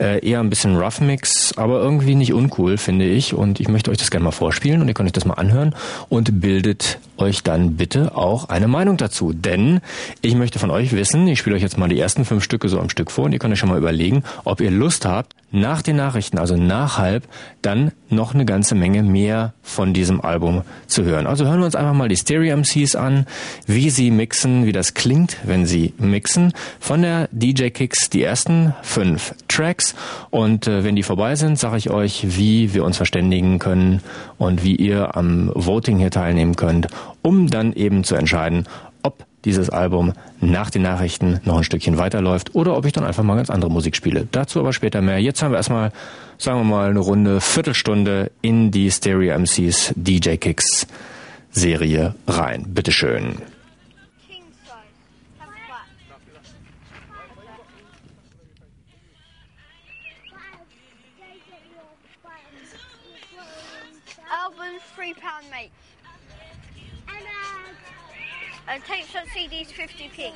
äh, 0.00 0.26
eher 0.26 0.40
ein 0.40 0.48
bisschen 0.48 0.76
Rough-Mix, 0.76 1.58
aber 1.58 1.80
irgendwie 1.80 2.14
nicht 2.14 2.32
uncool, 2.32 2.78
finde 2.78 3.04
ich. 3.04 3.34
Und 3.34 3.60
ich 3.60 3.68
möchte 3.68 3.90
euch 3.90 3.98
das 3.98 4.10
gerne 4.10 4.24
mal 4.24 4.30
vorspielen 4.30 4.80
und 4.80 4.88
ihr 4.88 4.94
könnt 4.94 5.08
euch 5.08 5.12
das 5.12 5.26
mal 5.26 5.34
anhören 5.34 5.74
und 6.08 6.40
bildet 6.40 6.98
euch 7.18 7.42
dann 7.42 7.76
bitte 7.76 8.16
auch 8.16 8.48
eine 8.48 8.66
Meinung 8.66 8.96
dazu. 8.96 9.34
Denn 9.34 9.80
ich 10.22 10.34
möchte 10.34 10.58
von 10.58 10.70
euch 10.70 10.92
wissen, 10.92 11.28
ich 11.28 11.38
spiele 11.38 11.56
euch 11.56 11.62
jetzt 11.62 11.76
mal 11.76 11.90
die 11.90 12.00
ersten 12.00 12.24
fünf 12.24 12.42
Stücke 12.42 12.70
so 12.70 12.80
am 12.80 12.88
Stück 12.88 13.10
vor 13.10 13.26
und 13.26 13.32
ihr 13.34 13.38
könnt 13.38 13.52
euch 13.52 13.58
schon 13.58 13.68
mal 13.68 13.78
überlegen, 13.78 14.24
ob 14.44 14.62
ihr 14.62 14.70
Lust 14.70 15.04
habt, 15.04 15.36
nach 15.54 15.82
den 15.82 15.96
Nachrichten, 15.96 16.38
also 16.38 16.56
nach 16.56 16.98
halb, 16.98 17.24
dann 17.62 17.92
noch 18.10 18.34
eine 18.34 18.44
ganze 18.44 18.74
Menge 18.74 19.02
mehr 19.02 19.54
von 19.62 19.94
diesem 19.94 20.20
Album 20.20 20.62
zu 20.86 21.04
hören. 21.04 21.26
Also 21.26 21.46
hören 21.46 21.60
wir 21.60 21.66
uns 21.66 21.76
einfach 21.76 21.94
mal 21.94 22.08
die 22.08 22.16
Stereo 22.16 22.56
MCs 22.56 22.96
an, 22.96 23.26
wie 23.66 23.88
sie 23.90 24.10
mixen, 24.10 24.66
wie 24.66 24.72
das 24.72 24.94
klingt, 24.94 25.38
wenn 25.44 25.64
sie 25.64 25.94
mixen. 25.98 26.52
Von 26.80 27.02
der 27.02 27.28
DJ 27.30 27.68
Kicks 27.68 28.10
die 28.10 28.22
ersten 28.22 28.74
fünf 28.82 29.34
Tracks 29.48 29.94
und 30.30 30.66
äh, 30.66 30.82
wenn 30.82 30.96
die 30.96 31.02
vorbei 31.02 31.36
sind, 31.36 31.58
sage 31.58 31.78
ich 31.78 31.90
euch, 31.90 32.36
wie 32.36 32.74
wir 32.74 32.84
uns 32.84 32.96
verständigen 32.96 33.58
können 33.60 34.00
und 34.38 34.64
wie 34.64 34.74
ihr 34.74 35.16
am 35.16 35.52
Voting 35.54 35.98
hier 35.98 36.10
teilnehmen 36.10 36.56
könnt, 36.56 36.88
um 37.22 37.48
dann 37.48 37.72
eben 37.72 38.02
zu 38.02 38.16
entscheiden, 38.16 38.66
dieses 39.44 39.70
Album 39.70 40.12
nach 40.40 40.70
den 40.70 40.82
Nachrichten 40.82 41.40
noch 41.44 41.58
ein 41.58 41.64
Stückchen 41.64 41.98
weiterläuft 41.98 42.54
oder 42.54 42.76
ob 42.76 42.86
ich 42.86 42.92
dann 42.92 43.04
einfach 43.04 43.22
mal 43.22 43.36
ganz 43.36 43.50
andere 43.50 43.70
Musik 43.70 43.96
spiele. 43.96 44.26
Dazu 44.30 44.60
aber 44.60 44.72
später 44.72 45.02
mehr. 45.02 45.18
Jetzt 45.18 45.42
haben 45.42 45.52
wir 45.52 45.58
erstmal, 45.58 45.92
sagen 46.38 46.60
wir 46.60 46.64
mal, 46.64 46.90
eine 46.90 47.00
Runde 47.00 47.40
Viertelstunde 47.40 48.30
in 48.42 48.70
die 48.70 48.90
Stereo 48.90 49.38
MCs 49.38 49.92
DJ 49.96 50.36
Kicks 50.36 50.86
Serie 51.50 52.14
rein. 52.26 52.64
Bitteschön. 52.68 53.36
And 68.74 68.82
tapes 68.84 69.14
and 69.14 69.28
CDs, 69.28 69.70
50p. 69.70 70.32